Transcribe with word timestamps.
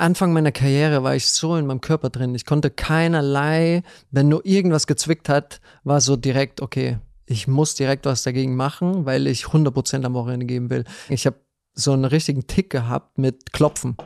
Anfang 0.00 0.32
meiner 0.32 0.52
Karriere 0.52 1.02
war 1.02 1.14
ich 1.14 1.28
so 1.28 1.56
in 1.56 1.66
meinem 1.66 1.80
Körper 1.80 2.10
drin. 2.10 2.34
Ich 2.34 2.46
konnte 2.46 2.70
keinerlei, 2.70 3.82
wenn 4.10 4.28
nur 4.28 4.44
irgendwas 4.44 4.86
gezwickt 4.86 5.28
hat, 5.28 5.60
war 5.84 6.00
so 6.00 6.16
direkt, 6.16 6.60
okay, 6.60 6.98
ich 7.26 7.46
muss 7.46 7.74
direkt 7.74 8.06
was 8.06 8.22
dagegen 8.22 8.56
machen, 8.56 9.06
weil 9.06 9.26
ich 9.26 9.44
100% 9.44 10.04
am 10.04 10.14
Wochenende 10.14 10.46
geben 10.46 10.70
will. 10.70 10.84
Ich 11.08 11.26
habe 11.26 11.36
so 11.74 11.92
einen 11.92 12.04
richtigen 12.04 12.46
Tick 12.46 12.70
gehabt 12.70 13.18
mit 13.18 13.52
Klopfen. 13.52 13.96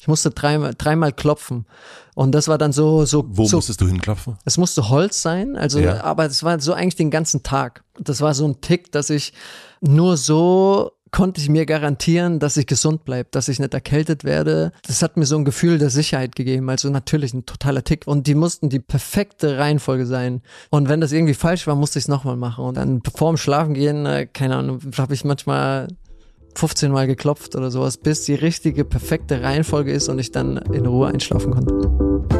Ich 0.00 0.08
musste 0.08 0.30
dreimal, 0.30 0.74
dreimal 0.76 1.12
klopfen. 1.12 1.66
Und 2.14 2.32
das 2.32 2.48
war 2.48 2.56
dann 2.56 2.72
so, 2.72 3.04
so. 3.04 3.24
Wo 3.28 3.44
so, 3.46 3.58
musstest 3.58 3.82
du 3.82 3.86
hinklopfen? 3.86 4.38
Es 4.46 4.56
musste 4.56 4.88
Holz 4.88 5.20
sein, 5.20 5.56
also, 5.56 5.78
Ja. 5.78 6.02
aber 6.04 6.24
es 6.24 6.42
war 6.42 6.58
so 6.58 6.72
eigentlich 6.72 6.96
den 6.96 7.10
ganzen 7.10 7.42
Tag. 7.42 7.84
Das 7.98 8.22
war 8.22 8.32
so 8.32 8.46
ein 8.46 8.62
Tick, 8.62 8.92
dass 8.92 9.10
ich 9.10 9.34
nur 9.82 10.16
so 10.16 10.92
konnte 11.12 11.40
ich 11.40 11.48
mir 11.48 11.66
garantieren, 11.66 12.38
dass 12.38 12.56
ich 12.56 12.66
gesund 12.66 13.04
bleibe, 13.04 13.28
dass 13.30 13.48
ich 13.48 13.58
nicht 13.58 13.74
erkältet 13.74 14.24
werde. 14.24 14.72
Das 14.86 15.02
hat 15.02 15.16
mir 15.16 15.26
so 15.26 15.36
ein 15.36 15.44
Gefühl 15.44 15.78
der 15.78 15.90
Sicherheit 15.90 16.36
gegeben. 16.36 16.68
Also 16.68 16.90
natürlich 16.90 17.34
ein 17.34 17.46
totaler 17.46 17.84
Tick. 17.84 18.06
Und 18.06 18.26
die 18.26 18.34
mussten 18.34 18.68
die 18.68 18.80
perfekte 18.80 19.58
Reihenfolge 19.58 20.06
sein. 20.06 20.42
Und 20.70 20.88
wenn 20.88 21.00
das 21.00 21.12
irgendwie 21.12 21.34
falsch 21.34 21.66
war, 21.66 21.74
musste 21.74 21.98
ich 21.98 22.04
es 22.04 22.08
nochmal 22.08 22.36
machen. 22.36 22.64
Und 22.64 22.76
dann 22.76 23.02
vorm 23.14 23.36
Schlafen 23.36 23.74
gehen, 23.74 24.06
äh, 24.06 24.26
keine 24.26 24.56
Ahnung, 24.56 24.80
habe 24.96 25.14
ich 25.14 25.24
manchmal 25.24 25.88
15 26.54 26.90
Mal 26.90 27.06
geklopft 27.06 27.56
oder 27.56 27.70
sowas, 27.70 27.96
bis 27.96 28.24
die 28.24 28.34
richtige, 28.34 28.84
perfekte 28.84 29.42
Reihenfolge 29.42 29.92
ist 29.92 30.08
und 30.08 30.18
ich 30.18 30.32
dann 30.32 30.56
in 30.56 30.86
Ruhe 30.86 31.08
einschlafen 31.08 31.52
konnte. 31.52 32.39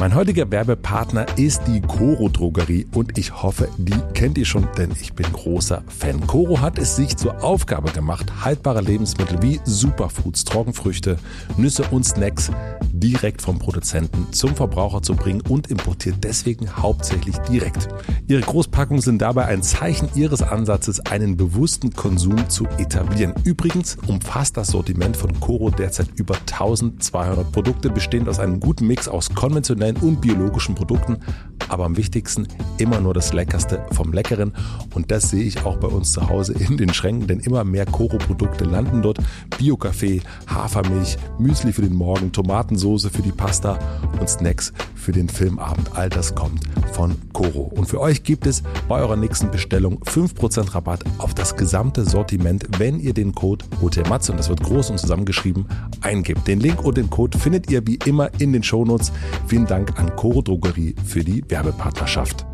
Mein 0.00 0.14
heutiger 0.14 0.48
Werbepartner 0.48 1.26
ist 1.36 1.62
die 1.66 1.80
Coro 1.80 2.28
Drogerie 2.28 2.86
und 2.94 3.18
ich 3.18 3.42
hoffe, 3.42 3.68
die 3.78 3.98
kennt 4.14 4.38
ihr 4.38 4.44
schon, 4.44 4.68
denn 4.76 4.92
ich 5.00 5.12
bin 5.12 5.26
großer 5.32 5.82
Fan. 5.88 6.24
Coro 6.24 6.60
hat 6.60 6.78
es 6.78 6.94
sich 6.94 7.16
zur 7.16 7.42
Aufgabe 7.42 7.90
gemacht, 7.90 8.44
haltbare 8.44 8.80
Lebensmittel 8.80 9.42
wie 9.42 9.58
Superfoods, 9.64 10.44
Trockenfrüchte, 10.44 11.18
Nüsse 11.56 11.82
und 11.90 12.04
Snacks 12.04 12.52
direkt 12.92 13.42
vom 13.42 13.58
Produzenten 13.58 14.32
zum 14.32 14.54
Verbraucher 14.54 15.02
zu 15.02 15.16
bringen 15.16 15.40
und 15.48 15.66
importiert 15.68 16.16
deswegen 16.22 16.76
hauptsächlich 16.76 17.36
direkt. 17.38 17.88
Ihre 18.28 18.42
Großpackungen 18.42 19.02
sind 19.02 19.20
dabei 19.20 19.46
ein 19.46 19.64
Zeichen 19.64 20.08
ihres 20.14 20.42
Ansatzes, 20.42 21.00
einen 21.00 21.36
bewussten 21.36 21.92
Konsum 21.92 22.48
zu 22.48 22.66
etablieren. 22.78 23.34
Übrigens 23.42 23.96
umfasst 24.06 24.56
das 24.56 24.68
Sortiment 24.68 25.16
von 25.16 25.40
Coro 25.40 25.70
derzeit 25.70 26.08
über 26.14 26.36
1200 26.36 27.50
Produkte, 27.50 27.90
bestehend 27.90 28.28
aus 28.28 28.38
einem 28.38 28.60
guten 28.60 28.86
Mix 28.86 29.08
aus 29.08 29.34
konventionellen 29.34 29.87
und 29.96 30.20
biologischen 30.20 30.74
Produkten, 30.74 31.18
aber 31.68 31.84
am 31.84 31.96
wichtigsten 31.96 32.46
immer 32.78 33.00
nur 33.00 33.14
das 33.14 33.32
Leckerste 33.32 33.84
vom 33.92 34.12
Leckeren. 34.12 34.52
Und 34.94 35.10
das 35.10 35.30
sehe 35.30 35.44
ich 35.44 35.64
auch 35.64 35.76
bei 35.76 35.88
uns 35.88 36.12
zu 36.12 36.28
Hause 36.28 36.54
in 36.54 36.76
den 36.76 36.92
Schränken, 36.92 37.26
denn 37.26 37.40
immer 37.40 37.64
mehr 37.64 37.86
Coro-Produkte 37.86 38.64
landen 38.64 39.02
dort. 39.02 39.18
Bio-Kaffee, 39.58 40.22
Hafermilch, 40.46 41.18
Müsli 41.38 41.72
für 41.72 41.82
den 41.82 41.94
Morgen, 41.94 42.32
Tomatensoße 42.32 43.10
für 43.10 43.22
die 43.22 43.32
Pasta 43.32 43.78
und 44.18 44.28
Snacks 44.28 44.72
für 44.94 45.12
den 45.12 45.28
Filmabend. 45.28 45.90
All 45.94 46.08
das 46.08 46.34
kommt 46.34 46.60
von 46.92 47.16
Coro. 47.32 47.70
Und 47.74 47.86
für 47.86 48.00
euch 48.00 48.22
gibt 48.22 48.46
es 48.46 48.62
bei 48.88 49.00
eurer 49.00 49.16
nächsten 49.16 49.50
Bestellung 49.50 49.98
5% 50.04 50.74
Rabatt 50.74 51.04
auf 51.18 51.34
das 51.34 51.56
gesamte 51.56 52.04
Sortiment, 52.04 52.66
wenn 52.78 52.98
ihr 52.98 53.14
den 53.14 53.34
Code 53.34 53.64
HOTELMATZE, 53.80 54.32
und 54.32 54.38
das 54.38 54.48
wird 54.48 54.62
groß 54.62 54.90
und 54.90 54.98
zusammengeschrieben, 54.98 55.66
eingebt. 56.00 56.46
Den 56.48 56.60
Link 56.60 56.84
und 56.84 56.96
den 56.96 57.08
Code 57.10 57.38
findet 57.38 57.70
ihr 57.70 57.86
wie 57.86 57.98
immer 58.04 58.30
in 58.38 58.52
den 58.52 58.62
Shownotes. 58.62 59.12
Vielen 59.46 59.66
Dank 59.66 59.77
an 59.96 60.16
Coro 60.16 60.42
Drogerie 60.42 60.94
für 61.06 61.22
die 61.22 61.44
Werbepartnerschaft. 61.48 62.46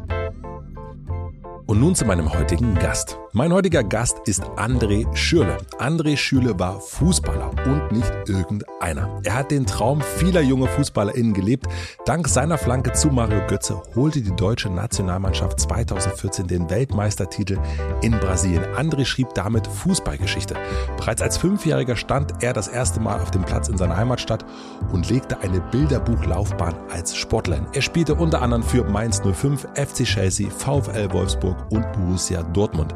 Und 1.66 1.80
nun 1.80 1.94
zu 1.94 2.04
meinem 2.04 2.32
heutigen 2.32 2.74
Gast. 2.74 3.18
Mein 3.36 3.52
heutiger 3.52 3.82
Gast 3.82 4.20
ist 4.26 4.44
André 4.44 5.12
Schürle. 5.16 5.58
André 5.80 6.16
Schürle 6.16 6.56
war 6.56 6.78
Fußballer 6.78 7.50
und 7.66 7.90
nicht 7.90 8.12
irgendeiner. 8.28 9.20
Er 9.24 9.34
hat 9.34 9.50
den 9.50 9.66
Traum 9.66 10.00
vieler 10.02 10.40
junger 10.40 10.68
FußballerInnen 10.68 11.34
gelebt. 11.34 11.66
Dank 12.04 12.28
seiner 12.28 12.58
Flanke 12.58 12.92
zu 12.92 13.08
Mario 13.08 13.44
Götze 13.48 13.82
holte 13.96 14.22
die 14.22 14.36
deutsche 14.36 14.70
Nationalmannschaft 14.70 15.58
2014 15.58 16.46
den 16.46 16.70
Weltmeistertitel 16.70 17.58
in 18.02 18.12
Brasilien. 18.20 18.66
André 18.76 19.04
schrieb 19.04 19.34
damit 19.34 19.66
Fußballgeschichte. 19.66 20.54
Bereits 20.96 21.20
als 21.20 21.36
Fünfjähriger 21.36 21.96
stand 21.96 22.40
er 22.40 22.52
das 22.52 22.68
erste 22.68 23.00
Mal 23.00 23.18
auf 23.18 23.32
dem 23.32 23.42
Platz 23.42 23.66
in 23.66 23.76
seiner 23.76 23.96
Heimatstadt 23.96 24.44
und 24.92 25.10
legte 25.10 25.40
eine 25.40 25.60
Bilderbuchlaufbahn 25.72 26.76
als 26.88 27.16
Sportler. 27.16 27.66
Er 27.72 27.82
spielte 27.82 28.14
unter 28.14 28.42
anderem 28.42 28.62
für 28.62 28.84
Mainz 28.84 29.20
05, 29.20 29.66
FC 29.74 30.04
Chelsea, 30.04 30.48
VfL 30.50 31.12
Wolfsburg 31.12 31.56
und 31.72 31.90
Borussia 31.94 32.44
Dortmund. 32.44 32.94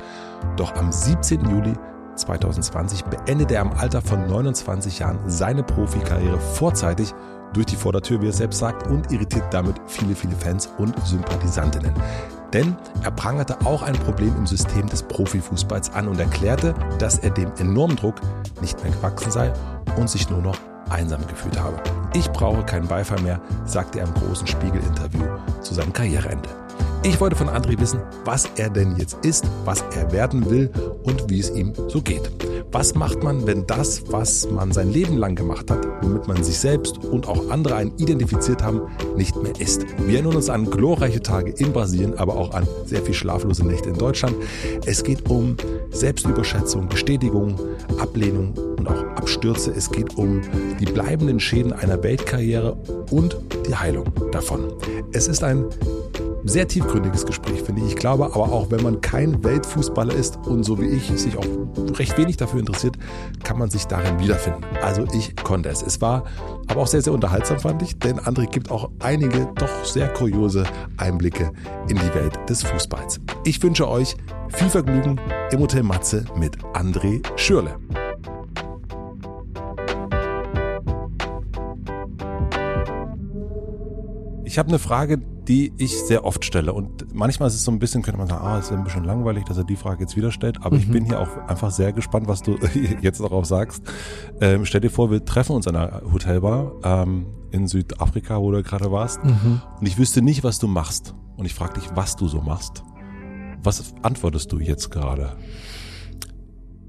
Doch 0.57 0.75
am 0.77 0.93
17. 0.93 1.49
Juli 1.49 1.75
2020 2.17 3.05
beendete 3.05 3.55
er 3.55 3.63
im 3.63 3.73
Alter 3.73 4.03
von 4.03 4.27
29 4.27 4.99
Jahren 4.99 5.19
seine 5.27 5.63
Profikarriere 5.63 6.39
vorzeitig 6.39 7.15
durch 7.53 7.67
die 7.67 7.77
Vordertür, 7.77 8.21
wie 8.21 8.29
er 8.29 8.33
selbst 8.33 8.59
sagt, 8.59 8.87
und 8.89 9.11
irritiert 9.13 9.45
damit 9.53 9.77
viele, 9.87 10.15
viele 10.15 10.35
Fans 10.35 10.69
und 10.79 10.95
Sympathisantinnen. 11.07 11.95
Denn 12.53 12.77
er 13.03 13.11
prangerte 13.11 13.59
auch 13.65 13.83
ein 13.83 13.95
Problem 13.95 14.35
im 14.37 14.47
System 14.47 14.87
des 14.89 15.03
Profifußballs 15.03 15.93
an 15.93 16.09
und 16.09 16.19
erklärte, 16.19 16.75
dass 16.99 17.19
er 17.19 17.31
dem 17.31 17.53
enormen 17.59 17.97
Druck 17.97 18.17
nicht 18.61 18.83
mehr 18.83 18.93
gewachsen 18.93 19.31
sei 19.31 19.53
und 19.97 20.09
sich 20.09 20.31
nur 20.31 20.41
noch 20.41 20.59
einsam 20.91 21.27
gefühlt 21.27 21.61
habe. 21.61 21.77
Ich 22.15 22.31
brauche 22.31 22.65
keinen 22.65 22.89
Beifall 22.89 23.21
mehr, 23.21 23.41
sagte 23.65 24.01
er 24.01 24.07
im 24.07 24.15
großen 24.15 24.47
Spiegel-Interview 24.47 25.25
zu 25.61 25.75
seinem 25.75 25.93
Karriereende. 25.93 26.49
Ich 27.03 27.21
wollte 27.21 27.37
von 27.37 27.49
André 27.49 27.79
wissen, 27.81 28.01
was 28.25 28.49
er 28.57 28.69
denn 28.69 28.97
jetzt 28.97 29.25
ist, 29.25 29.45
was 29.65 29.83
er 29.97 30.13
werden 30.13 30.51
will 30.51 30.71
und 31.05 31.31
wie 31.31 31.41
es 31.41 31.51
ihm 31.51 31.73
so 31.89 32.03
geht. 32.03 32.31
Was 32.71 32.95
macht 32.95 33.23
man, 33.23 33.47
wenn 33.47 33.67
das, 33.67 34.03
was 34.09 34.51
man 34.51 34.73
sein 34.73 34.93
Leben 34.93 35.17
lang 35.17 35.35
gemacht 35.35 35.71
hat, 35.71 35.87
womit 36.03 36.29
man 36.29 36.43
sich 36.45 36.59
selbst 36.59 36.99
und 36.99 37.27
auch 37.27 37.49
andere 37.49 37.77
einen 37.77 37.97
identifiziert 37.97 38.63
haben, 38.63 38.83
nicht 39.17 39.35
mehr 39.43 39.59
ist? 39.59 39.87
Wir 40.07 40.17
erinnern 40.17 40.37
uns 40.37 40.51
an 40.51 40.71
glorreiche 40.71 41.23
Tage 41.23 41.51
in 41.53 41.73
Brasilien, 41.73 42.19
aber 42.19 42.37
auch 42.37 42.53
an 42.53 42.69
sehr 42.85 43.01
viel 43.01 43.15
schlaflose 43.15 43.67
Nächte 43.67 43.89
in 43.89 43.97
Deutschland. 43.97 44.35
Es 44.85 45.03
geht 45.03 45.31
um 45.31 45.57
Selbstüberschätzung, 45.91 46.89
Bestätigung, 46.89 47.59
Ablehnung 47.99 48.53
und 48.77 48.87
auch 48.87 49.03
Abstürze. 49.17 49.73
Es 49.75 49.91
geht 49.91 50.19
um 50.19 50.43
die 50.79 50.87
bleibenden 50.87 51.41
Schäden 51.41 51.73
einer 51.73 52.03
Weltkarriere 52.03 52.77
und 53.11 53.39
die 53.67 53.75
Heilung 53.75 54.13
davon. 54.31 54.73
Es 55.13 55.27
ist 55.27 55.43
ein 55.43 55.65
sehr 56.49 56.69
tiefgründiges 56.69 57.27
Gespräch, 57.27 57.63
finde 57.63 57.83
ich. 57.83 57.89
Ich 57.89 57.97
glaube 57.97 58.25
aber 58.27 58.53
auch, 58.53 58.71
wenn 58.71 58.83
man 58.83 59.01
kein 59.01 59.43
Weltfußballer 59.45 60.15
ist 60.15 60.39
und 60.47 60.65
so 60.65 60.81
wie 60.81 60.87
ich 60.87 61.09
sich 61.21 61.37
auch 61.37 61.47
recht 61.99 62.17
wenig 62.19 62.37
dafür 62.37 62.61
interessiert, 62.61 62.97
kann 63.45 63.59
man 63.59 63.71
sich 63.71 63.87
darin 63.87 64.19
wiederfinden. 64.19 64.65
Also 64.83 65.05
ich 65.13 65.37
konnte 65.37 65.69
es. 65.69 65.83
Es 65.83 66.01
war 66.01 66.25
aber 66.69 66.83
auch 66.83 66.87
sehr, 66.87 67.03
sehr 67.03 67.13
unterhaltsam, 67.13 67.59
fand 67.59 67.83
ich, 67.83 67.99
denn 67.99 68.19
André 68.21 68.47
gibt 68.47 68.71
auch 68.71 68.91
einige 69.01 69.49
doch 69.57 69.85
sehr 69.85 70.09
kuriose 70.09 70.65
Einblicke 70.97 71.53
in 71.89 71.97
die 71.97 72.15
Welt 72.15 72.39
des 72.49 72.63
Fußballs. 72.63 73.21
Ich 73.45 73.63
wünsche 73.63 73.89
euch 73.89 74.17
viel 74.49 74.69
Vergnügen 74.69 75.21
im 75.51 75.61
Hotel 75.61 75.83
Matze 75.83 76.25
mit 76.37 76.57
André 76.75 77.23
Schürle. 77.37 77.77
Ich 84.45 84.59
habe 84.59 84.71
eine 84.71 84.79
Frage, 84.79 85.21
die 85.49 85.73
ich 85.79 85.99
sehr 85.99 86.25
oft 86.25 86.45
stelle. 86.45 86.75
Und 86.75 87.15
manchmal 87.15 87.49
ist 87.49 87.55
es 87.55 87.65
so 87.65 87.73
ein 87.73 87.79
bisschen, 87.79 88.03
könnte 88.03 88.19
man 88.19 88.29
sagen, 88.29 88.45
ah, 88.45 88.59
ist 88.59 88.71
ein 88.71 88.85
bisschen 88.85 89.05
langweilig, 89.05 89.45
dass 89.45 89.57
er 89.57 89.65
die 89.65 89.77
Frage 89.77 90.03
jetzt 90.03 90.15
wieder 90.17 90.31
stellt. 90.31 90.63
Aber 90.63 90.77
ich 90.77 90.91
bin 90.91 91.07
hier 91.07 91.19
auch 91.21 91.49
einfach 91.49 91.71
sehr 91.71 91.93
gespannt, 91.93 92.29
was 92.29 92.43
du 92.43 92.59
jetzt 93.01 93.21
darauf 93.21 93.47
sagst. 93.47 93.83
Ähm, 94.41 94.67
stell 94.67 94.83
dir 94.83 94.91
vor, 94.91 95.11
wir 95.11 95.25
treffen 95.25 95.57
uns 95.57 95.67
an 95.67 95.77
einer 95.77 96.03
Hotelbar 96.13 96.73
ähm, 96.85 97.27
in 97.51 97.67
Südafrika, 97.67 98.39
wo 98.41 98.53
du 98.53 98.63
gerade 98.63 98.93
warst. 98.93 99.21
Und 99.81 99.87
ich 99.87 99.97
wüsste 99.99 100.21
nicht, 100.21 100.45
was 100.45 100.59
du 100.59 100.69
machst. 100.69 101.15
Und 101.37 101.47
ich 101.47 101.55
frage 101.55 101.81
dich, 101.81 101.91
was 101.95 102.17
du 102.17 102.29
so 102.29 102.43
machst. 102.43 102.83
Was 103.63 103.95
antwortest 104.03 104.53
du 104.53 104.59
jetzt 104.59 104.91
gerade? 104.91 105.37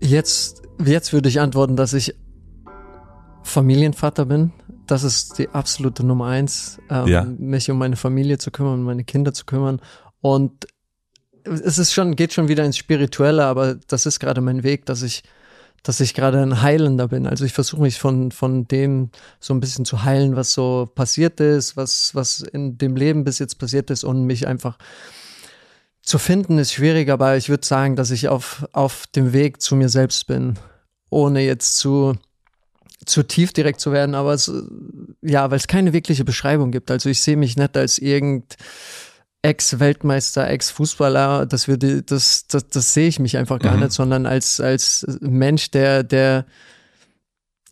Jetzt, 0.02 0.64
jetzt 0.84 1.14
würde 1.14 1.30
ich 1.30 1.40
antworten, 1.40 1.76
dass 1.78 1.94
ich 1.94 2.14
Familienvater 3.44 4.26
bin. 4.26 4.52
Das 4.90 5.04
ist 5.04 5.38
die 5.38 5.50
absolute 5.50 6.06
Nummer 6.06 6.28
eins, 6.28 6.80
ähm, 6.90 7.08
Ja. 7.08 7.24
mich 7.24 7.70
um 7.70 7.78
meine 7.78 7.96
Familie 7.96 8.38
zu 8.38 8.52
kümmern, 8.52 8.80
um 8.80 8.84
meine 8.86 9.04
Kinder 9.04 9.34
zu 9.34 9.46
kümmern. 9.46 9.82
Und 10.22 10.68
es 11.44 11.78
ist 11.78 11.94
schon, 11.94 12.16
geht 12.16 12.34
schon 12.34 12.48
wieder 12.48 12.66
ins 12.66 12.78
Spirituelle, 12.78 13.46
aber 13.46 13.76
das 13.76 14.06
ist 14.06 14.20
gerade 14.20 14.42
mein 14.42 14.64
Weg, 14.64 14.86
dass 14.86 15.02
ich, 15.04 15.24
dass 15.84 16.00
ich 16.00 16.14
gerade 16.14 16.42
ein 16.42 16.62
Heilender 16.62 17.08
bin. 17.08 17.28
Also 17.28 17.46
ich 17.46 17.54
versuche 17.54 17.82
mich 17.82 18.00
von, 18.00 18.32
von 18.32 18.68
dem 18.68 19.10
so 19.40 19.54
ein 19.54 19.60
bisschen 19.60 19.86
zu 19.86 20.04
heilen, 20.04 20.36
was 20.36 20.54
so 20.54 20.90
passiert 20.94 21.40
ist, 21.40 21.78
was, 21.78 22.14
was 22.16 22.42
in 22.42 22.78
dem 22.78 22.96
Leben 22.96 23.24
bis 23.24 23.40
jetzt 23.40 23.60
passiert 23.60 23.90
ist 23.90 24.04
und 24.04 24.26
mich 24.26 24.48
einfach 24.48 24.78
zu 26.02 26.18
finden 26.18 26.58
ist 26.58 26.74
schwierig, 26.74 27.10
aber 27.10 27.38
ich 27.38 27.50
würde 27.50 27.66
sagen, 27.66 27.96
dass 27.96 28.10
ich 28.10 28.28
auf, 28.30 28.68
auf 28.72 29.06
dem 29.16 29.32
Weg 29.34 29.62
zu 29.62 29.76
mir 29.76 29.90
selbst 29.90 30.26
bin, 30.26 30.56
ohne 31.12 31.42
jetzt 31.42 31.78
zu, 31.78 32.16
zu 33.10 33.24
tief 33.24 33.54
direkt 33.54 33.80
zu 33.80 33.92
werden, 33.92 34.16
aber 34.16 34.34
es, 34.34 34.52
ja, 35.22 35.50
weil 35.52 35.58
es 35.58 35.68
keine 35.68 35.94
wirkliche 35.94 36.24
Beschreibung 36.24 36.72
gibt. 36.72 36.92
Also 36.92 37.10
ich 37.10 37.22
sehe 37.22 37.38
mich 37.38 37.58
nicht 37.58 37.76
als 37.76 37.98
irgend 37.98 38.56
Ex-Weltmeister, 39.42 40.50
Ex-Fußballer, 40.50 41.46
das, 41.46 41.68
würde, 41.68 42.04
das, 42.04 42.48
das, 42.48 42.68
das 42.68 42.94
sehe 42.94 43.08
ich 43.08 43.20
mich 43.20 43.38
einfach 43.38 43.60
gar 43.60 43.76
mhm. 43.76 43.84
nicht, 43.84 43.94
sondern 43.94 44.26
als, 44.26 44.60
als 44.60 45.06
Mensch, 45.22 45.72
der, 45.72 46.04
der, 46.04 46.46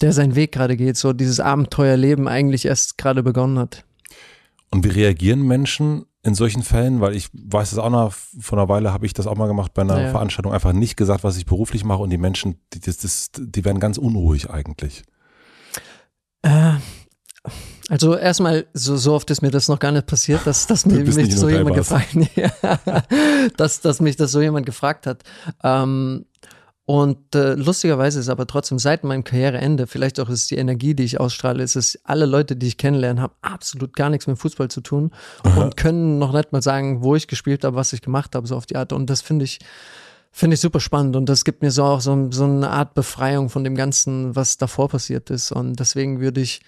der 0.01 0.13
seinen 0.13 0.35
Weg 0.35 0.53
gerade 0.53 0.77
geht, 0.77 0.97
so 0.97 1.11
dieses 1.11 1.39
Abenteuerleben 1.39 2.27
eigentlich 2.27 2.65
erst 2.65 2.97
gerade 2.97 3.21
begonnen 3.21 3.59
hat. 3.59 3.83
Und 4.69 4.85
wie 4.85 4.89
reagieren 4.89 5.41
Menschen 5.41 6.05
in 6.23 6.35
solchen 6.35 6.63
Fällen? 6.63 7.01
Weil 7.01 7.15
ich 7.15 7.29
weiß 7.33 7.73
es 7.73 7.77
auch 7.77 7.89
noch, 7.89 8.13
vor 8.13 8.57
einer 8.57 8.69
Weile 8.69 8.93
habe 8.93 9.05
ich 9.05 9.13
das 9.13 9.27
auch 9.27 9.35
mal 9.35 9.47
gemacht 9.47 9.73
bei 9.73 9.81
einer 9.81 10.01
ja. 10.01 10.11
Veranstaltung, 10.11 10.53
einfach 10.53 10.73
nicht 10.73 10.95
gesagt, 10.95 11.23
was 11.25 11.37
ich 11.37 11.45
beruflich 11.45 11.83
mache 11.83 12.01
und 12.01 12.09
die 12.09 12.17
Menschen, 12.17 12.59
die, 12.73 12.79
das, 12.79 12.97
das, 12.97 13.31
die 13.37 13.65
werden 13.65 13.79
ganz 13.79 13.97
unruhig 13.97 14.49
eigentlich. 14.49 15.03
Äh, 16.47 16.79
also 17.89 18.15
erstmal, 18.15 18.65
so, 18.73 18.97
so 18.97 19.13
oft 19.13 19.29
ist 19.31 19.41
mir 19.41 19.51
das 19.51 19.69
noch 19.69 19.79
gar 19.79 19.91
nicht 19.91 20.07
passiert, 20.07 20.45
dass, 20.45 20.67
dass 20.67 20.85
mich, 20.85 21.15
mich 21.15 21.35
so 21.35 21.47
jemand 21.47 21.75
gefragt, 21.75 22.09
dass, 23.57 23.79
dass 23.79 24.01
mich 24.01 24.17
das 24.17 24.31
so 24.31 24.41
jemand 24.41 24.65
gefragt 24.65 25.07
hat. 25.07 25.23
Ähm, 25.63 26.25
und 26.85 27.35
äh, 27.35 27.53
lustigerweise 27.55 28.19
ist 28.19 28.29
aber 28.29 28.47
trotzdem 28.47 28.79
seit 28.79 29.03
meinem 29.03 29.25
Karriereende, 29.25 29.87
vielleicht 29.87 30.19
auch 30.21 30.29
ist 30.29 30.43
es 30.43 30.47
die 30.47 30.55
Energie, 30.55 30.95
die 30.95 31.03
ich 31.03 31.19
ausstrahle, 31.19 31.61
ist 31.61 31.75
es, 31.75 31.99
alle 32.05 32.25
Leute, 32.25 32.55
die 32.55 32.67
ich 32.67 32.77
kennenlerne, 32.77 33.21
haben 33.21 33.33
absolut 33.41 33.93
gar 33.95 34.09
nichts 34.09 34.25
mit 34.27 34.37
Fußball 34.37 34.69
zu 34.69 34.79
tun 34.79 35.11
Aha. 35.43 35.63
und 35.63 35.75
können 35.75 36.17
noch 36.17 36.31
nicht 36.31 36.53
mal 36.53 36.61
sagen, 36.61 37.03
wo 37.03 37.15
ich 37.15 37.27
gespielt 37.27 37.65
habe, 37.65 37.75
was 37.75 37.91
ich 37.91 38.01
gemacht 38.01 38.35
habe, 38.35 38.47
so 38.47 38.55
auf 38.55 38.65
die 38.65 38.77
Art. 38.77 38.93
Und 38.93 39.09
das 39.09 39.19
finde 39.21 39.43
ich, 39.43 39.59
finde 40.37 40.53
ich 40.53 40.61
super 40.61 40.79
spannend 40.79 41.15
und 41.15 41.27
das 41.27 41.43
gibt 41.43 41.63
mir 41.63 41.71
so 41.71 41.83
auch 41.83 41.99
so, 41.99 42.31
so 42.31 42.43
eine 42.43 42.69
Art 42.69 42.93
Befreiung 42.93 43.49
von 43.49 43.63
dem 43.63 43.73
Ganzen, 43.73 44.35
was 44.35 44.57
davor 44.57 44.87
passiert 44.87 45.31
ist. 45.31 45.51
Und 45.51 45.79
deswegen 45.79 46.19
würde 46.19 46.41
ich 46.41 46.61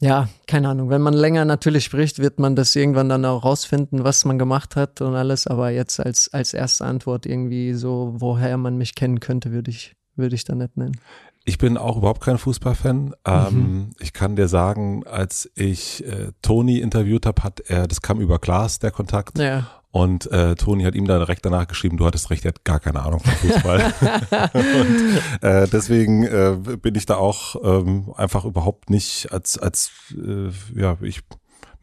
ja, 0.00 0.28
keine 0.46 0.70
Ahnung. 0.70 0.88
Wenn 0.88 1.02
man 1.02 1.12
länger 1.14 1.44
natürlich 1.44 1.84
spricht, 1.84 2.18
wird 2.18 2.38
man 2.40 2.56
das 2.56 2.74
irgendwann 2.74 3.10
dann 3.10 3.24
auch 3.26 3.44
rausfinden, 3.44 4.02
was 4.02 4.24
man 4.24 4.38
gemacht 4.38 4.74
hat 4.74 5.02
und 5.02 5.14
alles. 5.14 5.46
Aber 5.46 5.70
jetzt 5.70 6.00
als, 6.00 6.32
als 6.32 6.54
erste 6.54 6.86
Antwort 6.86 7.26
irgendwie 7.26 7.74
so, 7.74 8.14
woher 8.16 8.56
man 8.56 8.76
mich 8.76 8.94
kennen 8.94 9.20
könnte, 9.20 9.52
würde 9.52 9.70
ich, 9.70 9.94
würde 10.16 10.34
ich 10.34 10.44
da 10.44 10.54
nicht 10.54 10.76
nennen. 10.76 10.98
Ich 11.44 11.58
bin 11.58 11.76
auch 11.76 11.98
überhaupt 11.98 12.22
kein 12.22 12.38
Fußballfan. 12.38 13.14
Ähm, 13.26 13.54
mhm. 13.54 13.90
Ich 14.00 14.14
kann 14.14 14.36
dir 14.36 14.48
sagen, 14.48 15.06
als 15.06 15.50
ich 15.54 16.04
äh, 16.06 16.32
Toni 16.42 16.78
interviewt 16.78 17.26
habe, 17.26 17.42
hat 17.44 17.60
er, 17.60 17.86
das 17.86 18.00
kam 18.00 18.20
über 18.20 18.38
Glas, 18.38 18.78
der 18.78 18.90
Kontakt. 18.90 19.38
Ja. 19.38 19.79
Und 19.92 20.30
äh, 20.30 20.54
Toni 20.54 20.84
hat 20.84 20.94
ihm 20.94 21.06
da 21.06 21.18
direkt 21.18 21.44
danach 21.44 21.66
geschrieben, 21.66 21.96
du 21.96 22.06
hattest 22.06 22.30
recht, 22.30 22.44
er 22.44 22.50
hat 22.50 22.64
gar 22.64 22.78
keine 22.78 23.02
Ahnung 23.02 23.20
von 23.20 23.32
Fußball. 23.32 23.92
und 24.52 25.42
äh, 25.42 25.66
deswegen 25.68 26.22
äh, 26.22 26.56
bin 26.80 26.94
ich 26.94 27.06
da 27.06 27.16
auch 27.16 27.56
ähm, 27.64 28.12
einfach 28.16 28.44
überhaupt 28.44 28.88
nicht 28.88 29.32
als, 29.32 29.58
als 29.58 29.90
äh, 30.12 30.50
ja, 30.80 30.96
ich, 31.00 31.22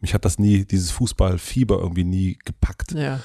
mich 0.00 0.14
hat 0.14 0.24
das 0.24 0.38
nie, 0.38 0.64
dieses 0.64 0.90
Fußballfieber 0.92 1.78
irgendwie 1.78 2.04
nie 2.04 2.38
gepackt. 2.44 2.92
Ja. 2.92 3.20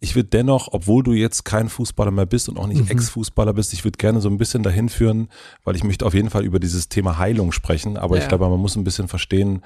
Ich 0.00 0.14
würde 0.14 0.28
dennoch, 0.28 0.68
obwohl 0.72 1.02
du 1.02 1.12
jetzt 1.12 1.44
kein 1.44 1.70
Fußballer 1.70 2.10
mehr 2.10 2.26
bist 2.26 2.50
und 2.50 2.58
auch 2.58 2.66
nicht 2.66 2.84
mhm. 2.84 2.90
Ex-Fußballer 2.90 3.54
bist, 3.54 3.72
ich 3.72 3.84
würde 3.84 3.96
gerne 3.96 4.20
so 4.20 4.28
ein 4.28 4.38
bisschen 4.38 4.62
dahin 4.62 4.90
führen, 4.90 5.28
weil 5.64 5.74
ich 5.74 5.84
möchte 5.84 6.04
auf 6.04 6.14
jeden 6.14 6.30
Fall 6.30 6.44
über 6.44 6.60
dieses 6.60 6.90
Thema 6.90 7.16
Heilung 7.18 7.50
sprechen, 7.50 7.96
aber 7.96 8.16
ja. 8.16 8.22
ich 8.22 8.28
glaube, 8.28 8.48
man 8.48 8.60
muss 8.60 8.76
ein 8.76 8.84
bisschen 8.84 9.08
verstehen, 9.08 9.62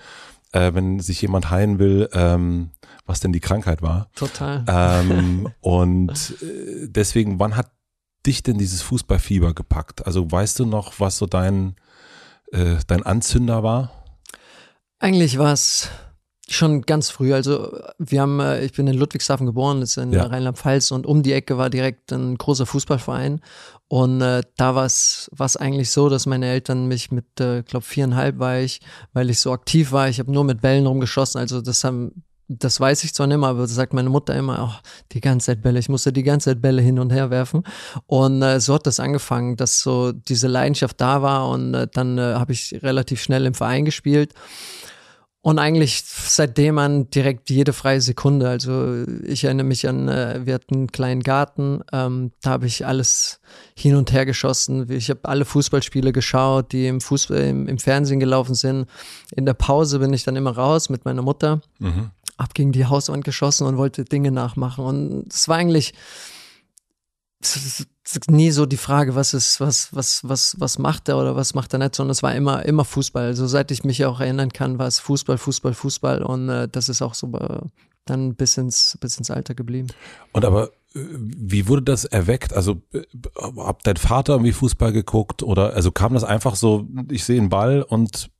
äh, 0.52 0.72
wenn 0.72 1.00
sich 1.00 1.20
jemand 1.20 1.50
heilen 1.50 1.78
will, 1.78 2.08
ähm, 2.12 2.70
was 3.12 3.20
denn 3.20 3.32
die 3.32 3.40
Krankheit 3.40 3.82
war. 3.82 4.08
Total. 4.16 4.64
Ähm, 4.66 5.48
und 5.60 6.34
äh, 6.42 6.88
deswegen, 6.88 7.38
wann 7.38 7.56
hat 7.56 7.70
dich 8.26 8.42
denn 8.42 8.56
dieses 8.56 8.80
Fußballfieber 8.80 9.52
gepackt? 9.52 10.06
Also 10.06 10.30
weißt 10.30 10.58
du 10.58 10.64
noch, 10.64 10.98
was 10.98 11.18
so 11.18 11.26
dein, 11.26 11.76
äh, 12.52 12.76
dein 12.86 13.02
Anzünder 13.02 13.62
war? 13.62 13.92
Eigentlich 14.98 15.36
war 15.36 15.52
es 15.52 15.90
schon 16.48 16.82
ganz 16.82 17.10
früh. 17.10 17.34
Also 17.34 17.78
wir 17.98 18.22
haben, 18.22 18.40
äh, 18.40 18.64
ich 18.64 18.72
bin 18.72 18.86
in 18.86 18.96
Ludwigshafen 18.96 19.44
geboren, 19.44 19.80
das 19.80 19.90
ist 19.90 19.96
in 19.98 20.12
ja. 20.12 20.24
Rheinland-Pfalz 20.24 20.90
und 20.90 21.04
um 21.04 21.22
die 21.22 21.34
Ecke 21.34 21.58
war 21.58 21.68
direkt 21.68 22.12
ein 22.12 22.38
großer 22.38 22.64
Fußballverein. 22.64 23.42
Und 23.88 24.22
äh, 24.22 24.42
da 24.56 24.74
war 24.74 24.86
es 24.86 25.28
eigentlich 25.58 25.90
so, 25.90 26.08
dass 26.08 26.24
meine 26.24 26.46
Eltern 26.46 26.88
mich 26.88 27.10
mit, 27.10 27.40
äh, 27.40 27.62
glaube 27.62 27.84
viereinhalb 27.84 28.38
war 28.38 28.58
ich, 28.58 28.80
weil 29.12 29.28
ich 29.28 29.38
so 29.38 29.52
aktiv 29.52 29.92
war. 29.92 30.08
Ich 30.08 30.18
habe 30.18 30.32
nur 30.32 30.44
mit 30.44 30.62
Bällen 30.62 30.86
rumgeschossen. 30.86 31.38
Also 31.38 31.60
das 31.60 31.84
haben 31.84 32.24
das 32.58 32.81
weiß 32.81 33.04
ich 33.04 33.14
zwar 33.14 33.26
nicht 33.26 33.38
mehr, 33.38 33.49
aber 33.49 33.66
sagt 33.66 33.94
meine 33.94 34.10
Mutter 34.10 34.34
immer, 34.34 34.69
oh, 34.69 34.88
die 35.12 35.20
ganze 35.20 35.46
Zeit 35.46 35.62
Bälle, 35.62 35.78
ich 35.78 35.88
musste 35.88 36.12
die 36.12 36.22
ganze 36.22 36.50
Zeit 36.50 36.62
Bälle 36.62 36.82
hin 36.82 36.99
und 36.99 37.12
her 37.12 37.31
werfen. 37.31 37.64
Und 38.06 38.43
äh, 38.43 38.60
so 38.60 38.75
hat 38.75 38.87
das 38.87 39.00
angefangen, 39.00 39.56
dass 39.56 39.81
so 39.81 40.12
diese 40.12 40.49
Leidenschaft 40.49 41.00
da 41.00 41.22
war 41.22 41.49
und 41.49 41.75
äh, 41.75 41.88
dann 41.93 42.19
äh, 42.19 42.34
habe 42.34 42.52
ich 42.52 42.78
relativ 42.82 43.22
schnell 43.22 43.46
im 43.46 43.54
Verein 43.54 43.84
gespielt. 43.84 44.34
Und 45.44 45.58
eigentlich 45.58 46.04
seitdem 46.04 46.78
an 46.78 47.10
direkt 47.10 47.50
jede 47.50 47.72
freie 47.72 48.00
Sekunde. 48.00 48.49
Also 48.49 49.05
ich 49.25 49.43
erinnere 49.43 49.66
mich 49.66 49.88
an, 49.88 50.08
äh, 50.08 50.40
wir 50.44 50.55
hatten 50.55 50.75
einen 50.75 50.93
kleinen 50.93 51.20
Garten, 51.20 51.81
ähm, 51.93 52.31
da 52.43 52.50
habe 52.50 52.66
ich 52.69 52.87
alles 52.87 53.40
hin 53.75 53.96
und 53.96 54.12
her 54.12 54.25
geschossen. 54.25 54.88
Ich 54.88 55.10
habe 55.10 55.20
alle 55.25 55.44
Fußballspiele 55.44 56.12
geschaut, 56.12 56.70
die 56.70 56.87
im, 56.87 57.00
Fußball, 57.00 57.38
im, 57.38 57.66
im, 57.66 57.78
Fernsehen 57.78 58.20
gelaufen 58.20 58.55
sind. 58.55 58.87
In 59.34 59.44
der 59.44 59.55
Pause 59.55 59.98
bin 59.98 60.12
ich 60.12 60.22
dann 60.22 60.37
immer 60.37 60.52
raus 60.52 60.88
mit 60.88 61.05
meiner 61.05 61.22
Mutter, 61.22 61.60
mhm. 61.81 62.10
Hab 62.38 62.55
gegen 62.55 62.73
die 62.73 62.87
Hauswand 62.87 63.25
geschossen 63.25 63.67
und 63.67 63.76
wollte 63.76 64.05
Dinge 64.05 64.31
nachmachen. 64.31 64.84
Und 64.84 65.32
es 65.32 65.49
war 65.49 65.56
eigentlich 65.56 65.94
nie 68.29 68.50
so 68.50 68.67
die 68.67 68.76
Frage, 68.76 69.14
was 69.14 69.34
ist, 69.34 69.61
was, 69.61 69.94
was, 69.94 70.26
was, 70.29 70.56
was 70.58 70.79
macht 70.79 71.08
er 71.08 71.19
oder 71.19 71.37
was 71.37 71.55
macht 71.55 71.73
er 71.73 71.79
nicht, 71.79 71.94
sondern 71.94 72.12
es 72.12 72.23
war 72.23 72.34
immer, 72.34 72.64
immer 72.64 72.84
Fußball. 72.84 73.26
Also 73.26 73.46
seit 73.46 73.70
ich 73.70 73.84
mich 73.84 74.05
auch 74.05 74.20
erinnern 74.20 74.52
kann, 74.52 74.79
war 74.79 74.87
es 74.87 74.99
Fußball, 75.00 75.38
Fußball, 75.38 75.75
Fußball 75.75 76.23
und 76.23 76.49
äh, 76.49 76.69
das 76.69 76.88
ist 76.88 77.02
auch 77.02 77.14
so 77.14 77.32
äh, 77.37 77.61
dann 78.05 78.34
bis 78.34 78.56
ins, 78.58 78.99
bis 79.00 79.17
ins 79.19 79.31
Alter 79.31 79.55
geblieben. 79.55 79.88
Und 80.32 80.44
aber 80.44 80.69
äh, 80.94 81.00
wie 81.11 81.69
wurde 81.69 81.82
das 81.82 82.05
erweckt? 82.05 82.52
Also 82.52 82.82
äh, 82.93 83.02
hat 83.58 83.81
dein 83.84 83.96
Vater 83.96 84.34
irgendwie 84.34 84.52
Fußball 84.52 84.93
geguckt 84.93 85.43
oder 85.43 85.75
also 85.75 85.90
kam 85.90 86.14
das 86.14 86.25
einfach 86.25 86.55
so, 86.55 86.87
ich 87.11 87.25
sehe 87.25 87.40
einen 87.40 87.49
Ball 87.49 87.82
und 87.82 88.31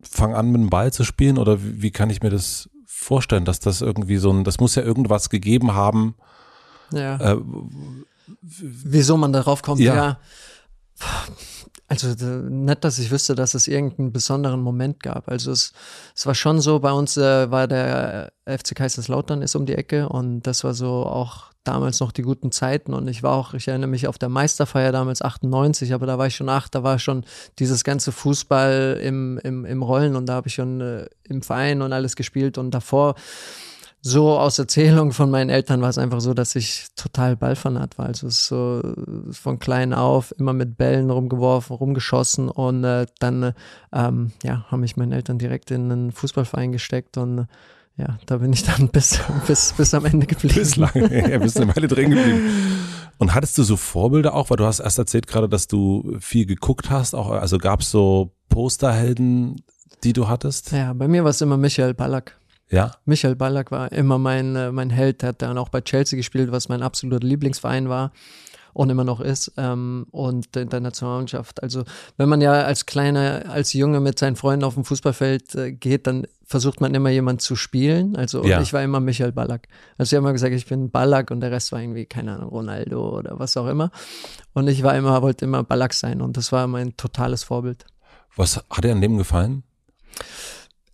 fange 0.00 0.36
an 0.36 0.50
mit 0.52 0.60
dem 0.60 0.70
Ball 0.70 0.92
zu 0.92 1.04
spielen 1.04 1.38
oder 1.38 1.62
wie, 1.62 1.82
wie 1.82 1.90
kann 1.90 2.10
ich 2.10 2.22
mir 2.22 2.30
das 2.30 2.70
vorstellen, 2.98 3.44
dass 3.44 3.60
das 3.60 3.80
irgendwie 3.80 4.16
so 4.16 4.30
ein, 4.30 4.44
das 4.44 4.58
muss 4.58 4.74
ja 4.74 4.82
irgendwas 4.82 5.30
gegeben 5.30 5.74
haben. 5.74 6.14
Ja. 6.92 7.34
Äh, 7.34 7.38
wieso 8.42 9.16
man 9.16 9.32
darauf 9.32 9.62
kommt, 9.62 9.80
ja. 9.80 9.94
ja. 9.94 10.18
Also 11.90 12.08
nicht, 12.50 12.84
dass 12.84 12.98
ich 12.98 13.10
wüsste, 13.10 13.34
dass 13.34 13.54
es 13.54 13.66
irgendeinen 13.66 14.12
besonderen 14.12 14.60
Moment 14.60 15.02
gab. 15.02 15.28
Also 15.28 15.50
es, 15.50 15.72
es 16.14 16.26
war 16.26 16.34
schon 16.34 16.60
so, 16.60 16.80
bei 16.80 16.92
uns 16.92 17.16
äh, 17.16 17.50
war 17.50 17.66
der 17.66 18.32
FC 18.44 18.74
Kaiserslautern 18.74 19.40
ist 19.40 19.56
um 19.56 19.64
die 19.64 19.74
Ecke 19.74 20.08
und 20.08 20.42
das 20.42 20.64
war 20.64 20.74
so 20.74 21.06
auch 21.06 21.48
damals 21.64 22.00
noch 22.00 22.12
die 22.12 22.22
guten 22.22 22.52
Zeiten 22.52 22.92
und 22.92 23.08
ich 23.08 23.22
war 23.22 23.32
auch, 23.32 23.54
ich 23.54 23.68
erinnere 23.68 23.88
mich 23.88 24.06
auf 24.06 24.18
der 24.18 24.28
Meisterfeier 24.28 24.92
damals 24.92 25.22
98, 25.22 25.92
aber 25.92 26.06
da 26.06 26.18
war 26.18 26.26
ich 26.26 26.36
schon 26.36 26.48
acht, 26.48 26.74
da 26.74 26.82
war 26.82 26.98
schon 26.98 27.24
dieses 27.58 27.84
ganze 27.84 28.12
Fußball 28.12 29.00
im, 29.02 29.38
im, 29.42 29.64
im 29.64 29.82
Rollen 29.82 30.16
und 30.16 30.26
da 30.26 30.34
habe 30.34 30.48
ich 30.48 30.54
schon 30.54 30.80
äh, 30.80 31.06
im 31.24 31.42
Verein 31.42 31.82
und 31.82 31.92
alles 31.92 32.16
gespielt 32.16 32.58
und 32.58 32.70
davor 32.70 33.14
so 34.08 34.38
aus 34.38 34.58
Erzählungen 34.58 35.12
von 35.12 35.30
meinen 35.30 35.50
Eltern 35.50 35.82
war 35.82 35.88
es 35.88 35.98
einfach 35.98 36.20
so, 36.20 36.34
dass 36.34 36.56
ich 36.56 36.86
total 36.96 37.36
Ballfanat 37.36 37.98
war. 37.98 38.06
Also 38.06 38.28
so 38.30 38.82
von 39.30 39.58
klein 39.58 39.92
auf 39.92 40.34
immer 40.38 40.52
mit 40.52 40.76
Bällen 40.76 41.10
rumgeworfen, 41.10 41.76
rumgeschossen 41.76 42.48
und 42.48 42.84
äh, 42.84 43.06
dann 43.18 43.52
ähm, 43.92 44.32
ja, 44.42 44.64
haben 44.68 44.80
mich 44.80 44.96
meine 44.96 45.14
Eltern 45.14 45.38
direkt 45.38 45.70
in 45.70 45.92
einen 45.92 46.12
Fußballverein 46.12 46.72
gesteckt 46.72 47.16
und 47.18 47.46
ja, 47.96 48.18
da 48.26 48.38
bin 48.38 48.52
ich 48.52 48.62
dann 48.62 48.88
bis, 48.92 49.20
bis, 49.46 49.74
bis 49.76 49.92
am 49.92 50.04
Ende 50.04 50.26
geblieben. 50.26 50.54
Bis 50.54 50.76
lange, 50.76 51.30
ja, 51.30 51.38
bist 51.38 51.60
eine 51.60 51.88
drin 51.88 52.10
geblieben. 52.10 52.50
Und 53.18 53.34
hattest 53.34 53.58
du 53.58 53.64
so 53.64 53.76
Vorbilder 53.76 54.34
auch, 54.34 54.50
weil 54.50 54.56
du 54.56 54.64
hast 54.64 54.78
erst 54.78 54.98
erzählt 54.98 55.26
gerade, 55.26 55.48
dass 55.48 55.66
du 55.66 56.16
viel 56.20 56.46
geguckt 56.46 56.90
hast, 56.90 57.14
auch, 57.14 57.30
also 57.30 57.58
gab 57.58 57.80
es 57.80 57.90
so 57.90 58.32
Posterhelden, 58.48 59.56
die 60.04 60.12
du 60.12 60.28
hattest? 60.28 60.70
Ja, 60.70 60.92
bei 60.92 61.08
mir 61.08 61.24
war 61.24 61.30
es 61.30 61.40
immer 61.40 61.56
Michael 61.56 61.94
Ballack. 61.94 62.38
Ja. 62.70 62.92
Michael 63.04 63.36
Ballack 63.36 63.70
war 63.70 63.92
immer 63.92 64.18
mein, 64.18 64.56
äh, 64.56 64.72
mein 64.72 64.90
Held, 64.90 65.22
hat 65.22 65.42
dann 65.42 65.58
auch 65.58 65.68
bei 65.68 65.80
Chelsea 65.80 66.16
gespielt, 66.16 66.52
was 66.52 66.68
mein 66.68 66.82
absoluter 66.82 67.26
Lieblingsverein 67.26 67.88
war 67.88 68.12
und 68.78 68.90
immer 68.90 69.02
noch 69.04 69.20
ist 69.20 69.52
ähm, 69.56 70.06
und 70.12 70.54
in 70.56 70.68
der 70.68 70.80
Nationalmannschaft. 70.80 71.62
Also 71.62 71.84
wenn 72.16 72.28
man 72.28 72.40
ja 72.40 72.52
als 72.52 72.86
Kleiner, 72.86 73.46
als 73.48 73.72
Junge 73.72 74.00
mit 74.00 74.18
seinen 74.18 74.36
Freunden 74.36 74.64
auf 74.64 74.74
dem 74.74 74.84
Fußballfeld 74.84 75.54
äh, 75.56 75.72
geht, 75.72 76.06
dann 76.06 76.26
versucht 76.44 76.80
man 76.80 76.94
immer 76.94 77.10
jemand 77.10 77.42
zu 77.42 77.56
spielen. 77.56 78.14
Also 78.14 78.44
ja. 78.44 78.60
ich 78.60 78.72
war 78.72 78.82
immer 78.82 79.00
Michael 79.00 79.32
Ballack. 79.32 79.66
Also 79.96 80.14
ich 80.14 80.16
habe 80.16 80.26
immer 80.26 80.32
gesagt, 80.32 80.54
ich 80.54 80.66
bin 80.66 80.90
Ballack 80.90 81.30
und 81.30 81.40
der 81.40 81.50
Rest 81.50 81.72
war 81.72 81.80
irgendwie, 81.80 82.06
keine 82.06 82.36
Ahnung, 82.36 82.50
Ronaldo 82.50 83.18
oder 83.18 83.38
was 83.38 83.56
auch 83.56 83.66
immer. 83.66 83.90
Und 84.52 84.68
ich 84.68 84.82
war 84.82 84.96
immer, 84.96 85.22
wollte 85.22 85.44
immer 85.44 85.64
Ballack 85.64 85.92
sein 85.92 86.20
und 86.20 86.36
das 86.36 86.52
war 86.52 86.66
mein 86.66 86.96
totales 86.96 87.42
Vorbild. 87.42 87.84
Was 88.36 88.58
hat 88.70 88.84
dir 88.84 88.92
an 88.92 89.00
dem 89.00 89.18
gefallen? 89.18 89.64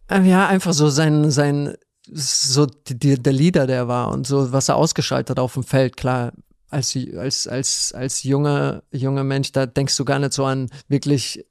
Äh, 0.08 0.22
ja, 0.22 0.46
einfach 0.46 0.72
so 0.72 0.88
sein, 0.88 1.30
sein, 1.30 1.74
so 2.06 2.66
die, 2.66 2.98
die, 2.98 3.22
der 3.22 3.32
Leader, 3.32 3.66
der 3.66 3.88
war 3.88 4.10
und 4.10 4.26
so, 4.26 4.52
was 4.52 4.68
er 4.68 4.76
ausgeschaltet 4.76 5.30
hat 5.30 5.38
auf 5.38 5.54
dem 5.54 5.64
Feld, 5.64 5.96
klar, 5.96 6.32
als, 6.70 6.96
als, 7.16 7.46
als, 7.46 7.92
als 7.94 8.22
junger, 8.24 8.82
junger 8.90 9.24
Mensch, 9.24 9.52
da 9.52 9.66
denkst 9.66 9.96
du 9.96 10.04
gar 10.04 10.18
nicht 10.18 10.32
so 10.32 10.44
an 10.44 10.70
wirklich 10.88 11.44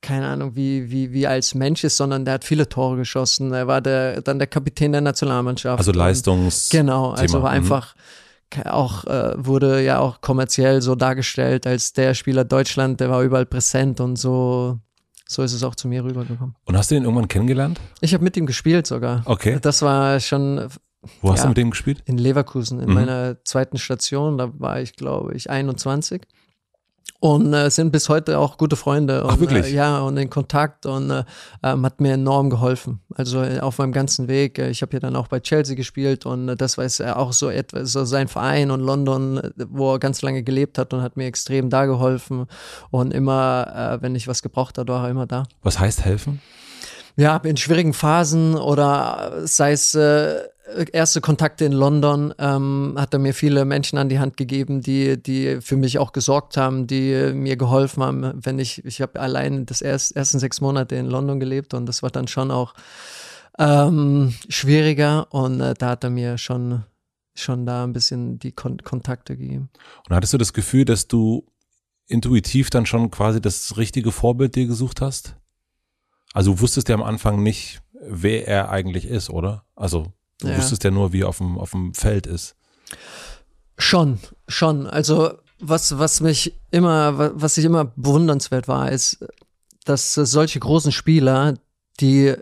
keine 0.00 0.28
Ahnung, 0.28 0.54
wie, 0.54 0.90
wie, 0.90 1.12
wie 1.12 1.26
als 1.26 1.54
Mensch 1.54 1.82
ist, 1.82 1.96
sondern 1.96 2.24
der 2.24 2.34
hat 2.34 2.44
viele 2.44 2.68
Tore 2.68 2.96
geschossen. 2.96 3.52
Er 3.52 3.66
war 3.66 3.80
der, 3.80 4.22
dann 4.22 4.38
der 4.38 4.46
Kapitän 4.46 4.92
der 4.92 5.00
Nationalmannschaft. 5.00 5.78
Also 5.78 5.92
Leistungs. 5.92 6.66
Und, 6.66 6.78
genau, 6.78 7.10
also 7.10 7.42
war 7.42 7.50
mhm. 7.50 7.56
einfach 7.56 7.94
auch, 8.64 9.04
äh, 9.04 9.34
wurde 9.36 9.82
ja 9.82 9.98
auch 9.98 10.20
kommerziell 10.20 10.80
so 10.82 10.94
dargestellt 10.94 11.66
als 11.66 11.92
der 11.92 12.14
Spieler 12.14 12.44
Deutschland, 12.44 13.00
der 13.00 13.10
war 13.10 13.22
überall 13.22 13.46
präsent 13.46 14.00
und 14.00 14.16
so. 14.16 14.78
So 15.30 15.42
ist 15.42 15.52
es 15.52 15.62
auch 15.62 15.74
zu 15.74 15.88
mir 15.88 16.02
rübergekommen. 16.04 16.56
Und 16.64 16.76
hast 16.76 16.90
du 16.90 16.94
ihn 16.94 17.04
irgendwann 17.04 17.28
kennengelernt? 17.28 17.78
Ich 18.00 18.14
habe 18.14 18.24
mit 18.24 18.36
ihm 18.36 18.46
gespielt 18.46 18.86
sogar. 18.86 19.22
Okay. 19.26 19.58
Das 19.60 19.82
war 19.82 20.18
schon. 20.20 20.68
Wo 21.20 21.30
hast 21.30 21.40
ja, 21.40 21.44
du 21.44 21.48
mit 21.50 21.58
ihm 21.58 21.70
gespielt? 21.70 22.02
In 22.06 22.18
Leverkusen, 22.18 22.80
in 22.80 22.88
mhm. 22.88 22.94
meiner 22.94 23.44
zweiten 23.44 23.78
Station. 23.78 24.38
Da 24.38 24.58
war 24.58 24.80
ich, 24.80 24.96
glaube 24.96 25.34
ich, 25.34 25.50
21 25.50 26.26
und 27.20 27.52
äh, 27.52 27.70
sind 27.70 27.90
bis 27.90 28.08
heute 28.08 28.38
auch 28.38 28.58
gute 28.58 28.76
Freunde. 28.76 29.24
Und, 29.24 29.30
Ach, 29.30 29.40
wirklich? 29.40 29.66
Äh, 29.66 29.74
ja, 29.74 30.00
und 30.00 30.16
in 30.16 30.30
Kontakt 30.30 30.86
und 30.86 31.10
äh, 31.10 31.24
ähm, 31.62 31.84
hat 31.84 32.00
mir 32.00 32.12
enorm 32.12 32.48
geholfen. 32.48 33.00
Also 33.14 33.42
äh, 33.42 33.58
auf 33.60 33.78
meinem 33.78 33.92
ganzen 33.92 34.28
Weg. 34.28 34.58
Äh, 34.58 34.70
ich 34.70 34.82
habe 34.82 34.92
ja 34.94 35.00
dann 35.00 35.16
auch 35.16 35.26
bei 35.26 35.40
Chelsea 35.40 35.74
gespielt 35.74 36.26
und 36.26 36.48
äh, 36.48 36.56
das 36.56 36.78
war 36.78 36.84
jetzt 36.84 37.02
auch 37.02 37.32
so 37.32 37.50
etwas, 37.50 37.92
so 37.92 38.04
sein 38.04 38.28
Verein 38.28 38.70
und 38.70 38.80
London, 38.80 39.38
äh, 39.38 39.50
wo 39.68 39.94
er 39.94 39.98
ganz 39.98 40.22
lange 40.22 40.42
gelebt 40.42 40.78
hat 40.78 40.94
und 40.94 41.02
hat 41.02 41.16
mir 41.16 41.26
extrem 41.26 41.70
da 41.70 41.86
geholfen. 41.86 42.46
Und 42.90 43.12
immer, 43.12 43.98
äh, 43.98 44.02
wenn 44.02 44.14
ich 44.14 44.28
was 44.28 44.42
gebraucht 44.42 44.78
habe, 44.78 44.92
war 44.92 45.04
er 45.04 45.10
immer 45.10 45.26
da. 45.26 45.44
Was 45.62 45.80
heißt 45.80 46.04
helfen? 46.04 46.40
Ja, 47.16 47.36
in 47.38 47.56
schwierigen 47.56 47.94
Phasen 47.94 48.54
oder 48.54 49.32
sei 49.44 49.72
es 49.72 49.92
äh, 49.96 50.36
erste 50.92 51.20
Kontakte 51.20 51.64
in 51.64 51.72
London, 51.72 52.34
ähm, 52.38 52.94
hat 52.96 53.12
er 53.12 53.18
mir 53.18 53.34
viele 53.34 53.64
Menschen 53.64 53.98
an 53.98 54.08
die 54.08 54.18
Hand 54.18 54.36
gegeben, 54.36 54.80
die, 54.80 55.20
die 55.20 55.60
für 55.60 55.76
mich 55.76 55.98
auch 55.98 56.12
gesorgt 56.12 56.56
haben, 56.56 56.86
die 56.86 57.32
mir 57.34 57.56
geholfen 57.56 58.02
haben. 58.02 58.32
Wenn 58.34 58.58
ich, 58.58 58.84
ich 58.84 59.00
habe 59.00 59.20
allein 59.20 59.66
das 59.66 59.80
erst, 59.80 60.14
ersten 60.16 60.38
sechs 60.38 60.60
Monate 60.60 60.96
in 60.96 61.06
London 61.06 61.40
gelebt 61.40 61.74
und 61.74 61.86
das 61.86 62.02
war 62.02 62.10
dann 62.10 62.28
schon 62.28 62.50
auch 62.50 62.74
ähm, 63.58 64.34
schwieriger 64.48 65.32
und 65.32 65.60
äh, 65.60 65.74
da 65.74 65.90
hat 65.90 66.04
er 66.04 66.10
mir 66.10 66.38
schon, 66.38 66.84
schon 67.34 67.66
da 67.66 67.84
ein 67.84 67.92
bisschen 67.92 68.38
die 68.38 68.52
Kon 68.52 68.78
Kontakte 68.78 69.36
gegeben. 69.36 69.70
Und 70.08 70.14
hattest 70.14 70.32
du 70.32 70.38
das 70.38 70.52
Gefühl, 70.52 70.84
dass 70.84 71.08
du 71.08 71.46
intuitiv 72.06 72.70
dann 72.70 72.86
schon 72.86 73.10
quasi 73.10 73.40
das 73.40 73.76
richtige 73.76 74.12
Vorbild 74.12 74.54
dir 74.54 74.66
gesucht 74.66 75.00
hast? 75.00 75.36
Also 76.34 76.52
du 76.52 76.60
wusstest 76.60 76.88
ja 76.88 76.94
am 76.94 77.02
Anfang 77.02 77.42
nicht, 77.42 77.80
wer 78.00 78.46
er 78.46 78.70
eigentlich 78.70 79.06
ist, 79.06 79.30
oder? 79.30 79.64
Also 79.74 80.12
du 80.38 80.48
ja. 80.48 80.56
wusstest 80.56 80.84
ja 80.84 80.90
nur, 80.90 81.12
wie 81.12 81.22
er 81.22 81.28
auf 81.28 81.38
dem, 81.38 81.58
auf 81.58 81.72
dem 81.72 81.94
Feld 81.94 82.26
ist. 82.26 82.56
Schon, 83.76 84.18
schon. 84.48 84.86
Also 84.86 85.32
was, 85.60 85.98
was 85.98 86.20
mich 86.20 86.54
immer, 86.70 87.40
was 87.40 87.58
ich 87.58 87.64
immer 87.64 87.84
bewundernswert 87.84 88.68
war, 88.68 88.90
ist, 88.90 89.24
dass 89.84 90.14
solche 90.14 90.60
großen 90.60 90.92
Spieler, 90.92 91.54
die 92.00 92.34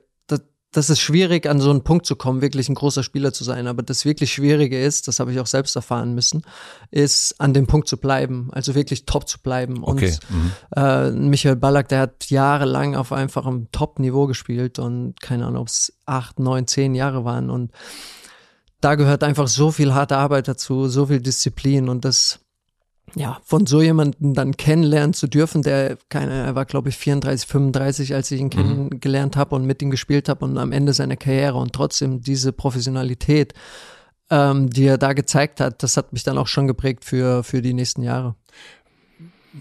das 0.76 0.90
ist 0.90 1.00
schwierig, 1.00 1.46
an 1.46 1.58
so 1.58 1.70
einen 1.70 1.82
Punkt 1.82 2.04
zu 2.04 2.16
kommen, 2.16 2.42
wirklich 2.42 2.68
ein 2.68 2.74
großer 2.74 3.02
Spieler 3.02 3.32
zu 3.32 3.44
sein. 3.44 3.66
Aber 3.66 3.82
das 3.82 4.04
wirklich 4.04 4.32
Schwierige 4.32 4.78
ist, 4.78 5.08
das 5.08 5.20
habe 5.20 5.32
ich 5.32 5.40
auch 5.40 5.46
selbst 5.46 5.74
erfahren 5.74 6.14
müssen, 6.14 6.42
ist 6.90 7.40
an 7.40 7.54
dem 7.54 7.66
Punkt 7.66 7.88
zu 7.88 7.96
bleiben, 7.96 8.50
also 8.52 8.74
wirklich 8.74 9.06
top 9.06 9.26
zu 9.26 9.40
bleiben. 9.40 9.82
Okay. 9.82 10.16
Und 10.28 10.36
mhm. 10.36 10.52
äh, 10.76 11.10
Michael 11.12 11.56
Ballack, 11.56 11.88
der 11.88 12.00
hat 12.00 12.28
jahrelang 12.28 12.94
auf 12.94 13.12
einfachem 13.12 13.70
Top-Niveau 13.72 14.26
gespielt 14.26 14.78
und 14.78 15.20
keine 15.20 15.46
Ahnung, 15.46 15.62
ob 15.62 15.68
es 15.68 15.94
acht, 16.04 16.38
neun, 16.38 16.66
zehn 16.66 16.94
Jahre 16.94 17.24
waren. 17.24 17.48
Und 17.48 17.72
da 18.82 18.94
gehört 18.96 19.24
einfach 19.24 19.48
so 19.48 19.70
viel 19.70 19.94
harte 19.94 20.18
Arbeit 20.18 20.46
dazu, 20.46 20.88
so 20.88 21.06
viel 21.06 21.20
Disziplin 21.20 21.88
und 21.88 22.04
das 22.04 22.40
ja, 23.14 23.40
von 23.44 23.66
so 23.66 23.80
jemandem 23.80 24.34
dann 24.34 24.56
kennenlernen 24.56 25.14
zu 25.14 25.26
dürfen, 25.26 25.62
der, 25.62 25.96
keine, 26.08 26.32
er 26.32 26.54
war 26.54 26.64
glaube 26.64 26.88
ich 26.88 26.96
34, 26.96 27.46
35, 27.46 28.14
als 28.14 28.30
ich 28.30 28.40
ihn 28.40 28.46
mhm. 28.46 28.50
kennengelernt 28.50 29.36
habe 29.36 29.54
und 29.54 29.64
mit 29.64 29.80
ihm 29.80 29.90
gespielt 29.90 30.28
habe 30.28 30.44
und 30.44 30.58
am 30.58 30.72
Ende 30.72 30.92
seiner 30.92 31.16
Karriere 31.16 31.56
und 31.56 31.72
trotzdem 31.72 32.20
diese 32.20 32.52
Professionalität, 32.52 33.54
ähm, 34.30 34.70
die 34.70 34.86
er 34.86 34.98
da 34.98 35.12
gezeigt 35.12 35.60
hat, 35.60 35.82
das 35.82 35.96
hat 35.96 36.12
mich 36.12 36.24
dann 36.24 36.36
auch 36.36 36.48
schon 36.48 36.66
geprägt 36.66 37.04
für, 37.04 37.44
für 37.44 37.62
die 37.62 37.74
nächsten 37.74 38.02
Jahre. 38.02 38.34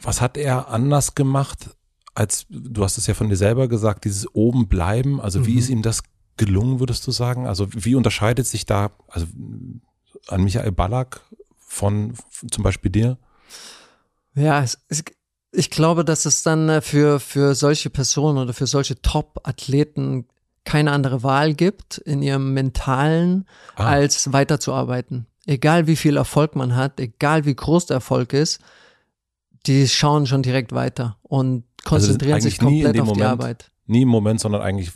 Was 0.01 0.21
hat 0.21 0.37
er 0.37 0.69
anders 0.69 1.15
gemacht, 1.15 1.69
als, 2.15 2.45
du 2.49 2.83
hast 2.83 2.97
es 2.97 3.07
ja 3.07 3.13
von 3.13 3.29
dir 3.29 3.37
selber 3.37 3.67
gesagt, 3.67 4.05
dieses 4.05 4.33
oben 4.33 4.67
bleiben, 4.67 5.21
also 5.21 5.39
mhm. 5.39 5.45
wie 5.45 5.59
ist 5.59 5.69
ihm 5.69 5.81
das 5.81 6.03
gelungen, 6.37 6.79
würdest 6.79 7.05
du 7.07 7.11
sagen? 7.11 7.47
Also 7.47 7.67
wie 7.71 7.95
unterscheidet 7.95 8.47
sich 8.47 8.65
da, 8.65 8.91
also 9.07 9.27
an 10.27 10.43
Michael 10.43 10.71
Ballack 10.71 11.21
von 11.59 12.15
zum 12.49 12.63
Beispiel 12.63 12.91
dir? 12.91 13.17
Ja, 14.35 14.61
es, 14.61 14.77
es, 14.89 15.03
ich 15.51 15.69
glaube, 15.69 16.05
dass 16.05 16.25
es 16.25 16.43
dann 16.43 16.69
äh, 16.69 16.81
für, 16.81 17.19
für 17.19 17.55
solche 17.55 17.89
Personen 17.89 18.37
oder 18.37 18.53
für 18.53 18.67
solche 18.67 19.01
Top-Athleten 19.01 20.27
keine 20.63 20.91
andere 20.91 21.23
Wahl 21.23 21.53
gibt 21.53 21.99
in 21.99 22.21
ihrem 22.21 22.53
Mentalen, 22.53 23.47
ah. 23.75 23.85
als 23.85 24.33
weiterzuarbeiten. 24.33 25.27
Egal 25.45 25.87
wie 25.87 25.95
viel 25.95 26.17
Erfolg 26.17 26.55
man 26.55 26.75
hat, 26.75 26.99
egal 26.99 27.45
wie 27.45 27.55
groß 27.55 27.85
der 27.85 27.95
Erfolg 27.95 28.33
ist, 28.33 28.59
die 29.67 29.87
schauen 29.87 30.25
schon 30.25 30.41
direkt 30.41 30.73
weiter 30.73 31.17
und 31.21 31.63
also 31.83 31.89
konzentrieren 31.89 32.33
also 32.33 32.49
sich 32.49 32.57
komplett 32.57 32.99
auf 32.99 33.07
Moment, 33.07 33.17
die 33.17 33.23
Arbeit. 33.23 33.71
Nie 33.85 34.01
im 34.01 34.09
Moment, 34.09 34.39
sondern 34.39 34.61
eigentlich 34.61 34.91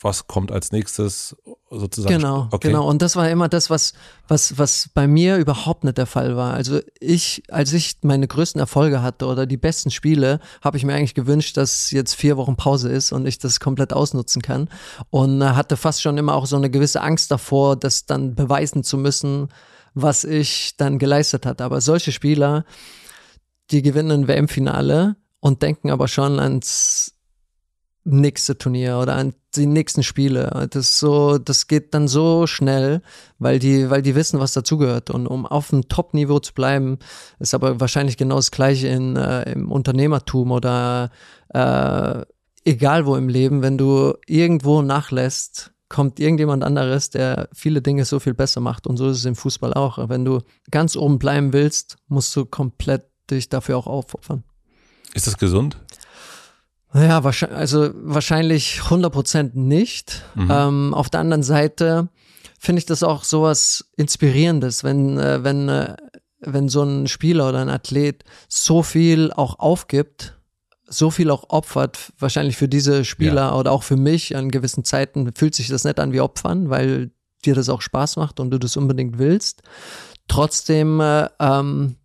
was 0.00 0.26
kommt 0.26 0.50
als 0.52 0.72
nächstes 0.72 1.36
sozusagen. 1.78 2.16
Genau, 2.16 2.48
okay. 2.50 2.68
genau. 2.68 2.88
Und 2.88 3.02
das 3.02 3.16
war 3.16 3.28
immer 3.30 3.48
das, 3.48 3.70
was, 3.70 3.94
was, 4.28 4.58
was 4.58 4.90
bei 4.94 5.06
mir 5.06 5.36
überhaupt 5.36 5.84
nicht 5.84 5.98
der 5.98 6.06
Fall 6.06 6.36
war. 6.36 6.54
Also 6.54 6.80
ich, 7.00 7.42
als 7.48 7.72
ich 7.72 7.96
meine 8.02 8.26
größten 8.26 8.60
Erfolge 8.60 9.02
hatte 9.02 9.26
oder 9.26 9.46
die 9.46 9.56
besten 9.56 9.90
Spiele, 9.90 10.40
habe 10.62 10.76
ich 10.76 10.84
mir 10.84 10.94
eigentlich 10.94 11.14
gewünscht, 11.14 11.56
dass 11.56 11.90
jetzt 11.90 12.14
vier 12.14 12.36
Wochen 12.36 12.56
Pause 12.56 12.90
ist 12.90 13.12
und 13.12 13.26
ich 13.26 13.38
das 13.38 13.60
komplett 13.60 13.92
ausnutzen 13.92 14.42
kann. 14.42 14.68
Und 15.10 15.42
hatte 15.42 15.76
fast 15.76 16.02
schon 16.02 16.18
immer 16.18 16.34
auch 16.34 16.46
so 16.46 16.56
eine 16.56 16.70
gewisse 16.70 17.00
Angst 17.00 17.30
davor, 17.30 17.76
das 17.76 18.06
dann 18.06 18.34
beweisen 18.34 18.84
zu 18.84 18.98
müssen, 18.98 19.48
was 19.94 20.24
ich 20.24 20.76
dann 20.76 20.98
geleistet 20.98 21.46
hatte. 21.46 21.64
Aber 21.64 21.80
solche 21.80 22.12
Spieler, 22.12 22.64
die 23.70 23.82
gewinnen 23.82 24.22
ein 24.22 24.28
WM-Finale 24.28 25.16
und 25.40 25.62
denken 25.62 25.90
aber 25.90 26.06
schon 26.06 26.38
ans 26.38 27.01
nächste 28.04 28.58
Turnier 28.58 28.98
oder 28.98 29.14
an 29.14 29.34
die 29.54 29.66
nächsten 29.66 30.02
Spiele. 30.02 30.68
Das 30.70 30.98
so, 30.98 31.38
das 31.38 31.66
geht 31.66 31.94
dann 31.94 32.08
so 32.08 32.46
schnell, 32.46 33.02
weil 33.38 33.58
die, 33.58 33.90
weil 33.90 34.02
die 34.02 34.14
wissen, 34.14 34.40
was 34.40 34.52
dazugehört. 34.52 35.10
Und 35.10 35.26
um 35.26 35.46
auf 35.46 35.70
dem 35.70 35.88
Top-Niveau 35.88 36.38
zu 36.40 36.54
bleiben, 36.54 36.98
ist 37.38 37.54
aber 37.54 37.80
wahrscheinlich 37.80 38.16
genau 38.16 38.36
das 38.36 38.50
Gleiche 38.50 38.88
in, 38.88 39.16
äh, 39.16 39.52
im 39.52 39.70
Unternehmertum 39.70 40.50
oder 40.50 41.10
äh, 41.50 42.22
egal 42.64 43.06
wo 43.06 43.16
im 43.16 43.28
Leben, 43.28 43.62
wenn 43.62 43.78
du 43.78 44.14
irgendwo 44.26 44.82
nachlässt, 44.82 45.72
kommt 45.88 46.18
irgendjemand 46.18 46.64
anderes, 46.64 47.10
der 47.10 47.50
viele 47.52 47.82
Dinge 47.82 48.06
so 48.06 48.18
viel 48.18 48.34
besser 48.34 48.60
macht. 48.60 48.86
Und 48.86 48.96
so 48.96 49.10
ist 49.10 49.18
es 49.18 49.24
im 49.26 49.36
Fußball 49.36 49.74
auch. 49.74 50.08
Wenn 50.08 50.24
du 50.24 50.40
ganz 50.70 50.96
oben 50.96 51.18
bleiben 51.18 51.52
willst, 51.52 51.96
musst 52.08 52.34
du 52.34 52.46
komplett 52.46 53.04
dich 53.30 53.50
dafür 53.50 53.76
auch 53.76 53.86
aufopfern. 53.86 54.42
Ist 55.14 55.26
das 55.26 55.36
gesund? 55.36 55.76
Ja, 56.94 57.24
wahrscheinlich, 57.24 57.58
also 57.58 57.90
wahrscheinlich 57.94 58.82
100 58.84 59.54
nicht. 59.54 60.22
Mhm. 60.34 60.48
Ähm, 60.50 60.94
auf 60.94 61.08
der 61.08 61.20
anderen 61.20 61.42
Seite 61.42 62.08
finde 62.58 62.80
ich 62.80 62.86
das 62.86 63.02
auch 63.02 63.24
sowas 63.24 63.90
Inspirierendes, 63.96 64.84
wenn, 64.84 65.18
äh, 65.18 65.42
wenn, 65.42 65.68
äh, 65.68 65.96
wenn 66.40 66.68
so 66.68 66.82
ein 66.82 67.08
Spieler 67.08 67.48
oder 67.48 67.60
ein 67.60 67.70
Athlet 67.70 68.24
so 68.48 68.82
viel 68.82 69.32
auch 69.32 69.58
aufgibt, 69.58 70.38
so 70.86 71.10
viel 71.10 71.30
auch 71.30 71.44
opfert, 71.48 72.12
wahrscheinlich 72.18 72.56
für 72.56 72.68
diese 72.68 73.04
Spieler 73.04 73.42
ja. 73.42 73.54
oder 73.54 73.72
auch 73.72 73.82
für 73.82 73.96
mich 73.96 74.36
an 74.36 74.50
gewissen 74.50 74.84
Zeiten 74.84 75.32
fühlt 75.34 75.54
sich 75.54 75.68
das 75.68 75.84
nicht 75.84 75.98
an 75.98 76.12
wie 76.12 76.20
Opfern, 76.20 76.68
weil 76.68 77.10
dir 77.44 77.54
das 77.54 77.68
auch 77.68 77.80
Spaß 77.80 78.16
macht 78.16 78.38
und 78.40 78.50
du 78.50 78.58
das 78.58 78.76
unbedingt 78.76 79.18
willst. 79.18 79.62
Trotzdem 80.28 81.00
äh, 81.00 81.28
ähm, 81.40 81.96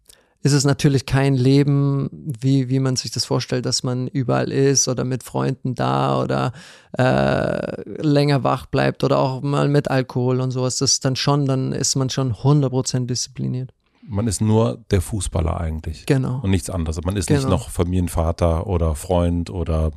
ist 0.47 0.53
es 0.53 0.63
natürlich 0.63 1.05
kein 1.05 1.35
Leben, 1.35 2.09
wie, 2.11 2.69
wie 2.69 2.79
man 2.79 2.95
sich 2.95 3.11
das 3.11 3.25
vorstellt, 3.25 3.65
dass 3.65 3.83
man 3.83 4.07
überall 4.07 4.49
ist 4.49 4.87
oder 4.87 5.03
mit 5.03 5.23
Freunden 5.23 5.75
da 5.75 6.21
oder 6.23 6.53
äh, 6.97 7.81
länger 8.01 8.45
wach 8.45 8.65
bleibt 8.67 9.03
oder 9.03 9.19
auch 9.19 9.41
mal 9.41 9.67
mit 9.67 9.91
Alkohol 9.91 10.39
und 10.39 10.51
sowas. 10.51 10.77
Das 10.77 10.93
ist 10.93 11.05
dann 11.05 11.17
schon, 11.17 11.45
dann 11.47 11.73
ist 11.73 11.97
man 11.97 12.09
schon 12.09 12.33
100% 12.33 13.07
diszipliniert. 13.07 13.73
Man 14.07 14.25
ist 14.25 14.39
nur 14.39 14.85
der 14.89 15.01
Fußballer 15.01 15.59
eigentlich. 15.59 16.05
Genau. 16.05 16.39
Und 16.41 16.51
nichts 16.51 16.69
anderes. 16.69 17.03
Man 17.03 17.17
ist 17.17 17.27
genau. 17.27 17.41
nicht 17.41 17.49
noch 17.49 17.69
Familienvater 17.69 18.67
oder 18.67 18.95
Freund 18.95 19.49
oder 19.49 19.91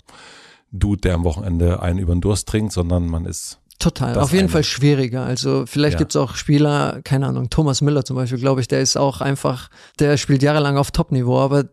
Dude, 0.73 1.01
der 1.01 1.15
am 1.15 1.23
Wochenende 1.23 1.81
einen 1.81 2.01
über 2.01 2.13
den 2.13 2.21
Durst 2.21 2.49
trinkt, 2.49 2.73
sondern 2.73 3.07
man 3.07 3.25
ist 3.25 3.60
Total, 3.81 4.13
Das 4.13 4.23
auf 4.25 4.33
jeden 4.33 4.45
eine. 4.45 4.49
Fall 4.51 4.63
schwieriger. 4.63 5.25
Also 5.25 5.65
vielleicht 5.67 5.95
Ja. 5.95 5.99
gibt's 6.01 6.15
auch 6.15 6.35
Spieler, 6.37 7.01
keine 7.03 7.27
Ahnung, 7.27 7.49
Thomas 7.51 7.81
Müller 7.81 8.05
zum 8.05 8.15
Beispiel, 8.15 8.39
glaube 8.39 8.61
ich, 8.61 8.69
der 8.69 8.81
ist 8.83 8.97
auch 8.97 9.21
einfach, 9.23 9.71
der 9.99 10.17
spielt 10.19 10.43
jahrelang 10.43 10.77
auf 10.77 10.91
Top-Niveau, 10.91 11.39
aber 11.39 11.65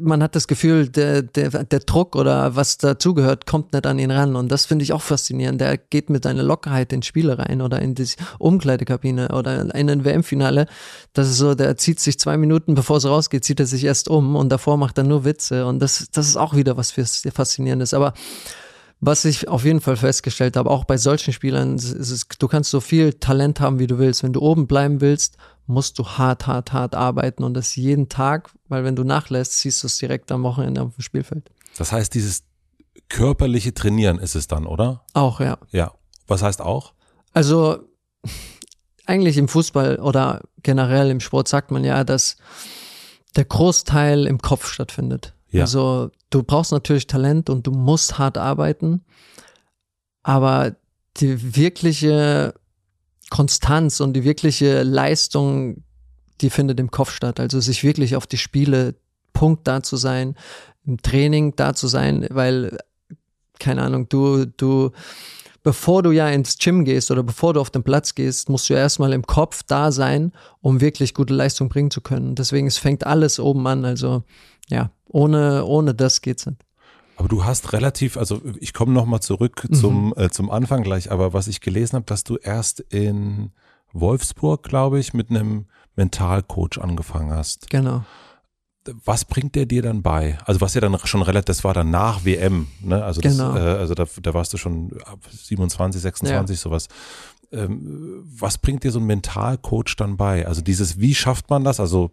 man 0.00 0.20
hat 0.22 0.34
das 0.34 0.48
Gefühl, 0.48 0.88
der, 0.88 1.22
der, 1.22 1.50
der 1.64 1.78
Druck 1.78 2.16
oder 2.16 2.56
was 2.56 2.76
dazugehört, 2.76 3.46
kommt 3.46 3.72
nicht 3.72 3.86
an 3.86 3.98
ihn 4.00 4.10
ran. 4.10 4.34
Und 4.34 4.50
das 4.50 4.66
finde 4.66 4.82
ich 4.82 4.92
auch 4.92 5.00
faszinierend. 5.02 5.60
Der 5.60 5.78
geht 5.78 6.10
mit 6.10 6.24
seiner 6.24 6.42
Lockerheit 6.42 6.92
in 6.92 7.02
Spiele 7.02 7.38
rein 7.38 7.62
oder 7.62 7.80
in 7.80 7.94
die 7.94 8.02
Umkleidekabine 8.40 9.28
oder 9.28 9.74
in 9.76 9.88
ein 9.90 10.04
WM-Finale. 10.04 10.66
Das 11.12 11.28
ist 11.28 11.36
so, 11.38 11.54
der 11.54 11.76
zieht 11.76 12.00
sich 12.00 12.18
zwei 12.18 12.36
Minuten, 12.36 12.74
bevor 12.74 12.96
es 12.96 13.06
rausgeht, 13.06 13.44
zieht 13.44 13.60
er 13.60 13.66
sich 13.66 13.84
erst 13.84 14.08
um 14.08 14.34
und 14.34 14.48
davor 14.50 14.76
macht 14.76 14.98
er 14.98 15.04
nur 15.04 15.24
Witze. 15.24 15.66
Und 15.66 15.78
das, 15.78 16.08
das 16.12 16.26
ist 16.26 16.36
auch 16.36 16.56
wieder 16.56 16.76
was 16.76 16.90
fürs 16.90 17.22
Faszinierendes. 17.32 17.94
Aber 17.94 18.12
was 19.04 19.24
ich 19.24 19.48
auf 19.48 19.64
jeden 19.64 19.80
Fall 19.80 19.96
festgestellt 19.96 20.56
habe, 20.56 20.70
auch 20.70 20.84
bei 20.84 20.96
solchen 20.96 21.32
Spielern, 21.32 21.74
ist 21.74 21.92
es, 21.92 22.28
du 22.38 22.46
kannst 22.46 22.70
so 22.70 22.80
viel 22.80 23.14
Talent 23.14 23.58
haben, 23.58 23.80
wie 23.80 23.88
du 23.88 23.98
willst. 23.98 24.22
Wenn 24.22 24.32
du 24.32 24.40
oben 24.40 24.68
bleiben 24.68 25.00
willst, 25.00 25.36
musst 25.66 25.98
du 25.98 26.06
hart, 26.06 26.46
hart, 26.46 26.72
hart 26.72 26.94
arbeiten 26.94 27.42
und 27.42 27.54
das 27.54 27.74
jeden 27.74 28.08
Tag, 28.08 28.50
weil 28.68 28.84
wenn 28.84 28.94
du 28.94 29.02
nachlässt, 29.02 29.58
siehst 29.58 29.82
du 29.82 29.88
es 29.88 29.98
direkt 29.98 30.30
am 30.30 30.44
Wochenende 30.44 30.82
auf 30.82 30.94
dem 30.94 31.02
Spielfeld. 31.02 31.50
Das 31.76 31.90
heißt, 31.90 32.14
dieses 32.14 32.44
körperliche 33.08 33.74
Trainieren 33.74 34.20
ist 34.20 34.36
es 34.36 34.46
dann, 34.46 34.66
oder? 34.66 35.04
Auch, 35.14 35.40
ja. 35.40 35.58
Ja. 35.72 35.92
Was 36.28 36.42
heißt 36.42 36.60
auch? 36.60 36.92
Also 37.32 37.80
eigentlich 39.04 39.36
im 39.36 39.48
Fußball 39.48 39.96
oder 39.98 40.42
generell 40.62 41.10
im 41.10 41.18
Sport 41.18 41.48
sagt 41.48 41.72
man 41.72 41.82
ja, 41.82 42.04
dass 42.04 42.36
der 43.34 43.46
Großteil 43.46 44.26
im 44.26 44.38
Kopf 44.38 44.68
stattfindet. 44.68 45.34
Ja. 45.52 45.62
Also 45.62 46.10
du 46.30 46.42
brauchst 46.42 46.72
natürlich 46.72 47.06
Talent 47.06 47.48
und 47.50 47.66
du 47.66 47.70
musst 47.70 48.18
hart 48.18 48.38
arbeiten, 48.38 49.04
aber 50.22 50.76
die 51.18 51.56
wirkliche 51.56 52.54
Konstanz 53.30 54.00
und 54.00 54.14
die 54.14 54.24
wirkliche 54.24 54.82
Leistung, 54.82 55.84
die 56.40 56.50
findet 56.50 56.80
im 56.80 56.90
Kopf 56.90 57.12
statt. 57.12 57.38
Also 57.38 57.60
sich 57.60 57.84
wirklich 57.84 58.16
auf 58.16 58.26
die 58.26 58.38
Spiele 58.38 58.94
Punkt 59.32 59.68
da 59.68 59.82
zu 59.82 59.96
sein, 59.96 60.36
im 60.84 61.00
Training 61.00 61.54
da 61.56 61.74
zu 61.74 61.86
sein, 61.86 62.26
weil 62.30 62.78
keine 63.58 63.82
Ahnung, 63.82 64.08
du 64.08 64.46
du 64.46 64.90
bevor 65.62 66.02
du 66.02 66.10
ja 66.10 66.28
ins 66.28 66.58
Gym 66.58 66.84
gehst 66.84 67.10
oder 67.10 67.22
bevor 67.22 67.54
du 67.54 67.60
auf 67.60 67.70
den 67.70 67.82
Platz 67.82 68.14
gehst, 68.14 68.48
musst 68.48 68.68
du 68.68 68.74
ja 68.74 68.80
erstmal 68.80 69.12
im 69.12 69.26
Kopf 69.26 69.62
da 69.62 69.92
sein, 69.92 70.32
um 70.60 70.80
wirklich 70.80 71.14
gute 71.14 71.34
Leistung 71.34 71.68
bringen 71.68 71.90
zu 71.90 72.00
können. 72.00 72.34
Deswegen, 72.34 72.66
es 72.66 72.78
fängt 72.78 73.06
alles 73.06 73.38
oben 73.38 73.66
an. 73.66 73.84
Also, 73.84 74.24
ja, 74.68 74.90
ohne, 75.12 75.64
ohne 75.64 75.94
das 75.94 76.20
geht's 76.20 76.46
nicht. 76.46 76.64
Aber 77.16 77.28
du 77.28 77.44
hast 77.44 77.72
relativ, 77.72 78.16
also 78.16 78.40
ich 78.58 78.72
komme 78.74 78.92
nochmal 78.92 79.20
zurück 79.20 79.66
Mhm. 79.68 79.74
zum, 79.74 80.14
äh, 80.16 80.30
zum 80.30 80.50
Anfang 80.50 80.82
gleich, 80.82 81.10
aber 81.12 81.32
was 81.32 81.46
ich 81.46 81.60
gelesen 81.60 81.96
habe, 81.96 82.06
dass 82.06 82.24
du 82.24 82.36
erst 82.36 82.80
in 82.80 83.50
Wolfsburg, 83.92 84.62
glaube 84.62 84.98
ich, 84.98 85.12
mit 85.14 85.30
einem 85.30 85.66
Mentalcoach 85.96 86.78
angefangen 86.80 87.30
hast. 87.30 87.68
Genau. 87.70 88.04
Was 89.04 89.24
bringt 89.24 89.54
der 89.54 89.66
dir 89.66 89.80
dann 89.82 90.02
bei? 90.02 90.38
Also 90.44 90.60
was 90.60 90.74
ja 90.74 90.80
dann 90.80 90.98
schon 91.04 91.22
relativ, 91.22 91.44
das 91.44 91.62
war 91.62 91.72
dann 91.72 91.90
nach 91.90 92.24
WM, 92.24 92.66
ne? 92.80 93.04
Also 93.04 93.20
das, 93.20 93.36
Genau. 93.36 93.54
äh, 93.54 93.60
also 93.60 93.94
da, 93.94 94.06
da 94.20 94.34
warst 94.34 94.52
du 94.54 94.56
schon 94.56 94.90
ab 95.04 95.20
27, 95.30 96.02
26, 96.02 96.58
sowas. 96.58 96.88
Ähm, 97.52 98.22
was 98.24 98.58
bringt 98.58 98.82
dir 98.82 98.90
so 98.90 98.98
ein 98.98 99.04
Mentalcoach 99.04 99.94
dann 99.96 100.16
bei? 100.16 100.46
Also 100.46 100.62
dieses, 100.62 100.98
wie 100.98 101.14
schafft 101.14 101.50
man 101.50 101.64
das? 101.64 101.80
Also 101.80 102.10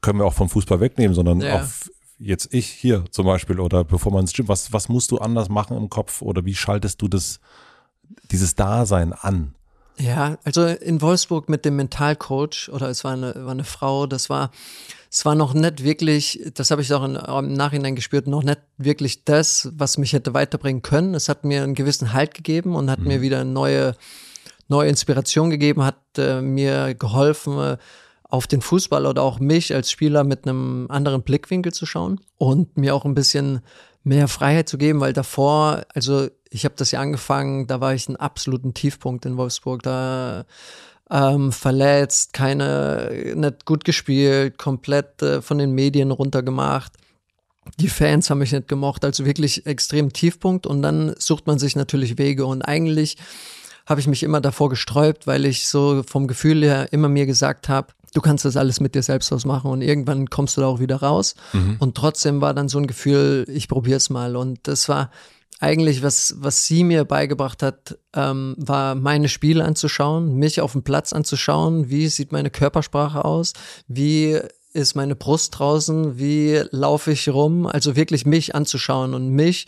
können 0.00 0.18
wir 0.18 0.24
auch 0.24 0.34
vom 0.34 0.48
Fußball 0.48 0.80
wegnehmen, 0.80 1.14
sondern 1.14 1.40
Ja. 1.40 1.56
auf 1.56 1.90
jetzt 2.18 2.52
ich 2.52 2.66
hier 2.66 3.04
zum 3.10 3.26
Beispiel 3.26 3.60
oder 3.60 3.84
bevor 3.84 4.12
man 4.12 4.22
ins 4.22 4.32
Gym, 4.32 4.48
was, 4.48 4.72
was 4.72 4.88
musst 4.88 5.10
du 5.10 5.18
anders 5.18 5.48
machen 5.48 5.76
im 5.76 5.88
Kopf 5.88 6.20
oder 6.22 6.44
wie 6.44 6.54
schaltest 6.54 7.00
du 7.00 7.08
das, 7.08 7.40
dieses 8.30 8.54
Dasein 8.54 9.12
an? 9.12 9.54
Ja, 9.98 10.38
also 10.44 10.64
in 10.64 11.02
Wolfsburg 11.02 11.48
mit 11.48 11.64
dem 11.64 11.76
Mentalcoach 11.76 12.70
oder 12.72 12.88
es 12.88 13.04
war 13.04 13.12
eine, 13.12 13.34
war 13.44 13.50
eine 13.50 13.64
Frau, 13.64 14.06
das 14.06 14.30
war, 14.30 14.50
es 15.10 15.24
war 15.26 15.34
noch 15.34 15.52
nicht 15.52 15.82
wirklich, 15.84 16.40
das 16.54 16.70
habe 16.70 16.80
ich 16.80 16.92
auch 16.94 17.04
in, 17.04 17.16
im 17.16 17.52
Nachhinein 17.52 17.96
gespürt, 17.96 18.26
noch 18.26 18.42
nicht 18.42 18.60
wirklich 18.78 19.24
das, 19.24 19.70
was 19.74 19.98
mich 19.98 20.12
hätte 20.12 20.32
weiterbringen 20.32 20.82
können. 20.82 21.14
Es 21.14 21.28
hat 21.28 21.44
mir 21.44 21.62
einen 21.62 21.74
gewissen 21.74 22.12
Halt 22.12 22.32
gegeben 22.32 22.76
und 22.76 22.90
hat 22.90 23.00
mir 23.00 23.20
wieder 23.20 23.44
neue, 23.44 23.94
neue 24.70 24.88
Inspiration 24.88 25.50
gegeben, 25.50 25.84
hat 25.84 26.00
äh, 26.16 26.40
mir 26.40 26.94
geholfen, 26.94 27.58
äh, 27.58 27.76
auf 28.30 28.46
den 28.46 28.60
Fußball 28.60 29.06
oder 29.06 29.22
auch 29.22 29.40
mich 29.40 29.74
als 29.74 29.90
Spieler 29.90 30.24
mit 30.24 30.46
einem 30.46 30.86
anderen 30.88 31.22
Blickwinkel 31.22 31.72
zu 31.72 31.84
schauen 31.84 32.20
und 32.38 32.76
mir 32.76 32.94
auch 32.94 33.04
ein 33.04 33.14
bisschen 33.14 33.60
mehr 34.04 34.28
Freiheit 34.28 34.68
zu 34.68 34.78
geben, 34.78 35.00
weil 35.00 35.12
davor, 35.12 35.82
also 35.94 36.28
ich 36.48 36.64
habe 36.64 36.74
das 36.76 36.92
ja 36.92 37.00
angefangen, 37.00 37.66
da 37.66 37.80
war 37.80 37.92
ich 37.92 38.08
einen 38.08 38.16
absoluten 38.16 38.72
Tiefpunkt 38.72 39.26
in 39.26 39.36
Wolfsburg, 39.36 39.82
da 39.82 40.44
ähm, 41.10 41.52
verletzt, 41.52 42.32
keine, 42.32 43.34
nicht 43.34 43.66
gut 43.66 43.84
gespielt, 43.84 44.58
komplett 44.58 45.20
äh, 45.22 45.42
von 45.42 45.58
den 45.58 45.72
Medien 45.72 46.12
runtergemacht. 46.12 46.92
Die 47.78 47.88
Fans 47.88 48.30
haben 48.30 48.38
mich 48.38 48.52
nicht 48.52 48.68
gemocht, 48.68 49.04
also 49.04 49.26
wirklich 49.26 49.66
extrem 49.66 50.12
Tiefpunkt 50.12 50.66
und 50.66 50.82
dann 50.82 51.14
sucht 51.18 51.46
man 51.46 51.58
sich 51.58 51.76
natürlich 51.76 52.16
Wege 52.16 52.46
und 52.46 52.62
eigentlich 52.62 53.16
habe 53.90 54.00
ich 54.00 54.06
mich 54.06 54.22
immer 54.22 54.40
davor 54.40 54.70
gesträubt, 54.70 55.26
weil 55.26 55.44
ich 55.44 55.66
so 55.66 56.04
vom 56.06 56.28
Gefühl 56.28 56.62
her 56.62 56.92
immer 56.92 57.08
mir 57.08 57.26
gesagt 57.26 57.68
habe, 57.68 57.88
du 58.14 58.20
kannst 58.20 58.44
das 58.44 58.56
alles 58.56 58.78
mit 58.78 58.94
dir 58.94 59.02
selbst 59.02 59.32
ausmachen 59.32 59.68
und 59.68 59.82
irgendwann 59.82 60.30
kommst 60.30 60.56
du 60.56 60.60
da 60.60 60.68
auch 60.68 60.78
wieder 60.78 60.96
raus. 60.96 61.34
Und 61.80 61.96
trotzdem 61.96 62.40
war 62.40 62.54
dann 62.54 62.68
so 62.68 62.78
ein 62.78 62.86
Gefühl, 62.86 63.44
ich 63.48 63.66
probiere 63.66 63.96
es 63.96 64.08
mal. 64.08 64.36
Und 64.36 64.60
das 64.62 64.88
war 64.88 65.10
eigentlich, 65.58 66.04
was, 66.04 66.36
was 66.38 66.66
sie 66.66 66.84
mir 66.84 67.04
beigebracht 67.04 67.64
hat, 67.64 67.98
ähm, 68.14 68.54
war 68.58 68.94
meine 68.94 69.28
Spiele 69.28 69.64
anzuschauen, 69.64 70.36
mich 70.36 70.60
auf 70.60 70.72
dem 70.72 70.84
Platz 70.84 71.12
anzuschauen, 71.12 71.90
wie 71.90 72.08
sieht 72.08 72.30
meine 72.30 72.50
Körpersprache 72.50 73.24
aus, 73.24 73.54
wie 73.88 74.38
ist 74.72 74.94
meine 74.94 75.16
Brust 75.16 75.58
draußen, 75.58 76.16
wie 76.16 76.62
laufe 76.70 77.10
ich 77.10 77.28
rum, 77.28 77.66
also 77.66 77.96
wirklich 77.96 78.24
mich 78.24 78.54
anzuschauen 78.54 79.14
und 79.14 79.30
mich 79.30 79.66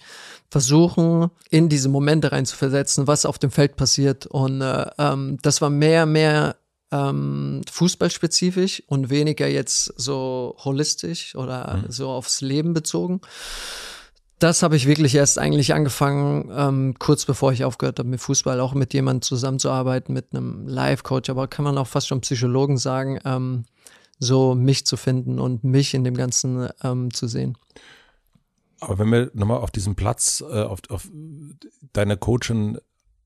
versuchen, 0.53 1.31
in 1.49 1.71
diese 1.71 1.89
Momente 1.89 2.31
reinzuversetzen, 2.31 3.07
was 3.07 3.25
auf 3.25 3.39
dem 3.39 3.51
Feld 3.51 3.77
passiert. 3.77 4.27
Und 4.27 4.61
äh, 4.61 4.85
ähm, 4.99 5.39
das 5.41 5.63
war 5.63 5.71
mehr, 5.71 6.05
mehr 6.05 6.57
ähm, 6.91 7.63
fußballspezifisch 7.71 8.83
und 8.87 9.09
weniger 9.09 9.49
jetzt 9.49 9.95
so 9.97 10.55
holistisch 10.59 11.37
oder 11.37 11.87
so 11.89 12.11
aufs 12.11 12.43
Leben 12.43 12.75
bezogen. 12.75 13.23
Das 14.41 14.63
habe 14.63 14.77
ich 14.77 14.87
wirklich 14.87 15.15
erst 15.15 15.39
eigentlich 15.39 15.73
angefangen, 15.73 16.53
ähm, 16.55 16.97
kurz 16.99 17.25
bevor 17.25 17.53
ich 17.53 17.65
aufgehört 17.65 17.99
habe 17.99 18.11
mit 18.11 18.21
Fußball, 18.21 18.61
auch 18.61 18.75
mit 18.75 18.93
jemandem 18.93 19.23
zusammenzuarbeiten, 19.23 20.13
mit 20.13 20.35
einem 20.35 20.69
Live-Coach, 20.69 21.31
aber 21.31 21.49
kann 21.49 21.65
man 21.65 21.79
auch 21.79 21.87
fast 21.87 22.09
schon 22.09 22.21
Psychologen 22.21 22.77
sagen, 22.77 23.19
ähm, 23.25 23.65
so 24.19 24.55
mich 24.55 24.85
zu 24.85 24.99
finden 24.99 25.39
und 25.39 25.65
mich 25.65 25.95
in 25.95 26.05
dem 26.05 26.15
Ganzen 26.15 26.69
ähm, 26.85 27.11
zu 27.15 27.27
sehen. 27.27 27.57
Aber 28.83 28.99
wenn 28.99 29.13
wir 29.13 29.31
nochmal 29.33 29.59
auf 29.59 29.71
diesen 29.71 29.95
Platz, 29.95 30.43
äh, 30.47 30.63
auf, 30.63 30.81
auf 30.89 31.09
deine 31.93 32.17
Coachin 32.17 32.79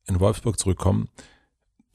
in 0.07 0.21
Wolfsburg 0.21 0.59
zurückkommen, 0.59 1.09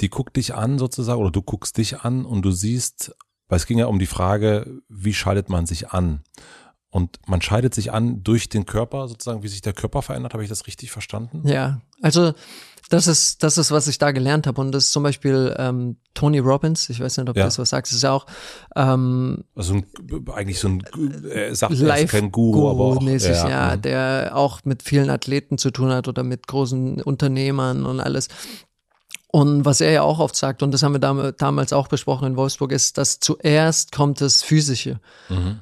die 0.01 0.09
guckt 0.09 0.35
dich 0.35 0.55
an 0.55 0.79
sozusagen 0.79 1.21
oder 1.21 1.29
du 1.29 1.43
guckst 1.43 1.77
dich 1.77 2.01
an 2.01 2.25
und 2.25 2.41
du 2.41 2.49
siehst, 2.49 3.15
weil 3.47 3.57
es 3.57 3.67
ging 3.67 3.77
ja 3.77 3.85
um 3.85 3.99
die 3.99 4.07
Frage, 4.07 4.81
wie 4.89 5.13
schaltet 5.13 5.49
man 5.49 5.67
sich 5.67 5.91
an? 5.91 6.23
Und 6.91 7.19
man 7.25 7.41
scheidet 7.41 7.73
sich 7.73 7.91
an 7.93 8.21
durch 8.21 8.49
den 8.49 8.65
Körper 8.65 9.07
sozusagen, 9.07 9.43
wie 9.43 9.47
sich 9.47 9.61
der 9.61 9.71
Körper 9.73 10.01
verändert. 10.01 10.33
Habe 10.33 10.43
ich 10.43 10.49
das 10.49 10.67
richtig 10.67 10.91
verstanden? 10.91 11.47
Ja, 11.47 11.79
also 12.01 12.33
das 12.89 13.07
ist, 13.07 13.43
das 13.43 13.57
ist, 13.57 13.71
was 13.71 13.87
ich 13.87 13.97
da 13.97 14.11
gelernt 14.11 14.45
habe. 14.45 14.59
Und 14.59 14.73
das 14.73 14.85
ist 14.87 14.91
zum 14.91 15.03
Beispiel 15.03 15.55
ähm, 15.57 15.95
Tony 16.13 16.39
Robbins, 16.39 16.89
ich 16.89 16.99
weiß 16.99 17.15
nicht, 17.17 17.29
ob 17.29 17.37
Ja. 17.37 17.43
du 17.43 17.47
das 17.47 17.57
was 17.57 17.69
sagst, 17.69 17.93
ist 17.93 18.03
ja 18.03 18.11
auch 18.11 18.25
ähm, 18.75 19.45
Also 19.55 19.75
ein, 19.75 19.85
eigentlich 20.33 20.59
so 20.59 20.67
ein, 20.67 20.83
er 21.31 21.55
sagt, 21.55 21.79
er 21.79 21.97
ist 22.03 22.11
kein 22.11 22.29
Guru, 22.29 22.69
aber 22.69 22.83
auch. 22.97 23.01
mäßig, 23.01 23.37
ja, 23.37 23.77
mhm. 23.77 23.81
der 23.83 24.31
auch 24.35 24.59
mit 24.65 24.83
vielen 24.83 25.09
Athleten 25.09 25.57
zu 25.57 25.71
tun 25.71 25.91
hat 25.91 26.09
oder 26.09 26.23
mit 26.23 26.45
großen 26.47 27.01
Unternehmern 27.01 27.85
und 27.85 28.01
alles. 28.01 28.27
Und 29.27 29.63
was 29.63 29.79
er 29.79 29.91
ja 29.91 30.01
auch 30.01 30.19
oft 30.19 30.35
sagt, 30.35 30.61
und 30.61 30.71
das 30.73 30.83
haben 30.83 30.91
wir 30.93 30.99
dam 30.99 31.31
damals 31.37 31.71
auch 31.71 31.87
besprochen 31.87 32.27
in 32.27 32.35
Wolfsburg, 32.35 32.73
ist, 32.73 32.97
dass 32.97 33.21
zuerst 33.21 33.93
kommt 33.93 34.19
das 34.19 34.43
Physische. 34.43 34.99
Mhm. 35.29 35.59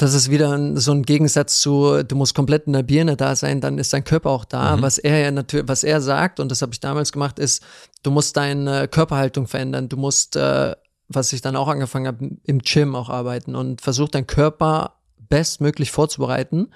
Das 0.00 0.14
ist 0.14 0.30
wieder 0.30 0.78
so 0.80 0.92
ein 0.92 1.02
Gegensatz 1.02 1.60
zu, 1.60 2.02
du 2.02 2.16
musst 2.16 2.34
komplett 2.34 2.66
in 2.66 2.72
der 2.72 2.82
Birne 2.82 3.18
da 3.18 3.36
sein, 3.36 3.60
dann 3.60 3.76
ist 3.76 3.92
dein 3.92 4.02
Körper 4.02 4.30
auch 4.30 4.46
da. 4.46 4.78
Mhm. 4.78 4.80
Was 4.80 4.96
er 4.96 5.18
ja 5.18 5.30
natürlich, 5.30 5.68
was 5.68 5.84
er 5.84 6.00
sagt, 6.00 6.40
und 6.40 6.50
das 6.50 6.62
habe 6.62 6.72
ich 6.72 6.80
damals 6.80 7.12
gemacht, 7.12 7.38
ist, 7.38 7.62
du 8.02 8.10
musst 8.10 8.34
deine 8.38 8.88
Körperhaltung 8.88 9.46
verändern. 9.46 9.90
Du 9.90 9.98
musst, 9.98 10.36
äh, 10.36 10.74
was 11.08 11.34
ich 11.34 11.42
dann 11.42 11.54
auch 11.54 11.68
angefangen 11.68 12.06
habe, 12.06 12.30
im 12.44 12.60
Gym 12.60 12.96
auch 12.96 13.10
arbeiten 13.10 13.54
und 13.54 13.82
versuch 13.82 14.08
deinen 14.08 14.26
Körper 14.26 14.94
bestmöglich 15.28 15.90
vorzubereiten. 15.90 16.68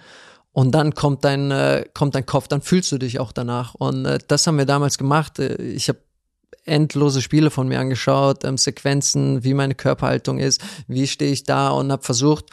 Und 0.53 0.73
dann 0.73 0.95
kommt 0.95 1.25
dein, 1.25 1.51
äh, 1.51 1.87
kommt 1.95 2.15
dein 2.15 2.27
Kopf, 2.27 2.47
dann 2.47 2.61
fühlst 2.61 2.93
du 2.93 2.99
dich 2.99 3.21
auch 3.21 3.33
danach. 3.33 3.75
Und 3.75 4.05
äh, 4.05 4.19
das 4.29 4.47
haben 4.47 4.59
wir 4.59 4.67
damals 4.67 4.99
gemacht. 4.99 5.39
Äh, 5.39 5.55
Ich 5.63 5.89
habe 5.89 6.01
endlose 6.67 7.23
Spiele 7.23 7.51
von 7.51 7.69
mir 7.69 7.81
angeschaut, 7.81 8.45
ähm, 8.45 8.57
Sequenzen, 8.57 9.45
wie 9.45 9.55
meine 9.55 9.75
Körperhaltung 9.75 10.39
ist, 10.39 10.63
wie 10.89 11.07
stehe 11.07 11.33
ich 11.33 11.45
da 11.45 11.71
und 11.71 11.93
habe 11.93 12.03
versucht, 12.03 12.47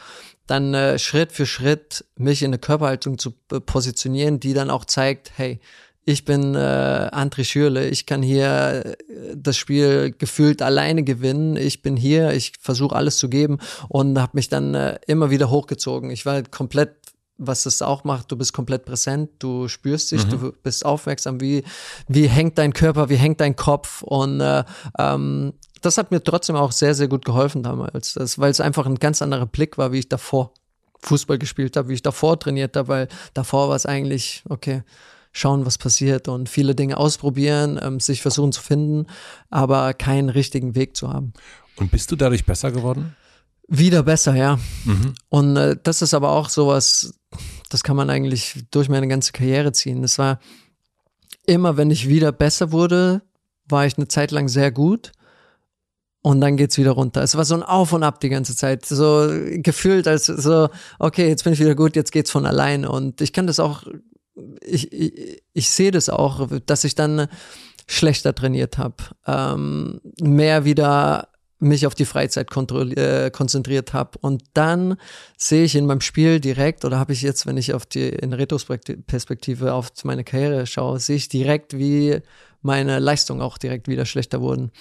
dann 0.47 0.73
äh, 0.73 0.99
Schritt 0.99 1.31
für 1.31 1.45
Schritt 1.45 2.05
mich 2.15 2.41
in 2.41 2.49
eine 2.49 2.59
Körperhaltung 2.59 3.17
zu 3.17 3.33
äh, 3.51 3.59
positionieren, 3.59 4.39
die 4.39 4.53
dann 4.53 4.69
auch 4.69 4.85
zeigt, 4.85 5.31
hey, 5.35 5.59
ich 6.03 6.25
bin 6.25 6.55
äh, 6.55 6.57
André 6.57 7.43
Schürle, 7.43 7.87
ich 7.87 8.05
kann 8.05 8.23
hier 8.23 8.83
äh, 8.85 8.95
das 9.35 9.55
Spiel 9.57 10.13
gefühlt 10.17 10.61
alleine 10.61 11.03
gewinnen. 11.03 11.55
Ich 11.57 11.83
bin 11.83 11.95
hier, 11.95 12.33
ich 12.33 12.53
versuche 12.59 12.95
alles 12.95 13.17
zu 13.17 13.29
geben 13.29 13.59
und 13.87 14.19
habe 14.19 14.31
mich 14.33 14.49
dann 14.49 14.73
äh, 14.73 14.99
immer 15.07 15.29
wieder 15.29 15.49
hochgezogen. 15.49 16.09
Ich 16.09 16.25
war 16.25 16.33
halt 16.33 16.51
komplett 16.51 16.95
was 17.43 17.65
es 17.65 17.81
auch 17.81 18.03
macht, 18.03 18.31
du 18.31 18.37
bist 18.37 18.53
komplett 18.53 18.85
präsent, 18.85 19.31
du 19.39 19.67
spürst 19.67 20.11
dich, 20.11 20.25
mhm. 20.27 20.29
du 20.29 20.51
bist 20.63 20.85
aufmerksam, 20.85 21.41
wie, 21.41 21.63
wie 22.07 22.27
hängt 22.27 22.57
dein 22.59 22.71
Körper, 22.71 23.09
wie 23.09 23.15
hängt 23.15 23.41
dein 23.41 23.55
Kopf 23.55 24.03
und 24.03 24.41
äh, 24.41 24.63
ähm, 24.99 25.53
das 25.81 25.97
hat 25.97 26.11
mir 26.11 26.23
trotzdem 26.23 26.55
auch 26.55 26.71
sehr, 26.71 26.95
sehr 26.95 27.07
gut 27.07 27.25
geholfen 27.25 27.63
damals, 27.63 28.15
weil 28.37 28.51
es 28.51 28.61
einfach 28.61 28.85
ein 28.85 28.95
ganz 28.95 29.21
anderer 29.21 29.45
Blick 29.45 29.77
war, 29.77 29.91
wie 29.91 29.99
ich 29.99 30.09
davor 30.09 30.53
Fußball 31.03 31.37
gespielt 31.37 31.75
habe, 31.75 31.89
wie 31.89 31.95
ich 31.95 32.03
davor 32.03 32.39
trainiert 32.39 32.75
habe, 32.75 32.87
weil 32.87 33.07
davor 33.33 33.69
war 33.69 33.75
es 33.75 33.85
eigentlich, 33.85 34.43
okay, 34.49 34.83
schauen, 35.31 35.65
was 35.65 35.77
passiert 35.77 36.27
und 36.27 36.49
viele 36.49 36.75
Dinge 36.75 36.97
ausprobieren, 36.97 37.79
ähm, 37.81 37.99
sich 37.99 38.21
versuchen 38.21 38.51
zu 38.51 38.61
finden, 38.61 39.07
aber 39.49 39.93
keinen 39.93 40.29
richtigen 40.29 40.75
Weg 40.75 40.95
zu 40.95 41.09
haben. 41.09 41.33
Und 41.77 41.91
bist 41.91 42.11
du 42.11 42.15
dadurch 42.15 42.45
besser 42.45 42.71
geworden? 42.71 43.15
Wieder 43.67 44.03
besser, 44.03 44.35
ja. 44.35 44.59
Mhm. 44.83 45.13
Und 45.29 45.55
äh, 45.55 45.77
das 45.81 46.01
ist 46.01 46.13
aber 46.13 46.31
auch 46.31 46.49
sowas, 46.49 47.13
das 47.69 47.83
kann 47.83 47.95
man 47.95 48.09
eigentlich 48.09 48.65
durch 48.71 48.89
meine 48.89 49.07
ganze 49.07 49.31
Karriere 49.31 49.71
ziehen. 49.71 50.03
Es 50.03 50.17
war 50.17 50.39
immer, 51.45 51.77
wenn 51.77 51.89
ich 51.89 52.09
wieder 52.09 52.33
besser 52.33 52.73
wurde, 52.73 53.21
war 53.67 53.85
ich 53.85 53.97
eine 53.97 54.09
Zeit 54.09 54.31
lang 54.31 54.49
sehr 54.49 54.71
gut. 54.71 55.13
Und 56.23 56.39
dann 56.39 56.55
geht's 56.55 56.77
wieder 56.77 56.91
runter. 56.91 57.23
Es 57.23 57.35
war 57.35 57.45
so 57.45 57.55
ein 57.55 57.63
Auf 57.63 57.93
und 57.93 58.03
Ab 58.03 58.19
die 58.19 58.29
ganze 58.29 58.55
Zeit. 58.55 58.85
So 58.85 59.27
gefühlt 59.55 60.07
als 60.07 60.27
so, 60.27 60.69
okay, 60.99 61.27
jetzt 61.27 61.43
bin 61.43 61.53
ich 61.53 61.59
wieder 61.59 61.73
gut, 61.73 61.95
jetzt 61.95 62.11
geht's 62.11 62.29
von 62.29 62.45
allein. 62.45 62.85
Und 62.85 63.21
ich 63.21 63.33
kann 63.33 63.47
das 63.47 63.59
auch 63.59 63.83
ich, 64.61 64.91
ich, 64.91 65.43
ich 65.53 65.69
sehe 65.69 65.91
das 65.91 66.09
auch, 66.09 66.47
dass 66.65 66.83
ich 66.83 66.95
dann 66.95 67.27
schlechter 67.87 68.33
trainiert 68.33 68.77
habe, 68.77 68.95
ähm, 69.27 70.01
mehr 70.21 70.65
wieder 70.65 71.27
mich 71.59 71.85
auf 71.85 71.93
die 71.93 72.05
Freizeit 72.05 72.47
äh, 72.97 73.29
konzentriert 73.29 73.93
habe. 73.93 74.17
Und 74.19 74.43
dann 74.53 74.97
sehe 75.37 75.63
ich 75.63 75.75
in 75.75 75.85
meinem 75.85 76.01
Spiel 76.01 76.39
direkt, 76.39 76.85
oder 76.85 76.97
habe 76.97 77.13
ich 77.13 77.21
jetzt, 77.21 77.45
wenn 77.45 77.57
ich 77.57 77.73
auf 77.73 77.85
die 77.85 78.09
in 78.09 78.33
Retrospektive 78.33 79.73
auf 79.73 79.91
meine 80.03 80.23
Karriere 80.23 80.65
schaue, 80.65 80.99
sehe 80.99 81.17
ich 81.17 81.29
direkt, 81.29 81.77
wie 81.77 82.19
meine 82.63 82.99
Leistungen 82.99 83.41
auch 83.41 83.57
direkt 83.57 83.87
wieder 83.87 84.05
schlechter 84.05 84.41
wurden 84.41 84.71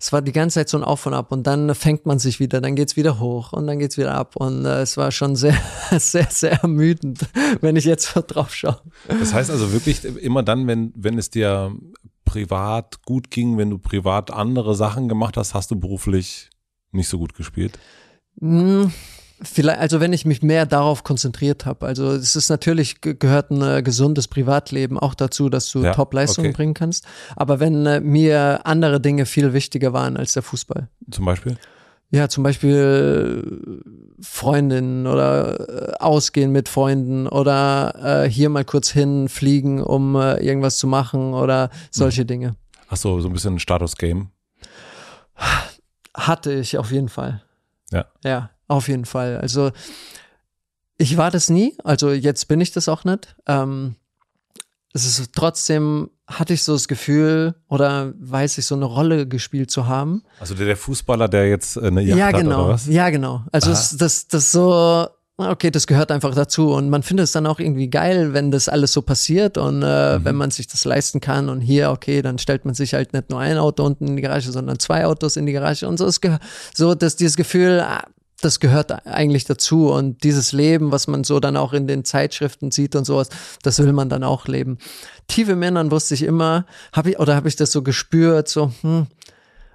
es 0.00 0.12
war 0.12 0.22
die 0.22 0.32
ganze 0.32 0.54
Zeit 0.54 0.68
so 0.68 0.78
ein 0.78 0.84
Auf 0.84 1.06
und 1.06 1.14
Ab 1.14 1.32
und 1.32 1.46
dann 1.46 1.74
fängt 1.74 2.06
man 2.06 2.18
sich 2.18 2.38
wieder, 2.38 2.60
dann 2.60 2.76
geht's 2.76 2.96
wieder 2.96 3.18
hoch 3.18 3.52
und 3.52 3.66
dann 3.66 3.78
geht's 3.78 3.98
wieder 3.98 4.14
ab 4.14 4.36
und 4.36 4.64
äh, 4.64 4.82
es 4.82 4.96
war 4.96 5.10
schon 5.10 5.34
sehr, 5.34 5.56
sehr, 5.98 6.28
sehr 6.30 6.62
ermüdend, 6.62 7.20
wenn 7.60 7.76
ich 7.76 7.84
jetzt 7.84 8.12
drauf 8.14 8.54
schaue. 8.54 8.80
Das 9.08 9.34
heißt 9.34 9.50
also 9.50 9.72
wirklich 9.72 10.04
immer 10.04 10.42
dann, 10.42 10.66
wenn, 10.66 10.92
wenn 10.94 11.18
es 11.18 11.30
dir 11.30 11.74
privat 12.24 13.02
gut 13.04 13.30
ging, 13.30 13.58
wenn 13.58 13.70
du 13.70 13.78
privat 13.78 14.30
andere 14.30 14.74
Sachen 14.74 15.08
gemacht 15.08 15.36
hast, 15.36 15.54
hast 15.54 15.70
du 15.70 15.76
beruflich 15.80 16.50
nicht 16.92 17.08
so 17.08 17.18
gut 17.18 17.34
gespielt? 17.34 17.78
Hm. 18.40 18.92
Vielleicht, 19.40 19.78
also 19.78 20.00
wenn 20.00 20.12
ich 20.12 20.24
mich 20.24 20.42
mehr 20.42 20.66
darauf 20.66 21.04
konzentriert 21.04 21.64
habe. 21.64 21.86
Also 21.86 22.10
es 22.10 22.34
ist 22.34 22.48
natürlich 22.48 23.00
gehört 23.00 23.50
ein 23.50 23.62
äh, 23.62 23.82
gesundes 23.82 24.26
Privatleben 24.26 24.98
auch 24.98 25.14
dazu, 25.14 25.48
dass 25.48 25.70
du 25.70 25.82
ja, 25.82 25.92
Top-Leistungen 25.92 26.48
okay. 26.48 26.56
bringen 26.56 26.74
kannst. 26.74 27.06
Aber 27.36 27.60
wenn 27.60 27.86
äh, 27.86 28.00
mir 28.00 28.60
andere 28.64 29.00
Dinge 29.00 29.26
viel 29.26 29.52
wichtiger 29.52 29.92
waren 29.92 30.16
als 30.16 30.32
der 30.32 30.42
Fußball. 30.42 30.88
Zum 31.10 31.24
Beispiel? 31.24 31.56
Ja, 32.10 32.28
zum 32.28 32.42
Beispiel 32.42 33.82
Freundinnen 34.20 35.06
oder 35.06 35.90
äh, 35.90 35.92
ausgehen 35.98 36.50
mit 36.50 36.68
Freunden 36.68 37.28
oder 37.28 38.24
äh, 38.24 38.30
hier 38.30 38.48
mal 38.48 38.64
kurz 38.64 38.90
hinfliegen, 38.90 39.82
um 39.82 40.16
äh, 40.16 40.36
irgendwas 40.38 40.78
zu 40.78 40.86
machen 40.86 41.34
oder 41.34 41.70
solche 41.90 42.22
hm. 42.22 42.26
Dinge. 42.26 42.56
Ach 42.88 42.96
so, 42.96 43.20
so 43.20 43.28
ein 43.28 43.32
bisschen 43.32 43.56
ein 43.56 43.58
Status-Game. 43.58 44.30
Hatte 46.14 46.52
ich 46.54 46.78
auf 46.78 46.90
jeden 46.90 47.10
Fall. 47.10 47.42
Ja. 47.92 48.06
Ja. 48.24 48.50
Auf 48.68 48.88
jeden 48.88 49.06
Fall. 49.06 49.38
Also 49.38 49.72
ich 50.98 51.16
war 51.16 51.30
das 51.30 51.48
nie, 51.48 51.76
also 51.84 52.12
jetzt 52.12 52.46
bin 52.48 52.60
ich 52.60 52.72
das 52.72 52.88
auch 52.88 53.04
nicht. 53.04 53.34
Ähm, 53.46 53.96
es 54.92 55.04
ist 55.04 55.32
trotzdem 55.34 56.10
hatte 56.26 56.52
ich 56.52 56.62
so 56.62 56.74
das 56.74 56.88
Gefühl 56.88 57.54
oder 57.68 58.12
weiß 58.18 58.58
ich 58.58 58.66
so 58.66 58.74
eine 58.74 58.84
Rolle 58.84 59.26
gespielt 59.26 59.70
zu 59.70 59.86
haben. 59.86 60.22
Also 60.40 60.54
der, 60.54 60.66
der 60.66 60.76
Fußballer, 60.76 61.28
der 61.28 61.48
jetzt 61.48 61.78
eine 61.78 62.02
Yacht 62.02 62.18
ja, 62.18 62.30
genau, 62.32 62.50
hat 62.50 62.64
oder 62.64 62.68
was? 62.74 62.86
Ja, 62.86 63.08
genau. 63.08 63.44
Also 63.50 63.70
das, 63.70 63.96
das, 63.96 64.28
das 64.28 64.52
so 64.52 65.08
okay, 65.38 65.70
das 65.70 65.86
gehört 65.86 66.10
einfach 66.10 66.34
dazu 66.34 66.74
und 66.74 66.90
man 66.90 67.02
findet 67.02 67.24
es 67.24 67.32
dann 67.32 67.46
auch 67.46 67.60
irgendwie 67.60 67.88
geil, 67.88 68.34
wenn 68.34 68.50
das 68.50 68.68
alles 68.68 68.92
so 68.92 69.02
passiert 69.02 69.56
und 69.56 69.82
äh, 69.82 70.18
mhm. 70.18 70.24
wenn 70.24 70.34
man 70.34 70.50
sich 70.50 70.66
das 70.66 70.84
leisten 70.84 71.20
kann 71.20 71.48
und 71.48 71.60
hier, 71.60 71.90
okay, 71.90 72.22
dann 72.22 72.38
stellt 72.38 72.64
man 72.64 72.74
sich 72.74 72.94
halt 72.94 73.12
nicht 73.12 73.30
nur 73.30 73.38
ein 73.38 73.56
Auto 73.56 73.84
unten 73.84 74.08
in 74.08 74.16
die 74.16 74.22
Garage, 74.22 74.50
sondern 74.50 74.78
zwei 74.80 75.06
Autos 75.06 75.36
in 75.36 75.46
die 75.46 75.52
Garage 75.52 75.86
und 75.86 75.96
so 75.96 76.06
ist 76.06 76.20
so 76.74 76.94
dass 76.94 77.16
dieses 77.16 77.36
Gefühl, 77.36 77.80
ah, 77.80 78.04
das 78.40 78.60
gehört 78.60 79.06
eigentlich 79.06 79.44
dazu 79.44 79.90
und 79.90 80.22
dieses 80.22 80.52
Leben, 80.52 80.92
was 80.92 81.08
man 81.08 81.24
so 81.24 81.40
dann 81.40 81.56
auch 81.56 81.72
in 81.72 81.86
den 81.86 82.04
Zeitschriften 82.04 82.70
sieht 82.70 82.94
und 82.94 83.04
sowas, 83.04 83.30
das 83.62 83.78
will 83.80 83.92
man 83.92 84.08
dann 84.08 84.22
auch 84.22 84.46
leben. 84.46 84.78
Tiefe 85.26 85.56
Männern 85.56 85.90
wusste 85.90 86.14
ich 86.14 86.22
immer, 86.22 86.64
habe 86.92 87.10
ich 87.10 87.18
oder 87.18 87.34
habe 87.34 87.48
ich 87.48 87.56
das 87.56 87.72
so 87.72 87.82
gespürt, 87.82 88.48
so 88.48 88.72
hm, 88.82 89.08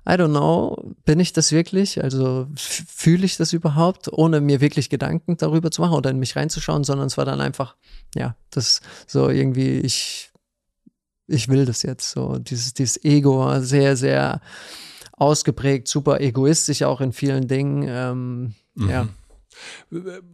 I 0.08 0.14
don't 0.14 0.30
know, 0.30 0.94
bin 1.06 1.20
ich 1.20 1.32
das 1.32 1.52
wirklich? 1.52 2.04
Also 2.04 2.48
fühle 2.56 3.26
ich 3.26 3.38
das 3.38 3.54
überhaupt, 3.54 4.12
ohne 4.12 4.42
mir 4.42 4.60
wirklich 4.60 4.90
Gedanken 4.90 5.38
darüber 5.38 5.72
zu 5.72 5.82
machen 5.82 5.96
oder 5.96 6.10
in 6.10 6.20
mich 6.20 6.36
reinzuschauen, 6.36 6.84
sondern 6.84 7.08
es 7.08 7.18
war 7.18 7.26
dann 7.26 7.40
einfach, 7.40 7.76
ja, 8.16 8.36
das 8.50 8.82
so 9.08 9.30
irgendwie 9.30 9.80
ich 9.80 10.30
ich 11.28 11.48
will 11.48 11.66
das 11.66 11.84
jetzt 11.84 12.12
so 12.12 12.38
dieses 12.38 12.74
dieses 12.74 13.04
Ego 13.06 13.60
sehr 13.62 13.96
sehr 13.96 14.42
ausgeprägt, 15.24 15.88
super 15.88 16.20
egoistisch 16.20 16.84
auch 16.84 17.02
in 17.02 17.14
vielen 17.14 17.48
Dingen. 17.48 17.86
Ähm, 17.88 18.54
mhm. 18.76 18.90
Ja. 18.90 19.08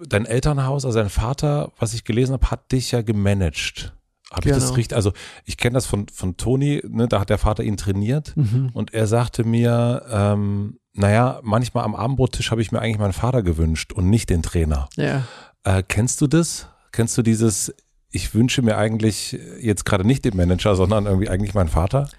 Dein 0.07 0.25
Elternhaus, 0.25 0.85
also 0.85 0.99
dein 0.99 1.09
Vater, 1.09 1.71
was 1.77 1.93
ich 1.93 2.03
gelesen 2.03 2.33
habe, 2.33 2.51
hat 2.51 2.71
dich 2.71 2.91
ja 2.91 3.01
gemanagt. 3.01 3.93
Habe 4.31 4.43
genau. 4.43 4.55
ich 4.55 4.61
das 4.61 4.69
genau. 4.69 4.75
richtig? 4.75 4.95
Also 4.95 5.13
ich 5.45 5.57
kenne 5.57 5.73
das 5.73 5.85
von, 5.85 6.07
von 6.07 6.37
Toni, 6.37 6.81
ne, 6.87 7.07
da 7.07 7.19
hat 7.19 7.29
der 7.29 7.37
Vater 7.37 7.63
ihn 7.63 7.77
trainiert 7.77 8.35
mhm. 8.35 8.69
und 8.73 8.93
er 8.93 9.07
sagte 9.07 9.43
mir, 9.43 10.05
ähm, 10.09 10.79
naja, 10.93 11.39
manchmal 11.43 11.83
am 11.83 11.95
Abendbrottisch 11.95 12.51
habe 12.51 12.61
ich 12.61 12.71
mir 12.71 12.79
eigentlich 12.79 12.99
meinen 12.99 13.13
Vater 13.13 13.41
gewünscht 13.43 13.93
und 13.93 14.09
nicht 14.09 14.29
den 14.29 14.43
Trainer. 14.43 14.89
Ja. 14.95 15.23
Äh, 15.63 15.83
kennst 15.87 16.21
du 16.21 16.27
das? 16.27 16.67
Kennst 16.91 17.17
du 17.17 17.21
dieses, 17.21 17.73
ich 18.11 18.33
wünsche 18.33 18.61
mir 18.61 18.77
eigentlich 18.77 19.37
jetzt 19.59 19.85
gerade 19.85 20.05
nicht 20.05 20.25
den 20.25 20.35
Manager, 20.35 20.75
sondern 20.75 21.05
irgendwie 21.05 21.29
eigentlich 21.29 21.53
meinen 21.53 21.69
Vater? 21.69 22.09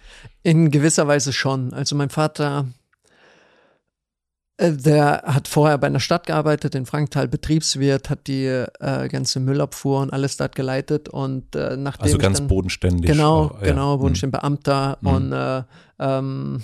In 0.43 0.71
gewisser 0.71 1.09
Weise 1.09 1.33
schon. 1.33 1.73
Also 1.73 1.97
mein 1.97 2.11
Vater, 2.11 2.67
äh, 4.57 4.73
der 4.73 5.23
hat 5.27 5.49
vorher 5.49 5.79
bei 5.79 5.89
einer 5.89 6.01
Stadt 6.01 6.27
gearbeitet, 6.27 6.75
in 6.75 6.87
Franktal 6.87 7.27
Betriebswirt, 7.27 8.09
hat 8.09 8.29
die 8.29 8.47
äh, 8.47 9.09
ganze 9.09 9.41
Müllabfuhr 9.41 10.01
und 10.01 10.13
alles 10.13 10.37
dort 10.37 10.55
geleitet 10.55 11.09
und 11.09 11.57
äh, 11.57 11.77
nachdem 11.77 12.05
Also 12.05 12.19
ganz 12.19 12.39
dann, 12.39 12.49
bodenständig. 12.49 13.11
Genau, 13.11 13.47
auch, 13.47 13.61
ja. 13.61 13.69
genau, 13.69 13.99
bodenständig 13.99 14.41
Beamter 14.41 14.99
mhm. 15.01 15.09
und 15.09 15.33
äh, 15.33 15.63
ähm, 15.99 16.63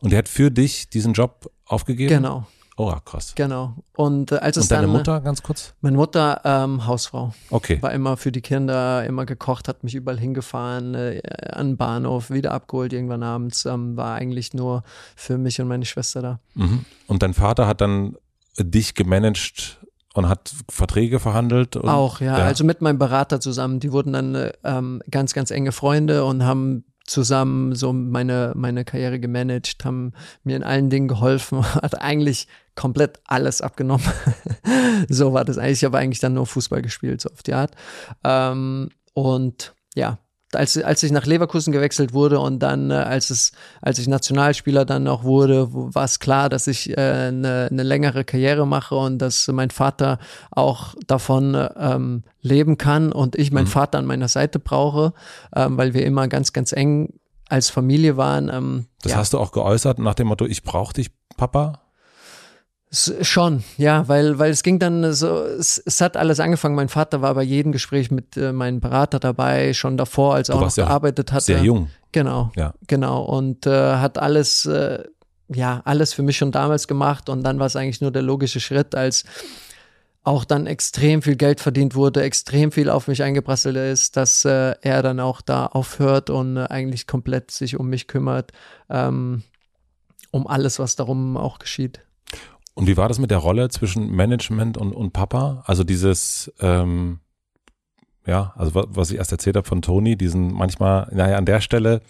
und 0.00 0.12
er 0.12 0.18
hat 0.18 0.28
für 0.28 0.50
dich 0.50 0.90
diesen 0.90 1.12
Job 1.12 1.50
aufgegeben? 1.64 2.14
Genau. 2.14 2.46
Oh, 2.76 2.92
krass. 3.04 3.34
Genau. 3.34 3.74
Und 3.94 4.32
äh, 4.32 4.36
als 4.36 4.56
es 4.56 4.64
Und 4.64 4.70
deine 4.72 4.82
dann, 4.82 4.92
Mutter, 4.92 5.20
ganz 5.20 5.42
kurz? 5.42 5.74
Meine 5.82 5.96
Mutter, 5.96 6.40
ähm, 6.44 6.86
Hausfrau. 6.86 7.34
Okay. 7.50 7.82
War 7.82 7.92
immer 7.92 8.16
für 8.16 8.32
die 8.32 8.40
Kinder, 8.40 9.04
immer 9.04 9.26
gekocht, 9.26 9.68
hat 9.68 9.84
mich 9.84 9.94
überall 9.94 10.18
hingefahren, 10.18 10.94
äh, 10.94 11.20
an 11.52 11.72
den 11.72 11.76
Bahnhof, 11.76 12.30
wieder 12.30 12.52
abgeholt 12.52 12.92
irgendwann 12.92 13.22
abends. 13.22 13.66
Ähm, 13.66 13.96
war 13.96 14.14
eigentlich 14.14 14.54
nur 14.54 14.82
für 15.16 15.36
mich 15.36 15.60
und 15.60 15.68
meine 15.68 15.84
Schwester 15.84 16.22
da. 16.22 16.40
Mhm. 16.54 16.84
Und 17.06 17.22
dein 17.22 17.34
Vater 17.34 17.66
hat 17.66 17.80
dann 17.82 18.16
dich 18.58 18.94
gemanagt 18.94 19.78
und 20.14 20.28
hat 20.28 20.52
Verträge 20.68 21.20
verhandelt? 21.20 21.76
Auch, 21.76 22.20
ja. 22.20 22.38
ja. 22.38 22.44
Also 22.44 22.64
mit 22.64 22.80
meinem 22.80 22.98
Berater 22.98 23.40
zusammen. 23.40 23.80
Die 23.80 23.92
wurden 23.92 24.12
dann 24.12 24.34
äh, 24.34 24.52
ähm, 24.64 25.02
ganz, 25.10 25.32
ganz 25.34 25.50
enge 25.50 25.72
Freunde 25.72 26.24
und 26.24 26.44
haben 26.44 26.84
zusammen 27.06 27.74
so 27.74 27.92
meine, 27.92 28.52
meine 28.54 28.84
Karriere 28.84 29.18
gemanagt, 29.18 29.84
haben 29.84 30.12
mir 30.44 30.56
in 30.56 30.62
allen 30.62 30.90
Dingen 30.90 31.08
geholfen, 31.08 31.64
hat 31.74 32.00
eigentlich 32.00 32.48
komplett 32.74 33.20
alles 33.26 33.60
abgenommen. 33.60 34.06
so 35.08 35.32
war 35.32 35.44
das 35.44 35.58
eigentlich. 35.58 35.78
Ich 35.78 35.84
habe 35.84 35.98
eigentlich 35.98 36.20
dann 36.20 36.34
nur 36.34 36.46
Fußball 36.46 36.82
gespielt, 36.82 37.20
so 37.20 37.30
auf 37.30 37.42
die 37.42 37.54
Art. 37.54 37.74
Ähm, 38.24 38.90
und 39.14 39.74
ja, 39.94 40.18
als, 40.56 40.76
als 40.78 41.02
ich 41.02 41.12
nach 41.12 41.26
Leverkusen 41.26 41.72
gewechselt 41.72 42.12
wurde 42.12 42.40
und 42.40 42.60
dann, 42.60 42.90
äh, 42.90 42.94
als 42.94 43.30
es, 43.30 43.52
als 43.80 43.98
ich 43.98 44.08
Nationalspieler 44.08 44.84
dann 44.84 45.08
auch 45.08 45.24
wurde, 45.24 45.68
war 45.72 46.04
es 46.04 46.18
klar, 46.18 46.48
dass 46.48 46.66
ich 46.66 46.90
äh, 46.90 47.00
eine, 47.00 47.68
eine 47.70 47.82
längere 47.82 48.24
Karriere 48.24 48.66
mache 48.66 48.94
und 48.94 49.18
dass 49.18 49.48
mein 49.48 49.70
Vater 49.70 50.18
auch 50.50 50.94
davon 51.06 51.56
ähm, 51.76 52.22
leben 52.40 52.78
kann 52.78 53.12
und 53.12 53.36
ich 53.36 53.52
meinen 53.52 53.64
mhm. 53.64 53.70
Vater 53.70 53.98
an 53.98 54.06
meiner 54.06 54.28
Seite 54.28 54.58
brauche, 54.58 55.12
ähm, 55.54 55.76
weil 55.76 55.94
wir 55.94 56.04
immer 56.04 56.28
ganz, 56.28 56.52
ganz 56.52 56.72
eng 56.72 57.14
als 57.48 57.68
Familie 57.68 58.16
waren. 58.16 58.48
Ähm, 58.48 58.86
das 59.02 59.12
ja. 59.12 59.18
hast 59.18 59.32
du 59.34 59.38
auch 59.38 59.52
geäußert 59.52 59.98
nach 59.98 60.14
dem 60.14 60.28
Motto, 60.28 60.46
ich 60.46 60.62
brauche 60.62 60.94
dich, 60.94 61.10
Papa? 61.36 61.81
Schon, 62.94 63.64
ja, 63.78 64.06
weil, 64.06 64.38
weil 64.38 64.50
es 64.50 64.62
ging 64.62 64.78
dann 64.78 65.14
so, 65.14 65.38
es, 65.44 65.78
es 65.78 66.02
hat 66.02 66.18
alles 66.18 66.40
angefangen. 66.40 66.74
Mein 66.74 66.90
Vater 66.90 67.22
war 67.22 67.34
bei 67.34 67.42
jedem 67.42 67.72
Gespräch 67.72 68.10
mit 68.10 68.36
äh, 68.36 68.52
meinem 68.52 68.80
Berater 68.80 69.18
dabei, 69.18 69.72
schon 69.72 69.96
davor, 69.96 70.34
als 70.34 70.50
er 70.50 70.56
auch 70.56 70.60
noch 70.60 70.76
ja 70.76 70.84
gearbeitet 70.84 71.32
hatte. 71.32 71.44
Sehr 71.46 71.62
jung. 71.62 71.88
Genau, 72.12 72.52
Ja. 72.54 72.74
genau. 72.86 73.22
Und 73.22 73.66
äh, 73.66 73.96
hat 73.96 74.18
alles, 74.18 74.66
äh, 74.66 75.04
ja, 75.48 75.80
alles 75.86 76.12
für 76.12 76.22
mich 76.22 76.36
schon 76.36 76.52
damals 76.52 76.86
gemacht. 76.86 77.30
Und 77.30 77.42
dann 77.44 77.58
war 77.58 77.64
es 77.64 77.76
eigentlich 77.76 78.02
nur 78.02 78.10
der 78.10 78.20
logische 78.20 78.60
Schritt, 78.60 78.94
als 78.94 79.24
auch 80.22 80.44
dann 80.44 80.66
extrem 80.66 81.22
viel 81.22 81.36
Geld 81.36 81.60
verdient 81.60 81.94
wurde, 81.94 82.22
extrem 82.22 82.72
viel 82.72 82.90
auf 82.90 83.08
mich 83.08 83.22
eingeprasselt 83.22 83.76
ist, 83.76 84.18
dass 84.18 84.44
äh, 84.44 84.74
er 84.82 85.02
dann 85.02 85.18
auch 85.18 85.40
da 85.40 85.64
aufhört 85.64 86.28
und 86.28 86.58
äh, 86.58 86.64
eigentlich 86.64 87.06
komplett 87.06 87.50
sich 87.50 87.80
um 87.80 87.88
mich 87.88 88.06
kümmert, 88.06 88.52
ähm, 88.90 89.42
um 90.30 90.46
alles, 90.46 90.78
was 90.78 90.94
darum 90.94 91.38
auch 91.38 91.58
geschieht. 91.58 92.02
Und 92.74 92.86
wie 92.86 92.96
war 92.96 93.08
das 93.08 93.18
mit 93.18 93.30
der 93.30 93.38
Rolle 93.38 93.68
zwischen 93.68 94.10
Management 94.10 94.78
und, 94.78 94.92
und 94.92 95.12
Papa? 95.12 95.62
Also 95.66 95.84
dieses, 95.84 96.50
ähm, 96.60 97.20
ja, 98.26 98.52
also 98.56 98.74
wa- 98.74 98.86
was 98.88 99.10
ich 99.10 99.18
erst 99.18 99.32
erzählt 99.32 99.56
habe 99.56 99.66
von 99.68 99.82
Toni, 99.82 100.16
diesen 100.16 100.52
manchmal, 100.54 101.08
naja, 101.12 101.36
an 101.36 101.44
der 101.44 101.60
Stelle 101.60 102.00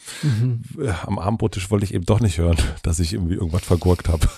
äh, 0.79 0.89
am 1.07 1.19
Abendbrottisch 1.19 1.71
wollte 1.71 1.85
ich 1.85 1.95
eben 1.95 2.05
doch 2.05 2.21
nicht 2.21 2.39
hören, 2.39 2.59
dass 2.83 3.01
ich 3.01 3.13
irgendwie 3.15 3.35
irgendwas 3.35 3.65
vergurkt 3.65 4.09
habe. 4.09 4.29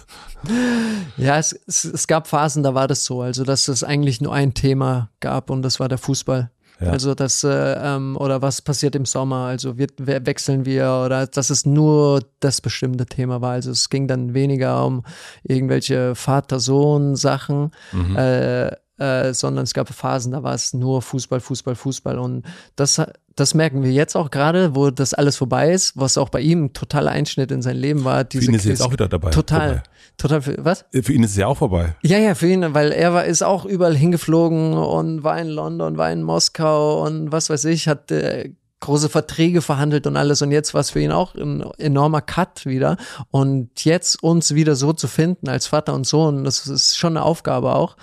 Ja, 1.16 1.38
es, 1.38 1.52
es, 1.66 1.84
es 1.84 2.06
gab 2.06 2.26
Phasen, 2.26 2.62
da 2.62 2.74
war 2.74 2.88
das 2.88 3.04
so, 3.04 3.22
also 3.22 3.44
dass 3.44 3.68
es 3.68 3.82
eigentlich 3.84 4.20
nur 4.20 4.32
ein 4.32 4.54
Thema 4.54 5.10
gab 5.20 5.50
und 5.50 5.62
das 5.62 5.80
war 5.80 5.88
der 5.88 5.98
Fußball. 5.98 6.50
Ja. 6.84 6.92
Also 6.92 7.14
das, 7.14 7.42
äh, 7.44 7.48
ähm, 7.78 8.16
oder 8.18 8.42
was 8.42 8.62
passiert 8.62 8.94
im 8.96 9.04
Sommer, 9.04 9.46
also 9.46 9.78
wird, 9.78 9.92
wer- 9.98 10.26
wechseln 10.26 10.64
wir 10.66 11.02
oder 11.04 11.26
dass 11.26 11.50
es 11.50 11.64
nur 11.66 12.20
das 12.40 12.60
bestimmte 12.60 13.06
Thema 13.06 13.40
war. 13.40 13.52
Also 13.52 13.70
es 13.70 13.88
ging 13.90 14.06
dann 14.08 14.34
weniger 14.34 14.84
um 14.86 15.02
irgendwelche 15.42 16.14
Vater-Sohn-Sachen, 16.14 17.70
Mhm. 17.92 18.16
äh, 18.16 18.70
äh, 18.98 19.32
sondern 19.34 19.64
es 19.64 19.74
gab 19.74 19.88
Phasen, 19.88 20.32
da 20.32 20.42
war 20.42 20.54
es 20.54 20.72
nur 20.74 21.02
Fußball, 21.02 21.40
Fußball, 21.40 21.74
Fußball 21.74 22.18
und 22.18 22.44
das, 22.76 23.00
das 23.34 23.54
merken 23.54 23.82
wir 23.82 23.90
jetzt 23.92 24.16
auch 24.16 24.30
gerade, 24.30 24.74
wo 24.76 24.90
das 24.90 25.14
alles 25.14 25.36
vorbei 25.36 25.72
ist, 25.72 25.96
was 25.96 26.16
auch 26.18 26.28
bei 26.28 26.40
ihm 26.40 26.66
ein 26.66 26.72
totaler 26.72 27.10
Einschnitt 27.10 27.50
in 27.50 27.62
sein 27.62 27.76
Leben 27.76 28.04
war. 28.04 28.20
Für 28.20 28.24
Diese 28.26 28.46
ihn 28.50 28.54
ist 28.54 28.62
es 28.62 28.68
jetzt 28.68 28.82
auch 28.82 28.92
wieder 28.92 29.08
dabei. 29.08 29.30
Total, 29.30 29.68
Vorbei. 29.68 29.82
total, 30.16 30.42
für- 30.42 30.64
was? 30.64 30.84
Äh, 30.92 31.02
Für 31.02 31.12
ihn 31.12 31.24
ist 31.24 31.32
es 31.32 31.36
ja 31.36 31.46
auch 31.48 31.58
vorbei. 31.58 31.96
Ja, 32.02 32.18
ja, 32.18 32.34
für 32.36 32.46
ihn, 32.48 32.72
weil 32.74 32.92
er 32.92 33.12
war, 33.12 33.24
ist 33.24 33.42
auch 33.42 33.64
überall 33.64 33.96
hingeflogen 33.96 34.74
und 34.74 35.24
war 35.24 35.38
in 35.40 35.48
London, 35.48 35.96
war 35.98 36.12
in 36.12 36.22
Moskau 36.22 37.04
und 37.04 37.32
was 37.32 37.50
weiß 37.50 37.64
ich, 37.66 37.88
hat 37.88 38.12
äh, 38.12 38.52
große 38.80 39.08
Verträge 39.08 39.62
verhandelt 39.62 40.06
und 40.06 40.16
alles 40.18 40.42
und 40.42 40.52
jetzt 40.52 40.74
war 40.74 40.82
es 40.82 40.90
für 40.90 41.00
ihn 41.00 41.10
auch 41.10 41.34
ein 41.34 41.62
enormer 41.78 42.20
Cut 42.20 42.66
wieder 42.66 42.98
und 43.30 43.70
jetzt 43.82 44.22
uns 44.22 44.54
wieder 44.54 44.76
so 44.76 44.92
zu 44.92 45.08
finden 45.08 45.48
als 45.48 45.66
Vater 45.66 45.94
und 45.94 46.06
Sohn, 46.06 46.44
das 46.44 46.66
ist 46.66 46.98
schon 46.98 47.16
eine 47.16 47.24
Aufgabe 47.24 47.74
auch, 47.74 47.96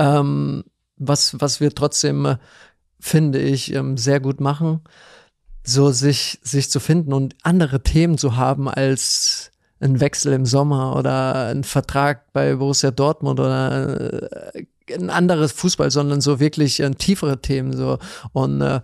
ähm, 0.00 0.64
was, 0.96 1.38
was 1.40 1.60
wir 1.60 1.74
trotzdem, 1.74 2.24
äh, 2.26 2.36
finde 2.98 3.38
ich, 3.38 3.74
ähm, 3.74 3.96
sehr 3.96 4.20
gut 4.20 4.40
machen, 4.40 4.80
so 5.62 5.90
sich, 5.90 6.40
sich 6.42 6.70
zu 6.70 6.80
finden 6.80 7.12
und 7.12 7.36
andere 7.42 7.82
Themen 7.82 8.18
zu 8.18 8.36
haben 8.36 8.68
als 8.68 9.50
ein 9.78 10.00
Wechsel 10.00 10.32
im 10.32 10.46
Sommer 10.46 10.96
oder 10.96 11.48
ein 11.48 11.64
Vertrag 11.64 12.32
bei 12.32 12.54
Borussia 12.56 12.90
Dortmund 12.90 13.40
oder 13.40 14.54
äh, 14.54 14.64
ein 14.94 15.10
anderes 15.10 15.52
Fußball, 15.52 15.90
sondern 15.90 16.20
so 16.20 16.40
wirklich 16.40 16.80
äh, 16.80 16.90
tiefere 16.90 17.40
Themen 17.40 17.76
so. 17.76 17.98
Und 18.32 18.60
äh, 18.60 18.80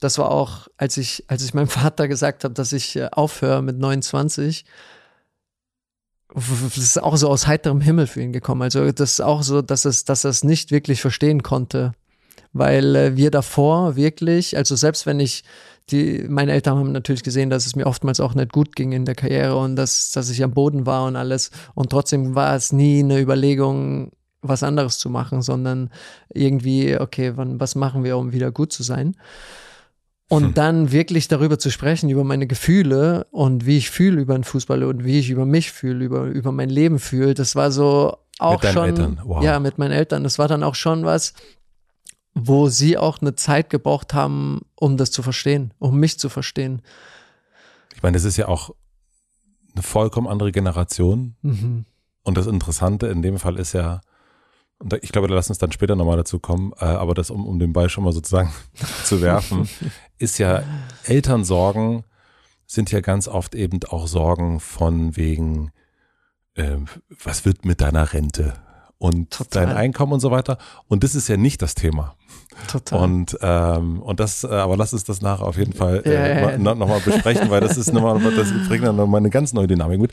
das 0.00 0.18
war 0.18 0.30
auch, 0.30 0.68
als 0.76 0.96
ich, 0.96 1.24
als 1.28 1.44
ich 1.44 1.54
meinem 1.54 1.68
Vater 1.80 2.08
gesagt 2.08 2.44
habe, 2.44 2.54
dass 2.54 2.72
ich 2.72 3.00
aufhöre 3.12 3.62
mit 3.62 3.78
29, 3.78 4.64
w- 4.64 4.68
das 6.34 6.78
ist 6.78 7.02
auch 7.02 7.16
so 7.16 7.28
aus 7.28 7.46
heiterem 7.46 7.80
Himmel 7.80 8.06
für 8.06 8.22
ihn 8.22 8.32
gekommen. 8.32 8.62
Also 8.62 8.90
das 8.92 9.12
ist 9.12 9.20
auch 9.20 9.42
so, 9.42 9.62
dass 9.62 9.84
es, 9.84 10.04
dass 10.04 10.24
er 10.24 10.30
es 10.30 10.44
nicht 10.44 10.70
wirklich 10.70 11.00
verstehen 11.00 11.42
konnte, 11.42 11.92
weil 12.52 12.96
äh, 12.96 13.16
wir 13.16 13.30
davor 13.30 13.96
wirklich, 13.96 14.56
also 14.56 14.76
selbst 14.76 15.06
wenn 15.06 15.20
ich 15.20 15.44
die, 15.90 16.24
meine 16.28 16.52
Eltern 16.52 16.78
haben 16.78 16.92
natürlich 16.92 17.22
gesehen, 17.22 17.50
dass 17.50 17.66
es 17.66 17.76
mir 17.76 17.86
oftmals 17.86 18.20
auch 18.20 18.34
nicht 18.34 18.52
gut 18.52 18.76
ging 18.76 18.92
in 18.92 19.04
der 19.04 19.14
Karriere 19.14 19.56
und 19.56 19.76
dass, 19.76 20.12
dass 20.12 20.30
ich 20.30 20.42
am 20.42 20.52
Boden 20.52 20.86
war 20.86 21.06
und 21.06 21.16
alles. 21.16 21.50
Und 21.74 21.90
trotzdem 21.90 22.34
war 22.34 22.54
es 22.54 22.72
nie 22.72 23.00
eine 23.00 23.20
Überlegung, 23.20 24.12
was 24.42 24.62
anderes 24.62 24.98
zu 24.98 25.10
machen, 25.10 25.42
sondern 25.42 25.90
irgendwie, 26.32 26.98
okay, 26.98 27.32
wann, 27.36 27.60
was 27.60 27.74
machen 27.74 28.04
wir, 28.04 28.16
um 28.16 28.32
wieder 28.32 28.50
gut 28.50 28.72
zu 28.72 28.82
sein? 28.82 29.16
Und 30.32 30.44
Hm. 30.44 30.54
dann 30.54 30.92
wirklich 30.92 31.28
darüber 31.28 31.58
zu 31.58 31.70
sprechen, 31.70 32.08
über 32.08 32.24
meine 32.24 32.46
Gefühle 32.46 33.26
und 33.32 33.66
wie 33.66 33.76
ich 33.76 33.90
fühle 33.90 34.20
über 34.20 34.34
den 34.34 34.44
Fußball 34.44 34.82
und 34.84 35.04
wie 35.04 35.18
ich 35.18 35.28
über 35.28 35.44
mich 35.44 35.72
fühle, 35.72 36.04
über, 36.04 36.24
über 36.24 36.52
mein 36.52 36.70
Leben 36.70 36.98
fühle, 36.98 37.34
das 37.34 37.54
war 37.54 37.70
so 37.70 38.16
auch 38.38 38.60
deinen 38.60 38.72
schon. 38.72 38.84
Eltern? 38.84 39.20
Wow. 39.24 39.44
Ja, 39.44 39.60
mit 39.60 39.76
meinen 39.76 39.92
Eltern. 39.92 40.24
Das 40.24 40.38
war 40.38 40.48
dann 40.48 40.62
auch 40.62 40.74
schon 40.74 41.04
was, 41.04 41.34
wo 42.34 42.68
sie 42.68 42.96
auch 42.96 43.20
eine 43.20 43.34
Zeit 43.34 43.68
gebraucht 43.68 44.14
haben, 44.14 44.62
um 44.74 44.96
das 44.96 45.10
zu 45.10 45.22
verstehen, 45.22 45.74
um 45.78 46.00
mich 46.00 46.18
zu 46.18 46.30
verstehen. 46.30 46.80
Ich 47.94 48.02
meine, 48.02 48.16
das 48.16 48.24
ist 48.24 48.38
ja 48.38 48.48
auch 48.48 48.74
eine 49.74 49.82
vollkommen 49.82 50.28
andere 50.28 50.50
Generation. 50.50 51.36
Mhm. 51.42 51.84
Und 52.22 52.36
das 52.38 52.46
Interessante 52.46 53.08
in 53.08 53.20
dem 53.20 53.38
Fall 53.38 53.58
ist 53.58 53.74
ja, 53.74 54.00
und 54.82 54.92
ich 55.02 55.12
glaube, 55.12 55.28
da 55.28 55.34
lassen 55.34 55.52
uns 55.52 55.58
dann 55.58 55.70
später 55.72 55.94
nochmal 55.96 56.16
dazu 56.16 56.38
kommen, 56.40 56.72
äh, 56.80 56.84
aber 56.84 57.14
das, 57.14 57.30
um, 57.30 57.46
um 57.46 57.58
den 57.58 57.72
Ball 57.72 57.88
schon 57.88 58.04
mal 58.04 58.12
sozusagen 58.12 58.52
zu 59.04 59.20
werfen, 59.22 59.68
ist 60.18 60.38
ja, 60.38 60.62
Elternsorgen 61.04 62.04
sind 62.66 62.90
ja 62.90 63.00
ganz 63.00 63.28
oft 63.28 63.54
eben 63.54 63.80
auch 63.88 64.06
Sorgen 64.06 64.58
von 64.60 65.16
wegen, 65.16 65.70
äh, 66.54 66.76
was 67.22 67.44
wird 67.44 67.64
mit 67.64 67.80
deiner 67.80 68.12
Rente 68.12 68.54
und 68.98 69.30
Total. 69.30 69.66
dein 69.66 69.76
Einkommen 69.76 70.12
und 70.14 70.20
so 70.20 70.30
weiter. 70.30 70.58
Und 70.88 71.04
das 71.04 71.14
ist 71.14 71.28
ja 71.28 71.36
nicht 71.36 71.60
das 71.60 71.74
Thema. 71.74 72.16
Total. 72.68 73.00
Und, 73.00 73.36
ähm, 73.42 74.00
und 74.00 74.20
das, 74.20 74.44
äh, 74.44 74.48
aber 74.48 74.76
lass 74.76 74.92
uns 74.92 75.04
das 75.04 75.20
nachher 75.22 75.44
auf 75.44 75.56
jeden 75.56 75.72
Fall 75.72 76.02
äh, 76.04 76.38
ja, 76.38 76.44
mal- 76.44 76.52
ja. 76.52 76.58
noch, 76.58 76.74
noch 76.76 76.88
mal 76.88 77.00
besprechen, 77.00 77.50
weil 77.50 77.60
das 77.60 77.76
ist 77.76 77.92
nochmal, 77.92 78.20
das 78.34 78.48
bringt 78.68 78.84
dann 78.86 78.96
nochmal 78.96 79.18
eine 79.18 79.30
ganz 79.30 79.52
neue 79.52 79.66
Dynamik 79.66 80.00
mit. 80.00 80.12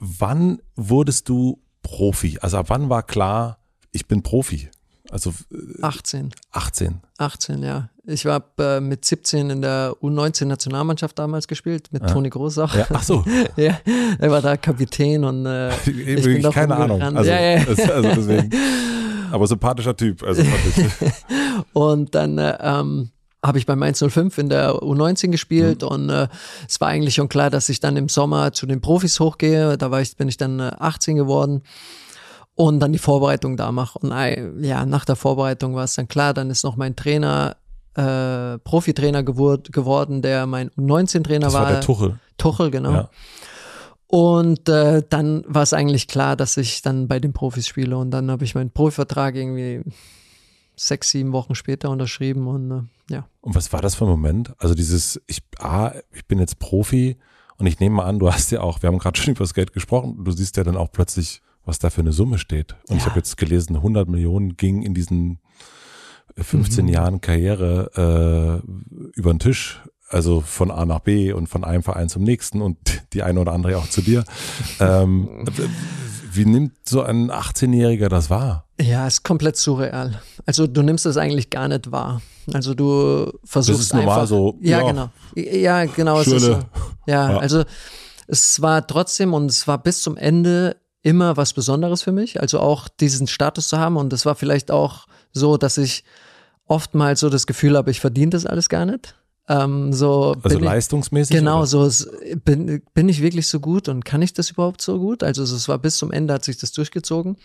Wann 0.00 0.60
wurdest 0.76 1.28
du 1.28 1.60
Profi? 1.82 2.38
Also 2.40 2.58
ab 2.58 2.66
wann 2.68 2.88
war 2.88 3.02
klar, 3.02 3.58
ich 3.94 4.06
bin 4.06 4.22
Profi? 4.22 4.68
Also 5.10 5.30
äh, 5.52 5.82
18. 5.82 6.30
18. 6.52 7.00
18, 7.18 7.62
ja. 7.62 7.88
Ich 8.06 8.24
war 8.24 8.42
äh, 8.58 8.80
mit 8.80 9.04
17 9.04 9.50
in 9.50 9.62
der 9.62 9.94
U19-Nationalmannschaft 10.02 11.18
damals 11.18 11.46
gespielt, 11.48 11.88
mit 11.92 12.02
Ja. 12.02 12.08
Toni 12.08 12.28
Groß 12.30 12.58
auch. 12.58 12.74
Ja, 12.74 12.86
ach 12.92 13.02
so, 13.02 13.24
Ja, 13.56 13.78
er 14.18 14.30
war 14.30 14.42
da 14.42 14.56
Kapitän 14.56 15.24
und 15.24 15.46
äh, 15.46 15.68
ich 15.86 16.24
bin 16.24 16.42
doch 16.42 16.52
keine 16.54 16.74
Ahnung. 16.76 17.00
Also, 17.02 17.30
ja, 17.30 17.40
ja, 17.40 17.64
also 17.66 18.08
deswegen. 18.16 18.50
Aber 19.30 19.46
sympathischer 19.46 19.96
Typ. 19.96 20.22
Also 20.22 20.42
ich. 20.42 20.50
Und 21.72 22.14
dann 22.14 22.38
äh, 22.38 22.56
ähm, 22.60 23.10
habe 23.44 23.58
ich 23.58 23.66
beim 23.66 23.82
105 23.82 24.38
in 24.38 24.48
der 24.48 24.74
U19 24.76 25.30
gespielt 25.30 25.82
Mhm. 25.82 25.88
und 25.88 26.08
äh, 26.10 26.28
es 26.68 26.80
war 26.80 26.88
eigentlich 26.88 27.14
schon 27.14 27.28
klar, 27.28 27.50
dass 27.50 27.68
ich 27.68 27.80
dann 27.80 27.96
im 27.96 28.08
Sommer 28.08 28.52
zu 28.52 28.64
den 28.66 28.80
Profis 28.80 29.18
hochgehe. 29.20 29.76
Da 29.76 29.90
war 29.90 30.00
ich, 30.00 30.16
bin 30.16 30.28
ich 30.28 30.36
dann 30.36 30.60
äh, 30.60 30.70
18 30.78 31.16
geworden 31.16 31.62
und 32.54 32.80
dann 32.80 32.92
die 32.92 32.98
Vorbereitung 32.98 33.56
da 33.56 33.72
mache. 33.72 33.98
Und 33.98 34.62
ja, 34.62 34.86
nach 34.86 35.04
der 35.04 35.16
Vorbereitung 35.16 35.74
war 35.74 35.84
es 35.84 35.94
dann 35.94 36.08
klar, 36.08 36.34
dann 36.34 36.50
ist 36.50 36.64
noch 36.64 36.76
mein 36.76 36.96
Trainer, 36.96 37.56
äh, 37.94 38.58
Profitrainer 38.58 39.22
geword, 39.22 39.72
geworden, 39.72 40.22
der 40.22 40.46
mein 40.46 40.70
U19-Trainer 40.70 41.46
Das 41.46 41.54
war 41.54 41.70
der 41.70 41.80
Tuchel. 41.80 42.18
Tuchel, 42.38 42.70
genau. 42.70 42.92
Ja. 42.92 43.10
Und 44.06 44.68
äh, 44.68 45.02
dann 45.08 45.44
war 45.48 45.62
es 45.62 45.72
eigentlich 45.72 46.06
klar, 46.06 46.36
dass 46.36 46.56
ich 46.56 46.82
dann 46.82 47.08
bei 47.08 47.18
den 47.18 47.32
Profis 47.32 47.66
spiele. 47.66 47.96
Und 47.96 48.10
dann 48.10 48.30
habe 48.30 48.44
ich 48.44 48.54
meinen 48.54 48.70
Profivertrag 48.70 49.34
irgendwie 49.34 49.82
sechs, 50.76 51.10
sieben 51.10 51.32
Wochen 51.32 51.54
später 51.54 51.90
unterschrieben 51.90 52.46
und 52.46 52.70
äh, 52.70 53.14
ja. 53.14 53.28
Und 53.40 53.54
was 53.54 53.72
war 53.72 53.82
das 53.82 53.94
für 53.94 54.04
ein 54.04 54.10
Moment? 54.10 54.52
Also 54.58 54.74
dieses, 54.74 55.20
ich, 55.26 55.42
ah, 55.58 55.92
ich 56.12 56.26
bin 56.26 56.38
jetzt 56.38 56.58
Profi 56.58 57.16
und 57.58 57.66
ich 57.66 57.80
nehme 57.80 57.96
mal 57.96 58.04
an, 58.04 58.18
du 58.18 58.32
hast 58.32 58.50
ja 58.50 58.60
auch, 58.60 58.82
wir 58.82 58.88
haben 58.88 58.98
gerade 58.98 59.18
schon 59.20 59.30
über 59.34 59.44
das 59.44 59.54
Geld 59.54 59.72
gesprochen, 59.72 60.24
du 60.24 60.32
siehst 60.32 60.56
ja 60.56 60.64
dann 60.64 60.76
auch 60.76 60.90
plötzlich, 60.90 61.42
was 61.64 61.78
da 61.78 61.90
für 61.90 62.00
eine 62.02 62.12
Summe 62.12 62.38
steht. 62.38 62.74
Und 62.88 62.96
ich 62.96 63.02
Ja. 63.04 63.10
habe 63.10 63.18
jetzt 63.20 63.36
gelesen, 63.36 63.76
100 63.76 64.08
Millionen 64.08 64.56
ging 64.56 64.82
in 64.82 64.94
diesen 64.94 65.38
15 66.36 66.86
Mhm. 66.86 66.90
Jahren 66.92 67.20
Karriere 67.20 68.62
äh, 68.64 69.10
über 69.18 69.32
den 69.32 69.38
Tisch. 69.38 69.80
Also 70.10 70.42
von 70.42 70.70
A 70.70 70.84
nach 70.84 71.00
B 71.00 71.32
und 71.32 71.48
von 71.48 71.64
einem 71.64 71.82
Verein 71.82 72.08
zum 72.08 72.22
nächsten 72.22 72.60
und 72.60 72.78
die 73.12 73.22
eine 73.22 73.40
oder 73.40 73.52
andere 73.52 73.78
auch 73.78 73.88
zu 73.88 74.00
dir. 74.02 74.24
ähm, 74.80 75.44
wie 76.32 76.44
nimmt 76.44 76.72
so 76.84 77.02
ein 77.02 77.30
18-Jähriger 77.30 78.08
das 78.08 78.28
wahr? 78.30 78.66
Ja, 78.80 79.06
ist 79.06 79.22
komplett 79.22 79.56
surreal. 79.56 80.20
Also 80.46 80.66
du 80.66 80.82
nimmst 80.82 81.06
es 81.06 81.16
eigentlich 81.16 81.48
gar 81.50 81.68
nicht 81.68 81.90
wahr. 81.92 82.20
Also 82.52 82.74
du 82.74 83.32
versuchst 83.44 83.78
Das 83.80 83.86
ist 83.86 83.94
normal 83.94 84.14
einfach, 84.20 84.26
so, 84.28 84.58
Ja, 84.60 84.80
ja. 84.80 84.86
genau. 84.90 85.10
Ja, 85.36 85.84
genau. 85.86 86.20
Es 86.20 86.26
ist 86.26 86.42
so. 86.42 86.58
Ja, 87.06 87.30
Ja. 87.32 87.38
also 87.38 87.62
es 88.26 88.60
war 88.60 88.86
trotzdem 88.86 89.32
und 89.32 89.46
es 89.50 89.66
war 89.68 89.78
bis 89.78 90.02
zum 90.02 90.16
Ende 90.16 90.76
immer 91.04 91.36
was 91.36 91.52
Besonderes 91.52 92.02
für 92.02 92.12
mich. 92.12 92.40
Also 92.40 92.58
auch 92.58 92.88
diesen 92.88 93.28
Status 93.28 93.68
zu 93.68 93.78
haben 93.78 93.96
und 93.96 94.12
es 94.12 94.26
war 94.26 94.34
vielleicht 94.34 94.72
auch 94.72 95.06
so, 95.32 95.56
dass 95.56 95.78
ich 95.78 96.02
oftmals 96.66 97.20
so 97.20 97.28
das 97.28 97.46
Gefühl 97.46 97.76
habe, 97.76 97.90
ich 97.90 98.00
verdiene 98.00 98.30
das 98.30 98.46
alles 98.46 98.68
gar 98.68 98.86
nicht. 98.86 99.14
Ähm, 99.46 99.92
so 99.92 100.34
also 100.42 100.58
leistungsmäßig? 100.58 101.36
genau, 101.36 101.58
oder? 101.58 101.66
so 101.66 102.06
bin, 102.44 102.82
bin 102.94 103.08
ich 103.10 103.20
wirklich 103.20 103.46
so 103.46 103.60
gut 103.60 103.90
und 103.90 104.06
kann 104.06 104.22
ich 104.22 104.32
das 104.32 104.50
überhaupt 104.50 104.80
so 104.80 104.98
gut? 104.98 105.22
Also 105.22 105.42
es 105.42 105.68
war 105.68 105.78
bis 105.78 105.98
zum 105.98 106.10
Ende 106.10 106.32
hat 106.32 106.44
sich 106.44 106.56
das 106.56 106.72
durchgezogen. 106.72 107.36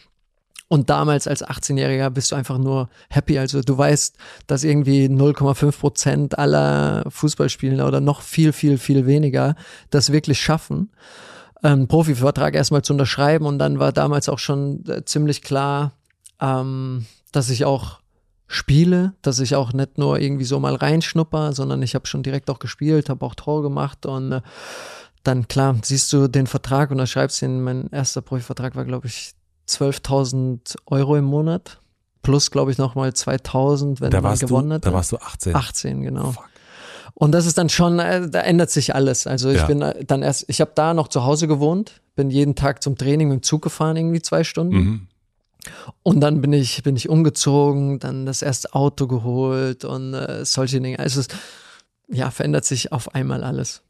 Und 0.69 0.89
damals 0.89 1.27
als 1.27 1.43
18-Jähriger 1.43 2.11
bist 2.11 2.31
du 2.31 2.35
einfach 2.35 2.59
nur 2.59 2.89
happy. 3.09 3.39
Also 3.39 3.61
du 3.61 3.77
weißt, 3.77 4.15
dass 4.47 4.63
irgendwie 4.63 5.07
0,5 5.07 5.77
Prozent 5.77 6.37
aller 6.37 7.03
Fußballspieler 7.09 7.85
oder 7.87 7.99
noch 7.99 8.21
viel, 8.21 8.53
viel, 8.53 8.77
viel 8.77 9.05
weniger 9.05 9.55
das 9.89 10.11
wirklich 10.11 10.39
schaffen, 10.39 10.91
einen 11.61 11.87
Profivertrag 11.87 12.55
erstmal 12.55 12.81
zu 12.81 12.93
unterschreiben. 12.93 13.45
Und 13.45 13.59
dann 13.59 13.79
war 13.79 13.91
damals 13.91 14.29
auch 14.29 14.39
schon 14.39 14.83
äh, 14.87 15.03
ziemlich 15.05 15.41
klar, 15.41 15.93
ähm, 16.39 17.05
dass 17.31 17.49
ich 17.49 17.65
auch 17.65 17.99
spiele, 18.47 19.13
dass 19.21 19.39
ich 19.39 19.55
auch 19.55 19.73
nicht 19.73 19.97
nur 19.97 20.19
irgendwie 20.19 20.45
so 20.45 20.59
mal 20.59 20.75
reinschnupper, 20.75 21.53
sondern 21.53 21.83
ich 21.83 21.93
habe 21.93 22.07
schon 22.07 22.23
direkt 22.23 22.49
auch 22.49 22.59
gespielt, 22.59 23.09
habe 23.09 23.25
auch 23.25 23.35
Tor 23.35 23.61
gemacht 23.61 24.07
und 24.07 24.31
äh, 24.31 24.41
dann 25.23 25.47
klar, 25.47 25.75
siehst 25.83 26.11
du 26.13 26.27
den 26.27 26.47
Vertrag 26.47 26.89
und 26.89 26.97
da 26.97 27.05
schreibst 27.05 27.41
du 27.41 27.45
ihn, 27.45 27.61
mein 27.61 27.89
erster 27.91 28.21
Profivertrag 28.21 28.75
war 28.75 28.85
glaube 28.85 29.05
ich 29.05 29.33
12.000 29.67 30.77
Euro 30.87 31.15
im 31.15 31.25
Monat. 31.25 31.79
Plus, 32.21 32.51
glaube 32.51 32.71
ich, 32.71 32.77
nochmal 32.77 33.13
2000, 33.13 34.01
wenn 34.01 34.11
da 34.11 34.19
man 34.19 34.37
gewonnen 34.37 34.69
du, 34.69 34.75
hat. 34.75 34.85
Da 34.85 34.93
warst 34.93 35.11
du 35.13 35.17
18. 35.17 35.55
18, 35.55 36.01
genau. 36.01 36.31
Fuck. 36.31 36.48
Und 37.19 37.33
das 37.33 37.45
ist 37.45 37.57
dann 37.57 37.67
schon, 37.67 37.99
äh, 37.99 38.29
da 38.29 38.39
ändert 38.39 38.69
sich 38.71 38.95
alles. 38.95 39.27
Also 39.27 39.49
ich 39.49 39.57
ja. 39.57 39.65
bin 39.65 39.81
äh, 39.81 40.05
dann 40.05 40.21
erst, 40.21 40.45
ich 40.47 40.61
habe 40.61 40.71
da 40.73 40.93
noch 40.93 41.09
zu 41.09 41.25
Hause 41.25 41.49
gewohnt, 41.49 41.99
bin 42.15 42.29
jeden 42.29 42.55
Tag 42.55 42.81
zum 42.81 42.97
Training 42.97 43.27
mit 43.27 43.41
dem 43.41 43.43
Zug 43.43 43.61
gefahren, 43.61 43.97
irgendwie 43.97 44.21
zwei 44.21 44.45
Stunden. 44.45 44.75
Mhm. 44.77 45.07
Und 46.01 46.21
dann 46.21 46.39
bin 46.39 46.53
ich, 46.53 46.81
bin 46.81 46.95
ich 46.95 47.09
umgezogen, 47.09 47.99
dann 47.99 48.25
das 48.25 48.41
erste 48.41 48.73
Auto 48.73 49.07
geholt 49.07 49.83
und 49.83 50.13
äh, 50.13 50.45
solche 50.45 50.79
Dinge. 50.79 50.97
Also 50.97 51.19
es 51.19 51.27
ja, 52.07 52.31
verändert 52.31 52.63
sich 52.63 52.93
auf 52.93 53.13
einmal 53.13 53.43
alles. 53.43 53.83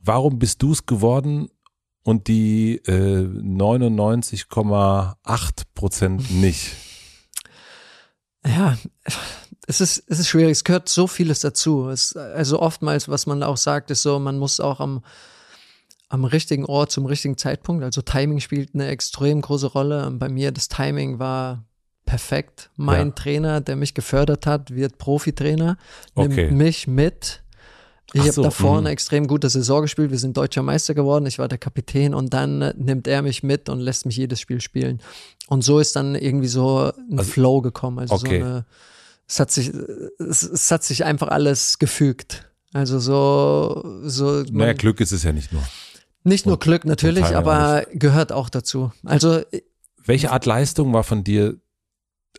Warum 0.00 0.38
bist 0.38 0.62
du 0.62 0.70
es 0.70 0.86
geworden 0.86 1.48
und 2.04 2.28
die 2.28 2.76
äh, 2.86 3.26
99,8 3.26 5.16
Prozent 5.74 6.30
nicht? 6.30 6.70
Ja, 8.46 8.78
es 9.66 9.80
ist, 9.80 10.04
es 10.06 10.20
ist 10.20 10.28
schwierig. 10.28 10.52
Es 10.52 10.64
gehört 10.64 10.88
so 10.88 11.06
vieles 11.06 11.40
dazu. 11.40 11.88
Es, 11.88 12.16
also 12.16 12.60
oftmals, 12.60 13.08
was 13.08 13.26
man 13.26 13.42
auch 13.42 13.56
sagt, 13.56 13.90
ist 13.90 14.02
so, 14.02 14.18
man 14.18 14.38
muss 14.38 14.60
auch 14.60 14.80
am, 14.80 15.02
am 16.08 16.24
richtigen 16.24 16.64
Ort 16.64 16.92
zum 16.92 17.06
richtigen 17.06 17.36
Zeitpunkt. 17.36 17.82
Also 17.82 18.02
Timing 18.02 18.40
spielt 18.40 18.74
eine 18.74 18.86
extrem 18.86 19.40
große 19.40 19.66
Rolle. 19.66 20.06
Und 20.06 20.18
bei 20.18 20.28
mir 20.28 20.52
das 20.52 20.68
Timing 20.68 21.18
war 21.18 21.64
perfekt. 22.04 22.70
Mein 22.76 23.08
ja. 23.08 23.14
Trainer, 23.14 23.60
der 23.60 23.76
mich 23.76 23.94
gefördert 23.94 24.46
hat, 24.46 24.70
wird 24.70 24.98
Profitrainer, 24.98 25.76
nimmt 26.14 26.32
okay. 26.32 26.50
mich 26.52 26.86
mit 26.86 27.42
ich 28.12 28.20
habe 28.20 28.32
so, 28.32 28.42
davor 28.42 28.78
eine 28.78 28.90
extrem 28.90 29.26
gute 29.26 29.50
Saison 29.50 29.82
gespielt. 29.82 30.10
Wir 30.10 30.18
sind 30.18 30.36
deutscher 30.36 30.62
Meister 30.62 30.94
geworden. 30.94 31.26
Ich 31.26 31.38
war 31.38 31.48
der 31.48 31.58
Kapitän 31.58 32.14
und 32.14 32.32
dann 32.32 32.58
nimmt 32.76 33.08
er 33.08 33.22
mich 33.22 33.42
mit 33.42 33.68
und 33.68 33.80
lässt 33.80 34.06
mich 34.06 34.16
jedes 34.16 34.40
Spiel 34.40 34.60
spielen. 34.60 35.02
Und 35.48 35.62
so 35.62 35.78
ist 35.78 35.96
dann 35.96 36.14
irgendwie 36.14 36.48
so 36.48 36.92
ein 37.10 37.18
also, 37.18 37.30
Flow 37.30 37.60
gekommen. 37.60 37.98
Also 37.98 38.14
okay. 38.16 38.40
so 38.40 38.46
eine, 38.46 38.66
es 39.28 39.40
hat 39.40 39.50
sich, 39.50 39.72
es, 40.18 40.42
es, 40.42 40.70
hat 40.70 40.84
sich 40.84 41.04
einfach 41.04 41.28
alles 41.28 41.78
gefügt. 41.78 42.50
Also 42.72 42.98
so, 42.98 44.00
so. 44.02 44.42
Naja, 44.50 44.72
Glück 44.72 45.00
ist 45.00 45.12
es 45.12 45.22
ja 45.22 45.32
nicht 45.32 45.52
nur. 45.52 45.62
Nicht 46.24 46.46
nur 46.46 46.58
Glück 46.58 46.84
natürlich, 46.84 47.24
aber 47.36 47.86
gehört 47.92 48.32
auch 48.32 48.48
dazu. 48.48 48.92
Also. 49.04 49.38
Äh, 49.38 49.62
Welche 50.04 50.32
Art 50.32 50.46
Leistung 50.46 50.92
war 50.92 51.04
von 51.04 51.22
dir 51.22 51.56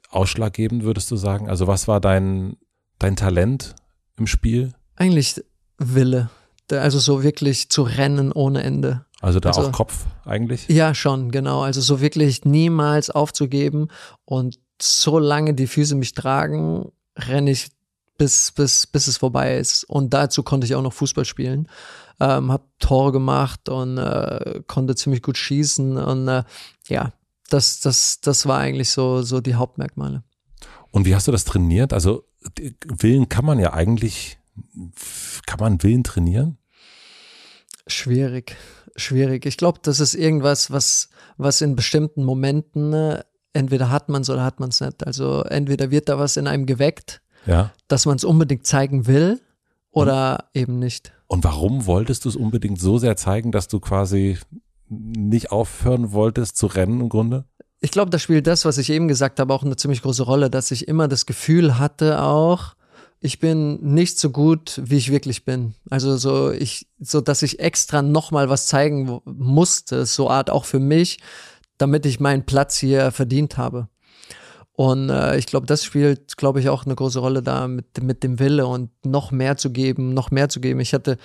ausschlaggebend, 0.10 0.84
würdest 0.84 1.10
du 1.12 1.16
sagen? 1.16 1.50
Also 1.50 1.68
was 1.68 1.88
war 1.88 2.00
dein, 2.02 2.58
dein 3.00 3.16
Talent 3.16 3.76
im 4.18 4.28
Spiel? 4.28 4.74
Eigentlich 4.96 5.44
Wille. 5.78 6.30
Also 6.70 7.00
so 7.00 7.24
wirklich 7.24 7.70
zu 7.70 7.84
rennen 7.84 8.32
ohne 8.32 8.64
Ende. 8.64 9.06
Also 9.22 9.40
da 9.40 9.50
also, 9.50 9.68
auch 9.68 9.72
Kopf 9.72 10.06
eigentlich? 10.26 10.68
Ja, 10.68 10.94
schon, 10.94 11.32
genau. 11.32 11.62
Also 11.62 11.82
so 11.82 12.02
wirklich 12.02 12.46
niemals 12.46 13.10
aufzugeben 13.10 13.88
und 14.26 14.60
solange 14.80 15.54
die 15.54 15.68
Füße 15.68 15.96
mich 15.96 16.14
tragen, 16.14 16.92
renne 17.18 17.52
ich 17.52 17.70
bis, 18.18 18.52
bis, 18.52 18.86
bis 18.88 19.08
es 19.08 19.18
vorbei 19.18 19.58
ist. 19.58 19.84
Und 19.84 20.14
dazu 20.14 20.44
konnte 20.44 20.66
ich 20.66 20.76
auch 20.76 20.82
noch 20.82 20.94
Fußball 20.94 21.26
spielen. 21.26 21.68
Ähm, 22.20 22.52
hab 22.52 22.68
Tore 22.80 23.12
gemacht 23.12 23.70
und 23.70 23.98
äh, 23.98 24.62
konnte 24.68 24.96
ziemlich 24.96 25.22
gut 25.22 25.38
schießen 25.38 25.98
und 25.98 26.28
äh, 26.28 26.44
ja, 26.88 27.14
das, 27.50 27.80
das, 27.80 28.22
das 28.22 28.48
war 28.48 28.58
eigentlich 28.58 28.90
so, 28.90 29.22
so 29.22 29.40
die 29.40 29.54
Hauptmerkmale. 29.54 30.24
Und 30.90 31.06
wie 31.06 31.14
hast 31.14 31.28
du 31.28 31.32
das 31.32 31.46
trainiert? 31.46 31.94
Also 31.94 32.24
Willen 32.86 33.30
kann 33.30 33.46
man 33.46 33.60
ja 33.60 33.74
eigentlich 33.74 34.40
kann 35.46 35.60
man 35.60 35.82
Willen 35.84 36.04
trainieren? 36.04 36.58
Schwierig, 37.88 38.56
schwierig. 38.98 39.46
Ich 39.46 39.58
glaube, 39.58 39.80
das 39.82 40.00
ist 40.00 40.16
irgendwas, 40.16 40.72
was, 40.72 41.10
was 41.38 41.62
in 41.62 41.76
bestimmten 41.76 42.24
Momenten 42.24 42.94
äh, 42.94 43.24
entweder 43.54 43.90
hat 43.90 44.10
man 44.10 44.22
es 44.22 44.30
oder 44.30 44.44
hat 44.44 44.60
man 44.60 44.70
es 44.70 44.82
nicht. 44.82 45.06
Also 45.06 45.44
entweder 45.44 45.92
wird 45.92 46.10
da 46.10 46.20
was 46.20 46.38
in 46.38 46.48
einem 46.48 46.66
geweckt, 46.66 47.22
ja. 47.46 47.72
dass 47.88 48.06
man 48.06 48.16
es 48.16 48.24
unbedingt 48.24 48.66
zeigen 48.66 49.08
will 49.08 49.42
oder 49.92 50.46
und, 50.54 50.62
eben 50.62 50.80
nicht. 50.80 51.14
Und 51.28 51.44
warum 51.44 51.86
wolltest 51.86 52.26
du 52.26 52.30
es 52.30 52.36
unbedingt 52.36 52.80
so 52.80 52.98
sehr 52.98 53.18
zeigen, 53.18 53.52
dass 53.52 53.68
du 53.68 53.80
quasi 53.80 54.38
nicht 54.90 55.52
aufhören 55.52 56.12
wolltest 56.12 56.58
zu 56.58 56.68
rennen 56.68 57.02
im 57.02 57.10
Grunde? 57.10 57.46
Ich 57.80 57.92
glaube, 57.92 58.10
da 58.10 58.20
spielt 58.20 58.48
das, 58.48 58.66
was 58.66 58.78
ich 58.78 58.90
eben 58.90 59.08
gesagt 59.08 59.40
habe, 59.40 59.54
auch 59.54 59.64
eine 59.64 59.76
ziemlich 59.76 60.02
große 60.02 60.24
Rolle, 60.24 60.50
dass 60.50 60.72
ich 60.72 60.88
immer 60.88 61.08
das 61.08 61.26
Gefühl 61.26 61.78
hatte 61.78 62.22
auch, 62.22 62.76
ich 63.20 63.40
bin 63.40 63.82
nicht 63.82 64.20
so 64.20 64.30
gut, 64.30 64.80
wie 64.84 64.98
ich 64.98 65.12
wirklich 65.12 65.44
bin. 65.44 65.74
Also 65.90 66.18
so 66.18 66.52
ich, 66.52 66.88
so 67.00 67.22
dass 67.22 67.42
ich 67.42 67.60
extra 67.60 68.02
nochmal 68.02 68.50
was 68.50 68.68
zeigen 68.68 69.22
musste, 69.26 70.06
so 70.06 70.30
Art 70.30 70.50
auch 70.50 70.66
für 70.66 70.80
mich, 70.80 71.20
damit 71.78 72.06
ich 72.06 72.20
meinen 72.20 72.46
Platz 72.46 72.78
hier 72.78 73.12
verdient 73.12 73.58
habe. 73.58 73.88
Und 74.74 75.10
äh, 75.10 75.38
ich 75.38 75.48
glaube, 75.48 75.66
das 75.66 75.84
spielt, 75.84 76.38
glaube 76.38 76.60
ich, 76.60 76.70
auch 76.70 76.86
eine 76.86 76.94
große 76.94 77.18
Rolle 77.18 77.42
da 77.42 77.68
mit, 77.68 78.04
mit 78.04 78.22
dem 78.22 78.38
Wille 78.38 78.68
und 78.68 78.92
noch 79.04 79.32
mehr 79.32 79.58
zu 79.58 79.72
geben, 79.72 80.14
noch 80.14 80.30
mehr 80.30 80.50
zu 80.50 80.60
geben. 80.60 80.80
Ich 80.80 80.94
hatte, 80.94 81.18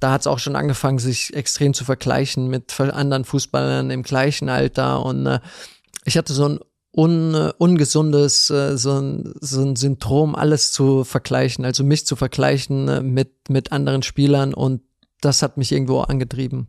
da 0.00 0.12
hat 0.12 0.20
es 0.20 0.26
auch 0.26 0.38
schon 0.38 0.54
angefangen, 0.54 0.98
sich 0.98 1.32
extrem 1.34 1.72
zu 1.72 1.86
vergleichen 1.86 2.48
mit 2.48 2.78
anderen 2.78 3.24
Fußballern 3.24 3.90
im 3.90 4.02
gleichen 4.02 4.50
Alter. 4.50 5.02
Und 5.02 5.24
äh, 5.24 5.40
ich 6.04 6.18
hatte 6.18 6.34
so 6.34 6.46
ein 6.46 6.60
un, 6.92 7.34
ungesundes, 7.58 8.50
äh, 8.50 8.76
so 8.76 8.98
ein, 8.98 9.34
so 9.40 9.62
ein 9.62 9.76
Syndrom, 9.76 10.34
alles 10.34 10.72
zu 10.72 11.04
vergleichen, 11.04 11.64
also 11.64 11.84
mich 11.84 12.06
zu 12.06 12.16
vergleichen 12.16 12.88
äh, 12.88 13.02
mit, 13.02 13.48
mit 13.48 13.72
anderen 13.72 14.02
Spielern 14.02 14.54
und 14.54 14.82
das 15.20 15.42
hat 15.42 15.56
mich 15.56 15.72
irgendwo 15.72 16.00
angetrieben. 16.00 16.68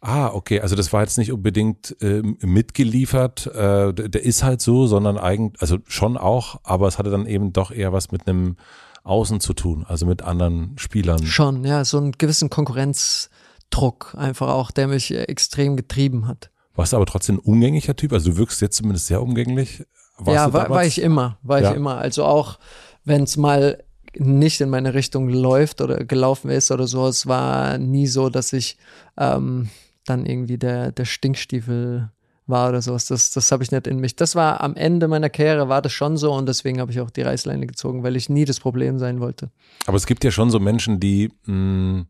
Ah, 0.00 0.28
okay, 0.28 0.60
also 0.60 0.76
das 0.76 0.92
war 0.92 1.00
jetzt 1.00 1.16
nicht 1.16 1.32
unbedingt 1.32 1.96
äh, 2.02 2.20
mitgeliefert, 2.40 3.46
äh, 3.46 3.94
der 3.94 4.22
ist 4.22 4.42
halt 4.42 4.60
so, 4.60 4.86
sondern 4.86 5.16
eigentlich, 5.16 5.62
also 5.62 5.78
schon 5.86 6.18
auch, 6.18 6.60
aber 6.62 6.88
es 6.88 6.98
hatte 6.98 7.10
dann 7.10 7.26
eben 7.26 7.52
doch 7.52 7.70
eher 7.70 7.92
was 7.92 8.10
mit 8.12 8.28
einem 8.28 8.56
Außen 9.02 9.40
zu 9.40 9.54
tun, 9.54 9.84
also 9.86 10.04
mit 10.04 10.22
anderen 10.22 10.76
Spielern. 10.76 11.24
Schon, 11.24 11.64
ja, 11.64 11.84
so 11.84 11.98
einen 11.98 12.12
gewissen 12.12 12.50
Konkurrenzdruck 12.50 14.14
einfach 14.18 14.48
auch, 14.48 14.70
der 14.70 14.88
mich 14.88 15.10
extrem 15.10 15.76
getrieben 15.76 16.26
hat. 16.26 16.50
Warst 16.74 16.92
du 16.92 16.96
aber 16.96 17.06
trotzdem 17.06 17.36
ein 17.36 17.40
umgänglicher 17.40 17.94
Typ? 17.96 18.12
Also 18.12 18.30
du 18.30 18.36
wirkst 18.36 18.60
jetzt 18.60 18.76
zumindest 18.76 19.06
sehr 19.06 19.22
umgänglich. 19.22 19.84
Warst 20.18 20.34
ja, 20.34 20.52
war, 20.52 20.70
war 20.70 20.84
ich 20.84 21.00
immer, 21.00 21.38
war 21.42 21.60
ja. 21.60 21.70
ich 21.70 21.76
immer. 21.76 21.98
Also 21.98 22.24
auch 22.24 22.58
wenn 23.04 23.22
es 23.22 23.36
mal 23.36 23.82
nicht 24.16 24.60
in 24.60 24.70
meine 24.70 24.94
Richtung 24.94 25.28
läuft 25.28 25.80
oder 25.80 26.04
gelaufen 26.04 26.50
ist 26.50 26.70
oder 26.70 26.86
so, 26.86 27.06
es 27.06 27.26
war 27.26 27.78
nie 27.78 28.06
so, 28.06 28.28
dass 28.28 28.52
ich 28.52 28.76
ähm, 29.18 29.68
dann 30.04 30.26
irgendwie 30.26 30.58
der, 30.58 30.92
der 30.92 31.04
Stinkstiefel 31.04 32.10
war 32.46 32.68
oder 32.68 32.82
sowas. 32.82 33.06
Das, 33.06 33.32
das 33.32 33.50
habe 33.50 33.62
ich 33.62 33.72
nicht 33.72 33.86
in 33.86 33.98
mich. 33.98 34.16
Das 34.16 34.36
war 34.36 34.60
am 34.60 34.76
Ende 34.76 35.08
meiner 35.08 35.30
Karriere, 35.30 35.68
war 35.68 35.82
das 35.82 35.92
schon 35.92 36.16
so 36.16 36.32
und 36.32 36.46
deswegen 36.46 36.80
habe 36.80 36.92
ich 36.92 37.00
auch 37.00 37.10
die 37.10 37.22
Reißleine 37.22 37.66
gezogen, 37.66 38.02
weil 38.02 38.16
ich 38.16 38.28
nie 38.28 38.44
das 38.44 38.60
Problem 38.60 38.98
sein 38.98 39.20
wollte. 39.20 39.50
Aber 39.86 39.96
es 39.96 40.06
gibt 40.06 40.24
ja 40.24 40.30
schon 40.30 40.50
so 40.50 40.60
Menschen, 40.60 41.00
die 41.00 41.32
mh, 41.46 41.54
mm, 41.54 42.06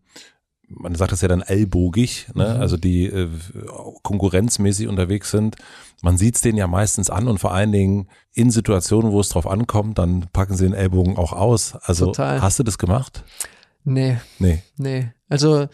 man 0.68 0.94
sagt 0.94 1.12
das 1.12 1.20
ja 1.20 1.28
dann 1.28 1.42
ellbogig, 1.42 2.26
ne? 2.34 2.54
Mhm. 2.54 2.60
also 2.60 2.76
die 2.76 3.06
äh, 3.06 3.28
konkurrenzmäßig 4.02 4.88
unterwegs 4.88 5.30
sind. 5.30 5.56
Man 6.02 6.18
sieht 6.18 6.36
es 6.36 6.40
denen 6.40 6.58
ja 6.58 6.66
meistens 6.66 7.10
an 7.10 7.28
und 7.28 7.38
vor 7.38 7.52
allen 7.52 7.72
Dingen 7.72 8.08
in 8.32 8.50
Situationen, 8.50 9.12
wo 9.12 9.20
es 9.20 9.28
drauf 9.28 9.46
ankommt, 9.46 9.98
dann 9.98 10.26
packen 10.32 10.56
sie 10.56 10.64
den 10.64 10.74
Ellbogen 10.74 11.16
auch 11.16 11.32
aus. 11.32 11.76
Also 11.82 12.06
Total. 12.06 12.42
hast 12.42 12.58
du 12.58 12.62
das 12.62 12.78
gemacht? 12.78 13.24
Nee. 13.84 14.18
Nee. 14.38 14.62
Nee. 14.76 15.12
Also 15.28 15.68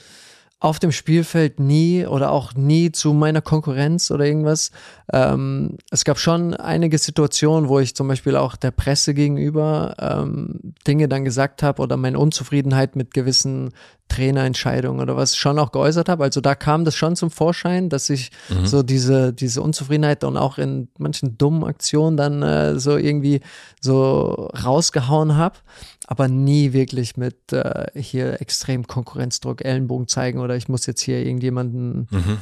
auf 0.61 0.79
dem 0.79 0.93
Spielfeld 0.93 1.59
nie 1.59 2.05
oder 2.05 2.31
auch 2.31 2.53
nie 2.55 2.93
zu 2.93 3.15
meiner 3.15 3.41
Konkurrenz 3.41 4.11
oder 4.11 4.27
irgendwas. 4.27 4.73
Ähm, 5.11 5.79
es 5.91 6.05
gab 6.05 6.19
schon 6.19 6.53
einige 6.55 6.99
Situationen, 6.99 7.71
wo 7.71 7.81
ich 7.81 7.97
zum 7.97 8.07
Beispiel 8.09 8.37
auch 8.37 8.57
der 8.57 8.71
Presse 8.71 9.15
gegenüber 9.15 9.97
ähm, 9.99 10.75
Dinge 10.87 11.09
dann 11.09 11.25
gesagt 11.25 11.63
habe 11.63 11.81
oder 11.81 11.97
meine 11.97 12.19
Unzufriedenheit 12.19 12.95
mit 12.95 13.15
gewissen 13.15 13.71
Trainerentscheidung 14.11 14.99
oder 14.99 15.17
was 15.17 15.37
schon 15.37 15.59
auch 15.59 15.73
geäußert 15.73 16.09
habe. 16.09 16.25
Also 16.25 16.41
da 16.41 16.55
kam 16.55 16.85
das 16.85 16.95
schon 16.95 17.17
zum 17.17 17.31
Vorschein, 17.31 17.89
dass 17.89 18.11
ich 18.11 18.31
mhm. 18.49 18.67
so 18.67 18.83
diese, 18.83 19.33
diese 19.33 19.63
Unzufriedenheit 19.63 20.25
und 20.25 20.37
auch 20.37 20.59
in 20.59 20.89
manchen 20.99 21.39
dummen 21.39 21.65
Aktionen 21.65 22.17
dann 22.17 22.43
äh, 22.43 22.79
so 22.79 22.97
irgendwie 22.97 23.41
so 23.81 24.51
rausgehauen 24.63 25.37
habe, 25.37 25.59
aber 26.07 26.29
nie 26.29 26.73
wirklich 26.73 27.17
mit 27.17 27.53
äh, 27.53 27.87
hier 27.99 28.41
extrem 28.43 28.87
Konkurrenzdruck, 28.87 29.65
Ellenbogen 29.65 30.09
zeigen 30.09 30.41
oder 30.41 30.57
ich 30.57 30.69
muss 30.69 30.87
jetzt 30.87 31.01
hier 31.01 31.19
irgendjemanden, 31.19 32.09
mhm. 32.11 32.39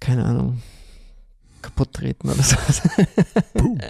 keine 0.00 0.24
Ahnung, 0.24 0.62
kaputt 1.66 1.92
treten 1.92 2.30
oder 2.30 2.42
so. 2.42 2.56
und, 3.54 3.82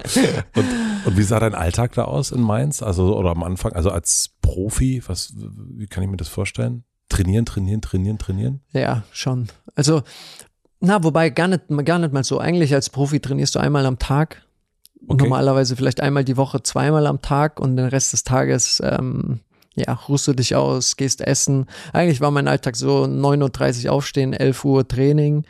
und 1.05 1.19
wie 1.19 1.23
sah 1.23 1.39
dein 1.39 1.55
Alltag 1.55 1.93
da 1.93 2.05
aus 2.05 2.31
in 2.31 2.41
Mainz? 2.41 2.83
Also, 2.83 3.17
oder 3.17 3.31
am 3.31 3.43
Anfang, 3.43 3.73
also 3.73 3.91
als 3.91 4.31
Profi, 4.41 5.03
was, 5.07 5.35
wie 5.37 5.87
kann 5.87 6.03
ich 6.03 6.09
mir 6.09 6.17
das 6.17 6.29
vorstellen? 6.29 6.85
Trainieren, 7.09 7.45
trainieren, 7.45 7.83
trainieren, 7.83 8.19
trainieren? 8.19 8.61
Ja, 8.73 9.05
schon. 9.13 9.49
Also, 9.75 10.03
na, 10.81 11.05
wobei 11.05 11.31
gar 11.31 11.49
nicht, 11.49 11.65
gar 11.85 11.99
nicht 11.99 12.13
mal 12.13 12.25
so. 12.25 12.39
Eigentlich 12.39 12.75
als 12.75 12.91
Profi 12.91 13.21
trainierst 13.21 13.55
du 13.55 13.59
einmal 13.59 13.85
am 13.85 13.99
Tag. 13.99 14.43
Okay. 15.07 15.23
Normalerweise 15.23 15.77
vielleicht 15.77 16.01
einmal 16.01 16.25
die 16.25 16.39
Woche, 16.39 16.63
zweimal 16.63 17.07
am 17.07 17.21
Tag 17.21 17.61
und 17.61 17.77
den 17.77 17.87
Rest 17.87 18.15
des 18.15 18.25
Tages, 18.25 18.83
ähm, 18.85 19.41
ja, 19.75 19.93
ruhst 19.93 20.27
du 20.27 20.33
dich 20.33 20.55
aus, 20.55 20.97
gehst 20.97 21.21
essen. 21.21 21.67
Eigentlich 21.93 22.23
war 22.23 22.31
mein 22.31 22.49
Alltag 22.49 22.77
so 22.77 23.05
9.30 23.05 23.87
Uhr 23.87 23.93
aufstehen, 23.93 24.33
11 24.33 24.65
Uhr 24.65 24.89
Training, 24.89 25.45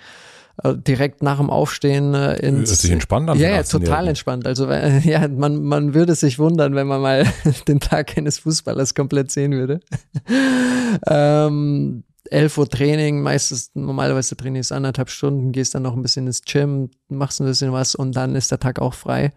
direkt 0.64 1.22
nach 1.22 1.38
dem 1.38 1.50
Aufstehen 1.50 2.14
äh, 2.14 2.36
ins. 2.36 2.70
Ist 2.70 2.82
sich 2.82 2.90
entspannt 2.90 3.28
an 3.28 3.38
Ja, 3.38 3.50
ja, 3.50 3.62
total 3.62 4.09
entspannt. 4.09 4.46
Also 4.46 4.66
äh, 4.66 4.98
ja, 5.04 5.28
man, 5.28 5.62
man 5.62 5.94
würde 5.94 6.14
sich 6.14 6.38
wundern, 6.38 6.74
wenn 6.74 6.86
man 6.86 7.00
mal 7.00 7.26
den 7.68 7.80
Tag 7.80 8.16
eines 8.16 8.38
Fußballers 8.40 8.94
komplett 8.94 9.30
sehen 9.30 9.52
würde. 9.52 9.80
ähm, 11.07 12.04
11 12.30 12.59
Uhr 12.59 12.68
Training, 12.68 13.22
meistens 13.22 13.70
normalerweise 13.74 14.36
trainierst 14.36 14.72
anderthalb 14.72 15.11
Stunden, 15.11 15.52
gehst 15.52 15.74
dann 15.74 15.82
noch 15.82 15.94
ein 15.94 16.02
bisschen 16.02 16.26
ins 16.26 16.42
Gym, 16.42 16.90
machst 17.09 17.40
ein 17.40 17.46
bisschen 17.46 17.72
was 17.72 17.94
und 17.94 18.16
dann 18.16 18.34
ist 18.34 18.50
der 18.50 18.59
Tag 18.59 18.80
auch 18.80 18.94
frei. 18.94 19.32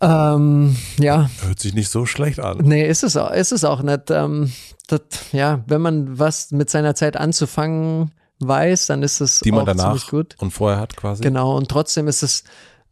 Ähm, 0.00 0.74
ja. 0.98 1.30
Hört 1.42 1.60
sich 1.60 1.74
nicht 1.74 1.90
so 1.90 2.06
schlecht 2.06 2.40
an. 2.40 2.58
Nee, 2.62 2.88
ist 2.88 3.04
es 3.04 3.16
auch, 3.16 3.30
ist 3.30 3.52
es 3.52 3.62
auch 3.62 3.82
nicht. 3.82 4.10
Ähm, 4.10 4.50
das, 4.88 5.00
ja, 5.30 5.62
wenn 5.68 5.80
man 5.80 6.18
was 6.18 6.50
mit 6.50 6.70
seiner 6.70 6.96
Zeit 6.96 7.16
anzufangen 7.16 8.10
weiß, 8.46 8.86
dann 8.86 9.02
ist 9.02 9.20
es 9.20 9.40
Die 9.40 9.50
man 9.52 9.62
auch 9.62 9.66
danach 9.66 9.84
ziemlich 9.84 10.06
gut. 10.08 10.36
und 10.38 10.50
vorher 10.50 10.80
hat 10.80 10.96
quasi. 10.96 11.22
Genau, 11.22 11.56
und 11.56 11.68
trotzdem 11.68 12.08
ist 12.08 12.22
es, 12.22 12.44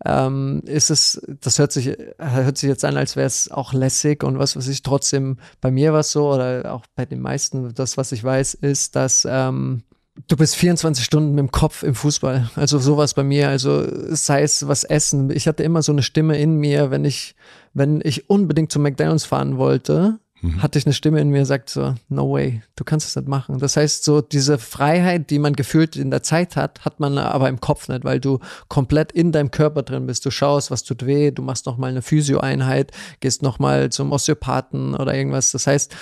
ähm, 0.05 0.62
ist 0.64 0.90
es, 0.90 1.20
das 1.40 1.59
hört 1.59 1.72
sich, 1.72 1.96
hört 2.18 2.59
sich 2.59 2.68
jetzt 2.68 2.84
an, 2.84 2.96
als 2.96 3.16
wäre 3.16 3.26
es 3.26 3.51
auch 3.51 3.72
lässig 3.72 4.24
und 4.24 4.38
was 4.38 4.57
weiß 4.57 4.68
ich, 4.68 4.82
trotzdem 4.82 5.38
bei 5.61 5.70
mir 5.70 5.92
war 5.92 6.01
es 6.01 6.12
so 6.12 6.32
oder 6.32 6.72
auch 6.72 6.84
bei 6.94 7.05
den 7.05 7.20
meisten, 7.20 7.74
das, 7.74 7.96
was 7.96 8.12
ich 8.12 8.24
weiß, 8.24 8.55
ist, 8.55 8.96
dass 8.96 9.26
ähm, 9.28 9.82
du 10.28 10.36
bist 10.36 10.57
24 10.57 11.05
Stunden 11.05 11.30
mit 11.34 11.38
dem 11.40 11.51
Kopf 11.51 11.82
im 11.82 11.94
Fußball. 11.94 12.51
Also 12.55 12.78
sowas 12.78 13.14
bei 13.14 13.24
mir, 13.24 13.48
also 13.48 13.86
sei 14.14 14.42
es 14.42 14.66
was 14.68 14.84
essen. 14.84 15.30
Ich 15.30 15.46
hatte 15.46 15.62
immer 15.62 15.82
so 15.82 15.92
eine 15.92 16.03
Stimme 16.03 16.38
in 16.38 16.57
mir, 16.57 16.90
wenn 16.90 17.05
ich, 17.05 17.34
wenn 17.74 18.01
ich 18.03 18.28
unbedingt 18.28 18.72
zu 18.72 18.78
McDonalds 18.80 19.24
fahren 19.24 19.59
wollte, 19.59 20.18
mhm. 20.41 20.62
hatte 20.62 20.78
ich 20.78 20.86
eine 20.86 20.93
Stimme 20.93 21.20
in 21.20 21.30
mir, 21.30 21.47
sagt 21.47 21.70
so, 21.70 21.95
no 22.09 22.32
way, 22.32 22.62
du 22.76 22.84
kannst 22.84 23.07
das 23.07 23.16
nicht 23.16 23.28
machen. 23.28 23.59
Das 23.59 23.76
heißt, 23.76 24.05
so 24.05 24.20
diese 24.20 24.59
Freiheit, 24.59 25.30
die 25.30 25.38
man 25.38 25.55
gefühlt 25.55 25.97
in 25.97 26.11
der 26.11 26.22
Zeit 26.22 26.57
hat, 26.57 26.84
hat 26.84 27.01
man 27.01 27.18
aber 27.18 27.49
im 27.49 27.61
Kopf 27.61 27.88
nicht, 27.88 28.05
weil 28.05 28.20
du 28.20 28.38
komplett 28.68 29.12
in 29.12 29.32
deinem 29.32 29.51
Körper 29.51 29.82
drin 29.82 30.07
bist. 30.07 30.24
Du 30.26 30.30
schaust, 30.30 30.70
was 30.70 30.82
tut 30.82 31.07
weh, 31.07 31.30
du 31.30 31.43
machst 31.43 31.66
nochmal 31.66 31.91
eine 31.91 32.03
Physio-Einheit, 32.03 32.93
gehst 33.20 33.43
nochmal 33.43 33.91
zum 33.91 34.12
Osteopathen 34.12 34.95
oder 34.95 35.14
irgendwas. 35.14 35.53
Das 35.53 35.66
heißt, 35.66 35.95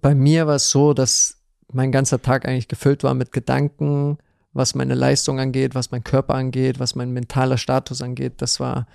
bei 0.00 0.14
mir 0.14 0.46
war 0.46 0.56
es 0.56 0.70
so, 0.70 0.94
dass 0.94 1.36
mein 1.72 1.92
ganzer 1.92 2.20
Tag 2.20 2.46
eigentlich 2.46 2.68
gefüllt 2.68 3.04
war 3.04 3.14
mit 3.14 3.32
Gedanken, 3.32 4.18
was 4.52 4.74
meine 4.74 4.94
Leistung 4.94 5.38
angeht, 5.38 5.74
was 5.74 5.90
mein 5.90 6.02
Körper 6.02 6.34
angeht, 6.34 6.80
was 6.80 6.94
mein 6.94 7.10
mentaler 7.12 7.58
Status 7.58 8.02
angeht. 8.02 8.34
Das 8.38 8.58
war, 8.58 8.86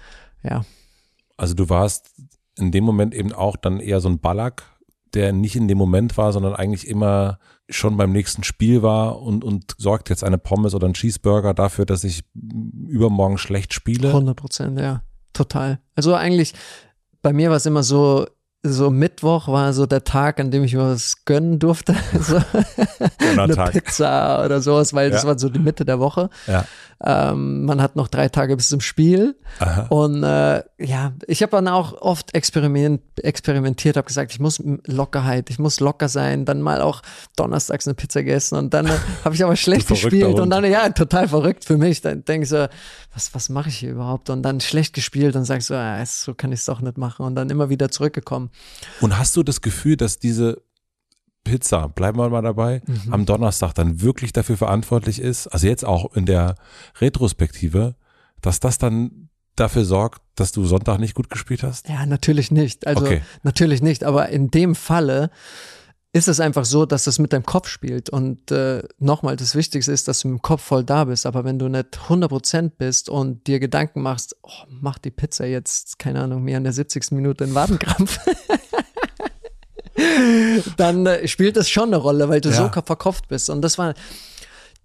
ja. 0.43 0.66
Also 1.38 1.53
du 1.53 1.70
warst 1.70 2.12
in 2.58 2.72
dem 2.72 2.84
Moment 2.84 3.14
eben 3.14 3.34
auch 3.34 3.56
dann 3.56 3.80
eher 3.80 3.99
so 3.99 4.10
ein 4.10 4.20
Ballack, 4.20 4.64
der 5.14 5.34
nicht 5.34 5.56
in 5.56 5.68
dem 5.68 5.78
Moment 5.78 6.18
war, 6.18 6.34
sondern 6.34 6.56
eigentlich 6.56 6.88
immer 6.88 7.39
schon 7.70 7.97
beim 7.97 8.12
nächsten 8.12 8.43
Spiel 8.43 8.84
war 8.84 9.22
und, 9.22 9.43
und 9.43 9.76
sorgt 9.78 10.10
jetzt 10.10 10.24
eine 10.24 10.38
Pommes 10.38 10.76
oder 10.76 10.88
ein 10.88 10.93
Cheeseburger 10.93 11.53
dafür, 11.53 11.86
dass 11.86 12.03
ich 12.03 12.24
übermorgen 12.88 13.38
schlecht 13.38 13.74
spiele. 13.74 14.10
100 14.10 14.36
Prozent, 14.36 14.80
ja. 14.80 15.01
Total. 15.34 15.80
Also 15.95 16.14
eigentlich, 16.14 16.53
bei 17.22 17.34
mir 17.34 17.49
war 17.49 17.58
es 17.58 17.66
immer 17.66 17.84
so, 17.84 18.28
so 18.62 18.89
Mittwoch 18.89 19.47
war 19.47 19.74
so 19.74 19.86
der 19.86 20.03
Tag, 20.03 20.39
an 20.39 20.51
dem 20.51 20.64
ich 20.64 20.74
mir 20.74 20.82
was 20.82 21.26
gönnen 21.26 21.60
durfte. 21.60 21.95
so 22.20 22.39
eine. 23.39 23.72
Pizza 23.72 24.43
oder 24.45 24.62
sowas, 24.62 24.93
weil 24.93 25.10
ja. 25.10 25.16
das 25.16 25.26
war 25.26 25.38
so 25.38 25.49
die 25.49 25.60
Mitte 25.60 25.86
der 25.86 25.99
Woche. 25.99 26.30
Ja. 26.47 26.66
Ähm, 27.04 27.66
man 27.66 27.82
hat 27.82 27.96
noch 27.98 28.08
drei 28.08 28.30
Tage 28.30 28.56
bis 28.56 28.70
zum 28.70 28.80
Spiel. 28.80 29.38
Aha. 29.60 29.88
Und 29.89 30.24
äh, 30.24 30.64
ja, 30.80 31.14
ich 31.28 31.41
habe 31.41 31.52
dann 31.52 31.68
auch 31.68 32.02
oft 32.02 32.34
experiment, 32.34 33.02
experimentiert, 33.22 33.98
habe 33.98 34.08
gesagt, 34.08 34.32
ich 34.32 34.39
muss 34.39 34.62
Lockerheit, 34.86 35.50
ich 35.50 35.60
muss 35.60 35.82
locker 35.82 36.08
sein, 36.08 36.46
dann 36.46 36.62
mal 36.62 36.82
auch 36.82 37.02
donnerstags 37.36 37.86
eine 37.86 37.96
Pizza 37.96 38.24
gegessen 38.24 38.58
und 38.58 38.74
dann 38.74 38.88
äh, 38.88 38.98
habe 39.26 39.36
ich 39.36 39.43
aber 39.43 39.56
schlecht 39.58 39.89
gespielt 39.89 40.39
und 40.39 40.50
dann, 40.50 40.64
ja, 40.64 40.88
total 40.89 41.28
verrückt 41.28 41.66
für 41.66 41.78
mich. 41.78 42.02
Dann 42.02 42.24
denke 42.24 42.43
ich 42.43 42.50
so, 42.50 42.68
was, 43.14 43.34
was 43.34 43.50
mache 43.50 43.70
ich 43.70 43.78
hier 43.78 43.91
überhaupt? 43.91 44.30
Und 44.30 44.43
dann 44.43 44.62
schlecht 44.62 44.93
gespielt 44.93 45.36
und 45.36 45.43
sag 45.43 45.62
so, 45.62 45.76
ah, 45.76 46.06
so 46.06 46.34
kann 46.34 46.54
ich 46.54 46.60
es 46.60 46.66
doch 46.66 46.80
nicht 46.80 46.98
machen 46.98 47.26
und 47.26 47.36
dann 47.36 47.50
immer 47.50 47.70
wieder 47.70 47.89
zurückgekommen. 47.89 48.50
Und 49.02 49.18
hast 49.18 49.36
du 49.36 49.43
das 49.43 49.62
Gefühl, 49.62 49.98
dass 49.98 50.18
diese 50.18 50.62
Pizza, 51.46 51.88
bleiben 51.88 52.18
wir 52.18 52.28
mal 52.28 52.41
dabei, 52.41 52.82
mhm. 52.86 53.14
am 53.14 53.26
Donnerstag 53.26 53.74
dann 53.74 54.02
wirklich 54.02 54.34
dafür 54.34 54.58
verantwortlich 54.58 55.22
ist, 55.22 55.48
also 55.48 55.68
jetzt 55.68 55.86
auch 55.86 56.14
in 56.14 56.26
der 56.26 56.56
Retrospektive, 57.00 57.96
dass 58.41 58.60
das 58.60 58.78
dann 58.78 59.30
dafür 59.56 59.86
sorgt, 59.86 60.22
dass 60.36 60.52
du 60.52 60.66
Sonntag 60.66 61.00
nicht 61.00 61.16
gut 61.16 61.30
gespielt 61.30 61.64
hast? 61.64 61.88
Ja, 61.88 62.06
natürlich 62.06 62.52
nicht. 62.52 62.86
Also 62.86 63.06
okay. 63.06 63.22
natürlich 63.43 63.82
nicht, 63.82 64.04
aber 64.04 64.28
in 64.30 64.52
dem 64.52 64.76
Falle 64.76 65.30
ist 66.12 66.28
es 66.30 66.39
einfach 66.39 66.64
so, 66.64 66.86
dass 66.86 67.04
das 67.04 67.20
mit 67.20 67.34
deinem 67.34 67.46
Kopf 67.46 67.68
spielt. 67.68 68.10
Und 68.10 68.50
äh, 68.50 68.84
nochmal, 69.00 69.36
das 69.36 69.54
Wichtigste 69.54 69.91
ist, 69.91 70.08
dass 70.08 70.22
du 70.22 70.30
mit 70.30 70.39
dem 70.39 70.41
Kopf 70.41 70.62
voll 70.62 70.86
da 70.86 71.04
bist. 71.04 71.26
Aber 71.26 71.43
wenn 71.43 71.60
du 71.60 71.68
nicht 71.68 72.00
100% 72.08 72.72
bist 72.78 73.10
und 73.10 73.48
dir 73.48 73.60
Gedanken 73.60 74.02
machst, 74.02 74.36
oh, 74.41 74.64
mach 74.70 74.98
die 74.98 75.12
Pizza 75.12 75.46
jetzt, 75.46 76.00
keine 76.00 76.22
Ahnung, 76.22 76.43
mehr 76.43 76.58
in 76.58 76.64
der 76.64 76.72
70. 76.72 77.12
Minute 77.12 77.43
in 77.43 77.54
Wadenkrampf. 77.54 78.18
dann 80.78 81.05
äh, 81.05 81.28
spielt 81.28 81.57
das 81.57 81.70
schon 81.70 81.89
eine 81.89 81.97
Rolle, 81.97 82.30
weil 82.30 82.41
du 82.41 82.49
ja. 82.49 82.55
so 82.55 82.70
verkopft 82.70 83.28
bist. 83.28 83.49
Und 83.49 83.61
das 83.61 83.78
war 83.78 83.93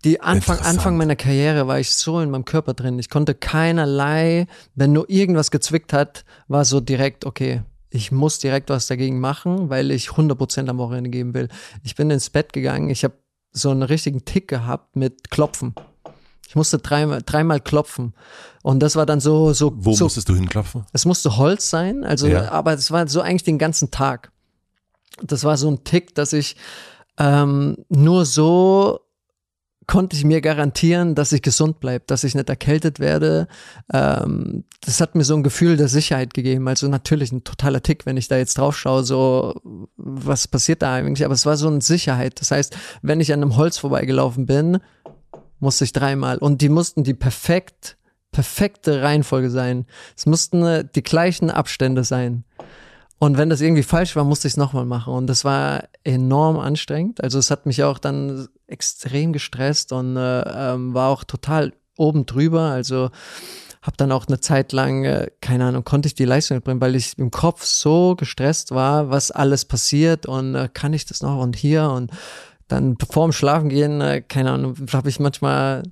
die 0.04 0.20
Anfang, 0.20 0.58
Anfang 0.60 0.96
meiner 0.96 1.16
Karriere 1.16 1.66
war 1.66 1.78
ich 1.78 1.90
so 1.92 2.20
in 2.20 2.30
meinem 2.30 2.46
Körper 2.46 2.72
drin. 2.72 2.98
Ich 2.98 3.10
konnte 3.10 3.34
keinerlei, 3.34 4.46
wenn 4.74 4.92
nur 4.92 5.10
irgendwas 5.10 5.50
gezwickt 5.50 5.92
hat, 5.92 6.24
war 6.48 6.64
so 6.64 6.80
direkt, 6.80 7.26
okay, 7.26 7.62
ich 7.90 8.10
muss 8.10 8.38
direkt 8.38 8.70
was 8.70 8.86
dagegen 8.86 9.20
machen, 9.20 9.68
weil 9.68 9.90
ich 9.90 10.08
100% 10.08 10.68
am 10.68 10.78
Wochenende 10.78 11.10
geben 11.10 11.34
will. 11.34 11.48
Ich 11.82 11.96
bin 11.96 12.10
ins 12.10 12.30
Bett 12.30 12.52
gegangen, 12.52 12.88
ich 12.88 13.04
habe 13.04 13.14
so 13.52 13.70
einen 13.70 13.82
richtigen 13.82 14.24
Tick 14.24 14.48
gehabt 14.48 14.96
mit 14.96 15.30
Klopfen. 15.30 15.74
Ich 16.48 16.56
musste 16.56 16.78
dreimal, 16.78 17.22
dreimal 17.24 17.60
klopfen. 17.60 18.14
Und 18.62 18.80
das 18.80 18.96
war 18.96 19.06
dann 19.06 19.20
so, 19.20 19.52
so. 19.52 19.72
Wo 19.76 19.92
so, 19.92 20.04
musstest 20.04 20.28
du 20.28 20.34
hinklopfen? 20.34 20.84
Es 20.92 21.04
musste 21.04 21.36
Holz 21.36 21.70
sein, 21.70 22.04
also, 22.04 22.26
ja. 22.26 22.50
aber 22.50 22.72
es 22.72 22.90
war 22.90 23.06
so 23.06 23.20
eigentlich 23.20 23.44
den 23.44 23.58
ganzen 23.58 23.90
Tag 23.92 24.32
das 25.22 25.44
war 25.44 25.56
so 25.56 25.70
ein 25.70 25.84
Tick, 25.84 26.14
dass 26.14 26.32
ich 26.32 26.56
ähm, 27.18 27.76
nur 27.88 28.24
so 28.24 29.00
konnte 29.90 30.14
ich 30.14 30.24
mir 30.24 30.40
garantieren, 30.40 31.16
dass 31.16 31.32
ich 31.32 31.42
gesund 31.42 31.80
bleibe, 31.80 32.04
dass 32.06 32.22
ich 32.22 32.36
nicht 32.36 32.48
erkältet 32.48 33.00
werde. 33.00 33.48
Ähm, 33.92 34.62
das 34.82 35.00
hat 35.00 35.16
mir 35.16 35.24
so 35.24 35.34
ein 35.34 35.42
Gefühl 35.42 35.76
der 35.76 35.88
Sicherheit 35.88 36.32
gegeben. 36.32 36.68
Also 36.68 36.86
natürlich 36.86 37.32
ein 37.32 37.42
totaler 37.42 37.82
Tick, 37.82 38.06
wenn 38.06 38.16
ich 38.16 38.28
da 38.28 38.36
jetzt 38.36 38.56
drauf 38.56 38.78
schaue, 38.78 39.02
so 39.02 39.60
was 39.96 40.46
passiert 40.46 40.82
da 40.82 40.94
eigentlich. 40.94 41.24
Aber 41.24 41.34
es 41.34 41.44
war 41.44 41.56
so 41.56 41.66
eine 41.66 41.80
Sicherheit. 41.80 42.40
Das 42.40 42.52
heißt, 42.52 42.76
wenn 43.02 43.18
ich 43.18 43.32
an 43.32 43.42
einem 43.42 43.56
Holz 43.56 43.78
vorbeigelaufen 43.78 44.46
bin, 44.46 44.78
musste 45.58 45.82
ich 45.82 45.92
dreimal. 45.92 46.38
Und 46.38 46.62
die 46.62 46.68
mussten 46.68 47.02
die 47.02 47.14
perfekt, 47.14 47.96
perfekte 48.30 49.02
Reihenfolge 49.02 49.50
sein. 49.50 49.86
Es 50.16 50.24
mussten 50.24 50.62
äh, 50.62 50.84
die 50.94 51.02
gleichen 51.02 51.50
Abstände 51.50 52.04
sein. 52.04 52.44
Und 53.22 53.36
wenn 53.36 53.50
das 53.50 53.60
irgendwie 53.60 53.82
falsch 53.82 54.16
war, 54.16 54.24
musste 54.24 54.48
ich 54.48 54.54
es 54.54 54.56
nochmal 54.56 54.86
machen. 54.86 55.12
Und 55.12 55.26
das 55.26 55.44
war 55.44 55.84
enorm 56.04 56.58
anstrengend. 56.58 57.22
Also 57.22 57.38
es 57.38 57.50
hat 57.50 57.66
mich 57.66 57.84
auch 57.84 57.98
dann 57.98 58.48
extrem 58.66 59.34
gestresst 59.34 59.92
und 59.92 60.16
äh, 60.16 60.72
ähm, 60.72 60.94
war 60.94 61.10
auch 61.10 61.22
total 61.24 61.74
oben 61.98 62.24
drüber. 62.24 62.62
Also 62.62 63.10
habe 63.82 63.96
dann 63.98 64.10
auch 64.10 64.26
eine 64.26 64.40
Zeit 64.40 64.72
lang, 64.72 65.04
äh, 65.04 65.30
keine 65.42 65.66
Ahnung, 65.66 65.84
konnte 65.84 66.06
ich 66.06 66.14
die 66.14 66.24
Leistung 66.24 66.62
bringen, 66.62 66.80
weil 66.80 66.96
ich 66.96 67.18
im 67.18 67.30
Kopf 67.30 67.64
so 67.64 68.16
gestresst 68.16 68.70
war, 68.70 69.10
was 69.10 69.30
alles 69.30 69.66
passiert 69.66 70.24
und 70.24 70.54
äh, 70.54 70.70
kann 70.72 70.94
ich 70.94 71.04
das 71.04 71.20
noch 71.20 71.42
und 71.42 71.56
hier 71.56 71.90
und 71.90 72.10
dann 72.68 72.96
vor 73.10 73.26
dem 73.26 73.32
Schlafengehen, 73.32 74.00
äh, 74.00 74.22
keine 74.22 74.52
Ahnung, 74.52 74.76
habe 74.94 75.10
ich 75.10 75.20
manchmal 75.20 75.82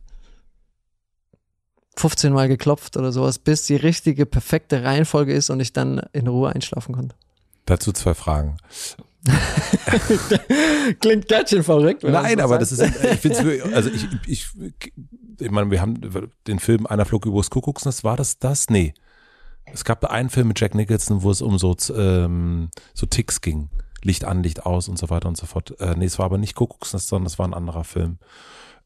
15 1.99 2.32
Mal 2.32 2.49
geklopft 2.49 2.96
oder 2.96 3.12
sowas, 3.12 3.38
bis 3.38 3.66
die 3.66 3.76
richtige, 3.76 4.26
perfekte 4.26 4.84
Reihenfolge 4.84 5.32
ist 5.32 5.51
und 5.51 5.61
ich 5.61 5.72
dann 5.72 6.01
in 6.12 6.26
Ruhe 6.26 6.53
einschlafen 6.55 6.94
konnte. 6.94 7.16
Dazu 7.66 7.92
zwei 7.92 8.14
Fragen. 8.14 8.57
Klingt 11.01 11.28
ganz 11.28 11.51
schön 11.51 11.62
verrückt. 11.62 12.03
Nein, 12.03 12.40
aber 12.40 12.59
das 12.59 12.72
ist, 12.72 12.80
ich 12.80 13.18
finde 13.18 13.59
es, 13.59 13.72
also 13.74 13.90
ich, 13.90 14.07
ich, 14.26 14.49
ich 15.40 15.51
meine, 15.51 15.70
wir 15.70 15.80
haben 15.80 16.01
den 16.46 16.59
Film 16.59 16.86
Einer 16.86 17.05
flog 17.05 17.26
übers 17.26 17.51
Kuckucksnest, 17.51 18.05
war 18.05 18.16
das 18.16 18.38
das? 18.38 18.70
Nee. 18.70 18.94
Es 19.72 19.84
gab 19.84 20.05
einen 20.05 20.30
Film 20.30 20.49
mit 20.49 20.61
Jack 20.61 20.74
Nicholson, 20.74 21.22
wo 21.22 21.30
es 21.30 21.42
um 21.42 21.59
so, 21.59 21.76
ähm, 21.94 22.70
so 22.94 23.07
Ticks 23.07 23.40
ging. 23.40 23.68
Licht 24.03 24.24
an, 24.24 24.42
Licht 24.42 24.64
aus 24.64 24.88
und 24.88 24.99
so 24.99 25.11
weiter 25.11 25.28
und 25.28 25.36
so 25.36 25.46
fort. 25.46 25.78
Äh, 25.80 25.94
nee, 25.96 26.07
es 26.07 26.18
war 26.18 26.26
aber 26.26 26.38
nicht 26.38 26.55
Kuckucksnest, 26.55 27.09
sondern 27.09 27.26
es 27.26 27.38
war 27.38 27.46
ein 27.46 27.55
anderer 27.55 27.84
Film. 27.84 28.18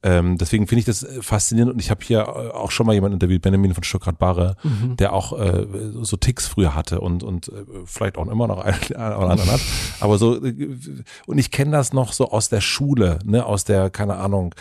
Ähm, 0.05 0.37
deswegen 0.37 0.67
finde 0.67 0.81
ich 0.81 0.85
das 0.87 1.05
äh, 1.05 1.23
faszinierend 1.23 1.73
und 1.73 1.81
ich 1.81 1.91
habe 1.91 2.05
hier 2.05 2.21
äh, 2.21 2.51
auch 2.51 2.73
schon 2.73 2.87
mal 2.87 2.93
jemanden 2.93 3.15
interviewt, 3.15 3.43
Benjamin 3.43 3.73
von 3.73 3.85
Stuttgart-Barre, 3.85 4.57
mhm. 4.63 4.97
der 4.97 5.13
auch 5.13 5.39
äh, 5.39 5.67
so 6.03 6.17
Ticks 6.17 6.49
früher 6.49 6.75
hatte 6.75 7.01
und, 7.01 7.23
und 7.23 7.49
äh, 7.49 7.65
vielleicht 7.85 8.19
auch 8.19 8.27
immer 8.27 8.49
noch 8.49 8.59
einen 8.65 8.79
oder 8.91 9.31
anderen 9.31 9.53
hat. 9.53 9.61
Aber 10.01 10.19
so, 10.19 10.45
äh, 10.45 10.79
und 11.27 11.39
ich 11.39 11.53
kenne 11.53 11.71
das 11.71 11.93
noch 11.93 12.13
so 12.13 12.31
aus 12.31 12.49
der 12.49 12.61
Schule, 12.61 13.21
ne, 13.25 13.47
aus 13.47 13.65
der, 13.65 13.91
keine 13.91 14.17
Ahnung, 14.17 14.55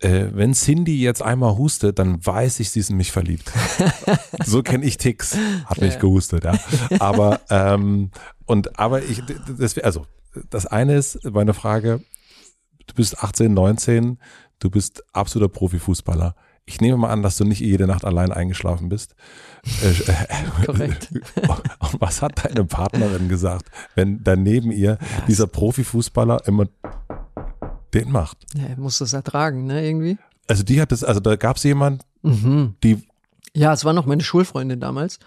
äh, 0.00 0.26
wenn 0.32 0.52
Cindy 0.52 1.00
jetzt 1.00 1.22
einmal 1.22 1.56
hustet, 1.56 1.98
dann 1.98 2.24
weiß 2.24 2.60
ich, 2.60 2.70
sie 2.70 2.80
ist 2.80 2.90
in 2.90 2.98
mich 2.98 3.12
verliebt. 3.12 3.50
so 4.44 4.62
kenne 4.62 4.84
ich 4.84 4.98
Ticks. 4.98 5.38
Hat 5.64 5.80
mich 5.80 5.94
ja. 5.94 6.00
gehustet, 6.00 6.44
ja. 6.44 6.58
Aber, 6.98 7.40
ähm, 7.48 8.10
und, 8.44 8.78
aber 8.78 9.02
ich, 9.02 9.22
das, 9.58 9.78
also, 9.78 10.06
das 10.50 10.66
eine 10.66 10.96
ist 10.96 11.24
meine 11.24 11.54
Frage, 11.54 12.02
du 12.86 12.94
bist 12.94 13.22
18, 13.22 13.52
19, 13.52 14.18
du 14.58 14.70
bist 14.70 15.02
absoluter 15.12 15.52
Profifußballer. 15.52 16.34
Ich 16.66 16.80
nehme 16.80 16.96
mal 16.96 17.10
an, 17.10 17.22
dass 17.22 17.36
du 17.36 17.44
nicht 17.44 17.60
jede 17.60 17.86
Nacht 17.86 18.04
allein 18.04 18.32
eingeschlafen 18.32 18.88
bist. 18.88 19.14
Äh, 19.82 19.90
äh, 20.10 20.64
Korrekt. 20.64 21.10
Und 21.42 22.00
was 22.00 22.22
hat 22.22 22.42
deine 22.44 22.64
Partnerin 22.64 23.28
gesagt, 23.28 23.70
wenn 23.94 24.24
daneben 24.24 24.72
ihr 24.72 24.98
ja, 24.98 25.24
dieser 25.28 25.46
Profifußballer 25.46 26.46
immer 26.46 26.66
den 27.92 28.10
macht? 28.10 28.38
Ja, 28.54 28.64
er 28.64 28.78
muss 28.78 28.98
das 28.98 29.12
ertragen, 29.12 29.66
ne, 29.66 29.84
irgendwie. 29.86 30.16
Also 30.48 30.62
die 30.62 30.80
hat 30.80 30.90
das, 30.90 31.04
also 31.04 31.20
da 31.20 31.36
gab 31.36 31.56
es 31.58 31.62
jemand, 31.64 32.04
mhm. 32.22 32.76
die. 32.82 33.06
Ja, 33.54 33.72
es 33.72 33.84
war 33.84 33.92
noch 33.92 34.06
meine 34.06 34.22
Schulfreundin 34.22 34.80
damals. 34.80 35.18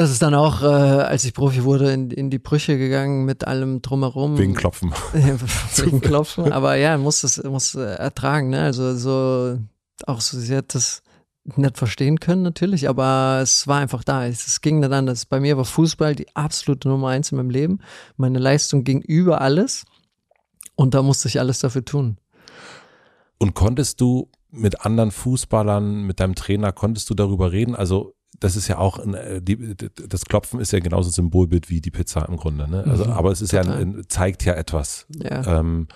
Das 0.00 0.10
ist 0.10 0.22
dann 0.22 0.32
auch, 0.32 0.62
äh, 0.62 0.64
als 0.64 1.26
ich 1.26 1.34
Profi 1.34 1.62
wurde, 1.62 1.92
in, 1.92 2.10
in 2.10 2.30
die 2.30 2.38
Brüche 2.38 2.78
gegangen 2.78 3.26
mit 3.26 3.46
allem 3.46 3.82
drumherum. 3.82 4.38
Wegen 4.38 4.54
Klopfen. 4.54 4.94
Wegen 5.12 6.00
Klopfen. 6.00 6.50
Aber 6.50 6.76
ja, 6.76 6.96
muss 6.96 7.22
es 7.22 7.44
muss 7.44 7.74
äh, 7.74 7.96
ertragen. 7.96 8.48
Ne? 8.48 8.62
Also 8.62 8.96
so 8.96 9.58
auch 10.06 10.22
so, 10.22 10.38
sie 10.38 10.56
hat 10.56 10.74
das 10.74 11.02
nicht 11.44 11.76
verstehen 11.76 12.18
können 12.18 12.40
natürlich, 12.40 12.88
aber 12.88 13.40
es 13.42 13.68
war 13.68 13.80
einfach 13.80 14.02
da. 14.02 14.26
Es, 14.26 14.46
es 14.46 14.62
ging 14.62 14.80
nicht 14.80 14.90
anders. 14.90 15.26
Bei 15.26 15.38
mir 15.38 15.58
war 15.58 15.66
Fußball 15.66 16.14
die 16.14 16.34
absolute 16.34 16.88
Nummer 16.88 17.08
eins 17.08 17.30
in 17.30 17.36
meinem 17.36 17.50
Leben. 17.50 17.80
Meine 18.16 18.38
Leistung 18.38 18.84
ging 18.84 19.02
über 19.02 19.42
alles 19.42 19.84
und 20.76 20.94
da 20.94 21.02
musste 21.02 21.28
ich 21.28 21.38
alles 21.40 21.58
dafür 21.58 21.84
tun. 21.84 22.16
Und 23.36 23.52
konntest 23.52 24.00
du 24.00 24.30
mit 24.48 24.80
anderen 24.80 25.10
Fußballern, 25.10 26.04
mit 26.06 26.20
deinem 26.20 26.36
Trainer, 26.36 26.72
konntest 26.72 27.10
du 27.10 27.14
darüber 27.14 27.52
reden? 27.52 27.76
Also 27.76 28.14
das 28.40 28.56
ist 28.56 28.68
ja 28.68 28.78
auch, 28.78 28.98
ein, 28.98 29.14
äh, 29.14 29.40
die, 29.40 29.76
das 30.08 30.24
Klopfen 30.24 30.60
ist 30.60 30.72
ja 30.72 30.80
genauso 30.80 31.10
Symbolbild 31.10 31.68
wie 31.68 31.80
die 31.80 31.90
Pizza 31.90 32.26
im 32.26 32.36
Grunde. 32.36 32.68
Ne? 32.68 32.84
Also, 32.86 33.04
mhm, 33.04 33.12
aber 33.12 33.30
es 33.30 33.42
ist 33.42 33.50
total. 33.50 33.66
ja, 33.66 33.74
ein, 33.74 34.02
zeigt 34.08 34.44
ja 34.44 34.54
etwas. 34.54 35.06
Ja. 35.22 35.60
Ähm, 35.60 35.88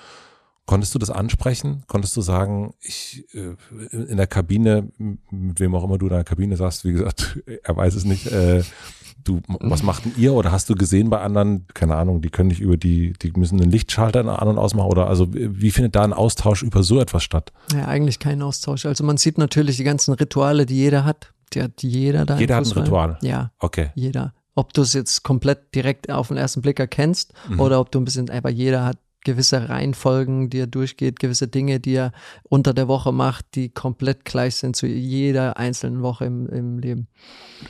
konntest 0.66 0.94
du 0.94 0.98
das 0.98 1.10
ansprechen? 1.10 1.84
Konntest 1.86 2.16
du 2.16 2.20
sagen, 2.20 2.74
ich 2.80 3.26
äh, 3.34 3.56
in 3.90 4.18
der 4.18 4.26
Kabine, 4.26 4.90
mit 4.98 5.58
wem 5.58 5.74
auch 5.74 5.84
immer 5.84 5.98
du 5.98 6.06
in 6.06 6.12
der 6.12 6.24
Kabine 6.24 6.56
sagst, 6.56 6.84
wie 6.84 6.92
gesagt, 6.92 7.40
er 7.62 7.76
weiß 7.76 7.94
es 7.94 8.04
nicht, 8.04 8.26
äh, 8.26 8.62
du, 9.24 9.40
was 9.60 9.82
macht 9.82 10.04
denn 10.04 10.12
ihr? 10.18 10.34
Oder 10.34 10.52
hast 10.52 10.68
du 10.68 10.74
gesehen 10.74 11.08
bei 11.08 11.20
anderen, 11.20 11.66
keine 11.72 11.96
Ahnung, 11.96 12.20
die 12.20 12.28
können 12.28 12.48
nicht 12.48 12.60
über 12.60 12.76
die, 12.76 13.14
die 13.14 13.32
müssen 13.36 13.60
einen 13.60 13.70
Lichtschalter 13.70 14.20
an 14.20 14.48
und 14.48 14.58
ausmachen 14.58 14.90
oder 14.90 15.06
also 15.06 15.28
wie 15.32 15.70
findet 15.70 15.96
da 15.96 16.04
ein 16.04 16.12
Austausch 16.12 16.62
über 16.62 16.82
so 16.82 17.00
etwas 17.00 17.22
statt? 17.22 17.52
Ja, 17.72 17.86
eigentlich 17.86 18.18
kein 18.18 18.42
Austausch. 18.42 18.84
Also 18.84 19.02
man 19.02 19.16
sieht 19.16 19.38
natürlich 19.38 19.78
die 19.78 19.84
ganzen 19.84 20.12
Rituale, 20.12 20.66
die 20.66 20.76
jeder 20.76 21.04
hat 21.04 21.33
die 21.54 21.62
hat 21.62 21.82
jeder 21.82 22.26
da. 22.26 22.38
Jeder 22.38 22.56
hat 22.56 22.66
ein 22.66 22.72
Ritual. 22.72 23.18
Ja. 23.22 23.52
Okay. 23.58 23.90
Jeder. 23.94 24.34
Ob 24.54 24.72
du 24.72 24.82
es 24.82 24.92
jetzt 24.92 25.22
komplett 25.24 25.74
direkt 25.74 26.10
auf 26.10 26.28
den 26.28 26.36
ersten 26.36 26.62
Blick 26.62 26.78
erkennst 26.78 27.32
mhm. 27.48 27.60
oder 27.60 27.80
ob 27.80 27.90
du 27.90 28.00
ein 28.00 28.04
bisschen, 28.04 28.30
aber 28.30 28.50
jeder 28.50 28.84
hat 28.84 28.98
gewisse 29.24 29.68
Reihenfolgen, 29.68 30.50
die 30.50 30.60
er 30.60 30.66
durchgeht, 30.66 31.18
gewisse 31.18 31.48
Dinge, 31.48 31.80
die 31.80 31.94
er 31.94 32.12
unter 32.44 32.72
der 32.72 32.86
Woche 32.88 33.10
macht, 33.10 33.46
die 33.54 33.70
komplett 33.70 34.24
gleich 34.24 34.56
sind 34.56 34.76
zu 34.76 34.86
jeder 34.86 35.56
einzelnen 35.56 36.02
Woche 36.02 36.26
im, 36.26 36.46
im 36.48 36.78
Leben. 36.78 37.08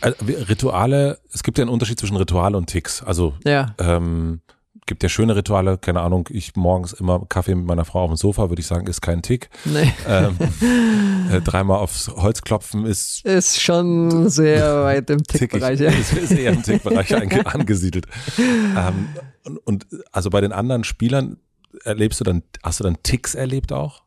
Also, 0.01 0.17
Rituale, 0.27 1.21
es 1.33 1.43
gibt 1.43 1.57
ja 1.57 1.63
einen 1.63 1.71
Unterschied 1.71 1.99
zwischen 1.99 2.17
Ritual 2.17 2.55
und 2.55 2.67
Ticks. 2.67 3.03
Also 3.03 3.35
ja. 3.45 3.75
ähm, 3.79 4.41
gibt 4.87 5.03
ja 5.03 5.09
schöne 5.09 5.37
Rituale, 5.37 5.79
keine 5.79 6.01
Ahnung, 6.01 6.29
ich 6.31 6.57
morgens 6.57 6.93
immer 6.93 7.25
Kaffee 7.27 7.55
mit 7.55 7.67
meiner 7.67 7.85
Frau 7.85 8.05
auf 8.05 8.11
dem 8.11 8.17
Sofa, 8.17 8.51
würde 8.51 8.61
ich 8.61 8.67
sagen, 8.67 8.87
ist 8.87 9.01
kein 9.01 9.23
Tick. 9.23 9.49
Nee. 9.65 9.93
Ähm, 10.07 10.37
äh, 11.31 11.41
dreimal 11.41 11.79
aufs 11.79 12.09
Holz 12.09 12.43
klopfen 12.43 12.85
ist. 12.85 13.25
Ist 13.25 13.61
schon 13.61 14.29
sehr 14.29 14.85
weit 14.85 15.11
im 15.11 15.23
Tickbereich. 15.23 15.81
Ja. 15.85 15.91
Ist, 15.91 16.13
ist 16.13 16.31
eher 16.31 16.53
im 16.53 16.63
Tickbereich 16.63 17.15
angesiedelt. 17.47 18.07
Ähm, 18.39 19.09
und, 19.45 19.59
und 19.67 19.87
also 20.13 20.31
bei 20.31 20.41
den 20.41 20.53
anderen 20.53 20.85
Spielern 20.85 21.39
erlebst 21.85 22.21
du 22.21 22.25
dann, 22.25 22.43
hast 22.63 22.81
du 22.81 22.85
dann 22.85 23.03
Ticks 23.03 23.35
erlebt 23.35 23.73
auch? 23.73 24.03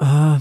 Uh, 0.00 0.38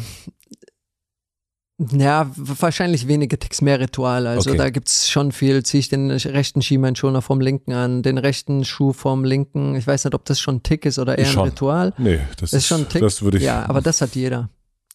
ja, 1.79 2.29
wahrscheinlich 2.35 3.07
wenige 3.07 3.39
Ticks, 3.39 3.61
mehr 3.61 3.79
Ritual. 3.79 4.27
Also 4.27 4.49
okay. 4.49 4.57
da 4.57 4.69
gibt's 4.69 5.09
schon 5.09 5.31
viel. 5.31 5.63
Ziehe 5.63 5.79
ich 5.79 5.87
den 5.87 6.11
rechten 6.11 6.61
Schienbeinschoner 6.61 7.21
vom 7.21 7.39
linken 7.39 7.71
an, 7.71 8.03
den 8.03 8.17
rechten 8.17 8.65
Schuh 8.65 8.91
vom 8.91 9.23
linken. 9.23 9.75
Ich 9.75 9.87
weiß 9.87 10.03
nicht, 10.03 10.13
ob 10.13 10.25
das 10.25 10.41
schon 10.41 10.57
ein 10.57 10.63
Tick 10.63 10.85
ist 10.85 10.99
oder 10.99 11.17
eher 11.17 11.25
schon. 11.25 11.43
ein 11.43 11.49
Ritual. 11.49 11.93
Nee, 11.97 12.19
das 12.37 12.51
ist 12.51 12.67
schon 12.67 12.81
ein 12.81 12.89
Tick. 12.89 13.01
Das 13.01 13.21
würde 13.21 13.37
ich 13.37 13.43
ja, 13.43 13.67
aber 13.69 13.79
das 13.79 14.01
hat 14.01 14.15
jeder. 14.15 14.49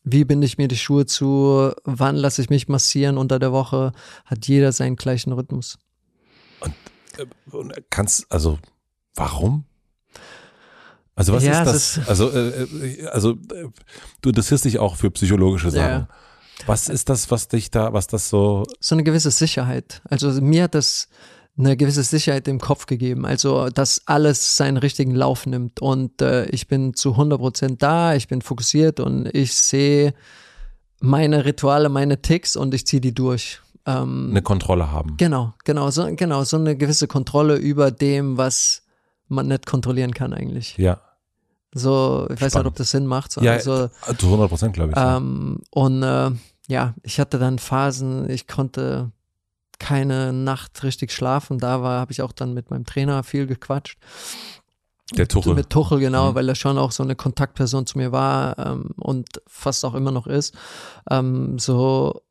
Wie 0.05 0.25
binde 0.27 0.47
ich 0.47 0.59
mir 0.59 0.69
die 0.69 0.77
Schuhe 0.77 1.07
zu? 1.07 1.73
Wann 1.85 2.17
lasse 2.17 2.43
ich 2.43 2.51
mich 2.51 2.69
massieren 2.69 3.17
unter 3.17 3.39
der 3.39 3.53
Woche? 3.53 3.93
Hat 4.27 4.47
jeder 4.47 4.71
seinen 4.73 4.97
gleichen 4.97 5.33
Rhythmus. 5.33 5.79
Und, 6.61 6.75
äh, 7.17 7.57
und 7.57 7.73
kannst, 7.89 8.31
also, 8.31 8.59
warum? 9.15 9.65
Also 11.17 11.33
was 11.33 11.45
ja, 11.45 11.63
ist 11.63 11.67
das? 11.67 11.97
Ist 11.97 12.09
also, 12.09 12.31
äh, 12.31 12.65
äh 12.65 13.07
also 13.07 13.31
äh, 13.31 13.69
du 14.21 14.29
interessierst 14.29 14.67
dich 14.67 14.79
auch 14.79 14.97
für 14.97 15.11
psychologische 15.11 15.71
Sachen. 15.71 15.91
Ja. 15.91 16.09
Was 16.67 16.89
ist 16.89 17.09
das, 17.09 17.31
was 17.31 17.49
dich 17.49 17.71
da, 17.71 17.93
was 17.93 18.07
das 18.07 18.29
so? 18.29 18.65
So 18.81 18.95
eine 18.95 19.05
gewisse 19.05 19.31
Sicherheit. 19.31 20.03
Also 20.09 20.31
mir 20.41 20.65
hat 20.65 20.75
das 20.75 21.09
eine 21.57 21.77
gewisse 21.77 22.03
Sicherheit 22.03 22.49
im 22.49 22.59
Kopf 22.59 22.87
gegeben. 22.87 23.25
Also, 23.25 23.69
dass 23.69 24.03
alles 24.07 24.57
seinen 24.57 24.77
richtigen 24.77 25.15
Lauf 25.15 25.47
nimmt 25.47 25.81
und 25.81 26.21
äh, 26.21 26.47
ich 26.47 26.67
bin 26.67 26.95
zu 26.95 27.13
100 27.13 27.39
Prozent 27.39 27.83
da, 27.83 28.15
ich 28.15 28.29
bin 28.29 28.43
fokussiert 28.43 28.99
und 28.99 29.27
ich 29.33 29.55
sehe 29.55 30.15
meine 31.01 31.45
Rituale, 31.45 31.89
meine 31.89 32.21
Ticks 32.23 32.57
und 32.57 32.75
ich 32.75 32.87
ziehe 32.87 33.01
die 33.01 33.15
durch. 33.15 33.61
Ähm, 33.87 34.29
eine 34.31 34.43
Kontrolle 34.43 34.91
haben. 34.91 35.17
Genau, 35.17 35.55
genau, 35.65 35.91
so, 35.91 36.07
genau, 36.17 36.43
so 36.45 36.57
eine 36.57 36.77
gewisse 36.77 37.07
Kontrolle 37.07 37.57
über 37.57 37.91
dem, 37.91 38.37
was 38.37 38.83
man 39.29 39.47
nicht 39.47 39.67
kontrollieren 39.67 40.13
kann 40.13 40.33
eigentlich. 40.33 40.77
Ja. 40.77 41.01
So, 41.75 42.27
ich 42.31 42.37
Spannend. 42.37 42.41
weiß 42.41 42.55
nicht, 42.55 42.67
ob 42.67 42.77
das 42.77 42.91
Sinn 42.91 43.07
macht. 43.07 43.33
So, 43.33 43.41
ja, 43.41 43.53
also, 43.53 43.89
zu 44.19 44.27
100 44.27 44.49
Prozent, 44.49 44.75
glaube 44.75 44.93
ich. 44.93 44.97
Ähm, 44.97 45.59
ja. 45.59 45.67
Und 45.71 46.03
äh, 46.03 46.31
ja, 46.69 46.95
ich 47.03 47.21
hatte 47.21 47.39
dann 47.39 47.59
Phasen, 47.59 48.31
ich 48.31 48.47
konnte 48.47 49.11
keine 49.79 50.33
Nacht 50.33 50.83
richtig 50.85 51.13
schlafen. 51.13 51.59
Da 51.59 51.83
war, 51.83 52.01
habe 52.01 52.13
ich 52.13 52.23
auch 52.23 52.33
dann 52.33 52.55
mit 52.55 52.71
meinem 52.71 52.85
Trainer 52.85 53.25
viel 53.25 53.47
gequatscht. 53.47 53.99
Der 55.13 55.29
Tuchel. 55.29 55.55
Mit 55.55 55.69
Tuchel, 55.69 55.99
genau, 55.99 56.31
mhm. 56.31 56.35
weil 56.35 56.49
er 56.49 56.55
schon 56.55 56.79
auch 56.79 56.93
so 56.93 57.03
eine 57.03 57.17
Kontaktperson 57.17 57.87
zu 57.87 57.99
mir 57.99 58.13
war 58.13 58.59
ähm, 58.59 58.91
und 58.97 59.29
fast 59.47 59.85
auch 59.85 59.95
immer 59.95 60.13
noch 60.13 60.27
ist. 60.27 60.55
Ähm, 61.11 61.59
so, 61.59 62.23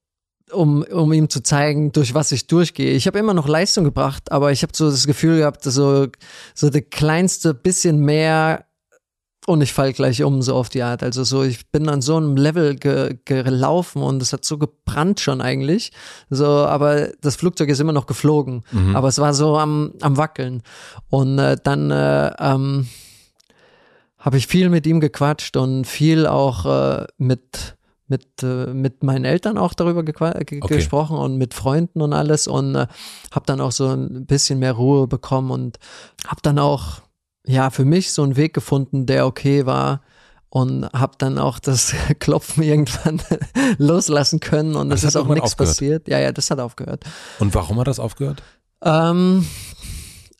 um, 0.52 0.84
um 0.84 1.14
ihm 1.14 1.30
zu 1.30 1.44
zeigen, 1.44 1.92
durch 1.92 2.14
was 2.14 2.32
ich 2.32 2.48
durchgehe. 2.48 2.94
Ich 2.94 3.08
habe 3.08 3.20
immer 3.20 3.34
noch 3.34 3.48
Leistung 3.48 3.84
gebracht, 3.84 4.32
aber 4.32 4.52
ich 4.52 4.64
habe 4.64 4.74
so 4.76 4.90
das 4.90 5.06
Gefühl 5.06 5.40
gehabt, 5.40 5.64
so, 5.64 6.08
so 6.56 6.70
der 6.70 6.82
kleinste 6.82 7.54
bisschen 7.54 8.00
mehr 8.00 8.66
und 9.46 9.62
ich 9.62 9.74
fall 9.74 9.94
gleich 9.94 10.24
um, 10.24 10.42
so 10.42 10.56
auf 10.56 10.70
die 10.70 10.84
Art. 10.84 11.04
Also 11.04 11.24
so, 11.24 11.44
ich 11.44 11.70
bin 11.72 11.90
an 11.90 12.02
so 12.02 12.18
einem 12.18 12.38
Level 12.38 12.76
ge 12.76 13.18
gelaufen 13.26 14.02
und 14.02 14.22
es 14.22 14.34
hat 14.34 14.46
so 14.46 14.58
gebrannt 14.58 15.20
schon 15.20 15.42
eigentlich. 15.42 15.92
So, 16.30 16.46
aber 16.46 17.10
das 17.22 17.36
Flugzeug 17.36 17.70
ist 17.70 17.80
immer 17.80 17.94
noch 17.94 18.06
geflogen. 18.06 18.64
Mhm. 18.72 18.96
Aber 18.96 19.08
es 19.08 19.20
war 19.20 19.34
so 19.34 19.58
am, 19.58 19.94
am 20.02 20.18
Wackeln. 20.18 20.64
Und 21.10 21.40
äh, 21.40 21.58
dann 21.62 21.92
äh, 21.92 22.32
ähm, 22.40 22.88
habe 24.18 24.38
ich 24.38 24.48
viel 24.48 24.70
mit 24.70 24.88
ihm 24.88 25.00
gequatscht 25.00 25.58
und 25.58 25.86
viel 25.86 26.28
auch 26.28 26.66
äh, 26.66 27.06
mit 27.18 27.76
mit, 28.08 28.44
äh, 28.44 28.68
mit 28.68 29.02
meinen 29.02 29.26
Eltern 29.26 29.58
auch 29.58 29.74
darüber 29.74 30.04
ge 30.04 30.14
okay. 30.20 30.60
gesprochen 30.60 31.18
und 31.18 31.38
mit 31.38 31.54
Freunden 31.54 32.02
und 32.02 32.14
alles 32.14 32.48
und 32.48 32.76
äh, 32.76 32.88
habe 33.32 33.46
dann 33.46 33.60
auch 33.60 33.72
so 33.72 33.88
ein 33.88 34.26
bisschen 34.26 34.60
mehr 34.60 34.74
Ruhe 34.74 35.08
bekommen 35.08 35.50
und 35.50 35.80
habe 36.28 36.42
dann 36.44 36.60
auch 36.60 37.02
ja, 37.46 37.70
für 37.70 37.86
mich 37.86 38.12
so 38.14 38.24
einen 38.24 38.36
Weg 38.36 38.54
gefunden, 38.54 39.06
der 39.06 39.26
okay 39.26 39.66
war 39.66 40.02
und 40.50 40.86
habe 40.94 41.14
dann 41.18 41.38
auch 41.38 41.60
das 41.60 41.94
Klopfen 42.20 42.64
irgendwann 42.64 43.22
loslassen 43.78 44.40
können 44.40 44.76
und 44.76 44.92
es 44.92 45.04
ist 45.04 45.16
auch 45.16 45.28
nichts 45.28 45.56
passiert. 45.56 46.08
Ja, 46.08 46.20
ja, 46.20 46.32
das 46.32 46.52
hat 46.52 46.60
aufgehört. 46.60 47.04
Und 47.40 47.54
warum 47.56 47.80
hat 47.80 47.88
das 47.88 48.00
aufgehört? 48.00 48.44
Ähm, 48.84 49.46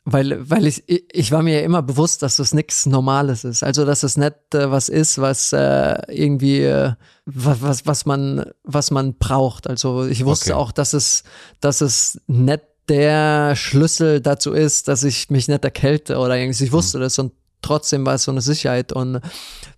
weil, 0.06 0.48
weil 0.50 0.66
ich, 0.66 0.84
ich 0.86 1.32
war 1.32 1.42
mir 1.42 1.60
ja 1.60 1.64
immer 1.64 1.80
bewusst, 1.82 2.22
dass 2.22 2.36
das 2.36 2.52
nichts 2.52 2.84
Normales 2.84 3.42
ist. 3.44 3.62
Also, 3.62 3.86
dass 3.86 4.02
es 4.02 4.18
nicht 4.18 4.34
äh, 4.54 4.70
was 4.70 4.90
ist, 4.90 5.18
was 5.18 5.52
äh, 5.54 5.96
irgendwie, 6.12 6.60
äh, 6.62 6.92
was, 7.24 7.62
was, 7.62 7.86
was 7.86 8.04
man, 8.04 8.44
was 8.64 8.90
man 8.90 9.14
braucht. 9.14 9.66
Also, 9.66 10.04
ich 10.04 10.24
wusste 10.26 10.52
Okay. 10.52 10.60
auch, 10.60 10.72
dass 10.72 10.92
es, 10.92 11.24
dass 11.60 11.80
es 11.80 12.20
nicht 12.26 12.62
der 12.88 13.56
Schlüssel 13.56 14.20
dazu 14.20 14.52
ist, 14.52 14.88
dass 14.88 15.04
ich 15.04 15.30
mich 15.30 15.48
nicht 15.48 15.64
erkälte 15.64 16.18
oder 16.18 16.36
irgendwie. 16.36 16.64
Ich 16.64 16.72
wusste 16.72 16.98
das 16.98 17.18
und 17.18 17.32
trotzdem 17.62 18.04
war 18.04 18.14
es 18.14 18.24
so 18.24 18.30
eine 18.30 18.40
Sicherheit. 18.40 18.92
Und 18.92 19.20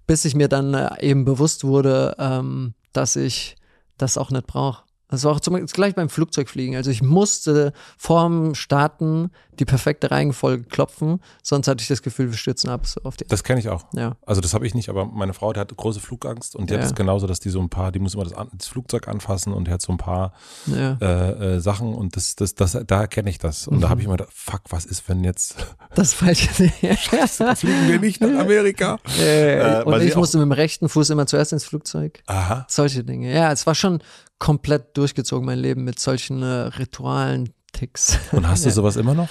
bis 0.06 0.24
ich 0.24 0.34
mir 0.34 0.48
dann 0.48 0.74
äh, 0.74 0.90
eben 1.00 1.24
bewusst 1.24 1.64
wurde, 1.64 2.16
ähm, 2.18 2.74
dass 2.92 3.16
ich 3.16 3.56
das 3.98 4.18
auch 4.18 4.30
nicht 4.30 4.46
brauche. 4.46 4.82
Das 5.08 5.22
war 5.22 5.32
auch 5.32 5.40
zum 5.40 5.52
Beispiel 5.52 5.68
gleich 5.68 5.94
beim 5.94 6.08
Flugzeugfliegen. 6.08 6.74
Also 6.74 6.90
ich 6.90 7.00
musste 7.00 7.72
vorm 7.96 8.54
Starten 8.56 9.30
die 9.56 9.64
perfekte 9.64 10.10
Reihenfolge 10.10 10.64
klopfen, 10.64 11.20
sonst 11.42 11.68
hatte 11.68 11.82
ich 11.82 11.88
das 11.88 12.02
Gefühl, 12.02 12.30
wir 12.30 12.36
stürzen 12.38 12.70
ab 12.70 12.86
so 12.86 13.00
auf 13.04 13.16
die. 13.16 13.24
Das 13.26 13.42
kenne 13.44 13.60
ich 13.60 13.68
auch. 13.68 13.84
Ja. 13.94 14.16
Also 14.26 14.40
das 14.40 14.54
habe 14.54 14.66
ich 14.66 14.74
nicht, 14.74 14.88
aber 14.88 15.06
meine 15.06 15.34
Frau, 15.34 15.52
die 15.52 15.60
hat 15.60 15.76
große 15.76 16.00
Flugangst 16.00 16.54
und 16.56 16.70
die 16.70 16.74
Ja. 16.74 16.80
hat 16.80 16.86
es 16.86 16.94
genauso, 16.94 17.26
dass 17.26 17.40
die 17.40 17.50
so 17.50 17.60
ein 17.60 17.68
paar, 17.68 17.92
die 17.92 17.98
muss 17.98 18.14
immer 18.14 18.24
das, 18.24 18.34
das 18.56 18.68
Flugzeug 18.68 19.08
anfassen 19.08 19.52
und 19.52 19.66
die 19.68 19.72
hat 19.72 19.82
so 19.82 19.92
ein 19.92 19.98
paar 19.98 20.32
Ja. 20.66 20.98
äh, 21.00 21.56
äh, 21.56 21.60
Sachen 21.60 21.94
und 21.94 22.16
das, 22.16 22.36
das, 22.36 22.54
das, 22.54 22.78
da 22.86 23.06
kenne 23.06 23.30
ich 23.30 23.38
das. 23.38 23.66
Und 23.68 23.80
da 23.80 23.86
Mhm. 23.86 23.90
habe 23.90 24.00
ich 24.00 24.06
immer 24.06 24.16
gedacht, 24.16 24.32
fuck, 24.34 24.62
was 24.70 24.84
ist, 24.84 25.08
wenn 25.08 25.24
jetzt 25.24 25.56
Das 25.94 26.12
falsche. 26.14 26.48
fliegen 27.56 27.88
wir 27.88 27.98
nicht 28.00 28.20
nach 28.20 28.38
Amerika? 28.40 28.98
äh, 29.18 29.82
und 29.82 30.00
ich 30.02 30.16
musste 30.16 30.38
mit 30.38 30.44
dem 30.46 30.52
rechten 30.52 30.88
Fuß 30.88 31.10
immer 31.10 31.26
zuerst 31.26 31.52
ins 31.52 31.64
Flugzeug. 31.64 32.22
Aha. 32.26 32.66
Solche 32.68 33.04
Dinge. 33.04 33.32
Ja, 33.32 33.52
es 33.52 33.66
war 33.66 33.74
schon 33.74 34.00
komplett 34.38 34.96
durchgezogen, 34.96 35.46
mein 35.46 35.58
Leben 35.58 35.84
mit 35.84 35.98
solchen 35.98 36.42
äh, 36.42 36.46
Ritualen, 36.46 37.50
Ticks. 37.72 38.18
Und 38.32 38.48
hast 38.48 38.64
du 38.66 38.70
sowas 38.72 38.96
immer 38.96 39.14
noch? 39.14 39.28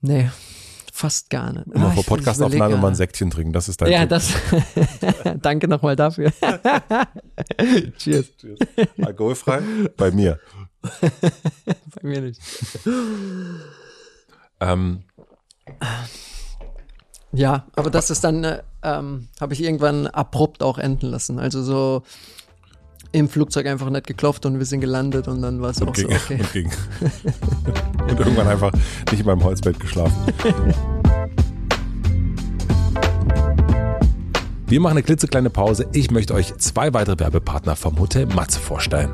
Nee, 0.00 0.30
fast 0.92 1.30
gar 1.30 1.52
nicht. 1.52 1.66
Immer 1.68 1.88
Ah, 1.88 1.90
vor 1.92 2.04
Podcastaufnahme 2.04 2.76
mal 2.76 2.88
ein. 2.88 2.94
Säckchen 2.94 3.30
trinken, 3.30 3.52
das 3.52 3.68
ist 3.68 3.80
dein 3.80 3.90
Ja, 3.92 4.00
Tipp. 4.00 4.08
das. 4.10 4.32
Danke 5.42 5.68
nochmal 5.68 5.96
dafür. 5.96 6.32
Cheers. 7.98 8.26
Alkoholfrei? 9.02 9.60
Bei 9.96 10.10
mir. 10.10 10.38
Bei 10.80 12.02
mir 12.02 12.20
nicht. 12.22 12.40
Ähm, 14.60 15.02
Ja, 17.32 17.66
aber 17.74 17.90
das 17.90 18.10
ist 18.10 18.24
dann, 18.24 18.44
äh, 18.44 18.62
ähm, 18.82 19.28
habe 19.40 19.52
ich 19.52 19.62
irgendwann 19.62 20.06
abrupt 20.06 20.62
auch 20.62 20.78
enden 20.78 21.06
lassen. 21.08 21.38
Also 21.38 21.62
so 21.62 22.02
im 23.12 23.28
Flugzeug 23.28 23.66
einfach 23.66 23.90
nicht 23.90 24.06
geklopft 24.06 24.46
und 24.46 24.58
wir 24.58 24.66
sind 24.66 24.80
gelandet 24.80 25.28
und 25.28 25.42
dann 25.42 25.60
war 25.60 25.70
es 25.70 25.82
auch 25.82 25.88
und, 25.88 25.96
so, 25.96 26.06
ging, 26.06 26.16
okay. 26.16 26.38
und 26.40 26.52
ging. 26.52 26.70
und 28.08 28.18
irgendwann 28.18 28.48
einfach 28.48 28.72
nicht 29.10 29.20
in 29.20 29.26
meinem 29.26 29.44
Holzbett 29.44 29.78
geschlafen. 29.80 30.14
Wir 34.68 34.80
machen 34.80 34.92
eine 34.92 35.02
klitzekleine 35.04 35.48
Pause. 35.48 35.86
Ich 35.92 36.10
möchte 36.10 36.34
euch 36.34 36.56
zwei 36.56 36.92
weitere 36.92 37.20
Werbepartner 37.20 37.76
vom 37.76 37.98
Hotel 38.00 38.26
Matze 38.26 38.58
vorstellen. 38.58 39.12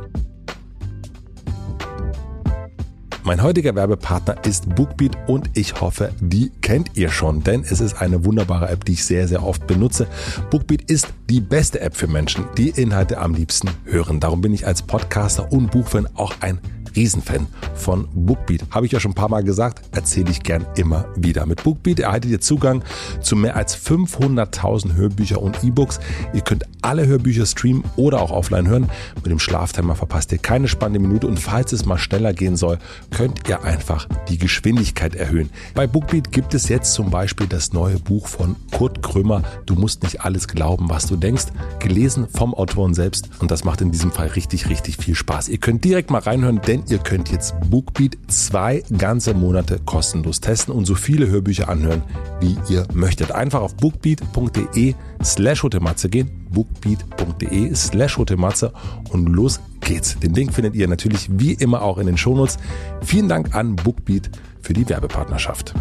Mein 3.25 3.41
heutiger 3.41 3.77
Werbepartner 3.77 4.45
ist 4.45 4.75
Bookbeat 4.75 5.16
und 5.29 5.51
ich 5.55 5.81
hoffe, 5.81 6.12
die 6.20 6.51
kennt 6.61 6.97
ihr 6.97 7.09
schon, 7.09 7.45
denn 7.45 7.62
es 7.62 7.81
ist 7.81 8.01
eine 8.03 8.25
wunderbare 8.25 8.68
App, 8.68 8.85
die 8.85 8.95
ich 8.95 9.05
sehr, 9.05 9.29
sehr 9.29 9.45
oft 9.45 9.64
benutze. 9.68 10.09
Bookbeat 10.51 10.91
ist 10.91 11.07
die 11.31 11.41
beste 11.41 11.81
App 11.81 11.97
für 11.97 12.09
Menschen, 12.09 12.47
die 12.59 12.70
Inhalte 12.70 13.18
am 13.18 13.35
liebsten 13.35 13.70
hören. 13.85 14.18
Darum 14.18 14.41
bin 14.41 14.53
ich 14.53 14.66
als 14.66 14.83
Podcaster 14.83 15.53
und 15.53 15.70
Buchfan 15.70 16.09
auch 16.16 16.35
ein 16.41 16.59
Riesenfan 16.97 17.47
von 17.75 18.09
Bookbeat. 18.12 18.62
Habe 18.70 18.87
ich 18.87 18.93
ja 18.93 19.01
schon 19.01 19.12
ein 19.12 19.14
paar 19.16 19.29
Mal 19.29 19.45
gesagt, 19.45 19.83
erzähle 19.93 20.31
ich 20.31 20.43
gern 20.43 20.66
immer 20.77 21.07
wieder. 21.16 21.47
Mit 21.47 21.62
Bookbeat 21.62 22.01
erhaltet 22.01 22.31
ihr 22.31 22.41
Zugang 22.41 22.85
zu 23.20 23.37
mehr 23.37 23.57
als 23.57 23.77
500.000 23.77 24.95
Hörbücher 24.95 25.41
und 25.41 25.62
E-Books. 25.64 26.01
Ihr 26.33 26.43
könnt 26.43 26.64
alle 26.83 27.07
Hörbücher 27.07 27.47
streamen 27.47 27.85
oder 27.97 28.20
auch 28.20 28.31
offline 28.31 28.68
hören. 28.68 28.91
Mit 29.16 29.27
dem 29.27 29.39
Schlaftimer 29.39 29.95
verpasst 29.95 30.33
ihr 30.33 30.39
keine 30.39 30.68
spannende 30.68 31.01
Minute 31.01 31.27
und 31.27 31.39
falls 31.39 31.73
es 31.73 31.87
mal 31.87 31.99
schneller 31.99 32.33
gehen 32.33 32.57
soll, 32.57 32.79
könnt 33.13 33.49
ihr 33.49 33.63
einfach 33.63 34.09
die 34.29 34.39
Geschwindigkeit 34.39 35.15
erhöhen. 35.15 35.51
Bei 35.75 35.87
Bookbeat 35.87 36.33
gibt 36.33 36.55
es 36.55 36.69
jetzt 36.69 36.95
zum 36.95 37.11
Beispiel 37.11 37.47
das 37.47 37.73
neue 37.73 37.99
Buch 37.99 38.27
von 38.27 38.57
Kurt 38.73 39.03
Krömer. 39.03 39.43
Du 39.67 39.75
musst 39.75 40.03
nicht 40.03 40.23
alles 40.23 40.49
glauben, 40.49 40.89
was 40.89 41.07
du 41.07 41.17
denkst. 41.17 41.47
Gelesen 41.79 42.27
vom 42.29 42.55
Autoren 42.55 42.95
selbst 42.95 43.29
und 43.41 43.51
das 43.51 43.65
macht 43.65 43.81
in 43.81 43.93
diesem 43.93 44.11
Fall 44.11 44.29
richtig, 44.29 44.69
richtig 44.69 44.97
viel 44.97 45.15
Spaß. 45.15 45.49
Ihr 45.49 45.59
könnt 45.59 45.85
direkt 45.85 46.11
mal 46.11 46.21
reinhören, 46.21 46.61
denn 46.67 46.85
ihr 46.89 46.99
könnt 46.99 47.31
jetzt 47.31 47.55
Bookbeat 47.71 48.17
zwei 48.29 48.83
ganze 48.97 49.35
Monate 49.35 49.79
kostenlos 49.85 50.41
testen 50.41 50.75
und 50.75 50.87
so 50.87 50.95
viele 50.95 51.29
Hörbücher 51.29 51.69
anhören, 51.69 52.03
wie 52.41 52.57
ihr 52.69 52.87
möchtet. 52.93 53.33
Einfach 53.33 53.61
auf 53.61 53.77
bookbeat.de 53.77 54.95
slash 55.25 55.62
hotematze 55.62 56.09
gehen, 56.09 56.47
bookbeat.de 56.51 57.75
slash 57.75 58.18
hotematze 58.18 58.73
und 59.11 59.27
los 59.27 59.61
geht's. 59.81 60.18
Den 60.18 60.35
Link 60.35 60.53
findet 60.53 60.75
ihr 60.75 60.89
natürlich 60.89 61.29
wie 61.31 61.53
immer 61.53 61.83
auch 61.83 61.99
in 61.99 62.07
den 62.07 62.16
Shownotes. 62.16 62.59
Vielen 63.03 63.29
Dank 63.29 63.55
an 63.55 63.77
Bookbeat 63.77 64.31
für 64.61 64.73
die 64.73 64.89
Werbepartnerschaft. 64.89 65.75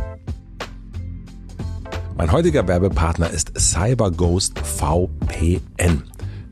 Mein 2.17 2.31
heutiger 2.31 2.67
Werbepartner 2.67 3.29
ist 3.29 3.53
CyberGhost 3.57 4.59
VPN. 4.59 6.03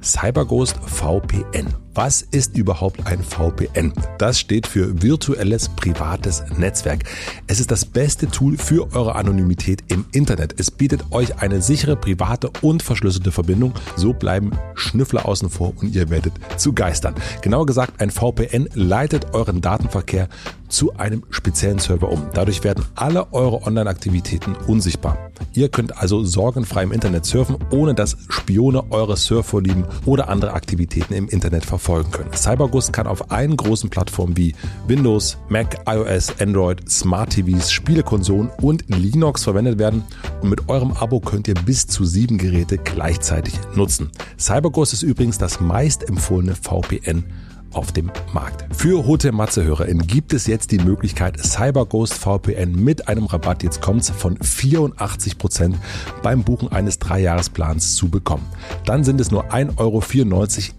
CyberGhost 0.01 0.77
VPN. 0.85 1.88
Was 1.95 2.21
ist 2.21 2.55
überhaupt 2.55 3.07
ein 3.07 3.23
VPN? 3.23 3.93
Das 4.19 4.39
steht 4.39 4.67
für 4.67 5.01
virtuelles 5.01 5.69
privates 5.69 6.43
Netzwerk. 6.55 7.03
Es 7.47 7.59
ist 7.59 7.71
das 7.71 7.83
beste 7.83 8.27
Tool 8.27 8.57
für 8.57 8.93
eure 8.93 9.15
Anonymität 9.15 9.83
im 9.87 10.05
Internet. 10.11 10.59
Es 10.59 10.69
bietet 10.69 11.11
euch 11.11 11.41
eine 11.41 11.63
sichere, 11.63 11.95
private 11.95 12.51
und 12.61 12.83
verschlüsselte 12.83 13.31
Verbindung. 13.31 13.73
So 13.95 14.13
bleiben 14.13 14.51
Schnüffler 14.75 15.25
außen 15.25 15.49
vor 15.49 15.73
und 15.77 15.95
ihr 15.95 16.11
werdet 16.11 16.33
zu 16.57 16.73
Geistern. 16.73 17.15
Genauer 17.41 17.65
gesagt, 17.65 17.99
ein 17.99 18.11
VPN 18.11 18.69
leitet 18.75 19.33
euren 19.33 19.59
Datenverkehr 19.59 20.29
zu 20.67 20.95
einem 20.97 21.23
speziellen 21.31 21.79
Server 21.79 22.11
um. 22.11 22.27
Dadurch 22.35 22.63
werden 22.63 22.85
alle 22.93 23.33
eure 23.33 23.63
Online-Aktivitäten 23.63 24.55
unsichtbar. 24.67 25.31
Ihr 25.53 25.69
könnt 25.69 25.97
also 25.97 26.23
sorgenfrei 26.23 26.83
im 26.83 26.91
Internet 26.91 27.25
surfen, 27.25 27.57
ohne 27.71 27.95
dass 27.95 28.15
Spione 28.29 28.91
eure 28.91 29.17
Surfvorlieben 29.17 29.85
oder 30.05 30.29
andere 30.29 30.53
Aktivitäten 30.53 31.15
im 31.15 31.27
Internet 31.27 31.65
verfolgen 31.65 31.88
können. 32.11 32.31
CyberGhost 32.33 32.93
kann 32.93 33.07
auf 33.07 33.31
allen 33.31 33.57
großen 33.57 33.89
Plattformen 33.89 34.37
wie 34.37 34.53
Windows, 34.87 35.37
Mac, 35.49 35.79
iOS, 35.87 36.39
Android, 36.39 36.89
Smart 36.89 37.31
TVs, 37.31 37.71
Spielekonsolen 37.71 38.49
und 38.61 38.83
Linux 38.87 39.43
verwendet 39.43 39.79
werden 39.79 40.03
und 40.41 40.49
mit 40.49 40.69
eurem 40.69 40.93
Abo 40.93 41.19
könnt 41.19 41.47
ihr 41.47 41.55
bis 41.55 41.87
zu 41.87 42.05
sieben 42.05 42.37
Geräte 42.37 42.77
gleichzeitig 42.77 43.55
nutzen. 43.75 44.11
CyberGhost 44.37 44.93
ist 44.93 45.03
übrigens 45.03 45.37
das 45.37 45.59
meist 45.59 46.07
empfohlene 46.07 46.55
VPN 46.55 47.25
auf 47.73 47.91
dem 47.91 48.11
Markt. 48.33 48.65
Für 48.75 49.05
Hotel 49.05 49.31
Matze 49.31 49.63
HörerInnen 49.63 50.05
gibt 50.05 50.33
es 50.33 50.47
jetzt 50.47 50.71
die 50.71 50.79
Möglichkeit, 50.79 51.37
CyberGhost 51.37 52.13
VPN 52.13 52.75
mit 52.75 53.07
einem 53.07 53.25
Rabatt, 53.25 53.63
jetzt 53.63 53.81
kommt's, 53.81 54.09
von 54.09 54.37
84% 54.37 55.75
beim 56.21 56.43
Buchen 56.43 56.71
eines 56.71 56.99
Dreijahresplans 56.99 57.95
zu 57.95 58.09
bekommen. 58.09 58.45
Dann 58.85 59.03
sind 59.03 59.19
es 59.21 59.31
nur 59.31 59.51
1,94 59.51 59.77
Euro 59.77 60.03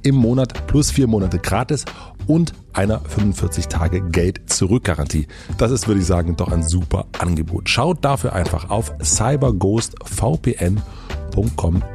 im 0.03 0.14
Monat 0.14 0.66
plus 0.66 0.91
vier 0.91 1.07
Monate 1.07 1.38
gratis 1.38 1.84
und 2.26 2.53
einer 2.72 3.01
45 3.01 3.68
Tage 3.68 4.01
Geld 4.01 4.51
zurück 4.51 4.84
Garantie. 4.84 5.26
Das 5.59 5.70
ist, 5.70 5.88
würde 5.88 6.01
ich 6.01 6.07
sagen, 6.07 6.36
doch 6.36 6.53
ein 6.53 6.62
super 6.62 7.07
Angebot. 7.18 7.68
Schaut 7.68 8.05
dafür 8.05 8.32
einfach 8.32 8.70
auf 8.70 8.93
cyberghostvpn.com 9.03 10.82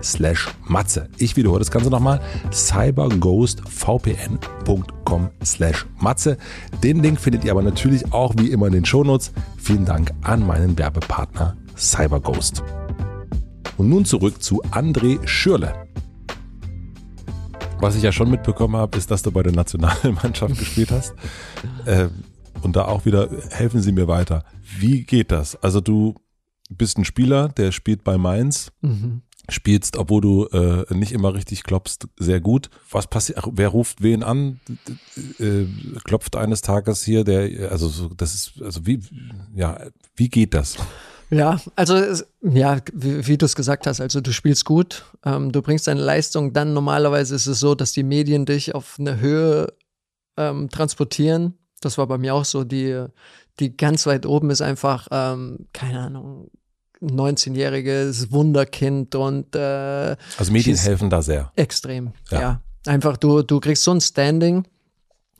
slash 0.01 0.47
matze. 0.67 1.09
Ich 1.17 1.35
wiederhole 1.35 1.59
das 1.59 1.71
Ganze 1.71 1.89
nochmal. 1.89 2.21
cyberghostvpn.com 2.51 5.29
slash 5.43 5.85
matze. 5.99 6.37
Den 6.83 7.01
Link 7.01 7.19
findet 7.19 7.43
ihr 7.45 7.51
aber 7.51 7.63
natürlich 7.63 8.13
auch 8.13 8.33
wie 8.37 8.51
immer 8.51 8.67
in 8.67 8.73
den 8.73 8.85
Shownotes. 8.85 9.31
Vielen 9.57 9.85
Dank 9.85 10.11
an 10.21 10.45
meinen 10.45 10.77
Werbepartner 10.77 11.57
CyberGhost. 11.77 12.63
Und 13.77 13.89
nun 13.89 14.05
zurück 14.05 14.41
zu 14.41 14.63
André 14.65 15.19
Schürle. 15.27 15.73
Was 17.79 17.95
ich 17.97 18.03
ja 18.03 18.11
schon 18.13 18.31
mitbekommen 18.31 18.77
habe, 18.77 18.97
ist, 18.97 19.11
dass 19.11 19.21
du 19.21 19.31
bei 19.31 19.43
der 19.43 19.51
Nationalmannschaft 19.53 20.57
gespielt 20.59 20.91
hast. 20.91 21.13
Äh, 21.85 22.07
und 22.61 22.75
da 22.77 22.85
auch 22.85 23.05
wieder, 23.05 23.29
helfen 23.51 23.81
Sie 23.81 23.91
mir 23.91 24.07
weiter. 24.07 24.43
Wie 24.79 25.03
geht 25.03 25.29
das? 25.31 25.61
Also 25.61 25.81
du 25.81 26.15
bist 26.69 26.97
ein 26.97 27.03
Spieler, 27.05 27.49
der 27.49 27.71
spielt 27.73 28.03
bei 28.03 28.17
Mainz, 28.17 28.71
Mhm. 28.81 29.21
Spielst, 29.49 29.97
obwohl 29.97 30.21
du 30.21 30.45
äh, 30.47 30.85
nicht 30.93 31.11
immer 31.11 31.33
richtig 31.33 31.63
klopfst, 31.63 32.07
sehr 32.17 32.39
gut. 32.39 32.69
Was 32.91 33.07
passiert? 33.07 33.39
Wer 33.51 33.69
ruft 33.69 34.01
wen 34.01 34.23
an? 34.23 34.59
Äh, 35.39 35.65
klopft 36.03 36.35
eines 36.35 36.61
Tages 36.61 37.03
hier 37.03 37.23
der, 37.23 37.71
also 37.71 37.87
so, 37.87 38.09
das 38.09 38.33
ist, 38.33 38.61
also 38.61 38.85
wie, 38.85 39.01
ja, 39.55 39.79
wie 40.15 40.29
geht 40.29 40.53
das? 40.53 40.77
Ja, 41.29 41.59
also 41.75 41.95
ja, 42.41 42.79
wie, 42.93 43.27
wie 43.27 43.37
du 43.37 43.45
es 43.45 43.55
gesagt 43.55 43.87
hast, 43.87 43.99
also 43.99 44.21
du 44.21 44.31
spielst 44.31 44.65
gut, 44.65 45.05
ähm, 45.25 45.51
du 45.51 45.61
bringst 45.61 45.87
deine 45.87 46.01
Leistung, 46.01 46.53
dann 46.53 46.73
normalerweise 46.73 47.35
ist 47.35 47.47
es 47.47 47.59
so, 47.59 47.73
dass 47.73 47.91
die 47.91 48.03
Medien 48.03 48.45
dich 48.45 48.75
auf 48.75 48.97
eine 48.99 49.19
Höhe 49.19 49.73
ähm, 50.37 50.69
transportieren, 50.69 51.57
Das 51.81 51.97
war 51.97 52.07
bei 52.07 52.17
mir 52.17 52.33
auch 52.33 52.45
so. 52.45 52.63
Die, 52.63 53.05
die 53.59 53.75
ganz 53.75 54.05
weit 54.05 54.25
oben 54.25 54.49
ist 54.49 54.61
einfach, 54.61 55.07
ähm, 55.11 55.67
keine 55.73 55.99
Ahnung, 55.99 56.49
19-jähriges 57.09 58.31
Wunderkind 58.31 59.15
und 59.15 59.55
äh, 59.55 60.15
Also 60.37 60.51
Medien 60.51 60.77
helfen 60.77 61.09
da 61.09 61.21
sehr. 61.21 61.51
extrem. 61.55 62.13
Ja. 62.31 62.39
Ja. 62.41 62.61
Einfach, 62.87 63.17
du, 63.17 63.41
du 63.41 63.59
kriegst 63.59 63.83
so 63.83 63.91
ein 63.91 64.01
Standing 64.01 64.65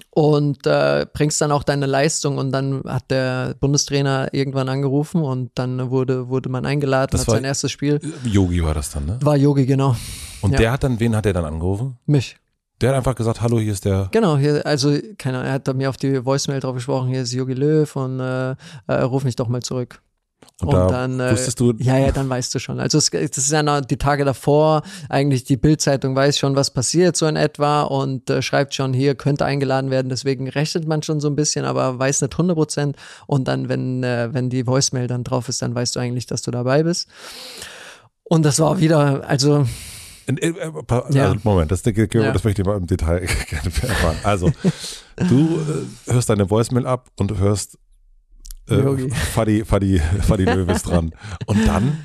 und 0.10 0.66
äh, 0.66 1.06
bringst 1.14 1.40
dann 1.42 1.52
auch 1.52 1.64
deine 1.64 1.86
Leistung 1.86 2.38
und 2.38 2.52
dann 2.52 2.82
hat 2.86 3.12
der 3.12 3.56
Bundestrainer 3.60 4.30
irgendwann 4.34 4.68
angerufen 4.70 5.22
und 5.22 5.52
dann 5.56 5.90
wurde, 5.90 6.28
wurde 6.30 6.50
man 6.50 6.66
eingeladen, 6.66 7.10
Das 7.12 7.22
hat 7.22 7.28
war- 7.28 7.36
sein 7.36 7.44
erstes 7.44 7.72
Spiel. 7.72 8.00
Yogi 8.24 8.64
war 8.64 8.74
das 8.74 8.92
dann, 8.92 9.06
ne? 9.06 9.20
War 9.22 9.36
Yogi, 9.38 9.66
genau. 9.66 9.96
Und 10.42 10.52
Ja. 10.54 10.58
der 10.58 10.72
hat 10.72 10.84
dann, 10.84 11.00
wen 11.00 11.16
hat 11.16 11.26
er 11.26 11.34
dann 11.34 11.46
angerufen? 11.46 11.98
Mich. 12.06 12.38
Der 12.82 12.90
hat 12.90 12.98
einfach 12.98 13.16
gesagt, 13.16 13.42
hallo, 13.42 13.58
hier 13.60 13.72
ist 13.72 13.86
der. 13.86 14.10
Genau, 14.12 14.38
hier, 14.38 14.66
also, 14.66 14.98
keine 15.18 15.38
Ahnung, 15.38 15.48
er 15.48 15.54
hat 15.54 15.74
mir 15.76 15.90
auf 15.90 15.96
die 15.98 16.26
Voicemail 16.26 16.60
drauf 16.60 16.76
gesprochen, 16.76 17.08
hier 17.08 17.22
ist 17.22 17.32
Yogi 17.32 17.54
Löw 17.54 17.96
und 17.96 18.20
äh, 18.20 18.52
äh, 18.88 18.94
ruf 19.04 19.24
mich 19.24 19.38
doch 19.38 19.48
mal 19.48 19.62
zurück. 19.62 20.02
Und, 20.62 20.70
Und 20.70 20.74
da 20.76 20.88
dann, 20.88 21.20
äh, 21.20 21.32
wusstest 21.34 21.60
du, 21.60 21.74
Ja, 21.80 21.98
ja, 21.98 22.14
dann 22.14 22.30
weißt 22.30 22.56
du 22.56 22.60
schon. 22.60 22.80
Also 22.80 22.98
es, 22.98 23.10
das 23.10 23.38
ist 23.38 23.52
ja 23.52 23.62
noch 23.62 23.82
die 23.82 23.98
Tage 23.98 24.24
davor, 24.24 24.84
eigentlich 25.10 25.44
die 25.44 25.58
Bildzeitung 25.58 26.16
weiß 26.16 26.40
schon, 26.40 26.56
was 26.56 26.72
passiert 26.72 27.18
so 27.18 27.26
in 27.28 27.36
etwa 27.36 27.82
und 27.82 28.30
äh, 28.30 28.42
schreibt 28.42 28.74
schon, 28.74 28.94
hier 28.94 29.16
könnte 29.16 29.44
eingeladen 29.44 29.92
werden, 29.92 30.08
deswegen 30.08 30.48
rechnet 30.48 30.88
man 30.88 31.04
schon 31.04 31.20
so 31.20 31.28
ein 31.28 31.36
bisschen, 31.36 31.66
aber 31.66 32.00
weiß 32.00 32.22
nicht 32.22 32.34
100 32.36 32.56
Prozent 32.56 32.96
und 33.28 33.50
dann, 33.50 33.68
wenn, 33.68 34.02
äh, 34.04 34.30
wenn 34.34 34.50
die 34.50 34.66
Voicemail 34.66 35.08
dann 35.08 35.26
drauf 35.26 35.50
ist, 35.50 35.62
dann 35.62 35.76
weißt 35.76 35.98
du 35.98 36.00
eigentlich, 36.00 36.26
dass 36.26 36.42
du 36.42 36.52
dabei 36.52 36.84
bist. 36.84 37.10
Und 38.24 38.44
das 38.44 38.58
war 38.60 38.80
wieder, 38.80 39.28
also 39.28 39.66
äh, 40.28 40.52
Ja. 41.12 41.26
also, 41.28 41.36
Moment, 41.44 41.70
das, 41.72 41.82
das, 41.84 41.94
Ja. 41.96 42.32
das 42.32 42.44
möchte 42.46 42.62
ich 42.62 42.66
mal 42.66 42.78
im 42.78 42.88
Detail 42.88 43.20
gerne 43.50 43.66
erfahren. 43.66 44.18
Also, 44.24 44.52
du 45.18 45.60
äh, 46.08 46.12
hörst 46.14 46.30
deine 46.30 46.50
Voicemail 46.50 46.88
ab 46.88 47.10
und 47.18 47.38
hörst 47.38 47.78
äh. 48.70 49.10
Fadi, 49.34 49.66
Fadi, 49.66 50.00
Fadi 50.22 50.46
Löw 50.46 50.70
ist 50.70 50.84
dran. 50.84 51.12
Und 51.46 51.68
dann 51.68 51.98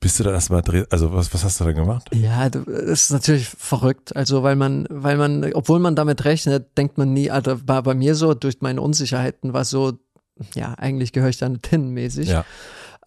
bist 0.00 0.20
du 0.20 0.24
dann 0.24 0.34
erstmal 0.34 0.62
dreh, 0.62 0.84
also 0.90 1.12
was, 1.12 1.32
was 1.32 1.42
hast 1.44 1.60
du 1.60 1.64
dann 1.64 1.74
gemacht? 1.74 2.10
Ja, 2.14 2.46
es 2.46 3.04
ist 3.04 3.10
natürlich 3.10 3.48
verrückt. 3.48 4.14
Also, 4.14 4.42
weil 4.42 4.56
man, 4.56 4.86
weil 4.90 5.16
man, 5.16 5.52
obwohl 5.54 5.78
man 5.78 5.96
damit 5.96 6.24
rechnet, 6.24 6.76
denkt 6.76 6.98
man 6.98 7.12
nie, 7.12 7.30
also 7.30 7.56
war 7.66 7.82
bei 7.82 7.94
mir 7.94 8.14
so, 8.14 8.34
durch 8.34 8.60
meine 8.60 8.80
Unsicherheiten 8.80 9.52
war 9.52 9.64
so, 9.64 9.94
ja, 10.54 10.74
eigentlich 10.74 11.12
gehöre 11.12 11.30
ich 11.30 11.38
da 11.38 11.48
nicht 11.48 11.66
hin 11.66 11.90
mäßig. 11.90 12.28
Ja. 12.28 12.44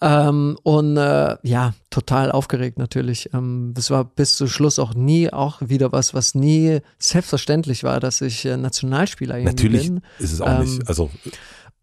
Ähm, 0.01 0.57
und 0.63 0.95
äh, 0.95 1.35
ja, 1.43 1.73
total 1.89 2.31
aufgeregt 2.31 2.77
natürlich. 2.77 3.33
Ähm, 3.33 3.71
das 3.75 3.91
war 3.91 4.05
bis 4.05 4.37
zum 4.37 4.47
Schluss 4.47 4.79
auch 4.79 4.93
nie 4.93 5.31
auch 5.31 5.61
wieder 5.61 5.91
was, 5.91 6.13
was 6.13 6.35
nie 6.35 6.79
selbstverständlich 6.97 7.83
war, 7.83 7.99
dass 7.99 8.21
ich 8.21 8.45
äh, 8.45 8.55
Nationalspieler 8.55 9.37
Natürlich 9.39 9.87
bin 9.87 10.01
ist 10.19 10.31
es 10.31 10.39
auch 10.39 10.47
Ähm, 10.47 10.61
nicht, 10.61 10.87
also 10.87 11.09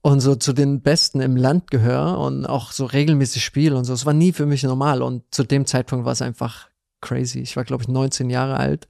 und 0.07 0.21
so 0.21 0.37
zu 0.37 0.53
den 0.53 0.83
Besten 0.83 1.21
im 1.21 1.35
Land 1.35 1.69
gehöre 1.69 2.21
und 2.21 2.47
auch 2.47 2.71
so 2.71 2.85
regelmäßig 2.85 3.45
spiele 3.45 3.77
und 3.77 3.85
so. 3.85 3.93
Es 3.93 4.07
war 4.07 4.13
nie 4.13 4.33
für 4.33 4.47
mich 4.47 4.63
normal 4.63 5.03
und 5.03 5.25
zu 5.33 5.43
dem 5.43 5.67
Zeitpunkt 5.67 6.05
war 6.05 6.13
es 6.13 6.23
einfach 6.23 6.69
crazy. 7.01 7.41
Ich 7.41 7.57
war, 7.57 7.65
glaube 7.65 7.83
ich, 7.83 7.89
19 7.89 8.31
Jahre 8.31 8.57
alt. 8.57 8.87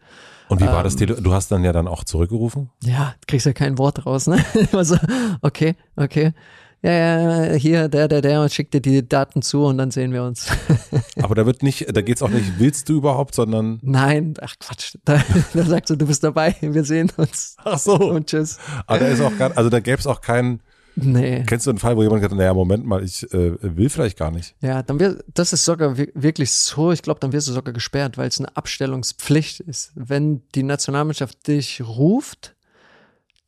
und 0.51 0.61
wie 0.61 0.67
war 0.67 0.83
das? 0.83 0.93
ähm, 0.93 0.99
Tele 0.99 1.23
du 1.23 1.33
hast 1.33 1.51
dann 1.51 1.65
ja 1.65 1.73
dann 1.73 1.89
auch 1.89 2.05
zurückgerufen? 2.05 2.69
Ja, 2.85 3.15
du 3.23 3.27
kriegst 3.29 3.47
ja 3.47 3.55
kein 3.55 3.79
Wort 3.79 4.05
raus, 4.05 4.27
ne? 4.27 4.45
Immer 4.73 4.85
so, 4.85 4.99
okay, 5.41 5.75
okay. 5.97 6.35
Ja, 6.83 6.93
ja, 6.93 7.55
hier, 7.55 7.89
der, 7.89 8.09
der, 8.09 8.21
der 8.21 8.43
und 8.43 8.53
schickt 8.53 8.75
dir 8.75 8.83
die 8.83 9.09
Daten 9.09 9.41
zu 9.41 9.65
und 9.65 9.79
dann 9.79 9.91
sehen 9.91 10.13
wir 10.13 10.23
uns. 10.23 10.49
Aber 11.23 11.35
da 11.35 11.47
wird 11.47 11.63
nicht, 11.63 11.87
da 11.97 12.03
geht's 12.03 12.21
auch 12.21 12.29
nicht, 12.29 12.59
willst 12.59 12.91
du 12.91 12.99
überhaupt, 12.99 13.35
sondern 13.35 13.79
Nein, 13.81 14.35
ach 14.43 14.55
Quatsch. 14.61 14.97
Da, 15.07 15.23
da 15.55 15.65
sagst 15.65 15.89
du, 15.89 15.97
du 15.97 16.07
bist 16.07 16.23
dabei, 16.23 16.55
wir 16.61 16.85
sehen 16.85 17.11
uns. 17.17 17.57
Ach 17.65 17.79
so. 17.79 17.95
Und 17.95 18.27
tschüss. 18.27 18.59
aber 18.87 18.99
da 18.99 19.07
ist 19.07 19.23
auch 19.23 19.37
gar, 19.39 19.57
also 19.57 19.71
da 19.71 19.81
gäbe 19.81 19.99
es 19.99 20.07
auch 20.07 20.21
keinen, 20.21 20.61
Nee. 20.99 21.45
kennst 21.47 21.67
du 21.67 21.71
einen 21.71 21.79
Fall, 21.79 21.95
wo 21.97 22.03
jemand 22.03 22.21
gesagt 22.21 22.33
hat, 22.33 22.39
naja, 22.39 22.55
Moment 22.55 22.87
mal, 22.87 23.05
ich 23.05 23.23
äh, 23.35 23.57
will 23.61 23.91
vielleicht 23.91 24.19
gar 24.19 24.31
nicht. 24.31 24.55
Ja, 24.63 24.83
dann 24.83 24.99
wird, 24.99 25.23
das 25.35 25.53
ist 25.53 25.65
sogar 25.67 25.99
wi- 25.99 26.11
wirklich 26.15 26.51
so, 26.53 26.91
ich 26.91 27.03
glaube, 27.03 27.21
dann 27.21 27.33
wirst 27.33 27.49
du 27.49 27.53
sogar 27.53 27.75
gesperrt, 27.75 28.17
weil 28.17 28.29
es 28.29 28.39
eine 28.41 28.57
Abstellungspflicht 28.57 29.61
ist. 29.61 29.93
Wenn 29.95 30.43
die 30.55 30.63
Nationalmannschaft 30.63 31.47
dich 31.49 31.83
ruft, 31.87 32.57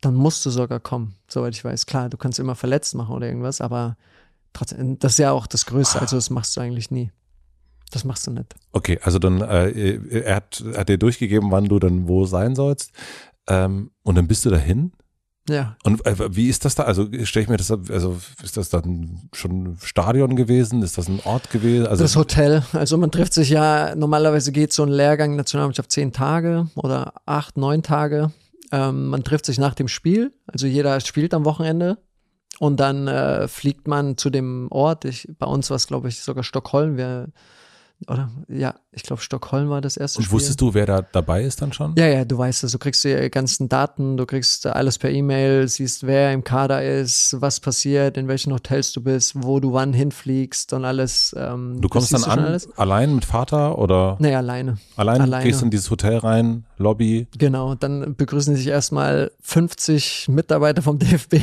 dann 0.03 0.15
musst 0.15 0.45
du 0.45 0.51
sogar 0.51 0.79
kommen, 0.79 1.15
soweit 1.27 1.55
ich 1.55 1.65
weiß. 1.65 1.87
Klar, 1.87 2.11
du 2.11 2.19
kannst 2.19 2.39
immer 2.39 2.55
verletzt 2.55 2.95
machen 2.95 3.15
oder 3.15 3.27
irgendwas, 3.27 3.61
aber 3.63 3.97
trotzdem, 4.53 4.99
das 4.99 5.13
ist 5.13 5.19
ja 5.19 5.33
auch 5.33 5.47
das 5.47 5.65
Größte, 5.65 6.01
also 6.01 6.17
das 6.17 6.29
machst 6.31 6.55
du 6.57 6.61
eigentlich 6.61 6.91
nie. 6.91 7.11
Das 7.91 8.05
machst 8.05 8.27
du 8.27 8.31
nicht. 8.31 8.55
Okay, 8.73 8.99
also 9.03 9.19
dann, 9.19 9.41
äh, 9.41 10.21
er 10.21 10.37
hat, 10.37 10.63
hat 10.77 10.91
dir 10.91 10.99
durchgegeben, 10.99 11.51
wann 11.51 11.65
du 11.65 11.79
dann 11.79 12.07
wo 12.07 12.27
sein 12.27 12.55
sollst. 12.55 12.93
Ähm, 13.49 13.91
und 14.03 14.17
dann 14.17 14.29
bist 14.29 14.45
du 14.45 14.51
dahin. 14.51 14.93
Ja, 15.49 15.77
Und 15.83 16.05
äh, 16.05 16.35
wie 16.35 16.49
ist 16.49 16.65
das 16.65 16.75
da? 16.75 16.85
Also 16.85 17.09
stelle 17.25 17.45
ich 17.45 17.49
mir 17.49 17.57
das, 17.57 17.71
also 17.71 18.19
ist 18.43 18.57
das 18.57 18.69
dann 18.69 19.29
schon 19.33 19.65
ein 19.65 19.79
Stadion 19.83 20.37
gewesen? 20.37 20.83
Ist 20.83 20.99
das 20.99 21.09
ein 21.09 21.21
Ort 21.25 21.51
gewesen? 21.51 21.87
Also 21.87 22.05
das 22.05 22.17
Hotel. 22.17 22.63
Also 22.73 22.99
man 22.99 23.11
trifft 23.11 23.33
sich 23.33 23.51
ja, 23.51 23.95
normalerweise 23.95 24.53
geht 24.53 24.73
so 24.73 24.83
ein 24.83 24.91
Lehrgang 24.91 25.37
Nationalmannschaft 25.37 25.91
zehn 25.91 26.13
Tage 26.13 26.69
oder 26.75 27.15
acht, 27.25 27.57
neun 27.57 27.83
Tage. 27.83 28.31
Ähm, 28.73 29.07
man 29.07 29.25
trifft 29.25 29.47
sich 29.47 29.59
nach 29.59 29.75
dem 29.75 29.89
Spiel, 29.89 30.33
also 30.47 30.67
jeder 30.67 31.01
spielt 31.01 31.33
am 31.33 31.47
Wochenende 31.47 31.99
und 32.59 32.79
dann 32.81 33.09
äh, 33.09 33.49
fliegt 33.49 33.89
man 33.89 34.17
zu 34.17 34.31
dem 34.31 34.69
Ort. 34.71 35.05
Ich, 35.05 35.29
bei 35.39 35.47
uns 35.47 35.71
war 35.71 35.77
es, 35.77 35.87
glaube 35.87 36.09
ich, 36.09 36.21
sogar 36.21 36.45
Stockholm. 36.45 36.97
Wir, 36.97 37.29
oder? 38.07 38.31
Ja, 38.49 38.75
ich 38.91 39.03
glaube, 39.03 39.21
Stockholm 39.23 39.69
war 39.69 39.81
das 39.83 39.97
erste 39.97 40.19
und 40.19 40.25
Spiel. 40.25 40.35
wusstest 40.37 40.61
du, 40.61 40.73
wer 40.75 40.87
da 40.87 41.03
dabei 41.03 41.43
ist 41.45 41.61
dann 41.61 41.73
schon? 41.73 41.95
Ja, 41.99 42.07
ja, 42.07 42.25
du 42.25 42.39
weißt 42.39 42.65
es. 42.65 42.73
Du 42.73 42.79
kriegst 42.79 43.05
die 43.05 43.31
ganzen 43.31 43.69
Daten, 43.69 44.17
du 44.17 44.25
kriegst 44.25 44.67
alles 44.67 44.99
per 44.99 45.11
E-Mail, 45.11 45.69
siehst, 45.69 46.07
wer 46.07 46.33
im 46.33 46.43
Kader 46.43 46.83
ist, 46.83 47.37
was 47.39 47.61
passiert, 47.61 48.17
in 48.17 48.29
welchen 48.29 48.53
Hotels 48.53 48.93
du 48.93 49.03
bist, 49.03 49.33
wo 49.37 49.61
du 49.61 49.73
wann 49.75 49.93
hinfliegst 49.93 50.73
und 50.73 50.85
alles. 50.87 51.35
Ähm, 51.39 51.81
Du 51.81 51.89
kommst 51.89 52.13
dann 52.15 52.23
schon 52.23 52.39
an, 52.39 52.61
allein 52.77 53.15
mit 53.15 53.25
Vater 53.27 53.79
oder 53.79 54.17
Nee, 54.21 54.35
alleine. 54.35 54.79
allein 54.97 55.21
alleine. 55.21 55.45
gehst 55.45 55.63
in 55.63 55.71
dieses 55.71 55.91
Hotel 55.91 56.17
rein, 56.19 56.65
Lobby. 56.79 57.27
Genau, 57.37 57.75
dann 57.75 58.17
begrüßen 58.17 58.57
sich 58.57 58.69
erstmal 58.69 59.31
50 59.43 60.29
Mitarbeiter 60.29 60.81
vom 60.83 60.99
DFB, 60.99 61.37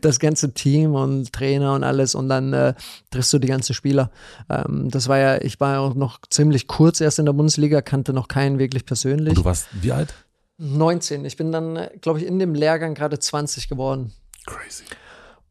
das 0.00 0.18
ganze 0.18 0.52
Team 0.52 0.94
und 0.94 1.32
Trainer 1.32 1.74
und 1.74 1.84
alles 1.84 2.14
und 2.14 2.28
dann 2.28 2.52
äh, 2.52 2.74
triffst 3.10 3.32
du 3.32 3.38
die 3.38 3.48
ganzen 3.48 3.74
Spieler. 3.74 4.10
Ähm, 4.50 4.88
das 4.90 5.08
war 5.08 5.18
ja, 5.18 5.40
ich 5.40 5.60
war 5.60 5.74
ja 5.74 5.78
auch 5.80 5.94
noch 5.94 6.18
ziemlich 6.30 6.66
kurz 6.66 7.00
erst 7.00 7.18
in 7.18 7.26
der 7.26 7.32
Bundesliga, 7.32 7.82
kannte 7.82 8.12
noch 8.12 8.28
keinen 8.28 8.58
wirklich 8.58 8.86
persönlich. 8.86 9.30
Und 9.30 9.38
du 9.38 9.44
warst 9.44 9.66
wie 9.72 9.92
alt? 9.92 10.14
19, 10.58 11.24
ich 11.24 11.36
bin 11.36 11.52
dann, 11.52 11.88
glaube 12.00 12.20
ich, 12.20 12.26
in 12.26 12.38
dem 12.38 12.54
Lehrgang 12.54 12.94
gerade 12.94 13.18
20 13.18 13.68
geworden. 13.68 14.12
Crazy. 14.46 14.84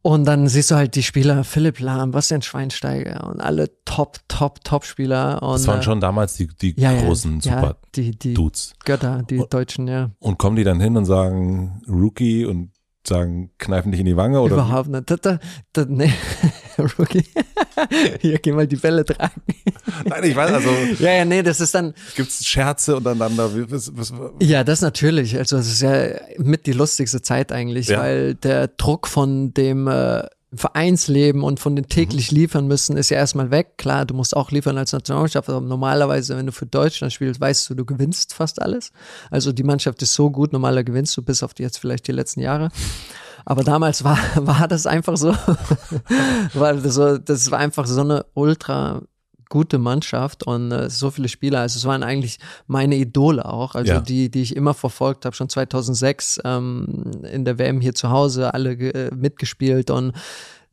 Und 0.02 0.26
dann 0.26 0.50
siehst 0.50 0.70
du 0.70 0.76
halt 0.76 0.96
die 0.96 1.04
Spieler, 1.04 1.46
Philipp 1.46 1.80
Lahm, 1.80 2.12
Bastian 2.12 2.42
Schweinsteiger 2.42 3.26
und 3.26 3.40
alle 3.40 3.70
Top, 3.86 4.18
Top, 4.28 4.62
Top-Spieler. 4.66 5.42
Und, 5.42 5.54
Das 5.54 5.68
waren 5.68 5.80
äh, 5.80 5.84
schon 5.84 6.02
damals 6.02 6.34
die, 6.34 6.48
die 6.48 6.74
ja, 6.78 6.94
großen 7.02 7.40
ja, 7.40 7.54
Super 7.54 7.78
die, 7.96 8.12
die 8.12 8.34
Dudes. 8.34 8.74
Götter, 8.84 9.24
die 9.24 9.42
Deutschen, 9.50 9.88
ja. 9.88 10.12
Und 10.20 10.38
kommen 10.38 10.58
die 10.58 10.66
dann 10.66 10.82
hin 10.82 10.98
und 10.98 11.06
sagen 11.06 11.82
Rookie 11.88 12.46
und 12.46 12.72
sagen, 13.08 13.52
kneifen 13.58 13.92
dich 13.92 14.02
in 14.02 14.06
die 14.06 14.18
Wange 14.18 14.42
oder? 14.42 14.56
Überhaupt 14.56 14.90
nicht. 14.90 15.10
Da, 15.10 15.16
da, 15.16 15.40
da, 15.72 15.86
nee. 15.88 16.12
Rookie. 16.98 17.24
Hier, 18.22 18.38
geh 18.40 18.52
mal 18.52 18.68
die 18.68 18.76
Bälle 18.76 19.04
tragen. 19.06 19.42
Nein, 20.06 20.24
ich 20.24 20.36
weiß, 20.36 20.52
also 20.52 20.70
Ja, 21.00 21.12
ja, 21.14 21.26
nee, 21.26 21.42
das 21.44 21.60
ist 21.62 21.74
dann, 21.76 21.94
gibt's 22.16 22.46
Scherze 22.46 22.96
untereinander. 22.98 23.50
Was, 23.70 23.92
was, 23.96 24.14
ja, 24.42 24.64
das 24.64 24.82
natürlich. 24.82 25.38
Also, 25.38 25.58
es 25.58 25.68
ist 25.68 25.82
ja 25.82 26.08
mit 26.38 26.66
die 26.66 26.74
lustigste 26.74 27.22
Zeit 27.22 27.52
eigentlich, 27.52 27.88
Ja. 27.88 28.00
weil 28.00 28.36
der 28.36 28.68
Druck 28.68 29.08
von 29.08 29.54
dem 29.54 29.88
äh, 29.88 30.24
Vereinsleben 30.56 31.42
und 31.44 31.60
von 31.60 31.76
den 31.76 31.88
täglich 31.90 32.32
Mhm. 32.32 32.38
liefern 32.38 32.68
müssen 32.68 32.96
ist 32.96 33.10
ja 33.10 33.18
erstmal 33.18 33.50
weg. 33.50 33.72
Klar, 33.78 34.06
du 34.06 34.14
musst 34.14 34.36
auch 34.38 34.52
liefern 34.52 34.78
als 34.78 34.94
Nationalmannschaft, 34.94 35.50
aber 35.50 35.62
normalerweise, 35.62 36.38
wenn 36.38 36.46
du 36.46 36.52
für 36.52 36.68
Deutschland 36.68 37.12
spielst, 37.12 37.42
weißt 37.42 37.72
du, 37.72 37.74
du 37.74 37.86
gewinnst 37.86 38.36
fast 38.36 38.62
alles. 38.62 38.92
Also, 39.32 39.52
die 39.52 39.64
Mannschaft 39.64 40.00
ist 40.04 40.14
so 40.14 40.30
gut, 40.30 40.54
normaler 40.54 40.84
gewinnst 40.84 41.18
du 41.18 41.24
bis 41.24 41.42
auf 41.42 41.56
die 41.56 41.64
jetzt 41.64 41.80
vielleicht 41.80 42.08
die 42.08 42.12
letzten 42.12 42.40
Jahre. 42.42 42.70
Aber 43.46 43.64
damals 43.64 44.04
war, 44.04 44.18
war 44.36 44.68
das 44.68 44.86
einfach 44.88 45.18
so, 45.18 45.36
weil 46.54 46.82
das, 46.82 47.00
das 47.26 47.52
war 47.52 47.60
einfach 47.60 47.86
so 47.88 48.02
eine 48.02 48.26
ultra 48.34 49.02
gute 49.50 49.78
Mannschaft 49.78 50.44
und 50.48 50.72
äh, 50.72 50.90
so 50.90 51.12
viele 51.12 51.30
Spieler. 51.30 51.60
Also 51.60 51.78
es 51.78 51.86
waren 51.86 52.02
eigentlich 52.02 52.40
meine 52.66 52.96
Idole 52.96 53.46
auch, 53.46 53.76
also 53.76 53.94
Ja. 53.94 54.02
die, 54.02 54.32
die 54.32 54.42
ich 54.42 54.56
immer 54.56 54.74
verfolgt 54.74 55.26
habe, 55.26 55.36
schon 55.36 55.48
2006 55.48 56.40
ähm, 56.44 57.12
in 57.32 57.46
der 57.46 57.60
WM 57.60 57.80
hier 57.80 57.94
zu 57.94 58.10
Hause, 58.10 58.54
alle 58.54 58.72
äh, 58.72 59.14
mitgespielt 59.14 59.92
und 59.92 60.14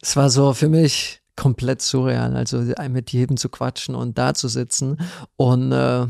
es 0.01 0.16
war 0.16 0.31
so 0.31 0.55
für 0.55 0.68
mich 0.71 1.21
komplett 1.37 1.83
surreal, 1.83 2.35
also 2.37 2.64
mit 2.89 3.12
jedem 3.12 3.37
zu 3.37 3.51
quatschen 3.51 3.95
und 3.95 4.16
da 4.16 4.33
zu 4.33 4.49
sitzen 4.49 4.97
und 5.37 5.73
äh, 5.73 6.07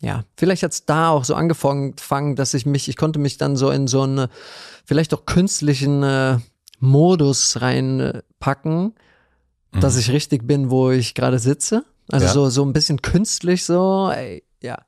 ja, 0.00 0.24
vielleicht 0.36 0.62
hat's 0.64 0.84
da 0.84 1.10
auch 1.10 1.24
so 1.24 1.34
angefangen, 1.36 1.94
fangen, 1.96 2.34
dass 2.36 2.54
ich 2.54 2.66
mich, 2.66 2.88
ich 2.88 2.96
konnte 2.96 3.18
mich 3.20 3.36
dann 3.36 3.56
so 3.56 3.70
in 3.70 3.86
so 3.86 4.02
einen 4.02 4.26
vielleicht 4.84 5.14
auch 5.14 5.26
künstlichen 5.26 6.02
äh, 6.02 6.38
Modus 6.78 7.60
reinpacken, 7.60 8.94
dass 9.72 9.96
ich 9.96 10.10
richtig 10.10 10.46
bin, 10.46 10.70
wo 10.70 10.90
ich 10.90 11.14
gerade 11.14 11.38
sitze. 11.38 11.84
Also 12.10 12.26
Ja. 12.26 12.32
so, 12.32 12.50
so 12.50 12.64
ein 12.64 12.72
bisschen 12.72 13.00
künstlich 13.00 13.64
so, 13.64 14.10
ey, 14.14 14.44
ja. 14.62 14.78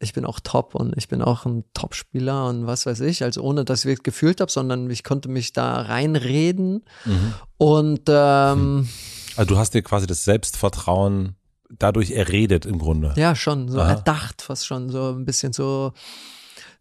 ich 0.00 0.14
bin 0.14 0.24
auch 0.24 0.40
top 0.40 0.74
und 0.74 0.96
ich 0.96 1.08
bin 1.08 1.22
auch 1.22 1.44
ein 1.44 1.64
Top-Spieler 1.74 2.46
und 2.46 2.66
was 2.66 2.86
weiß 2.86 3.00
ich. 3.00 3.22
Also 3.22 3.42
ohne, 3.42 3.64
dass 3.64 3.84
ich 3.84 3.98
es 3.98 4.02
gefühlt 4.02 4.40
habe, 4.40 4.50
sondern 4.50 4.90
ich 4.90 5.04
konnte 5.04 5.28
mich 5.28 5.52
da 5.52 5.82
reinreden. 5.82 6.84
Mhm. 7.04 7.34
Und 7.58 8.02
ähm, 8.08 8.88
also 9.36 9.54
du 9.54 9.58
hast 9.58 9.74
dir 9.74 9.82
quasi 9.82 10.06
das 10.06 10.24
Selbstvertrauen 10.24 11.36
dadurch 11.68 12.10
erredet 12.12 12.66
im 12.66 12.78
Grunde. 12.78 13.12
Ja, 13.16 13.36
schon, 13.36 13.68
so 13.68 13.80
Aha. 13.80 13.90
erdacht 13.90 14.42
fast 14.42 14.66
schon, 14.66 14.88
so 14.88 15.10
ein 15.10 15.24
bisschen 15.24 15.52
so 15.52 15.92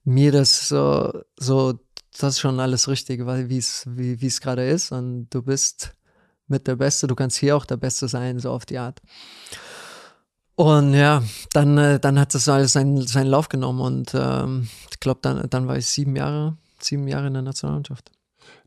mir 0.03 0.31
das 0.31 0.69
so, 0.69 1.21
so, 1.37 1.73
das 2.23 2.35
ist 2.35 2.39
schon 2.39 2.59
alles 2.59 2.87
richtig, 2.87 3.25
weil 3.25 3.49
wie 3.49 3.57
es 3.57 3.85
wie 3.87 4.25
es 4.25 4.41
gerade 4.41 4.67
ist 4.67 4.91
und 4.91 5.29
du 5.29 5.41
bist 5.41 5.93
mit 6.47 6.67
der 6.67 6.75
Beste, 6.75 7.07
du 7.07 7.15
kannst 7.15 7.37
hier 7.37 7.55
auch 7.55 7.65
der 7.65 7.77
Beste 7.77 8.07
sein, 8.07 8.39
so 8.39 8.51
auf 8.51 8.65
die 8.65 8.77
Art. 8.77 9.01
Und 10.55 10.93
ja, 10.93 11.23
dann, 11.53 11.77
äh, 11.77 11.99
dann 12.01 12.19
hat 12.19 12.35
das 12.35 12.49
alles 12.49 12.73
seinen, 12.73 13.07
seinen 13.07 13.27
Lauf 13.27 13.47
genommen 13.47 13.79
und 13.79 14.11
ähm, 14.13 14.67
ich 14.91 14.99
glaube, 14.99 15.21
dann, 15.21 15.49
dann 15.49 15.67
war 15.67 15.77
ich 15.77 15.85
sieben 15.85 16.17
Jahre, 16.17 16.57
sieben 16.81 17.07
Jahre 17.07 17.27
in 17.27 17.33
der 17.33 17.43
Nationalmannschaft. 17.43 18.11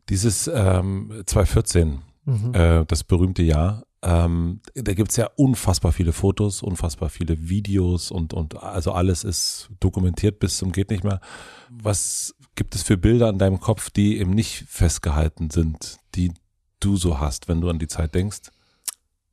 Dieses 0.09 0.49
ähm, 0.51 1.23
2014, 1.25 2.01
mhm. 2.25 2.53
äh, 2.55 2.85
das 2.85 3.03
berühmte 3.03 3.43
Jahr, 3.43 3.83
ähm, 4.01 4.59
da 4.73 4.93
gibt 4.93 5.11
es 5.11 5.17
ja 5.17 5.29
unfassbar 5.35 5.91
viele 5.91 6.13
Fotos, 6.13 6.63
unfassbar 6.63 7.09
viele 7.09 7.47
Videos 7.47 8.09
und, 8.09 8.33
und 8.33 8.61
also 8.61 8.91
alles 8.91 9.23
ist 9.23 9.69
dokumentiert 9.79 10.39
bis 10.39 10.57
zum 10.57 10.71
geht 10.71 10.89
nicht 10.89 11.03
mehr. 11.03 11.21
Was 11.69 12.35
gibt 12.55 12.75
es 12.75 12.83
für 12.83 12.97
Bilder 12.97 13.29
in 13.29 13.37
deinem 13.37 13.59
Kopf, 13.59 13.89
die 13.89 14.19
eben 14.19 14.31
nicht 14.31 14.65
festgehalten 14.67 15.49
sind, 15.49 15.97
die 16.15 16.33
du 16.79 16.97
so 16.97 17.19
hast, 17.19 17.47
wenn 17.47 17.61
du 17.61 17.69
an 17.69 17.79
die 17.79 17.87
Zeit 17.87 18.13
denkst? 18.15 18.51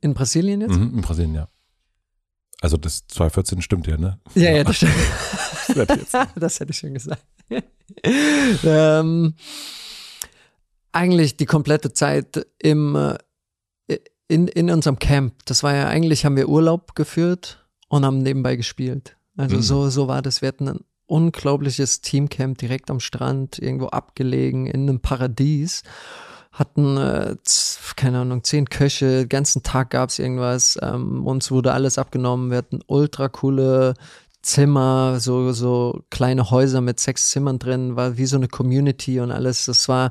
In 0.01 0.14
Brasilien 0.14 0.62
jetzt? 0.62 0.77
Mhm, 0.77 0.95
in 0.95 1.01
Brasilien, 1.03 1.35
ja. 1.35 1.49
Also 2.61 2.77
das 2.77 3.07
2014 3.09 3.62
stimmt 3.62 3.87
ja, 3.87 3.97
ne? 3.97 4.18
Ja, 4.35 4.51
ja, 4.51 4.64
das 4.64 4.77
stimmt. 4.77 4.95
das 6.37 6.61
hätte 6.61 6.71
ich 6.71 6.79
schon 6.79 6.95
gesagt. 6.95 7.25
ähm, 8.64 9.35
eigentlich 10.93 11.37
die 11.37 11.47
komplette 11.47 11.93
Zeit 11.93 12.47
im, 12.59 12.97
äh, 12.97 13.99
in, 14.29 14.49
in 14.49 14.71
unserem 14.71 14.99
Camp. 14.99 15.35
Das 15.47 15.62
war 15.62 15.75
ja 15.75 15.89
eigentlich, 15.89 16.25
haben 16.25 16.37
wir 16.37 16.49
Urlaub 16.49 16.95
geführt 16.95 17.66
und 17.89 18.05
haben 18.05 18.18
nebenbei 18.18 18.57
gespielt. 18.57 19.16
Also 19.37 19.57
mhm. 19.57 19.62
so, 19.62 19.91
so 19.91 20.09
war 20.09 20.23
das. 20.23 20.43
Wir 20.43 20.49
hatten 20.49 20.85
unglaubliches 21.11 22.00
Teamcamp 22.00 22.58
direkt 22.58 22.90
am 22.90 23.00
Strand, 23.00 23.58
irgendwo 23.58 23.88
abgelegen 23.88 24.66
in 24.66 24.88
einem 24.88 25.00
Paradies 25.00 25.82
hatten, 26.52 26.96
äh, 26.96 27.36
keine 27.96 28.20
Ahnung, 28.20 28.42
zehn 28.42 28.68
Köche, 28.68 29.20
den 29.20 29.28
ganzen 29.28 29.62
Tag 29.62 29.90
gab 29.90 30.11
es 30.11 30.18
irgendwas, 30.18 30.78
ähm, 30.82 31.26
uns 31.26 31.50
wurde 31.50 31.72
alles 31.72 31.96
abgenommen, 31.96 32.50
wir 32.50 32.58
hatten 32.58 32.80
ultra 32.86 33.28
coole 33.28 33.94
Zimmer, 34.42 35.20
so, 35.20 35.52
so 35.52 36.02
kleine 36.11 36.50
Häuser 36.50 36.80
mit 36.80 36.98
sechs 36.98 37.30
Zimmern 37.30 37.58
drin, 37.58 37.96
war 37.96 38.16
wie 38.16 38.26
so 38.26 38.36
eine 38.36 38.48
Community 38.48 39.20
und 39.20 39.30
alles, 39.30 39.66
das 39.66 39.88
war 39.88 40.11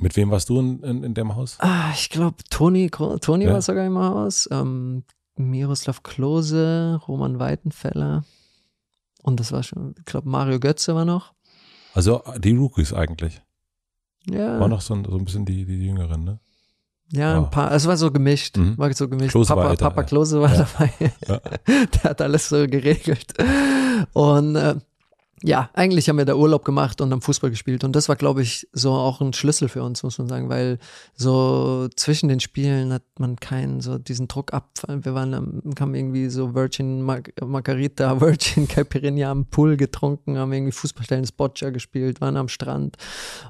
mit 0.00 0.16
wem 0.16 0.30
warst 0.30 0.48
du 0.48 0.58
in, 0.58 0.82
in, 0.82 1.04
in 1.04 1.14
dem 1.14 1.36
Haus? 1.36 1.56
Ah, 1.58 1.90
ich 1.94 2.08
glaube, 2.08 2.36
Toni, 2.48 2.90
Toni 2.90 3.44
ja. 3.44 3.52
war 3.52 3.60
sogar 3.60 3.84
im 3.84 3.98
Haus. 3.98 4.48
Ähm, 4.50 5.04
Miroslav 5.36 6.02
Klose, 6.02 6.98
Roman 7.06 7.38
Weitenfeller. 7.38 8.24
Und 9.22 9.40
das 9.40 9.52
war 9.52 9.62
schon, 9.62 9.94
ich 9.98 10.04
glaube, 10.04 10.28
Mario 10.28 10.58
Götze 10.58 10.94
war 10.94 11.04
noch. 11.04 11.34
Also 11.94 12.22
die 12.38 12.56
Rookies 12.56 12.92
eigentlich. 12.92 13.42
Ja. 14.28 14.60
War 14.60 14.68
noch 14.68 14.80
so 14.80 14.94
ein, 14.94 15.04
so 15.04 15.16
ein 15.16 15.24
bisschen 15.24 15.44
die, 15.44 15.64
die 15.64 15.86
Jüngeren, 15.86 16.24
ne? 16.24 16.40
Ja, 17.12 17.36
ein 17.36 17.50
paar, 17.50 17.72
es 17.72 17.86
war 17.88 17.96
so 17.96 18.12
gemischt, 18.12 18.56
mhm. 18.56 18.78
war 18.78 18.92
so 18.92 19.08
gemischt. 19.08 19.32
Klose 19.32 19.52
Papa, 19.52 19.70
älter, 19.70 19.86
Papa 19.86 20.04
Klose 20.04 20.40
war 20.40 20.54
ja. 20.54 20.64
dabei. 20.64 20.92
Ja. 21.26 21.40
Der 21.86 22.02
hat 22.04 22.20
alles 22.20 22.48
so 22.48 22.68
geregelt. 22.68 23.34
Und 24.12 24.54
äh, 24.54 24.76
ja, 25.42 25.70
eigentlich 25.72 26.08
haben 26.08 26.18
wir 26.18 26.26
da 26.26 26.34
Urlaub 26.34 26.66
gemacht 26.66 27.00
und 27.00 27.10
haben 27.12 27.22
Fußball 27.22 27.48
gespielt. 27.48 27.82
Und 27.82 27.96
das 27.96 28.10
war, 28.10 28.16
glaube 28.16 28.42
ich, 28.42 28.68
so 28.72 28.92
auch 28.92 29.22
ein 29.22 29.32
Schlüssel 29.32 29.68
für 29.68 29.82
uns, 29.82 30.02
muss 30.02 30.18
man 30.18 30.28
sagen, 30.28 30.50
weil 30.50 30.78
so 31.14 31.88
zwischen 31.96 32.28
den 32.28 32.40
Spielen 32.40 32.92
hat 32.92 33.04
man 33.18 33.36
keinen 33.36 33.80
so 33.80 33.96
diesen 33.96 34.28
Druck 34.28 34.52
ab. 34.52 34.68
Wir 34.86 35.14
waren, 35.14 35.62
haben 35.78 35.94
irgendwie 35.94 36.28
so 36.28 36.54
Virgin 36.54 37.00
Mar 37.00 37.22
Margarita, 37.42 38.20
Virgin 38.20 38.68
Caipirinha 38.68 39.30
am 39.30 39.46
Pool 39.46 39.78
getrunken, 39.78 40.36
haben 40.36 40.52
irgendwie 40.52 40.72
Fußballstellen 40.72 41.26
Boccia 41.36 41.70
gespielt, 41.70 42.20
waren 42.20 42.36
am 42.36 42.48
Strand, 42.48 42.96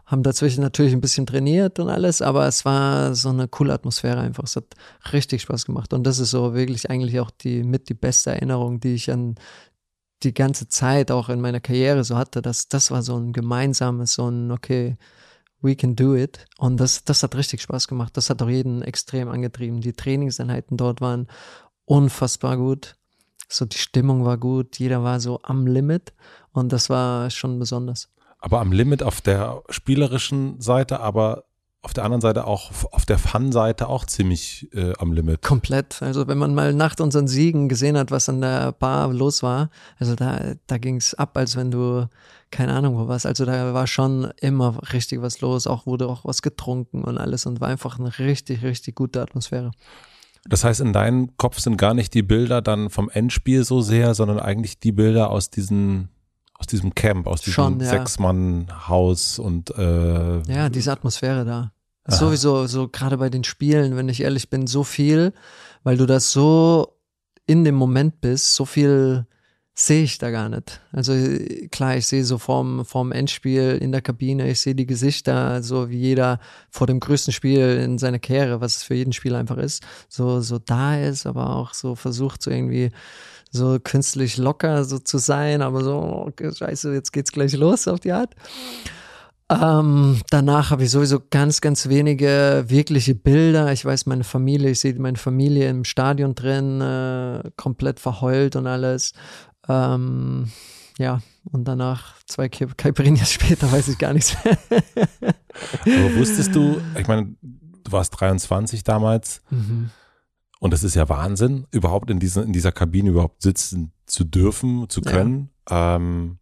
haben 0.06 0.22
dazwischen 0.22 0.60
natürlich 0.60 0.92
ein 0.92 1.00
bisschen 1.00 1.26
trainiert 1.26 1.80
und 1.80 1.88
alles, 1.88 2.22
aber 2.22 2.46
es 2.46 2.64
war 2.64 3.16
so 3.16 3.30
eine 3.30 3.48
coole 3.48 3.72
Atmosphäre 3.72 4.20
einfach. 4.20 4.44
Es 4.44 4.54
hat 4.54 4.66
richtig 5.12 5.42
Spaß 5.42 5.66
gemacht. 5.66 5.92
Und 5.92 6.04
das 6.04 6.20
ist 6.20 6.30
so 6.30 6.54
wirklich 6.54 6.88
eigentlich 6.88 7.18
auch 7.18 7.32
die 7.32 7.64
mit 7.64 7.88
die 7.88 7.94
beste 7.94 8.30
Erinnerung, 8.30 8.78
die 8.78 8.94
ich 8.94 9.10
an 9.10 9.34
die 10.22 10.34
ganze 10.34 10.68
Zeit 10.68 11.10
auch 11.10 11.28
in 11.28 11.40
meiner 11.40 11.60
Karriere 11.60 12.04
so 12.04 12.16
hatte, 12.16 12.42
dass 12.42 12.68
das 12.68 12.90
war 12.90 13.02
so 13.02 13.16
ein 13.16 13.32
gemeinsames, 13.32 14.14
so 14.14 14.28
ein, 14.28 14.50
okay, 14.50 14.96
we 15.62 15.76
can 15.76 15.96
do 15.96 16.14
it. 16.14 16.46
Und 16.58 16.78
das, 16.78 17.04
das 17.04 17.22
hat 17.22 17.34
richtig 17.34 17.62
Spaß 17.62 17.88
gemacht. 17.88 18.16
Das 18.16 18.30
hat 18.30 18.42
auch 18.42 18.48
jeden 18.48 18.82
extrem 18.82 19.28
angetrieben. 19.28 19.80
Die 19.80 19.92
Trainingseinheiten 19.92 20.76
dort 20.76 21.00
waren 21.00 21.28
unfassbar 21.84 22.56
gut. 22.56 22.96
So 23.48 23.64
die 23.64 23.78
Stimmung 23.78 24.24
war 24.24 24.38
gut. 24.38 24.78
Jeder 24.78 25.02
war 25.02 25.20
so 25.20 25.40
am 25.42 25.66
Limit. 25.66 26.12
Und 26.52 26.72
das 26.72 26.90
war 26.90 27.30
schon 27.30 27.58
besonders. 27.58 28.08
Aber 28.38 28.60
am 28.60 28.72
Limit 28.72 29.02
auf 29.02 29.20
der 29.20 29.62
spielerischen 29.68 30.60
Seite, 30.60 31.00
aber 31.00 31.44
auf 31.82 31.94
der 31.94 32.04
anderen 32.04 32.20
Seite 32.20 32.46
auch, 32.46 32.70
auf 32.92 33.06
der 33.06 33.18
Fun-Seite 33.18 33.88
auch 33.88 34.04
ziemlich 34.04 34.68
äh, 34.74 34.92
am 34.98 35.12
Limit. 35.12 35.40
Komplett. 35.40 36.02
Also 36.02 36.28
wenn 36.28 36.36
man 36.36 36.54
mal 36.54 36.74
nach 36.74 36.98
unseren 37.00 37.26
Siegen 37.26 37.70
gesehen 37.70 37.96
hat, 37.96 38.10
was 38.10 38.28
an 38.28 38.42
der 38.42 38.72
Bar 38.72 39.12
los 39.12 39.42
war, 39.42 39.70
also 39.98 40.14
da, 40.14 40.54
da 40.66 40.78
ging 40.78 40.96
es 40.96 41.14
ab, 41.14 41.36
als 41.38 41.56
wenn 41.56 41.70
du, 41.70 42.06
keine 42.50 42.74
Ahnung 42.74 42.98
wo 42.98 43.08
warst. 43.08 43.24
Also 43.24 43.46
da 43.46 43.72
war 43.72 43.86
schon 43.86 44.30
immer 44.40 44.78
richtig 44.92 45.22
was 45.22 45.40
los, 45.40 45.66
auch 45.66 45.86
wurde 45.86 46.06
auch 46.06 46.24
was 46.26 46.42
getrunken 46.42 47.02
und 47.02 47.16
alles 47.16 47.46
und 47.46 47.62
war 47.62 47.68
einfach 47.68 47.98
eine 47.98 48.18
richtig, 48.18 48.62
richtig 48.62 48.94
gute 48.94 49.22
Atmosphäre. 49.22 49.70
Das 50.48 50.64
heißt, 50.64 50.80
in 50.80 50.92
deinem 50.92 51.36
Kopf 51.38 51.60
sind 51.60 51.76
gar 51.76 51.94
nicht 51.94 52.12
die 52.12 52.22
Bilder 52.22 52.60
dann 52.60 52.90
vom 52.90 53.08
Endspiel 53.08 53.64
so 53.64 53.80
sehr, 53.80 54.14
sondern 54.14 54.38
eigentlich 54.38 54.80
die 54.80 54.92
Bilder 54.92 55.30
aus 55.30 55.50
diesen 55.50 56.10
aus 56.60 56.66
diesem 56.66 56.94
Camp, 56.94 57.26
aus 57.26 57.40
diesem 57.40 57.54
Schon, 57.54 57.80
ja. 57.80 57.88
Sechs-Mann-Haus 57.88 59.38
und 59.38 59.70
äh, 59.76 60.42
ja, 60.42 60.68
diese 60.68 60.92
Atmosphäre 60.92 61.44
da. 61.44 61.72
Sowieso, 62.06 62.66
so 62.66 62.88
gerade 62.88 63.18
bei 63.18 63.30
den 63.30 63.44
Spielen, 63.44 63.96
wenn 63.96 64.08
ich 64.08 64.22
ehrlich 64.22 64.50
bin, 64.50 64.66
so 64.66 64.82
viel, 64.82 65.32
weil 65.84 65.96
du 65.96 66.06
das 66.06 66.32
so 66.32 66.96
in 67.46 67.64
dem 67.64 67.76
Moment 67.76 68.20
bist, 68.20 68.54
so 68.56 68.64
viel 68.64 69.26
sehe 69.74 70.02
ich 70.02 70.18
da 70.18 70.30
gar 70.30 70.48
nicht. 70.48 70.80
Also 70.92 71.14
klar, 71.70 71.96
ich 71.96 72.06
sehe 72.06 72.24
so 72.24 72.38
vorm, 72.38 72.84
vorm 72.84 73.12
Endspiel 73.12 73.78
in 73.80 73.92
der 73.92 74.02
Kabine, 74.02 74.50
ich 74.50 74.60
sehe 74.60 74.74
die 74.74 74.86
Gesichter, 74.86 75.62
so 75.62 75.88
wie 75.88 75.98
jeder 75.98 76.40
vor 76.68 76.86
dem 76.86 77.00
größten 77.00 77.32
Spiel 77.32 77.78
in 77.82 77.96
seiner 77.98 78.18
Karriere, 78.18 78.60
was 78.60 78.78
es 78.78 78.82
für 78.82 78.94
jeden 78.94 79.12
Spieler 79.12 79.38
einfach 79.38 79.58
ist, 79.58 79.84
so, 80.08 80.40
so 80.40 80.58
da 80.58 81.00
ist, 81.00 81.26
aber 81.26 81.56
auch 81.56 81.74
so 81.74 81.94
versucht, 81.94 82.42
so 82.42 82.50
irgendwie 82.50 82.90
so 83.50 83.78
künstlich 83.82 84.36
locker 84.36 84.84
so 84.84 84.98
zu 84.98 85.18
sein, 85.18 85.62
aber 85.62 85.82
so, 85.82 86.24
okay, 86.28 86.52
scheiße, 86.52 86.92
jetzt 86.92 87.12
geht's 87.12 87.32
gleich 87.32 87.52
los 87.54 87.88
auf 87.88 88.00
die 88.00 88.12
Art. 88.12 88.34
Ähm, 89.50 90.20
danach 90.30 90.70
habe 90.70 90.84
ich 90.84 90.90
sowieso 90.90 91.20
ganz, 91.28 91.60
ganz 91.60 91.88
wenige 91.88 92.64
wirkliche 92.68 93.16
Bilder. 93.16 93.72
Ich 93.72 93.84
weiß, 93.84 94.06
meine 94.06 94.22
Familie, 94.22 94.70
ich 94.70 94.80
sehe 94.80 94.94
meine 94.94 95.18
Familie 95.18 95.68
im 95.68 95.84
Stadion 95.84 96.36
drin, 96.36 96.80
äh, 96.80 97.50
komplett 97.56 97.98
verheult 97.98 98.54
und 98.54 98.68
alles. 98.68 99.12
Ähm, 99.68 100.52
ja, 100.98 101.20
und 101.50 101.66
danach 101.66 102.14
zwei 102.26 102.48
Caipirinhas 102.48 103.32
später 103.32 103.70
weiß 103.72 103.88
ich 103.88 103.98
gar 103.98 104.12
nichts 104.12 104.36
mehr. 104.44 104.58
Aber 105.82 106.16
wusstest 106.16 106.54
du, 106.54 106.80
ich 106.96 107.08
meine, 107.08 107.34
du 107.42 107.92
warst 107.92 108.20
23 108.20 108.84
damals. 108.84 109.42
Mhm. 109.50 109.90
Und 110.60 110.72
das 110.72 110.84
ist 110.84 110.94
ja 110.94 111.08
Wahnsinn, 111.08 111.66
überhaupt 111.72 112.10
in, 112.10 112.20
diesen, 112.20 112.44
in 112.44 112.52
dieser 112.52 112.70
Kabine 112.70 113.10
überhaupt 113.10 113.42
sitzen 113.42 113.92
zu 114.06 114.24
dürfen, 114.24 114.88
zu 114.90 115.00
können. 115.00 115.50
Ja. 115.68 115.96
Ähm, 115.96 116.38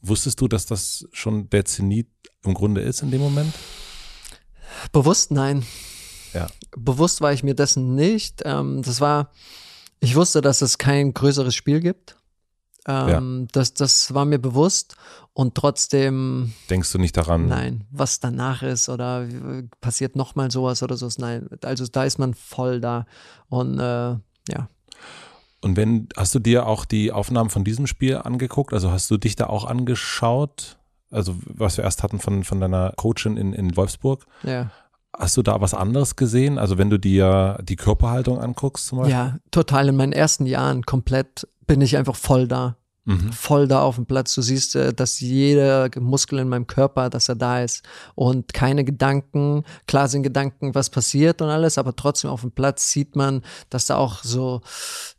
wusstest 0.00 0.40
du, 0.40 0.48
dass 0.48 0.64
das 0.66 1.06
schon 1.12 1.50
der 1.50 1.66
Zenit 1.66 2.08
im 2.44 2.54
Grunde 2.54 2.80
ist 2.80 3.02
in 3.02 3.10
dem 3.10 3.20
Moment? 3.20 3.54
Bewusst 4.90 5.30
nein. 5.30 5.64
Ja. 6.32 6.48
Bewusst 6.76 7.20
war 7.20 7.32
ich 7.32 7.42
mir 7.42 7.54
dessen 7.54 7.94
nicht. 7.94 8.42
Ähm, 8.46 8.82
das 8.82 9.02
war, 9.02 9.32
ich 10.00 10.16
wusste, 10.16 10.40
dass 10.40 10.62
es 10.62 10.78
kein 10.78 11.12
größeres 11.12 11.54
Spiel 11.54 11.80
gibt. 11.80 12.17
Ähm, 12.86 13.40
ja. 13.40 13.46
das, 13.52 13.74
das 13.74 14.14
war 14.14 14.24
mir 14.24 14.38
bewusst 14.38 14.96
und 15.34 15.54
trotzdem. 15.54 16.52
Denkst 16.70 16.92
du 16.92 16.98
nicht 16.98 17.16
daran? 17.16 17.46
Nein, 17.46 17.84
was 17.90 18.20
danach 18.20 18.62
ist 18.62 18.88
oder 18.88 19.26
passiert 19.80 20.16
nochmal 20.16 20.50
sowas 20.50 20.82
oder 20.82 20.96
so. 20.96 21.08
Nein, 21.18 21.48
also 21.62 21.86
da 21.86 22.04
ist 22.04 22.18
man 22.18 22.34
voll 22.34 22.80
da 22.80 23.06
und 23.48 23.78
äh, 23.78 24.16
ja. 24.50 24.68
Und 25.60 25.76
wenn, 25.76 26.08
hast 26.16 26.34
du 26.34 26.38
dir 26.38 26.66
auch 26.66 26.84
die 26.84 27.10
Aufnahmen 27.10 27.50
von 27.50 27.64
diesem 27.64 27.86
Spiel 27.86 28.16
angeguckt? 28.16 28.72
Also 28.72 28.90
hast 28.90 29.10
du 29.10 29.16
dich 29.16 29.36
da 29.36 29.46
auch 29.46 29.64
angeschaut? 29.64 30.78
Also, 31.10 31.36
was 31.44 31.76
wir 31.78 31.84
erst 31.84 32.02
hatten 32.02 32.18
von, 32.18 32.44
von 32.44 32.60
deiner 32.60 32.92
Coachin 32.96 33.36
in, 33.36 33.52
in 33.52 33.76
Wolfsburg. 33.76 34.26
Ja. 34.42 34.70
Hast 35.16 35.36
du 35.36 35.42
da 35.42 35.60
was 35.60 35.72
anderes 35.72 36.16
gesehen? 36.16 36.58
Also, 36.58 36.76
wenn 36.76 36.90
du 36.90 36.98
dir 36.98 37.58
die 37.62 37.76
Körperhaltung 37.76 38.38
anguckst 38.38 38.86
zum 38.86 38.98
Beispiel? 38.98 39.14
Ja, 39.14 39.36
total. 39.50 39.88
In 39.88 39.96
meinen 39.96 40.12
ersten 40.12 40.44
Jahren 40.44 40.82
komplett 40.82 41.48
bin 41.68 41.80
ich 41.80 41.96
einfach 41.96 42.16
voll 42.16 42.48
da. 42.48 42.76
mhm. 43.04 43.32
voll 43.32 43.68
da 43.68 43.82
auf 43.82 43.94
dem 43.94 44.06
Platz. 44.06 44.34
Du 44.34 44.42
siehst, 44.42 44.74
äh, 44.74 44.92
dass 44.92 45.20
jeder 45.20 45.88
Muskel 46.00 46.40
in 46.40 46.48
meinem 46.48 46.66
Körper, 46.66 47.08
dass 47.08 47.28
er 47.28 47.36
da 47.36 47.62
ist 47.62 47.84
und 48.16 48.52
keine 48.52 48.84
Gedanken. 48.84 49.62
Klar 49.86 50.08
sind 50.08 50.24
Gedanken, 50.24 50.74
was 50.74 50.90
passiert 50.90 51.40
und 51.40 51.48
alles, 51.48 51.78
aber 51.78 51.94
trotzdem 51.94 52.30
auf 52.30 52.40
dem 52.40 52.50
Platz 52.50 52.90
sieht 52.90 53.14
man, 53.14 53.42
dass 53.70 53.86
da 53.86 53.96
auch 53.96 54.24
so 54.24 54.60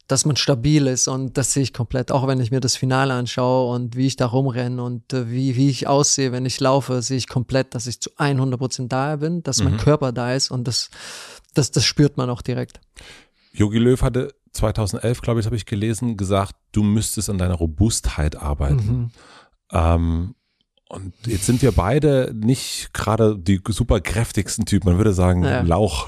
dass 0.10 0.26
man 0.26 0.36
stabil 0.36 0.88
ist 0.88 1.08
und 1.08 1.38
das 1.38 1.54
sehe 1.54 1.62
ich 1.62 1.72
komplett. 1.72 2.12
Auch 2.12 2.26
wenn 2.28 2.39
ich 2.39 2.50
mir 2.50 2.60
das 2.60 2.76
Finale 2.76 3.14
anschaue 3.14 3.72
und 3.74 3.95
wie 3.95 4.08
ich 4.08 4.16
da 4.16 4.26
rumrenne 4.26 4.84
und 4.84 5.14
äh, 5.14 5.30
wie, 5.30 5.56
wie 5.56 5.70
ich 5.70 5.88
aussehe, 5.88 6.32
wenn 6.32 6.47
ich 6.47 6.60
laufe, 6.60 7.04
sehe 7.04 7.18
ich 7.18 7.28
komplett, 7.28 7.76
dass 7.76 7.86
ich 7.86 8.02
zu 8.02 8.10
100 8.18 8.60
Prozent 8.60 8.91
da 8.91 9.18
bin, 9.18 9.43
dass 9.43 9.60
mhm. 9.60 9.66
mein 9.66 9.78
Körper 9.78 10.12
da 10.12 10.34
ist 10.34 10.50
und 10.50 10.68
das, 10.68 10.89
das, 11.54 11.70
das 11.70 11.86
spürt 11.86 12.18
man 12.18 12.32
auch 12.32 12.41
direkt. 12.41 12.82
Jogi 13.54 13.78
Löw 13.78 14.02
hatte 14.02 14.34
2011, 14.52 15.22
glaube 15.22 15.39
ich, 15.39 15.45
habe 15.45 15.56
ich 15.56 15.66
gelesen, 15.66 16.18
gesagt, 16.18 16.56
du 16.72 16.84
müsstest 16.84 17.30
an 17.30 17.38
deiner 17.38 17.56
Robustheit 17.56 18.36
arbeiten. 18.36 18.86
Mhm. 18.86 19.12
Ähm, 19.72 20.36
und 20.91 21.14
jetzt 21.28 21.45
sind 21.45 21.62
wir 21.62 21.72
beide 21.72 22.34
nicht 22.34 22.95
gerade 22.95 23.38
die 23.38 23.62
super 23.68 24.02
kräftigsten 24.02 24.66
Typen. 24.66 24.89
Man 24.89 24.97
würde 24.97 25.14
sagen, 25.14 25.43
ja. 25.43 25.62
Lauch. 25.62 26.08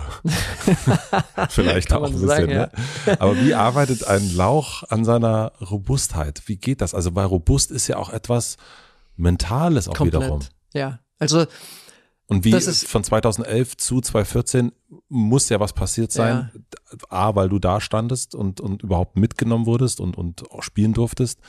Vielleicht 1.49 1.93
auch 1.93 2.03
ein 2.03 2.13
bisschen. 2.13 2.27
Sagen, 2.27 2.47
ne? 2.47 2.71
Aber 3.19 3.39
wie 3.39 3.53
arbeitet 3.53 4.07
ein 4.07 4.35
Lauch 4.35 4.81
an 4.89 5.05
seiner 5.05 5.51
Robustheit? 5.61 6.41
Wie 6.47 6.57
geht 6.57 6.81
das? 6.81 6.95
Also 6.95 7.11
bei 7.11 7.23
robust 7.23 7.69
ist 7.69 7.87
ja 7.87 7.97
auch 7.97 8.09
etwas 8.09 8.57
Mentales 9.17 9.87
auch 9.87 9.93
Komplett. 9.93 10.23
wiederum. 10.23 10.39
Ja, 10.73 10.99
also 11.19 11.45
und 12.31 12.45
wie 12.45 12.53
von 12.53 13.03
2011 13.03 13.75
zu 13.75 13.99
2014 13.99 14.71
muss 15.09 15.49
ja 15.49 15.59
was 15.59 15.73
passiert 15.73 16.13
sein. 16.13 16.49
Ja. 16.53 16.97
A, 17.09 17.35
weil 17.35 17.49
du 17.49 17.59
da 17.59 17.81
standest 17.81 18.35
und, 18.35 18.61
und 18.61 18.83
überhaupt 18.83 19.17
mitgenommen 19.17 19.65
wurdest 19.65 19.99
und, 19.99 20.17
und 20.17 20.49
auch 20.49 20.63
spielen 20.63 20.93
durftest. 20.93 21.41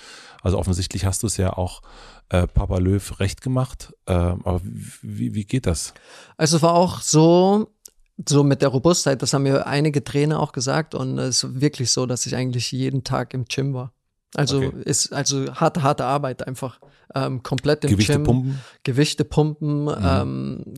Also 0.42 0.58
offensichtlich 0.58 1.04
hast 1.04 1.22
du 1.22 1.28
es 1.28 1.36
ja 1.36 1.52
auch 1.52 1.82
äh, 2.30 2.48
Papa 2.48 2.78
Löw 2.78 3.20
recht 3.20 3.42
gemacht. 3.42 3.94
Äh, 4.06 4.12
aber 4.12 4.60
wie, 4.64 5.34
wie 5.34 5.44
geht 5.44 5.66
das? 5.66 5.94
Also 6.36 6.56
es 6.56 6.62
war 6.64 6.74
auch 6.74 7.00
so, 7.00 7.70
so 8.28 8.42
mit 8.42 8.60
der 8.60 8.70
Robustheit, 8.70 9.22
das 9.22 9.34
haben 9.34 9.44
mir 9.44 9.68
einige 9.68 10.02
Trainer 10.02 10.40
auch 10.40 10.50
gesagt 10.50 10.96
und 10.96 11.16
es 11.16 11.44
ist 11.44 11.60
wirklich 11.60 11.92
so, 11.92 12.06
dass 12.06 12.26
ich 12.26 12.34
eigentlich 12.34 12.72
jeden 12.72 13.04
Tag 13.04 13.34
im 13.34 13.44
Gym 13.44 13.72
war. 13.72 13.92
Also 14.34 14.58
okay. 14.58 14.82
ist 14.84 15.12
also 15.12 15.54
harte, 15.54 15.82
harte 15.82 16.04
Arbeit 16.04 16.46
einfach. 16.46 16.80
Ähm, 17.14 17.42
komplett 17.42 17.84
im 17.84 17.90
Gewichte 17.90 18.14
Gym. 18.14 18.22
Pumpen. 18.22 18.60
Gewichte 18.84 19.24
pumpen. 19.24 19.84
Mhm. 19.84 19.96
Ähm, 20.02 20.74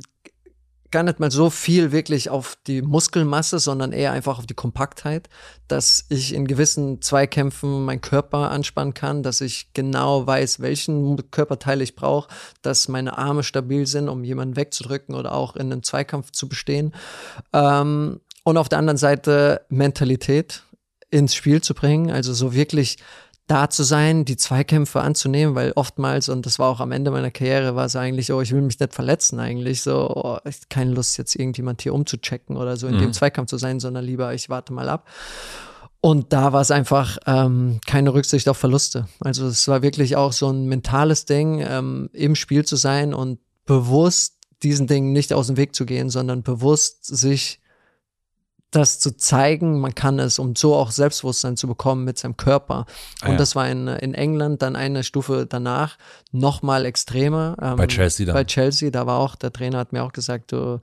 gar 0.94 1.02
nicht 1.02 1.18
mal 1.18 1.32
so 1.32 1.50
viel 1.50 1.90
wirklich 1.90 2.30
auf 2.30 2.56
die 2.68 2.80
Muskelmasse, 2.80 3.58
sondern 3.58 3.90
eher 3.90 4.12
einfach 4.12 4.38
auf 4.38 4.46
die 4.46 4.54
Kompaktheit, 4.54 5.28
dass 5.66 6.04
ich 6.08 6.32
in 6.32 6.46
gewissen 6.46 7.02
Zweikämpfen 7.02 7.84
meinen 7.84 8.00
Körper 8.00 8.52
anspannen 8.52 8.94
kann, 8.94 9.24
dass 9.24 9.40
ich 9.40 9.72
genau 9.74 10.24
weiß, 10.24 10.60
welchen 10.60 11.32
Körperteil 11.32 11.82
ich 11.82 11.96
brauche, 11.96 12.28
dass 12.62 12.86
meine 12.86 13.18
Arme 13.18 13.42
stabil 13.42 13.88
sind, 13.88 14.08
um 14.08 14.22
jemanden 14.22 14.54
wegzudrücken 14.54 15.16
oder 15.16 15.34
auch 15.34 15.56
in 15.56 15.72
einem 15.72 15.82
Zweikampf 15.82 16.30
zu 16.30 16.48
bestehen. 16.48 16.94
Ähm, 17.52 18.20
und 18.44 18.56
auf 18.56 18.68
der 18.68 18.78
anderen 18.78 18.96
Seite 18.98 19.62
Mentalität 19.68 20.62
ins 21.10 21.34
Spiel 21.34 21.60
zu 21.60 21.74
bringen, 21.74 22.12
also 22.12 22.32
so 22.32 22.54
wirklich 22.54 22.98
da 23.46 23.68
zu 23.68 23.82
sein, 23.82 24.24
die 24.24 24.36
Zweikämpfe 24.36 25.02
anzunehmen, 25.02 25.54
weil 25.54 25.72
oftmals, 25.72 26.28
und 26.28 26.46
das 26.46 26.58
war 26.58 26.68
auch 26.68 26.80
am 26.80 26.92
Ende 26.92 27.10
meiner 27.10 27.30
Karriere, 27.30 27.76
war 27.76 27.84
es 27.84 27.96
eigentlich, 27.96 28.32
oh, 28.32 28.40
ich 28.40 28.52
will 28.52 28.62
mich 28.62 28.80
nicht 28.80 28.94
verletzen 28.94 29.38
eigentlich, 29.38 29.82
so, 29.82 30.10
oh, 30.10 30.38
ich 30.48 30.68
keine 30.70 30.92
Lust, 30.92 31.18
jetzt 31.18 31.34
irgendjemand 31.34 31.82
hier 31.82 31.92
umzuchecken 31.92 32.56
oder 32.56 32.76
so 32.76 32.86
in 32.86 32.96
mhm. 32.96 33.00
dem 33.00 33.12
Zweikampf 33.12 33.50
zu 33.50 33.58
sein, 33.58 33.80
sondern 33.80 34.04
lieber, 34.04 34.32
ich 34.32 34.48
warte 34.48 34.72
mal 34.72 34.88
ab. 34.88 35.06
Und 36.00 36.32
da 36.34 36.52
war 36.52 36.60
es 36.60 36.70
einfach 36.70 37.18
ähm, 37.26 37.80
keine 37.86 38.12
Rücksicht 38.12 38.48
auf 38.48 38.58
Verluste. 38.58 39.08
Also 39.20 39.46
es 39.46 39.66
war 39.68 39.82
wirklich 39.82 40.16
auch 40.16 40.32
so 40.32 40.50
ein 40.50 40.66
mentales 40.66 41.24
Ding, 41.24 41.64
ähm, 41.66 42.10
im 42.12 42.34
Spiel 42.34 42.64
zu 42.64 42.76
sein 42.76 43.14
und 43.14 43.38
bewusst 43.64 44.34
diesen 44.62 44.86
Dingen 44.86 45.12
nicht 45.12 45.32
aus 45.32 45.46
dem 45.46 45.56
Weg 45.56 45.74
zu 45.74 45.86
gehen, 45.86 46.10
sondern 46.10 46.42
bewusst 46.42 47.04
sich 47.06 47.60
das 48.74 48.98
zu 48.98 49.16
zeigen, 49.16 49.80
man 49.80 49.94
kann 49.94 50.18
es, 50.18 50.38
um 50.38 50.56
so 50.56 50.74
auch 50.74 50.90
Selbstbewusstsein 50.90 51.56
zu 51.56 51.66
bekommen 51.66 52.04
mit 52.04 52.18
seinem 52.18 52.36
Körper. 52.36 52.86
Ah, 53.20 53.26
und 53.26 53.32
ja. 53.32 53.38
das 53.38 53.54
war 53.54 53.68
in, 53.68 53.88
in 53.88 54.14
England 54.14 54.62
dann 54.62 54.76
eine 54.76 55.04
Stufe 55.04 55.46
danach 55.48 55.96
noch 56.32 56.62
mal 56.62 56.84
extremer. 56.84 57.56
Ähm, 57.60 57.76
bei 57.76 57.86
Chelsea 57.86 58.26
dann. 58.26 58.34
Bei 58.34 58.44
Chelsea, 58.44 58.90
da 58.90 59.06
war 59.06 59.18
auch, 59.18 59.36
der 59.36 59.52
Trainer 59.52 59.78
hat 59.78 59.92
mir 59.92 60.02
auch 60.02 60.12
gesagt, 60.12 60.52
du, 60.52 60.80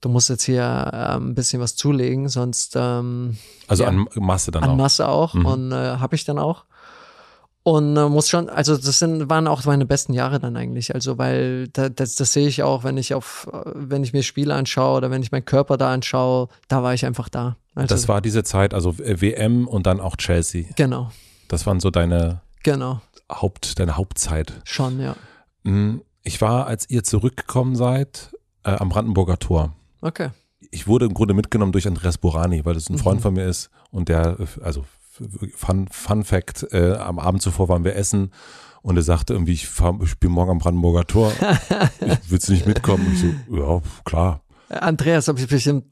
du 0.00 0.08
musst 0.08 0.28
jetzt 0.28 0.44
hier 0.44 0.90
ähm, 0.92 1.30
ein 1.30 1.34
bisschen 1.34 1.60
was 1.60 1.76
zulegen, 1.76 2.28
sonst 2.28 2.74
ähm, 2.76 3.36
Also 3.66 3.84
ja, 3.84 3.88
an 3.88 4.06
Masse 4.14 4.50
dann 4.50 4.62
an 4.62 4.70
auch. 4.70 4.72
An 4.72 4.78
Masse 4.78 5.08
auch 5.08 5.34
mhm. 5.34 5.46
und 5.46 5.72
äh, 5.72 5.74
habe 5.74 6.14
ich 6.14 6.24
dann 6.24 6.38
auch. 6.38 6.64
Und 7.68 7.98
äh, 7.98 8.08
muss 8.08 8.30
schon, 8.30 8.48
also 8.48 8.78
das 8.78 8.98
sind, 8.98 9.28
waren 9.28 9.46
auch 9.46 9.62
meine 9.66 9.84
besten 9.84 10.14
Jahre 10.14 10.40
dann 10.40 10.56
eigentlich. 10.56 10.94
Also, 10.94 11.18
weil 11.18 11.68
da, 11.68 11.90
das, 11.90 12.14
das 12.14 12.32
sehe 12.32 12.48
ich 12.48 12.62
auch, 12.62 12.82
wenn 12.82 12.96
ich 12.96 13.12
auf, 13.12 13.46
wenn 13.74 14.02
ich 14.02 14.14
mir 14.14 14.22
Spiele 14.22 14.54
anschaue 14.54 14.96
oder 14.96 15.10
wenn 15.10 15.20
ich 15.20 15.32
meinen 15.32 15.44
Körper 15.44 15.76
da 15.76 15.92
anschaue, 15.92 16.48
da 16.68 16.82
war 16.82 16.94
ich 16.94 17.04
einfach 17.04 17.28
da. 17.28 17.58
Also, 17.74 17.94
das 17.94 18.08
war 18.08 18.22
diese 18.22 18.42
Zeit, 18.42 18.72
also 18.72 18.94
äh, 19.04 19.20
WM 19.20 19.68
und 19.68 19.86
dann 19.86 20.00
auch 20.00 20.16
Chelsea. 20.16 20.64
Genau. 20.76 21.10
Das 21.48 21.66
waren 21.66 21.78
so 21.78 21.90
deine 21.90 22.40
genau. 22.62 23.02
Haupt, 23.30 23.78
deine 23.78 23.98
Hauptzeit. 23.98 24.62
Schon, 24.64 24.98
ja. 24.98 25.14
Hm, 25.66 26.00
ich 26.22 26.40
war, 26.40 26.68
als 26.68 26.88
ihr 26.88 27.04
zurückgekommen 27.04 27.76
seid, 27.76 28.30
äh, 28.64 28.70
am 28.70 28.88
Brandenburger 28.88 29.38
Tor. 29.38 29.74
Okay. 30.00 30.30
Ich 30.70 30.86
wurde 30.86 31.04
im 31.04 31.12
Grunde 31.12 31.34
mitgenommen 31.34 31.72
durch 31.72 31.86
Andreas 31.86 32.16
Burani, 32.16 32.64
weil 32.64 32.72
das 32.72 32.88
ein 32.88 32.96
Freund 32.96 33.20
mhm. 33.20 33.24
von 33.24 33.34
mir 33.34 33.44
ist 33.44 33.68
und 33.90 34.08
der, 34.08 34.38
also 34.62 34.86
Fun, 35.54 35.88
Fun 35.90 36.24
Fact, 36.24 36.66
äh, 36.72 36.94
am 36.94 37.18
Abend 37.18 37.42
zuvor 37.42 37.68
waren 37.68 37.84
wir 37.84 37.96
essen 37.96 38.32
und 38.82 38.96
er 38.96 39.02
sagte 39.02 39.32
irgendwie, 39.32 39.52
ich, 39.52 39.68
ich 40.02 40.18
bin 40.18 40.30
morgen 40.30 40.50
am 40.50 40.58
Brandenburger 40.58 41.06
Tor, 41.06 41.32
ich, 42.00 42.30
willst 42.30 42.48
du 42.48 42.52
nicht 42.52 42.66
mitkommen? 42.66 43.06
Und 43.06 43.12
ich 43.14 43.20
so, 43.20 43.56
ja, 43.56 43.82
klar. 44.04 44.42
Andreas 44.68 45.28
habe 45.28 45.40
ich 45.40 45.48
bestimmt 45.48 45.84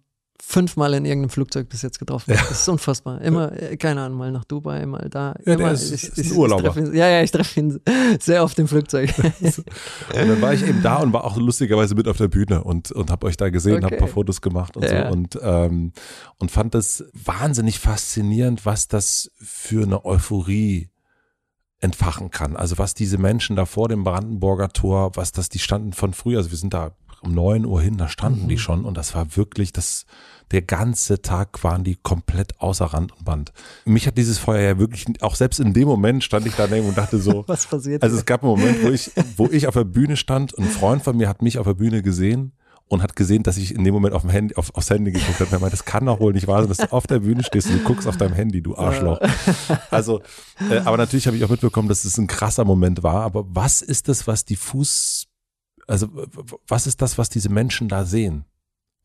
fünfmal 0.48 0.94
in 0.94 1.04
irgendeinem 1.04 1.30
Flugzeug 1.30 1.68
bis 1.68 1.82
jetzt 1.82 1.98
getroffen. 1.98 2.30
Ja. 2.30 2.36
Das 2.36 2.60
ist 2.60 2.68
unfassbar. 2.68 3.20
Immer, 3.20 3.50
äh, 3.60 3.76
keine 3.76 4.02
Ahnung, 4.02 4.18
mal 4.18 4.30
nach 4.30 4.44
Dubai, 4.44 4.86
mal 4.86 5.08
da. 5.10 5.34
Ja, 5.44 5.54
immer, 5.54 5.72
ist, 5.72 5.90
ich, 5.90 6.04
ist 6.04 6.30
ein 6.30 6.36
Urlauber. 6.36 6.76
Ihn, 6.76 6.94
ja, 6.94 7.08
ja, 7.08 7.20
ich 7.20 7.32
treffe 7.32 7.58
ihn 7.58 7.80
sehr 8.20 8.44
oft 8.44 8.56
im 8.60 8.68
Flugzeug. 8.68 9.12
und 9.18 9.64
dann 10.14 10.40
war 10.40 10.54
ich 10.54 10.62
eben 10.62 10.82
da 10.82 10.98
und 10.98 11.12
war 11.12 11.24
auch 11.24 11.36
lustigerweise 11.36 11.96
mit 11.96 12.06
auf 12.06 12.16
der 12.18 12.28
Bühne 12.28 12.62
und, 12.62 12.92
und 12.92 13.10
habe 13.10 13.26
euch 13.26 13.36
da 13.36 13.50
gesehen, 13.50 13.78
okay. 13.78 13.84
habe 13.86 13.94
ein 13.96 13.98
paar 13.98 14.08
Fotos 14.08 14.40
gemacht 14.40 14.76
und 14.76 14.84
ja. 14.84 15.08
so 15.08 15.12
und, 15.12 15.36
ähm, 15.42 15.92
und 16.38 16.52
fand 16.52 16.74
das 16.74 17.04
wahnsinnig 17.12 17.80
faszinierend, 17.80 18.64
was 18.64 18.86
das 18.86 19.32
für 19.38 19.82
eine 19.82 20.04
Euphorie 20.04 20.90
entfachen 21.80 22.30
kann. 22.30 22.56
Also 22.56 22.78
was 22.78 22.94
diese 22.94 23.18
Menschen 23.18 23.56
da 23.56 23.66
vor 23.66 23.88
dem 23.88 24.04
Brandenburger 24.04 24.68
Tor, 24.68 25.16
was 25.16 25.32
das, 25.32 25.48
die 25.48 25.58
standen 25.58 25.92
von 25.92 26.14
früh, 26.14 26.36
also 26.36 26.52
wir 26.52 26.58
sind 26.58 26.72
da 26.72 26.92
um 27.26 27.34
neun 27.34 27.64
Uhr 27.64 27.80
hin, 27.82 27.96
da 27.96 28.08
standen 28.08 28.44
mhm. 28.44 28.48
die 28.48 28.58
schon 28.58 28.84
und 28.84 28.96
das 28.96 29.14
war 29.14 29.36
wirklich 29.36 29.72
das, 29.72 30.06
der 30.52 30.62
ganze 30.62 31.22
Tag 31.22 31.62
waren 31.64 31.84
die 31.84 31.96
komplett 31.96 32.60
außer 32.60 32.86
Rand 32.86 33.12
und 33.12 33.24
Band. 33.24 33.52
Mich 33.84 34.06
hat 34.06 34.16
dieses 34.16 34.38
Feuer 34.38 34.60
ja 34.60 34.78
wirklich, 34.78 35.06
auch 35.22 35.34
selbst 35.34 35.60
in 35.60 35.72
dem 35.72 35.88
Moment 35.88 36.22
stand 36.22 36.46
ich 36.46 36.54
daneben 36.56 36.88
und 36.88 36.96
dachte 36.96 37.18
so, 37.18 37.44
was 37.48 37.66
passiert? 37.66 38.02
Also 38.02 38.16
es 38.16 38.24
gab 38.24 38.42
einen 38.42 38.52
Moment, 38.52 38.82
wo 38.82 38.90
ich, 38.90 39.10
wo 39.36 39.46
ich 39.46 39.66
auf 39.66 39.74
der 39.74 39.84
Bühne 39.84 40.16
stand 40.16 40.52
und 40.54 40.64
ein 40.64 40.70
Freund 40.70 41.02
von 41.02 41.16
mir 41.16 41.28
hat 41.28 41.42
mich 41.42 41.58
auf 41.58 41.66
der 41.66 41.74
Bühne 41.74 42.02
gesehen 42.02 42.52
und 42.88 43.02
hat 43.02 43.16
gesehen, 43.16 43.42
dass 43.42 43.56
ich 43.56 43.74
in 43.74 43.82
dem 43.82 43.92
Moment 43.92 44.14
auf 44.14 44.22
dem 44.22 44.30
Handy, 44.30 44.54
auf, 44.54 44.72
aufs 44.74 44.90
Handy 44.90 45.10
geguckt 45.10 45.40
habe. 45.40 45.50
Er 45.50 45.58
meinte, 45.58 45.76
das 45.76 45.84
kann 45.84 46.06
doch 46.06 46.20
wohl 46.20 46.32
nicht 46.32 46.46
wahr 46.46 46.60
sein, 46.60 46.68
dass 46.68 46.78
du 46.78 46.92
auf 46.92 47.08
der 47.08 47.18
Bühne 47.18 47.42
stehst 47.42 47.68
und 47.68 47.80
du 47.80 47.84
guckst 47.84 48.06
auf 48.06 48.16
deinem 48.16 48.34
Handy, 48.34 48.62
du 48.62 48.76
Arschloch. 48.76 49.20
Also, 49.90 50.22
äh, 50.70 50.78
aber 50.78 50.96
natürlich 50.96 51.26
habe 51.26 51.36
ich 51.36 51.44
auch 51.44 51.48
mitbekommen, 51.48 51.88
dass 51.88 52.04
es 52.04 52.16
ein 52.18 52.28
krasser 52.28 52.64
Moment 52.64 53.02
war. 53.02 53.22
Aber 53.22 53.44
was 53.48 53.82
ist 53.82 54.08
das, 54.08 54.28
was 54.28 54.44
die 54.44 54.56
Fuß 54.56 55.26
also 55.86 56.08
was 56.66 56.86
ist 56.86 57.00
das, 57.02 57.18
was 57.18 57.28
diese 57.28 57.48
Menschen 57.48 57.88
da 57.88 58.04
sehen? 58.04 58.44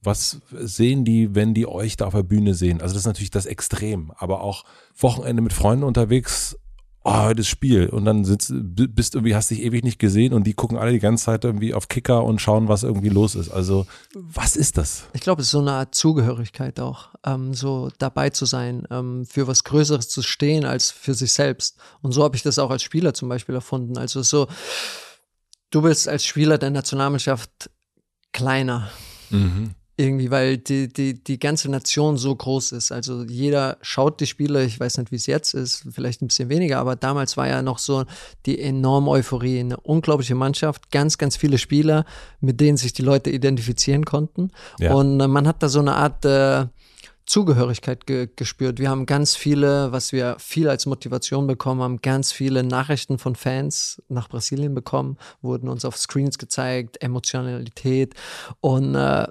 Was 0.04 0.42
sehen 0.52 1.06
die, 1.06 1.36
wenn 1.36 1.54
die 1.54 1.68
euch 1.68 1.96
da 1.96 2.08
auf 2.08 2.14
der 2.14 2.24
Bühne 2.24 2.54
sehen? 2.56 2.82
Also 2.82 2.94
das 2.94 3.04
ist 3.04 3.08
natürlich 3.08 3.30
das 3.30 3.46
Extrem, 3.46 4.12
aber 4.18 4.42
auch 4.42 4.64
Wochenende 4.98 5.42
mit 5.42 5.54
Freunden 5.54 5.84
unterwegs, 5.84 6.58
oh, 7.04 7.24
heute 7.24 7.42
ist 7.42 7.48
Spiel 7.48 7.88
und 7.90 8.06
dann 8.06 8.26
sitzt, 8.26 8.52
bist 8.54 9.16
irgendwie, 9.16 9.36
hast 9.36 9.50
dich 9.52 9.62
ewig 9.62 9.84
nicht 9.84 10.00
gesehen 10.00 10.34
und 10.34 10.46
die 10.46 10.54
gucken 10.54 10.78
alle 10.78 10.92
die 10.92 11.00
ganze 11.00 11.26
Zeit 11.26 11.44
irgendwie 11.44 11.74
auf 11.74 11.88
Kicker 11.88 12.24
und 12.24 12.40
schauen, 12.40 12.68
was 12.68 12.84
irgendwie 12.84 13.10
los 13.10 13.36
ist. 13.36 13.50
Also 13.50 13.88
was 14.14 14.56
ist 14.56 14.78
das? 14.78 15.06
Ich 15.14 15.22
glaube, 15.22 15.42
es 15.42 15.48
ist 15.48 15.52
so 15.52 15.60
eine 15.60 15.74
Art 15.74 15.96
Zugehörigkeit 15.96 16.80
auch, 16.80 17.10
ähm, 17.26 17.54
so 17.54 17.90
dabei 17.98 18.30
zu 18.30 18.46
sein, 18.46 18.88
ähm, 18.92 19.26
für 19.26 19.48
was 19.48 19.64
Größeres 19.64 20.10
zu 20.10 20.22
stehen 20.22 20.66
als 20.66 20.92
für 20.92 21.14
sich 21.14 21.34
selbst. 21.34 21.78
Und 22.02 22.12
so 22.12 22.24
habe 22.24 22.36
ich 22.36 22.44
das 22.44 22.60
auch 22.60 22.70
als 22.70 22.84
Spieler 22.84 23.14
zum 23.14 23.30
Beispiel 23.30 23.56
erfunden. 23.56 23.98
Also 23.98 24.22
so, 24.22 24.48
du 25.72 25.82
bist 25.82 26.08
als 26.08 26.26
Spieler 26.26 26.58
der 26.58 26.70
Nationalmannschaft 26.70 27.70
kleiner. 28.32 28.90
Mhm. 29.30 29.76
Irgendwie, 29.98 30.32
weil 30.32 30.58
die, 30.58 30.92
die, 30.92 31.22
die 31.24 31.38
ganze 31.38 31.70
Nation 31.70 32.18
so 32.18 32.36
groß 32.36 32.72
ist. 32.72 32.92
Also 32.92 33.24
jeder 33.24 33.78
schaut 33.82 34.20
die 34.20 34.26
Spiele, 34.26 34.64
ich 34.64 34.80
weiß 34.80 34.98
nicht, 34.98 35.12
wie 35.12 35.18
es 35.18 35.28
jetzt 35.28 35.54
ist, 35.54 35.86
vielleicht 35.92 36.22
ein 36.22 36.28
bisschen 36.28 36.50
weniger, 36.50 36.80
aber 36.80 36.96
damals 36.96 37.38
war 37.38 37.48
ja 37.48 37.62
noch 37.62 37.78
so 37.78 38.06
die 38.46 38.60
enorme 38.60 39.12
Euphorie, 39.12 39.60
eine 39.60 39.78
unglaubliche 39.78 40.34
Mannschaft, 40.34 40.92
ganz, 40.92 41.18
ganz 41.18 41.36
viele 41.36 41.58
Spieler, 41.58 42.06
mit 42.40 42.62
denen 42.62 42.78
sich 42.78 42.94
die 42.94 43.02
Leute 43.04 43.30
identifizieren 43.30 44.06
konnten. 44.06 44.52
Ja. 44.80 44.94
Und 44.94 45.20
äh, 45.20 45.28
man 45.28 45.48
hat 45.48 45.62
da 45.62 45.70
so 45.70 45.80
eine 45.80 45.96
Art 45.96 46.26
äh, 46.26 46.66
Zugehörigkeit 47.26 48.08
ge 48.08 48.28
gespürt. 48.36 48.80
Wir 48.80 48.90
haben 48.90 49.06
ganz 49.06 49.36
viele, 49.36 49.92
was 49.92 50.12
wir 50.12 50.36
viel 50.40 50.68
als 50.68 50.86
Motivation 50.86 51.48
bekommen 51.48 51.82
haben, 51.82 52.02
ganz 52.02 52.32
viele 52.32 52.64
Nachrichten 52.64 53.20
von 53.20 53.36
Fans 53.36 54.02
nach 54.10 54.28
Brasilien 54.28 54.74
bekommen, 54.74 55.18
wurden 55.42 55.70
uns 55.70 55.86
auf 55.86 55.98
Screens 55.98 56.38
gezeigt, 56.38 57.02
Emotionalität 57.02 58.16
und 58.60 58.96
äh, 58.96 59.28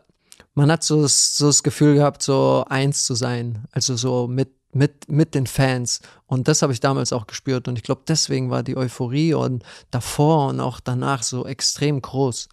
man 0.60 0.70
hat 0.70 0.84
so, 0.84 1.06
so 1.06 1.46
das 1.46 1.62
Gefühl 1.62 1.94
gehabt, 1.94 2.22
so 2.22 2.64
eins 2.68 3.04
zu 3.04 3.14
sein, 3.14 3.64
also 3.72 3.96
so 3.96 4.28
mit 4.28 4.50
mit, 4.72 5.10
mit 5.10 5.34
den 5.34 5.46
Fans. 5.46 6.00
Und 6.26 6.48
das 6.48 6.62
habe 6.62 6.72
ich 6.72 6.80
damals 6.80 7.12
auch 7.12 7.26
gespürt. 7.26 7.66
Und 7.68 7.76
ich 7.76 7.82
glaube, 7.82 8.02
deswegen 8.06 8.50
war 8.50 8.62
die 8.62 8.76
Euphorie 8.76 9.34
und 9.34 9.64
davor 9.90 10.48
und 10.48 10.60
auch 10.60 10.80
danach 10.80 11.22
so 11.22 11.46
extrem 11.46 12.00
groß, 12.00 12.48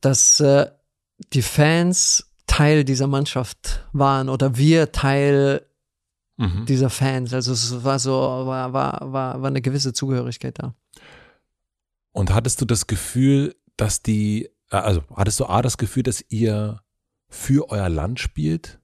dass 0.00 0.40
äh, 0.40 0.66
die 1.32 1.42
Fans 1.42 2.26
Teil 2.46 2.84
dieser 2.84 3.06
Mannschaft 3.06 3.86
waren 3.92 4.28
oder 4.28 4.56
wir 4.56 4.92
Teil 4.92 5.66
mhm. 6.36 6.66
dieser 6.66 6.90
Fans. 6.90 7.32
Also 7.32 7.52
es 7.52 7.84
war 7.84 7.98
so, 7.98 8.12
war, 8.12 8.72
war, 8.72 9.00
war, 9.12 9.42
war 9.42 9.48
eine 9.48 9.62
gewisse 9.62 9.92
Zugehörigkeit 9.92 10.58
da. 10.58 10.74
Und 12.12 12.32
hattest 12.32 12.60
du 12.60 12.64
das 12.64 12.86
Gefühl, 12.86 13.54
dass 13.76 14.02
die, 14.02 14.50
äh, 14.70 14.76
also 14.76 15.02
hattest 15.14 15.40
du 15.40 15.46
A 15.46 15.62
das 15.62 15.78
Gefühl, 15.78 16.02
dass 16.02 16.24
ihr 16.28 16.80
für 17.28 17.70
euer 17.70 17.88
Land 17.88 18.20
spielt? 18.20 18.78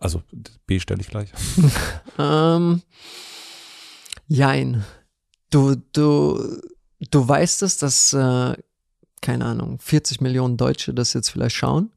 Also 0.00 0.22
B 0.66 0.80
stelle 0.80 1.00
ich 1.00 1.08
gleich. 1.08 1.32
ähm, 2.18 2.82
jein. 4.26 4.84
Du, 5.50 5.76
du, 5.92 6.60
du 7.10 7.28
weißt 7.28 7.62
es, 7.62 7.76
dass, 7.76 8.12
äh, 8.12 8.54
keine 9.20 9.44
Ahnung, 9.44 9.78
40 9.78 10.20
Millionen 10.20 10.56
Deutsche 10.56 10.94
das 10.94 11.12
jetzt 11.12 11.28
vielleicht 11.28 11.56
schauen. 11.56 11.92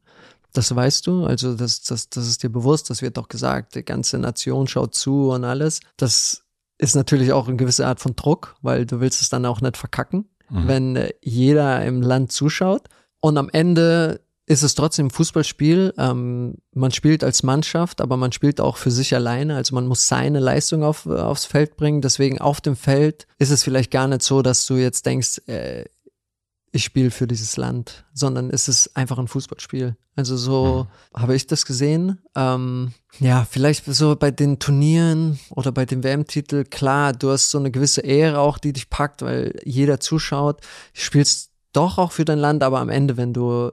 Das 0.52 0.74
weißt 0.74 1.06
du, 1.06 1.24
also 1.24 1.54
das, 1.54 1.82
das, 1.82 2.08
das 2.08 2.26
ist 2.26 2.42
dir 2.42 2.50
bewusst, 2.50 2.90
das 2.90 3.02
wird 3.02 3.16
doch 3.16 3.28
gesagt, 3.28 3.74
die 3.74 3.84
ganze 3.84 4.18
Nation 4.18 4.66
schaut 4.66 4.94
zu 4.94 5.30
und 5.30 5.44
alles. 5.44 5.80
Das 5.96 6.44
ist 6.78 6.94
natürlich 6.94 7.32
auch 7.32 7.48
eine 7.48 7.56
gewisse 7.56 7.86
Art 7.86 8.00
von 8.00 8.16
Druck, 8.16 8.56
weil 8.62 8.86
du 8.86 9.00
willst 9.00 9.20
es 9.20 9.28
dann 9.28 9.44
auch 9.44 9.60
nicht 9.60 9.76
verkacken, 9.76 10.28
mhm. 10.48 10.68
wenn 10.68 10.96
äh, 10.96 11.12
jeder 11.22 11.84
im 11.84 12.02
Land 12.02 12.32
zuschaut. 12.32 12.88
Und 13.20 13.36
am 13.36 13.50
Ende 13.50 14.20
ist 14.48 14.62
es 14.62 14.74
trotzdem 14.74 15.06
ein 15.06 15.10
Fußballspiel. 15.10 15.92
Ähm, 15.98 16.54
man 16.72 16.90
spielt 16.90 17.22
als 17.22 17.42
Mannschaft, 17.42 18.00
aber 18.00 18.16
man 18.16 18.32
spielt 18.32 18.62
auch 18.62 18.78
für 18.78 18.90
sich 18.90 19.14
alleine. 19.14 19.56
Also 19.56 19.74
man 19.74 19.86
muss 19.86 20.08
seine 20.08 20.40
Leistung 20.40 20.82
auf, 20.82 21.06
aufs 21.06 21.44
Feld 21.44 21.76
bringen. 21.76 22.00
Deswegen 22.00 22.40
auf 22.40 22.62
dem 22.62 22.74
Feld 22.74 23.26
ist 23.38 23.50
es 23.50 23.62
vielleicht 23.62 23.90
gar 23.90 24.08
nicht 24.08 24.22
so, 24.22 24.40
dass 24.40 24.64
du 24.64 24.76
jetzt 24.76 25.04
denkst, 25.04 25.42
äh, 25.48 25.84
ich 26.72 26.84
spiele 26.84 27.10
für 27.10 27.26
dieses 27.26 27.58
Land, 27.58 28.06
sondern 28.14 28.50
es 28.50 28.68
ist 28.68 28.96
einfach 28.96 29.18
ein 29.18 29.28
Fußballspiel. 29.28 29.96
Also 30.16 30.36
so 30.38 30.86
mhm. 31.14 31.20
habe 31.20 31.34
ich 31.34 31.46
das 31.46 31.66
gesehen. 31.66 32.18
Ähm, 32.34 32.92
ja, 33.20 33.46
vielleicht 33.50 33.84
so 33.84 34.16
bei 34.16 34.30
den 34.30 34.58
Turnieren 34.58 35.38
oder 35.50 35.72
bei 35.72 35.84
dem 35.84 36.02
WM-Titel, 36.02 36.64
klar, 36.64 37.12
du 37.12 37.30
hast 37.30 37.50
so 37.50 37.58
eine 37.58 37.70
gewisse 37.70 38.00
Ehre 38.00 38.38
auch, 38.38 38.56
die 38.56 38.72
dich 38.72 38.88
packt, 38.88 39.20
weil 39.20 39.60
jeder 39.64 40.00
zuschaut. 40.00 40.62
Du 40.94 41.00
spielst 41.00 41.50
doch 41.72 41.98
auch 41.98 42.12
für 42.12 42.24
dein 42.24 42.38
Land, 42.38 42.62
aber 42.62 42.80
am 42.80 42.88
Ende, 42.88 43.16
wenn 43.16 43.32
du 43.34 43.70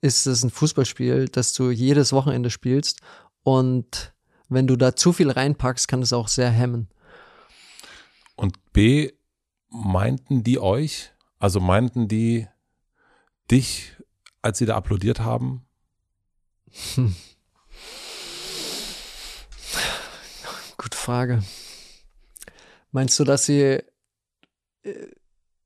ist 0.00 0.26
es 0.26 0.42
ein 0.42 0.50
Fußballspiel, 0.50 1.28
das 1.28 1.52
du 1.52 1.70
jedes 1.70 2.12
Wochenende 2.12 2.50
spielst. 2.50 3.00
Und 3.42 4.12
wenn 4.48 4.66
du 4.66 4.76
da 4.76 4.96
zu 4.96 5.12
viel 5.12 5.30
reinpackst, 5.30 5.88
kann 5.88 6.02
es 6.02 6.12
auch 6.12 6.28
sehr 6.28 6.50
hemmen. 6.50 6.88
Und 8.36 8.72
B, 8.72 9.12
meinten 9.68 10.42
die 10.42 10.58
euch, 10.58 11.12
also 11.38 11.60
meinten 11.60 12.08
die 12.08 12.48
dich, 13.50 13.96
als 14.42 14.58
sie 14.58 14.66
da 14.66 14.76
applaudiert 14.76 15.20
haben? 15.20 15.66
Hm. 16.94 17.14
Gute 20.78 20.96
Frage. 20.96 21.42
Meinst 22.90 23.18
du, 23.18 23.24
dass 23.24 23.44
sie 23.44 23.82
äh, 24.82 25.08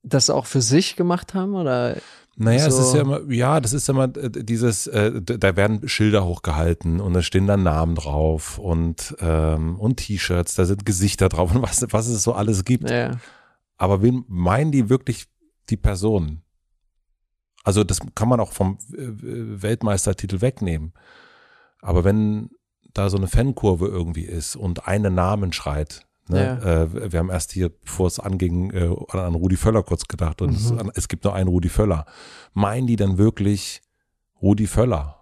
das 0.02 0.28
auch 0.28 0.46
für 0.46 0.60
sich 0.60 0.96
gemacht 0.96 1.34
haben 1.34 1.54
oder? 1.54 2.00
Naja, 2.36 2.70
so. 2.70 2.80
es 2.80 2.88
ist 2.88 2.94
ja 2.94 3.00
immer, 3.02 3.32
ja, 3.32 3.60
das 3.60 3.72
ist 3.72 3.86
ja 3.86 3.94
immer 3.94 4.16
äh, 4.16 4.30
dieses, 4.30 4.86
äh, 4.88 5.22
da 5.22 5.56
werden 5.56 5.88
Schilder 5.88 6.24
hochgehalten 6.24 7.00
und 7.00 7.14
da 7.14 7.22
stehen 7.22 7.46
dann 7.46 7.62
Namen 7.62 7.94
drauf 7.94 8.58
und, 8.58 9.14
ähm, 9.20 9.78
und 9.78 9.98
T-Shirts, 9.98 10.54
da 10.54 10.64
sind 10.64 10.84
Gesichter 10.84 11.28
drauf 11.28 11.54
und 11.54 11.62
was, 11.62 11.84
was 11.90 12.08
es 12.08 12.22
so 12.22 12.32
alles 12.32 12.64
gibt. 12.64 12.90
Ja. 12.90 13.12
Aber 13.76 14.02
wen 14.02 14.24
meinen 14.26 14.72
die 14.72 14.88
wirklich 14.88 15.26
die 15.70 15.76
Personen? 15.76 16.42
Also 17.62 17.84
das 17.84 18.00
kann 18.14 18.28
man 18.28 18.40
auch 18.40 18.52
vom 18.52 18.78
äh, 18.92 19.62
Weltmeistertitel 19.62 20.40
wegnehmen. 20.40 20.92
Aber 21.80 22.04
wenn 22.04 22.50
da 22.92 23.10
so 23.10 23.16
eine 23.16 23.28
Fankurve 23.28 23.86
irgendwie 23.86 24.24
ist 24.24 24.56
und 24.56 24.86
eine 24.86 25.10
Namen 25.10 25.52
schreit, 25.52 26.06
Ne? 26.28 26.58
Ja. 26.62 26.82
Äh, 26.82 27.12
wir 27.12 27.18
haben 27.18 27.30
erst 27.30 27.52
hier, 27.52 27.68
bevor 27.68 28.06
es 28.06 28.18
anging, 28.18 28.70
äh, 28.70 28.88
an 29.10 29.34
Rudi 29.34 29.56
Völler 29.56 29.82
kurz 29.82 30.08
gedacht 30.08 30.40
und 30.40 30.50
mhm. 30.50 30.88
es, 30.88 30.96
es, 30.96 31.08
gibt 31.08 31.24
nur 31.24 31.34
einen 31.34 31.48
Rudi 31.48 31.68
Völler. 31.68 32.06
Meinen 32.54 32.86
die 32.86 32.96
dann 32.96 33.18
wirklich 33.18 33.82
Rudi 34.40 34.66
Völler? 34.66 35.20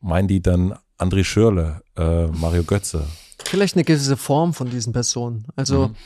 Meinen 0.00 0.28
die 0.28 0.42
dann 0.42 0.74
André 0.98 1.24
Schürle, 1.24 1.82
äh, 1.96 2.26
Mario 2.26 2.64
Götze? 2.64 3.06
Vielleicht 3.44 3.76
eine 3.76 3.84
gewisse 3.84 4.16
Form 4.16 4.52
von 4.52 4.68
diesen 4.68 4.92
Personen. 4.92 5.46
Also 5.56 5.88
mhm. 5.88 5.96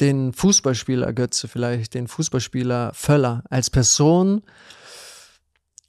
den 0.00 0.32
Fußballspieler 0.32 1.12
Götze 1.12 1.48
vielleicht, 1.48 1.94
den 1.94 2.06
Fußballspieler 2.06 2.92
Völler 2.94 3.44
als 3.48 3.70
Person 3.70 4.42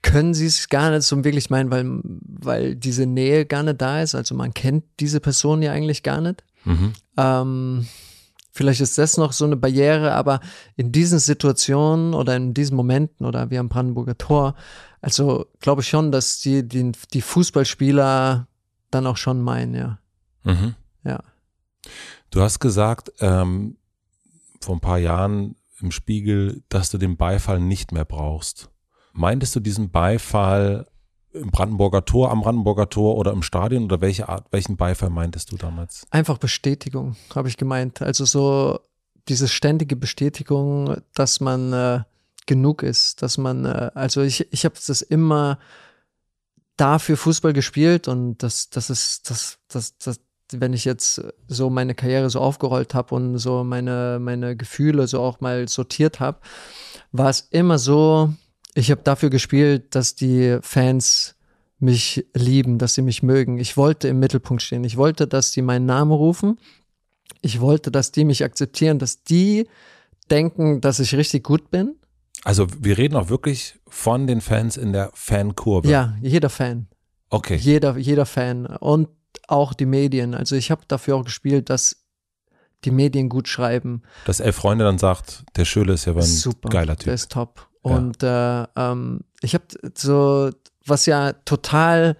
können 0.01 0.33
sie 0.33 0.45
es 0.45 0.69
gar 0.69 0.91
nicht 0.91 1.03
so 1.03 1.23
wirklich 1.23 1.49
meinen, 1.49 1.71
weil, 1.71 1.99
weil 2.03 2.75
diese 2.75 3.05
Nähe 3.05 3.45
gar 3.45 3.63
nicht 3.63 3.81
da 3.81 4.01
ist. 4.01 4.15
Also 4.15 4.33
man 4.33 4.53
kennt 4.53 4.85
diese 4.99 5.19
Person 5.19 5.61
ja 5.61 5.73
eigentlich 5.73 6.03
gar 6.03 6.21
nicht. 6.21 6.43
Mhm. 6.65 6.93
Ähm, 7.17 7.87
vielleicht 8.51 8.81
ist 8.81 8.97
das 8.97 9.17
noch 9.17 9.33
so 9.33 9.45
eine 9.45 9.55
Barriere, 9.55 10.13
aber 10.13 10.39
in 10.75 10.91
diesen 10.91 11.19
Situationen 11.19 12.13
oder 12.13 12.35
in 12.35 12.53
diesen 12.53 12.75
Momenten 12.75 13.25
oder 13.25 13.49
wie 13.49 13.57
am 13.57 13.69
Brandenburger 13.69 14.17
Tor, 14.17 14.55
also 15.01 15.47
glaube 15.59 15.81
ich 15.81 15.87
schon, 15.87 16.11
dass 16.11 16.39
die, 16.39 16.67
die, 16.67 16.91
die 17.13 17.21
Fußballspieler 17.21 18.47
dann 18.91 19.07
auch 19.07 19.17
schon 19.17 19.41
meinen, 19.41 19.75
ja. 19.75 19.99
Mhm. 20.43 20.75
Ja. 21.03 21.23
Du 22.31 22.41
hast 22.41 22.59
gesagt, 22.59 23.11
ähm, 23.19 23.77
vor 24.61 24.75
ein 24.75 24.81
paar 24.81 24.97
Jahren 24.97 25.55
im 25.79 25.91
Spiegel, 25.91 26.63
dass 26.69 26.91
du 26.91 26.97
den 26.97 27.17
Beifall 27.17 27.59
nicht 27.59 27.91
mehr 27.91 28.05
brauchst. 28.05 28.69
Meintest 29.13 29.55
du 29.55 29.59
diesen 29.59 29.89
Beifall 29.89 30.88
im 31.33 31.51
Brandenburger 31.51 32.05
Tor, 32.05 32.31
am 32.31 32.41
Brandenburger 32.41 32.89
Tor 32.89 33.15
oder 33.15 33.31
im 33.31 33.43
Stadion 33.43 33.83
oder 33.83 34.01
welche 34.01 34.29
Art, 34.29 34.45
welchen 34.51 34.77
Beifall 34.77 35.09
meintest 35.09 35.51
du 35.51 35.57
damals? 35.57 36.07
Einfach 36.09 36.37
Bestätigung, 36.37 37.15
habe 37.35 37.47
ich 37.47 37.57
gemeint. 37.57 38.01
Also 38.01 38.25
so 38.25 38.79
diese 39.27 39.47
ständige 39.47 39.95
Bestätigung, 39.95 40.97
dass 41.13 41.39
man 41.39 41.73
äh, 41.73 41.99
genug 42.45 42.81
ist, 42.83 43.21
dass 43.21 43.37
man, 43.37 43.65
äh, 43.65 43.91
also 43.93 44.21
ich, 44.21 44.51
ich 44.51 44.65
habe 44.65 44.75
das 44.85 45.01
immer 45.01 45.59
dafür 46.77 47.17
Fußball 47.17 47.53
gespielt 47.53 48.07
und 48.07 48.41
das, 48.41 48.69
das 48.69 48.89
ist, 48.89 49.29
das, 49.29 49.59
das, 49.67 49.97
das, 49.97 50.19
wenn 50.51 50.73
ich 50.73 50.85
jetzt 50.85 51.21
so 51.47 51.69
meine 51.69 51.93
Karriere 51.93 52.29
so 52.29 52.39
aufgerollt 52.39 52.95
habe 52.95 53.13
und 53.13 53.37
so 53.37 53.63
meine, 53.63 54.17
meine 54.19 54.55
Gefühle 54.55 55.07
so 55.07 55.21
auch 55.21 55.41
mal 55.41 55.67
sortiert 55.67 56.19
habe, 56.19 56.39
war 57.11 57.29
es 57.29 57.41
immer 57.51 57.77
so, 57.77 58.33
ich 58.79 58.91
habe 58.91 59.01
dafür 59.03 59.29
gespielt, 59.29 59.95
dass 59.95 60.15
die 60.15 60.57
Fans 60.61 61.35
mich 61.79 62.25
lieben, 62.33 62.77
dass 62.77 62.93
sie 62.93 63.01
mich 63.01 63.23
mögen. 63.23 63.57
Ich 63.57 63.77
wollte 63.77 64.07
im 64.07 64.19
Mittelpunkt 64.19 64.61
stehen. 64.61 64.83
Ich 64.83 64.97
wollte, 64.97 65.27
dass 65.27 65.51
die 65.51 65.61
meinen 65.61 65.85
Namen 65.85 66.11
rufen. 66.11 66.59
Ich 67.41 67.61
wollte, 67.61 67.91
dass 67.91 68.11
die 68.11 68.25
mich 68.25 68.43
akzeptieren, 68.43 68.99
dass 68.99 69.23
die 69.23 69.67
denken, 70.29 70.81
dass 70.81 70.99
ich 70.99 71.15
richtig 71.15 71.43
gut 71.43 71.71
bin. 71.71 71.95
Also 72.43 72.67
wir 72.79 72.97
reden 72.97 73.15
auch 73.15 73.29
wirklich 73.29 73.79
von 73.87 74.27
den 74.27 74.41
Fans 74.41 74.77
in 74.77 74.93
der 74.93 75.11
Fankurve. 75.13 75.89
Ja, 75.89 76.17
jeder 76.21 76.49
Fan. 76.49 76.87
Okay. 77.29 77.55
Jeder, 77.55 77.97
jeder 77.97 78.25
Fan 78.25 78.65
und 78.65 79.09
auch 79.47 79.73
die 79.73 79.85
Medien. 79.85 80.33
Also 80.33 80.55
ich 80.55 80.71
habe 80.71 80.81
dafür 80.87 81.15
auch 81.15 81.25
gespielt, 81.25 81.69
dass 81.69 82.03
die 82.85 82.91
Medien 82.91 83.29
gut 83.29 83.47
schreiben. 83.47 84.03
Dass 84.25 84.39
elf 84.39 84.55
Freunde 84.55 84.85
dann 84.85 84.97
sagt, 84.97 85.43
der 85.55 85.65
Schöle 85.65 85.93
ist 85.93 86.05
ja 86.05 86.15
ein 86.15 86.21
Super, 86.21 86.69
geiler 86.69 86.95
Typ. 86.95 87.05
Der 87.05 87.13
ist 87.13 87.31
top. 87.31 87.68
Und 87.81 88.23
äh, 88.23 88.63
ähm, 88.75 89.21
ich 89.41 89.53
habe 89.53 89.65
so, 89.95 90.49
was 90.85 91.05
ja 91.05 91.33
total 91.33 92.17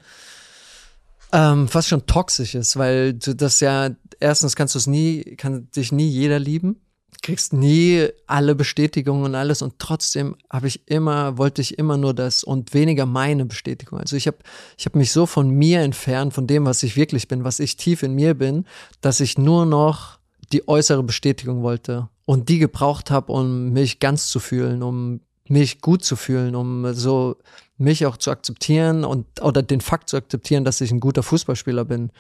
ähm, 1.32 1.68
fast 1.68 1.90
schon 1.90 2.06
toxisch 2.06 2.56
ist, 2.56 2.78
weil 2.78 3.14
du 3.14 3.36
das 3.36 3.60
ja, 3.60 3.90
erstens 4.20 4.56
kannst 4.56 4.76
du 4.76 4.80
es 4.80 4.88
nie, 4.88 5.36
kann 5.36 5.70
dich 5.72 5.92
nie 5.92 6.08
jeder 6.08 6.40
lieben, 6.40 6.82
kriegst 7.22 7.54
nie 7.54 8.08
alle 8.28 8.56
Bestätigungen 8.56 9.26
und 9.26 9.36
alles 9.36 9.62
und 9.62 9.78
trotzdem 9.78 10.36
habe 10.50 10.68
ich 10.68 10.88
immer, 10.88 11.38
wollte 11.38 11.62
ich 11.62 11.78
immer 11.78 11.98
nur 11.98 12.14
das 12.14 12.44
und 12.44 12.74
weniger 12.74 13.06
meine 13.06 13.46
Bestätigung. 13.46 14.00
Also 14.00 14.16
ich 14.16 14.28
habe 14.28 14.38
ich 14.78 14.86
hab 14.86 14.96
mich 14.96 15.12
so 15.12 15.26
von 15.26 15.50
mir 15.50 15.82
entfernt, 15.82 16.34
von 16.34 16.48
dem, 16.48 16.66
was 16.66 16.82
ich 16.84 16.96
wirklich 16.96 17.28
bin, 17.28 17.44
was 17.44 17.60
ich 17.60 17.78
tief 17.78 18.04
in 18.04 18.16
mir 18.16 18.34
bin, 18.34 18.66
dass 19.02 19.20
ich 19.20 19.38
nur 19.38 19.66
noch 19.66 20.20
die 20.52 20.68
äußere 20.68 21.04
Bestätigung 21.04 21.62
wollte 21.62 22.10
und 22.26 22.50
die 22.50 22.58
gebraucht 22.58 23.12
habe, 23.12 23.32
um 23.32 23.72
mich 23.72 24.00
ganz 24.00 24.30
zu 24.30 24.40
fühlen, 24.40 24.82
um 24.82 25.22
mich 25.50 25.82
gut 25.82 26.04
zu 26.04 26.16
fühlen, 26.16 26.56
um 26.56 26.94
so 26.94 27.38
mich 27.78 28.06
auch 28.06 28.18
zu 28.18 28.32
akzeptieren 28.32 29.06
und 29.06 29.42
oder 29.42 29.64
den 29.64 29.82
Fakt 29.82 30.10
zu 30.10 30.18
akzeptieren, 30.18 30.66
dass 30.66 30.82
ich 30.82 30.92
ein 30.92 31.00
guter 31.00 31.24
Fußballspieler 31.24 31.86
bin. 31.86 32.12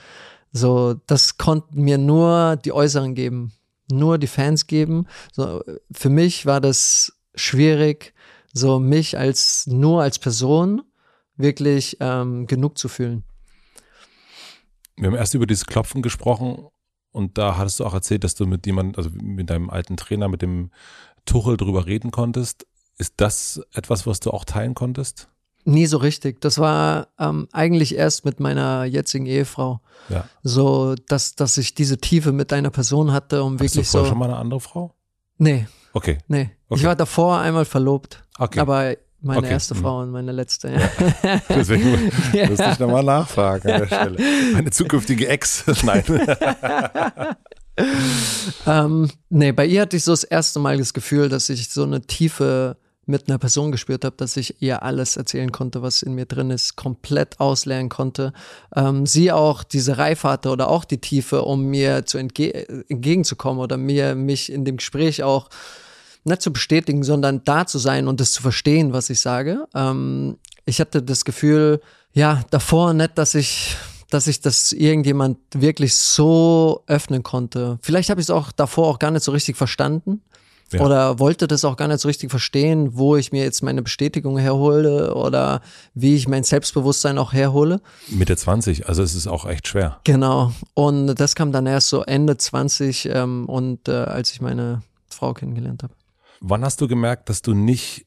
So, 0.51 0.95
das 1.06 1.38
konnten 1.38 1.81
mir 1.81 1.97
nur 1.97 2.56
die 2.56 2.72
Äußeren 2.72 3.14
geben, 3.14 3.53
nur 3.91 4.18
die 4.18 4.27
Fans 4.27 4.68
geben. 4.68 5.06
So, 5.31 5.64
für 5.91 6.10
mich 6.10 6.45
war 6.45 6.61
das 6.61 7.14
schwierig, 7.35 8.14
so 8.53 8.80
mich 8.80 9.18
als 9.18 9.68
nur 9.68 10.01
als 10.01 10.18
Person 10.18 10.81
wirklich 11.35 11.97
ähm, 11.99 12.47
genug 12.47 12.77
zu 12.77 12.88
fühlen. 12.88 13.23
Wir 14.97 15.07
haben 15.07 15.15
erst 15.15 15.34
über 15.34 15.45
dieses 15.45 15.65
Klopfen 15.65 16.01
gesprochen 16.01 16.68
und 17.11 17.38
da 17.38 17.57
hattest 17.57 17.80
du 17.80 17.85
auch 17.85 17.93
erzählt, 17.93 18.23
dass 18.23 18.35
du 18.35 18.45
mit 18.45 18.65
jemandem, 18.65 18.97
also 18.97 19.10
mit 19.22 19.49
deinem 19.49 19.69
alten 19.69 19.97
Trainer, 19.97 20.27
mit 20.27 20.41
dem 20.41 20.72
Tuchel 21.26 21.57
drüber 21.57 21.85
reden 21.85 22.11
konntest. 22.11 22.65
Ist 22.99 23.13
das 23.17 23.59
etwas, 23.73 24.05
was 24.05 24.19
du 24.19 24.30
auch 24.30 24.45
teilen 24.45 24.76
konntest? 24.76 25.27
Nie 25.65 25.88
so 25.88 25.97
richtig. 25.97 26.39
Das 26.41 26.57
war 26.59 27.07
ähm, 27.19 27.47
eigentlich 27.51 27.95
erst 27.95 28.26
mit 28.26 28.39
meiner 28.39 28.84
jetzigen 28.85 29.26
Ehefrau. 29.26 29.81
Ja. 30.09 30.26
So, 30.43 30.93
dass, 31.07 31.35
dass 31.35 31.57
ich 31.57 31.73
diese 31.73 31.97
Tiefe 31.97 32.31
mit 32.31 32.53
einer 32.53 32.69
Person 32.69 33.11
hatte, 33.11 33.43
um 33.43 33.53
Hast 33.53 33.61
wirklich 33.61 33.85
du 33.88 33.91
vorher 33.91 34.05
so. 34.05 34.09
schon 34.09 34.19
mal 34.19 34.26
eine 34.26 34.38
andere 34.38 34.59
Frau? 34.59 34.93
Nee, 35.38 35.67
Okay. 35.93 36.19
nee. 36.27 36.51
Okay. 36.69 36.80
Ich 36.81 36.85
war 36.85 36.95
davor 36.95 37.39
einmal 37.39 37.65
verlobt. 37.65 38.23
Okay. 38.38 38.59
Aber 38.59 38.93
meine 39.21 39.39
Okay. 39.39 39.51
erste 39.51 39.73
Mhm. 39.76 39.80
Frau 39.80 40.01
und 40.01 40.11
meine 40.11 40.31
letzte. 40.31 40.71
Ja. 40.71 41.41
Deswegen 41.49 42.11
Ja. 42.34 42.47
musste 42.49 42.69
ich 42.71 42.80
nochmal 42.80 43.03
nachfragen 43.03 43.69
an 43.71 43.80
der 43.81 43.88
Stelle. 43.88 44.17
Meine 44.53 44.71
zukünftige 44.71 45.27
Ex. 45.27 45.63
Nein. 45.84 46.03
ähm, 48.65 49.09
nee, 49.30 49.51
bei 49.51 49.65
ihr 49.65 49.81
hatte 49.81 49.97
ich 49.97 50.03
so 50.03 50.11
das 50.11 50.23
erste 50.23 50.59
Mal 50.59 50.77
das 50.77 50.93
Gefühl, 50.93 51.30
dass 51.30 51.49
ich 51.49 51.69
so 51.69 51.84
eine 51.84 52.01
Tiefe 52.01 52.77
mit 53.10 53.27
einer 53.27 53.40
Person 53.40 53.72
gespürt 53.72 54.06
habe, 54.06 54.15
dass 54.15 54.38
ich 54.38 54.61
ihr 54.61 54.84
alles 54.84 55.18
erzählen 55.18 55.52
konnte, 55.52 55.81
was 55.81 56.03
in 56.03 56.14
mir 56.14 56.26
drin 56.26 56.52
ist, 56.52 56.76
komplett 56.76 57.40
ausleeren 57.40 57.90
konnte. 57.90 58.34
Ähm, 58.76 59.06
sie 59.06 59.31
auch 59.31 59.64
diese 59.64 59.98
Reife 59.98 60.30
hatte 60.30 60.49
oder 60.49 60.69
auch 60.69 60.86
die 60.86 60.99
Tiefe, 60.99 61.41
um 61.41 61.65
mir 61.65 62.06
zu 62.06 62.18
entge 62.18 62.69
entgegenzukommen 62.88 63.60
oder 63.61 63.77
mir 63.77 64.15
mich 64.15 64.52
in 64.52 64.64
dem 64.64 64.77
Gespräch 64.77 65.23
auch 65.23 65.49
nicht 66.23 66.41
zu 66.41 66.53
bestätigen, 66.53 67.03
sondern 67.03 67.44
da 67.44 67.65
zu 67.65 67.80
sein 67.80 68.07
und 68.07 68.19
das 68.19 68.31
zu 68.31 68.41
verstehen, 68.41 68.94
was 68.94 69.10
ich 69.10 69.19
sage. 69.19 69.65
Ähm, 69.73 70.38
ich 70.65 70.80
hatte 70.80 71.02
das 71.02 71.26
Gefühl, 71.26 71.81
ja, 72.14 72.44
davor 72.52 72.94
nicht, 72.94 73.18
dass 73.18 73.34
ich, 73.34 73.76
dass 74.11 74.27
ich 74.27 74.40
das 74.41 74.72
irgendjemand 74.72 75.40
wirklich 75.53 75.95
so 75.95 76.84
öffnen 76.86 77.23
konnte. 77.23 77.80
Vielleicht 77.81 78.11
habe 78.11 78.22
ich 78.22 78.26
es 78.26 78.31
auch 78.31 78.52
davor 78.52 78.88
auch 78.88 78.99
gar 78.99 79.11
nicht 79.11 79.23
so 79.23 79.31
richtig 79.31 79.57
verstanden. 79.57 80.22
Ja. 80.71 80.81
Oder 80.81 81.19
wollte 81.19 81.47
das 81.47 81.65
auch 81.65 81.77
gar 81.77 81.87
nicht 81.87 81.99
so 81.99 82.07
richtig 82.07 82.29
verstehen, 82.29 82.97
wo 82.97 83.15
ich 83.15 83.31
mir 83.31 83.43
jetzt 83.43 83.63
meine 83.63 83.81
Bestätigung 83.81 84.37
herhole 84.37 85.15
oder 85.15 85.61
wie 85.93 86.15
ich 86.15 86.27
mein 86.27 86.43
Selbstbewusstsein 86.43 87.17
auch 87.17 87.33
herhole. 87.33 87.81
Mitte 88.07 88.37
20, 88.37 88.87
also 88.87 89.01
es 89.01 89.15
ist 89.15 89.27
auch 89.27 89.45
echt 89.45 89.67
schwer. 89.67 89.99
Genau. 90.03 90.53
Und 90.73 91.15
das 91.15 91.35
kam 91.35 91.51
dann 91.51 91.65
erst 91.65 91.89
so 91.89 92.03
Ende 92.03 92.37
20 92.37 93.09
ähm, 93.11 93.45
und 93.47 93.87
äh, 93.87 93.93
als 93.93 94.31
ich 94.31 94.41
meine 94.41 94.81
Frau 95.09 95.33
kennengelernt 95.33 95.83
habe. 95.83 95.93
Wann 96.41 96.63
hast 96.63 96.81
du 96.81 96.87
gemerkt, 96.87 97.29
dass 97.29 97.41
du 97.41 97.53
nicht 97.53 98.05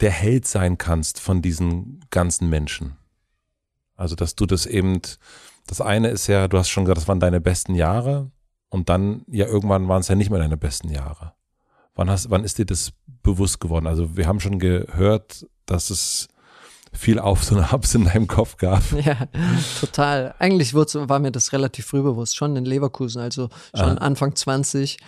der 0.00 0.10
Held 0.10 0.46
sein 0.46 0.78
kannst 0.78 1.20
von 1.20 1.42
diesen 1.42 2.04
ganzen 2.10 2.48
Menschen? 2.48 2.96
Also, 3.96 4.14
dass 4.14 4.36
du 4.36 4.46
das 4.46 4.64
eben, 4.64 5.00
das 5.66 5.80
eine 5.80 6.08
ist 6.08 6.28
ja, 6.28 6.46
du 6.46 6.56
hast 6.56 6.68
schon 6.68 6.84
gesagt, 6.84 6.98
das 6.98 7.08
waren 7.08 7.20
deine 7.20 7.40
besten 7.40 7.74
Jahre 7.74 8.30
und 8.68 8.88
dann, 8.88 9.24
ja, 9.26 9.46
irgendwann 9.46 9.88
waren 9.88 10.00
es 10.00 10.08
ja 10.08 10.14
nicht 10.14 10.30
mehr 10.30 10.38
deine 10.38 10.56
besten 10.56 10.88
Jahre. 10.88 11.32
Wann 11.98 12.08
hast, 12.08 12.30
wann 12.30 12.44
ist 12.44 12.58
dir 12.58 12.64
das 12.64 12.92
bewusst 13.24 13.58
geworden? 13.58 13.88
Also, 13.88 14.16
wir 14.16 14.28
haben 14.28 14.38
schon 14.38 14.60
gehört, 14.60 15.44
dass 15.66 15.90
es 15.90 16.28
viel 16.92 17.18
Aufs 17.18 17.50
und 17.50 17.58
Abs 17.58 17.96
in 17.96 18.04
deinem 18.04 18.28
Kopf 18.28 18.56
gab. 18.56 18.82
Ja, 19.04 19.26
total. 19.80 20.32
Eigentlich 20.38 20.74
war 20.74 21.18
mir 21.18 21.32
das 21.32 21.52
relativ 21.52 21.86
früh 21.86 22.02
bewusst, 22.02 22.36
schon 22.36 22.54
in 22.54 22.64
Leverkusen, 22.64 23.20
also 23.20 23.48
schon 23.74 23.98
Ah. 23.98 24.02
Anfang 24.02 24.36
20, 24.36 24.98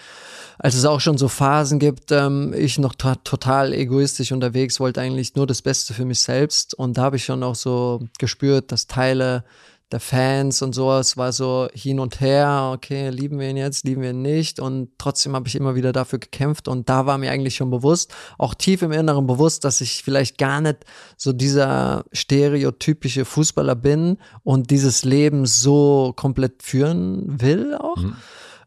als 0.58 0.74
es 0.74 0.84
auch 0.84 1.00
schon 1.00 1.16
so 1.16 1.28
Phasen 1.28 1.78
gibt, 1.78 2.10
ähm, 2.10 2.52
ich 2.56 2.76
noch 2.80 2.96
to 2.96 3.14
total 3.22 3.72
egoistisch 3.72 4.32
unterwegs, 4.32 4.80
wollte 4.80 5.00
eigentlich 5.00 5.36
nur 5.36 5.46
das 5.46 5.62
Beste 5.62 5.94
für 5.94 6.04
mich 6.04 6.20
selbst 6.20 6.74
und 6.74 6.98
da 6.98 7.02
habe 7.02 7.16
ich 7.16 7.24
schon 7.24 7.44
auch 7.44 7.54
so 7.54 8.00
gespürt, 8.18 8.72
dass 8.72 8.88
Teile 8.88 9.44
der 9.92 10.00
Fans 10.00 10.62
und 10.62 10.74
sowas 10.74 11.16
war 11.16 11.32
so 11.32 11.68
hin 11.72 11.98
und 11.98 12.20
her, 12.20 12.70
okay, 12.74 13.10
lieben 13.10 13.38
wir 13.38 13.48
ihn 13.48 13.56
jetzt, 13.56 13.84
lieben 13.84 14.02
wir 14.02 14.10
ihn 14.10 14.22
nicht 14.22 14.60
und 14.60 14.90
trotzdem 14.98 15.34
habe 15.34 15.48
ich 15.48 15.56
immer 15.56 15.74
wieder 15.74 15.92
dafür 15.92 16.18
gekämpft 16.18 16.68
und 16.68 16.88
da 16.88 17.06
war 17.06 17.18
mir 17.18 17.30
eigentlich 17.30 17.56
schon 17.56 17.70
bewusst, 17.70 18.14
auch 18.38 18.54
tief 18.54 18.82
im 18.82 18.92
Inneren 18.92 19.26
bewusst, 19.26 19.64
dass 19.64 19.80
ich 19.80 20.02
vielleicht 20.04 20.38
gar 20.38 20.60
nicht 20.60 20.84
so 21.16 21.32
dieser 21.32 22.04
stereotypische 22.12 23.24
Fußballer 23.24 23.74
bin 23.74 24.18
und 24.44 24.70
dieses 24.70 25.04
Leben 25.04 25.46
so 25.46 26.12
komplett 26.14 26.62
führen 26.62 27.40
will 27.40 27.74
auch. 27.74 27.96
Mhm. 27.96 28.16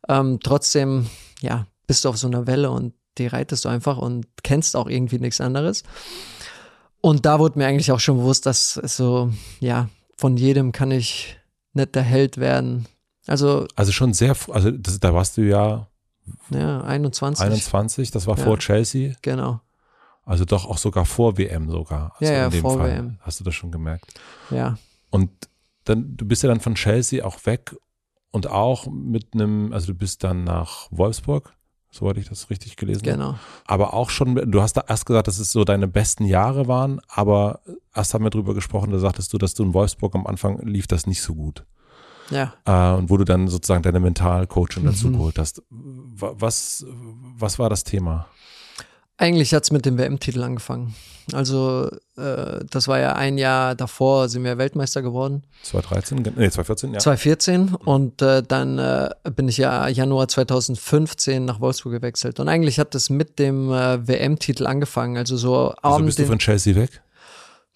Ähm, 0.10 0.40
trotzdem, 0.44 1.08
ja, 1.42 1.68
bist 1.88 2.04
du 2.04 2.10
auf 2.10 2.18
so 2.18 2.28
einer 2.28 2.48
Welle 2.48 2.70
und 2.72 2.94
die 3.18 3.28
reitest 3.28 3.66
du 3.66 3.70
einfach 3.70 3.98
und 3.98 4.26
kennst 4.44 4.76
auch 4.76 4.88
irgendwie 4.88 5.20
nichts 5.20 5.40
anderes. 5.40 5.84
Und 7.00 7.26
da 7.26 7.40
wurde 7.40 7.60
mir 7.60 7.68
eigentlich 7.68 7.92
auch 7.92 8.00
schon 8.00 8.18
bewusst, 8.18 8.46
dass 8.46 8.78
es 8.78 8.98
so, 8.98 9.32
ja, 9.60 9.90
von 10.18 10.38
jedem 10.38 10.72
kann 10.72 10.92
ich 10.92 11.38
nicht 11.74 11.96
der 11.96 12.04
Held 12.04 12.38
werden. 12.38 12.88
Also, 13.28 13.68
Also 13.76 13.92
schon 13.92 14.14
sehr, 14.14 14.36
also 14.50 14.72
das, 14.72 15.00
da 15.00 15.14
warst 15.14 15.38
du 15.38 15.42
ja 15.42 15.88
ja, 16.50 16.82
21. 16.82 17.44
21, 17.44 18.12
das 18.12 18.28
war 18.28 18.38
Ja. 18.38 18.44
vor 18.44 18.58
Chelsea, 18.60 19.16
Genau. 19.22 19.60
also 20.26 20.46
doch 20.46 20.66
auch 20.66 20.78
sogar 20.78 21.06
vor 21.06 21.38
WM 21.38 21.70
sogar. 21.70 22.14
Also 22.20 22.32
Ja, 22.32 22.40
ja, 22.40 22.46
in 22.46 22.52
dem 22.52 22.62
vor 22.62 22.78
Fall. 22.78 22.92
WM. 22.92 23.18
Hast 23.22 23.40
du 23.40 23.44
das 23.44 23.56
schon 23.56 23.72
gemerkt? 23.72 24.06
Ja. 24.50 24.78
Und 25.10 25.30
dann, 25.86 26.16
du 26.16 26.26
bist 26.26 26.44
ja 26.44 26.50
dann 26.50 26.62
von 26.62 26.76
Chelsea 26.76 27.26
auch 27.26 27.46
weg 27.46 27.76
und 28.32 28.48
auch 28.48 28.88
mit 28.88 29.34
einem, 29.34 29.74
also 29.74 29.88
du 29.88 29.96
bist 29.96 30.24
dann 30.24 30.44
nach 30.46 30.88
Wolfsburg, 30.92 31.54
soweit 31.94 32.18
ich 32.18 32.28
das 32.28 32.50
richtig 32.50 32.76
gelesen 32.76 33.02
habe. 33.06 33.12
Genau. 33.18 33.36
Aber 33.68 33.94
auch 33.94 34.10
schon, 34.10 34.36
du 34.52 34.62
hast 34.62 34.74
da 34.74 34.84
erst 34.88 35.06
gesagt, 35.06 35.28
dass 35.28 35.38
es 35.38 35.52
so 35.52 35.64
deine 35.64 35.88
besten 35.88 36.26
Jahre 36.26 36.68
waren, 36.68 37.00
aber 37.08 37.60
erst 37.94 38.14
haben 38.16 38.24
wir 38.24 38.32
drüber 38.32 38.54
gesprochen, 38.56 38.92
da 38.92 38.98
sagtest 38.98 39.32
du, 39.32 39.38
dass 39.38 39.54
du 39.54 39.64
in 39.64 39.74
Wolfsburg 39.76 40.16
am 40.16 40.26
Anfang 40.26 40.58
lief 40.66 40.88
das 40.88 41.06
nicht 41.06 41.22
so 41.22 41.36
gut. 41.36 41.64
Ja. 42.32 42.54
Äh, 42.66 42.98
und 42.98 43.10
wo 43.10 43.18
du 43.18 43.26
dann 43.26 43.48
sozusagen 43.48 43.84
deine 43.84 44.00
Mentalcoaching 44.00 44.86
dazu 44.86 45.10
Mhm. 45.10 45.14
geholt 45.14 45.38
hast. 45.38 45.62
Wa- 45.70 46.34
Was, 46.38 46.86
was 47.38 47.60
war 47.60 47.70
das 47.70 47.84
Thema? 47.84 48.28
Eigentlich 49.24 49.54
hat's 49.54 49.72
mit 49.72 49.86
dem 49.86 49.98
WM-Titel 49.98 50.44
angefangen. 50.44 50.94
Also, 51.32 51.90
äh, 52.18 52.66
das 52.70 52.90
war 52.90 53.00
ja 53.00 53.14
ein 53.14 53.38
Jahr 53.38 53.74
davor, 53.74 54.28
sind 54.28 54.44
wir 54.44 54.58
Weltmeister 54.58 55.02
geworden. 55.02 55.44
2013? 55.64 56.18
Nee, 56.36 56.50
2014, 56.50 56.94
ja. 56.94 57.00
2014 57.00 57.76
und 57.76 58.22
äh, 58.22 58.44
dann 58.44 58.78
äh, 58.80 59.10
bin 59.34 59.48
ich 59.48 59.56
ja 59.56 59.88
Januar 59.88 60.28
2015 60.28 61.46
nach 61.46 61.62
Wolfsburg 61.62 61.94
gewechselt. 61.94 62.42
Und 62.42 62.50
eigentlich 62.50 62.80
hat 62.80 62.94
das 62.96 63.10
mit 63.10 63.40
dem 63.40 63.72
äh, 63.72 64.06
WM-Titel 64.06 64.68
angefangen. 64.68 65.16
Also 65.16 65.38
so 65.38 65.70
Also 65.82 66.04
bist 66.04 66.20
du 66.20 66.26
von 66.26 66.40
Chelsea 66.40 66.76
weg? 66.76 67.02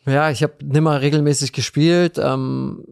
Ja, 0.05 0.29
ich 0.29 0.43
habe 0.43 0.53
nimmer 0.61 0.99
regelmäßig 0.99 1.53
gespielt. 1.53 2.17
Ähm, 2.17 2.83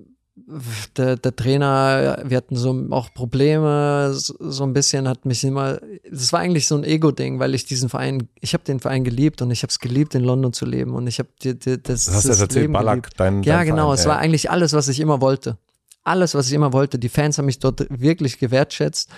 der, 0.97 1.15
der 1.15 1.35
Trainer, 1.35 2.21
wir 2.25 2.35
hatten 2.37 2.55
so 2.57 2.87
auch 2.91 3.13
Probleme, 3.13 4.13
so, 4.13 4.35
so 4.39 4.63
ein 4.63 4.73
bisschen 4.73 5.07
hat 5.07 5.25
mich 5.25 5.43
immer, 5.43 5.79
das 6.11 6.33
war 6.33 6.41
eigentlich 6.41 6.67
so 6.67 6.75
ein 6.75 6.83
Ego-Ding, 6.83 7.39
weil 7.39 7.55
ich 7.55 7.65
diesen 7.65 7.87
Verein, 7.87 8.27
ich 8.41 8.53
habe 8.53 8.63
den 8.65 8.79
Verein 8.81 9.03
geliebt 9.05 9.41
und 9.41 9.51
ich 9.51 9.63
habe 9.63 9.71
es 9.71 9.79
geliebt, 9.79 10.13
in 10.13 10.23
London 10.23 10.51
zu 10.51 10.65
leben 10.65 10.93
und 10.93 11.07
ich 11.07 11.19
habe 11.19 11.29
das, 11.41 11.55
das, 11.61 11.81
Das 12.05 12.13
hast 12.15 12.25
du 12.25 12.29
das 12.29 12.41
erzählt, 12.41 12.63
Leben 12.63 12.73
Ballack, 12.73 13.03
geliebt. 13.03 13.19
dein, 13.19 13.43
Ja, 13.43 13.57
dein 13.57 13.67
genau, 13.67 13.85
Verein, 13.87 13.99
es 13.99 14.05
war 14.07 14.17
eigentlich 14.19 14.51
alles, 14.51 14.73
was 14.73 14.87
ich 14.89 14.99
immer 14.99 15.21
wollte. 15.21 15.57
Alles, 16.03 16.35
was 16.35 16.47
ich 16.47 16.53
immer 16.53 16.71
wollte. 16.73 16.99
Die 16.99 17.09
Fans 17.09 17.37
haben 17.37 17.45
mich 17.45 17.59
dort 17.59 17.87
wirklich 17.89 18.37
gewertschätzt 18.37 19.09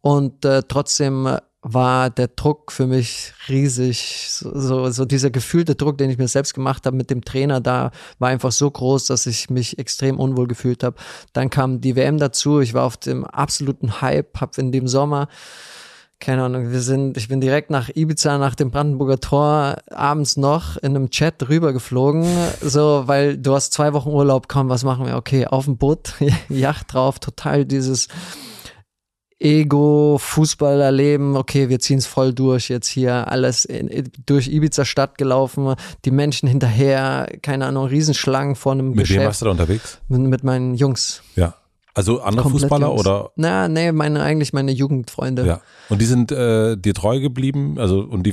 und 0.00 0.44
äh, 0.44 0.62
trotzdem 0.68 1.26
war 1.62 2.08
der 2.08 2.28
Druck 2.28 2.72
für 2.72 2.86
mich 2.86 3.34
riesig. 3.48 4.28
So, 4.30 4.58
so, 4.58 4.90
so 4.90 5.04
dieser 5.04 5.30
gefühlte 5.30 5.74
Druck, 5.74 5.98
den 5.98 6.10
ich 6.10 6.18
mir 6.18 6.28
selbst 6.28 6.54
gemacht 6.54 6.86
habe 6.86 6.96
mit 6.96 7.10
dem 7.10 7.24
Trainer 7.24 7.60
da, 7.60 7.90
war 8.18 8.28
einfach 8.28 8.52
so 8.52 8.70
groß, 8.70 9.06
dass 9.06 9.26
ich 9.26 9.50
mich 9.50 9.78
extrem 9.78 10.18
unwohl 10.18 10.46
gefühlt 10.46 10.82
habe. 10.82 10.96
Dann 11.32 11.50
kam 11.50 11.80
die 11.80 11.96
WM 11.96 12.18
dazu. 12.18 12.60
Ich 12.60 12.72
war 12.74 12.84
auf 12.84 12.96
dem 12.96 13.24
absoluten 13.24 14.00
Hype, 14.00 14.40
habe 14.40 14.60
in 14.60 14.72
dem 14.72 14.88
Sommer 14.88 15.28
keine 16.20 16.44
Ahnung, 16.44 16.70
wir 16.70 16.80
sind, 16.80 17.16
ich 17.16 17.28
bin 17.28 17.40
direkt 17.40 17.70
nach 17.70 17.88
Ibiza, 17.88 18.36
nach 18.36 18.54
dem 18.54 18.70
Brandenburger 18.70 19.20
Tor, 19.20 19.78
abends 19.90 20.36
noch 20.36 20.76
in 20.76 20.94
einem 20.94 21.08
Chat 21.08 21.48
rübergeflogen, 21.48 22.26
so, 22.60 23.04
weil 23.06 23.38
du 23.38 23.54
hast 23.54 23.72
zwei 23.72 23.94
Wochen 23.94 24.10
Urlaub, 24.10 24.46
komm, 24.46 24.68
was 24.68 24.84
machen 24.84 25.06
wir? 25.06 25.16
Okay, 25.16 25.46
auf 25.46 25.64
dem 25.64 25.78
Boot, 25.78 26.12
Yacht 26.50 26.92
drauf, 26.92 27.20
total 27.20 27.64
dieses 27.64 28.08
Ego, 29.42 30.18
Fußballerleben, 30.18 31.34
okay, 31.34 31.70
wir 31.70 31.80
ziehen 31.80 31.96
es 31.96 32.06
voll 32.06 32.34
durch, 32.34 32.68
jetzt 32.68 32.88
hier 32.88 33.28
alles 33.28 33.64
in, 33.64 34.10
durch 34.26 34.48
Ibiza 34.48 34.84
Stadt 34.84 35.16
gelaufen, 35.16 35.74
die 36.04 36.10
Menschen 36.10 36.46
hinterher, 36.46 37.26
keine 37.40 37.64
Ahnung, 37.64 37.86
Riesenschlangen 37.86 38.54
vor 38.54 38.72
einem 38.72 38.90
Mit 38.90 38.98
Geschäft 38.98 39.18
wem 39.20 39.26
warst 39.26 39.40
du 39.40 39.46
da 39.46 39.50
unterwegs? 39.52 39.98
mit, 40.08 40.20
mit 40.20 40.44
meinen 40.44 40.74
Jungs. 40.74 41.22
Ja. 41.36 41.54
Also 42.00 42.20
andere 42.22 42.42
Komplett 42.44 42.62
Fußballer 42.62 42.86
Jungs. 42.88 43.00
oder? 43.00 43.30
Na, 43.36 43.68
nee, 43.68 43.92
meine, 43.92 44.22
eigentlich 44.22 44.52
meine 44.54 44.72
Jugendfreunde. 44.72 45.44
Ja. 45.46 45.60
Und 45.90 46.00
die 46.00 46.06
sind 46.06 46.32
äh, 46.32 46.76
dir 46.76 46.94
treu 46.94 47.20
geblieben? 47.20 47.76
Also 47.78 48.00
und 48.00 48.22
die 48.24 48.32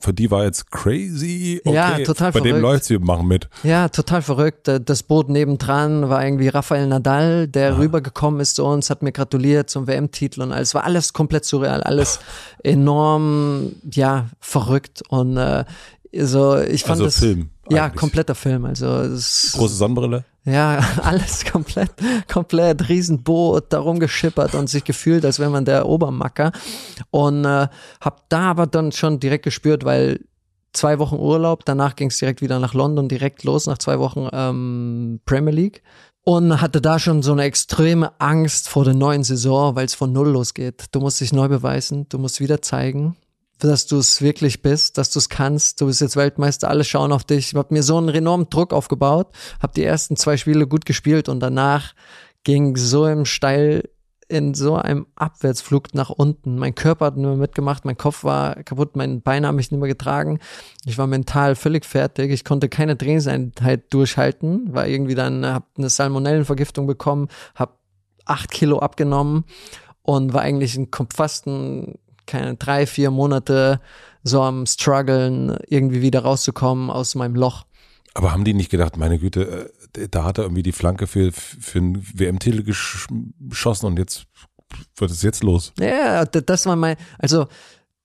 für 0.00 0.12
die 0.14 0.30
war 0.30 0.44
jetzt 0.44 0.70
crazy. 0.70 1.60
Okay, 1.64 1.74
Ja, 1.74 1.98
total 2.04 2.30
Bei 2.32 2.40
dem 2.40 2.48
verrückt. 2.50 2.62
läuft's, 2.62 2.90
wir 2.90 3.00
machen 3.00 3.26
mit. 3.26 3.48
Ja, 3.64 3.88
total 3.88 4.22
verrückt. 4.22 4.68
Äh, 4.68 4.80
Das 4.80 5.02
Boot 5.02 5.28
nebendran 5.28 6.08
war 6.08 6.24
irgendwie 6.24 6.48
Rafael 6.48 6.86
Nadal, 6.86 7.48
der 7.48 7.78
rübergekommen 7.78 8.38
ist 8.40 8.54
zu 8.56 8.64
uns, 8.64 8.90
hat 8.90 9.02
mir 9.02 9.12
gratuliert 9.12 9.70
zum 9.70 9.86
WM-Titel 9.86 10.42
und 10.42 10.52
alles. 10.52 10.74
War 10.74 10.84
alles 10.84 11.12
komplett 11.12 11.44
surreal, 11.44 11.82
alles 11.82 12.20
enorm, 12.62 13.72
ja, 13.90 14.26
verrückt. 14.40 15.02
Und 15.08 15.36
äh, 15.36 15.64
so, 16.12 16.58
ich 16.58 16.82
fand 16.82 16.92
Also 17.00 17.04
das. 17.04 17.18
Film 17.18 17.50
Ja, 17.70 17.84
eigentlich. 17.86 17.96
kompletter 18.00 18.34
Film. 18.34 18.64
Also 18.64 18.86
Große 18.86 19.74
Sonnenbrille. 19.74 20.24
Ja, 20.44 20.78
alles 21.02 21.44
komplett, 21.44 21.90
komplett 22.30 22.88
Riesenboot 22.88 23.72
darum 23.72 23.98
geschippert 24.00 24.54
und 24.54 24.68
sich 24.68 24.84
gefühlt, 24.84 25.24
als 25.24 25.38
wäre 25.38 25.50
man 25.50 25.64
der 25.64 25.86
Obermacker. 25.86 26.52
Und 27.10 27.44
äh, 27.44 27.68
hab 28.00 28.28
da 28.28 28.50
aber 28.50 28.66
dann 28.66 28.92
schon 28.92 29.20
direkt 29.20 29.44
gespürt, 29.44 29.84
weil 29.84 30.20
zwei 30.72 30.98
Wochen 30.98 31.16
Urlaub, 31.16 31.64
danach 31.64 31.96
ging 31.96 32.08
es 32.08 32.18
direkt 32.18 32.42
wieder 32.42 32.58
nach 32.58 32.74
London, 32.74 33.08
direkt 33.08 33.44
los, 33.44 33.66
nach 33.66 33.78
zwei 33.78 33.98
Wochen 33.98 34.28
ähm, 34.32 35.20
Premier 35.24 35.54
League. 35.54 35.82
Und 36.22 36.60
hatte 36.60 36.82
da 36.82 36.98
schon 36.98 37.22
so 37.22 37.32
eine 37.32 37.44
extreme 37.44 38.12
Angst 38.20 38.68
vor 38.68 38.84
der 38.84 38.94
neuen 38.94 39.24
Saison, 39.24 39.74
weil 39.74 39.86
es 39.86 39.94
von 39.94 40.12
Null 40.12 40.28
losgeht. 40.28 40.84
Du 40.92 41.00
musst 41.00 41.20
dich 41.20 41.32
neu 41.32 41.48
beweisen, 41.48 42.08
du 42.10 42.18
musst 42.18 42.40
wieder 42.40 42.60
zeigen, 42.60 43.16
dass 43.68 43.86
du 43.86 43.98
es 43.98 44.22
wirklich 44.22 44.62
bist, 44.62 44.98
dass 44.98 45.10
du 45.10 45.18
es 45.18 45.28
kannst. 45.28 45.80
Du 45.80 45.86
bist 45.86 46.00
jetzt 46.00 46.16
Weltmeister, 46.16 46.68
alle 46.68 46.84
schauen 46.84 47.12
auf 47.12 47.24
dich. 47.24 47.52
Ich 47.52 47.54
habe 47.54 47.74
mir 47.74 47.82
so 47.82 47.96
einen 47.98 48.08
enormen 48.10 48.48
Druck 48.50 48.72
aufgebaut, 48.72 49.28
habe 49.60 49.72
die 49.74 49.84
ersten 49.84 50.16
zwei 50.16 50.36
Spiele 50.36 50.66
gut 50.66 50.86
gespielt 50.86 51.28
und 51.28 51.40
danach 51.40 51.94
ging 52.44 52.76
so 52.76 53.06
im 53.06 53.24
Steil 53.24 53.88
in 54.28 54.54
so 54.54 54.76
einem 54.76 55.06
Abwärtsflug 55.16 55.92
nach 55.92 56.08
unten. 56.08 56.56
Mein 56.56 56.76
Körper 56.76 57.06
hat 57.06 57.16
nur 57.16 57.36
mitgemacht, 57.36 57.84
mein 57.84 57.96
Kopf 57.96 58.22
war 58.22 58.62
kaputt, 58.62 58.94
mein 58.94 59.22
Bein 59.22 59.44
haben 59.44 59.56
mich 59.56 59.72
nicht 59.72 59.80
mehr 59.80 59.88
getragen. 59.88 60.38
Ich 60.86 60.98
war 60.98 61.08
mental 61.08 61.56
völlig 61.56 61.84
fertig. 61.84 62.30
Ich 62.30 62.44
konnte 62.44 62.68
keine 62.68 62.96
Trainingseinheit 62.96 63.92
durchhalten, 63.92 64.72
war 64.72 64.86
irgendwie 64.86 65.16
dann, 65.16 65.44
habe 65.44 65.66
eine 65.76 65.90
Salmonellenvergiftung 65.90 66.86
bekommen, 66.86 67.26
habe 67.56 67.72
acht 68.24 68.52
Kilo 68.52 68.78
abgenommen 68.78 69.44
und 70.02 70.32
war 70.32 70.42
eigentlich 70.42 70.76
in 70.76 70.92
kom- 70.92 71.12
fast 71.12 71.46
ein, 71.48 71.96
keine 72.30 72.56
drei, 72.56 72.86
vier 72.86 73.10
Monate 73.10 73.80
so 74.22 74.42
am 74.42 74.66
struggeln, 74.66 75.56
irgendwie 75.68 76.02
wieder 76.02 76.20
rauszukommen 76.20 76.90
aus 76.90 77.14
meinem 77.14 77.34
Loch. 77.34 77.64
Aber 78.14 78.32
haben 78.32 78.44
die 78.44 78.54
nicht 78.54 78.70
gedacht, 78.70 78.96
meine 78.96 79.18
Güte, 79.18 79.70
äh, 79.96 80.08
da 80.08 80.24
hat 80.24 80.38
er 80.38 80.44
irgendwie 80.44 80.62
die 80.62 80.72
Flanke 80.72 81.06
für, 81.06 81.32
für 81.32 81.78
einen 81.78 82.06
WM-Titel 82.14 82.62
gesch 82.62 83.06
geschossen 83.38 83.86
und 83.86 83.98
jetzt 83.98 84.26
wird 84.96 85.10
es 85.10 85.22
jetzt 85.22 85.42
los. 85.42 85.72
Ja, 85.78 86.24
das 86.24 86.66
war 86.66 86.76
mein, 86.76 86.96
also 87.18 87.46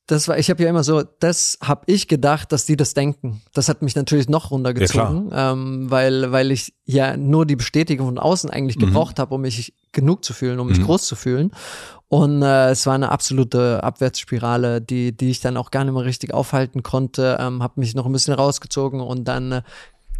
das 0.07 0.27
war, 0.27 0.37
ich 0.37 0.49
habe 0.51 0.61
ja 0.63 0.69
immer 0.69 0.83
so, 0.83 1.01
das 1.19 1.57
habe 1.63 1.81
ich 1.87 2.07
gedacht, 2.07 2.51
dass 2.51 2.65
die 2.65 2.75
das 2.77 2.93
denken. 2.93 3.41
Das 3.53 3.69
hat 3.69 3.81
mich 3.81 3.95
natürlich 3.95 4.29
noch 4.29 4.51
runtergezogen, 4.51 5.31
ähm, 5.33 5.89
weil, 5.89 6.31
weil 6.31 6.51
ich 6.51 6.73
ja 6.85 7.17
nur 7.17 7.45
die 7.47 7.55
Bestätigung 7.55 8.05
von 8.07 8.19
außen 8.19 8.49
eigentlich 8.51 8.77
gebraucht 8.77 9.17
habe, 9.19 9.33
um 9.33 9.41
mich 9.41 9.73
genug 9.93 10.23
zu 10.23 10.33
fühlen, 10.33 10.59
um 10.59 10.67
mich 10.67 10.77
groß 10.85 11.07
zu 11.07 11.15
fühlen. 11.15 11.51
Und 12.07 12.43
äh, 12.43 12.69
es 12.69 12.85
war 12.85 12.93
eine 12.93 13.09
absolute 13.11 13.83
Abwärtsspirale, 13.83 14.79
die, 14.79 15.15
die 15.15 15.31
ich 15.31 15.39
dann 15.41 15.57
auch 15.57 15.71
gar 15.71 15.83
nicht 15.83 15.93
mehr 15.93 16.05
richtig 16.05 16.33
aufhalten 16.33 16.83
konnte, 16.83 17.37
ähm, 17.39 17.63
habe 17.63 17.79
mich 17.79 17.95
noch 17.95 18.05
ein 18.05 18.11
bisschen 18.11 18.35
rausgezogen 18.35 19.01
und 19.01 19.23
dann, 19.27 19.51
äh, 19.51 19.61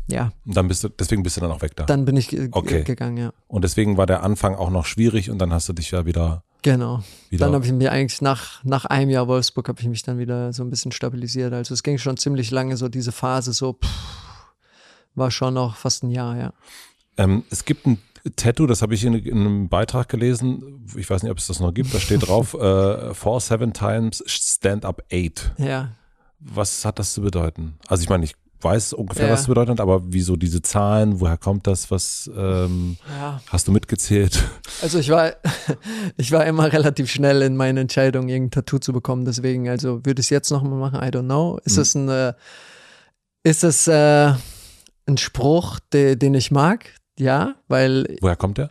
ja, 0.07 0.31
Und 0.45 0.57
dann 0.57 0.67
bist 0.67 0.83
du, 0.83 0.89
deswegen 0.89 1.21
bist 1.23 1.37
du 1.37 1.41
dann 1.41 1.51
auch 1.51 1.61
weg 1.61 1.75
da. 1.75 1.85
dann 1.85 2.05
bin 2.05 2.17
ich 2.17 2.29
ge- 2.29 2.49
Okay. 2.51 2.83
gegangen, 2.83 3.17
ja. 3.17 3.31
Und 3.47 3.63
deswegen 3.63 3.97
war 3.97 4.05
der 4.07 4.23
Anfang 4.23 4.55
auch 4.55 4.69
noch 4.71 4.85
schwierig 4.85 5.29
und 5.29 5.37
dann 5.39 5.53
hast 5.53 5.69
du 5.69 5.73
dich 5.73 5.91
ja 5.91 6.05
wieder, 6.05 6.43
Genau. 6.65 7.03
wieder 7.29 7.45
Dann 7.45 7.53
habe 7.53 7.63
ich 7.63 7.71
mir 7.71 7.91
eigentlich 7.91 8.23
nach, 8.23 8.63
nach 8.63 8.85
einem 8.85 9.11
Jahr 9.11 9.27
Wolfsburg 9.27 9.69
habe 9.69 9.79
ich 9.79 9.87
mich 9.87 10.01
dann 10.01 10.17
wieder 10.17 10.51
so 10.51 10.63
ein 10.63 10.71
bisschen 10.71 10.91
stabilisiert. 10.91 11.53
Also 11.53 11.75
es 11.75 11.83
ging 11.83 11.99
schon 11.99 12.17
ziemlich 12.17 12.49
lange, 12.49 12.75
so 12.75 12.89
diese 12.89 13.11
Phase, 13.11 13.53
so 13.53 13.73
pff, 13.73 13.87
war 15.13 15.29
schon 15.29 15.53
noch 15.53 15.75
fast 15.75 16.01
ein 16.01 16.09
Jahr, 16.09 16.35
ja. 16.35 16.53
Ähm, 17.17 17.43
es 17.51 17.65
gibt 17.65 17.85
ein 17.85 17.99
Tattoo, 18.35 18.65
das 18.65 18.81
habe 18.81 18.95
ich 18.95 19.05
in, 19.05 19.13
in 19.13 19.41
einem 19.41 19.69
Beitrag 19.69 20.09
gelesen. 20.09 20.83
Ich 20.97 21.07
weiß 21.07 21.21
nicht, 21.21 21.31
ob 21.31 21.37
es 21.37 21.45
das 21.45 21.59
noch 21.59 21.71
gibt. 21.71 21.93
Da 21.93 21.99
steht 21.99 22.27
drauf: 22.27 22.53
äh, 22.59 23.13
Four 23.13 23.39
seven 23.41 23.71
times 23.71 24.23
stand 24.25 24.85
up 24.85 25.03
eight. 25.11 25.51
Ja, 25.59 25.91
Was 26.39 26.83
hat 26.83 26.97
das 26.97 27.13
zu 27.13 27.21
bedeuten? 27.21 27.75
Also 27.87 28.01
ich 28.01 28.09
meine, 28.09 28.25
ich 28.25 28.33
weiß 28.65 28.91
ungefähr, 28.93 29.27
Ja. 29.27 29.31
was 29.33 29.41
es 29.41 29.47
bedeutet, 29.47 29.79
aber 29.79 30.01
wieso 30.05 30.35
diese 30.35 30.61
Zahlen? 30.61 31.21
Woher 31.21 31.37
kommt 31.37 31.67
das? 31.67 31.89
Was 31.91 32.29
ähm, 32.35 32.97
ja. 33.17 33.39
hast 33.47 33.67
du 33.69 33.71
mitgezählt? 33.71 34.43
Also 34.81 34.99
ich 34.99 35.09
war, 35.09 35.33
ich 36.17 36.31
war 36.33 36.45
immer 36.45 36.73
relativ 36.73 37.09
schnell 37.09 37.41
in 37.43 37.55
meiner 37.55 37.79
Entscheidung, 37.81 38.27
irgendein 38.27 38.51
Tattoo 38.51 38.79
zu 38.79 38.91
bekommen. 38.91 39.23
Deswegen, 39.23 39.69
also 39.69 40.05
würde 40.05 40.19
ich 40.19 40.25
es 40.25 40.29
jetzt 40.31 40.51
nochmal 40.51 40.77
machen? 40.79 40.99
I 41.01 41.11
don't 41.15 41.23
know. 41.25 41.57
Ist 41.63 41.77
Hm. 41.77 41.81
es 41.81 41.95
ein, 41.95 42.09
äh, 42.09 42.33
ist 43.43 43.63
es 43.63 43.87
äh, 43.87 44.33
ein 45.07 45.17
Spruch, 45.17 45.79
de, 45.93 46.15
den 46.17 46.33
ich 46.33 46.51
mag? 46.51 46.89
Ja, 47.17 47.55
weil 47.69 48.17
Woher 48.19 48.35
kommt 48.35 48.57
der? 48.57 48.67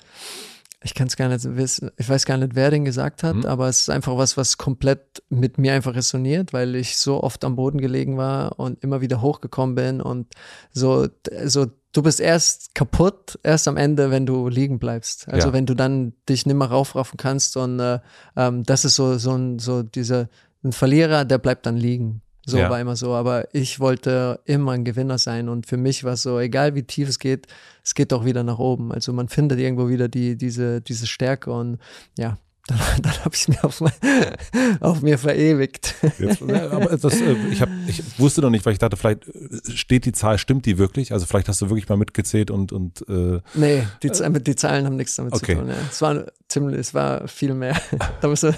Ich 0.85 0.94
kann 0.94 1.06
es 1.09 1.16
gar 1.16 1.28
nicht 1.28 1.44
wissen, 1.56 1.90
ich 1.97 2.09
weiß 2.09 2.27
gar 2.27 2.36
nicht, 2.36 2.55
wer 2.55 2.70
den 2.70 2.85
gesagt 2.85 3.23
hat, 3.23 3.36
Mhm. 3.36 3.47
aber 3.47 3.69
es 3.69 3.81
ist 3.81 3.90
einfach 3.90 4.16
was, 4.16 4.36
was 4.36 4.59
komplett 4.59 5.23
mit 5.31 5.59
mir 5.59 5.73
einfach 5.73 5.94
resoniert, 5.94 6.52
weil 6.52 6.77
ich 6.77 6.97
so 6.98 7.23
oft 7.23 7.43
am 7.44 7.56
Boden 7.56 7.78
gelegen 7.81 8.16
war 8.19 8.59
und 8.61 8.82
immer 8.85 9.01
wieder 9.01 9.20
hochgekommen 9.23 9.74
bin 9.74 10.01
und 10.01 10.27
so, 10.73 11.09
so 11.44 11.66
du 11.93 12.02
bist 12.02 12.20
erst 12.20 12.74
kaputt, 12.74 13.39
erst 13.43 13.66
am 13.69 13.77
Ende, 13.77 14.11
wenn 14.11 14.27
du 14.27 14.48
liegen 14.48 14.78
bleibst. 14.78 15.28
Also 15.28 15.48
Ja. 15.48 15.52
wenn 15.55 15.65
du 15.66 15.74
dann 15.74 16.12
dich 16.28 16.44
nimmer 16.44 16.66
raufraffen 16.66 17.16
kannst 17.16 17.56
und 17.56 17.81
äh, 17.81 18.01
ähm, 18.36 18.62
das 18.65 18.85
ist 18.85 18.97
so, 18.97 19.16
so 19.16 19.32
ein, 19.32 19.59
so 19.59 19.82
dieser, 19.82 20.28
ein 20.65 20.73
Verlierer, 20.73 21.24
der 21.24 21.39
bleibt 21.39 21.66
dann 21.66 21.77
liegen. 21.77 22.20
So 22.46 22.58
Ja. 22.58 22.68
war 22.70 22.80
immer 22.80 22.96
so, 22.96 23.14
aber 23.14 23.48
ich 23.54 23.80
wollte 23.80 24.40
immer 24.44 24.72
ein 24.72 24.84
Gewinner 24.84 25.18
sein 25.18 25.48
und 25.48 25.66
für 25.66 25.76
mich 25.76 26.04
war 26.04 26.12
es 26.12 26.22
so, 26.22 26.38
egal 26.38 26.74
wie 26.74 26.82
tief 26.82 27.08
es 27.08 27.18
geht, 27.18 27.46
es 27.82 27.94
geht 27.94 28.12
doch 28.12 28.24
wieder 28.24 28.42
nach 28.42 28.58
oben. 28.58 28.92
Also 28.92 29.12
man 29.12 29.28
findet 29.28 29.58
irgendwo 29.58 29.88
wieder 29.88 30.08
die, 30.08 30.36
diese, 30.36 30.80
diese 30.80 31.06
Stärke 31.06 31.50
und 31.50 31.78
ja, 32.18 32.36
dann, 32.66 32.78
dann 33.02 33.12
habe 33.24 33.34
ich 33.34 33.42
es 33.42 33.48
mir 33.48 33.62
auf, 33.64 33.80
mein, 33.80 33.92
auf 34.80 35.02
mir 35.02 35.18
verewigt. 35.18 35.94
Jetzt, 36.18 36.42
aber 36.42 36.96
das, 36.96 37.20
äh, 37.20 37.34
ich, 37.50 37.60
hab, 37.60 37.68
ich 37.86 38.02
wusste 38.18 38.40
noch 38.40 38.50
nicht, 38.50 38.64
weil 38.64 38.72
ich 38.72 38.78
dachte, 38.78 38.96
vielleicht 38.96 39.28
äh, 39.28 39.70
steht 39.74 40.06
die 40.06 40.12
Zahl, 40.12 40.38
stimmt 40.38 40.64
die 40.66 40.78
wirklich? 40.78 41.12
Also 41.12 41.26
vielleicht 41.26 41.48
hast 41.48 41.60
du 41.60 41.68
wirklich 41.68 41.88
mal 41.88 41.96
mitgezählt 41.96 42.50
und, 42.50 42.72
und 42.72 43.04
äh, 43.08 43.40
Nee, 43.54 43.86
die, 44.02 44.10
Z- 44.12 44.46
die 44.46 44.56
Zahlen 44.56 44.86
haben 44.86 44.96
nichts 44.96 45.16
damit 45.16 45.34
Okay. 45.34 45.54
zu 45.54 45.60
tun. 45.60 45.68
Ja. 45.68 45.74
Es 45.90 46.00
war 46.00 46.24
ziemlich, 46.48 46.78
es 46.78 46.94
war 46.94 47.28
viel 47.28 47.52
mehr. 47.54 47.76
da 48.20 48.28
musst 48.28 48.44
du 48.44 48.52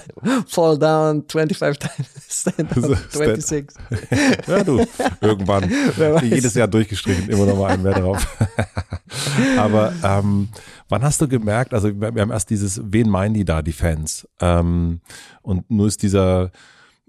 fall 0.47 0.79
down 0.79 1.25
25 1.29 1.79
times, 1.79 2.09
stand 2.29 2.61
up 2.61 2.99
stand- 3.11 3.43
26. 3.43 3.67
ja 4.47 4.63
du, 4.65 4.85
irgendwann 5.21 5.71
jedes 6.23 6.55
Jahr 6.55 6.69
durchgestrichen, 6.69 7.29
immer 7.29 7.47
noch 7.47 7.57
mal 7.59 7.73
einen 7.73 7.83
mehr 7.83 7.95
drauf. 7.99 8.27
Aber 9.59 9.93
ähm, 10.03 10.49
wann 10.89 11.03
hast 11.03 11.21
du 11.21 11.29
gemerkt, 11.29 11.75
also 11.75 11.89
wir 12.01 12.21
haben 12.21 12.31
erst 12.31 12.51
dieses, 12.51 12.81
wen 12.85 13.09
meinen 13.09 13.35
die 13.35 13.45
da, 13.45 13.63
die 13.63 13.73
Fans? 13.73 14.29
Ähm, 14.41 15.01
und 15.43 15.71
nur 15.71 15.87
ist 15.87 16.03
dieser 16.03 16.51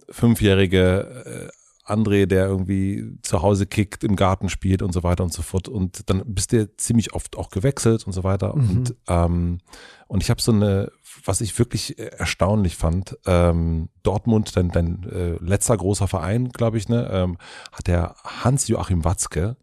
fünfjährige 0.10 1.50
äh, 1.52 1.58
André, 1.88 2.26
der 2.26 2.48
irgendwie 2.48 3.18
zu 3.22 3.42
Hause 3.42 3.66
kickt, 3.66 4.04
im 4.04 4.16
Garten 4.16 4.50
spielt 4.50 4.82
und 4.82 4.94
so 4.94 5.04
weiter 5.04 5.24
und 5.24 5.32
so 5.32 5.42
fort. 5.42 5.70
Und 5.70 6.10
dann 6.10 6.22
bist 6.26 6.52
du 6.52 6.76
ziemlich 6.76 7.14
oft 7.14 7.38
auch 7.38 7.50
gewechselt 7.50 8.06
und 8.06 8.14
so 8.14 8.24
weiter. 8.24 8.54
Und, 8.54 8.96
ähm, 9.08 9.60
und 10.08 10.22
ich 10.22 10.30
habe 10.30 10.42
so 10.42 10.52
eine, 10.52 10.92
was 11.24 11.40
ich 11.40 11.58
wirklich 11.58 11.98
äh, 11.98 12.08
erstaunlich 12.18 12.76
fand, 12.76 13.18
ähm, 13.26 13.90
Dortmund, 14.04 14.56
dein, 14.58 14.70
dein 14.70 15.04
äh, 15.10 15.38
letzter 15.40 15.78
großer 15.78 16.08
Verein, 16.08 16.50
glaube 16.50 16.78
ich, 16.78 16.90
ne, 16.90 17.10
ähm, 17.12 17.38
hat 17.72 17.88
der 17.88 18.16
Hans-Joachim 18.24 19.06
Watzke 19.06 19.56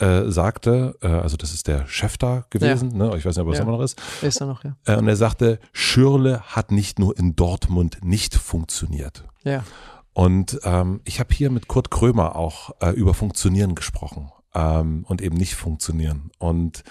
äh, 0.00 0.30
sagte, 0.30 0.96
äh, 1.02 1.08
also 1.08 1.36
das 1.36 1.52
ist 1.52 1.66
der 1.68 1.86
Chef 1.86 2.16
da 2.18 2.44
gewesen, 2.50 2.96
ne, 2.96 3.14
ich 3.16 3.24
weiß 3.24 3.36
nicht, 3.36 3.44
ob 3.46 3.52
er 3.52 3.56
Ja. 3.56 3.62
immer 3.62 3.72
noch 3.72 3.82
ist, 3.82 4.00
Ist 4.22 4.40
er 4.40 4.46
noch, 4.46 4.64
ja. 4.64 4.76
äh, 4.86 4.96
und 4.96 5.06
er 5.08 5.16
sagte, 5.16 5.58
Schürle 5.72 6.40
hat 6.42 6.72
nicht 6.72 6.98
nur 6.98 7.16
in 7.18 7.36
Dortmund 7.36 7.98
nicht 8.02 8.34
funktioniert. 8.34 9.24
Ja. 9.44 9.64
Und 10.12 10.58
ähm, 10.64 11.00
ich 11.04 11.20
habe 11.20 11.32
hier 11.34 11.50
mit 11.50 11.68
Kurt 11.68 11.90
Krömer 11.90 12.36
auch 12.36 12.70
äh, 12.80 12.90
über 12.90 13.14
Funktionieren 13.14 13.74
gesprochen 13.74 14.30
ähm, 14.54 15.04
und 15.08 15.22
eben 15.22 15.36
nicht 15.36 15.54
funktionieren. 15.54 16.30
Und 16.38 16.82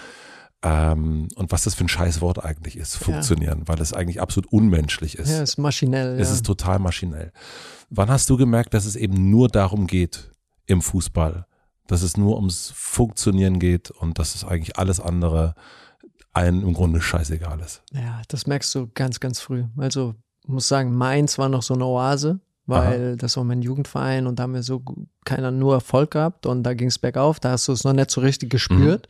ähm, 0.62 1.28
und 1.36 1.52
was 1.52 1.64
das 1.64 1.74
für 1.74 1.84
ein 1.84 1.88
Scheißwort 1.88 2.44
eigentlich 2.44 2.76
ist, 2.76 2.96
funktionieren, 2.96 3.62
weil 3.66 3.80
es 3.80 3.94
eigentlich 3.94 4.20
absolut 4.20 4.52
unmenschlich 4.52 5.16
ist. 5.18 5.30
Ja, 5.30 5.42
ist 5.42 5.56
maschinell. 5.58 6.20
Es 6.20 6.28
ja. 6.28 6.34
ist 6.34 6.44
total 6.44 6.78
maschinell. 6.78 7.32
Wann 7.88 8.10
hast 8.10 8.28
du 8.28 8.36
gemerkt, 8.36 8.74
dass 8.74 8.84
es 8.84 8.94
eben 8.94 9.30
nur 9.30 9.48
darum 9.48 9.86
geht 9.86 10.30
im 10.66 10.82
Fußball, 10.82 11.46
dass 11.90 12.02
es 12.02 12.16
nur 12.16 12.36
ums 12.36 12.72
Funktionieren 12.76 13.58
geht 13.58 13.90
und 13.90 14.18
dass 14.18 14.34
es 14.34 14.44
eigentlich 14.44 14.78
alles 14.78 15.00
andere 15.00 15.54
einem 16.32 16.62
im 16.62 16.72
Grunde 16.72 17.00
scheißegal 17.00 17.60
ist? 17.60 17.82
Ja, 17.92 18.22
das 18.28 18.46
merkst 18.46 18.74
du 18.74 18.88
ganz, 18.94 19.20
ganz 19.20 19.40
früh. 19.40 19.64
Also, 19.76 20.14
ich 20.44 20.48
muss 20.48 20.68
sagen, 20.68 20.94
Mainz 20.94 21.38
war 21.38 21.48
noch 21.48 21.62
so 21.62 21.74
eine 21.74 21.84
Oase, 21.84 22.40
weil 22.66 23.16
das 23.16 23.36
war 23.36 23.44
mein 23.44 23.62
Jugendverein 23.62 24.26
und 24.26 24.38
da 24.38 24.44
haben 24.44 24.54
wir 24.54 24.62
so 24.62 24.82
keiner 25.24 25.50
nur 25.50 25.74
Erfolg 25.74 26.12
gehabt 26.12 26.46
und 26.46 26.62
da 26.62 26.74
ging 26.74 26.88
es 26.88 26.98
bergauf, 26.98 27.40
da 27.40 27.50
hast 27.50 27.66
du 27.66 27.72
es 27.72 27.82
noch 27.82 27.92
nicht 27.92 28.10
so 28.10 28.20
richtig 28.20 28.50
gespürt. 28.50 29.08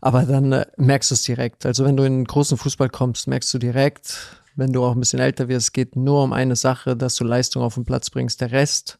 Aber 0.00 0.22
dann 0.22 0.52
äh, 0.52 0.66
merkst 0.76 1.10
du 1.10 1.14
es 1.14 1.22
direkt. 1.22 1.66
Also 1.66 1.84
wenn 1.84 1.96
du 1.96 2.04
in 2.04 2.24
großen 2.24 2.56
Fußball 2.56 2.88
kommst, 2.88 3.26
merkst 3.26 3.52
du 3.52 3.58
direkt, 3.58 4.40
wenn 4.54 4.72
du 4.72 4.84
auch 4.84 4.92
ein 4.92 5.00
bisschen 5.00 5.20
älter 5.20 5.48
wirst, 5.48 5.68
es 5.68 5.72
geht 5.72 5.96
nur 5.96 6.22
um 6.22 6.32
eine 6.32 6.56
Sache, 6.56 6.96
dass 6.96 7.16
du 7.16 7.24
Leistung 7.24 7.62
auf 7.62 7.74
den 7.74 7.84
Platz 7.84 8.10
bringst. 8.10 8.40
Der 8.40 8.52
Rest, 8.52 8.97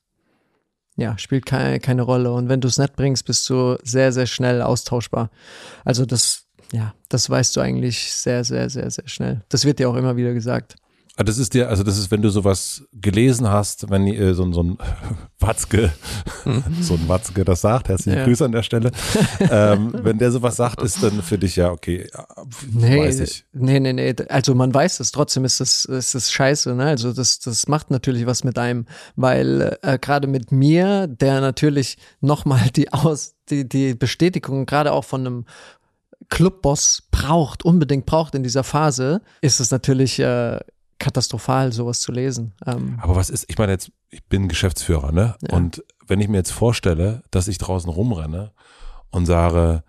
ja, 0.98 1.16
spielt 1.16 1.46
keine, 1.46 1.78
keine 1.78 2.02
Rolle. 2.02 2.32
Und 2.32 2.48
wenn 2.48 2.60
du 2.60 2.66
es 2.66 2.76
nicht 2.76 2.96
bringst, 2.96 3.24
bist 3.24 3.48
du 3.48 3.78
sehr, 3.84 4.12
sehr 4.12 4.26
schnell 4.26 4.60
austauschbar. 4.60 5.30
Also 5.84 6.04
das, 6.04 6.46
ja, 6.72 6.92
das 7.08 7.30
weißt 7.30 7.56
du 7.56 7.60
eigentlich 7.60 8.12
sehr, 8.12 8.42
sehr, 8.42 8.68
sehr, 8.68 8.90
sehr 8.90 9.06
schnell. 9.06 9.42
Das 9.48 9.64
wird 9.64 9.78
dir 9.78 9.88
auch 9.88 9.94
immer 9.94 10.16
wieder 10.16 10.34
gesagt. 10.34 10.74
Ah, 11.20 11.24
das 11.24 11.36
ist 11.38 11.52
dir, 11.52 11.68
also 11.68 11.82
das 11.82 11.98
ist, 11.98 12.12
wenn 12.12 12.22
du 12.22 12.30
sowas 12.30 12.84
gelesen 12.92 13.48
hast, 13.48 13.90
wenn 13.90 14.06
äh, 14.06 14.34
so, 14.34 14.52
so 14.52 14.62
ein 14.62 14.78
Watzke, 15.40 15.92
so 16.80 16.94
ein 16.94 17.08
Watzke 17.08 17.44
das 17.44 17.60
sagt, 17.60 17.88
herzliche 17.88 18.20
ja. 18.20 18.24
Grüße 18.24 18.44
an 18.44 18.52
der 18.52 18.62
Stelle. 18.62 18.92
ähm, 19.40 19.90
wenn 20.04 20.18
der 20.18 20.30
sowas 20.30 20.54
sagt, 20.54 20.80
ist 20.80 21.02
dann 21.02 21.20
für 21.22 21.36
dich 21.36 21.56
ja 21.56 21.72
okay, 21.72 22.08
nee, 22.70 23.00
weiß 23.00 23.18
ich. 23.18 23.44
Nee, 23.52 23.80
nee, 23.80 23.92
nee, 23.94 24.14
also 24.28 24.54
man 24.54 24.72
weiß 24.72 25.00
es, 25.00 25.10
trotzdem 25.10 25.44
ist 25.44 25.58
das, 25.58 25.86
ist 25.86 26.30
scheiße, 26.30 26.76
ne? 26.76 26.84
Also 26.84 27.12
das, 27.12 27.40
das 27.40 27.66
macht 27.66 27.90
natürlich 27.90 28.26
was 28.26 28.44
mit 28.44 28.56
einem, 28.56 28.86
weil 29.16 29.76
äh, 29.82 29.98
gerade 29.98 30.28
mit 30.28 30.52
mir, 30.52 31.08
der 31.08 31.40
natürlich 31.40 31.98
nochmal 32.20 32.70
die 32.76 32.92
Aus, 32.92 33.34
die, 33.50 33.68
die 33.68 33.94
Bestätigung 33.94 34.66
gerade 34.66 34.92
auch 34.92 35.04
von 35.04 35.26
einem 35.26 35.46
Clubboss 36.28 37.08
braucht, 37.10 37.64
unbedingt 37.64 38.06
braucht 38.06 38.36
in 38.36 38.44
dieser 38.44 38.62
Phase, 38.62 39.20
ist 39.40 39.58
es 39.58 39.72
natürlich 39.72 40.20
äh, 40.20 40.60
katastrophal, 40.98 41.72
sowas 41.72 42.00
zu 42.00 42.12
lesen. 42.12 42.54
Ähm, 42.66 42.98
Aber 43.00 43.16
was 43.16 43.30
ist, 43.30 43.44
ich 43.48 43.58
meine 43.58 43.72
jetzt, 43.72 43.90
ich 44.10 44.24
bin 44.24 44.48
Geschäftsführer, 44.48 45.12
ne? 45.12 45.36
Ja. 45.48 45.56
Und 45.56 45.84
wenn 46.06 46.20
ich 46.20 46.28
mir 46.28 46.38
jetzt 46.38 46.52
vorstelle, 46.52 47.22
dass 47.30 47.48
ich 47.48 47.58
draußen 47.58 47.90
rumrenne 47.90 48.52
und 49.10 49.26
sage, 49.26 49.84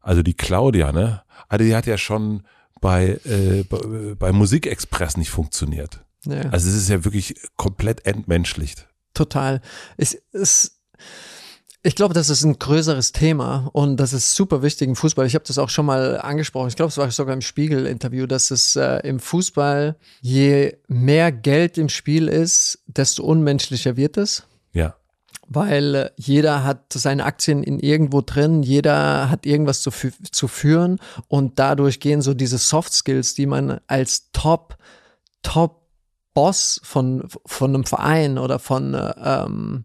also 0.00 0.22
die 0.22 0.34
Claudia, 0.34 0.92
ne? 0.92 1.22
Also 1.48 1.64
die 1.64 1.74
hat 1.74 1.86
ja 1.86 1.98
schon 1.98 2.42
bei, 2.80 3.20
äh, 3.24 3.64
bei, 3.64 4.14
bei 4.14 4.32
Musikexpress 4.32 5.16
nicht 5.16 5.30
funktioniert. 5.30 6.04
Ja. 6.24 6.42
Also 6.50 6.68
es 6.68 6.76
ist 6.76 6.88
ja 6.88 7.04
wirklich 7.04 7.34
komplett 7.56 8.06
entmenschlicht. 8.06 8.88
Total. 9.14 9.60
Es 9.96 10.14
ist 10.32 10.80
ich 11.82 11.94
glaube, 11.94 12.12
das 12.12 12.28
ist 12.28 12.44
ein 12.44 12.58
größeres 12.58 13.12
Thema 13.12 13.70
und 13.72 13.96
das 13.96 14.12
ist 14.12 14.34
super 14.34 14.62
wichtig 14.62 14.88
im 14.88 14.96
Fußball. 14.96 15.26
Ich 15.26 15.34
habe 15.34 15.46
das 15.46 15.56
auch 15.56 15.70
schon 15.70 15.86
mal 15.86 16.20
angesprochen. 16.20 16.68
Ich 16.68 16.76
glaube, 16.76 16.90
es 16.90 16.98
war 16.98 17.10
sogar 17.10 17.32
im 17.32 17.40
Spiegel-Interview, 17.40 18.26
dass 18.26 18.50
es 18.50 18.76
äh, 18.76 18.98
im 18.98 19.18
Fußball, 19.18 19.96
je 20.20 20.76
mehr 20.88 21.32
Geld 21.32 21.78
im 21.78 21.88
Spiel 21.88 22.28
ist, 22.28 22.82
desto 22.86 23.24
unmenschlicher 23.24 23.96
wird 23.96 24.18
es. 24.18 24.44
Ja. 24.72 24.94
Weil 25.48 25.94
äh, 25.94 26.10
jeder 26.16 26.64
hat 26.64 26.92
seine 26.92 27.24
Aktien 27.24 27.62
in 27.62 27.78
irgendwo 27.78 28.20
drin, 28.20 28.62
jeder 28.62 29.30
hat 29.30 29.46
irgendwas 29.46 29.80
zu, 29.80 29.90
zu 30.30 30.48
führen 30.48 31.00
und 31.28 31.58
dadurch 31.58 31.98
gehen 31.98 32.20
so 32.20 32.34
diese 32.34 32.58
Soft 32.58 32.92
Skills, 32.92 33.34
die 33.34 33.46
man 33.46 33.80
als 33.86 34.30
Top, 34.32 34.76
Top 35.42 35.80
Boss 36.34 36.80
von, 36.84 37.26
von 37.46 37.74
einem 37.74 37.84
Verein 37.84 38.36
oder 38.36 38.58
von 38.58 38.94
äh, 38.94 39.14
ähm, 39.18 39.84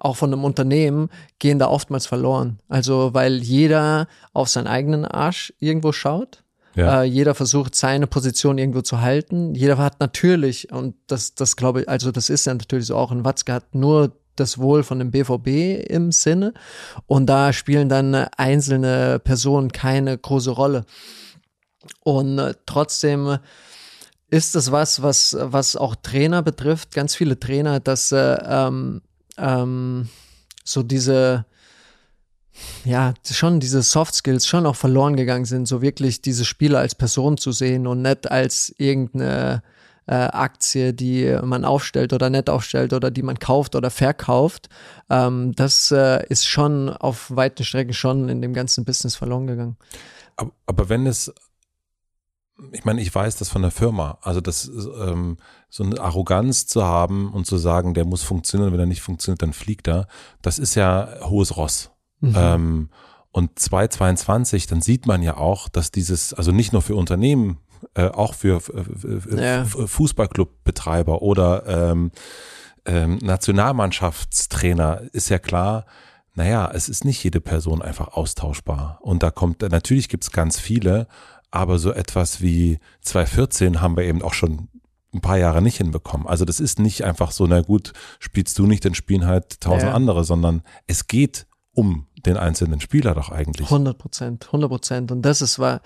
auch 0.00 0.16
von 0.16 0.32
einem 0.32 0.44
Unternehmen, 0.44 1.10
gehen 1.38 1.58
da 1.58 1.68
oftmals 1.68 2.06
verloren. 2.06 2.58
Also 2.68 3.10
weil 3.12 3.36
jeder 3.36 4.08
auf 4.32 4.48
seinen 4.48 4.66
eigenen 4.66 5.04
Arsch 5.04 5.52
irgendwo 5.58 5.92
schaut. 5.92 6.42
Ja. 6.74 7.02
Äh, 7.02 7.04
jeder 7.04 7.34
versucht, 7.34 7.74
seine 7.74 8.06
Position 8.06 8.58
irgendwo 8.58 8.80
zu 8.80 9.00
halten. 9.00 9.54
Jeder 9.54 9.76
hat 9.78 10.00
natürlich, 10.00 10.72
und 10.72 10.94
das, 11.06 11.34
das 11.34 11.56
glaube 11.56 11.82
ich, 11.82 11.88
also 11.88 12.12
das 12.12 12.30
ist 12.30 12.46
ja 12.46 12.54
natürlich 12.54 12.86
so 12.86 12.96
auch, 12.96 13.10
ein 13.10 13.24
Watzke 13.24 13.52
hat 13.52 13.74
nur 13.74 14.12
das 14.36 14.58
Wohl 14.58 14.82
von 14.82 14.98
dem 14.98 15.10
BVB 15.10 15.88
im 15.90 16.12
Sinne. 16.12 16.54
Und 17.06 17.26
da 17.26 17.52
spielen 17.52 17.88
dann 17.88 18.14
einzelne 18.14 19.18
Personen 19.18 19.72
keine 19.72 20.16
große 20.16 20.50
Rolle. 20.50 20.84
Und 22.02 22.38
äh, 22.38 22.54
trotzdem 22.66 23.38
ist 24.30 24.54
das 24.54 24.70
was, 24.70 25.02
was, 25.02 25.36
was 25.38 25.76
auch 25.76 25.96
Trainer 25.96 26.42
betrifft, 26.42 26.94
ganz 26.94 27.14
viele 27.14 27.38
Trainer, 27.38 27.80
dass 27.80 28.12
äh, 28.12 28.38
ähm, 28.44 29.02
ähm, 29.38 30.08
so 30.64 30.82
diese, 30.82 31.46
ja, 32.84 33.14
schon 33.24 33.60
diese 33.60 33.82
Soft 33.82 34.14
Skills 34.14 34.46
schon 34.46 34.66
auch 34.66 34.76
verloren 34.76 35.16
gegangen 35.16 35.44
sind, 35.44 35.66
so 35.66 35.82
wirklich 35.82 36.22
diese 36.22 36.44
Spieler 36.44 36.80
als 36.80 36.94
Person 36.94 37.38
zu 37.38 37.52
sehen 37.52 37.86
und 37.86 38.02
nicht 38.02 38.30
als 38.30 38.74
irgendeine 38.78 39.62
äh, 40.06 40.14
Aktie, 40.14 40.92
die 40.92 41.38
man 41.42 41.64
aufstellt 41.64 42.12
oder 42.12 42.30
nicht 42.30 42.50
aufstellt 42.50 42.92
oder 42.92 43.10
die 43.10 43.22
man 43.22 43.38
kauft 43.38 43.76
oder 43.76 43.90
verkauft. 43.90 44.68
Ähm, 45.08 45.52
das 45.54 45.90
äh, 45.90 46.26
ist 46.28 46.46
schon 46.46 46.88
auf 46.88 47.34
weiten 47.34 47.64
Strecken 47.64 47.94
schon 47.94 48.28
in 48.28 48.42
dem 48.42 48.52
ganzen 48.52 48.84
Business 48.84 49.16
verloren 49.16 49.46
gegangen. 49.46 49.76
Aber, 50.36 50.52
aber 50.66 50.88
wenn 50.88 51.06
es 51.06 51.32
ich 52.72 52.84
meine, 52.84 53.00
ich 53.00 53.14
weiß 53.14 53.36
das 53.36 53.48
von 53.48 53.62
der 53.62 53.70
Firma. 53.70 54.18
Also 54.22 54.40
das 54.40 54.68
ähm, 54.68 55.38
so 55.70 55.84
eine 55.84 56.00
Arroganz 56.00 56.66
zu 56.66 56.84
haben 56.84 57.32
und 57.32 57.46
zu 57.46 57.56
sagen, 57.56 57.94
der 57.94 58.04
muss 58.04 58.22
funktionieren, 58.22 58.72
wenn 58.72 58.80
er 58.80 58.86
nicht 58.86 59.02
funktioniert, 59.02 59.40
dann 59.40 59.52
fliegt 59.52 59.88
er. 59.88 60.08
Das 60.42 60.58
ist 60.58 60.74
ja 60.74 61.08
hohes 61.22 61.56
Ross. 61.56 61.90
Mhm. 62.20 62.34
Ähm, 62.36 62.88
und 63.30 63.58
2022, 63.58 64.66
dann 64.66 64.82
sieht 64.82 65.06
man 65.06 65.22
ja 65.22 65.36
auch, 65.36 65.68
dass 65.68 65.92
dieses, 65.92 66.34
also 66.34 66.50
nicht 66.50 66.72
nur 66.72 66.82
für 66.82 66.96
Unternehmen, 66.96 67.58
äh, 67.94 68.08
auch 68.08 68.34
für, 68.34 68.60
für 68.60 69.40
ja. 69.40 69.64
Fußballclubbetreiber 69.64 71.22
oder 71.22 71.66
ähm, 71.66 72.10
ähm, 72.84 73.18
Nationalmannschaftstrainer 73.22 75.02
ist 75.12 75.28
ja 75.28 75.38
klar, 75.38 75.86
naja, 76.34 76.70
es 76.74 76.88
ist 76.88 77.04
nicht 77.04 77.22
jede 77.22 77.40
Person 77.40 77.82
einfach 77.82 78.08
austauschbar. 78.08 78.98
Und 79.02 79.22
da 79.22 79.30
kommt, 79.30 79.62
natürlich 79.62 80.08
gibt 80.08 80.24
es 80.24 80.32
ganz 80.32 80.58
viele, 80.58 81.06
aber 81.50 81.78
so 81.78 81.92
etwas 81.92 82.40
wie 82.40 82.78
2014 83.02 83.80
haben 83.80 83.96
wir 83.96 84.04
eben 84.04 84.22
auch 84.22 84.34
schon 84.34 84.68
ein 85.12 85.20
paar 85.20 85.38
Jahre 85.38 85.62
nicht 85.62 85.78
hinbekommen. 85.78 86.26
Also 86.26 86.44
das 86.44 86.60
ist 86.60 86.78
nicht 86.78 87.04
einfach 87.04 87.32
so, 87.32 87.46
na 87.46 87.60
gut, 87.62 87.92
spielst 88.18 88.58
du 88.58 88.66
nicht, 88.66 88.84
dann 88.84 88.94
spielen 88.94 89.26
halt 89.26 89.60
tausend 89.60 89.90
ja. 89.90 89.94
andere, 89.94 90.24
sondern 90.24 90.62
es 90.86 91.06
geht 91.06 91.46
um 91.72 92.06
den 92.26 92.36
einzelnen 92.36 92.80
Spieler 92.80 93.14
doch 93.14 93.30
eigentlich. 93.30 93.66
100 93.66 93.98
Prozent, 93.98 94.46
100 94.46 94.70
Prozent. 94.70 95.12
Und 95.12 95.22
das 95.22 95.42
ist 95.42 95.58
war, 95.58 95.80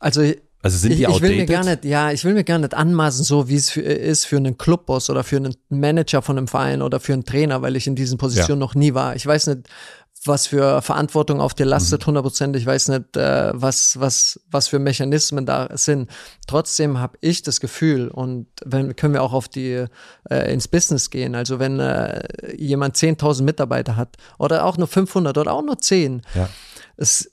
also 0.00 0.22
also 0.64 0.78
sind 0.78 0.94
die 0.96 1.02
ich, 1.02 1.08
ich 1.08 1.20
will 1.20 1.36
mir 1.36 1.44
gar 1.44 1.62
nicht, 1.62 1.84
ja, 1.84 2.10
ich 2.10 2.24
will 2.24 2.32
mir 2.32 2.42
gar 2.42 2.58
nicht 2.58 2.72
anmaßen, 2.72 3.22
so 3.22 3.50
wie 3.50 3.56
es 3.56 3.68
für, 3.68 3.82
ist 3.82 4.24
für 4.24 4.38
einen 4.38 4.56
Clubboss 4.56 5.10
oder 5.10 5.22
für 5.22 5.36
einen 5.36 5.54
Manager 5.68 6.22
von 6.22 6.38
einem 6.38 6.48
Verein 6.48 6.80
oder 6.80 7.00
für 7.00 7.12
einen 7.12 7.26
Trainer, 7.26 7.60
weil 7.60 7.76
ich 7.76 7.86
in 7.86 7.94
diesen 7.94 8.16
Positionen 8.16 8.62
ja. 8.62 8.66
noch 8.66 8.74
nie 8.74 8.94
war. 8.94 9.14
Ich 9.14 9.26
weiß 9.26 9.48
nicht, 9.48 9.68
was 10.26 10.46
für 10.46 10.82
Verantwortung 10.82 11.40
auf 11.40 11.54
dir 11.54 11.66
lastet, 11.66 12.02
mhm. 12.02 12.06
hundertprozentig. 12.06 12.62
Ich 12.62 12.66
weiß 12.66 12.88
nicht, 12.88 13.16
äh, 13.16 13.52
was, 13.54 13.98
was, 14.00 14.40
was 14.50 14.68
für 14.68 14.78
Mechanismen 14.78 15.46
da 15.46 15.68
sind. 15.74 16.10
Trotzdem 16.46 16.98
habe 16.98 17.18
ich 17.20 17.42
das 17.42 17.60
Gefühl, 17.60 18.08
und 18.08 18.46
wenn 18.64 18.96
können 18.96 19.14
wir 19.14 19.22
auch 19.22 19.32
auf 19.32 19.48
die 19.48 19.86
äh, 20.30 20.52
ins 20.52 20.68
Business 20.68 21.10
gehen. 21.10 21.34
Also 21.34 21.58
wenn 21.58 21.80
äh, 21.80 22.54
jemand 22.56 22.96
10.000 22.96 23.42
Mitarbeiter 23.42 23.96
hat 23.96 24.16
oder 24.38 24.64
auch 24.64 24.76
nur 24.76 24.88
500 24.88 25.36
oder 25.36 25.52
auch 25.52 25.62
nur 25.62 25.78
10, 25.78 26.22
ja. 26.34 26.48
es, 26.96 27.30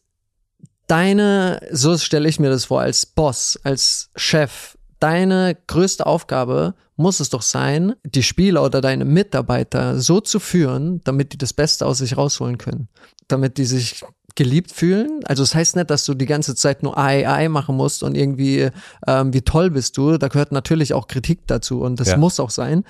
deine, 0.88 1.65
so 1.72 1.97
stelle 1.97 2.27
ich 2.27 2.39
mir 2.39 2.49
das 2.49 2.65
vor, 2.65 2.81
als 2.81 3.05
Boss, 3.05 3.57
als 3.63 4.09
Chef, 4.15 4.77
deine 5.01 5.57
größte 5.67 6.05
Aufgabe 6.05 6.75
muss 6.95 7.19
es 7.19 7.29
doch 7.29 7.41
sein, 7.41 7.95
die 8.05 8.23
Spieler 8.23 8.63
oder 8.63 8.79
deine 8.79 9.03
Mitarbeiter 9.03 9.99
so 9.99 10.21
zu 10.21 10.39
führen, 10.39 11.01
damit 11.03 11.33
die 11.33 11.37
das 11.37 11.53
Beste 11.53 11.85
aus 11.85 11.97
sich 11.97 12.15
rausholen 12.15 12.57
können. 12.57 12.87
Damit 13.27 13.57
die 13.57 13.65
sich 13.65 14.03
geliebt 14.35 14.71
fühlen. 14.71 15.21
Also 15.25 15.43
es 15.43 15.49
das 15.49 15.55
heißt 15.55 15.75
nicht, 15.75 15.89
dass 15.89 16.05
du 16.05 16.13
die 16.13 16.25
ganze 16.25 16.55
Zeit 16.55 16.83
nur 16.83 16.97
AI, 16.97 17.49
machen 17.49 17.75
musst 17.75 18.03
und 18.03 18.15
irgendwie, 18.15 18.69
ähm, 19.07 19.33
wie 19.33 19.41
toll 19.41 19.71
bist 19.71 19.97
du. 19.97 20.17
Da 20.17 20.27
gehört 20.27 20.51
natürlich 20.51 20.93
auch 20.93 21.07
Kritik 21.07 21.41
dazu 21.47 21.81
und 21.81 21.99
das 21.99 22.09
ja. 22.09 22.17
muss 22.17 22.39
auch 22.39 22.51
sein. 22.51 22.85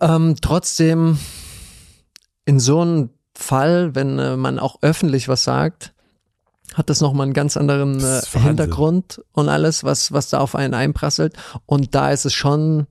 Ähm, 0.00 0.36
trotzdem, 0.40 1.18
in 2.44 2.60
so 2.60 2.80
einem 2.80 3.10
Fall, 3.34 3.94
wenn 3.94 4.18
äh, 4.18 4.36
man 4.36 4.58
auch 4.58 4.78
öffentlich 4.82 5.28
was 5.28 5.44
sagt, 5.44 5.92
hat 6.74 6.90
das 6.90 7.00
nochmal 7.00 7.24
einen 7.24 7.34
ganz 7.34 7.56
anderen 7.56 8.00
äh, 8.00 8.20
Hintergrund 8.38 9.22
und 9.32 9.48
alles, 9.48 9.84
was, 9.84 10.12
was 10.12 10.28
da 10.28 10.38
auf 10.38 10.54
einen 10.54 10.74
einprasselt. 10.74 11.34
Und 11.66 11.94
da 11.94 12.10
ist 12.10 12.26
es 12.26 12.34
schon, 12.34 12.86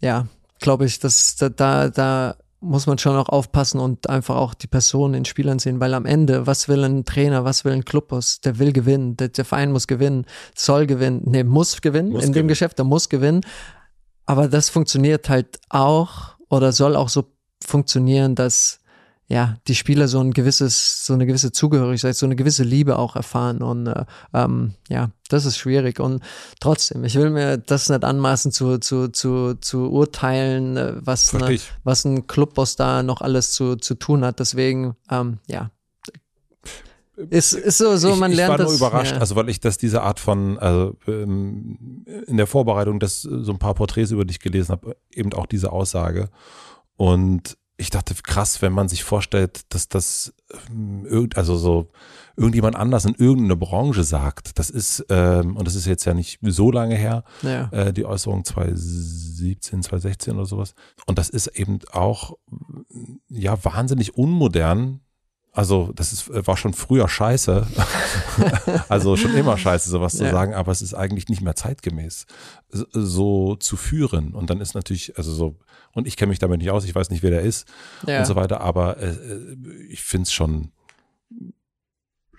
ja, 0.00 0.26
glaube 0.60 0.86
ich, 0.86 0.98
dass 0.98 1.36
da, 1.36 1.88
da, 1.88 2.36
muss 2.60 2.86
man 2.86 2.96
schon 2.96 3.16
auch 3.16 3.28
aufpassen 3.28 3.78
und 3.78 4.08
einfach 4.08 4.36
auch 4.36 4.54
die 4.54 4.66
Person 4.66 5.12
in 5.12 5.26
Spielern 5.26 5.58
sehen, 5.58 5.80
weil 5.80 5.92
am 5.92 6.06
Ende, 6.06 6.46
was 6.46 6.66
will 6.66 6.82
ein 6.82 7.04
Trainer, 7.04 7.44
was 7.44 7.64
will 7.64 7.72
ein 7.72 7.84
Clubboss? 7.84 8.40
Der 8.40 8.58
will 8.58 8.72
gewinnen, 8.72 9.18
der, 9.18 9.28
der 9.28 9.44
Verein 9.44 9.70
muss 9.70 9.86
gewinnen, 9.86 10.24
soll 10.54 10.86
gewinnen, 10.86 11.22
nee, 11.26 11.44
muss 11.44 11.82
gewinnen 11.82 12.08
muss 12.08 12.24
in 12.24 12.32
gewinnen. 12.32 12.46
dem 12.46 12.48
Geschäft, 12.48 12.78
der 12.78 12.86
muss 12.86 13.10
gewinnen. 13.10 13.42
Aber 14.24 14.48
das 14.48 14.70
funktioniert 14.70 15.28
halt 15.28 15.60
auch 15.68 16.36
oder 16.48 16.72
soll 16.72 16.96
auch 16.96 17.10
so 17.10 17.24
funktionieren, 17.62 18.34
dass 18.34 18.80
ja, 19.26 19.56
die 19.68 19.74
Spieler 19.74 20.06
so 20.06 20.20
ein 20.20 20.32
gewisses, 20.32 21.06
so 21.06 21.14
eine 21.14 21.26
gewisse 21.26 21.50
Zugehörigkeit, 21.50 22.14
so 22.14 22.26
eine 22.26 22.36
gewisse 22.36 22.62
Liebe 22.62 22.98
auch 22.98 23.16
erfahren. 23.16 23.62
Und 23.62 23.86
äh, 23.86 24.04
ähm, 24.34 24.74
ja, 24.88 25.10
das 25.28 25.46
ist 25.46 25.56
schwierig. 25.56 25.98
Und 25.98 26.22
trotzdem, 26.60 27.04
ich 27.04 27.14
will 27.14 27.30
mir 27.30 27.56
das 27.56 27.88
nicht 27.88 28.04
anmaßen 28.04 28.52
zu, 28.52 28.78
zu, 28.78 29.08
zu, 29.08 29.54
zu 29.54 29.90
urteilen, 29.90 30.76
äh, 30.76 30.94
was, 30.96 31.32
ne, 31.32 31.58
was 31.84 32.04
ein 32.04 32.26
Clubboss 32.26 32.76
da 32.76 33.02
noch 33.02 33.22
alles 33.22 33.52
zu, 33.52 33.76
zu 33.76 33.94
tun 33.94 34.24
hat. 34.24 34.40
Deswegen, 34.40 34.94
ähm, 35.10 35.38
ja, 35.46 35.70
ist, 37.16 37.52
ist 37.52 37.78
so, 37.78 37.96
so 37.96 38.16
man 38.16 38.32
ich, 38.32 38.36
lernt 38.36 38.54
Ich 38.54 38.58
war 38.58 38.64
nur 38.64 38.72
das, 38.72 38.76
überrascht, 38.76 39.12
ja. 39.12 39.18
also 39.18 39.36
weil 39.36 39.48
ich 39.48 39.60
das 39.60 39.78
diese 39.78 40.02
Art 40.02 40.18
von, 40.18 40.58
also 40.58 40.96
ähm, 41.06 42.04
in 42.26 42.36
der 42.36 42.46
Vorbereitung, 42.48 42.98
das 42.98 43.22
so 43.22 43.52
ein 43.52 43.58
paar 43.58 43.74
Porträts 43.74 44.10
über 44.10 44.24
dich 44.24 44.40
gelesen 44.40 44.72
habe, 44.72 44.96
eben 45.12 45.32
auch 45.32 45.46
diese 45.46 45.70
Aussage. 45.70 46.28
Und 46.96 47.56
ich 47.76 47.90
dachte, 47.90 48.14
krass, 48.22 48.62
wenn 48.62 48.72
man 48.72 48.88
sich 48.88 49.02
vorstellt, 49.02 49.62
dass 49.70 49.88
das 49.88 50.32
ähm, 50.70 51.04
irgend, 51.06 51.36
also 51.36 51.56
so 51.56 51.90
irgendjemand 52.36 52.76
anders 52.76 53.04
in 53.04 53.14
irgendeine 53.14 53.56
Branche 53.56 54.04
sagt. 54.04 54.58
Das 54.58 54.70
ist, 54.70 55.04
ähm, 55.08 55.56
und 55.56 55.66
das 55.66 55.74
ist 55.74 55.86
jetzt 55.86 56.04
ja 56.04 56.14
nicht 56.14 56.38
so 56.42 56.70
lange 56.70 56.94
her, 56.94 57.24
ja. 57.42 57.68
äh, 57.72 57.92
die 57.92 58.04
Äußerung 58.04 58.44
2017, 58.44 59.82
2016 59.82 60.34
oder 60.34 60.46
sowas. 60.46 60.74
Und 61.06 61.18
das 61.18 61.28
ist 61.30 61.48
eben 61.48 61.80
auch 61.90 62.36
ja 63.28 63.62
wahnsinnig 63.64 64.16
unmodern. 64.16 65.00
Also 65.52 65.92
das 65.94 66.12
ist, 66.12 66.28
war 66.46 66.56
schon 66.56 66.74
früher 66.74 67.08
scheiße, 67.08 67.66
also 68.88 69.16
schon 69.16 69.34
immer 69.34 69.56
scheiße, 69.56 69.88
sowas 69.88 70.16
zu 70.16 70.24
Ja. 70.24 70.32
sagen, 70.32 70.52
aber 70.54 70.72
es 70.72 70.82
ist 70.82 70.94
eigentlich 70.94 71.28
nicht 71.28 71.42
mehr 71.42 71.54
zeitgemäß, 71.54 72.26
so 72.70 73.54
zu 73.56 73.76
führen. 73.76 74.34
Und 74.34 74.50
dann 74.50 74.60
ist 74.60 74.74
natürlich, 74.74 75.16
also 75.16 75.32
so, 75.32 75.56
und 75.94 76.06
ich 76.06 76.16
kenne 76.16 76.30
mich 76.30 76.38
damit 76.38 76.60
nicht 76.60 76.70
aus, 76.70 76.84
ich 76.84 76.94
weiß 76.94 77.10
nicht, 77.10 77.22
wer 77.22 77.30
der 77.30 77.40
ist 77.40 77.66
ja. 78.06 78.18
und 78.18 78.26
so 78.26 78.36
weiter, 78.36 78.60
aber 78.60 78.98
äh, 78.98 79.08
äh, 79.08 79.56
ich 79.88 80.02
finde 80.02 80.24
es 80.24 80.32
schon, 80.32 80.72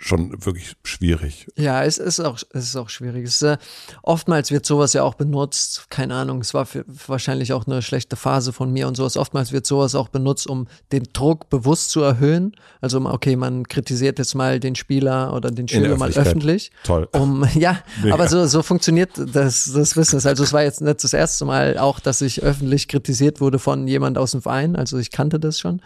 schon 0.06 0.46
wirklich 0.46 0.76
schwierig. 0.84 1.48
Ja, 1.56 1.84
es 1.84 1.98
ist 1.98 2.20
auch, 2.20 2.38
es 2.52 2.66
ist 2.66 2.76
auch 2.76 2.90
schwierig. 2.90 3.24
Ist, 3.24 3.42
äh, 3.42 3.58
oftmals 4.04 4.52
wird 4.52 4.66
sowas 4.66 4.94
ja 4.94 5.02
auch 5.02 5.16
benutzt, 5.16 5.88
keine 5.90 6.14
Ahnung, 6.14 6.42
es 6.42 6.54
war 6.54 6.68
für, 6.68 6.86
wahrscheinlich 7.08 7.54
auch 7.54 7.66
eine 7.66 7.82
schlechte 7.82 8.16
Phase 8.16 8.54
von 8.54 8.72
mir 8.72 8.88
und 8.88 8.96
sowas. 8.96 9.18
Oftmals 9.18 9.52
wird 9.52 9.66
sowas 9.66 9.96
auch 9.96 10.10
benutzt, 10.10 10.48
um 10.48 10.68
den 10.92 11.06
Druck 11.12 11.50
bewusst 11.50 11.90
zu 11.90 12.02
erhöhen. 12.02 12.56
Also, 12.82 13.00
okay, 13.00 13.36
man 13.36 13.68
kritisiert 13.68 14.20
jetzt 14.20 14.36
mal 14.36 14.60
den 14.60 14.76
Spieler 14.76 15.34
oder 15.34 15.50
den 15.50 15.68
Schüler 15.68 15.98
mal 15.98 16.12
öffentlich. 16.12 16.72
Toll. 16.84 17.08
Um, 17.12 17.48
ja, 17.56 17.80
Mega. 18.04 18.14
aber 18.14 18.28
so, 18.28 18.46
so 18.46 18.62
funktioniert 18.62 19.10
das, 19.16 19.72
das 19.74 19.96
Business. 19.96 20.28
Also 20.28 20.44
es 20.44 20.54
war 20.54 20.62
jetzt 20.62 20.82
nicht 20.82 21.04
das 21.04 21.14
erste 21.14 21.46
Mal 21.46 21.80
auch, 21.80 22.00
dass 22.00 22.22
ich 22.22 22.44
öffentlich 22.44 22.88
kritisiert 22.88 23.42
wurde 23.42 23.58
von 23.58 23.88
jemand 23.88 24.20
aus 24.20 24.32
dem 24.32 24.44
Verein. 24.44 24.76
Also 24.76 25.00
ich 25.00 25.10
kannte 25.10 25.40
das 25.40 25.60
schon. 25.60 25.82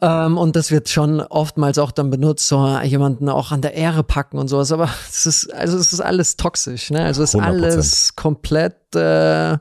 Ähm, 0.00 0.38
und 0.38 0.54
das 0.54 0.70
wird 0.70 0.88
schon 0.88 1.20
oftmals 1.20 1.78
auch 1.78 1.90
dann 1.90 2.10
benutzt, 2.10 2.48
so 2.48 2.78
jemanden 2.80 3.28
auch 3.28 3.50
an 3.50 3.62
der 3.62 3.74
Ehre 3.74 4.04
packen 4.04 4.38
und 4.38 4.48
sowas. 4.48 4.72
Aber 4.72 4.88
es 5.08 5.26
ist, 5.26 5.52
also 5.52 5.76
es 5.76 5.92
ist 5.92 6.00
alles 6.00 6.36
toxisch, 6.36 6.90
ne? 6.90 7.04
Also 7.04 7.22
es 7.22 7.34
ist 7.34 7.40
100%. 7.40 7.44
alles 7.44 8.16
komplett, 8.16 8.94
äh, 8.94 9.58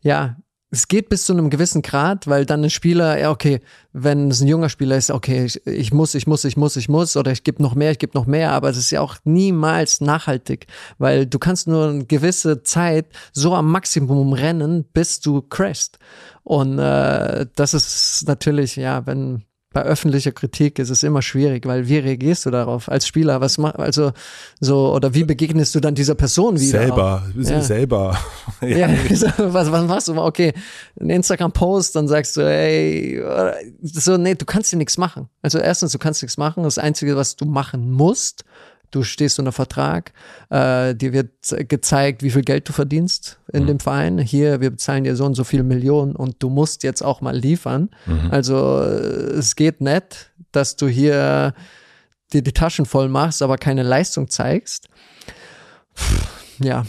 ja, 0.00 0.36
es 0.70 0.86
geht 0.86 1.08
bis 1.08 1.24
zu 1.24 1.32
einem 1.32 1.48
gewissen 1.48 1.80
Grad, 1.80 2.26
weil 2.26 2.44
dann 2.44 2.62
ein 2.62 2.70
Spieler, 2.70 3.18
ja, 3.18 3.30
okay, 3.30 3.60
wenn 3.92 4.30
es 4.30 4.42
ein 4.42 4.48
junger 4.48 4.68
Spieler 4.68 4.98
ist, 4.98 5.10
okay, 5.10 5.46
ich, 5.46 5.66
ich 5.66 5.94
muss, 5.94 6.14
ich 6.14 6.26
muss, 6.26 6.44
ich 6.44 6.58
muss, 6.58 6.76
ich 6.76 6.90
muss, 6.90 7.16
oder 7.16 7.32
ich 7.32 7.42
gebe 7.42 7.62
noch 7.62 7.74
mehr, 7.74 7.90
ich 7.90 7.98
gebe 7.98 8.16
noch 8.16 8.26
mehr, 8.26 8.52
aber 8.52 8.68
das 8.68 8.76
ist 8.76 8.90
ja 8.90 9.00
auch 9.00 9.16
niemals 9.24 10.02
nachhaltig, 10.02 10.66
weil 10.98 11.26
du 11.26 11.38
kannst 11.38 11.68
nur 11.68 11.88
eine 11.88 12.04
gewisse 12.04 12.62
Zeit 12.64 13.06
so 13.32 13.54
am 13.54 13.70
Maximum 13.70 14.34
rennen, 14.34 14.84
bis 14.92 15.20
du 15.20 15.40
crashst. 15.40 15.98
Und 16.42 16.78
äh, 16.78 17.46
das 17.54 17.72
ist 17.72 18.24
natürlich, 18.26 18.76
ja, 18.76 19.06
wenn 19.06 19.44
bei 19.78 19.84
öffentlicher 19.84 20.32
Kritik 20.32 20.80
ist 20.80 20.90
es 20.90 21.04
immer 21.04 21.22
schwierig, 21.22 21.64
weil 21.64 21.86
wie 21.88 21.98
reagierst 21.98 22.46
du 22.46 22.50
darauf 22.50 22.88
als 22.88 23.06
Spieler? 23.06 23.40
Was 23.40 23.58
mach, 23.58 23.76
also 23.76 24.12
so 24.58 24.92
oder 24.92 25.14
wie 25.14 25.22
begegnest 25.22 25.72
du 25.74 25.80
dann 25.80 25.94
dieser 25.94 26.16
Person 26.16 26.58
wieder? 26.58 26.80
selber? 26.80 27.22
Ja. 27.36 27.60
selber. 27.60 28.18
Ja, 28.60 28.88
was, 29.38 29.70
was 29.70 29.86
machst 29.86 30.08
du? 30.08 30.20
Okay, 30.20 30.52
ein 31.00 31.10
Instagram-Post, 31.10 31.94
dann 31.94 32.08
sagst 32.08 32.36
du, 32.36 32.40
ey, 32.40 33.22
so, 33.82 34.16
nee, 34.16 34.34
du 34.34 34.44
kannst 34.44 34.72
dir 34.72 34.78
nichts 34.78 34.98
machen. 34.98 35.28
Also 35.42 35.58
erstens, 35.58 35.92
du 35.92 35.98
kannst 35.98 36.22
nichts 36.22 36.38
machen. 36.38 36.64
Das 36.64 36.78
Einzige, 36.78 37.16
was 37.16 37.36
du 37.36 37.44
machen 37.44 37.92
musst, 37.92 38.44
du 38.90 39.02
stehst 39.02 39.38
unter 39.38 39.52
Vertrag, 39.52 40.12
äh, 40.50 40.94
dir 40.94 41.12
wird 41.12 41.30
gezeigt, 41.68 42.22
wie 42.22 42.30
viel 42.30 42.42
Geld 42.42 42.68
du 42.68 42.72
verdienst 42.72 43.38
in 43.52 43.66
dem 43.66 43.80
Verein. 43.80 44.18
Hier, 44.18 44.60
wir 44.60 44.70
bezahlen 44.70 45.04
dir 45.04 45.16
so 45.16 45.24
und 45.24 45.34
so 45.34 45.44
viele 45.44 45.62
Millionen 45.62 46.16
und 46.16 46.42
du 46.42 46.50
musst 46.50 46.82
jetzt 46.82 47.02
auch 47.02 47.20
mal 47.20 47.36
liefern. 47.36 47.90
Also 48.30 48.80
äh, 48.80 49.38
es 49.38 49.56
geht 49.56 49.80
nicht, 49.80 50.32
dass 50.52 50.76
du 50.76 50.88
hier 50.88 51.54
dir 52.32 52.42
die 52.42 52.52
Taschen 52.52 52.86
voll 52.86 53.08
machst, 53.08 53.42
aber 53.42 53.56
keine 53.58 53.82
Leistung 53.82 54.28
zeigst. 54.28 54.88
Pff, 55.94 56.28
Ja, 56.58 56.84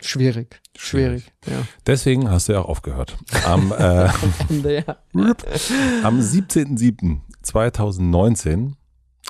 schwierig. 0.00 0.60
Schwierig, 0.76 1.24
ja. 1.46 1.62
Deswegen 1.86 2.30
hast 2.30 2.48
du 2.48 2.52
ja 2.52 2.60
auch 2.60 2.68
aufgehört. 2.68 3.16
Am, 3.44 3.72
äh, 3.78 4.06
ja. 4.06 4.14
am 6.04 6.20
17.07.2019 6.20 8.74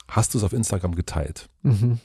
hast 0.09 0.35
du 0.35 0.39
es 0.39 0.45
auf 0.45 0.53
Instagram 0.53 0.95
geteilt, 0.95 1.49
Mhm. 1.69 1.99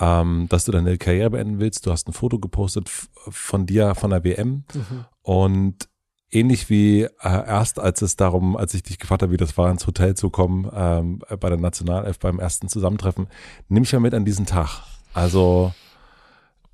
ähm, 0.00 0.46
dass 0.48 0.64
du 0.64 0.72
deine 0.72 0.96
Karriere 0.98 1.30
beenden 1.30 1.58
willst. 1.60 1.86
Du 1.86 1.90
hast 1.92 2.08
ein 2.08 2.12
Foto 2.12 2.38
gepostet 2.38 2.88
von 3.14 3.66
dir 3.66 3.94
von 3.94 4.10
der 4.10 4.24
WM 4.24 4.64
Mhm. 4.74 5.04
und 5.22 5.88
ähnlich 6.32 6.70
wie 6.70 7.02
äh, 7.02 7.08
erst, 7.22 7.78
als 7.80 8.02
es 8.02 8.16
darum, 8.16 8.56
als 8.56 8.72
ich 8.74 8.82
dich 8.84 8.98
gefragt 8.98 9.22
habe, 9.22 9.32
wie 9.32 9.36
das 9.36 9.58
war, 9.58 9.70
ins 9.70 9.86
Hotel 9.86 10.14
zu 10.14 10.30
kommen, 10.30 10.70
ähm, 10.72 11.18
bei 11.40 11.48
der 11.48 11.58
Nationalelf 11.58 12.18
beim 12.20 12.38
ersten 12.38 12.68
Zusammentreffen, 12.68 13.26
nimm 13.68 13.82
ich 13.82 13.92
mal 13.92 13.98
mit 14.00 14.14
an 14.14 14.24
diesen 14.24 14.46
Tag. 14.46 14.82
Also 15.12 15.74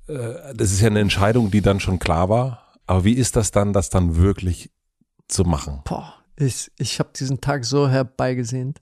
äh, 0.07 0.53
das 0.55 0.71
ist 0.71 0.81
ja 0.81 0.87
eine 0.87 0.99
Entscheidung, 0.99 1.49
die 1.51 1.61
dann 1.61 1.79
schon 1.79 1.99
klar 1.99 2.29
war. 2.29 2.63
Aber 2.85 3.03
wie 3.03 3.13
ist 3.13 3.35
das 3.35 3.51
dann, 3.51 3.73
das 3.73 3.89
dann 3.89 4.15
wirklich 4.15 4.69
zu 5.27 5.43
machen? 5.43 5.81
Boah, 5.85 6.13
ich, 6.37 6.71
ich 6.77 6.99
habe 6.99 7.09
diesen 7.17 7.41
Tag 7.41 7.65
so 7.65 7.89
herbeigesehnt. 7.89 8.79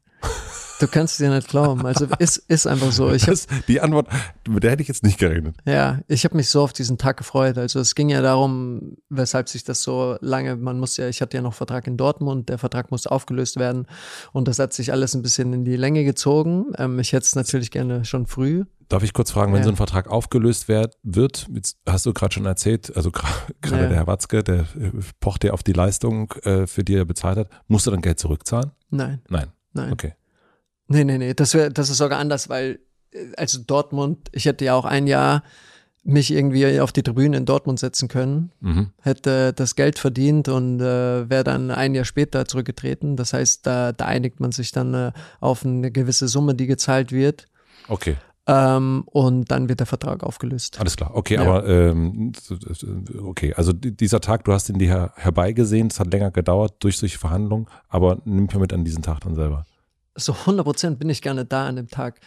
Du 0.80 0.88
kannst 0.88 1.14
es 1.14 1.18
dir 1.20 1.30
nicht 1.34 1.48
glauben. 1.48 1.86
Also 1.86 2.06
ist, 2.20 2.38
ist 2.38 2.68
einfach 2.68 2.92
so. 2.92 3.12
Ich 3.14 3.24
hab, 3.24 3.30
Das, 3.30 3.48
die 3.68 3.80
Antwort, 3.80 4.08
mit 4.48 4.64
der 4.64 4.72
hätte 4.72 4.82
ich 4.82 4.90
jetzt 4.90 5.04
nicht 5.04 5.18
gerechnet. 5.18 5.56
ja, 5.66 6.00
ich 6.08 6.26
habe 6.26 6.36
mich 6.36 6.50
so 6.50 6.62
auf 6.62 6.74
diesen 6.74 6.98
Tag 6.98 7.16
gefreut. 7.18 7.58
Also 7.58 7.80
es 7.80 7.96
ging 7.96 8.10
ja 8.10 8.22
darum, 8.22 8.98
weshalb 9.10 9.48
sich 9.48 9.64
das 9.64 9.82
so 9.84 10.18
lange, 10.20 10.58
man 10.58 10.78
muss 10.80 10.98
ja, 10.98 11.08
ich 11.08 11.22
hatte 11.22 11.38
ja 11.38 11.42
noch 11.42 11.54
Vertrag 11.54 11.88
in 11.88 11.96
Dortmund, 11.96 12.50
der 12.50 12.58
Vertrag 12.58 12.92
musste 12.92 13.12
aufgelöst 13.12 13.58
werden 13.58 13.88
und 14.34 14.48
das 14.50 14.60
hat 14.60 14.74
sich 14.74 14.92
alles 14.92 15.16
ein 15.16 15.22
bisschen 15.22 15.54
in 15.54 15.64
die 15.64 15.78
Länge 15.78 16.04
gezogen. 16.04 16.66
Ähm, 16.78 17.00
ich 17.00 17.14
hätte 17.14 17.24
es 17.26 17.36
natürlich 17.36 17.72
gerne 17.72 18.04
schon 18.04 18.28
früh. 18.28 18.66
Darf 18.90 19.02
ich 19.02 19.14
kurz 19.14 19.32
fragen, 19.32 19.52
wenn 19.54 19.60
Ja. 19.60 19.64
so 19.64 19.70
ein 19.72 19.78
Vertrag 19.78 20.10
aufgelöst 20.10 20.68
werd, 20.68 20.96
wird, 21.04 21.48
jetzt 21.54 21.78
hast 21.88 22.06
du 22.06 22.14
gerade 22.14 22.34
schon 22.34 22.46
erzählt, 22.46 22.96
also 22.98 23.12
gerade 23.12 23.84
Ja. 23.84 23.88
der 23.88 23.96
Herr 23.98 24.08
Watzke, 24.08 24.44
der 24.44 24.60
äh, 24.80 24.92
pocht 25.22 25.44
ja 25.46 25.54
auf 25.54 25.64
die 25.64 25.74
Leistung, 25.74 26.32
äh, 26.44 26.68
für 26.68 26.84
die 26.84 26.96
er 26.96 27.06
bezahlt 27.06 27.38
hat, 27.38 27.50
musst 27.68 27.88
du 27.88 27.92
dann 27.92 28.02
Geld 28.02 28.20
zurückzahlen? 28.20 28.72
Nein, 28.90 29.22
Nein. 29.30 29.48
nein. 29.74 29.94
Okay. 29.94 30.14
Nee, 30.88 31.04
nee, 31.04 31.18
nee, 31.18 31.34
das, 31.34 31.54
wär, 31.54 31.70
das 31.70 31.90
ist 31.90 31.98
sogar 31.98 32.20
anders, 32.20 32.48
weil, 32.50 32.80
äh, 33.12 33.26
also 33.38 33.60
Dortmund, 33.66 34.30
ich 34.32 34.46
hätte 34.46 34.66
ja 34.66 34.76
auch 34.76 34.86
ein 34.86 35.08
Jahr 35.08 35.44
mich 36.04 36.30
irgendwie 36.32 36.80
auf 36.80 36.92
die 36.92 37.02
Tribüne 37.02 37.36
in 37.38 37.46
Dortmund 37.46 37.80
setzen 37.80 38.08
können, 38.08 38.52
Mhm. 38.60 38.92
hätte 39.02 39.54
das 39.54 39.76
Geld 39.76 39.98
verdient 39.98 40.48
und 40.50 40.80
äh, 40.80 41.28
wäre 41.30 41.44
dann 41.44 41.72
ein 41.72 41.96
Jahr 41.96 42.06
später 42.06 42.46
zurückgetreten. 42.46 43.16
Das 43.16 43.34
heißt, 43.34 43.66
da, 43.66 43.92
da 43.92 44.06
einigt 44.06 44.40
man 44.40 44.52
sich 44.52 44.72
dann 44.72 44.94
äh, 44.94 45.12
auf 45.40 45.66
eine 45.66 45.90
gewisse 45.92 46.28
Summe, 46.28 46.54
die 46.54 46.68
gezahlt 46.68 47.12
wird. 47.12 47.48
Okay, 47.88 48.18
Ähm, 48.48 49.04
und 49.08 49.50
dann 49.50 49.68
wird 49.70 49.80
der 49.80 49.88
Vertrag 49.88 50.22
aufgelöst. 50.24 50.80
alles 50.80 50.96
klar. 50.96 51.16
Okay, 51.16 51.34
Ja. 51.36 51.42
aber 51.42 51.66
ähm, 51.68 52.32
okay, 53.24 53.56
also 53.56 53.74
di- 53.74 53.92
dieser 53.98 54.22
Tag, 54.22 54.44
du 54.44 54.54
hast 54.54 54.70
ihn 54.70 54.78
dir 54.78 54.88
her 54.88 55.14
herbeigesehen, 55.16 55.88
es 55.88 56.00
hat 56.00 56.12
länger 56.14 56.30
gedauert 56.30 56.76
durch 56.82 56.98
solche 57.00 57.18
Verhandlungen, 57.18 57.66
aber 57.90 58.22
nimm 58.26 58.44
mich 58.44 58.54
mal 58.54 58.60
mit 58.60 58.74
an 58.74 58.84
diesen 58.86 59.02
Tag 59.02 59.22
dann 59.22 59.34
selber. 59.34 59.66
So 60.16 60.34
100 60.34 60.66
Prozent 60.66 61.00
bin 61.00 61.10
ich 61.10 61.22
gerne 61.22 61.46
da 61.46 61.68
an 61.68 61.76
dem 61.76 61.90
Tag. 61.90 62.20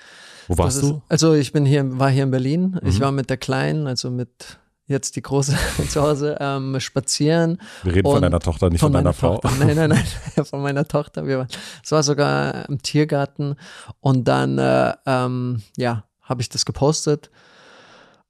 Wo 0.47 0.59
warst 0.59 0.77
ist, 0.79 0.83
du? 0.83 1.03
Also 1.09 1.35
ich 1.35 1.53
bin 1.53 1.65
hier, 1.65 1.99
war 1.99 2.11
hier 2.11 2.25
in 2.25 2.31
Berlin. 2.31 2.79
Ich 2.85 2.99
Mhm. 2.99 3.03
war 3.03 3.13
mit 3.13 3.31
der 3.31 3.37
Kleinen, 3.39 3.87
also 3.87 4.11
mit 4.11 4.59
jetzt 4.87 5.17
die 5.17 5.23
Große 5.23 5.55
zu 5.89 6.03
Hause, 6.03 6.37
ähm, 6.41 6.79
spazieren. 6.81 7.61
Wir 7.83 7.95
reden 7.95 8.11
von 8.11 8.23
deiner 8.23 8.41
Tochter, 8.41 8.71
nicht 8.71 8.81
von, 8.81 8.93
deiner 8.93 9.13
Frau. 9.13 9.39
Tochter. 9.39 9.53
Nein, 9.59 9.77
nein, 9.77 9.91
nein, 9.91 10.05
von 10.45 10.63
meiner 10.63 10.87
Tochter. 10.87 11.27
Wir 11.27 11.39
waren, 11.39 11.49
es 11.83 11.93
war 11.93 12.03
sogar 12.03 12.69
im 12.69 12.83
Tiergarten 12.83 13.57
und 14.01 14.27
dann, 14.27 14.59
äh, 14.59 14.95
ähm, 15.07 15.63
ja, 15.77 16.05
habe 16.23 16.41
ich 16.43 16.49
das 16.49 16.65
gepostet. 16.65 17.31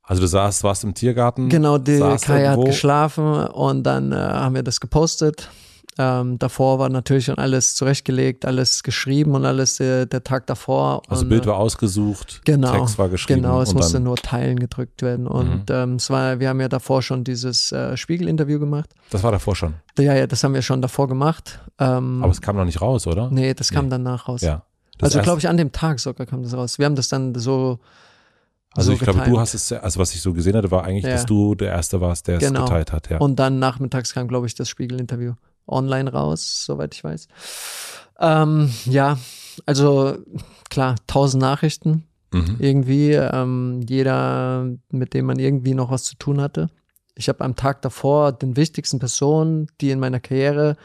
Also 0.03 0.23
du 0.23 0.27
saßt, 0.29 0.65
warst 0.65 0.85
im 0.85 0.95
Tiergarten. 0.95 1.49
Genau, 1.49 1.79
die 1.79 1.99
Kaya 1.99 2.53
hat 2.53 2.65
geschlafen 2.65 3.47
und 3.49 3.83
dann 3.83 4.13
äh, 4.13 4.17
haben 4.17 4.55
wir 4.55 4.63
das 4.63 4.81
gepostet. 4.81 5.51
Ähm, 6.01 6.39
davor 6.39 6.79
war 6.79 6.89
natürlich 6.89 7.25
schon 7.25 7.39
alles 7.39 7.75
zurechtgelegt, 7.75 8.45
alles 8.47 8.85
geschrieben 8.85 9.35
und 9.35 9.45
alles 9.45 9.81
äh, 9.81 10.07
der 10.07 10.23
Tag 10.23 10.47
davor. 10.47 11.03
Also 11.09 11.23
und, 11.25 11.29
Bild 11.29 11.45
war 11.47 11.57
ausgesucht, 11.57 12.41
Genau, 12.45 12.73
Text 12.73 12.99
war 12.99 13.09
geschrieben. 13.09 13.43
Genau, 13.43 13.61
es 13.61 13.75
musste 13.75 13.99
nur 13.99 14.15
Teilen 14.17 14.61
gedrückt 14.61 15.03
werden. 15.03 15.25
Mhm. 15.25 15.31
Und 15.31 15.71
ähm, 15.71 15.95
es 15.97 16.09
war, 16.09 16.39
wir 16.39 16.49
haben 16.51 16.61
ja 16.61 16.69
davor 16.69 17.03
schon 17.03 17.25
dieses 17.25 17.73
äh, 17.73 17.97
Spiegel-Interview 17.97 18.61
gemacht. 18.61 18.95
Das 19.11 19.25
war 19.25 19.33
davor 19.33 19.57
schon. 19.57 19.75
Ja, 19.99 20.15
ja, 20.15 20.29
das 20.29 20.45
haben 20.45 20.55
wir 20.55 20.63
schon 20.63 20.81
davor 20.83 21.09
gemacht. 21.09 21.59
Ähm, 21.81 22.23
Aber 22.23 22.31
es 22.31 22.41
kam 22.41 22.55
noch 22.57 22.65
nicht 22.65 22.81
raus, 22.81 23.07
oder? 23.09 23.29
nee, 23.33 23.53
das 23.55 23.71
kam 23.73 23.87
Nee. 23.87 23.91
danach 23.91 24.29
raus. 24.29 24.43
Ja. 24.43 24.63
Das 24.99 25.15
also 25.15 25.23
glaube 25.25 25.41
ich, 25.41 25.49
an 25.49 25.57
dem 25.57 25.73
Tag 25.73 25.99
sogar 25.99 26.27
kam 26.27 26.43
das 26.45 26.55
raus. 26.55 26.79
Wir 26.79 26.87
haben 26.87 26.97
das 26.97 27.09
dann 27.09 27.35
so. 27.35 27.81
Also 28.75 28.91
so 28.91 28.93
ich 28.93 29.01
glaube, 29.01 29.21
du 29.29 29.41
hast 29.41 29.55
es, 29.55 29.73
also 29.73 29.99
was 29.99 30.15
ich 30.15 30.21
so 30.21 30.33
gesehen 30.33 30.55
hatte, 30.55 30.71
war 30.71 30.85
eigentlich, 30.85 31.05
Ja. 31.05 31.11
dass 31.13 31.27
du 31.27 31.55
der 31.55 31.71
Erste 31.73 32.01
warst, 32.01 32.29
der 32.29 32.37
es 32.37 32.45
Genau. 32.45 32.65
geteilt 32.65 32.93
hat. 32.93 33.09
Ja. 33.11 33.19
Und 33.19 33.37
dann 33.37 33.59
nachmittags 33.59 34.13
kam, 34.13 34.29
glaube 34.29 34.47
ich, 34.47 34.55
das 34.55 34.69
Spiegel-Interview 34.69 35.33
online 35.69 36.11
raus, 36.13 36.65
soweit 36.65 36.95
ich 36.95 37.05
weiß. 37.05 37.29
Ähm, 38.21 38.73
ja, 38.87 39.19
also 39.67 40.17
klar, 40.71 40.97
tausend 41.07 41.41
Nachrichten 41.43 42.05
Mhm. 42.31 42.57
irgendwie, 42.59 43.13
ähm, 43.13 43.81
jeder, 43.89 44.67
mit 44.91 45.15
dem 45.15 45.25
man 45.25 45.39
irgendwie 45.39 45.73
noch 45.75 45.91
was 45.91 46.05
zu 46.05 46.15
tun 46.17 46.43
hatte. 46.43 46.69
Ich 47.15 47.29
habe 47.31 47.43
am 47.43 47.57
Tag 47.57 47.81
davor 47.81 48.33
den 48.33 48.55
wichtigsten 48.55 48.99
Personen, 48.99 49.67
die 49.81 49.91
in 49.91 49.99
meiner 49.99 50.21
Karriere 50.21 50.77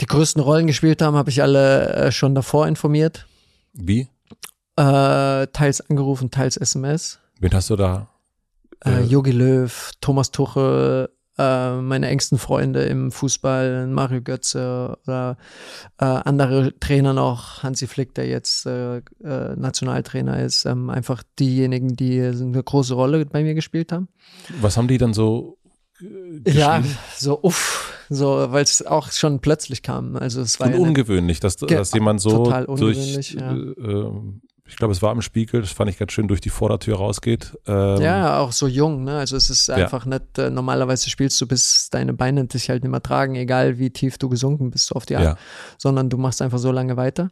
die 0.00 0.06
größten 0.06 0.42
Rollen 0.42 0.66
gespielt 0.66 1.02
haben, 1.02 1.14
habe 1.14 1.28
ich 1.28 1.42
alle 1.42 1.92
äh, 1.92 2.10
schon 2.12 2.34
davor 2.34 2.66
informiert. 2.66 3.26
Wie? 3.74 4.08
Äh, 4.76 5.46
teils 5.48 5.82
angerufen, 5.90 6.30
teils 6.30 6.56
SMS. 6.56 7.18
Wen 7.38 7.52
hast 7.52 7.68
du 7.68 7.76
da? 7.76 8.08
Äh, 8.82 9.02
Äh, 9.02 9.04
Jogi 9.04 9.32
Löw, 9.32 9.92
Thomas 10.00 10.30
Tuchel, 10.30 11.10
äh, 11.40 11.80
meine 11.80 12.08
engsten 12.08 12.38
Freunde 12.38 12.84
im 12.84 13.10
Fußball, 13.10 13.86
Mario 13.86 14.20
Götze 14.20 14.98
oder 15.06 15.38
äh, 15.98 16.04
andere 16.04 16.78
Trainer 16.78 17.14
noch, 17.14 17.62
Hansi 17.62 17.86
Flick, 17.86 18.14
der 18.14 18.26
jetzt 18.26 18.66
äh, 18.66 18.98
äh, 18.98 19.56
Nationaltrainer 19.56 20.42
ist, 20.42 20.66
ähm, 20.66 20.90
einfach 20.90 21.22
diejenigen, 21.38 21.96
die 21.96 22.20
eine 22.20 22.62
große 22.62 22.94
Rolle 22.94 23.24
bei 23.24 23.42
mir 23.42 23.54
gespielt 23.54 23.92
haben. 23.92 24.08
Was 24.60 24.76
haben 24.76 24.88
die 24.88 24.98
dann 24.98 25.14
so 25.14 25.56
äh, 26.00 26.50
Ja, 26.50 26.82
so 27.16 27.42
uff, 27.42 27.94
so, 28.10 28.46
weil 28.50 28.64
es 28.64 28.84
auch 28.84 29.10
schon 29.10 29.40
plötzlich 29.40 29.82
kam. 29.82 30.16
Also 30.16 30.42
es 30.42 30.60
war 30.60 30.66
Und 30.66 30.74
ja 30.74 30.78
ungewöhnlich, 30.80 31.40
dass, 31.40 31.56
dass 31.56 31.94
jemand 31.94 32.20
so 32.20 32.44
total 32.44 32.66
durch, 32.66 33.32
ja. 33.32 33.54
äh, 33.54 33.56
äh, 33.56 34.12
ich 34.70 34.76
glaube, 34.76 34.92
es 34.92 35.02
war 35.02 35.12
im 35.12 35.20
Spiegel, 35.20 35.60
das 35.60 35.72
fand 35.72 35.90
ich 35.90 35.98
ganz 35.98 36.12
schön, 36.12 36.28
durch 36.28 36.40
die 36.40 36.48
Vordertür 36.48 36.96
rausgeht. 36.96 37.58
Ähm, 37.66 38.00
Ja, 38.00 38.38
auch 38.38 38.52
so 38.52 38.66
jung, 38.68 39.02
ne? 39.04 39.18
Also 39.18 39.36
es 39.36 39.50
ist 39.50 39.68
einfach 39.68 40.06
nicht, 40.06 40.38
äh, 40.38 40.48
normalerweise 40.48 41.10
spielst 41.10 41.40
du, 41.40 41.46
bis 41.48 41.90
deine 41.90 42.14
Beine 42.14 42.44
dich 42.46 42.70
halt 42.70 42.84
nicht 42.84 42.90
mehr 42.90 43.02
tragen, 43.02 43.34
egal 43.34 43.78
wie 43.78 43.90
tief 43.90 44.16
du 44.16 44.28
gesunken 44.28 44.70
bist 44.70 44.94
auf 44.94 45.06
die 45.06 45.16
Art, 45.16 45.24
Ja. 45.24 45.36
sondern 45.76 46.08
du 46.08 46.16
machst 46.18 46.40
einfach 46.40 46.58
so 46.58 46.70
lange 46.70 46.96
weiter. 46.96 47.30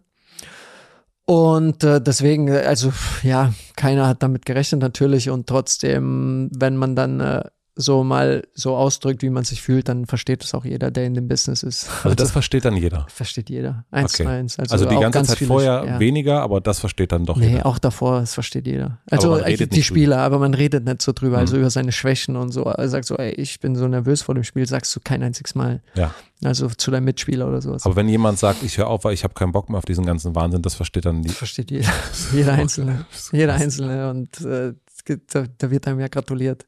Und 1.25 1.85
äh, 1.85 2.01
deswegen, 2.01 2.49
äh, 2.49 2.63
also 2.67 2.93
ja, 3.23 3.53
keiner 3.77 4.07
hat 4.09 4.23
damit 4.23 4.45
gerechnet 4.47 4.81
natürlich 4.81 5.31
und 5.31 5.47
trotzdem, 5.47 6.51
wenn 6.55 6.77
man 6.77 6.97
dann 6.97 7.21
äh, 7.21 7.45
so 7.81 8.03
mal 8.03 8.43
so 8.55 8.75
ausdrückt, 8.75 9.23
wie 9.23 9.31
man 9.31 9.45
sich 9.45 9.63
fühlt, 9.63 9.89
dann 9.89 10.05
versteht 10.07 10.43
es 10.43 10.53
auch 10.53 10.65
jeder, 10.65 10.91
der 10.91 11.07
in 11.07 11.15
dem 11.15 11.29
Business 11.29 11.63
ist. 11.63 11.89
Also 12.03 12.17
das 12.17 12.33
versteht 12.33 12.65
dann 12.65 12.77
jeder. 12.77 13.07
versteht 13.09 13.49
jeder. 13.51 13.85
Eins 13.93 14.15
Okay. 14.15 14.25
zu 14.25 14.29
eins. 14.29 14.59
Also, 14.59 14.73
Also, 14.73 14.85
die 14.87 14.97
auch 14.97 15.01
ganze 15.01 15.19
ganz 15.19 15.29
Zeit 15.29 15.39
viele- 15.39 15.49
vorher 15.49 15.85
ja. 15.87 16.01
weniger, 16.01 16.43
aber 16.43 16.61
das 16.61 16.81
versteht 16.81 17.13
dann 17.13 17.25
doch 17.25 17.37
Nee, 17.37 17.51
jeder. 17.53 17.67
auch 17.67 17.79
davor, 17.79 18.19
das 18.21 18.35
versteht 18.35 18.67
jeder. 18.67 18.99
Also 19.09 19.37
äh, 19.37 19.57
die 19.69 19.83
Spieler, 19.85 20.19
aber 20.19 20.41
man 20.41 20.55
redet 20.55 20.85
nicht 20.85 21.03
so 21.03 21.13
drüber, 21.13 21.39
also 21.39 21.55
Mhm. 21.55 21.61
über 21.61 21.71
seine 21.71 21.93
Schwächen 21.93 22.35
und 22.35 22.51
so. 22.51 22.65
Er 22.65 22.89
sagt 22.89 23.05
so, 23.07 23.15
ey, 23.17 23.31
ich 23.35 23.61
bin 23.61 23.77
so 23.77 23.87
nervös 23.87 24.23
vor 24.23 24.35
dem 24.35 24.43
Spiel, 24.43 24.67
sagst 24.67 24.95
du 24.97 25.01
kein 25.01 25.23
einziges 25.23 25.55
Mal. 25.55 25.81
Ja. 25.95 26.13
Also 26.43 26.69
zu 26.69 26.91
deinem 26.91 27.05
Mitspieler 27.05 27.47
oder 27.49 27.61
sowas. 27.63 27.85
Aber 27.87 27.95
wenn 27.97 28.09
jemand 28.09 28.39
sagt, 28.39 28.63
ich 28.63 28.79
höre 28.79 28.89
auf, 28.89 29.05
weil 29.05 29.15
ich 29.15 29.25
habe 29.25 29.35
keinen 29.35 29.53
Bock 29.53 29.69
mehr 29.69 29.79
auf 29.79 29.85
diesen 29.85 30.05
ganzen 30.05 30.35
Wahnsinn, 30.35 30.63
das 30.63 30.75
versteht 30.75 31.05
dann 31.05 31.23
die. 31.23 31.29
versteht 31.31 31.71
jeder. 31.71 31.89
Jeder 32.33 32.53
Einzelne. 32.55 33.07
Jeder. 33.33 33.55
Einzelne. 33.55 34.11
Und 34.11 34.41
äh, 34.43 34.73
gibt- 35.09 35.35
da, 35.35 35.45
da 35.59 35.71
wird 35.71 35.87
einem 35.89 35.99
ja 36.01 36.07
gratuliert. 36.09 36.65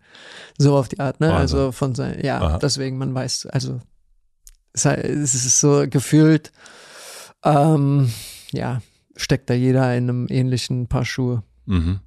So 0.59 0.77
auf 0.77 0.89
die 0.89 0.99
Art, 0.99 1.21
ne? 1.21 1.29
Wahnsinn. 1.29 1.41
Also 1.59 1.73
von 1.73 1.95
sein, 1.95 2.19
ja, 2.25 2.41
Aha. 2.41 2.59
deswegen, 2.59 2.99
man 2.99 3.15
weiß, 3.15 3.47
also 3.47 3.81
es 4.73 5.35
ist 5.35 5.61
so 5.61 5.85
gefühlt, 5.89 6.53
ähm, 7.45 8.13
ja, 8.53 8.83
steckt 9.17 9.49
da 9.51 9.55
jeder 9.55 9.97
in 9.97 10.05
einem 10.11 10.27
ähnlichen 10.29 10.87
Paar 10.89 11.05
Schuhe. 11.05 11.43
Mhm. 11.67 12.01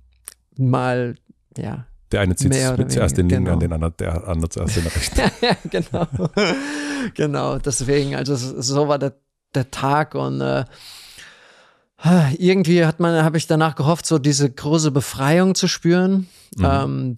Mal, 0.57 1.15
ja, 1.57 1.85
Der 2.11 2.21
eine 2.21 2.35
zieht 2.35 2.53
zuerst 2.53 3.17
den 3.17 3.29
linken 3.29 3.47
an, 3.49 3.59
genau. 3.59 3.59
den 3.59 3.73
anderen, 3.73 3.93
der 3.99 4.27
andere 4.27 4.49
zuerst 4.49 4.75
den 4.75 4.87
rechten. 4.87 5.19
ja, 5.41 5.57
genau. 5.69 6.07
genau, 7.15 7.57
deswegen, 7.59 8.15
also 8.15 8.35
so- 8.35 8.61
so 8.61 8.87
war 8.87 8.99
der, 8.99 9.15
der 9.55 9.69
Tag 9.71 10.15
und 10.15 10.41
äh, 10.41 10.65
irgendwie 12.37 12.85
hat 12.85 12.99
man, 12.99 13.23
habe 13.23 13.37
ich 13.37 13.47
danach 13.47 13.75
gehofft, 13.75 14.05
so 14.05 14.19
diese 14.19 14.49
große 14.49 14.91
Befreiung 14.91 15.55
zu 15.55 15.67
spüren. 15.67 16.27
Mhm. 16.57 16.65
Ähm, 16.65 17.15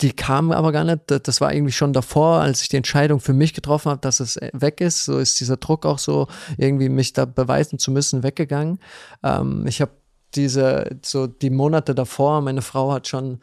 die 0.00 0.12
kam 0.12 0.52
aber 0.52 0.72
gar 0.72 0.84
nicht. 0.84 1.02
Das- 1.06 1.40
war 1.40 1.52
irgendwie 1.52 1.72
schon 1.72 1.92
davor, 1.92 2.40
als 2.40 2.62
ich 2.62 2.68
die 2.68 2.76
Entscheidung 2.76 3.20
für 3.20 3.32
mich 3.32 3.52
getroffen 3.54 3.90
habe, 3.90 4.00
dass 4.00 4.20
es 4.20 4.36
äh, 4.36 4.50
weg 4.52 4.80
ist. 4.80 5.04
So 5.04 5.18
ist 5.18 5.40
dieser 5.40 5.56
Druck 5.56 5.86
auch 5.86 5.98
so, 5.98 6.28
irgendwie 6.56 6.88
mich 6.88 7.12
da 7.12 7.24
beweisen 7.24 7.78
zu 7.78 7.90
müssen, 7.90 8.22
weggegangen. 8.22 8.78
Ähm, 9.22 9.66
ich 9.66 9.80
habe 9.80 9.92
diese, 10.34 10.98
so 11.02 11.26
die 11.26 11.50
Monate 11.50 11.94
davor, 11.94 12.40
meine 12.42 12.62
Frau 12.62 12.92
hat 12.92 13.08
schon 13.08 13.40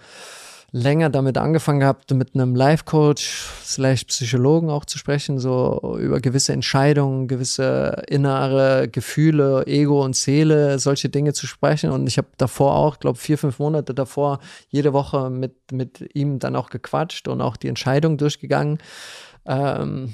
länger 0.76 1.10
damit 1.10 1.38
angefangen 1.38 1.80
gehabt, 1.80 2.12
mit 2.12 2.36
einem 2.36 2.54
Life-Coach 2.54 3.50
slash 3.64 4.04
Psychologen 4.04 4.70
auch 4.70 4.84
zu 4.84 4.98
sprechen, 4.98 5.40
so 5.40 5.98
über 5.98 6.20
gewisse 6.20 6.52
Entscheidungen, 6.52 7.30
gewisse 7.30 8.04
innere 8.10 8.90
Gefühle, 8.90 9.66
Ego 9.68 10.04
und 10.04 10.18
Seele, 10.18 10.78
solche 10.78 11.08
Dinge 11.08 11.32
zu 11.32 11.48
sprechen. 11.48 11.92
Und 11.92 12.08
ich 12.08 12.18
habe 12.18 12.28
davor 12.36 12.76
auch, 12.76 13.00
glaube 13.00 13.18
vier, 13.18 13.38
fünf 13.38 13.58
Monate 13.60 13.94
davor, 13.94 14.40
jede 14.68 14.92
Woche 14.92 15.30
mit, 15.30 15.72
mit 15.72 16.14
ihm 16.14 16.40
dann 16.40 16.58
auch 16.58 16.70
gequatscht 16.70 17.30
und 17.30 17.40
auch 17.40 17.56
die 17.56 17.70
Entscheidung 17.70 18.18
durchgegangen, 18.18 18.80
ähm, 19.46 20.14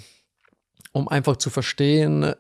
um 0.91 1.07
einfach 1.07 1.38
zu 1.38 1.49
verstehen, 1.49 2.35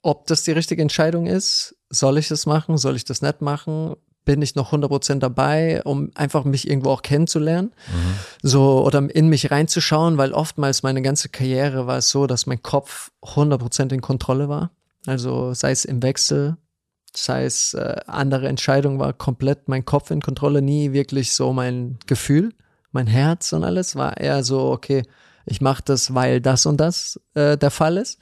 ob 0.00 0.28
das 0.28 0.44
die 0.44 0.52
richtige 0.52 0.82
Entscheidung 0.82 1.26
ist. 1.26 1.74
Soll 1.90 2.18
ich 2.18 2.28
das 2.28 2.46
machen? 2.46 2.78
Soll 2.78 2.94
ich 2.94 3.04
das 3.04 3.20
nicht 3.20 3.40
machen? 3.40 3.96
Bin 4.24 4.40
ich 4.40 4.54
noch 4.54 4.72
100% 4.72 5.18
dabei, 5.18 5.82
um 5.84 6.10
einfach 6.14 6.44
mich 6.44 6.68
irgendwo 6.68 6.90
auch 6.90 7.02
kennenzulernen? 7.02 7.72
Mhm. 7.88 8.14
so 8.42 8.84
oder 8.84 9.08
in 9.14 9.28
mich 9.28 9.50
reinzuschauen, 9.50 10.16
weil 10.18 10.32
oftmals 10.32 10.82
meine 10.82 11.02
ganze 11.02 11.28
Karriere 11.28 11.86
war 11.86 11.98
es 11.98 12.08
so, 12.08 12.26
dass 12.26 12.46
mein 12.46 12.62
Kopf 12.62 13.10
100% 13.22 13.92
in 13.92 14.00
Kontrolle 14.00 14.48
war. 14.48 14.70
Also 15.06 15.52
sei 15.52 15.70
es 15.70 15.84
im 15.84 16.02
Wechsel, 16.02 16.56
sei 17.14 17.44
es 17.44 17.74
äh, 17.74 17.96
andere 18.06 18.48
Entscheidungen, 18.48 18.98
war 18.98 19.12
komplett 19.12 19.68
mein 19.68 19.84
Kopf 19.84 20.10
in 20.10 20.20
Kontrolle, 20.20 20.62
nie 20.62 20.92
wirklich 20.92 21.32
so 21.32 21.52
mein 21.52 21.98
Gefühl, 22.06 22.52
mein 22.92 23.06
Herz 23.06 23.52
und 23.52 23.64
alles 23.64 23.96
war 23.96 24.16
eher 24.16 24.42
so, 24.42 24.70
okay, 24.70 25.02
ich 25.46 25.60
mache 25.60 25.82
das, 25.84 26.14
weil 26.14 26.40
das 26.40 26.66
und 26.66 26.78
das 26.78 27.20
äh, 27.34 27.56
der 27.58 27.70
Fall 27.70 27.98
ist. 27.98 28.18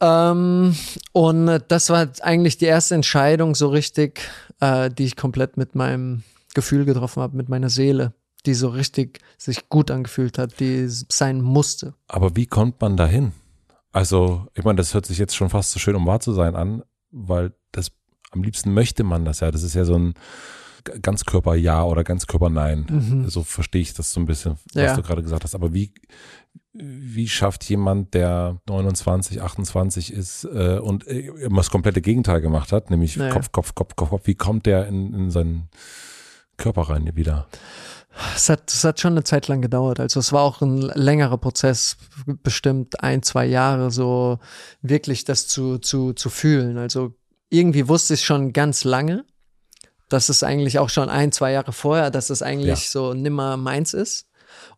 Ähm, 0.00 0.76
und 1.12 1.60
das 1.68 1.90
war 1.90 2.08
eigentlich 2.22 2.58
die 2.58 2.66
erste 2.66 2.94
Entscheidung 2.94 3.54
so 3.54 3.68
richtig, 3.68 4.20
äh, 4.60 4.90
die 4.90 5.04
ich 5.04 5.16
komplett 5.16 5.56
mit 5.56 5.74
meinem 5.74 6.22
Gefühl 6.54 6.84
getroffen 6.84 7.22
habe, 7.22 7.36
mit 7.36 7.48
meiner 7.48 7.70
Seele, 7.70 8.12
die 8.46 8.54
so 8.54 8.68
richtig 8.68 9.20
sich 9.38 9.68
gut 9.68 9.90
angefühlt 9.90 10.38
hat, 10.38 10.60
die 10.60 10.86
sein 10.88 11.40
musste. 11.40 11.94
Aber 12.08 12.36
wie 12.36 12.46
kommt 12.46 12.80
man 12.80 12.96
dahin? 12.96 13.32
Also, 13.92 14.46
ich 14.54 14.64
meine, 14.64 14.76
das 14.76 14.94
hört 14.94 15.06
sich 15.06 15.18
jetzt 15.18 15.34
schon 15.36 15.50
fast 15.50 15.72
so 15.72 15.78
schön, 15.80 15.96
um 15.96 16.06
wahr 16.06 16.20
zu 16.20 16.32
sein 16.32 16.54
an, 16.56 16.82
weil 17.10 17.52
das 17.72 17.90
am 18.30 18.42
liebsten 18.42 18.72
möchte 18.72 19.02
man 19.02 19.24
das 19.24 19.40
ja. 19.40 19.50
Das 19.50 19.62
ist 19.64 19.74
ja 19.74 19.84
so 19.84 19.96
ein 19.96 20.14
G- 20.84 20.98
Ganzkörper-Ja 21.00 21.82
oder 21.84 22.04
Ganzkörper-Nein. 22.04 22.86
Mhm. 22.88 23.28
So 23.28 23.42
verstehe 23.42 23.82
ich 23.82 23.92
das 23.92 24.12
so 24.12 24.20
ein 24.20 24.26
bisschen, 24.26 24.52
was 24.72 24.82
Ja. 24.82 24.96
du 24.96 25.02
gerade 25.02 25.22
gesagt 25.22 25.42
hast. 25.44 25.54
Aber 25.56 25.74
wie, 25.74 25.92
wie 26.72 27.28
schafft 27.28 27.64
jemand, 27.68 28.14
der 28.14 28.60
29, 28.68 29.42
28 29.42 30.12
ist 30.12 30.44
äh, 30.44 30.78
und 30.78 31.06
äh, 31.06 31.26
immer 31.26 31.58
das 31.58 31.70
komplette 31.70 32.00
Gegenteil 32.00 32.40
gemacht 32.40 32.70
hat, 32.72 32.90
nämlich 32.90 33.16
Naja. 33.16 33.32
Kopf, 33.32 33.50
Kopf, 33.52 33.74
Kopf, 33.74 33.96
Kopf, 33.96 34.10
Kopf, 34.10 34.26
wie 34.26 34.34
kommt 34.36 34.66
der 34.66 34.86
in, 34.86 35.12
in 35.12 35.30
seinen 35.30 35.68
Körper 36.56 36.82
rein 36.82 37.10
wieder? 37.16 37.48
Es 38.34 38.48
hat, 38.48 38.70
es 38.70 38.84
hat 38.84 39.00
schon 39.00 39.12
eine 39.14 39.24
Zeit 39.24 39.48
lang 39.48 39.62
gedauert. 39.62 39.98
Also 40.00 40.20
es 40.20 40.32
war 40.32 40.42
auch 40.42 40.60
ein 40.62 40.78
längerer 40.80 41.38
Prozess, 41.38 41.96
bestimmt 42.42 43.02
ein, 43.02 43.22
zwei 43.22 43.46
Jahre, 43.46 43.90
so 43.90 44.38
wirklich 44.82 45.24
das 45.24 45.46
zu, 45.48 45.78
zu, 45.78 46.12
zu 46.12 46.28
fühlen. 46.30 46.76
Also 46.78 47.14
irgendwie 47.50 47.88
wusste 47.88 48.14
ich 48.14 48.24
schon 48.24 48.52
ganz 48.52 48.84
lange, 48.84 49.24
dass 50.08 50.28
es 50.28 50.42
eigentlich 50.42 50.78
auch 50.78 50.90
schon 50.90 51.08
ein, 51.08 51.32
zwei 51.32 51.52
Jahre 51.52 51.72
vorher, 51.72 52.10
dass 52.10 52.30
es 52.30 52.42
eigentlich 52.42 52.84
Ja. 52.86 52.90
so 52.90 53.14
nimmer 53.14 53.56
meins 53.56 53.94
ist. 53.94 54.26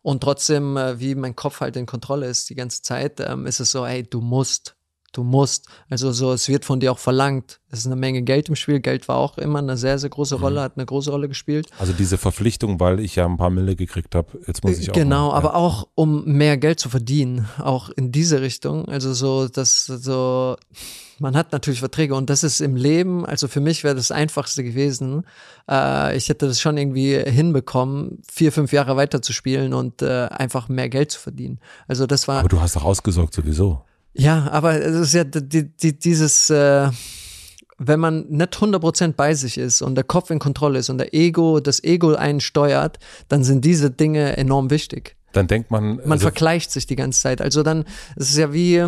Und 0.03 0.21
trotzdem, 0.21 0.77
äh, 0.77 0.99
wie 0.99 1.15
mein 1.15 1.35
Kopf 1.35 1.61
halt 1.61 1.77
in 1.77 1.85
Kontrolle 1.85 2.27
ist 2.27 2.49
die 2.49 2.55
ganze 2.55 2.81
Zeit, 2.81 3.19
ähm, 3.21 3.47
ist 3.47 3.59
es 3.61 3.71
so, 3.71 3.85
ey, 3.85 4.03
du 4.03 4.21
musst, 4.21 4.75
du 5.13 5.23
musst. 5.23 5.67
Also 5.89 6.11
so, 6.11 6.33
es 6.33 6.49
wird 6.49 6.65
von 6.65 6.79
dir 6.79 6.91
auch 6.91 6.99
verlangt. 6.99 7.61
Es 7.69 7.79
ist 7.79 7.85
eine 7.85 7.95
Menge 7.95 8.21
Geld 8.23 8.49
im 8.49 8.55
Spiel. 8.55 8.79
Geld 8.79 9.07
war 9.07 9.17
auch 9.17 9.37
immer 9.37 9.59
eine 9.59 9.77
sehr, 9.77 9.97
sehr 9.97 10.09
große 10.09 10.35
Rolle, 10.35 10.61
hat 10.61 10.73
eine 10.75 10.85
große 10.85 11.09
Rolle 11.09 11.27
gespielt. 11.27 11.67
Also 11.79 11.93
diese 11.93 12.17
Verpflichtung, 12.17 12.79
weil 12.79 12.99
ich 12.99 13.15
ja 13.15 13.25
ein 13.25 13.37
paar 13.37 13.49
Mille 13.49 13.75
gekriegt 13.75 14.15
habe, 14.15 14.39
jetzt 14.45 14.63
muss 14.63 14.77
ich 14.77 14.89
auch. 14.89 14.93
Genau, 14.93 15.29
mal, 15.29 15.37
aber 15.37 15.49
ja. 15.49 15.55
auch 15.55 15.87
um 15.95 16.25
mehr 16.25 16.57
Geld 16.57 16.79
zu 16.79 16.89
verdienen, 16.89 17.47
auch 17.59 17.89
in 17.89 18.11
diese 18.11 18.41
Richtung. 18.41 18.87
Also 18.87 19.13
so, 19.13 19.47
dass 19.47 19.85
so, 19.85 20.55
man 21.19 21.35
hat 21.35 21.51
natürlich 21.51 21.79
Verträge 21.79 22.15
und 22.15 22.29
das 22.29 22.43
ist 22.43 22.59
im 22.59 22.75
Leben, 22.75 23.25
also 23.25 23.47
für 23.47 23.61
mich 23.61 23.83
wäre 23.83 23.95
das 23.95 24.11
Einfachste 24.11 24.63
gewesen. 24.63 25.23
Äh, 25.69 26.17
ich 26.17 26.29
hätte 26.29 26.47
das 26.47 26.59
schon 26.59 26.77
irgendwie 26.77 27.17
hinbekommen, 27.17 28.21
vier, 28.29 28.51
fünf 28.51 28.73
Jahre 28.73 28.95
weiter 28.97 29.21
zu 29.21 29.33
spielen 29.33 29.73
und 29.73 30.01
äh, 30.01 30.27
einfach 30.29 30.69
mehr 30.69 30.89
Geld 30.89 31.11
zu 31.11 31.19
verdienen. 31.19 31.59
Also 31.87 32.07
das 32.07 32.27
war. 32.27 32.39
Aber 32.39 32.49
du 32.49 32.61
hast 32.61 32.75
doch 32.75 32.83
ausgesorgt 32.83 33.33
sowieso. 33.33 33.83
Ja, 34.13 34.49
aber 34.51 34.79
es 34.79 34.95
ist 34.95 35.13
ja 35.13 35.23
die, 35.23 35.75
die, 35.75 35.97
dieses, 35.97 36.49
äh, 36.49 36.89
wenn 37.77 37.99
man 37.99 38.25
nicht 38.29 38.55
100% 38.55 39.13
bei 39.13 39.33
sich 39.33 39.57
ist 39.57 39.81
und 39.81 39.95
der 39.95 40.03
Kopf 40.03 40.29
in 40.29 40.39
Kontrolle 40.39 40.79
ist 40.79 40.89
und 40.89 40.99
der 40.99 41.13
Ego, 41.13 41.59
das 41.59 41.83
Ego 41.83 42.13
einen 42.13 42.39
steuert, 42.39 42.99
dann 43.27 43.43
sind 43.43 43.65
diese 43.65 43.89
Dinge 43.89 44.37
enorm 44.37 44.69
wichtig. 44.69 45.15
Dann 45.33 45.47
denkt 45.47 45.71
man, 45.71 45.95
Man 45.95 46.11
also, 46.11 46.23
vergleicht 46.23 46.71
sich 46.71 46.85
die 46.85 46.95
ganze 46.95 47.19
Zeit. 47.21 47.41
Also 47.41 47.63
dann, 47.63 47.85
es 48.15 48.29
ist 48.29 48.37
ja 48.37 48.53
wie, 48.53 48.85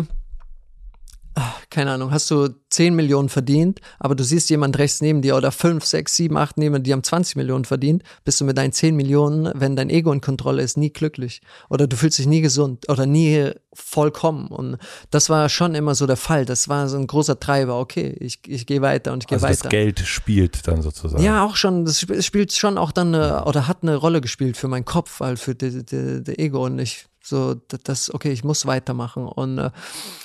keine 1.70 1.90
Ahnung, 1.92 2.10
hast 2.10 2.30
du 2.30 2.48
10 2.70 2.94
Millionen 2.94 3.28
verdient, 3.28 3.80
aber 3.98 4.14
du 4.14 4.24
siehst 4.24 4.48
jemand 4.48 4.78
rechts 4.78 5.00
neben 5.00 5.20
dir 5.20 5.36
oder 5.36 5.52
5, 5.52 5.84
6, 5.84 6.16
7, 6.16 6.36
8 6.36 6.58
neben 6.58 6.76
dir, 6.76 6.80
die 6.80 6.92
haben 6.92 7.02
20 7.02 7.36
Millionen 7.36 7.64
verdient, 7.64 8.02
bist 8.24 8.40
du 8.40 8.44
mit 8.44 8.56
deinen 8.56 8.72
10 8.72 8.96
Millionen, 8.96 9.52
wenn 9.54 9.76
dein 9.76 9.90
Ego 9.90 10.12
in 10.12 10.20
Kontrolle 10.20 10.62
ist, 10.62 10.76
nie 10.76 10.90
glücklich. 10.90 11.42
Oder 11.68 11.86
du 11.86 11.96
fühlst 11.96 12.18
dich 12.18 12.26
nie 12.26 12.40
gesund 12.40 12.88
oder 12.88 13.06
nie 13.06 13.52
vollkommen. 13.74 14.48
Und 14.48 14.78
das 15.10 15.28
war 15.28 15.48
schon 15.48 15.74
immer 15.74 15.94
so 15.94 16.06
der 16.06 16.16
Fall. 16.16 16.44
Das 16.46 16.68
war 16.68 16.88
so 16.88 16.96
ein 16.96 17.06
großer 17.06 17.38
Treiber. 17.38 17.78
Okay, 17.78 18.16
ich, 18.18 18.40
ich 18.46 18.66
gehe 18.66 18.80
weiter 18.80 19.12
und 19.12 19.24
ich 19.24 19.26
gehe 19.26 19.36
also 19.36 19.46
weiter. 19.46 19.64
Das 19.64 19.70
Geld 19.70 20.00
spielt 20.00 20.66
dann 20.66 20.82
sozusagen. 20.82 21.22
Ja, 21.22 21.44
auch 21.44 21.56
schon. 21.56 21.84
Das 21.84 22.00
spielt 22.00 22.52
schon 22.52 22.78
auch 22.78 22.92
dann 22.92 23.14
eine, 23.14 23.44
oder 23.44 23.68
hat 23.68 23.78
eine 23.82 23.96
Rolle 23.96 24.20
gespielt 24.20 24.56
für 24.56 24.68
meinen 24.68 24.84
Kopf, 24.84 25.20
weil 25.20 25.36
für 25.36 25.54
die 25.54 26.38
Ego 26.38 26.64
und 26.64 26.78
ich 26.78 27.06
so, 27.26 27.54
das, 27.54 28.14
okay, 28.14 28.30
ich 28.30 28.44
muss 28.44 28.66
weitermachen. 28.66 29.26
Und, 29.26 29.58
äh, 29.58 29.70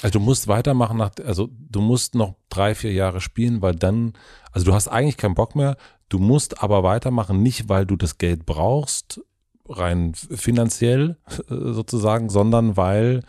also 0.02 0.20
du 0.20 0.24
musst 0.24 0.48
weitermachen, 0.48 0.98
nach, 0.98 1.12
also 1.26 1.50
du 1.52 1.82
musst 1.82 2.16
noch 2.16 2.36
drei, 2.50 2.76
vier 2.76 2.94
Jahre 2.94 3.22
spielen, 3.22 3.62
weil 3.62 3.76
dann, 3.76 4.14
also 4.52 4.66
du 4.66 4.74
hast 4.74 4.88
eigentlich 4.88 5.18
keinen 5.18 5.36
Bock 5.36 5.56
mehr, 5.56 5.78
du 6.10 6.20
musst 6.20 6.62
aber 6.62 6.84
weitermachen, 6.84 7.42
nicht 7.42 7.70
weil 7.70 7.86
du 7.86 7.96
das 7.96 8.18
Geld 8.18 8.46
brauchst, 8.46 9.22
rein 9.68 10.14
finanziell 10.14 11.18
sozusagen, 11.48 12.30
sondern 12.30 12.78
weil 12.78 13.22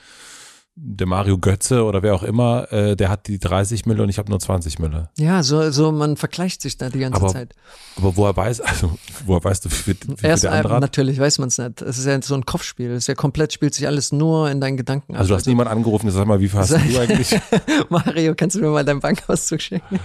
der 0.74 1.06
Mario 1.06 1.36
Götze 1.36 1.84
oder 1.84 2.02
wer 2.02 2.14
auch 2.14 2.22
immer, 2.22 2.72
äh, 2.72 2.96
der 2.96 3.10
hat 3.10 3.26
die 3.26 3.38
30 3.38 3.84
Mille 3.84 4.02
und 4.02 4.08
ich 4.08 4.16
habe 4.18 4.30
nur 4.30 4.40
20 4.40 4.78
Mille. 4.78 5.10
Ja, 5.18 5.42
so, 5.42 5.70
so 5.70 5.92
man 5.92 6.16
vergleicht 6.16 6.62
sich 6.62 6.78
da 6.78 6.88
die 6.88 7.00
ganze 7.00 7.20
aber, 7.20 7.28
Zeit. 7.28 7.54
Aber 7.96 8.16
woher 8.16 8.34
weiß, 8.34 8.62
also 8.62 8.96
woher 9.26 9.44
weißt 9.44 9.66
du, 9.66 9.68
wie, 9.68 9.88
wie 9.88 9.94
viel 10.16 10.16
Erst 10.22 10.44
der 10.44 10.52
andere 10.52 10.74
hat? 10.74 10.80
natürlich 10.80 11.18
weiß 11.18 11.40
man 11.40 11.48
es 11.48 11.58
nicht. 11.58 11.82
Es 11.82 11.98
ist 11.98 12.06
ja 12.06 12.20
so 12.22 12.34
ein 12.34 12.46
Kopfspiel. 12.46 12.90
Es 12.92 13.04
ist 13.04 13.06
ja 13.08 13.14
komplett, 13.14 13.52
spielt 13.52 13.74
sich 13.74 13.86
alles 13.86 14.12
nur 14.12 14.50
in 14.50 14.62
deinen 14.62 14.78
Gedanken 14.78 15.12
ab. 15.14 15.20
Also 15.20 15.30
du 15.30 15.34
hast 15.36 15.46
niemand 15.46 15.68
angerufen 15.68 16.06
gesagt, 16.06 16.26
mal, 16.26 16.40
wie 16.40 16.48
viel 16.48 16.58
hast 16.58 16.72
du 16.72 16.98
eigentlich? 16.98 17.38
Mario, 17.90 18.34
kannst 18.34 18.56
du 18.56 18.60
mir 18.60 18.70
mal 18.70 18.84
deinen 18.84 19.00
Bankauszug 19.00 19.60
schicken? 19.60 20.00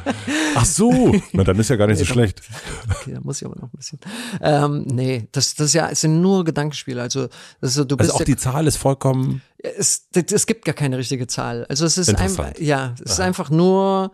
Ach 0.53 0.65
so, 0.65 1.15
na 1.31 1.45
dann 1.45 1.57
ist 1.59 1.69
ja 1.69 1.77
gar 1.77 1.87
nicht 1.87 1.99
Nee, 1.99 2.03
so 2.03 2.13
schlecht. 2.13 2.41
Okay, 2.99 3.13
da 3.13 3.21
muss 3.21 3.41
ich 3.41 3.45
aber 3.45 3.55
noch 3.55 3.71
ein 3.71 3.77
bisschen. 3.77 3.99
Ähm, 4.41 4.83
nee, 4.85 5.29
das, 5.31 5.55
das 5.55 5.67
ist 5.67 5.73
ja, 5.73 5.89
es 5.89 6.01
sind 6.01 6.21
nur 6.21 6.43
Gedankenspiele. 6.43 7.01
Also, 7.01 7.27
das 7.61 7.69
ist 7.69 7.75
so, 7.75 7.85
du 7.85 7.95
bist 7.95 8.09
Also 8.09 8.15
auch 8.15 8.19
ja, 8.19 8.25
die 8.25 8.35
Zahl 8.35 8.67
ist 8.67 8.77
vollkommen, 8.77 9.41
es, 9.59 10.07
es 10.13 10.45
gibt 10.45 10.65
gar 10.65 10.75
keine 10.75 10.97
richtige 10.97 11.27
Zahl. 11.27 11.65
Also 11.69 11.85
es 11.85 11.97
ist 11.97 12.15
einfach, 12.15 12.57
ja, 12.59 12.93
es 13.03 13.11
ist 13.11 13.19
einfach 13.19 13.49
nur, 13.49 14.11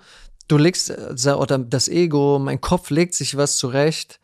du 0.48 0.58
legst, 0.58 0.92
oder 0.92 1.58
das 1.58 1.90
Ego, 1.90 2.40
mein 2.40 2.62
Kopf 2.62 2.90
legt 2.90 3.14
sich 3.14 3.36
was 3.36 3.58
zurecht, 3.58 4.20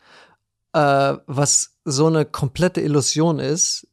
äh, 0.72 1.14
was 1.26 1.76
so 1.84 2.06
eine 2.06 2.24
komplette 2.24 2.80
Illusion 2.80 3.38
ist, 3.38 3.86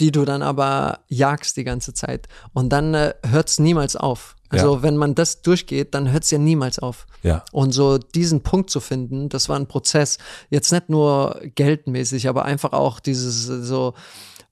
die 0.00 0.10
du 0.10 0.24
dann 0.24 0.42
aber 0.42 1.00
jagst 1.08 1.56
die 1.56 1.64
ganze 1.64 1.94
Zeit. 1.94 2.28
Und 2.52 2.70
dann 2.70 2.94
äh, 2.94 3.14
hört 3.24 3.48
es 3.48 3.58
niemals 3.58 3.96
auf. 3.96 4.36
Also 4.50 4.82
wenn 4.84 4.96
man 4.96 5.16
das 5.16 5.42
durchgeht, 5.42 5.94
dann 5.94 6.12
hört 6.12 6.22
es 6.22 6.30
ja 6.30 6.38
niemals 6.38 6.78
auf. 6.78 7.06
ja. 7.22 7.44
Und 7.50 7.72
so 7.72 7.98
diesen 7.98 8.42
Punkt 8.42 8.70
zu 8.70 8.78
finden, 8.78 9.28
das 9.28 9.48
war 9.48 9.56
ein 9.58 9.66
Prozess. 9.66 10.18
Jetzt 10.48 10.70
nicht 10.70 10.88
nur 10.88 11.40
geldmäßig, 11.56 12.28
aber 12.28 12.44
einfach 12.44 12.72
auch 12.72 13.00
dieses 13.00 13.48
äh, 13.48 13.62
so 13.62 13.94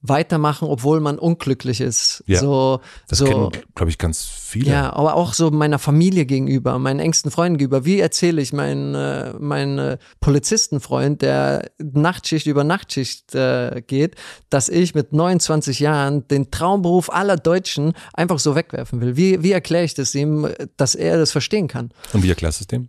weitermachen, 0.03 0.69
obwohl 0.69 1.01
man 1.01 1.19
unglücklich 1.19 1.81
ist. 1.81 2.25
Ja, 2.27 2.41
so, 2.41 2.81
Das 3.09 3.19
so, 3.19 3.25
kennen, 3.25 3.51
glaube 3.75 3.91
ich, 3.91 3.99
ganz 3.99 4.25
viele. 4.25 4.71
ja, 4.71 4.93
aber 4.93 5.15
auch 5.15 5.33
so 5.33 5.51
meiner 5.51 5.79
Familie 5.79 6.27
gegenüber, 6.27 6.79
meinen 6.79 7.01
engsten 7.01 7.31
Freunden 7.31 7.57
gegenüber. 7.59 7.85
Wie 7.85 8.01
erzähle 8.01 8.43
ich 8.43 8.53
meinen 8.53 8.95
äh, 8.95 9.33
meinen 9.39 9.79
äh, 9.79 9.99
Polizistenfreund, 10.21 11.23
der 11.23 11.71
Nachtschicht 11.81 12.47
über 12.47 12.65
Nachtschicht 12.65 13.35
äh, 13.35 13.83
geht, 13.87 14.17
dass 14.51 14.69
ich 14.69 14.95
mit 14.95 15.13
29 15.13 15.79
Jahren 15.81 16.27
den 16.29 16.51
Traumberuf 16.51 17.11
aller 17.13 17.37
Deutschen 17.37 17.93
einfach 18.13 18.41
so 18.41 18.55
wegwerfen 18.57 19.01
will? 19.01 19.17
Wie, 19.17 19.43
wie 19.43 19.53
erkläre 19.53 19.85
ich 19.85 19.95
das 19.95 20.15
ihm, 20.15 20.49
dass 20.77 20.95
er 20.97 21.17
das 21.17 21.31
verstehen 21.31 21.69
kann? 21.69 21.93
Und 22.13 22.23
wie 22.25 22.29
erklärst 22.31 22.61
du 22.61 22.65
es 22.65 22.67
dem? 22.67 22.89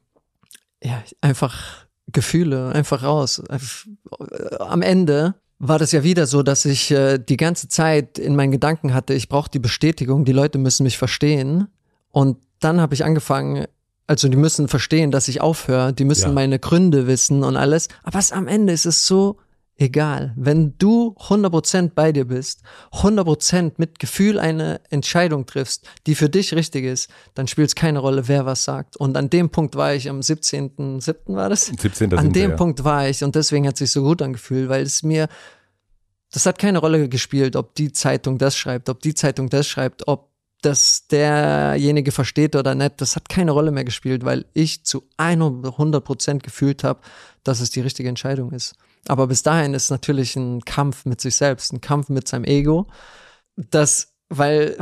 ja, 0.83 1.01
einfach 1.21 1.85
Gefühle, 2.11 2.73
einfach 2.73 3.03
raus. 3.03 3.41
Äh, 3.49 4.55
Am 4.59 4.81
Ende 4.81 5.35
war 5.67 5.79
das 5.79 5.91
ja 5.93 6.03
wieder 6.03 6.27
so, 6.27 6.43
dass 6.43 6.65
ich 6.65 6.91
äh, 6.91 7.17
die 7.17 7.37
ganze 7.37 7.67
Zeit 7.69 8.19
in 8.19 8.35
meinen 8.35 8.51
Gedanken 8.51 8.93
hatte, 8.93 9.13
ich 9.13 9.29
brauche 9.29 9.49
die 9.49 9.59
Bestätigung, 9.59 10.25
die 10.25 10.33
Leute 10.33 10.57
müssen 10.57 10.83
mich 10.83 10.97
verstehen. 10.97 11.67
Und 12.11 12.37
dann 12.59 12.81
habe 12.81 12.93
ich 12.93 13.05
angefangen, 13.05 13.65
also 14.05 14.27
die 14.27 14.37
müssen 14.37 14.67
verstehen, 14.67 15.09
dass 15.11 15.27
ich 15.29 15.39
aufhöre, 15.41 15.93
die 15.93 16.03
müssen 16.05 16.27
Ja. 16.27 16.33
meine 16.33 16.59
Gründe 16.59 17.07
wissen 17.07 17.43
und 17.43 17.55
alles. 17.55 17.87
Aber 18.03 18.19
es, 18.19 18.31
am 18.33 18.47
Ende 18.47 18.73
ist 18.73 18.85
es 18.85 19.07
so 19.07 19.37
egal. 19.77 20.33
Wenn 20.35 20.77
du 20.77 21.15
100% 21.19 21.91
bei 21.95 22.11
dir 22.11 22.25
bist, 22.25 22.61
100% 22.91 23.73
mit 23.77 23.99
Gefühl 23.99 24.39
eine 24.39 24.81
Entscheidung 24.89 25.45
triffst, 25.45 25.87
die 26.05 26.15
für 26.15 26.29
dich 26.29 26.53
richtig 26.53 26.85
ist, 26.85 27.09
dann 27.33 27.47
spielt 27.47 27.69
es 27.69 27.75
keine 27.75 27.99
Rolle, 27.99 28.27
wer 28.27 28.45
was 28.45 28.63
sagt. 28.63 28.97
Und 28.97 29.17
an 29.17 29.29
dem 29.29 29.49
Punkt 29.49 29.75
war 29.75 29.93
ich 29.93 30.09
am 30.09 30.19
17.07. 30.19 31.35
war 31.35 31.49
das? 31.49 31.67
17. 31.67 32.13
An 32.17 32.33
dem 32.33 32.51
wir, 32.51 32.57
Punkt 32.57 32.83
war 32.83 33.07
ich 33.09 33.23
und 33.23 33.35
deswegen 33.35 33.67
hat 33.67 33.75
es 33.75 33.79
sich 33.79 33.91
so 33.91 34.03
gut 34.03 34.21
angefühlt, 34.21 34.69
weil 34.69 34.83
es 34.83 35.03
mir, 35.03 35.27
das 36.31 36.45
hat 36.45 36.59
keine 36.59 36.79
Rolle 36.79 37.09
gespielt, 37.09 37.55
ob 37.55 37.75
die 37.75 37.91
Zeitung 37.91 38.37
das 38.37 38.55
schreibt, 38.55 38.89
ob 38.89 39.01
die 39.01 39.15
Zeitung 39.15 39.49
das 39.49 39.67
schreibt, 39.67 40.07
ob 40.07 40.29
das 40.61 41.07
derjenige 41.07 42.11
versteht 42.11 42.55
oder 42.55 42.73
nicht, 42.73 43.01
das 43.01 43.15
hat 43.15 43.27
keine 43.27 43.51
Rolle 43.51 43.71
mehr 43.71 43.83
gespielt, 43.83 44.23
weil 44.23 44.45
ich 44.53 44.85
zu 44.85 45.03
100 45.17 46.03
Prozent 46.03 46.43
gefühlt 46.43 46.83
habe, 46.83 47.01
dass 47.43 47.59
es 47.59 47.71
die 47.71 47.81
richtige 47.81 48.07
Entscheidung 48.07 48.51
ist. 48.51 48.75
Aber 49.07 49.27
bis 49.27 49.43
dahin 49.43 49.73
ist 49.73 49.89
natürlich 49.89 50.35
ein 50.35 50.63
Kampf 50.63 51.05
mit 51.05 51.21
sich 51.21 51.35
selbst, 51.35 51.73
ein 51.73 51.81
Kampf 51.81 52.09
mit 52.09 52.27
seinem 52.27 52.45
Ego, 52.45 52.87
das, 53.55 54.13
weil 54.29 54.77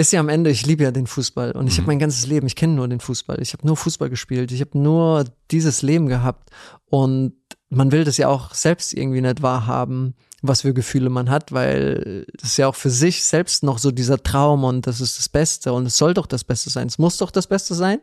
ist 0.00 0.12
ja 0.12 0.20
am 0.20 0.30
Ende, 0.30 0.50
ich 0.50 0.64
liebe 0.64 0.82
ja 0.82 0.92
den 0.92 1.06
Fußball 1.06 1.52
und 1.52 1.66
ich 1.66 1.76
habe 1.76 1.86
mein 1.86 1.98
ganzes 1.98 2.26
Leben, 2.26 2.46
ich 2.46 2.56
kenne 2.56 2.72
nur 2.72 2.88
den 2.88 3.00
Fußball, 3.00 3.40
ich 3.42 3.52
habe 3.52 3.66
nur 3.66 3.76
Fußball 3.76 4.08
gespielt, 4.08 4.50
ich 4.50 4.62
habe 4.62 4.78
nur 4.78 5.26
dieses 5.50 5.82
Leben 5.82 6.06
gehabt 6.06 6.50
und 6.86 7.34
man 7.68 7.92
will 7.92 8.04
das 8.04 8.16
ja 8.16 8.28
auch 8.28 8.54
selbst 8.54 8.94
irgendwie 8.94 9.20
nicht 9.20 9.42
wahrhaben, 9.42 10.14
was 10.40 10.62
für 10.62 10.72
Gefühle 10.72 11.10
man 11.10 11.28
hat, 11.28 11.52
weil 11.52 12.26
das 12.38 12.52
ist 12.52 12.56
ja 12.56 12.66
auch 12.66 12.74
für 12.74 12.88
sich 12.88 13.24
selbst 13.24 13.62
noch 13.62 13.76
so 13.76 13.90
dieser 13.90 14.22
Traum 14.22 14.64
und 14.64 14.86
das 14.86 15.02
ist 15.02 15.18
das 15.18 15.28
Beste 15.28 15.74
und 15.74 15.84
es 15.84 15.98
soll 15.98 16.14
doch 16.14 16.26
das 16.26 16.44
Beste 16.44 16.70
sein, 16.70 16.86
es 16.86 16.98
muss 16.98 17.18
doch 17.18 17.30
das 17.30 17.46
Beste 17.46 17.74
sein. 17.74 18.00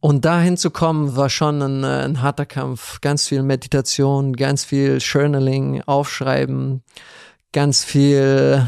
Und 0.00 0.24
dahin 0.24 0.56
zu 0.56 0.70
kommen, 0.70 1.14
war 1.14 1.28
schon 1.28 1.60
ein, 1.60 1.84
äh, 1.84 2.04
ein 2.04 2.22
harter 2.22 2.46
Kampf. 2.46 3.00
Ganz 3.00 3.28
viel 3.28 3.42
Meditation, 3.42 4.34
ganz 4.34 4.64
viel 4.64 4.98
Journaling, 4.98 5.82
Aufschreiben, 5.82 6.82
ganz 7.52 7.84
viel 7.84 8.66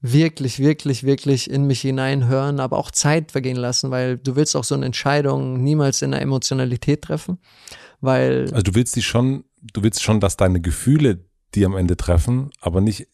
wirklich, 0.00 0.58
wirklich, 0.58 1.04
wirklich 1.04 1.50
in 1.50 1.66
mich 1.66 1.82
hineinhören, 1.82 2.60
aber 2.60 2.78
auch 2.78 2.90
Zeit 2.90 3.32
vergehen 3.32 3.56
lassen, 3.56 3.90
weil 3.90 4.16
du 4.16 4.34
willst 4.34 4.56
auch 4.56 4.64
so 4.64 4.74
eine 4.74 4.86
Entscheidung 4.86 5.62
niemals 5.62 6.00
in 6.00 6.12
der 6.12 6.22
Emotionalität 6.22 7.02
treffen, 7.02 7.38
weil 8.00 8.48
Also 8.50 8.62
du 8.62 8.74
willst 8.74 8.96
die 8.96 9.02
schon, 9.02 9.44
du 9.74 9.82
willst 9.82 10.02
schon, 10.02 10.20
dass 10.20 10.36
deine 10.36 10.60
Gefühle 10.60 11.26
die 11.54 11.66
am 11.66 11.76
Ende 11.76 11.96
treffen, 11.96 12.50
aber 12.60 12.80
nicht, 12.80 13.08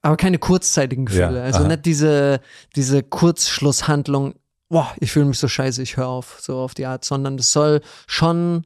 aber 0.00 0.16
keine 0.16 0.38
kurzzeitigen 0.38 1.06
Gefühle. 1.06 1.38
Ja, 1.38 1.44
also 1.44 1.60
aha. 1.60 1.68
nicht 1.68 1.86
diese, 1.86 2.40
diese 2.74 3.04
Kurzschlusshandlung, 3.04 4.34
boah, 4.72 4.90
ich 5.00 5.12
fühle 5.12 5.26
mich 5.26 5.38
so 5.38 5.48
scheiße, 5.48 5.82
ich 5.82 5.98
höre 5.98 6.08
auf, 6.08 6.38
so 6.40 6.56
auf 6.56 6.72
die 6.72 6.86
Art, 6.86 7.04
sondern 7.04 7.36
es 7.38 7.52
soll 7.52 7.82
schon 8.06 8.64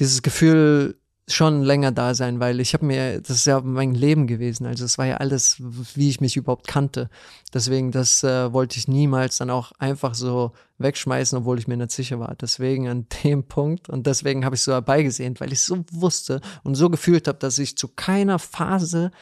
dieses 0.00 0.22
Gefühl 0.22 0.98
schon 1.28 1.62
länger 1.62 1.92
da 1.92 2.14
sein, 2.14 2.40
weil 2.40 2.58
ich 2.58 2.74
habe 2.74 2.84
mir, 2.84 3.20
das 3.20 3.38
ist 3.38 3.46
ja 3.46 3.60
mein 3.60 3.94
Leben 3.94 4.26
gewesen, 4.26 4.66
also 4.66 4.84
es 4.84 4.98
war 4.98 5.06
ja 5.06 5.18
alles, 5.18 5.56
wie 5.94 6.08
ich 6.08 6.20
mich 6.20 6.36
überhaupt 6.36 6.66
kannte. 6.66 7.10
Deswegen, 7.54 7.92
das 7.92 8.24
äh, 8.24 8.52
wollte 8.52 8.76
ich 8.78 8.88
niemals 8.88 9.38
dann 9.38 9.50
auch 9.50 9.70
einfach 9.78 10.14
so 10.16 10.52
wegschmeißen, 10.78 11.38
obwohl 11.38 11.60
ich 11.60 11.68
mir 11.68 11.76
nicht 11.76 11.92
sicher 11.92 12.18
war. 12.18 12.34
Deswegen 12.34 12.88
an 12.88 13.06
dem 13.24 13.44
Punkt 13.44 13.88
und 13.88 14.06
deswegen 14.06 14.44
habe 14.44 14.56
ich 14.56 14.62
so 14.62 14.72
herbeigesehnt, 14.72 15.40
weil 15.40 15.52
ich 15.52 15.60
so 15.60 15.84
wusste 15.92 16.40
und 16.64 16.74
so 16.74 16.90
gefühlt 16.90 17.28
habe, 17.28 17.38
dass 17.38 17.60
ich 17.60 17.78
zu 17.78 17.86
keiner 17.86 18.40
Phase 18.40 19.12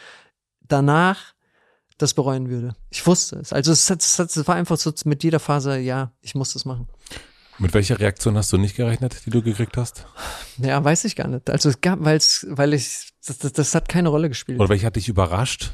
danach 0.63 1.34
das 1.99 2.15
bereuen 2.15 2.49
würde. 2.49 2.75
Ich 2.91 3.07
wusste 3.07 3.37
es. 3.39 3.53
Also 3.53 3.73
es, 3.73 3.89
es, 3.89 4.19
es 4.19 4.49
war 4.49 4.57
einfach 4.57 4.77
so 4.77 4.93
mit 5.05 5.23
jeder 5.23 5.41
Phase, 5.41 5.79
ja, 5.79 6.13
ich 6.21 6.35
muss 6.35 6.53
das 6.53 6.65
machen. 6.65 6.89
mit 7.59 7.73
welcher 7.75 8.01
Reaktion 8.01 8.37
hast 8.37 8.53
du 8.53 8.59
nicht 8.59 8.77
gerechnet, 8.77 9.23
die 9.27 9.31
du 9.31 9.43
gekriegt 9.43 9.77
hast? 9.77 10.07
Ja, 10.59 10.83
weiß 10.83 11.05
ich 11.05 11.17
gar 11.17 11.29
nicht. 11.29 11.49
Also 11.51 11.69
es 11.69 11.81
gab, 11.81 12.05
weil 12.05 12.17
es, 12.17 12.47
weil 12.49 12.75
ich, 12.75 13.13
das, 13.27 13.39
das, 13.39 13.53
das 13.53 13.75
hat 13.75 13.89
keine 13.89 14.09
Rolle 14.09 14.29
gespielt. 14.29 14.59
Oder 14.59 14.69
welche 14.69 14.87
hat 14.87 14.97
dich 14.97 15.09
überrascht? 15.09 15.73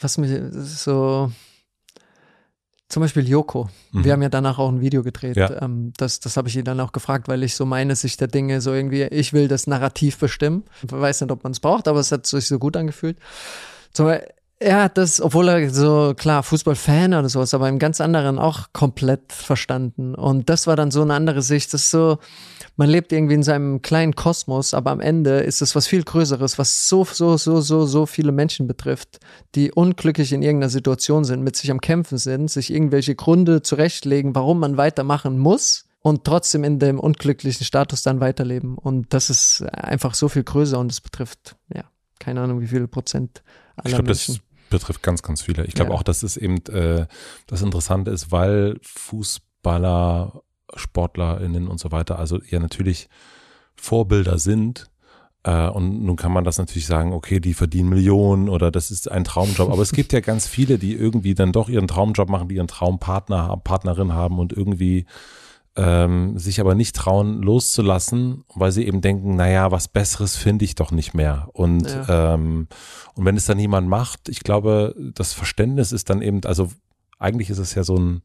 Was 0.00 0.16
mir 0.16 0.50
so, 0.52 1.32
zum 2.88 3.02
Beispiel 3.02 3.28
Joko. 3.28 3.68
Mhm. 3.92 4.04
Wir 4.04 4.12
haben 4.12 4.22
ja 4.22 4.28
danach 4.28 4.58
auch 4.58 4.70
ein 4.70 4.80
Video 4.80 5.02
gedreht. 5.02 5.36
Ja. 5.36 5.62
Ähm, 5.62 5.92
das 5.96 6.20
das 6.20 6.36
habe 6.36 6.48
ich 6.48 6.56
ihr 6.56 6.64
dann 6.64 6.80
auch 6.80 6.92
gefragt, 6.92 7.28
weil 7.28 7.42
ich 7.42 7.54
so 7.54 7.66
meine 7.66 7.96
Sicht 7.96 8.20
der 8.20 8.28
Dinge 8.28 8.60
so 8.60 8.72
irgendwie, 8.72 9.02
ich 9.02 9.32
will 9.32 9.48
das 9.48 9.66
Narrativ 9.66 10.18
bestimmen. 10.18 10.64
Ich 10.82 10.92
weiß 10.92 11.20
nicht, 11.20 11.30
ob 11.30 11.44
man 11.44 11.52
es 11.52 11.60
braucht, 11.60 11.86
aber 11.86 12.00
es 12.00 12.10
hat 12.12 12.26
sich 12.26 12.46
so 12.46 12.58
gut 12.58 12.76
angefühlt. 12.76 13.18
Zum 13.92 14.06
Beispiel, 14.06 14.28
er 14.60 14.82
hat 14.82 14.98
das, 14.98 15.20
obwohl 15.20 15.48
er 15.48 15.70
so, 15.70 16.14
klar, 16.16 16.42
Fußballfan 16.42 17.14
oder 17.14 17.28
sowas, 17.28 17.54
aber 17.54 17.68
im 17.68 17.78
ganz 17.78 18.00
anderen 18.00 18.40
auch 18.40 18.68
komplett 18.72 19.32
verstanden. 19.32 20.16
Und 20.16 20.48
das 20.48 20.66
war 20.66 20.74
dann 20.74 20.90
so 20.90 21.02
eine 21.02 21.14
andere 21.14 21.42
Sicht. 21.42 21.72
Das 21.72 21.84
ist 21.84 21.90
so, 21.92 22.18
man 22.76 22.88
lebt 22.88 23.12
irgendwie 23.12 23.34
in 23.34 23.44
seinem 23.44 23.82
kleinen 23.82 24.16
Kosmos, 24.16 24.74
aber 24.74 24.90
am 24.90 25.00
Ende 25.00 25.40
ist 25.40 25.62
es 25.62 25.76
was 25.76 25.86
viel 25.86 26.02
Größeres, 26.02 26.58
was 26.58 26.88
so, 26.88 27.04
so, 27.04 27.36
so, 27.36 27.60
so, 27.60 27.86
so 27.86 28.06
viele 28.06 28.32
Menschen 28.32 28.66
betrifft, 28.66 29.20
die 29.54 29.70
unglücklich 29.70 30.32
in 30.32 30.42
irgendeiner 30.42 30.70
Situation 30.70 31.24
sind, 31.24 31.42
mit 31.42 31.54
sich 31.54 31.70
am 31.70 31.80
Kämpfen 31.80 32.18
sind, 32.18 32.50
sich 32.50 32.72
irgendwelche 32.72 33.14
Gründe 33.14 33.62
zurechtlegen, 33.62 34.34
warum 34.34 34.58
man 34.58 34.76
weitermachen 34.76 35.38
muss 35.38 35.84
und 36.00 36.24
trotzdem 36.24 36.64
in 36.64 36.80
dem 36.80 36.98
unglücklichen 36.98 37.64
Status 37.64 38.02
dann 38.02 38.20
weiterleben. 38.20 38.76
Und 38.76 39.14
das 39.14 39.30
ist 39.30 39.62
einfach 39.72 40.14
so 40.14 40.28
viel 40.28 40.42
größer 40.42 40.80
und 40.80 40.90
es 40.90 41.00
betrifft, 41.00 41.54
ja, 41.72 41.84
keine 42.18 42.40
Ahnung, 42.40 42.60
wie 42.60 42.66
viele 42.66 42.88
Prozent 42.88 43.44
aller 43.76 43.86
ich 43.86 43.94
glaub, 43.94 44.06
Menschen. 44.06 44.34
Das 44.34 44.47
betrifft 44.70 45.02
ganz, 45.02 45.22
ganz 45.22 45.42
viele. 45.42 45.64
Ich 45.66 45.74
glaube 45.74 45.90
Ja. 45.90 45.96
auch, 45.96 46.02
dass 46.02 46.22
es 46.22 46.36
eben 46.36 46.58
äh, 46.66 47.06
das 47.46 47.62
Interessante 47.62 48.10
ist, 48.10 48.30
weil 48.32 48.78
Fußballer, 48.82 50.42
SportlerInnen 50.74 51.68
und 51.68 51.80
so 51.80 51.90
weiter, 51.92 52.18
also 52.18 52.38
ja 52.48 52.58
natürlich 52.60 53.08
Vorbilder 53.76 54.38
sind. 54.38 54.90
Äh, 55.44 55.68
und 55.68 56.02
nun 56.04 56.16
kann 56.16 56.32
man 56.32 56.44
das 56.44 56.58
natürlich 56.58 56.86
sagen, 56.86 57.12
okay, 57.12 57.40
die 57.40 57.54
verdienen 57.54 57.88
Millionen 57.88 58.48
oder 58.48 58.70
das 58.70 58.90
ist 58.90 59.10
ein 59.10 59.24
Traumjob. 59.24 59.70
Aber 59.70 59.82
es 59.82 59.92
gibt 59.92 60.12
ja 60.12 60.20
ganz 60.20 60.46
viele, 60.46 60.78
die 60.78 60.94
irgendwie 60.94 61.34
dann 61.34 61.52
doch 61.52 61.68
ihren 61.68 61.88
Traumjob 61.88 62.28
machen, 62.28 62.48
die 62.48 62.56
ihren 62.56 62.66
Traumpartner, 62.68 63.56
Partnerin 63.62 64.12
haben 64.12 64.38
und 64.38 64.52
irgendwie 64.52 65.06
ähm, 65.78 66.36
sich 66.36 66.60
aber 66.60 66.74
nicht 66.74 66.96
trauen, 66.96 67.40
loszulassen, 67.40 68.44
weil 68.54 68.72
sie 68.72 68.84
eben 68.84 69.00
denken, 69.00 69.36
naja, 69.36 69.70
was 69.70 69.86
Besseres 69.86 70.36
finde 70.36 70.64
ich 70.64 70.74
doch 70.74 70.90
nicht 70.90 71.14
mehr. 71.14 71.48
Und, 71.52 71.86
ähm, 72.08 72.66
und 73.14 73.24
wenn 73.24 73.36
es 73.36 73.46
dann 73.46 73.58
niemand 73.58 73.88
macht, 73.88 74.28
ich 74.28 74.40
glaube, 74.40 74.94
das 75.14 75.32
Verständnis 75.32 75.92
ist 75.92 76.10
dann 76.10 76.20
eben, 76.20 76.44
also 76.44 76.68
eigentlich 77.20 77.48
ist 77.48 77.58
es 77.58 77.76
ja 77.76 77.84
so 77.84 77.96
ein, 77.96 78.22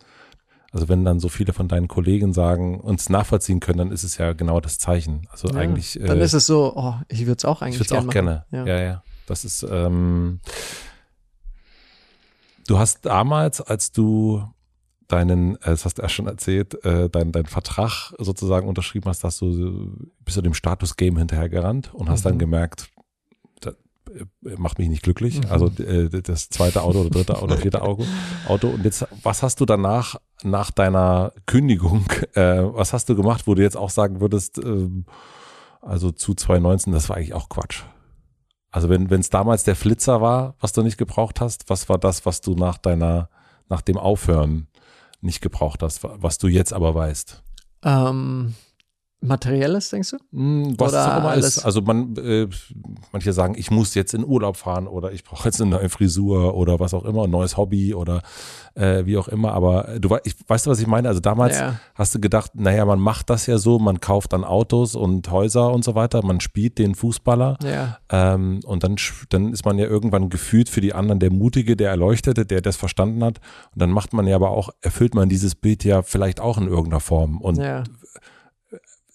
also 0.72 0.90
wenn 0.90 1.06
dann 1.06 1.20
so 1.20 1.30
viele 1.30 1.54
von 1.54 1.68
deinen 1.68 1.88
Kollegen 1.88 2.34
sagen, 2.34 2.80
uns 2.80 3.10
nachvollziehen 3.10 3.60
können, 3.60 3.78
dann 3.78 3.92
ist 3.92 4.04
es 4.04 4.18
ja 4.18 4.34
genau 4.34 4.60
das 4.60 4.80
Zeichen. 4.80 5.28
Also 5.30 5.50
Ja, 5.50 5.58
eigentlich. 5.58 6.00
Dann 6.04 6.20
äh, 6.20 6.26
ist 6.26 6.34
es 6.34 6.48
so, 6.48 6.74
oh, 6.76 6.96
ich 7.08 7.28
würde 7.28 7.38
es 7.38 7.46
auch 7.46 7.62
ich 7.62 7.68
eigentlich 7.68 7.80
würde 7.80 7.96
es 7.96 8.04
auch 8.04 8.10
gern 8.10 8.26
gerne. 8.26 8.46
machen. 8.52 8.68
Ja. 8.68 8.82
ja, 8.82 9.04
Das 9.28 9.46
ist, 9.46 9.64
ähm, 9.70 10.40
du 12.68 12.80
hast 12.80 13.06
damals, 13.06 13.62
als 13.62 13.92
du 13.92 14.44
deinen, 15.14 15.56
äh, 15.58 15.60
das 15.66 15.86
hast 15.86 15.98
du 15.98 16.02
ja 16.02 16.10
schon 16.10 16.28
erzählt, 16.28 16.84
äh, 16.86 17.10
deinen 17.10 17.32
dein 17.32 17.46
Vertrag 17.46 18.14
sozusagen 18.18 18.68
unterschrieben 18.68 19.06
hast, 19.10 19.24
dass 19.24 19.38
du 19.38 19.92
bist 20.26 20.38
du 20.38 20.42
dem 20.42 20.54
Status 20.54 20.96
Game 20.98 21.18
hinterhergerannt 21.18 21.94
und 21.94 22.10
hast 22.10 22.26
dann 22.26 22.36
Mhm. 22.36 22.40
gemerkt, 22.40 22.90
das 23.62 23.76
äh, 24.14 24.56
macht 24.58 24.80
mich 24.80 24.90
nicht 24.90 25.04
glücklich. 25.04 25.40
Mhm. 25.42 25.52
Also 25.52 25.68
äh, 25.82 26.10
das 26.22 26.50
zweite 26.50 26.82
Auto 26.82 27.02
oder 27.02 27.10
dritte 27.10 27.42
oder 27.42 27.58
vierte 27.58 27.82
Auto, 27.88 28.06
Auto. 28.48 28.68
Und 28.70 28.84
jetzt, 28.86 29.06
was 29.24 29.44
hast 29.44 29.60
du 29.62 29.66
danach, 29.66 30.16
nach 30.44 30.72
deiner 30.72 31.32
Kündigung, 31.46 32.06
äh, 32.34 32.64
was 32.64 32.92
hast 32.94 33.08
du 33.10 33.16
gemacht, 33.16 33.48
wo 33.48 33.56
du 33.56 33.62
jetzt 33.62 33.78
auch 33.78 33.90
sagen 33.90 34.20
würdest, 34.20 34.58
ähm, 34.58 35.06
also 35.82 36.12
zu 36.12 36.34
2019, 36.34 36.92
das 36.94 37.10
war 37.10 37.18
eigentlich 37.18 37.34
auch 37.34 37.50
Quatsch. 37.50 37.84
Also 38.72 38.90
wenn 38.90 39.12
es 39.12 39.30
damals 39.30 39.64
der 39.64 39.76
Flitzer 39.76 40.20
war, 40.22 40.56
was 40.60 40.74
du 40.74 40.82
nicht 40.82 40.98
gebraucht 40.98 41.40
hast, 41.42 41.70
was 41.70 41.90
war 41.90 42.00
das, 42.00 42.26
was 42.26 42.42
du 42.42 42.56
nach 42.56 42.78
deiner, 42.80 43.30
nach 43.70 43.82
dem 43.82 43.98
Aufhören 43.98 44.68
nicht 45.24 45.42
gebraucht 45.42 45.82
hast, 45.82 46.04
wa- 46.04 46.16
was 46.20 46.38
du 46.38 46.48
jetzt 46.48 46.74
aber 46.74 46.94
weißt? 46.96 47.42
Ähm, 47.84 48.54
Materielles, 49.28 49.90
denkst 49.90 50.12
du? 50.12 50.18
Hm, 50.32 50.76
Was 50.78 50.92
Oder 50.92 51.18
auch 51.18 51.24
alles- 51.30 51.58
ist. 51.58 51.66
Also 51.66 51.82
man, 51.82 52.16
äh, 52.18 52.48
manche 53.12 53.34
sagen, 53.34 53.56
ich 53.58 53.72
muss 53.72 53.96
jetzt 53.96 54.14
in 54.14 54.26
Urlaub 54.26 54.58
fahren 54.58 54.88
oder 54.88 55.12
ich 55.12 55.24
brauche 55.24 55.46
jetzt 55.48 55.62
eine 55.62 55.72
neue 55.72 55.90
Frisur 55.90 56.56
oder 56.56 56.80
was 56.80 56.94
auch 56.94 57.06
immer, 57.06 57.24
ein 57.24 57.30
neues 57.32 57.56
Hobby 57.58 57.94
oder 57.94 58.22
äh, 58.76 59.06
wie 59.06 59.18
auch 59.18 59.28
immer. 59.28 59.54
Aber 59.54 59.88
äh, 59.90 60.00
du 60.00 60.16
ich, 60.24 60.36
weißt 60.48 60.66
du, 60.66 60.72
was 60.72 60.80
ich 60.80 60.88
meine? 60.88 61.08
Also 61.08 61.20
damals 61.20 61.58
Ja. 61.60 61.80
hast 61.96 62.14
du 62.16 62.20
gedacht, 62.20 62.52
naja, 62.56 62.86
man 62.86 63.00
macht 63.00 63.30
das 63.30 63.46
ja 63.46 63.58
so, 63.58 63.80
man 63.80 64.00
kauft 64.00 64.34
dann 64.34 64.44
Autos 64.44 64.96
und 64.96 65.30
Häuser 65.32 65.72
und 65.72 65.84
so 65.84 65.96
weiter, 65.96 66.24
man 66.26 66.40
spielt 66.40 66.78
den 66.78 66.96
Fußballer. 66.96 67.58
Ja. 67.64 67.98
Ähm, 68.10 68.60
und 68.66 68.84
dann, 68.84 68.96
dann 69.30 69.54
ist 69.54 69.66
man 69.66 69.78
ja 69.78 69.86
irgendwann 69.86 70.30
gefühlt 70.30 70.70
für 70.70 70.82
die 70.82 70.94
anderen 70.94 71.20
der 71.20 71.32
Mutige, 71.32 71.76
der 71.76 71.90
Erleuchtete, 71.92 72.46
der 72.46 72.62
das 72.62 72.76
verstanden 72.76 73.24
hat. 73.24 73.40
Und 73.74 73.82
dann 73.82 73.92
macht 73.92 74.14
man 74.14 74.28
ja 74.28 74.36
aber 74.36 74.50
auch, 74.52 74.70
erfüllt 74.82 75.16
man 75.16 75.30
dieses 75.30 75.56
Bild 75.56 75.84
ja 75.84 76.02
vielleicht 76.02 76.40
auch 76.40 76.58
in 76.58 76.68
irgendeiner 76.68 77.00
Form. 77.00 77.40
Und 77.42 77.58
Ja. 77.58 77.84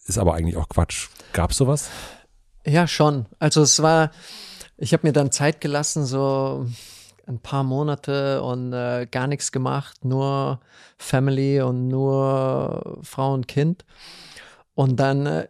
Ist 0.09 0.18
aber 0.18 0.35
eigentlich 0.35 0.56
auch 0.56 0.68
Quatsch. 0.68 1.09
Gab's 1.32 1.56
sowas? 1.56 1.90
Ja, 2.66 2.86
schon. 2.86 3.26
Also 3.39 3.62
es 3.62 3.82
war, 3.82 4.10
ich 4.76 4.93
habe 4.93 5.06
mir 5.06 5.12
dann 5.12 5.30
Zeit 5.30 5.60
gelassen, 5.60 6.06
so 6.06 6.66
ein 7.26 7.39
paar 7.39 7.62
Monate 7.62 8.43
und 8.43 8.72
äh, 8.72 9.06
gar 9.10 9.26
nichts 9.26 9.52
gemacht, 9.52 10.05
nur 10.05 10.60
Family 10.97 11.60
und 11.60 11.89
nur 11.89 12.98
Frau 13.02 13.35
und 13.35 13.47
Kind. 13.48 13.85
Und 14.74 14.97
dann 14.97 15.26
äh, 15.26 15.48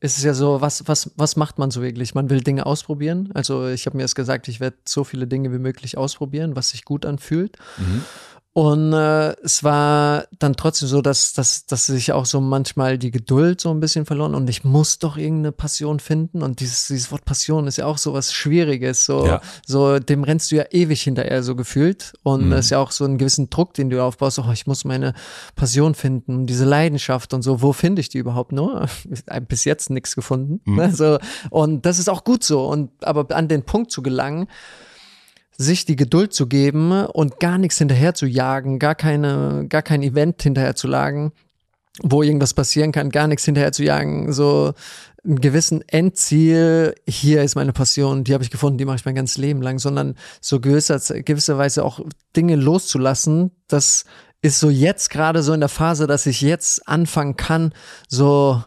ist 0.00 0.18
es 0.18 0.24
ja 0.24 0.34
so, 0.34 0.60
was, 0.60 0.88
was, 0.88 1.12
was 1.16 1.36
macht 1.36 1.58
man 1.58 1.70
so 1.70 1.82
wirklich? 1.82 2.14
Man 2.14 2.28
will 2.30 2.40
Dinge 2.40 2.66
ausprobieren. 2.66 3.30
Also 3.34 3.68
ich 3.68 3.86
habe 3.86 3.96
mir 3.96 4.02
jetzt 4.02 4.16
gesagt, 4.16 4.48
ich 4.48 4.58
werde 4.58 4.78
so 4.84 5.04
viele 5.04 5.28
Dinge 5.28 5.52
wie 5.52 5.58
möglich 5.58 5.96
ausprobieren, 5.96 6.56
was 6.56 6.70
sich 6.70 6.84
gut 6.84 7.06
anfühlt. 7.06 7.56
Und 8.54 8.92
äh, 8.92 9.30
es 9.42 9.64
war 9.64 10.24
dann 10.38 10.56
trotzdem 10.56 10.86
so, 10.86 11.00
dass, 11.00 11.32
dass, 11.32 11.64
dass 11.64 11.86
sich 11.86 12.12
auch 12.12 12.26
so 12.26 12.38
manchmal 12.38 12.98
die 12.98 13.10
Geduld 13.10 13.62
so 13.62 13.70
ein 13.70 13.80
bisschen 13.80 14.04
verloren 14.04 14.34
und 14.34 14.50
ich 14.50 14.62
muss 14.62 14.98
doch 14.98 15.16
irgendeine 15.16 15.52
Passion 15.52 16.00
finden. 16.00 16.42
Und 16.42 16.60
dieses, 16.60 16.88
dieses 16.88 17.10
Wort 17.10 17.24
Passion 17.24 17.66
ist 17.66 17.78
ja 17.78 17.86
auch 17.86 17.96
so 17.96 18.12
was 18.12 18.30
Schwieriges. 18.34 19.06
So, 19.06 19.24
Ja. 19.26 19.40
so 19.66 19.98
dem 19.98 20.22
rennst 20.22 20.52
du 20.52 20.56
ja 20.56 20.64
ewig 20.70 21.00
hinterher 21.02 21.42
so 21.42 21.56
gefühlt. 21.56 22.12
Und 22.24 22.48
Mhm. 22.48 22.52
ist 22.52 22.68
ja 22.68 22.78
auch 22.78 22.90
so 22.90 23.04
einen 23.06 23.16
gewissen 23.16 23.48
Druck, 23.48 23.72
den 23.72 23.88
du 23.88 24.02
aufbaust. 24.04 24.38
Oh, 24.38 24.50
ich 24.52 24.66
muss 24.66 24.84
meine 24.84 25.14
Passion 25.56 25.94
finden, 25.94 26.46
diese 26.46 26.66
Leidenschaft 26.66 27.32
und 27.32 27.40
so. 27.40 27.62
Wo 27.62 27.72
finde 27.72 28.00
ich 28.00 28.10
die 28.10 28.18
überhaupt 28.18 28.52
nur? 28.52 28.86
Bis 29.48 29.64
jetzt 29.64 29.88
nichts 29.88 30.14
gefunden. 30.14 30.60
Mhm. 30.66 30.76
Ne? 30.76 30.92
So, 30.94 31.18
und 31.48 31.86
das 31.86 31.98
ist 31.98 32.10
auch 32.10 32.22
gut 32.22 32.44
so. 32.44 32.66
Und 32.66 32.90
aber 33.02 33.34
an 33.34 33.48
den 33.48 33.62
Punkt 33.62 33.90
zu 33.90 34.02
gelangen, 34.02 34.46
sich 35.62 35.84
die 35.84 35.96
Geduld 35.96 36.32
zu 36.32 36.46
geben 36.46 36.92
und 37.06 37.40
gar 37.40 37.58
nichts 37.58 37.78
hinterher 37.78 38.14
zu 38.14 38.26
jagen, 38.26 38.78
gar 38.78 38.94
keine, 38.94 39.66
gar 39.68 39.82
kein 39.82 40.02
Event 40.02 40.42
hinterher 40.42 40.74
zu 40.74 40.88
jagen, 40.88 41.32
wo 42.02 42.22
irgendwas 42.22 42.54
passieren 42.54 42.92
kann, 42.92 43.10
gar 43.10 43.26
nichts 43.26 43.44
hinterher 43.44 43.72
zu 43.72 43.84
jagen, 43.84 44.32
so 44.32 44.72
einen 45.24 45.40
gewissen 45.40 45.82
Endziel, 45.88 46.94
hier 47.08 47.42
ist 47.42 47.54
meine 47.54 47.72
Passion, 47.72 48.24
die 48.24 48.34
habe 48.34 48.42
ich 48.42 48.50
gefunden, 48.50 48.78
die 48.78 48.84
mache 48.84 48.96
ich 48.96 49.04
mein 49.04 49.14
ganzes 49.14 49.38
Leben 49.38 49.62
lang, 49.62 49.78
sondern 49.78 50.16
so 50.40 50.58
gewisser, 50.58 50.98
gewisserweise 51.22 51.84
auch 51.84 52.00
Dinge 52.36 52.56
loszulassen, 52.56 53.52
das 53.68 54.04
ist 54.40 54.58
so 54.58 54.68
jetzt 54.68 55.10
gerade 55.10 55.42
so 55.42 55.52
in 55.52 55.60
der 55.60 55.68
Phase, 55.68 56.08
dass 56.08 56.26
ich 56.26 56.40
jetzt 56.40 56.88
anfangen 56.88 57.36
kann, 57.36 57.72
so 58.08 58.62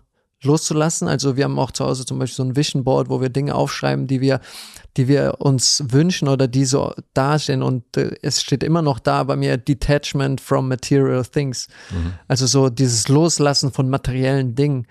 loszulassen. 0.45 1.07
Also 1.07 1.35
wir 1.35 1.43
haben 1.43 1.59
auch 1.59 1.71
zu 1.71 1.85
Hause 1.85 2.05
zum 2.05 2.19
Beispiel 2.19 2.35
so 2.35 2.43
ein 2.43 2.55
Vision 2.55 2.83
Board, 2.83 3.09
wo 3.09 3.21
wir 3.21 3.29
Dinge 3.29 3.55
aufschreiben, 3.55 4.07
die 4.07 4.21
wir, 4.21 4.39
die 4.97 5.07
wir 5.07 5.35
uns 5.39 5.83
wünschen 5.89 6.27
oder 6.27 6.47
die 6.47 6.65
so 6.65 6.93
dastehen. 7.13 7.61
Und 7.63 7.97
äh, 7.97 8.15
es 8.21 8.41
steht 8.41 8.63
immer 8.63 8.81
noch 8.81 8.99
da 8.99 9.23
bei 9.23 9.35
mir 9.35 9.57
Detachment 9.57 10.39
from 10.39 10.67
material 10.67 11.25
things. 11.25 11.67
Also 12.27 12.45
so 12.45 12.69
dieses 12.69 13.07
Loslassen 13.07 13.71
von 13.71 13.89
materiellen 13.89 14.55
Dingen. 14.55 14.87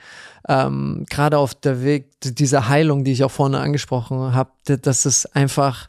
Ähm, 0.46 1.06
Gerade 1.08 1.38
auf 1.38 1.54
der 1.54 1.82
Weg 1.82 2.10
dieser 2.20 2.68
Heilung, 2.68 3.04
die 3.04 3.12
ich 3.12 3.24
auch 3.24 3.30
vorne 3.30 3.60
angesprochen 3.60 4.34
habe, 4.34 4.50
das 4.64 5.06
ist 5.06 5.34
einfach 5.34 5.88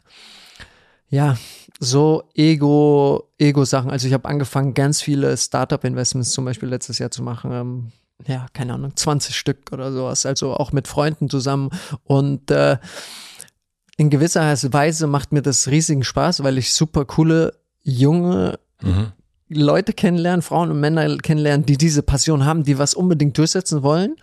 ja, 1.08 1.36
so 1.78 2.24
Ego, 2.34 3.28
Ego-Sachen. 3.38 3.90
Also 3.90 4.06
ich 4.06 4.14
habe 4.14 4.28
angefangen, 4.28 4.74
ganz 4.74 5.02
viele 5.02 5.36
Startup-Investments 5.36 6.30
zum 6.30 6.44
Beispiel 6.44 6.68
letztes 6.68 6.98
Jahr 6.98 7.10
zu 7.10 7.22
machen. 7.22 7.52
Ähm, 7.52 7.92
ja, 8.26 8.46
keine 8.52 8.74
Ahnung, 8.74 8.96
20 8.96 9.36
Stück 9.36 9.72
oder 9.72 9.92
sowas. 9.92 10.26
Also 10.26 10.54
auch 10.54 10.72
mit 10.72 10.88
Freunden 10.88 11.28
zusammen. 11.28 11.70
Und 12.04 12.50
äh, 12.50 12.78
in 13.96 14.10
gewisser 14.10 14.42
Weise 14.72 15.06
macht 15.06 15.32
mir 15.32 15.42
das 15.42 15.68
riesigen 15.68 16.04
Spaß, 16.04 16.42
weil 16.42 16.58
ich 16.58 16.72
super 16.72 17.04
coole, 17.04 17.58
junge 17.82 18.58
Mhm. 18.82 19.12
Leute 19.48 19.92
kennenlernen, 19.92 20.42
Frauen 20.42 20.70
und 20.70 20.80
Männer 20.80 21.16
kennenlernen, 21.18 21.66
die 21.66 21.76
diese 21.76 22.02
Passion 22.02 22.44
haben, 22.44 22.64
die 22.64 22.78
was 22.78 22.94
unbedingt 22.94 23.38
durchsetzen 23.38 23.82
wollen. 23.82 24.16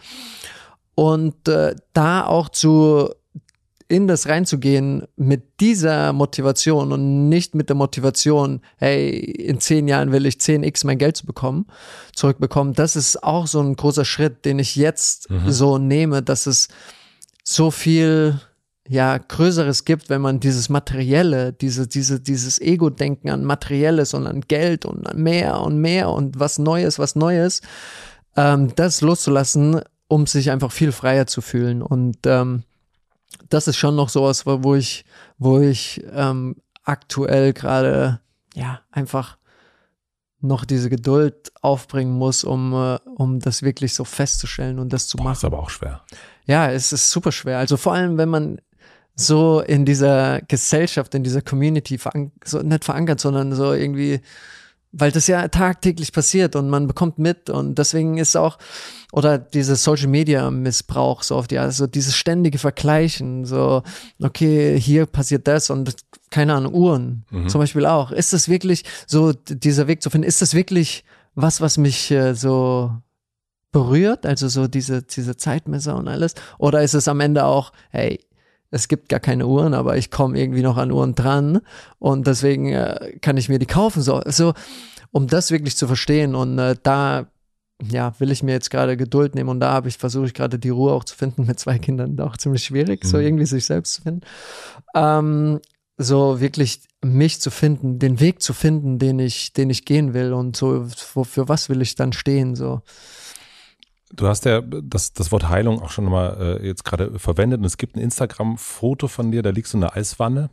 Und 0.96 1.48
äh, 1.48 1.76
da 1.94 2.26
auch 2.26 2.50
zu 2.50 3.10
in 3.94 4.08
das 4.08 4.28
reinzugehen 4.28 5.04
mit 5.16 5.60
dieser 5.60 6.14
Motivation 6.14 6.92
und 6.92 7.30
nicht 7.30 7.54
mit 7.54 7.70
der 7.70 7.76
Motivation, 7.76 8.62
hey, 8.78 9.12
in 9.12 9.60
zehn 9.60 9.88
Jahren 9.88 10.12
will 10.12 10.26
ich 10.26 10.36
10x 10.36 10.86
mein 10.88 10.98
Geld 10.98 11.16
zu 11.16 11.28
bekommen, 11.28 11.68
zurückbekommen. 12.16 12.74
Das 12.74 12.96
ist 12.96 13.24
auch 13.24 13.46
so 13.46 13.62
ein 13.62 13.76
großer 13.76 14.04
Schritt, 14.04 14.46
den 14.46 14.58
ich 14.58 14.76
jetzt 14.76 15.28
so 15.48 15.78
nehme, 15.78 16.24
dass 16.24 16.48
es 16.48 16.70
so 17.44 17.70
viel 17.70 18.40
ja 18.90 19.20
Größeres 19.20 19.86
gibt, 19.86 20.10
wenn 20.10 20.22
man 20.22 20.40
dieses 20.40 20.70
Materielle, 20.70 21.54
diese, 21.54 21.88
diese, 21.88 22.20
dieses 22.20 22.60
Ego-Denken 22.60 23.30
an 23.30 23.46
Materielles 23.46 24.16
und 24.16 24.26
an 24.26 24.42
Geld 24.42 24.86
und 24.86 25.08
an 25.08 25.22
mehr 25.22 25.62
und 25.62 25.80
mehr 25.80 26.10
und 26.10 26.40
was 26.40 26.58
Neues, 26.58 26.98
was 26.98 27.16
Neues, 27.16 27.62
ähm, 28.36 28.74
das 28.76 29.02
loszulassen, 29.02 29.82
um 30.08 30.26
sich 30.26 30.50
einfach 30.50 30.72
viel 30.72 30.92
freier 30.92 31.28
zu 31.28 31.42
fühlen. 31.42 31.84
Und 31.84 32.18
ähm, 32.26 32.64
das 33.50 33.68
ist 33.68 33.78
schon 33.78 33.96
noch 33.96 34.10
sowas, 34.10 34.46
wo 34.46 34.64
wo 34.64 34.76
ich, 34.76 35.06
wo 35.38 35.60
ich 35.60 36.04
ähm, 36.12 36.56
aktuell 36.84 37.54
gerade, 37.54 38.20
ja, 38.56 38.82
einfach 38.92 39.38
noch 40.44 40.66
diese 40.66 40.90
Geduld 40.90 41.52
aufbringen 41.62 42.14
muss, 42.14 42.44
um, 42.44 42.74
äh, 42.74 43.00
um 43.16 43.40
das 43.40 43.64
wirklich 43.64 43.94
so 43.94 44.04
festzustellen 44.04 44.78
und 44.78 44.92
das 44.92 45.08
zu 45.08 45.18
Boah, 45.18 45.24
machen. 45.24 45.34
ist 45.34 45.46
aber 45.46 45.60
auch 45.60 45.70
schwer. 45.70 46.04
Ja, 46.46 46.70
es 46.70 46.92
ist 46.92 47.10
super 47.10 47.32
schwer. 47.32 47.60
Also 47.60 47.78
vor 47.78 47.94
allem, 47.94 48.18
wenn 48.18 48.30
man 48.30 48.60
so 49.16 49.62
in 49.62 49.86
dieser 49.86 50.42
Gesellschaft, 50.42 51.16
in 51.16 51.24
dieser 51.24 51.42
Community 51.42 51.98
veran 51.98 52.32
so 52.44 52.60
nicht 52.62 52.84
verankert, 52.84 53.22
sondern 53.22 53.54
so 53.54 53.74
irgendwie, 53.74 54.22
weil 54.94 55.12
das 55.12 55.28
ja 55.28 55.48
tagtäglich 55.48 56.14
passiert 56.14 56.56
und 56.56 56.70
man 56.70 56.88
bekommt 56.88 57.18
mit 57.18 57.50
und 57.50 57.78
deswegen 57.80 58.18
ist 58.20 58.38
auch 58.38 58.58
oder 59.12 59.38
dieses 59.38 59.84
Social 59.84 60.08
Media 60.08 60.50
Missbrauch 60.52 61.24
so 61.24 61.36
oft 61.36 61.52
ja, 61.52 61.64
also 61.64 61.88
dieses 61.88 62.16
ständige 62.16 62.60
Vergleichen, 62.60 63.46
so 63.46 63.84
okay, 64.22 64.80
hier 64.80 65.06
passiert 65.08 65.48
das 65.48 65.70
und 65.70 65.96
keine 66.30 66.54
Ahnung 66.54 66.74
Uhren 66.74 67.26
Mhm. 67.32 67.50
zum 67.50 67.60
Beispiel 67.60 67.86
auch. 67.86 68.12
Ist 68.12 68.34
das 68.34 68.48
wirklich 68.48 68.84
so 69.08 69.34
dieser 69.34 69.88
Weg 69.88 70.02
zu 70.02 70.10
finden? 70.10 70.28
Ist 70.28 70.42
das 70.42 70.54
wirklich 70.54 71.04
was, 71.36 71.62
was 71.62 71.78
mich 71.78 72.12
äh, 72.12 72.36
so 72.36 72.92
berührt, 73.72 74.26
also 74.26 74.48
so 74.48 74.68
diese, 74.68 75.02
diese 75.02 75.36
Zeitmesser 75.36 75.96
und 75.96 76.08
alles? 76.08 76.36
Oder 76.60 76.84
ist 76.84 76.94
es 76.94 77.08
am 77.08 77.20
Ende 77.20 77.46
auch, 77.46 77.72
hey, 77.90 78.20
es 78.74 78.88
gibt 78.88 79.08
gar 79.10 79.20
keine 79.20 79.46
Uhren, 79.46 79.74
aber 79.74 79.98
ich 79.98 80.10
komme 80.10 80.40
irgendwie 80.40 80.64
noch 80.64 80.78
an 80.78 80.92
Uhren 80.92 81.14
dran 81.14 81.62
und 82.00 82.26
deswegen 82.26 82.74
äh, 82.74 83.18
kann 83.22 83.38
ich 83.38 83.48
mir 83.48 83.60
die 83.60 83.68
kaufen. 83.68 84.02
So, 84.02 84.22
so 84.26 84.54
um 85.12 85.28
das 85.28 85.52
wirklich 85.52 85.78
zu 85.78 85.86
verstehen 85.86 86.34
und 86.34 86.58
äh, 86.58 86.76
da 86.82 87.28
ja, 87.82 88.14
will 88.20 88.32
ich 88.32 88.44
mir 88.44 88.54
jetzt 88.54 88.72
gerade 88.72 88.98
Geduld 88.98 89.36
nehmen 89.36 89.50
und 89.50 89.60
da 89.60 89.72
habe 89.72 89.90
ich 89.90 89.98
versuche 89.98 90.26
ich 90.26 90.34
gerade 90.34 90.58
die 90.58 90.70
Ruhe 90.70 90.94
auch 90.94 91.04
zu 91.04 91.16
finden 91.16 91.46
mit 91.48 91.60
zwei 91.60 91.78
Kindern, 91.78 92.20
auch 92.20 92.38
ziemlich 92.38 92.64
schwierig, 92.64 93.06
so 93.06 93.18
Mhm. 93.18 93.24
irgendwie 93.24 93.46
sich 93.46 93.66
selbst 93.66 93.94
zu 93.94 94.02
finden. 94.02 94.22
Ähm, 94.96 95.60
so 95.98 96.40
wirklich 96.42 96.82
mich 97.04 97.40
zu 97.42 97.52
finden, 97.52 98.00
den 98.00 98.20
Weg 98.20 98.42
zu 98.42 98.54
finden, 98.54 98.98
den 98.98 99.20
ich, 99.20 99.54
den 99.54 99.70
ich 99.70 99.86
gehen 99.86 100.16
will 100.16 100.34
und 100.34 100.56
so, 100.56 100.88
wo, 101.14 101.24
für 101.24 101.48
was 101.48 101.70
will 101.70 101.82
ich 101.82 101.96
dann 101.96 102.14
stehen, 102.14 102.56
so. 102.56 102.82
Du 104.16 104.28
hast 104.28 104.46
ja 104.46 104.62
das, 104.62 105.14
das 105.14 105.32
Wort 105.32 105.50
Heilung 105.50 105.82
auch 105.82 105.90
schon 105.90 106.06
mal 106.06 106.60
äh, 106.62 106.68
jetzt 106.68 106.86
gerade 106.86 107.18
verwendet 107.20 107.60
und 107.60 107.66
es 107.66 107.78
gibt 107.78 107.96
ein 107.96 108.00
Instagram-Foto 108.00 109.08
von 109.08 109.32
dir, 109.32 109.42
da 109.42 109.50
liegst 109.50 109.74
du 109.74 109.78
in 109.78 109.82
der 109.82 109.96
Eiswanne 109.96 110.50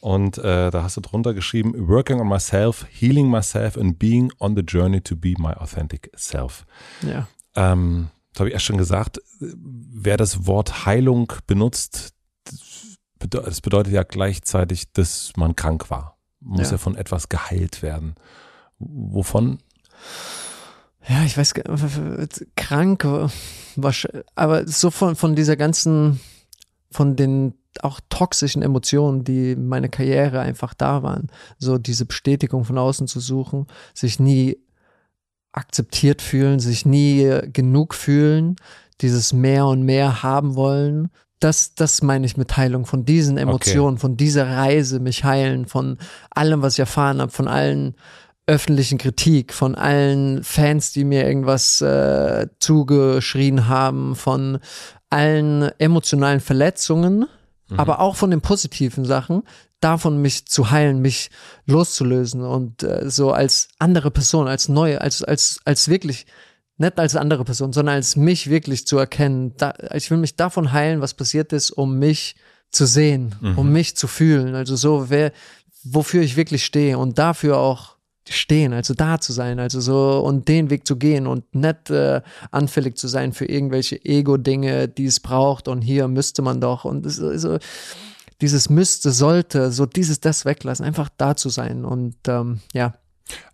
und 0.00 0.38
äh, 0.38 0.70
da 0.70 0.82
hast 0.84 0.96
du 0.96 1.00
drunter 1.00 1.34
geschrieben, 1.34 1.88
working 1.88 2.20
on 2.20 2.28
myself, 2.28 2.86
healing 2.90 3.28
myself 3.28 3.76
and 3.76 3.98
being 3.98 4.32
on 4.38 4.54
the 4.56 4.62
journey 4.62 5.00
to 5.00 5.16
be 5.16 5.34
my 5.38 5.52
authentic 5.54 6.10
self. 6.16 6.64
Ja. 7.02 7.26
Ähm, 7.56 8.10
das 8.32 8.40
habe 8.40 8.48
ich 8.50 8.54
erst 8.54 8.64
schon 8.66 8.78
gesagt, 8.78 9.20
wer 9.40 10.16
das 10.16 10.46
Wort 10.46 10.86
Heilung 10.86 11.32
benutzt, 11.46 12.14
das 13.18 13.60
bedeutet 13.60 13.92
ja 13.92 14.02
gleichzeitig, 14.02 14.92
dass 14.92 15.32
man 15.36 15.56
krank 15.56 15.90
war. 15.90 16.16
Man 16.40 16.58
muss 16.58 16.66
Ja. 16.68 16.72
ja 16.72 16.78
von 16.78 16.94
etwas 16.96 17.28
geheilt 17.28 17.82
werden. 17.82 18.14
Wovon? 18.78 19.58
Ja, 21.06 21.22
ich 21.24 21.36
weiß, 21.36 21.54
krank, 22.56 23.06
aber 24.34 24.66
so 24.66 24.90
von, 24.90 25.16
von 25.16 25.36
dieser 25.36 25.56
ganzen, 25.56 26.20
von 26.90 27.16
den 27.16 27.54
auch 27.82 28.00
toxischen 28.08 28.62
Emotionen, 28.62 29.24
die 29.24 29.52
in 29.52 29.68
meiner 29.68 29.88
Karriere 29.88 30.40
einfach 30.40 30.74
da 30.74 31.02
waren. 31.02 31.28
So 31.58 31.78
diese 31.78 32.06
Bestätigung 32.06 32.64
von 32.64 32.78
außen 32.78 33.06
zu 33.06 33.20
suchen, 33.20 33.66
sich 33.92 34.20
nie 34.20 34.58
akzeptiert 35.52 36.22
fühlen, 36.22 36.58
sich 36.58 36.86
nie 36.86 37.40
genug 37.52 37.94
fühlen, 37.94 38.56
dieses 39.00 39.32
mehr 39.32 39.66
und 39.66 39.82
mehr 39.82 40.22
haben 40.22 40.54
wollen. 40.54 41.10
Das, 41.40 41.74
das 41.74 42.02
meine 42.02 42.26
ich 42.26 42.36
mit 42.36 42.56
Heilung, 42.56 42.86
von 42.86 43.04
diesen 43.04 43.36
Emotionen, 43.36 43.98
von 43.98 44.16
dieser 44.16 44.48
Reise, 44.48 45.00
mich 45.00 45.24
heilen, 45.24 45.66
von 45.66 45.98
allem, 46.30 46.62
was 46.62 46.74
ich 46.74 46.80
erfahren 46.80 47.20
habe, 47.20 47.32
von 47.32 47.48
allen 47.48 47.96
öffentlichen 48.46 48.98
Kritik, 48.98 49.52
von 49.52 49.74
allen 49.74 50.44
Fans, 50.44 50.92
die 50.92 51.04
mir 51.04 51.26
irgendwas 51.26 51.80
äh, 51.80 52.46
zugeschrien 52.58 53.68
haben, 53.68 54.16
von 54.16 54.58
allen 55.08 55.70
emotionalen 55.78 56.40
Verletzungen, 56.40 57.26
aber 57.76 58.00
auch 58.00 58.16
von 58.16 58.30
den 58.30 58.42
positiven 58.42 59.04
Sachen, 59.04 59.42
davon 59.80 60.20
mich 60.20 60.46
zu 60.46 60.70
heilen, 60.70 61.00
mich 61.00 61.30
loszulösen 61.66 62.42
und 62.42 62.82
äh, 62.82 63.08
so 63.08 63.32
als 63.32 63.68
andere 63.78 64.10
Person, 64.10 64.48
als 64.48 64.68
neue, 64.68 65.00
als, 65.00 65.22
als, 65.22 65.60
als 65.64 65.88
wirklich, 65.88 66.26
nicht 66.76 66.98
als 66.98 67.16
andere 67.16 67.44
Person, 67.44 67.72
sondern 67.72 67.94
als 67.96 68.16
mich 68.16 68.50
wirklich 68.50 68.86
zu 68.86 68.98
erkennen. 68.98 69.54
Da, 69.56 69.74
ich 69.94 70.10
will 70.10 70.18
mich 70.18 70.36
davon 70.36 70.72
heilen, 70.72 71.00
was 71.00 71.14
passiert 71.14 71.52
ist, 71.52 71.70
um 71.70 71.98
mich 71.98 72.34
zu 72.70 72.86
sehen, 72.86 73.34
um 73.56 73.72
mich 73.72 73.96
zu 73.96 74.08
fühlen. 74.08 74.54
Also 74.54 74.74
so, 74.76 75.08
wer, 75.08 75.32
wofür 75.84 76.22
ich 76.22 76.36
wirklich 76.36 76.64
stehe 76.64 76.98
und 76.98 77.18
dafür 77.18 77.58
auch 77.58 77.93
stehen, 78.28 78.72
also 78.72 78.94
da 78.94 79.20
zu 79.20 79.32
sein, 79.32 79.58
also 79.58 79.80
so 79.80 80.20
und 80.20 80.48
den 80.48 80.70
Weg 80.70 80.86
zu 80.86 80.96
gehen 80.96 81.26
und 81.26 81.54
nicht 81.54 81.90
äh, 81.90 82.22
anfällig 82.50 82.96
zu 82.96 83.08
sein 83.08 83.32
für 83.32 83.44
irgendwelche 83.44 84.02
Ego-Dinge, 84.04 84.88
die 84.88 85.06
es 85.06 85.20
braucht 85.20 85.68
und 85.68 85.82
hier 85.82 86.08
müsste 86.08 86.42
man 86.42 86.60
doch 86.60 86.84
und 86.84 87.04
es, 87.04 87.16
so, 87.16 87.58
dieses 88.40 88.70
müsste, 88.70 89.10
sollte, 89.12 89.70
so 89.70 89.86
dieses, 89.86 90.20
das 90.20 90.44
weglassen, 90.44 90.84
einfach 90.84 91.08
da 91.16 91.36
zu 91.36 91.50
sein 91.50 91.84
und 91.84 92.16
ähm, 92.26 92.60
ja, 92.72 92.94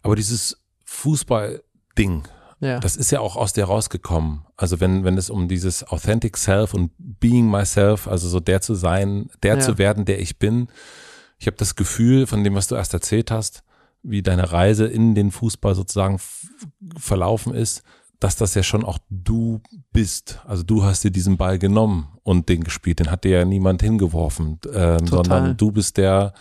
Aber 0.03 0.17
dieses 0.17 0.57
Fußball-Ding, 0.85 2.23
ja, 2.61 2.79
das 2.79 2.97
ist 2.97 3.11
ja 3.11 3.21
auch 3.21 3.37
aus 3.37 3.53
dir 3.53 3.65
rausgekommen. 3.65 4.45
Also 4.57 4.81
wenn, 4.81 5.05
wenn 5.05 5.17
es 5.17 5.31
um 5.31 5.49
dieses 5.49 5.83
Authentic 5.89 6.37
Self 6.37 6.75
und 6.75 6.91
Being 6.99 7.51
Myself, 7.51 8.07
also 8.07 8.29
so 8.29 8.39
der 8.39 8.61
zu 8.61 8.75
sein, 8.75 9.31
der 9.43 9.55
Ja. 9.55 9.61
zu 9.61 9.79
werden, 9.79 10.05
der 10.05 10.21
ich 10.21 10.39
bin. 10.39 10.69
Ich 11.39 11.47
habe 11.47 11.57
das 11.57 11.75
Gefühl 11.75 12.27
von 12.27 12.45
dem, 12.45 12.55
was 12.55 12.69
du 12.69 12.75
erst 12.75 12.93
erzählt 12.93 13.31
hast, 13.31 13.63
wie 14.03 14.23
deine 14.23 14.51
Reise 14.53 14.87
in 14.87 15.15
den 15.15 15.31
Fußball 15.31 15.75
sozusagen 15.75 16.19
verlaufen 16.97 17.55
ist, 17.55 17.83
dass 18.19 18.37
das 18.37 18.55
ja 18.55 18.63
schon 18.63 18.85
auch 18.85 18.99
du 19.09 19.61
bist. 19.93 20.41
Also 20.47 20.63
du 20.63 20.85
hast 20.85 21.03
dir 21.05 21.11
diesen 21.11 21.37
Ball 21.39 21.59
genommen 21.59 22.09
und 22.23 22.49
den 22.49 22.63
gespielt. 22.65 23.01
Den 23.01 23.11
hat 23.11 23.25
dir 23.25 23.31
ja 23.39 23.45
niemand 23.45 23.83
hingeworfen, 23.83 24.59
ähm, 24.75 25.07
sondern 25.07 25.57
du 25.57 25.73
bist 25.73 25.97
der, 25.97 26.35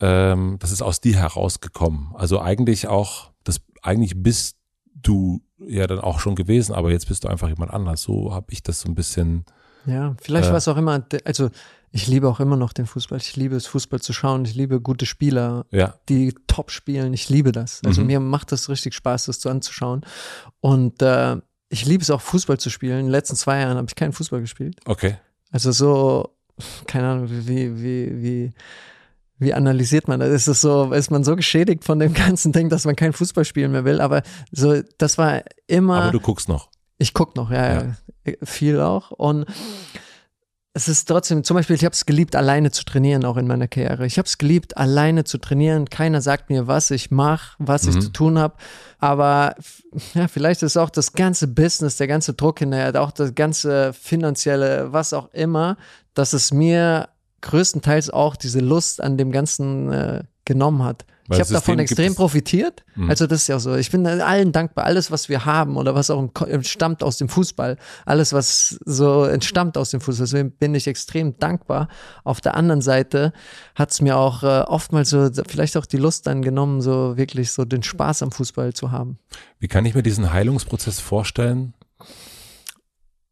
ähm, 0.00 0.56
das 0.60 0.70
ist 0.70 0.82
aus 0.82 1.00
dir 1.00 1.16
herausgekommen. 1.16 2.10
Also 2.14 2.40
eigentlich 2.40 2.88
auch, 2.88 3.30
das 3.44 3.60
eigentlich 3.82 4.22
bist 4.22 4.56
du 4.94 5.40
ja 5.66 5.86
dann 5.86 6.00
auch 6.00 6.20
schon 6.20 6.34
gewesen, 6.34 6.74
aber 6.74 6.90
jetzt 6.90 7.08
bist 7.08 7.24
du 7.24 7.28
einfach 7.28 7.48
jemand 7.48 7.72
anders. 7.72 8.02
So 8.02 8.34
habe 8.34 8.46
ich 8.50 8.62
das 8.62 8.80
so 8.80 8.88
ein 8.88 8.94
bisschen. 8.94 9.44
ja, 9.86 10.14
vielleicht 10.20 10.48
Äh. 10.48 10.50
war 10.50 10.58
es 10.58 10.68
auch 10.68 10.76
immer, 10.76 11.02
also 11.24 11.48
ich 11.90 12.06
liebe 12.06 12.28
auch 12.28 12.40
immer 12.40 12.56
noch 12.56 12.72
den 12.72 12.86
Fußball, 12.86 13.18
ich 13.18 13.34
liebe 13.36 13.56
es, 13.56 13.66
Fußball 13.66 14.00
zu 14.00 14.12
schauen, 14.12 14.44
ich 14.44 14.54
liebe 14.54 14.80
gute 14.80 15.06
Spieler, 15.06 15.64
Ja, 15.70 15.94
die 16.08 16.34
top 16.46 16.70
spielen. 16.70 17.14
Ich 17.14 17.28
liebe 17.28 17.52
das. 17.52 17.80
Also 17.84 18.00
Mhm. 18.02 18.06
mir 18.06 18.20
macht 18.20 18.52
das 18.52 18.68
richtig 18.68 18.94
Spaß, 18.94 19.26
das 19.26 19.40
so 19.40 19.48
anzuschauen. 19.48 20.02
Und 20.60 21.00
äh, 21.02 21.36
ich 21.70 21.84
liebe 21.86 22.02
es 22.02 22.10
auch, 22.10 22.20
Fußball 22.20 22.58
zu 22.58 22.70
spielen. 22.70 22.98
In 23.00 23.06
den 23.06 23.12
letzten 23.12 23.36
zwei 23.36 23.60
Jahren 23.60 23.76
habe 23.76 23.86
ich 23.88 23.94
keinen 23.94 24.12
Fußball 24.12 24.40
gespielt. 24.40 24.80
okay. 24.86 25.16
Also 25.50 25.72
so, 25.72 26.34
keine 26.86 27.08
Ahnung, 27.08 27.28
wie, 27.30 27.82
wie, 27.82 28.22
wie, 28.22 28.52
wie 29.38 29.54
analysiert 29.54 30.08
man 30.08 30.20
das? 30.20 30.28
Ist 30.30 30.46
es 30.48 30.60
so, 30.60 30.92
ist 30.92 31.10
man 31.10 31.24
so 31.24 31.36
geschädigt 31.36 31.84
von 31.84 31.98
dem 31.98 32.12
ganzen 32.26 32.52
Ding, 32.52 32.68
dass 32.68 32.84
man 32.84 32.96
kein 32.96 33.14
Fußball 33.14 33.46
spielen 33.46 33.72
mehr 33.72 33.86
will? 33.86 34.02
Aber 34.02 34.22
so, 34.52 34.82
das 34.98 35.16
war 35.16 35.42
immer. 35.66 36.02
Aber 36.02 36.12
du 36.12 36.20
guckst 36.20 36.48
noch. 36.50 36.68
Ich 36.98 37.14
guck 37.14 37.34
noch, 37.36 37.50
ja, 37.50 37.82
ja. 38.26 38.32
viel 38.42 38.80
auch. 38.80 39.10
Und 39.12 39.46
es 40.78 40.86
ist 40.86 41.06
trotzdem, 41.08 41.42
zum 41.42 41.56
Beispiel, 41.56 41.74
ich 41.74 41.84
habe 41.84 41.92
es 41.92 42.06
geliebt, 42.06 42.36
alleine 42.36 42.70
zu 42.70 42.84
trainieren, 42.84 43.24
auch 43.24 43.36
in 43.36 43.48
meiner 43.48 43.66
Karriere. 43.66 44.06
Ich 44.06 44.16
habe 44.16 44.26
es 44.26 44.38
geliebt, 44.38 44.76
alleine 44.76 45.24
zu 45.24 45.38
trainieren. 45.38 45.90
Keiner 45.90 46.20
sagt 46.20 46.50
mir, 46.50 46.68
was 46.68 46.92
ich 46.92 47.10
mache, 47.10 47.56
was 47.58 47.84
ich 47.84 47.96
Mhm. 47.96 48.00
zu 48.00 48.08
tun 48.10 48.38
habe. 48.38 48.54
Aber 49.00 49.56
ja, 50.14 50.28
vielleicht 50.28 50.62
ist 50.62 50.76
auch 50.76 50.90
das 50.90 51.14
ganze 51.14 51.48
Business, 51.48 51.96
der 51.96 52.06
ganze 52.06 52.34
Druck 52.34 52.60
hinterher, 52.60 53.00
auch 53.02 53.10
das 53.10 53.34
ganze 53.34 53.92
finanzielle, 53.92 54.92
was 54.92 55.12
auch 55.12 55.32
immer, 55.32 55.76
dass 56.14 56.32
es 56.32 56.52
mir 56.52 57.08
größtenteils 57.40 58.10
auch 58.10 58.36
diese 58.36 58.60
Lust 58.60 59.02
an 59.02 59.16
dem 59.16 59.32
Ganzen 59.32 59.90
äh, 59.92 60.22
genommen 60.44 60.84
hat. 60.84 61.04
Weil 61.28 61.36
ich 61.36 61.44
habe 61.44 61.52
davon 61.52 61.78
extrem 61.78 62.14
profitiert. 62.14 62.84
Mhm. 62.96 63.10
Also 63.10 63.26
das 63.26 63.42
ist 63.42 63.48
ja 63.48 63.58
so. 63.58 63.76
Ich 63.76 63.90
bin 63.90 64.06
allen 64.06 64.50
dankbar. 64.50 64.86
Alles, 64.86 65.10
was 65.10 65.28
wir 65.28 65.44
haben 65.44 65.76
oder 65.76 65.94
was 65.94 66.08
auch 66.10 66.26
entstammt 66.46 67.02
aus 67.02 67.18
dem 67.18 67.28
Fußball, 67.28 67.76
alles, 68.06 68.32
was 68.32 68.80
so 68.86 69.24
entstammt 69.24 69.76
aus 69.76 69.90
dem 69.90 70.00
Fußball, 70.00 70.26
deswegen 70.26 70.50
bin 70.52 70.74
ich 70.74 70.86
extrem 70.86 71.38
dankbar. 71.38 71.88
Auf 72.24 72.40
der 72.40 72.56
anderen 72.56 72.80
Seite 72.80 73.34
hat 73.74 73.90
es 73.90 74.00
mir 74.00 74.16
auch 74.16 74.42
äh, 74.42 74.62
oftmals 74.62 75.10
so 75.10 75.30
vielleicht 75.46 75.76
auch 75.76 75.86
die 75.86 75.98
Lust 75.98 76.26
dann 76.26 76.40
genommen, 76.40 76.80
so 76.80 77.18
wirklich 77.18 77.52
so 77.52 77.66
den 77.66 77.82
Spaß 77.82 78.22
am 78.22 78.32
Fußball 78.32 78.72
zu 78.72 78.90
haben. 78.90 79.18
Wie 79.58 79.68
kann 79.68 79.84
ich 79.84 79.94
mir 79.94 80.02
diesen 80.02 80.32
Heilungsprozess 80.32 80.98
vorstellen? 80.98 81.74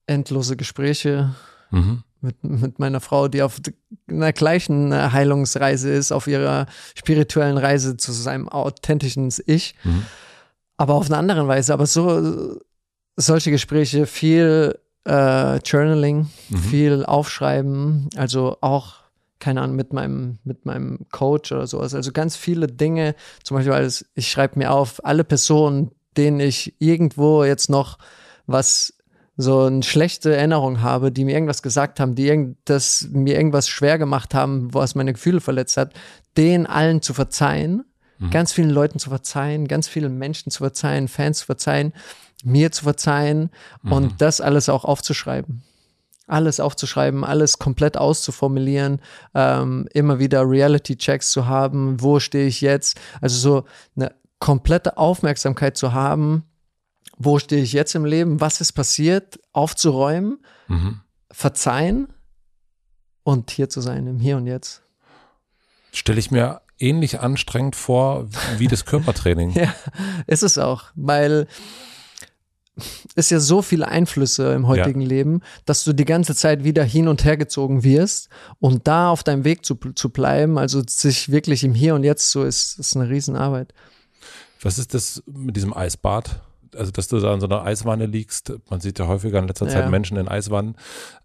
Endlose 0.06 0.56
Gespräche 0.56 1.35
Mhm. 1.70 2.02
Mit, 2.26 2.44
mit 2.44 2.78
meiner 2.78 3.00
Frau, 3.00 3.28
die 3.28 3.42
auf 3.42 3.60
einer 4.08 4.32
gleichen 4.32 4.92
äh, 4.92 5.08
Heilungsreise 5.12 5.90
ist, 5.90 6.12
auf 6.12 6.26
ihrer 6.26 6.66
spirituellen 6.94 7.58
Reise 7.58 7.96
zu 7.96 8.12
seinem 8.12 8.48
authentischen 8.48 9.32
Ich. 9.46 9.74
Mhm. 9.84 10.04
aber 10.76 10.94
auf 10.94 11.06
eine 11.06 11.16
andere 11.16 11.48
Weise. 11.48 11.72
Aber 11.72 11.86
so 11.86 12.58
solche 13.16 13.50
Gespräche, 13.50 14.06
viel 14.06 14.78
äh, 15.06 15.56
Journaling, 15.58 16.28
Mhm. 16.50 16.56
viel 16.58 17.04
Aufschreiben, 17.06 18.08
also 18.16 18.58
auch 18.60 18.96
keine 19.38 19.60
Ahnung, 19.62 19.76
mit 19.76 19.92
meinem, 19.92 20.38
mit 20.44 20.64
meinem 20.64 21.06
Coach 21.12 21.52
oder 21.52 21.66
sowas. 21.66 21.94
Also 21.94 22.10
ganz 22.10 22.36
viele 22.36 22.66
Dinge, 22.66 23.14
zum 23.44 23.56
Beispiel, 23.56 23.74
alles, 23.74 24.06
ich 24.14 24.30
schreibe 24.30 24.58
mir 24.58 24.72
auf, 24.72 25.04
alle 25.04 25.24
Personen, 25.24 25.90
denen 26.16 26.40
ich 26.40 26.74
irgendwo 26.78 27.44
jetzt 27.44 27.68
noch 27.68 27.98
was 28.46 28.94
so 29.36 29.62
eine 29.64 29.82
schlechte 29.82 30.34
Erinnerung 30.34 30.80
habe, 30.80 31.12
die 31.12 31.24
mir 31.24 31.34
irgendwas 31.34 31.62
gesagt 31.62 32.00
haben, 32.00 32.14
die 32.14 32.26
irgend, 32.26 32.56
das 32.64 33.08
mir 33.10 33.36
irgendwas 33.36 33.68
schwer 33.68 33.98
gemacht 33.98 34.34
haben, 34.34 34.72
was 34.72 34.94
meine 34.94 35.12
Gefühle 35.12 35.40
verletzt 35.40 35.76
hat, 35.76 35.92
denen 36.36 36.66
allen 36.66 37.02
zu 37.02 37.12
verzeihen, 37.12 37.84
mhm. 38.18 38.30
ganz 38.30 38.52
vielen 38.52 38.70
Leuten 38.70 38.98
zu 38.98 39.10
verzeihen, 39.10 39.68
ganz 39.68 39.88
vielen 39.88 40.16
Menschen 40.16 40.50
zu 40.50 40.58
verzeihen, 40.58 41.08
Fans 41.08 41.40
zu 41.40 41.46
verzeihen, 41.46 41.92
mir 42.44 42.72
zu 42.72 42.84
verzeihen 42.84 43.50
mhm. 43.82 43.92
und 43.92 44.22
das 44.22 44.40
alles 44.40 44.68
auch 44.68 44.84
aufzuschreiben. 44.84 45.62
Alles 46.28 46.58
aufzuschreiben, 46.58 47.22
alles 47.22 47.58
komplett 47.58 47.96
auszuformulieren, 47.96 49.00
ähm, 49.34 49.86
immer 49.92 50.18
wieder 50.18 50.48
Reality-Checks 50.48 51.30
zu 51.30 51.46
haben, 51.46 52.00
wo 52.00 52.18
stehe 52.18 52.48
ich 52.48 52.62
jetzt, 52.62 52.98
also 53.20 53.38
so 53.38 53.64
eine 53.94 54.12
komplette 54.40 54.96
Aufmerksamkeit 54.96 55.76
zu 55.76 55.92
haben, 55.92 56.42
wo 57.18 57.38
stehe 57.38 57.62
ich 57.62 57.72
jetzt 57.72 57.94
im 57.94 58.04
Leben, 58.04 58.40
was 58.40 58.60
ist 58.60 58.72
passiert, 58.72 59.38
aufzuräumen, 59.52 60.38
mhm. 60.68 61.00
verzeihen 61.30 62.08
und 63.22 63.50
hier 63.50 63.68
zu 63.68 63.80
sein, 63.80 64.06
im 64.06 64.20
Hier 64.20 64.36
und 64.36 64.46
Jetzt. 64.46 64.82
Stelle 65.92 66.18
ich 66.18 66.30
mir 66.30 66.60
ähnlich 66.78 67.20
anstrengend 67.20 67.74
vor 67.74 68.28
wie 68.58 68.68
das 68.68 68.84
Körpertraining. 68.84 69.50
ja, 69.54 69.74
ist 70.26 70.42
es 70.42 70.58
auch, 70.58 70.84
weil 70.94 71.46
es 73.14 73.30
ja 73.30 73.40
so 73.40 73.62
viele 73.62 73.88
Einflüsse 73.88 74.52
im 74.52 74.66
heutigen 74.66 75.00
ja. 75.00 75.08
Leben, 75.08 75.40
dass 75.64 75.84
du 75.84 75.94
die 75.94 76.04
ganze 76.04 76.34
Zeit 76.34 76.62
wieder 76.64 76.84
hin 76.84 77.08
und 77.08 77.24
her 77.24 77.38
gezogen 77.38 77.84
wirst 77.84 78.28
und 78.60 78.86
da 78.86 79.10
auf 79.10 79.24
deinem 79.24 79.44
Weg 79.44 79.64
zu, 79.64 79.76
zu 79.94 80.10
bleiben, 80.10 80.58
also 80.58 80.82
sich 80.86 81.30
wirklich 81.30 81.64
im 81.64 81.74
Hier 81.74 81.94
und 81.94 82.04
Jetzt 82.04 82.30
so 82.30 82.44
ist, 82.44 82.78
ist 82.78 82.94
eine 82.94 83.08
Riesenarbeit. 83.08 83.72
Was 84.60 84.78
ist 84.78 84.92
das 84.94 85.22
mit 85.26 85.56
diesem 85.56 85.74
Eisbad? 85.74 86.42
Also 86.74 86.90
dass 86.90 87.09
du 87.09 87.18
da 87.20 87.34
in 87.34 87.40
so 87.40 87.47
einer 87.47 87.62
Eiswanne 87.62 88.06
liegst. 88.06 88.52
Man 88.70 88.80
sieht 88.80 88.98
ja 88.98 89.06
häufiger 89.06 89.38
in 89.38 89.48
letzter 89.48 89.68
Zeit 89.68 89.84
ja. 89.84 89.90
Menschen 89.90 90.16
in 90.16 90.28
Eiswannen, 90.28 90.76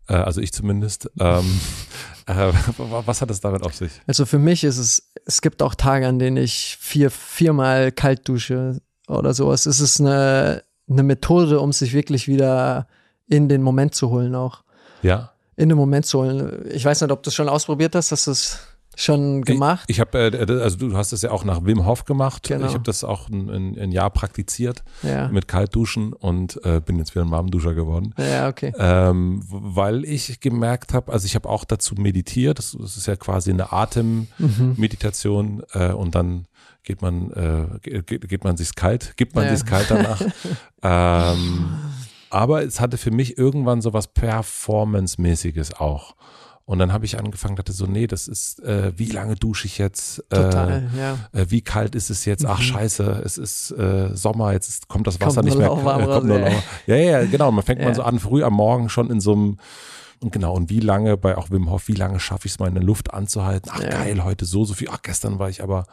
äh, 0.07 0.13
also 0.13 0.41
ich 0.41 0.51
zumindest. 0.51 1.09
Ähm, 1.19 1.59
äh, 2.27 2.51
was 2.77 3.21
hat 3.21 3.31
es 3.31 3.41
damit 3.41 3.63
auf 3.63 3.75
sich? 3.75 3.91
Also 4.07 4.25
für 4.25 4.39
mich 4.39 4.63
ist 4.63 4.77
es, 4.77 5.11
es 5.25 5.41
gibt 5.41 5.61
auch 5.61 5.75
Tage, 5.75 6.07
an 6.07 6.19
denen 6.19 6.37
ich 6.37 6.77
vier, 6.79 7.09
viermal 7.11 7.91
kalt 7.91 8.27
dusche 8.27 8.81
oder 9.07 9.33
sowas. 9.33 9.65
Es 9.65 9.79
ist 9.79 9.99
eine, 9.99 10.63
eine 10.89 11.03
Methode, 11.03 11.59
um 11.59 11.71
sich 11.71 11.93
wirklich 11.93 12.27
wieder 12.27 12.87
in 13.27 13.49
den 13.49 13.61
Moment 13.61 13.95
zu 13.95 14.09
holen 14.09 14.35
auch. 14.35 14.63
Ja. 15.01 15.31
In 15.55 15.69
den 15.69 15.77
Moment 15.77 16.05
zu 16.05 16.19
holen. 16.19 16.65
Ich 16.71 16.85
weiß 16.85 17.01
nicht, 17.01 17.11
ob 17.11 17.23
du 17.23 17.29
es 17.29 17.35
schon 17.35 17.49
ausprobiert 17.49 17.95
hast, 17.95 18.11
dass 18.11 18.27
es 18.27 18.59
schon 19.03 19.41
gemacht? 19.43 19.85
Ich, 19.87 19.97
ich 19.97 19.99
habe, 19.99 20.17
äh, 20.17 20.61
also 20.61 20.77
du 20.77 20.95
hast 20.95 21.11
es 21.11 21.21
ja 21.21 21.31
auch 21.31 21.43
nach 21.43 21.65
Wim 21.65 21.85
Hof 21.85 22.05
gemacht. 22.05 22.47
Genau. 22.47 22.65
Ich 22.65 22.73
habe 22.73 22.83
das 22.83 23.03
auch 23.03 23.29
ein, 23.29 23.77
ein, 23.77 23.91
Jahr 23.91 24.09
praktiziert 24.09 24.83
ja. 25.03 25.27
mit 25.27 25.47
Kaltduschen 25.47 26.13
und 26.13 26.63
äh, 26.65 26.79
bin 26.79 26.97
jetzt 26.97 27.15
wieder 27.15 27.25
ein 27.25 27.31
Warmduscher 27.31 27.73
geworden. 27.73 28.13
Ja, 28.17 28.47
okay. 28.47 28.73
Ähm, 28.77 29.41
weil 29.47 30.05
ich 30.05 30.39
gemerkt 30.39 30.93
habe, 30.93 31.11
also 31.11 31.25
ich 31.25 31.35
habe 31.35 31.49
auch 31.49 31.65
dazu 31.65 31.95
meditiert. 31.95 32.59
Das, 32.59 32.77
das, 32.79 32.97
ist 32.97 33.07
ja 33.07 33.15
quasi 33.15 33.51
eine 33.51 33.71
Atemmeditation 33.71 35.55
mhm. 35.55 35.63
äh, 35.73 35.91
und 35.91 36.15
dann 36.15 36.45
geht 36.83 37.01
man, 37.01 37.31
äh, 37.31 37.79
geht, 37.81 38.27
geht 38.27 38.43
man 38.43 38.57
sich's 38.57 38.75
kalt, 38.75 39.15
gibt 39.17 39.35
man 39.35 39.45
ja. 39.45 39.55
sich's 39.55 39.65
kalt 39.65 39.89
danach. 39.89 40.21
ähm, 40.83 41.75
aber 42.29 42.63
es 42.63 42.79
hatte 42.79 42.97
für 42.97 43.11
mich 43.11 43.37
irgendwann 43.37 43.81
so 43.81 43.93
was 43.93 44.07
Performance-mäßiges 44.07 45.79
auch. 45.79 46.15
Und 46.71 46.79
dann 46.79 46.93
habe 46.93 47.03
ich 47.03 47.19
angefangen, 47.19 47.57
dachte 47.57 47.73
so, 47.73 47.85
nee, 47.85 48.07
das 48.07 48.29
ist, 48.29 48.63
äh, 48.63 48.93
wie 48.95 49.07
lange 49.07 49.35
dusche 49.35 49.67
ich 49.67 49.77
jetzt? 49.77 50.19
Äh, 50.29 50.37
Total, 50.37 50.89
ja. 50.97 51.17
Äh, 51.33 51.47
wie 51.49 51.59
kalt 51.59 51.95
ist 51.95 52.09
es 52.09 52.23
jetzt? 52.23 52.45
Ach 52.45 52.59
mhm. 52.59 52.63
scheiße, 52.63 53.21
es 53.25 53.37
ist 53.37 53.71
äh, 53.71 54.15
Sommer, 54.15 54.53
jetzt 54.53 54.69
ist, 54.69 54.87
kommt 54.87 55.05
das 55.05 55.19
Wasser 55.19 55.35
kommt 55.41 55.47
nicht 55.47 55.57
mehr. 55.57 55.69
Warm 55.69 56.05
kommt 56.05 56.27
nur 56.27 56.39
ja, 56.87 56.95
ja, 56.95 57.25
genau. 57.25 57.51
Man 57.51 57.65
fängt 57.65 57.81
ja. 57.81 57.87
man 57.87 57.93
so 57.93 58.03
an, 58.03 58.19
früh 58.19 58.41
am 58.41 58.53
Morgen 58.53 58.87
schon 58.87 59.11
in 59.11 59.19
so 59.19 59.33
einem 59.33 59.57
und 60.21 60.31
genau, 60.31 60.53
und 60.53 60.69
wie 60.69 60.79
lange, 60.79 61.17
bei 61.17 61.37
auch 61.37 61.51
Wim 61.51 61.69
Hof, 61.69 61.89
wie 61.89 61.93
lange 61.93 62.21
schaffe 62.21 62.45
ich 62.45 62.53
es 62.53 62.59
mal 62.59 62.69
in 62.69 62.75
der 62.75 62.83
Luft 62.83 63.13
anzuhalten? 63.13 63.69
Ach 63.73 63.81
ja. 63.81 63.89
geil, 63.89 64.23
heute 64.23 64.45
so, 64.45 64.63
so 64.63 64.73
viel. 64.73 64.87
Ach, 64.91 65.01
gestern 65.01 65.39
war 65.39 65.49
ich 65.49 65.61
aber 65.61 65.83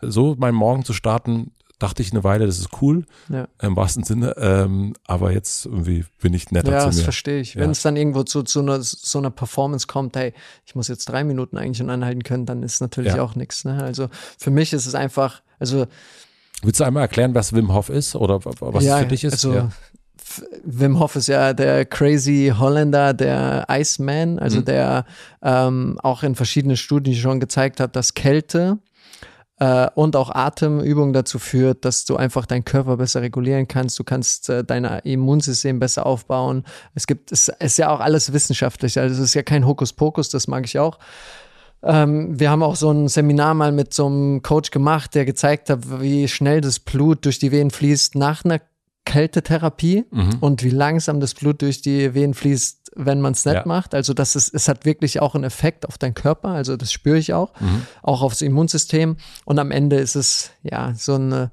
so, 0.00 0.36
meinen 0.38 0.54
Morgen 0.54 0.84
zu 0.84 0.92
starten, 0.92 1.50
dachte 1.78 2.02
ich 2.02 2.12
eine 2.12 2.24
Weile, 2.24 2.46
das 2.46 2.58
ist 2.58 2.68
cool, 2.80 3.04
ja. 3.28 3.48
im 3.60 3.76
wahrsten 3.76 4.04
Sinne, 4.04 4.34
ähm, 4.38 4.94
aber 5.06 5.32
jetzt 5.32 5.66
irgendwie 5.66 6.04
bin 6.20 6.32
ich 6.34 6.50
netter 6.50 6.72
ja, 6.72 6.78
zu 6.78 6.86
mir. 6.86 6.92
Ja, 6.92 6.96
das 6.96 7.00
verstehe 7.02 7.40
ich. 7.40 7.54
Ja. 7.54 7.62
Wenn 7.62 7.70
es 7.70 7.82
dann 7.82 7.96
irgendwo 7.96 8.22
zu, 8.22 8.42
zu 8.42 8.60
einer, 8.60 8.82
so 8.82 9.18
einer 9.18 9.30
Performance 9.30 9.86
kommt, 9.86 10.16
hey, 10.16 10.32
ich 10.64 10.74
muss 10.74 10.88
jetzt 10.88 11.06
drei 11.06 11.24
Minuten 11.24 11.58
eigentlich 11.58 11.78
schon 11.78 11.90
anhalten 11.90 12.22
können, 12.22 12.46
dann 12.46 12.62
ist 12.62 12.80
natürlich 12.80 13.14
auch 13.14 13.34
nichts. 13.34 13.64
Ne? 13.64 13.82
Also 13.82 14.08
für 14.38 14.50
mich 14.50 14.72
ist 14.72 14.86
es 14.86 14.94
einfach, 14.94 15.42
also 15.58 15.86
Willst 16.62 16.80
du 16.80 16.84
einmal 16.84 17.02
erklären, 17.02 17.34
was 17.34 17.52
Wim 17.52 17.72
Hof 17.74 17.90
ist 17.90 18.16
oder 18.16 18.40
was 18.44 18.84
ja, 18.84 18.96
es 18.96 19.02
für 19.02 19.08
dich 19.08 19.24
ist? 19.24 19.32
Also, 19.34 19.54
ja. 19.54 19.68
Wim 20.64 20.98
Hof 20.98 21.16
ist 21.16 21.28
ja 21.28 21.52
der 21.52 21.84
crazy 21.84 22.52
Holländer, 22.56 23.12
der 23.12 23.66
Iceman, 23.68 24.38
also 24.38 24.60
mhm. 24.60 24.64
der 24.64 25.04
ähm, 25.42 25.98
auch 26.02 26.22
in 26.22 26.34
verschiedenen 26.34 26.76
Studien 26.76 27.14
schon 27.14 27.40
gezeigt 27.40 27.80
hat, 27.80 27.96
dass 27.96 28.14
Kälte 28.14 28.78
äh, 29.58 29.88
und 29.94 30.16
auch 30.16 30.30
Atemübung 30.30 31.12
dazu 31.12 31.38
führt, 31.38 31.84
dass 31.84 32.04
du 32.04 32.16
einfach 32.16 32.46
deinen 32.46 32.64
Körper 32.64 32.96
besser 32.96 33.22
regulieren 33.22 33.68
kannst. 33.68 33.98
Du 33.98 34.04
kannst 34.04 34.48
äh, 34.50 34.64
dein 34.64 34.84
Immunsystem 34.84 35.78
besser 35.78 36.06
aufbauen. 36.06 36.64
Es 36.94 37.06
gibt, 37.06 37.30
es 37.32 37.48
ist 37.48 37.78
ja 37.78 37.90
auch 37.90 38.00
alles 38.00 38.32
wissenschaftlich. 38.32 38.98
Also 38.98 39.14
es 39.14 39.20
ist 39.20 39.34
ja 39.34 39.42
kein 39.42 39.66
Hokuspokus, 39.66 40.28
das 40.28 40.48
mag 40.48 40.64
ich 40.64 40.78
auch. 40.78 40.98
Ähm, 41.84 42.38
wir 42.38 42.50
haben 42.50 42.62
auch 42.62 42.76
so 42.76 42.90
ein 42.90 43.08
Seminar 43.08 43.54
mal 43.54 43.70
mit 43.70 43.92
so 43.92 44.06
einem 44.06 44.42
Coach 44.42 44.70
gemacht, 44.70 45.14
der 45.14 45.24
gezeigt 45.24 45.70
hat, 45.70 46.00
wie 46.00 46.26
schnell 46.28 46.60
das 46.60 46.80
Blut 46.80 47.24
durch 47.24 47.38
die 47.38 47.52
Venen 47.52 47.70
fließt 47.70 48.14
nach 48.14 48.44
einer 48.44 48.60
Kältetherapie 49.04 50.04
mhm. 50.10 50.38
und 50.40 50.64
wie 50.64 50.70
langsam 50.70 51.20
das 51.20 51.34
Blut 51.34 51.60
durch 51.60 51.82
die 51.82 52.14
Venen 52.14 52.32
fließt, 52.32 52.83
wenn 52.96 53.20
man 53.20 53.32
es 53.32 53.44
nicht 53.44 53.54
ja. 53.54 53.62
macht. 53.64 53.94
Also 53.94 54.14
das 54.14 54.36
ist, 54.36 54.54
es 54.54 54.68
hat 54.68 54.84
wirklich 54.84 55.20
auch 55.20 55.34
einen 55.34 55.44
Effekt 55.44 55.86
auf 55.86 55.98
deinen 55.98 56.14
Körper. 56.14 56.50
Also 56.50 56.76
das 56.76 56.92
spüre 56.92 57.18
ich 57.18 57.32
auch, 57.32 57.58
mhm. 57.60 57.86
auch 58.02 58.22
aufs 58.22 58.42
Immunsystem. 58.42 59.16
Und 59.44 59.58
am 59.58 59.70
Ende 59.70 59.96
ist 59.96 60.14
es 60.14 60.50
ja 60.62 60.94
so 60.94 61.14
eine 61.14 61.50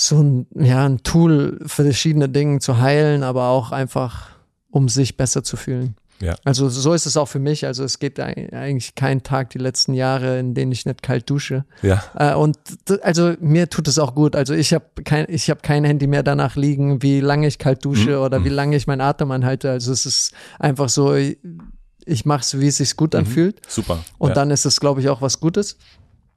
so 0.00 0.22
ein, 0.22 0.46
ja, 0.54 0.86
ein 0.86 1.02
Tool 1.02 1.58
für 1.66 1.82
verschiedene 1.82 2.28
Dinge 2.28 2.60
zu 2.60 2.78
heilen, 2.78 3.24
aber 3.24 3.48
auch 3.48 3.72
einfach, 3.72 4.28
um 4.70 4.88
sich 4.88 5.16
besser 5.16 5.42
zu 5.42 5.56
fühlen. 5.56 5.96
Ja. 6.20 6.36
Also 6.44 6.68
so 6.68 6.92
ist 6.94 7.06
es 7.06 7.16
auch 7.16 7.28
für 7.28 7.38
mich. 7.38 7.66
Also 7.66 7.84
es 7.84 7.98
geht 7.98 8.18
eigentlich 8.18 8.94
kein 8.94 9.22
Tag 9.22 9.50
die 9.50 9.58
letzten 9.58 9.94
Jahre, 9.94 10.38
in 10.38 10.54
denen 10.54 10.72
ich 10.72 10.84
nicht 10.84 11.02
kalt 11.02 11.30
dusche. 11.30 11.64
Ja. 11.82 12.02
Äh, 12.16 12.34
und 12.34 12.58
also 13.02 13.34
mir 13.40 13.70
tut 13.70 13.88
es 13.88 13.98
auch 13.98 14.14
gut. 14.14 14.34
Also 14.34 14.54
ich 14.54 14.72
habe 14.72 14.86
kein, 15.04 15.26
ich 15.28 15.48
habe 15.50 15.60
kein 15.60 15.84
Handy 15.84 16.06
mehr 16.06 16.22
danach 16.22 16.56
liegen, 16.56 17.02
wie 17.02 17.20
lange 17.20 17.46
ich 17.46 17.58
kalt 17.58 17.84
dusche 17.84 18.16
mhm. 18.16 18.22
oder 18.24 18.44
wie 18.44 18.50
mhm. 18.50 18.56
lange 18.56 18.76
ich 18.76 18.86
meinen 18.86 19.00
Atem 19.00 19.30
anhalte. 19.30 19.70
Also 19.70 19.92
es 19.92 20.06
ist 20.06 20.32
einfach 20.58 20.88
so, 20.88 21.14
ich 21.14 22.24
mache 22.24 22.40
es, 22.40 22.58
wie 22.58 22.68
es 22.68 22.78
sich 22.78 22.96
gut 22.96 23.12
mhm. 23.12 23.20
anfühlt. 23.20 23.60
Super. 23.68 24.04
Und 24.18 24.30
ja. 24.30 24.34
dann 24.34 24.50
ist 24.50 24.64
es, 24.64 24.80
glaube 24.80 25.00
ich, 25.00 25.08
auch 25.08 25.22
was 25.22 25.40
Gutes. 25.40 25.76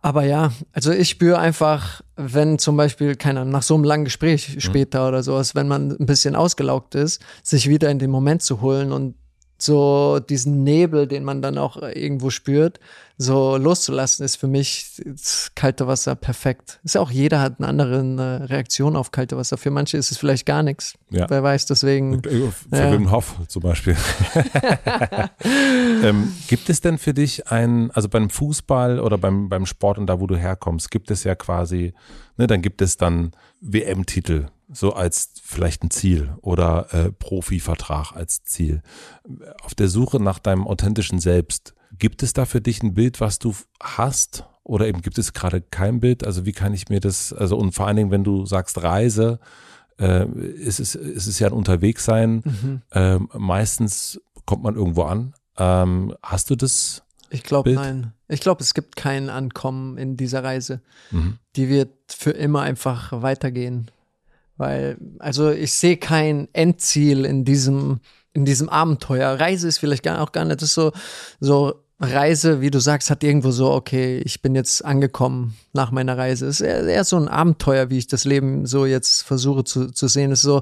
Aber 0.04 0.24
ja, 0.24 0.52
also 0.74 0.92
ich 0.92 1.10
spüre 1.10 1.38
einfach, 1.38 2.02
wenn 2.16 2.58
zum 2.58 2.76
Beispiel, 2.76 3.16
keiner 3.16 3.46
nach 3.46 3.62
so 3.62 3.76
einem 3.76 3.84
langen 3.84 4.06
Gespräch 4.06 4.56
mhm. 4.56 4.60
später 4.60 5.04
mhm. 5.04 5.08
oder 5.10 5.24
sowas, 5.24 5.54
wenn 5.54 5.68
man 5.68 5.92
ein 5.92 6.06
bisschen 6.06 6.36
ausgelaugt 6.36 6.96
ist, 6.96 7.22
sich 7.44 7.70
wieder 7.70 7.90
in 7.92 8.00
den 8.00 8.10
Moment 8.10 8.42
zu 8.42 8.62
holen 8.62 8.92
und 8.92 9.16
so 9.62 10.20
diesen 10.20 10.64
Nebel, 10.64 11.08
den 11.08 11.24
man 11.24 11.42
dann 11.42 11.58
auch 11.58 11.78
irgendwo 11.78 12.30
spürt, 12.30 12.80
so 13.18 13.56
loszulassen, 13.56 14.26
ist 14.26 14.38
für 14.38 14.48
mich 14.48 15.00
das 15.06 15.52
kalte 15.54 15.86
Wasser 15.86 16.16
perfekt. 16.16 16.80
Ist 16.84 16.96
ja 16.96 17.02
auch 17.02 17.12
jeder 17.12 17.40
hat 17.40 17.60
eine 17.60 17.68
andere 17.68 17.98
äh, 17.98 18.46
Reaktion 18.46 18.96
auf 18.96 19.12
kalte 19.12 19.38
Wasser. 19.38 19.58
Für 19.58 19.70
manche 19.70 19.98
ist 19.98 20.12
es 20.12 20.18
vielleicht 20.18 20.46
gar 20.46 20.64
nichts. 20.64 20.96
Ja. 21.12 21.30
Wer 21.30 21.44
weiß, 21.44 21.68
deswegen. 21.68 22.24
Für 22.24 22.54
ja. 22.72 22.92
Wim 22.92 23.12
Hof 23.12 23.36
zum 23.48 23.62
Beispiel. 23.62 23.96
ähm, 26.04 26.34
gibt 26.48 26.70
es 26.70 26.82
denn 26.82 26.98
für 26.98 27.14
dich 27.14 27.48
ein, 27.52 27.92
also 27.92 28.10
beim 28.10 28.30
Fußball 28.30 29.00
oder 29.00 29.18
beim, 29.20 29.50
beim 29.50 29.68
Sport 29.68 30.00
und 30.00 30.08
da, 30.08 30.20
wo 30.20 30.26
du 30.26 30.36
herkommst, 30.36 30.90
gibt 30.90 31.12
es 31.12 31.24
ja 31.24 31.36
quasi, 31.36 31.94
ne, 32.38 32.48
dann 32.48 32.62
gibt 32.64 32.82
es 32.82 32.98
dann 32.98 33.32
WM-Titel 33.62 34.48
so 34.74 34.94
als 34.94 35.32
vielleicht 35.44 35.84
ein 35.84 35.92
Ziel 35.92 36.34
oder 36.42 36.94
äh, 36.94 37.12
Profivertrag 37.12 38.14
als 38.14 38.44
Ziel. 38.44 38.82
Auf 39.64 39.76
der 39.76 39.88
Suche 39.88 40.22
nach 40.22 40.40
deinem 40.40 40.68
authentischen 40.68 41.20
Selbst, 41.20 41.74
gibt 41.98 42.24
es 42.24 42.34
da 42.34 42.46
für 42.46 42.62
dich 42.62 42.82
ein 42.82 42.94
Bild, 42.94 43.20
was 43.20 43.40
du 43.40 43.54
hast? 43.82 44.46
Oder 44.64 44.88
eben 44.88 45.02
gibt 45.02 45.18
es 45.18 45.34
gerade 45.34 45.62
kein 45.62 46.00
Bild? 46.00 46.26
Also 46.26 46.46
wie 46.46 46.52
kann 46.52 46.74
ich 46.74 46.90
mir 46.90 47.00
das, 47.00 47.34
also 47.34 47.58
und 47.58 47.74
vor 47.74 47.88
allen 47.88 47.98
Dingen, 47.98 48.12
wenn 48.12 48.24
du 48.24 48.46
sagst 48.46 48.82
Reise, 48.82 49.40
äh, 50.00 50.26
ist, 50.26 50.80
es, 50.80 50.96
ist 50.96 51.28
es 51.28 51.40
ja 51.40 51.48
ein 51.48 51.54
Unterwegssein. 51.54 52.42
Mhm. 52.44 52.82
Ähm, 52.92 53.30
meistens 53.34 54.22
kommt 54.46 54.64
man 54.64 54.76
irgendwo 54.76 55.04
an. 55.04 55.34
Ähm, 55.58 56.16
hast 56.24 56.50
du 56.50 56.56
das? 56.56 57.04
Ich 57.30 57.44
glaube, 57.44 57.74
nein. 57.74 58.14
Ich 58.28 58.40
glaube, 58.40 58.62
es 58.62 58.74
gibt 58.74 58.96
kein 58.96 59.30
Ankommen 59.30 59.98
in 59.98 60.16
dieser 60.16 60.44
Reise. 60.44 60.82
Mhm. 61.12 61.38
Die 61.56 61.70
wird 61.70 61.92
für 62.08 62.32
immer 62.32 62.62
einfach 62.62 63.22
weitergehen. 63.22 63.92
Weil, 64.62 64.98
also 65.18 65.50
ich 65.50 65.74
sehe 65.74 65.98
kein 65.98 66.48
Endziel 66.54 67.26
in 67.26 67.46
diesem, 67.46 68.00
in 68.32 68.46
diesem 68.46 68.70
Abenteuer. 68.70 69.40
Reise 69.40 69.68
ist 69.68 69.80
vielleicht 69.80 70.04
gar, 70.04 70.22
auch 70.22 70.32
gar 70.32 70.46
nicht, 70.46 70.62
das 70.62 70.76
so, 70.76 70.92
so 71.40 71.82
Reise, 72.00 72.62
wie 72.62 72.70
du 72.70 72.80
sagst, 72.80 73.10
hat 73.10 73.24
irgendwo 73.24 73.50
so, 73.50 73.72
okay, 73.72 74.20
ich 74.24 74.44
bin 74.44 74.54
jetzt 74.54 74.86
angekommen 74.86 75.58
nach 75.74 75.90
meiner 75.90 76.16
Reise. 76.16 76.46
Es 76.46 76.60
ist 76.60 76.68
eher, 76.68 76.84
eher 76.84 77.04
so 77.04 77.18
ein 77.18 77.28
Abenteuer, 77.28 77.90
wie 77.90 77.98
ich 77.98 78.06
das 78.06 78.24
Leben 78.24 78.68
so 78.68 78.86
jetzt 78.86 79.24
versuche 79.24 79.64
zu, 79.64 79.88
zu 79.88 80.08
sehen. 80.08 80.32
Es 80.32 80.42
ist 80.42 80.46
so, 80.46 80.62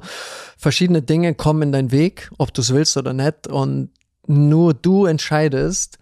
verschiedene 0.57 1.01
Dinge 1.01 1.35
kommen 1.35 1.63
in 1.63 1.71
deinen 1.73 1.91
Weg, 1.91 2.31
ob 2.37 2.53
du 2.53 2.61
es 2.61 2.73
willst 2.73 2.95
oder 2.95 3.11
nicht. 3.11 3.47
Und 3.47 3.89
nur 4.27 4.73
du 4.73 5.07
entscheidest, 5.07 5.98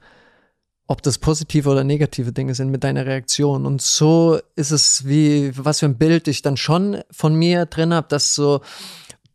ob 0.88 1.02
das 1.04 1.18
positive 1.18 1.70
oder 1.70 1.84
negative 1.84 2.32
Dinge 2.32 2.56
sind 2.56 2.70
mit 2.70 2.84
deiner 2.84 3.06
Reaktion. 3.06 3.66
Und 3.66 3.82
so 3.82 4.40
ist 4.56 4.72
es 4.72 5.06
wie, 5.06 5.52
was 5.58 5.80
für 5.80 5.86
ein 5.86 5.98
Bild 5.98 6.28
ich 6.28 6.42
dann 6.42 6.58
schon 6.58 7.02
von 7.12 7.36
mir 7.36 7.66
drin 7.66 7.94
habe, 7.94 8.08
dass 8.10 8.34
so, 8.34 8.62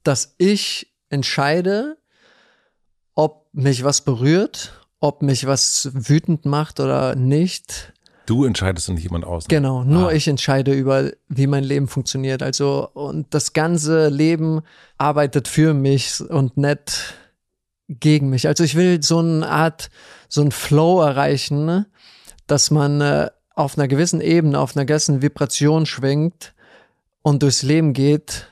dass 0.02 0.34
ich 0.38 0.92
entscheide, 1.10 1.98
ob 3.14 3.48
mich 3.52 3.84
was 3.84 4.00
berührt 4.00 4.72
ob 5.02 5.20
mich 5.20 5.46
was 5.46 5.90
wütend 5.92 6.46
macht 6.46 6.78
oder 6.78 7.16
nicht. 7.16 7.92
Du 8.26 8.44
entscheidest 8.44 8.88
und 8.88 8.94
nicht 8.94 9.04
jemand 9.04 9.24
aus. 9.24 9.48
Ne? 9.48 9.56
Genau, 9.56 9.82
nur 9.82 10.08
ah. 10.08 10.12
ich 10.12 10.28
entscheide 10.28 10.72
über, 10.72 11.10
wie 11.28 11.48
mein 11.48 11.64
Leben 11.64 11.88
funktioniert. 11.88 12.40
Also, 12.40 12.88
und 12.94 13.34
das 13.34 13.52
ganze 13.52 14.08
Leben 14.08 14.62
arbeitet 14.98 15.48
für 15.48 15.74
mich 15.74 16.20
und 16.20 16.56
nicht 16.56 17.14
gegen 18.00 18.30
mich. 18.30 18.46
Also, 18.48 18.64
ich 18.64 18.74
will 18.74 19.02
so 19.02 19.18
eine 19.18 19.48
Art, 19.48 19.90
so 20.28 20.42
ein 20.42 20.52
Flow 20.52 21.02
erreichen, 21.02 21.64
ne? 21.64 21.86
dass 22.46 22.70
man 22.70 23.00
äh, 23.00 23.30
auf 23.54 23.78
einer 23.78 23.88
gewissen 23.88 24.20
Ebene, 24.20 24.58
auf 24.58 24.76
einer 24.76 24.84
gewissen 24.84 25.22
Vibration 25.22 25.86
schwingt 25.86 26.54
und 27.22 27.42
durchs 27.42 27.62
Leben 27.62 27.92
geht, 27.92 28.48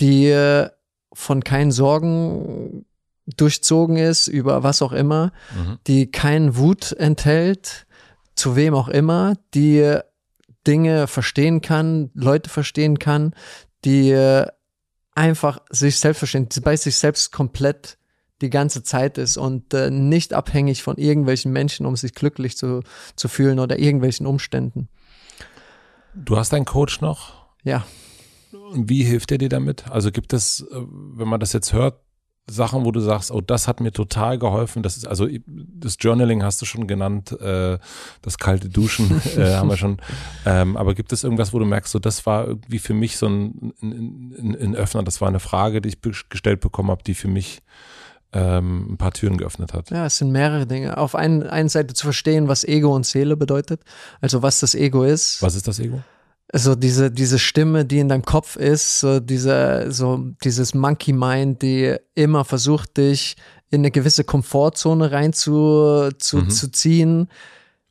die 0.00 0.28
äh, 0.28 0.70
von 1.12 1.42
keinen 1.42 1.72
Sorgen 1.72 2.84
durchzogen 3.26 3.96
ist, 3.96 4.28
über 4.28 4.62
was 4.62 4.82
auch 4.82 4.92
immer, 4.92 5.32
mhm. 5.54 5.78
die 5.86 6.10
keinen 6.10 6.56
Wut 6.56 6.92
enthält, 6.92 7.86
zu 8.34 8.54
wem 8.54 8.74
auch 8.74 8.88
immer, 8.88 9.34
die 9.54 9.98
Dinge 10.66 11.06
verstehen 11.06 11.60
kann, 11.60 12.10
Leute 12.14 12.50
verstehen 12.50 12.98
kann, 12.98 13.34
die 13.84 14.14
einfach 15.14 15.60
sich 15.70 15.98
selbst 15.98 16.18
verstehen, 16.18 16.48
die 16.48 16.60
bei 16.60 16.76
sich 16.76 16.96
selbst 16.96 17.32
komplett 17.32 17.98
die 18.42 18.50
ganze 18.50 18.82
Zeit 18.82 19.18
ist 19.18 19.36
und 19.36 19.72
äh, 19.72 19.90
nicht 19.90 20.34
abhängig 20.34 20.82
von 20.82 20.96
irgendwelchen 20.96 21.52
Menschen, 21.52 21.86
um 21.86 21.96
sich 21.96 22.14
glücklich 22.14 22.56
zu, 22.56 22.82
zu 23.16 23.28
fühlen 23.28 23.58
oder 23.58 23.78
irgendwelchen 23.78 24.26
Umständen. 24.26 24.88
Du 26.14 26.36
hast 26.36 26.52
einen 26.52 26.64
Coach 26.64 27.00
noch? 27.00 27.46
Ja. 27.62 27.86
Wie 28.74 29.04
hilft 29.04 29.32
er 29.32 29.38
dir 29.38 29.48
damit? 29.48 29.88
Also 29.90 30.10
gibt 30.10 30.32
es, 30.32 30.60
äh, 30.60 30.66
wenn 30.72 31.28
man 31.28 31.40
das 31.40 31.52
jetzt 31.52 31.72
hört, 31.72 32.00
Sachen, 32.48 32.84
wo 32.84 32.92
du 32.92 33.00
sagst, 33.00 33.32
oh, 33.32 33.40
das 33.40 33.66
hat 33.66 33.80
mir 33.80 33.90
total 33.90 34.38
geholfen. 34.38 34.84
Das 34.84 34.96
ist 34.96 35.06
also 35.06 35.26
das 35.46 35.96
Journaling 35.98 36.44
hast 36.44 36.62
du 36.62 36.66
schon 36.66 36.86
genannt, 36.86 37.32
äh, 37.40 37.78
das 38.22 38.38
kalte 38.38 38.68
Duschen 38.68 39.20
äh, 39.36 39.54
haben 39.54 39.68
wir 39.68 39.76
schon. 39.76 39.96
Ähm, 40.44 40.76
aber 40.76 40.94
gibt 40.94 41.12
es 41.12 41.24
irgendwas, 41.24 41.52
wo 41.52 41.58
du 41.58 41.64
merkst, 41.64 41.90
so 41.90 41.98
das 41.98 42.24
war 42.24 42.46
irgendwie 42.46 42.78
für 42.78 42.94
mich 42.94 43.16
so 43.16 43.26
ein, 43.26 43.72
ein, 43.82 44.34
ein, 44.38 44.56
ein 44.60 44.76
Öffner. 44.76 45.02
Das 45.02 45.20
war 45.20 45.28
eine 45.28 45.40
Frage, 45.40 45.80
die 45.80 45.88
ich 45.88 46.00
gestellt 46.28 46.60
bekommen 46.60 46.90
habe, 46.90 47.02
die 47.02 47.14
für 47.14 47.28
mich 47.28 47.62
ähm, 48.36 48.92
ein 48.92 48.96
paar 48.98 49.12
Türen 49.12 49.38
geöffnet 49.38 49.72
hat. 49.72 49.90
Ja, 49.90 50.04
es 50.06 50.18
sind 50.18 50.30
mehrere 50.30 50.66
Dinge. 50.66 50.98
Auf 50.98 51.14
ein, 51.14 51.42
einer 51.42 51.68
Seite 51.68 51.94
zu 51.94 52.04
verstehen, 52.06 52.48
was 52.48 52.64
Ego 52.64 52.94
und 52.94 53.06
Seele 53.06 53.36
bedeutet, 53.36 53.80
also 54.20 54.42
was 54.42 54.60
das 54.60 54.74
Ego 54.74 55.04
ist. 55.04 55.40
Was 55.40 55.54
ist 55.54 55.66
das 55.66 55.78
Ego? 55.78 56.02
so 56.52 56.74
diese, 56.76 57.10
diese 57.10 57.38
Stimme, 57.38 57.84
die 57.84 57.98
in 57.98 58.08
deinem 58.08 58.24
Kopf 58.24 58.56
ist, 58.56 59.00
so 59.00 59.18
diese, 59.18 59.86
so 59.90 60.30
dieses 60.44 60.74
Monkey 60.74 61.12
Mind, 61.12 61.62
die 61.62 61.96
immer 62.14 62.44
versucht, 62.44 62.98
dich 62.98 63.36
in 63.70 63.80
eine 63.80 63.90
gewisse 63.90 64.22
Komfortzone 64.22 65.10
rein 65.10 65.32
zu, 65.32 66.10
zu, 66.18 66.38
mhm. 66.38 66.50
zu 66.50 66.70
ziehen, 66.70 67.28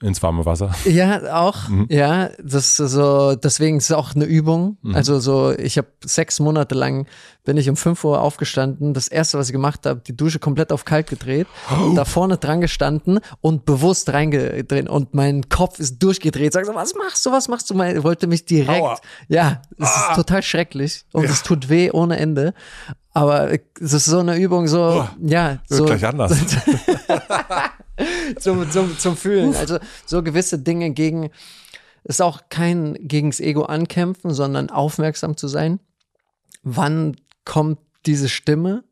ins 0.05 0.21
warme 0.21 0.45
Wasser. 0.45 0.71
Ja, 0.85 1.35
auch. 1.35 1.67
Mhm. 1.67 1.87
Ja, 1.89 2.29
das 2.41 2.77
so, 2.77 3.35
deswegen 3.35 3.77
ist 3.77 3.85
es 3.85 3.91
auch 3.91 4.15
eine 4.15 4.25
Übung. 4.25 4.77
Mhm. 4.81 4.95
Also 4.95 5.19
so, 5.19 5.51
ich 5.51 5.77
habe 5.77 5.87
sechs 6.03 6.39
Monate 6.39 6.75
lang 6.75 7.07
bin 7.43 7.57
ich 7.57 7.69
um 7.69 7.77
fünf 7.77 8.03
Uhr 8.03 8.21
aufgestanden. 8.21 8.93
Das 8.93 9.07
erste, 9.07 9.37
was 9.37 9.47
ich 9.47 9.53
gemacht 9.53 9.85
habe, 9.85 10.01
die 10.05 10.15
Dusche 10.17 10.39
komplett 10.39 10.71
auf 10.71 10.83
kalt 10.83 11.07
gedreht, 11.07 11.47
oh. 11.71 11.93
da 11.95 12.03
vorne 12.03 12.37
dran 12.37 12.59
gestanden 12.59 13.19
und 13.39 13.65
bewusst 13.65 14.11
reingedreht 14.11 14.89
und 14.89 15.13
mein 15.13 15.47
Kopf 15.47 15.79
ist 15.79 15.99
durchgedreht. 15.99 16.53
Sag 16.53 16.65
so, 16.65 16.75
was 16.75 16.95
machst 16.95 17.25
du, 17.25 17.31
was 17.31 17.47
machst 17.47 17.69
du? 17.69 17.81
Ich 17.81 18.03
wollte 18.03 18.27
mich 18.27 18.45
direkt. 18.45 18.81
Aua. 18.81 18.99
Ja, 19.27 19.61
es 19.77 19.87
ah. 19.87 20.07
ist 20.09 20.15
total 20.15 20.43
schrecklich 20.43 21.05
und 21.13 21.23
ja. 21.23 21.29
es 21.29 21.43
tut 21.43 21.69
weh 21.69 21.91
ohne 21.91 22.17
Ende. 22.17 22.53
Aber 23.13 23.49
es 23.79 23.93
ist 23.93 24.05
so 24.05 24.19
eine 24.19 24.37
Übung, 24.37 24.67
so, 24.67 25.05
oh, 25.05 25.07
ja. 25.21 25.59
So, 25.69 25.85
gleich 25.85 26.05
anders. 26.05 26.37
zum, 28.39 28.69
zum, 28.69 28.97
zum 28.97 29.17
Fühlen. 29.17 29.55
Also 29.55 29.79
so 30.05 30.23
gewisse 30.23 30.59
Dinge 30.59 30.91
gegen, 30.91 31.29
ist 32.03 32.21
auch 32.21 32.43
kein 32.49 32.97
gegens 32.99 33.39
Ego 33.39 33.63
ankämpfen, 33.63 34.33
sondern 34.33 34.69
aufmerksam 34.69 35.37
zu 35.37 35.47
sein. 35.47 35.79
Wann 36.63 37.15
kommt 37.43 37.79
diese 38.05 38.29
Stimme? 38.29 38.83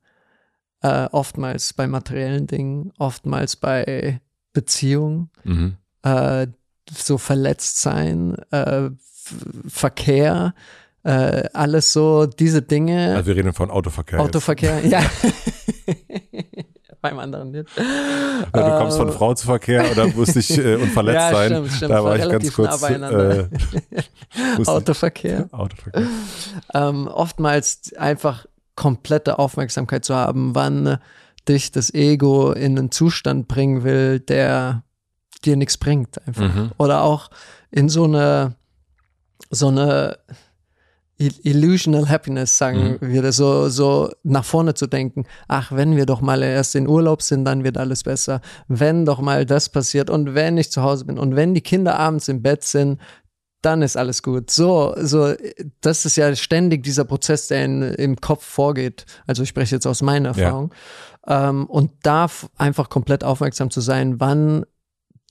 Äh, 0.81 1.07
oftmals 1.11 1.73
bei 1.73 1.87
materiellen 1.87 2.47
Dingen, 2.47 2.91
oftmals 2.97 3.55
bei 3.55 4.19
Beziehungen, 4.51 5.29
mhm. 5.43 5.77
äh, 6.03 6.47
so 6.91 7.17
verletzt 7.17 7.81
sein, 7.81 8.35
äh, 8.51 8.89
Verkehr, 9.67 10.53
äh, 11.03 11.47
alles 11.53 11.93
so 11.93 12.25
diese 12.25 12.61
Dinge. 12.61 13.15
Also 13.15 13.27
wir 13.27 13.35
reden 13.37 13.53
von 13.53 13.71
Autoverkehr. 13.71 14.19
Autoverkehr, 14.19 14.81
jetzt. 14.81 14.91
ja. 14.91 15.01
beim 17.03 17.19
anderen 17.19 17.51
nicht. 17.51 17.69
Ja, 17.77 18.69
du 18.69 18.77
kommst 18.79 18.97
von 18.97 19.09
ähm. 19.09 19.13
Frau 19.13 19.33
zu 19.33 19.45
Verkehr 19.45 19.91
oder 19.91 20.07
musst 20.07 20.35
dich 20.35 20.57
äh, 20.57 20.75
unverletzt 20.75 21.15
ja, 21.15 21.31
sein. 21.31 21.51
Stimmt, 21.51 21.71
stimmt. 21.73 21.91
Da 21.91 22.03
war 22.03 22.15
ich 22.15 22.29
ganz 22.29 22.53
kurz. 22.53 22.81
Äh, 22.81 23.47
Autoverkehr. 24.65 25.49
Autoverkehr. 25.51 26.07
Ähm, 26.73 27.07
oftmals 27.07 27.93
einfach 27.97 28.45
komplette 28.75 29.37
Aufmerksamkeit 29.37 30.05
zu 30.05 30.15
haben, 30.15 30.55
wann 30.55 30.97
dich 31.47 31.71
das 31.71 31.93
Ego 31.93 32.53
in 32.53 32.79
einen 32.79 32.89
Zustand 32.89 33.49
bringen 33.49 33.83
will, 33.83 34.21
der 34.21 34.83
dir 35.43 35.57
nichts 35.57 35.77
bringt 35.77 36.25
einfach. 36.25 36.55
Mhm. 36.55 36.71
Oder 36.77 37.03
auch 37.03 37.29
in 37.69 37.89
so 37.89 38.05
eine 38.05 38.55
so 39.49 39.67
eine 39.67 40.17
Illusional 41.17 42.09
Happiness, 42.09 42.57
sagen 42.57 42.97
mhm. 42.99 43.09
wir 43.09 43.21
das, 43.21 43.35
so, 43.35 43.69
so 43.69 44.11
nach 44.23 44.45
vorne 44.45 44.73
zu 44.73 44.87
denken. 44.87 45.25
Ach, 45.47 45.71
wenn 45.71 45.95
wir 45.95 46.05
doch 46.05 46.21
mal 46.21 46.41
erst 46.41 46.75
in 46.75 46.87
Urlaub 46.87 47.21
sind, 47.21 47.45
dann 47.45 47.63
wird 47.63 47.77
alles 47.77 48.03
besser. 48.03 48.41
Wenn 48.67 49.05
doch 49.05 49.21
mal 49.21 49.45
das 49.45 49.69
passiert 49.69 50.09
und 50.09 50.33
wenn 50.33 50.57
ich 50.57 50.71
zu 50.71 50.81
Hause 50.81 51.05
bin 51.05 51.19
und 51.19 51.35
wenn 51.35 51.53
die 51.53 51.61
Kinder 51.61 51.99
abends 51.99 52.27
im 52.27 52.41
Bett 52.41 52.63
sind, 52.63 52.99
dann 53.61 53.81
ist 53.81 53.95
alles 53.95 54.23
gut. 54.23 54.51
So, 54.51 54.93
so, 54.97 55.33
das 55.81 56.05
ist 56.05 56.17
ja 56.17 56.35
ständig 56.35 56.83
dieser 56.83 57.05
Prozess, 57.05 57.47
der 57.47 57.63
in, 57.63 57.81
im 57.81 58.15
Kopf 58.17 58.43
vorgeht. 58.43 59.05
Also 59.25 59.43
ich 59.43 59.49
spreche 59.49 59.75
jetzt 59.75 59.87
aus 59.87 60.01
meiner 60.01 60.29
Erfahrung. 60.29 60.73
Ja. 61.27 61.49
Ähm, 61.49 61.67
und 61.67 61.91
da 62.03 62.27
einfach 62.57 62.89
komplett 62.89 63.23
aufmerksam 63.23 63.71
zu 63.71 63.79
sein, 63.79 64.19
wann 64.19 64.65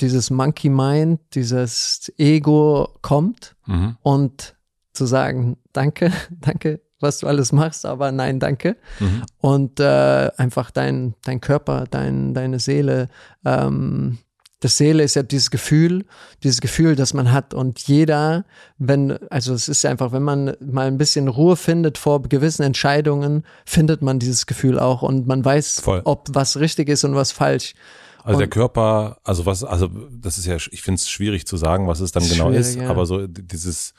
dieses 0.01 0.31
Monkey 0.31 0.71
Mind, 0.71 1.21
dieses 1.35 2.11
Ego 2.17 2.89
kommt 3.03 3.55
mhm. 3.67 3.97
und 4.03 4.57
zu 4.93 5.07
sagen, 5.07 5.57
danke, 5.73 6.13
danke, 6.41 6.81
was 7.01 7.19
du 7.19 7.27
alles 7.27 7.53
machst, 7.53 7.85
aber 7.87 8.13
nein, 8.13 8.41
danke. 8.41 8.77
Mhm. 9.01 9.23
Und 9.39 9.81
äh, 9.81 10.31
einfach 10.37 10.71
dein, 10.71 11.15
dein 11.25 11.41
Körper, 11.41 11.87
dein, 11.91 12.35
deine 12.35 12.59
Seele, 12.59 13.09
ähm, 13.45 14.19
das 14.63 14.77
Seele 14.77 15.03
ist 15.03 15.17
ja 15.17 15.25
dieses 15.25 15.51
Gefühl, 15.51 16.05
dieses 16.45 16.61
Gefühl, 16.61 16.95
das 16.95 17.15
man 17.15 17.33
hat. 17.33 17.53
Und 17.53 17.81
jeder, 17.81 18.45
wenn, 18.79 19.19
also 19.29 19.55
es 19.55 19.69
ist 19.69 19.85
einfach, 19.85 20.13
wenn 20.13 20.23
man 20.23 20.57
mal 20.61 20.87
ein 20.87 20.99
bisschen 20.99 21.27
Ruhe 21.27 21.57
findet 21.57 21.99
vor 21.99 22.23
gewissen 22.23 22.63
Entscheidungen, 22.63 23.45
findet 23.67 24.03
man 24.03 24.21
dieses 24.21 24.47
Gefühl 24.47 24.79
auch 24.79 25.03
und 25.03 25.27
man 25.27 25.45
weiß, 25.45 25.81
Voll. 25.81 26.03
ob 26.05 26.29
was 26.31 26.61
richtig 26.61 26.89
ist 26.89 27.03
und 27.03 27.17
was 27.17 27.33
falsch. 27.33 27.75
Also 28.23 28.35
und 28.35 28.39
der 28.39 28.49
Körper, 28.49 29.19
also 29.25 29.47
was, 29.47 29.65
also 29.65 29.89
das 30.13 30.39
ist 30.39 30.47
ja, 30.47 30.55
ich 30.55 30.81
finde 30.81 31.01
es 31.01 31.11
schwierig 31.11 31.45
zu 31.45 31.57
sagen, 31.57 31.89
was 31.89 31.99
es 31.99 32.13
dann 32.13 32.27
genau 32.29 32.51
ist, 32.51 32.77
ja. 32.77 32.89
aber 32.89 33.05
so 33.05 33.27
dieses, 33.27 33.95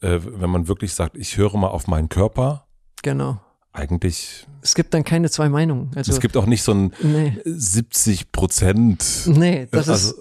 äh, 0.00 0.18
wenn 0.24 0.50
man 0.50 0.68
wirklich 0.68 0.94
sagt, 0.94 1.16
ich 1.16 1.36
höre 1.36 1.56
mal 1.56 1.68
auf 1.68 1.86
meinen 1.86 2.08
Körper. 2.08 2.66
Genau. 3.02 3.40
Eigentlich. 3.72 4.46
Es 4.62 4.74
gibt 4.74 4.94
dann 4.94 5.04
keine 5.04 5.30
zwei 5.30 5.48
Meinungen. 5.48 5.92
Also, 5.94 6.12
es 6.12 6.20
gibt 6.20 6.36
auch 6.36 6.46
nicht 6.46 6.62
so 6.62 6.72
ein 6.72 6.92
nee. 7.02 7.38
70 7.44 8.32
Prozent. 8.32 9.22
Nee, 9.26 9.68
das 9.70 9.88
also, 9.88 10.16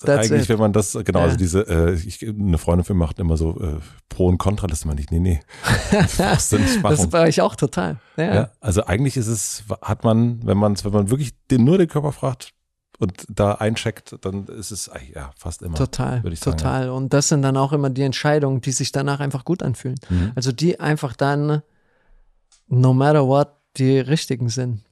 ist. 0.00 0.08
eigentlich, 0.08 0.42
it. 0.42 0.48
wenn 0.48 0.58
man 0.58 0.72
das, 0.72 0.92
genau, 0.92 1.20
also 1.20 1.20
ja. 1.20 1.24
also 1.24 1.36
diese, 1.36 1.60
äh, 1.68 1.92
ich, 1.94 2.26
eine 2.26 2.56
Freundin 2.56 2.84
von 2.84 2.96
mir 2.96 3.04
macht 3.04 3.18
immer 3.18 3.36
so 3.36 3.60
äh, 3.60 3.76
Pro 4.08 4.28
und 4.28 4.38
Contra, 4.38 4.66
das 4.66 4.86
meine 4.86 5.00
ich, 5.00 5.10
nee, 5.10 5.18
nee. 5.18 5.40
Das, 6.16 6.48
das 6.48 7.12
war 7.12 7.28
ich 7.28 7.42
auch 7.42 7.56
total. 7.56 7.98
Ja. 8.16 8.34
ja. 8.34 8.50
also 8.60 8.84
eigentlich 8.86 9.18
ist 9.18 9.28
es, 9.28 9.64
hat 9.82 10.04
man, 10.04 10.40
wenn 10.46 10.56
man 10.56 10.76
wenn 10.82 10.92
man 10.92 11.10
wirklich 11.10 11.32
den, 11.50 11.64
nur 11.64 11.76
den 11.76 11.88
Körper 11.88 12.12
fragt, 12.12 12.54
und 12.98 13.24
da 13.28 13.52
eincheckt, 13.52 14.16
dann 14.22 14.46
ist 14.46 14.70
es 14.70 14.90
ja 15.14 15.30
fast 15.36 15.62
immer. 15.62 15.76
Total, 15.76 16.22
ich 16.30 16.40
sagen, 16.40 16.56
total. 16.56 16.86
Ja. 16.86 16.92
Und 16.92 17.12
das 17.12 17.28
sind 17.28 17.42
dann 17.42 17.56
auch 17.56 17.72
immer 17.72 17.90
die 17.90 18.02
Entscheidungen, 18.02 18.60
die 18.60 18.72
sich 18.72 18.92
danach 18.92 19.20
einfach 19.20 19.44
gut 19.44 19.62
anfühlen. 19.62 19.98
Mhm. 20.08 20.32
Also 20.34 20.52
die 20.52 20.80
einfach 20.80 21.14
dann, 21.14 21.62
no 22.66 22.92
matter 22.92 23.26
what, 23.26 23.48
die 23.76 23.98
richtigen 23.98 24.48
sind. 24.48 24.82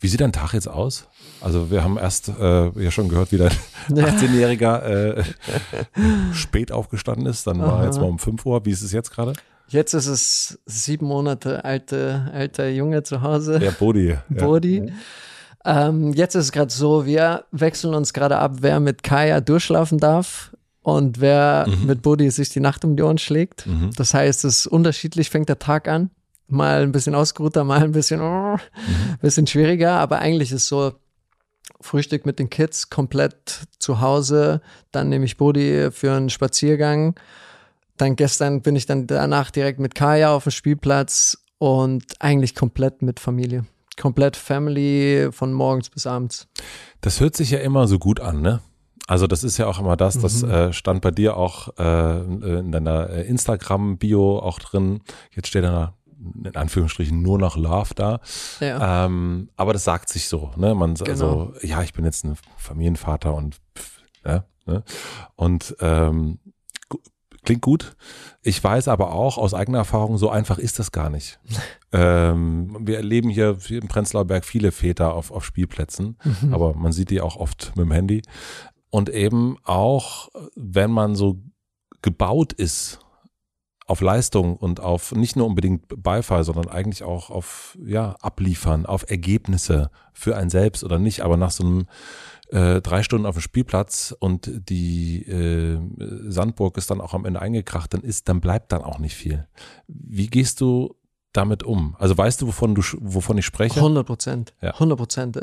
Wie 0.00 0.08
sieht 0.08 0.20
dein 0.20 0.32
Tag 0.32 0.54
jetzt 0.54 0.66
aus? 0.66 1.06
Also 1.40 1.70
wir 1.70 1.84
haben 1.84 1.96
erst 1.96 2.28
äh, 2.28 2.70
ja 2.82 2.90
schon 2.90 3.08
gehört, 3.08 3.32
wie 3.32 3.38
dein 3.38 3.52
18-Jähriger 3.88 4.82
äh, 4.82 5.24
spät 6.32 6.72
aufgestanden 6.72 7.26
ist. 7.26 7.46
Dann 7.46 7.60
war 7.60 7.80
er 7.80 7.86
jetzt 7.86 8.00
mal 8.00 8.08
um 8.08 8.18
5 8.18 8.44
Uhr. 8.46 8.64
Wie 8.64 8.70
ist 8.70 8.82
es 8.82 8.92
jetzt 8.92 9.10
gerade? 9.10 9.34
Jetzt 9.68 9.94
ist 9.94 10.06
es 10.06 10.58
sieben 10.66 11.06
Monate 11.06 11.64
alte, 11.64 12.30
alter 12.32 12.68
Junge 12.68 13.04
zu 13.04 13.22
Hause. 13.22 13.58
Der 13.58 13.70
Bodi. 13.70 14.16
Bodi. 14.28 14.78
Ja. 14.78 14.92
Ähm, 15.64 16.12
jetzt 16.12 16.34
ist 16.34 16.46
es 16.46 16.52
gerade 16.52 16.72
so, 16.72 17.06
wir 17.06 17.44
wechseln 17.52 17.94
uns 17.94 18.12
gerade 18.12 18.38
ab, 18.38 18.56
wer 18.60 18.80
mit 18.80 19.02
Kaya 19.02 19.40
durchschlafen 19.40 19.98
darf 19.98 20.56
und 20.82 21.20
wer 21.20 21.66
mhm. 21.68 21.86
mit 21.86 22.02
Bodi 22.02 22.30
sich 22.30 22.48
die 22.48 22.60
Nacht 22.60 22.84
um 22.84 22.96
die 22.96 23.02
Ohren 23.02 23.18
schlägt. 23.18 23.66
Mhm. 23.66 23.90
Das 23.96 24.14
heißt, 24.14 24.44
es 24.44 24.58
ist 24.58 24.66
unterschiedlich, 24.66 25.30
fängt 25.30 25.48
der 25.48 25.58
Tag 25.58 25.88
an. 25.88 26.10
Mal 26.48 26.82
ein 26.82 26.92
bisschen 26.92 27.14
ausgeruhter, 27.14 27.64
mal 27.64 27.82
ein 27.82 27.92
bisschen, 27.92 28.20
oh, 28.20 28.56
mhm. 28.56 29.18
bisschen 29.20 29.46
schwieriger, 29.46 29.92
aber 29.92 30.18
eigentlich 30.18 30.52
ist 30.52 30.66
so, 30.66 30.92
Frühstück 31.80 32.26
mit 32.26 32.38
den 32.38 32.50
Kids 32.50 32.90
komplett 32.90 33.66
zu 33.78 34.00
Hause, 34.00 34.60
dann 34.90 35.08
nehme 35.08 35.24
ich 35.24 35.36
Bodi 35.36 35.90
für 35.90 36.12
einen 36.12 36.30
Spaziergang. 36.30 37.14
Dann 37.96 38.16
gestern 38.16 38.62
bin 38.62 38.76
ich 38.76 38.86
dann 38.86 39.06
danach 39.06 39.50
direkt 39.50 39.78
mit 39.78 39.94
Kaya 39.94 40.34
auf 40.34 40.44
dem 40.44 40.52
Spielplatz 40.52 41.38
und 41.58 42.04
eigentlich 42.20 42.54
komplett 42.54 43.02
mit 43.02 43.20
Familie. 43.20 43.64
Komplett 44.00 44.36
Family 44.36 45.28
von 45.32 45.52
morgens 45.52 45.90
bis 45.90 46.06
abends. 46.06 46.48
Das 47.00 47.20
hört 47.20 47.36
sich 47.36 47.50
ja 47.50 47.58
immer 47.58 47.86
so 47.86 47.98
gut 47.98 48.20
an, 48.20 48.40
ne? 48.40 48.60
Also 49.06 49.26
das 49.26 49.44
ist 49.44 49.58
ja 49.58 49.66
auch 49.66 49.78
immer 49.78 49.96
das, 49.96 50.18
das 50.18 50.42
mhm. 50.42 50.50
äh, 50.50 50.72
stand 50.72 51.02
bei 51.02 51.10
dir 51.10 51.36
auch 51.36 51.76
äh, 51.76 52.20
in 52.22 52.72
deiner 52.72 53.10
äh, 53.10 53.26
Instagram-Bio 53.26 54.38
auch 54.38 54.58
drin. 54.58 55.00
Jetzt 55.32 55.48
steht 55.48 55.64
da 55.64 55.94
in 56.44 56.54
Anführungsstrichen 56.54 57.20
nur 57.20 57.38
noch 57.38 57.56
Love 57.56 57.94
da. 57.94 58.20
Ja. 58.60 59.06
Ähm, 59.06 59.50
aber 59.56 59.72
das 59.72 59.84
sagt 59.84 60.08
sich 60.08 60.28
so, 60.28 60.52
ne? 60.56 60.74
Man 60.74 60.94
genau. 60.94 61.10
also, 61.10 61.52
ja, 61.62 61.82
ich 61.82 61.92
bin 61.92 62.04
jetzt 62.04 62.24
ein 62.24 62.36
Familienvater 62.56 63.34
und 63.34 63.56
ja, 64.24 64.44
ne? 64.66 64.84
Und 65.34 65.76
ähm, 65.80 66.38
klingt 67.44 67.62
gut. 67.62 67.96
Ich 68.42 68.62
weiß 68.62 68.88
aber 68.88 69.12
auch 69.12 69.38
aus 69.38 69.54
eigener 69.54 69.78
Erfahrung, 69.78 70.18
so 70.18 70.30
einfach 70.30 70.58
ist 70.58 70.78
das 70.78 70.92
gar 70.92 71.10
nicht. 71.10 71.40
ähm, 71.92 72.76
wir 72.80 72.96
erleben 72.96 73.30
hier 73.30 73.58
im 73.70 73.88
Prenzlauer 73.88 74.24
Berg 74.24 74.44
viele 74.44 74.72
Väter 74.72 75.14
auf, 75.14 75.30
auf 75.30 75.44
Spielplätzen, 75.44 76.16
mhm. 76.22 76.54
aber 76.54 76.74
man 76.74 76.92
sieht 76.92 77.10
die 77.10 77.20
auch 77.20 77.36
oft 77.36 77.72
mit 77.76 77.86
dem 77.86 77.92
Handy. 77.92 78.22
Und 78.90 79.08
eben 79.08 79.56
auch, 79.64 80.28
wenn 80.54 80.90
man 80.90 81.14
so 81.14 81.38
gebaut 82.02 82.52
ist 82.52 83.00
auf 83.86 84.00
Leistung 84.00 84.56
und 84.56 84.80
auf 84.80 85.12
nicht 85.12 85.36
nur 85.36 85.46
unbedingt 85.46 85.84
Beifall, 86.02 86.44
sondern 86.44 86.68
eigentlich 86.68 87.02
auch 87.02 87.30
auf 87.30 87.76
ja 87.84 88.16
abliefern, 88.20 88.86
auf 88.86 89.08
Ergebnisse 89.10 89.90
für 90.12 90.36
ein 90.36 90.50
selbst 90.50 90.84
oder 90.84 90.98
nicht, 90.98 91.22
aber 91.22 91.36
nach 91.36 91.50
so 91.50 91.64
einem 91.64 91.86
äh, 92.52 92.82
drei 92.82 93.02
Stunden 93.02 93.26
auf 93.26 93.36
dem 93.36 93.40
Spielplatz 93.40 94.14
und 94.18 94.50
die 94.68 95.22
äh, 95.22 95.78
Sandburg 96.28 96.76
ist 96.76 96.90
dann 96.90 97.00
auch 97.00 97.14
am 97.14 97.24
Ende 97.24 97.40
eingekracht, 97.40 97.94
dann 97.94 98.02
ist, 98.02 98.28
dann 98.28 98.40
bleibt 98.40 98.72
dann 98.72 98.82
auch 98.82 98.98
nicht 98.98 99.16
viel. 99.16 99.48
Wie 99.88 100.26
gehst 100.26 100.60
du 100.60 100.94
damit 101.32 101.62
um? 101.62 101.96
Also 101.98 102.16
weißt 102.16 102.42
du, 102.42 102.48
wovon 102.48 102.74
du, 102.74 102.82
wovon 103.00 103.38
ich 103.38 103.46
spreche? 103.46 103.76
100 103.76 104.06
Prozent. 104.06 104.54
Ja. 104.60 104.72
100 104.74 104.98
Prozent. 104.98 105.38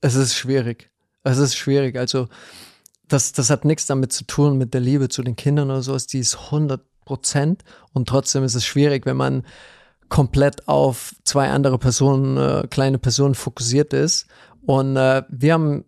Es 0.00 0.14
ist 0.14 0.34
schwierig. 0.34 0.90
Es 1.24 1.38
ist 1.38 1.56
schwierig. 1.56 1.96
Also, 1.96 2.28
das, 3.08 3.32
das 3.32 3.50
hat 3.50 3.64
nichts 3.64 3.86
damit 3.86 4.12
zu 4.12 4.24
tun 4.24 4.56
mit 4.56 4.72
der 4.72 4.80
Liebe 4.80 5.08
zu 5.08 5.22
den 5.22 5.36
Kindern 5.36 5.70
oder 5.70 5.82
sowas. 5.82 6.06
Die 6.06 6.20
ist 6.20 6.36
100 6.36 6.80
Prozent. 7.04 7.64
Und 7.92 8.08
trotzdem 8.08 8.44
ist 8.44 8.54
es 8.54 8.64
schwierig, 8.64 9.04
wenn 9.04 9.16
man 9.16 9.44
komplett 10.08 10.68
auf 10.68 11.14
zwei 11.24 11.50
andere 11.50 11.78
Personen, 11.78 12.36
äh, 12.36 12.66
kleine 12.68 12.98
Personen 12.98 13.34
fokussiert 13.34 13.92
ist. 13.92 14.26
Und 14.64 14.96
äh, 14.96 15.22
wir 15.28 15.54
haben 15.54 15.84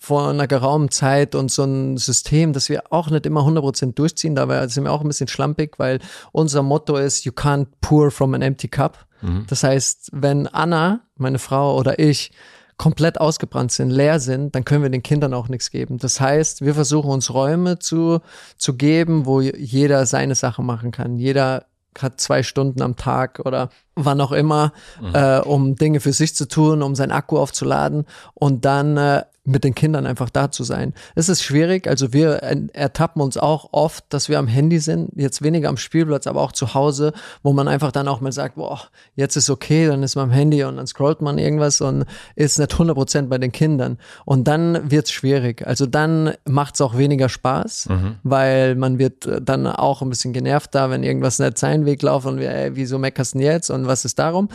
vor 0.00 0.30
einer 0.30 0.46
geraumen 0.46 0.90
Zeit 0.90 1.34
und 1.34 1.50
so 1.50 1.64
ein 1.64 1.96
System, 1.98 2.52
das 2.52 2.68
wir 2.68 2.84
auch 2.90 3.10
nicht 3.10 3.26
immer 3.26 3.42
100% 3.42 3.94
durchziehen. 3.94 4.34
Da 4.34 4.68
sind 4.68 4.84
wir 4.84 4.92
auch 4.92 5.02
ein 5.02 5.08
bisschen 5.08 5.28
schlampig, 5.28 5.78
weil 5.78 6.00
unser 6.32 6.62
Motto 6.62 6.96
ist, 6.96 7.24
you 7.24 7.32
can't 7.32 7.66
pour 7.80 8.10
from 8.10 8.34
an 8.34 8.42
empty 8.42 8.68
cup. 8.68 9.06
Mhm. 9.20 9.44
Das 9.48 9.62
heißt, 9.62 10.10
wenn 10.12 10.46
Anna, 10.46 11.00
meine 11.16 11.38
Frau 11.38 11.76
oder 11.76 11.98
ich 11.98 12.32
komplett 12.78 13.20
ausgebrannt 13.20 13.72
sind, 13.72 13.90
leer 13.90 14.20
sind, 14.20 14.54
dann 14.54 14.64
können 14.64 14.82
wir 14.82 14.88
den 14.88 15.02
Kindern 15.02 15.34
auch 15.34 15.48
nichts 15.48 15.70
geben. 15.70 15.98
Das 15.98 16.18
heißt, 16.18 16.62
wir 16.64 16.74
versuchen 16.74 17.10
uns 17.10 17.32
Räume 17.34 17.78
zu, 17.78 18.20
zu 18.56 18.74
geben, 18.74 19.26
wo 19.26 19.42
jeder 19.42 20.06
seine 20.06 20.34
Sache 20.34 20.62
machen 20.62 20.90
kann. 20.90 21.18
Jeder 21.18 21.66
hat 21.98 22.20
zwei 22.20 22.42
Stunden 22.42 22.80
am 22.80 22.96
Tag 22.96 23.42
oder 23.44 23.68
wann 23.96 24.20
auch 24.22 24.32
immer, 24.32 24.72
mhm. 25.00 25.14
äh, 25.14 25.40
um 25.40 25.76
Dinge 25.76 26.00
für 26.00 26.14
sich 26.14 26.34
zu 26.34 26.48
tun, 26.48 26.82
um 26.82 26.94
sein 26.94 27.10
Akku 27.10 27.36
aufzuladen 27.36 28.06
und 28.32 28.64
dann 28.64 28.96
äh, 28.96 29.24
mit 29.50 29.64
den 29.64 29.74
Kindern 29.74 30.06
einfach 30.06 30.30
da 30.30 30.50
zu 30.50 30.64
sein. 30.64 30.94
Es 31.14 31.28
ist 31.28 31.42
schwierig, 31.42 31.86
also 31.86 32.12
wir 32.12 32.34
ertappen 32.72 33.20
uns 33.20 33.36
auch 33.36 33.68
oft, 33.72 34.04
dass 34.08 34.28
wir 34.28 34.38
am 34.38 34.46
Handy 34.46 34.78
sind, 34.78 35.10
jetzt 35.16 35.42
weniger 35.42 35.68
am 35.68 35.76
Spielplatz, 35.76 36.26
aber 36.26 36.40
auch 36.40 36.52
zu 36.52 36.74
Hause, 36.74 37.12
wo 37.42 37.52
man 37.52 37.68
einfach 37.68 37.92
dann 37.92 38.08
auch 38.08 38.20
mal 38.20 38.32
sagt, 38.32 38.54
boah, 38.54 38.80
jetzt 39.16 39.36
ist 39.36 39.50
okay, 39.50 39.86
dann 39.86 40.02
ist 40.02 40.16
man 40.16 40.24
am 40.24 40.30
Handy 40.30 40.62
und 40.64 40.76
dann 40.76 40.86
scrollt 40.86 41.20
man 41.20 41.38
irgendwas 41.38 41.80
und 41.80 42.04
ist 42.36 42.58
nicht 42.58 42.72
100% 42.72 43.28
bei 43.28 43.38
den 43.38 43.52
Kindern. 43.52 43.98
Und 44.24 44.46
dann 44.46 44.90
wird's 44.90 45.10
schwierig. 45.10 45.66
Also 45.66 45.86
dann 45.86 46.32
macht's 46.44 46.80
auch 46.80 46.96
weniger 46.96 47.28
Spaß, 47.28 47.88
mhm. 47.88 48.16
weil 48.22 48.76
man 48.76 48.98
wird 48.98 49.28
dann 49.42 49.66
auch 49.66 50.02
ein 50.02 50.10
bisschen 50.10 50.32
genervt 50.32 50.74
da, 50.74 50.90
wenn 50.90 51.02
irgendwas 51.02 51.38
nicht 51.38 51.58
seinen 51.58 51.84
Weg 51.86 52.02
laufen 52.02 52.28
und 52.28 52.38
wir, 52.38 52.50
ey, 52.50 52.76
wieso 52.76 52.98
meckerst 52.98 53.34
du 53.34 53.38
denn 53.38 53.46
jetzt 53.46 53.70
und 53.70 53.86
was 53.86 54.04
ist 54.04 54.18
darum? 54.18 54.48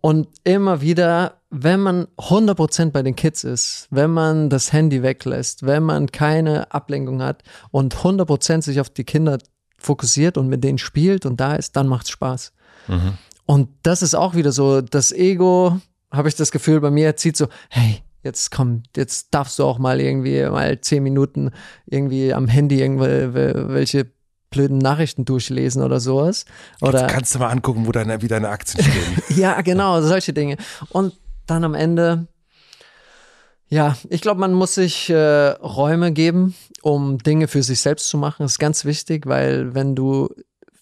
Und 0.00 0.28
immer 0.44 0.80
wieder, 0.80 1.39
wenn 1.50 1.80
man 1.80 2.06
100% 2.16 2.90
bei 2.90 3.02
den 3.02 3.16
Kids 3.16 3.42
ist, 3.42 3.88
wenn 3.90 4.10
man 4.10 4.50
das 4.50 4.72
Handy 4.72 5.02
weglässt, 5.02 5.66
wenn 5.66 5.82
man 5.82 6.10
keine 6.12 6.72
Ablenkung 6.72 7.22
hat 7.22 7.42
und 7.72 7.96
100% 7.96 8.62
sich 8.62 8.80
auf 8.80 8.88
die 8.88 9.04
Kinder 9.04 9.38
fokussiert 9.76 10.38
und 10.38 10.48
mit 10.48 10.62
denen 10.62 10.78
spielt 10.78 11.26
und 11.26 11.40
da 11.40 11.56
ist, 11.56 11.74
dann 11.74 11.88
macht's 11.88 12.10
Spaß. 12.10 12.52
Mhm. 12.86 13.14
Und 13.46 13.68
das 13.82 14.02
ist 14.02 14.14
auch 14.14 14.34
wieder 14.34 14.52
so, 14.52 14.80
das 14.80 15.10
Ego, 15.10 15.80
habe 16.12 16.28
ich 16.28 16.36
das 16.36 16.52
Gefühl, 16.52 16.80
bei 16.80 16.90
mir 16.90 17.16
zieht 17.16 17.36
so, 17.36 17.48
hey, 17.68 18.02
jetzt 18.22 18.52
komm, 18.52 18.84
jetzt 18.94 19.34
darfst 19.34 19.58
du 19.58 19.64
auch 19.64 19.78
mal 19.78 20.00
irgendwie 20.00 20.42
mal 20.48 20.80
zehn 20.80 21.02
Minuten 21.02 21.50
irgendwie 21.86 22.32
am 22.32 22.46
Handy 22.46 22.80
irgendwelche 22.80 24.06
blöden 24.50 24.78
Nachrichten 24.78 25.24
durchlesen 25.24 25.82
oder 25.82 25.98
sowas. 26.00 26.44
Oder 26.80 27.02
Jetzt 27.02 27.12
kannst 27.12 27.34
du 27.34 27.38
mal 27.38 27.48
angucken, 27.48 27.86
wo 27.86 27.92
deine, 27.92 28.20
wie 28.22 28.28
deine 28.28 28.50
Aktien 28.50 28.84
stehen. 28.84 29.22
ja, 29.36 29.60
genau, 29.62 30.00
solche 30.02 30.32
Dinge. 30.32 30.56
Und 30.90 31.14
dann 31.50 31.64
am 31.64 31.74
Ende, 31.74 32.26
ja, 33.68 33.96
ich 34.08 34.20
glaube, 34.20 34.40
man 34.40 34.54
muss 34.54 34.74
sich 34.74 35.10
äh, 35.10 35.48
Räume 35.50 36.12
geben, 36.12 36.54
um 36.82 37.18
Dinge 37.18 37.48
für 37.48 37.62
sich 37.62 37.80
selbst 37.80 38.08
zu 38.08 38.18
machen. 38.18 38.42
Das 38.42 38.52
ist 38.52 38.58
ganz 38.58 38.84
wichtig, 38.84 39.26
weil 39.26 39.74
wenn 39.74 39.94
du 39.94 40.28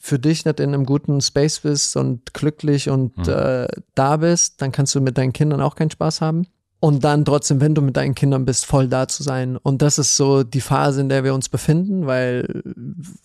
für 0.00 0.18
dich 0.18 0.44
nicht 0.44 0.60
in 0.60 0.72
einem 0.72 0.86
guten 0.86 1.20
Space 1.20 1.60
bist 1.60 1.96
und 1.96 2.32
glücklich 2.32 2.88
und 2.88 3.16
mhm. 3.16 3.32
äh, 3.32 3.68
da 3.94 4.16
bist, 4.16 4.62
dann 4.62 4.72
kannst 4.72 4.94
du 4.94 5.00
mit 5.00 5.18
deinen 5.18 5.32
Kindern 5.32 5.60
auch 5.60 5.74
keinen 5.74 5.90
Spaß 5.90 6.20
haben 6.20 6.46
und 6.80 7.02
dann 7.02 7.24
trotzdem, 7.24 7.60
wenn 7.60 7.74
du 7.74 7.82
mit 7.82 7.96
deinen 7.96 8.14
Kindern 8.14 8.44
bist, 8.44 8.64
voll 8.64 8.86
da 8.86 9.08
zu 9.08 9.24
sein. 9.24 9.56
Und 9.56 9.82
das 9.82 9.98
ist 9.98 10.16
so 10.16 10.44
die 10.44 10.60
Phase, 10.60 11.00
in 11.00 11.08
der 11.08 11.24
wir 11.24 11.34
uns 11.34 11.48
befinden, 11.48 12.06
weil, 12.06 12.62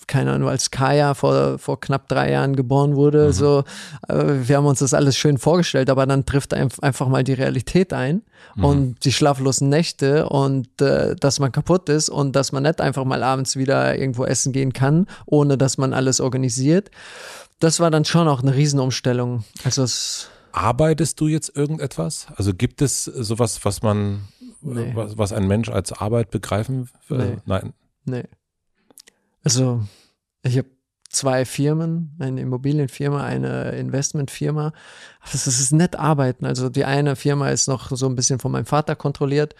keine 0.07 0.31
Ahnung, 0.31 0.49
als 0.49 0.71
Kaya 0.71 1.13
vor, 1.13 1.59
vor 1.59 1.79
knapp 1.79 2.07
drei 2.07 2.31
Jahren 2.31 2.55
geboren 2.55 2.95
wurde, 2.95 3.27
mhm. 3.27 3.31
so, 3.31 3.63
äh, 4.07 4.23
wir 4.47 4.57
haben 4.57 4.65
uns 4.65 4.79
das 4.79 4.95
alles 4.95 5.15
schön 5.17 5.37
vorgestellt, 5.37 5.91
aber 5.91 6.07
dann 6.07 6.25
trifft 6.25 6.53
einfach 6.55 7.07
mal 7.07 7.23
die 7.23 7.33
Realität 7.33 7.93
ein 7.93 8.23
mhm. 8.55 8.65
und 8.65 9.05
die 9.05 9.13
schlaflosen 9.13 9.69
Nächte 9.69 10.27
und 10.29 10.81
äh, 10.81 11.15
dass 11.15 11.39
man 11.39 11.51
kaputt 11.51 11.89
ist 11.89 12.09
und 12.09 12.35
dass 12.35 12.53
man 12.53 12.63
nicht 12.63 12.81
einfach 12.81 13.05
mal 13.05 13.21
abends 13.21 13.55
wieder 13.55 13.95
irgendwo 13.99 14.25
essen 14.25 14.51
gehen 14.51 14.73
kann, 14.73 15.05
ohne 15.27 15.59
dass 15.59 15.77
man 15.77 15.93
alles 15.93 16.21
organisiert. 16.21 16.89
Das 17.59 17.79
war 17.79 17.91
dann 17.91 18.03
schon 18.03 18.27
auch 18.27 18.41
eine 18.41 18.55
Riesenumstellung. 18.55 19.43
Also 19.63 19.83
es 19.83 20.29
Arbeitest 20.53 21.19
du 21.19 21.27
jetzt 21.27 21.55
irgendetwas? 21.55 22.27
Also 22.35 22.53
gibt 22.53 22.81
es 22.81 23.05
sowas, 23.05 23.65
was 23.65 23.81
man, 23.81 24.27
nee. 24.61 24.91
was, 24.93 25.17
was, 25.17 25.33
ein 25.33 25.47
Mensch 25.47 25.69
als 25.69 25.91
Arbeit 25.91 26.31
begreifen 26.31 26.89
will? 27.07 27.17
Nee. 27.17 27.37
Nein. 27.45 27.73
Nee. 28.05 28.23
Also, 29.43 29.83
ich 30.43 30.57
habe 30.57 30.69
zwei 31.09 31.45
Firmen, 31.45 32.15
eine 32.19 32.41
Immobilienfirma, 32.41 33.23
eine 33.23 33.71
Investmentfirma. 33.71 34.73
Das 35.31 35.47
ist 35.47 35.71
nett 35.71 35.95
arbeiten. 35.95 36.45
Also 36.45 36.69
die 36.69 36.85
eine 36.85 37.15
Firma 37.15 37.49
ist 37.49 37.67
noch 37.67 37.89
so 37.91 38.07
ein 38.07 38.15
bisschen 38.15 38.39
von 38.39 38.51
meinem 38.51 38.65
Vater 38.65 38.95
kontrolliert, 38.95 39.55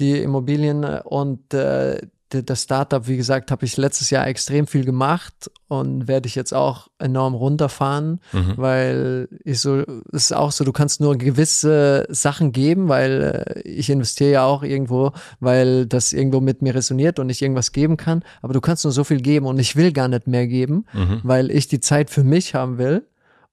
die 0.00 0.18
Immobilien 0.20 0.84
und 0.84 1.54
äh, 1.54 2.00
das 2.30 2.62
Startup, 2.62 3.06
wie 3.06 3.16
gesagt, 3.16 3.50
habe 3.50 3.64
ich 3.64 3.76
letztes 3.76 4.10
Jahr 4.10 4.26
extrem 4.26 4.66
viel 4.66 4.84
gemacht 4.84 5.50
und 5.68 6.08
werde 6.08 6.26
ich 6.26 6.34
jetzt 6.34 6.52
auch 6.52 6.88
enorm 6.98 7.34
runterfahren, 7.34 8.20
mhm. 8.32 8.54
weil 8.56 9.28
ich 9.44 9.60
so, 9.60 9.80
es 10.12 10.24
ist 10.24 10.32
auch 10.32 10.50
so, 10.50 10.64
du 10.64 10.72
kannst 10.72 11.00
nur 11.00 11.16
gewisse 11.16 12.06
Sachen 12.08 12.52
geben, 12.52 12.88
weil 12.88 13.44
äh, 13.46 13.60
ich 13.62 13.90
investiere 13.90 14.32
ja 14.32 14.44
auch 14.44 14.62
irgendwo, 14.62 15.12
weil 15.40 15.86
das 15.86 16.12
irgendwo 16.12 16.40
mit 16.40 16.62
mir 16.62 16.74
resoniert 16.74 17.18
und 17.18 17.30
ich 17.30 17.42
irgendwas 17.42 17.72
geben 17.72 17.96
kann, 17.96 18.24
aber 18.42 18.52
du 18.52 18.60
kannst 18.60 18.84
nur 18.84 18.92
so 18.92 19.04
viel 19.04 19.20
geben 19.20 19.46
und 19.46 19.58
ich 19.58 19.76
will 19.76 19.92
gar 19.92 20.08
nicht 20.08 20.26
mehr 20.26 20.46
geben, 20.48 20.86
mhm. 20.92 21.20
weil 21.22 21.50
ich 21.50 21.68
die 21.68 21.80
Zeit 21.80 22.10
für 22.10 22.24
mich 22.24 22.54
haben 22.54 22.78
will 22.78 23.06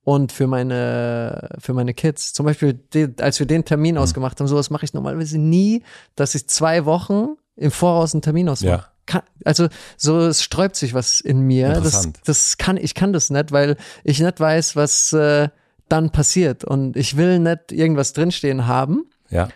und 0.04 0.32
für 0.32 0.48
meine, 0.48 1.50
für 1.60 1.74
meine 1.74 1.94
Kids. 1.94 2.34
Zum 2.34 2.46
Beispiel, 2.46 2.80
als 3.20 3.40
wir 3.40 3.46
den 3.46 3.66
Termin 3.66 3.96
Mhm. 3.96 4.02
ausgemacht 4.02 4.40
haben, 4.40 4.48
sowas 4.48 4.70
mache 4.70 4.86
ich 4.86 4.94
normalerweise 4.94 5.38
nie, 5.38 5.84
dass 6.16 6.36
ich 6.36 6.48
zwei 6.48 6.86
Wochen 6.86 7.36
im 7.56 7.72
Voraus 7.72 8.14
einen 8.14 8.22
Termin 8.22 8.50
ausmache. 8.50 8.72
Ja. 8.84 8.88
Kann, 9.06 9.22
also 9.44 9.68
so 9.98 10.20
es 10.22 10.42
sträubt 10.44 10.76
sich 10.78 10.94
was 10.94 11.20
in 11.20 11.42
mir. 11.42 11.82
Das, 11.82 12.10
das 12.24 12.58
kann 12.58 12.78
ich 12.78 12.94
kann 12.96 13.12
das 13.12 13.30
nicht, 13.30 13.52
weil 13.52 13.76
ich 14.04 14.20
nicht 14.22 14.40
weiß, 14.40 14.76
was 14.78 15.12
äh, 15.14 15.50
dann 15.90 16.12
passiert 16.12 16.64
und 16.64 16.96
ich 16.96 17.18
will 17.18 17.40
nicht 17.40 17.72
irgendwas 17.72 18.14
drinstehen 18.14 18.66
haben, 18.66 19.06
Ja. 19.30 19.50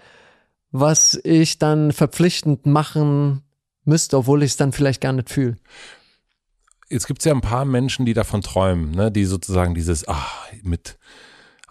was 0.71 1.17
ich 1.23 1.59
dann 1.59 1.93
verpflichtend 1.93 2.65
machen 2.65 3.43
müsste, 3.85 4.17
obwohl 4.17 4.43
ich 4.43 4.51
es 4.51 4.57
dann 4.57 4.73
vielleicht 4.73 4.99
gar 4.99 5.13
nicht 5.13 5.29
fühle. 5.29 5.55
Jetzt 6.89 7.07
gibt 7.07 7.19
es 7.19 7.25
ja 7.25 7.33
ein 7.33 7.41
paar 7.41 7.65
Menschen, 7.65 8.05
die 8.05 8.13
davon 8.13 8.41
träumen, 8.41 8.91
ne? 8.91 9.11
die 9.11 9.25
sozusagen 9.25 9.73
dieses, 9.75 10.07
ah, 10.07 10.25
mit 10.63 10.97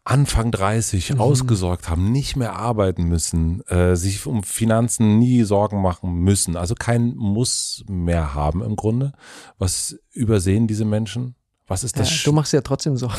Anfang 0.07 0.53
30 0.53 1.15
Mhm. 1.15 1.21
ausgesorgt 1.21 1.89
haben, 1.91 2.13
nicht 2.13 2.37
mehr 2.37 2.55
arbeiten 2.57 3.05
müssen, 3.05 3.61
äh, 3.67 3.97
sich 3.97 4.25
um 4.27 4.45
Finanzen 4.45 5.19
nie 5.19 5.43
Sorgen 5.43 5.83
machen 5.83 6.15
müssen, 6.21 6.57
also 6.57 6.75
kein 6.77 7.15
Muss 7.17 7.85
mehr 7.89 8.33
haben 8.35 8.63
im 8.63 8.77
Grunde. 8.77 9.13
Was 9.59 9.99
übersehen 10.13 10.67
diese 10.69 10.85
Menschen? 10.85 11.35
Was 11.67 11.83
ist 11.83 11.97
Ja, 11.97 12.03
das? 12.05 12.23
du 12.23 12.33
machst 12.33 12.53
ja 12.53 12.61
trotzdem 12.61 12.97
so. 12.97 13.11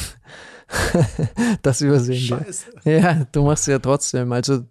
das 1.61 1.81
übersehen. 1.81 2.22
Scheiße. 2.22 2.65
Ja, 2.85 3.26
du 3.31 3.43
machst 3.43 3.68
ja 3.68 3.80
trotzdem. 3.80 4.31
Also 4.31 4.64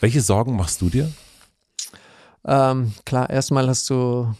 Welche 0.00 0.20
Sorgen 0.20 0.56
machst 0.56 0.80
du 0.80 0.88
dir? 0.90 1.12
ähm, 2.44 2.92
klar, 3.04 3.30
erstmal 3.30 3.68
hast 3.68 3.88
du 3.88 4.34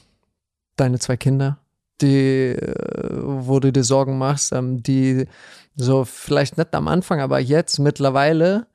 deine 0.77 0.99
zwei 0.99 1.17
Kinder, 1.17 1.59
die, 2.01 2.49
äh, 2.57 3.11
wo 3.23 3.61
du 3.61 3.73
dir 3.73 3.85
Sorgen 3.85 4.19
machst, 4.19 4.53
ähm, 4.53 4.83
die 4.83 5.27
so 5.77 6.05
vielleicht 6.05 6.59
nicht 6.59 6.75
am 6.75 6.89
Anfang, 6.89 7.21
aber 7.21 7.39
jetzt 7.39 7.79
mittlerweile, 7.79 8.67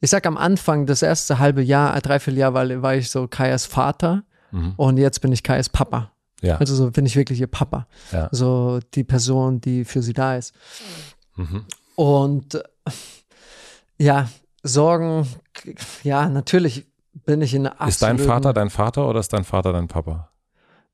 ich 0.00 0.10
sag 0.10 0.26
am 0.26 0.36
Anfang, 0.36 0.86
das 0.86 1.02
erste 1.02 1.38
halbe 1.38 1.62
Jahr, 1.62 1.96
äh, 1.96 2.00
dreiviertel 2.00 2.38
Jahr 2.38 2.54
war, 2.54 2.82
war 2.82 2.94
ich 2.94 3.10
so 3.10 3.26
Kajas 3.28 3.66
Vater 3.66 4.24
Mhm. 4.52 4.74
und 4.76 4.96
jetzt 4.98 5.20
bin 5.20 5.32
ich 5.32 5.42
Kajas 5.42 5.68
Papa. 5.68 6.12
Ja. 6.40 6.56
Also 6.58 6.74
so 6.76 6.90
bin 6.90 7.04
ich 7.06 7.16
wirklich 7.16 7.40
ihr 7.40 7.46
Papa. 7.48 7.86
Ja. 8.12 8.28
So 8.30 8.78
die 8.94 9.04
Person, 9.04 9.60
die 9.60 9.84
für 9.84 10.02
sie 10.02 10.12
da 10.12 10.36
ist. 10.36 10.54
Mhm. 11.36 11.64
Und 11.96 12.62
ja, 13.98 14.28
Sorgen, 14.62 15.26
ja, 16.02 16.28
natürlich 16.28 16.86
bin 17.24 17.40
ich 17.40 17.54
in 17.54 17.66
einer 17.66 17.88
Ist 17.88 18.02
dein 18.02 18.18
Vater 18.18 18.52
dein 18.52 18.70
Vater 18.70 19.08
oder 19.08 19.20
ist 19.20 19.32
dein 19.32 19.44
Vater 19.44 19.72
dein 19.72 19.88
Papa? 19.88 20.30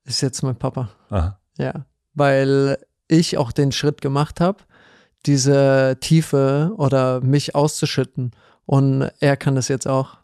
Ist 0.05 0.21
jetzt 0.21 0.41
mein 0.43 0.55
Papa. 0.55 0.89
Aha. 1.09 1.39
Ja, 1.57 1.85
weil 2.13 2.77
ich 3.07 3.37
auch 3.37 3.51
den 3.51 3.71
Schritt 3.71 4.01
gemacht 4.01 4.39
habe, 4.41 4.59
diese 5.25 5.97
Tiefe 5.99 6.73
oder 6.77 7.21
mich 7.21 7.55
auszuschütten. 7.55 8.31
Und 8.65 9.09
er 9.19 9.37
kann 9.37 9.55
das 9.55 9.67
jetzt 9.67 9.87
auch. 9.87 10.17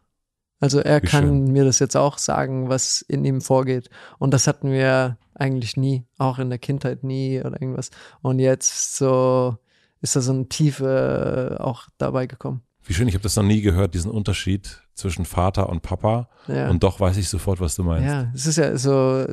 Also 0.60 0.80
er 0.80 1.02
Wie 1.02 1.08
kann 1.08 1.24
schön. 1.24 1.52
mir 1.52 1.66
das 1.66 1.80
jetzt 1.80 1.96
auch 1.96 2.18
sagen, 2.18 2.70
was 2.70 3.02
in 3.02 3.24
ihm 3.24 3.42
vorgeht. 3.42 3.90
Und 4.18 4.34
das 4.34 4.48
hatten 4.48 4.72
wir 4.72 5.18
eigentlich 5.34 5.78
nie, 5.78 6.06
auch 6.18 6.38
in 6.38 6.50
der 6.50 6.60
Kindheit 6.60 7.04
nie 7.04 7.40
oder 7.40 7.62
irgendwas. 7.62 7.92
Und 8.22 8.40
jetzt 8.40 8.98
so 8.98 9.58
ist 10.02 10.16
da 10.16 10.22
so 10.22 10.34
eine 10.34 10.48
Tiefe 10.50 11.58
auch 11.60 11.88
dabei 11.98 12.28
gekommen. 12.28 12.62
Wie 12.84 12.94
schön, 12.94 13.08
ich 13.08 13.14
habe 13.14 13.24
das 13.24 13.36
noch 13.36 13.44
nie 13.44 13.62
gehört, 13.62 13.94
diesen 13.94 14.12
Unterschied 14.12 14.82
zwischen 14.96 15.26
Vater 15.26 15.70
und 15.70 15.82
Papa. 15.82 16.30
Ja. 16.48 16.70
Und 16.70 16.84
doch 16.84 17.00
weiß 17.00 17.18
ich 17.18 17.30
sofort, 17.30 17.60
was 17.60 17.76
du 17.76 17.84
meinst. 17.84 18.08
Ja, 18.08 18.32
es 18.34 18.46
ist 18.46 18.58
ja 18.58 18.78
so, 18.78 19.26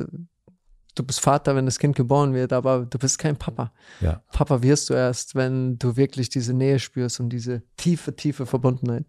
du 0.97 1.03
bist 1.03 1.19
Vater, 1.21 1.55
wenn 1.55 1.65
das 1.65 1.79
Kind 1.79 1.95
geboren 1.95 2.33
wird, 2.33 2.53
aber 2.53 2.85
du 2.85 2.97
bist 2.97 3.19
kein 3.19 3.37
Papa. 3.37 3.71
Ja. 4.01 4.21
Papa 4.31 4.61
wirst 4.61 4.89
du 4.89 4.93
erst, 4.93 5.35
wenn 5.35 5.77
du 5.77 5.95
wirklich 5.95 6.29
diese 6.29 6.53
Nähe 6.53 6.79
spürst 6.79 7.19
und 7.19 7.29
diese 7.29 7.63
tiefe, 7.77 8.15
tiefe 8.15 8.45
Verbundenheit. 8.45 9.05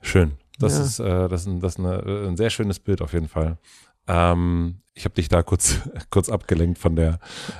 Schön. 0.00 0.32
Das 0.58 0.74
Ja. 0.78 0.84
ist, 0.84 0.98
äh, 1.00 1.28
das 1.28 1.42
ist, 1.42 1.46
ein, 1.46 1.60
das 1.60 1.72
ist 1.74 1.78
eine, 1.80 2.28
ein 2.28 2.36
sehr 2.36 2.50
schönes 2.50 2.78
Bild 2.78 3.00
auf 3.02 3.12
jeden 3.12 3.28
Fall. 3.28 3.56
Ähm, 4.06 4.80
ich 4.94 5.04
habe 5.04 5.14
dich 5.14 5.28
da 5.28 5.42
kurz, 5.42 5.78
kurz 6.10 6.28
abgelenkt 6.28 6.78
von 6.78 6.96
der, 6.96 7.18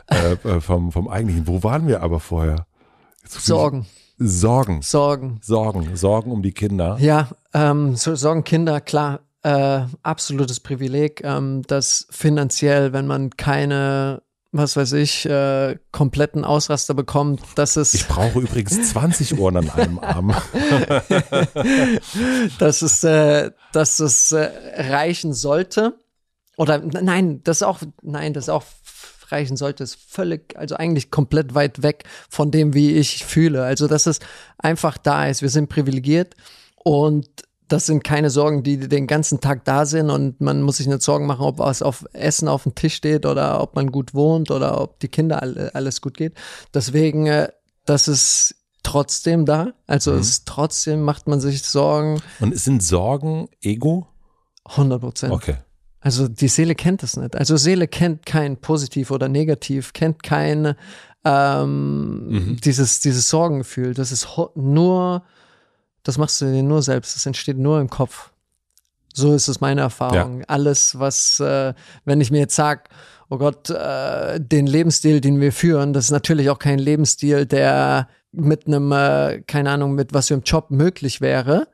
äh, 0.09 0.33
äh, 0.33 0.61
vom, 0.61 0.93
vom 0.93 1.09
eigentlichen. 1.09 1.47
Wo 1.47 1.63
waren 1.63 1.87
wir 1.87 2.03
aber 2.03 2.21
vorher? 2.21 2.67
Jetzt 3.23 3.41
Sorgen, 3.45 3.87
Sorgen. 4.19 4.83
Sorgen. 4.83 5.39
Sorgen. 5.43 5.97
Sorgen 5.97 6.31
um 6.33 6.43
die 6.43 6.53
Kinder. 6.53 6.97
Ja, 7.01 7.29
ähm, 7.55 7.95
so, 7.97 8.15
Sorgen 8.15 8.45
Kinder, 8.45 8.81
klar, 8.81 9.21
äh, 9.43 9.81
absolutes 10.03 10.61
Privileg, 10.61 11.23
ähm, 11.25 11.63
dass 11.67 12.07
finanziell, 12.11 12.93
wenn 12.93 13.07
man 13.07 13.31
keine, 13.31 14.23
was 14.53 14.77
weiß 14.77 14.93
ich, 14.95 15.27
äh, 15.27 15.79
kompletten 15.91 16.45
Ausraster 16.45 16.95
bekommt, 16.95 17.41
dass 17.57 17.77
es 17.77 17.95
Ich 17.95 18.07
brauche 18.07 18.39
übrigens 18.41 18.91
20 18.91 19.39
Ohren 19.39 19.57
an 19.57 19.71
einem 19.71 19.99
Arm. 19.99 20.29
dass 22.59 22.83
es, 22.83 23.03
äh, 23.03 23.51
dass 23.73 23.99
es 23.99 24.33
äh, 24.33 24.51
reichen 24.77 25.33
sollte. 25.33 25.99
Oder 26.57 26.79
nein, 26.79 27.43
das 27.45 27.63
auch, 27.63 27.81
nein, 28.03 28.35
das 28.35 28.49
auch 28.49 28.65
reichen 29.33 29.57
sollte, 29.57 29.83
ist 29.83 29.97
völlig, 29.97 30.57
also 30.57 30.77
eigentlich 30.77 31.11
komplett 31.11 31.55
weit 31.55 31.83
weg 31.83 32.05
von 32.29 32.51
dem, 32.51 32.75
wie 32.75 32.93
ich 32.93 33.25
fühle. 33.25 33.65
Also, 33.65 33.89
dass 33.89 34.07
es 34.07 34.21
einfach 34.59 34.99
da 34.99 35.27
ist. 35.27 35.43
Wir 35.43 35.49
sind 35.49 35.69
privilegiert 35.69 36.37
und 36.77 37.27
das 37.73 37.87
sind 37.87 38.05
keine 38.05 38.31
Sorgen, 38.31 38.63
die 38.63 38.77
den 38.89 39.07
ganzen 39.07 39.41
Tag 39.41 39.65
da 39.65 39.87
sind 39.87 40.11
und 40.11 40.41
man 40.41 40.63
muss 40.63 40.77
sich 40.77 40.87
nicht 40.87 41.03
Sorgen 41.03 41.27
machen, 41.27 41.45
ob 41.45 41.59
was 41.59 41.83
auf 41.83 42.05
Essen 42.13 42.49
auf 42.49 42.65
dem 42.65 42.75
Tisch 42.75 42.95
steht 42.95 43.25
oder 43.27 43.61
ob 43.61 43.75
man 43.75 43.91
gut 43.91 44.15
wohnt 44.15 44.51
oder 44.51 44.81
ob 44.81 45.01
die 45.01 45.09
Kinder 45.09 45.41
alle, 45.43 45.75
alles 45.75 46.01
gut 46.01 46.17
geht. 46.17 46.35
Deswegen, 46.75 47.27
äh, 47.27 47.49
das 47.87 48.09
ist 48.09 48.55
trotzdem 48.83 49.47
da. 49.47 49.73
Also 49.87 50.13
Mhm. 50.13 50.19
es 50.19 50.29
ist 50.29 50.47
trotzdem 50.47 51.03
macht 51.03 51.29
man 51.29 51.41
sich 51.41 51.63
Sorgen. 51.63 52.21
Und 52.41 52.57
sind 52.59 52.83
Sorgen 52.83 53.49
Ego? 53.63 54.07
100 54.65 55.01
Prozent. 55.01 55.33
Okay. 55.33 55.57
Also 56.01 56.27
die 56.29 56.49
Seele 56.49 56.75
kennt 56.75 57.03
es 57.05 57.17
nicht. 57.17 57.37
Also 57.37 57.57
Seele 57.57 57.87
kennt 57.89 58.27
kein 58.27 58.57
Positiv 58.57 59.11
oder 59.13 59.29
Negativ, 59.29 59.93
kennt 59.93 60.23
kein 60.23 60.75
ähm, 61.25 62.29
Mhm. 62.29 62.57
dieses, 62.65 63.01
dieses 63.01 63.29
Sorgengefühl. 63.29 63.95
Das 63.95 64.11
ist 64.13 64.27
nur, 64.57 65.23
das 66.03 66.19
machst 66.19 66.41
du 66.41 66.47
dir 66.47 66.63
nur 66.63 66.83
selbst. 66.83 67.17
Das 67.17 67.27
entsteht 67.27 67.59
nur 67.59 67.81
im 67.81 67.91
Kopf. 67.91 68.31
So 69.15 69.35
ist 69.35 69.49
es 69.49 69.61
meine 69.61 69.83
Erfahrung. 69.83 70.43
Alles, 70.49 70.99
was, 70.99 71.39
äh, 71.41 71.75
wenn 72.05 72.21
ich 72.21 72.31
mir 72.31 72.39
jetzt 72.41 72.57
sag, 72.57 72.89
oh 73.29 73.39
Gott, 73.39 73.71
äh, 73.71 74.41
den 74.41 74.67
Lebensstil, 74.67 75.21
den 75.21 75.41
wir 75.41 75.53
führen, 75.53 75.93
das 75.93 76.07
ist 76.07 76.11
natürlich 76.11 76.51
auch 76.51 76.59
kein 76.59 76.79
Lebensstil, 76.79 77.47
der 77.47 78.09
mit 78.33 78.67
einem, 78.67 78.91
äh, 78.93 79.43
keine 79.47 79.71
Ahnung, 79.71 79.95
mit 79.95 80.15
was 80.15 80.29
für 80.29 80.35
einem 80.35 80.45
Job 80.45 80.71
möglich 80.71 81.21
wäre. 81.21 81.69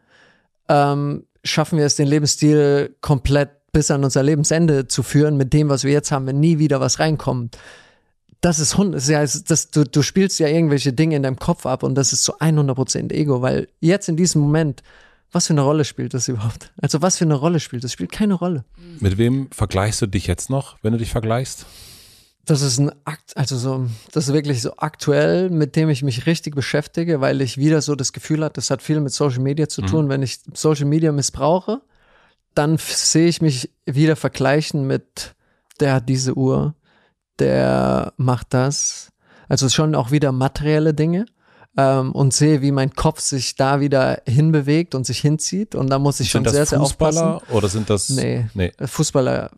Ähm, 0.69 1.25
schaffen 1.45 1.79
wir 1.79 1.87
es, 1.87 1.97
den 1.97 2.09
Lebensstil 2.09 2.97
komplett 3.01 3.51
bis 3.73 3.91
an 3.91 4.03
unser 4.03 4.23
Lebensende 4.23 4.89
zu 4.89 5.03
führen, 5.03 5.37
mit 5.37 5.53
dem, 5.53 5.69
was 5.69 5.85
wir 5.85 5.93
jetzt 5.93 6.11
haben, 6.11 6.27
wenn 6.27 6.41
nie 6.41 6.59
wieder 6.59 6.81
was 6.81 6.99
reinkommt. 6.99 7.57
Das 8.41 8.61
ist, 8.61 8.77
hund- 8.77 8.95
ist 8.95 9.09
ja, 9.09 9.21
das, 9.21 9.71
du, 9.71 9.85
du 9.85 10.03
spielst 10.03 10.39
ja 10.39 10.47
irgendwelche 10.49 10.93
Dinge 10.93 11.17
in 11.17 11.23
deinem 11.25 11.39
Kopf 11.39 11.67
ab 11.67 11.83
und 11.83 11.97
das 11.97 12.13
ist 12.13 12.23
zu 12.23 12.39
100% 12.39 13.13
Ego, 13.13 13.43
weil 13.43 13.69
jetzt 13.81 14.09
in 14.09 14.17
diesem 14.17 14.43
Moment, 14.43 14.83
was 15.33 15.49
für 15.49 15.55
eine 15.55 15.63
Rolle 15.63 15.85
spielt 15.85 16.15
das 16.15 16.29
überhaupt? 16.29 16.73
Also 16.81 17.03
was 17.03 17.19
für 17.19 17.25
eine 17.25 17.35
Rolle 17.35 17.59
spielt 17.61 17.83
das? 17.85 17.93
Spielt 17.93 18.13
keine 18.13 18.35
Rolle. 18.35 18.65
Mit 19.01 19.19
wem 19.19 19.49
vergleichst 19.51 20.01
du 20.03 20.07
dich 20.07 20.27
jetzt 20.29 20.51
noch, 20.51 20.77
wenn 20.83 20.93
du 20.93 20.99
dich 20.99 21.11
vergleichst? 21.11 21.67
Das 22.45 22.63
ist 22.63 22.79
ein 22.79 22.91
Akt, 23.05 23.37
also 23.37 23.59
so, 23.59 23.87
das 24.13 24.29
ist 24.29 24.33
wirklich 24.35 24.63
so 24.63 24.73
aktuell, 24.79 25.51
mit 25.51 25.77
dem 25.77 25.91
ich 25.91 26.03
mich 26.03 26.25
richtig 26.25 26.55
beschäftige, 26.55 27.21
weil 27.21 27.43
ich 27.43 27.59
wieder 27.59 27.83
so 27.83 27.95
das 27.95 28.13
Gefühl 28.15 28.43
hatte, 28.43 28.55
das 28.55 28.71
hat 28.71 28.81
viel 28.83 29.01
mit 29.01 29.13
Social 29.13 29.41
Media 29.41 29.69
zu 29.69 29.83
tun. 29.83 30.09
Wenn 30.09 30.23
ich 30.23 30.39
Social 30.55 30.87
Media 30.87 31.13
missbrauche, 31.13 31.83
dann 32.55 32.79
sehe 32.79 33.27
ich 33.29 33.43
mich 33.43 33.71
wieder 33.85 34.17
vergleichen 34.17 34.87
mit, 34.87 35.35
der 35.81 35.93
hat 35.93 36.09
diese 36.09 36.39
Uhr, 36.39 36.75
der 37.41 38.13
macht 38.17 38.55
das. 38.55 39.11
Also 39.49 39.69
schon 39.69 39.95
auch 39.95 40.11
wieder 40.11 40.33
materielle 40.33 40.95
Dinge. 40.95 41.27
Ähm, 41.77 42.13
und 42.13 42.35
sehe, 42.35 42.61
wie 42.61 42.73
mein 42.73 42.93
Kopf 42.93 43.21
sich 43.21 43.55
da 43.55 43.81
wieder 43.81 44.23
hinbewegt 44.27 44.95
und 44.95 45.07
sich 45.07 45.21
hinzieht. 45.21 45.75
Und 45.75 45.91
da 45.91 45.99
muss 45.99 46.19
ich 46.19 46.31
schon 46.31 46.41
sind 46.41 46.47
das 46.47 46.55
sehr, 46.55 46.67
sehr 46.67 46.81
aufpassen. 46.81 47.19
Fußballer 47.19 47.57
oder 47.57 47.69
sind 47.69 47.89
das? 47.89 48.09
Nee. 48.09 48.47
nee. 48.55 48.73
Fußballer, 48.85 49.51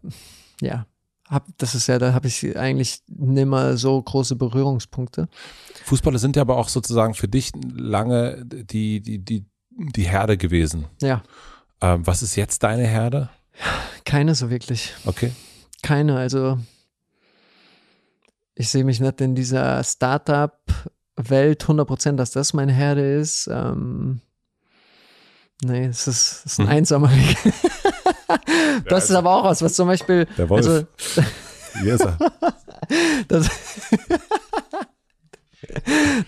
ja, 0.60 0.84
hab, 1.30 1.46
das 1.58 1.74
ist 1.74 1.86
ja, 1.86 1.98
da 1.98 2.12
habe 2.12 2.26
ich 2.26 2.58
eigentlich 2.58 3.00
nimmer 3.06 3.76
so 3.76 4.02
große 4.02 4.36
Berührungspunkte. 4.36 5.28
Fußballer 5.84 6.18
sind 6.18 6.36
ja 6.36 6.42
aber 6.42 6.56
auch 6.56 6.68
sozusagen 6.68 7.14
für 7.14 7.28
dich 7.28 7.52
lange 7.72 8.44
die, 8.44 9.00
die, 9.00 9.18
die, 9.20 9.46
die 9.70 10.02
Herde 10.02 10.36
gewesen. 10.36 10.86
Ja, 11.00 11.22
Ähm, 11.80 12.06
was 12.06 12.22
ist 12.22 12.36
jetzt 12.36 12.62
deine 12.62 12.86
Herde? 12.86 13.30
keine 14.04 14.34
so 14.34 14.50
wirklich. 14.50 14.92
Okay. 15.06 15.32
Keine, 15.82 16.18
also 16.18 16.58
ich 18.60 18.68
sehe 18.68 18.84
mich 18.84 19.00
nicht 19.00 19.20
in 19.22 19.34
dieser 19.34 19.82
Startup-Welt 19.82 21.64
100%, 21.64 22.16
dass 22.16 22.30
das 22.30 22.52
meine 22.52 22.72
Herde 22.72 23.14
ist. 23.14 23.48
Ähm, 23.50 24.20
nee, 25.64 25.86
es 25.86 26.06
ist, 26.06 26.44
ist 26.44 26.58
ein 26.60 26.66
Mhm. 26.66 26.72
einsamer 26.72 27.10
Weg. 27.10 27.36
das 28.90 29.08
ist 29.08 29.16
aber 29.16 29.34
auch 29.34 29.44
was, 29.44 29.62
was 29.62 29.72
zum 29.72 29.88
Beispiel, 29.88 30.26
Der 30.36 30.48
Wolf. 30.50 30.66
also 30.66 30.86
Hier 31.82 31.94
ist 31.94 32.02
er. 32.04 32.18
das, 33.28 33.48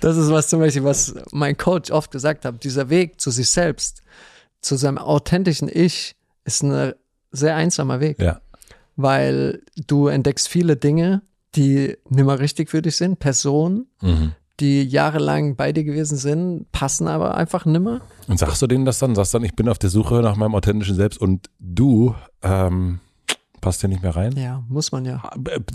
das 0.01 0.17
ist 0.17 0.31
was 0.31 0.49
zum 0.49 0.61
Beispiel, 0.61 0.85
was 0.85 1.15
mein 1.33 1.57
Coach 1.59 1.91
oft 1.91 2.11
gesagt 2.11 2.45
hat. 2.47 2.65
Dieser 2.65 2.89
Weg 2.89 3.21
zu 3.21 3.31
sich 3.31 3.51
selbst, 3.51 4.03
zu 4.63 4.77
seinem 4.77 4.97
authentischen 4.99 5.69
Ich, 5.71 6.17
ist 6.45 6.63
ein 6.63 6.95
sehr 7.31 7.57
einsamer 7.57 8.01
Weg. 8.01 8.21
Ja. 8.23 8.41
Weil 8.97 9.63
du 9.87 10.07
entdeckst 10.09 10.49
viele 10.49 10.77
Dinge, 10.77 11.21
die 11.57 11.97
nimmer 12.09 12.39
richtig 12.39 12.71
für 12.71 12.83
dich 12.83 12.97
sind, 12.97 13.19
Personen, 13.19 13.87
Mhm. 14.01 14.33
die 14.61 14.83
jahrelang 14.85 15.57
bei 15.57 15.73
dir 15.73 15.85
gewesen 15.85 16.17
sind, 16.17 16.71
passen 16.73 17.09
aber 17.09 17.37
einfach 17.37 17.65
nimmer. 17.67 18.01
Und 18.29 18.39
sagst 18.39 18.63
du 18.63 18.67
denen 18.67 18.85
das 18.85 18.99
dann? 18.99 19.15
Sagst 19.15 19.35
dann, 19.35 19.45
ich 19.45 19.55
bin 19.57 19.69
auf 19.69 19.79
der 19.79 19.91
Suche 19.91 20.17
nach 20.23 20.37
meinem 20.37 20.55
authentischen 20.55 20.95
Selbst 20.95 21.21
und 21.21 21.49
du 21.59 22.15
ähm, 22.43 23.01
passt 23.61 23.81
hier 23.81 23.89
nicht 23.89 24.03
mehr 24.03 24.15
rein? 24.17 24.37
Ja, 24.37 24.63
muss 24.69 24.93
man 24.93 25.05
ja. 25.05 25.23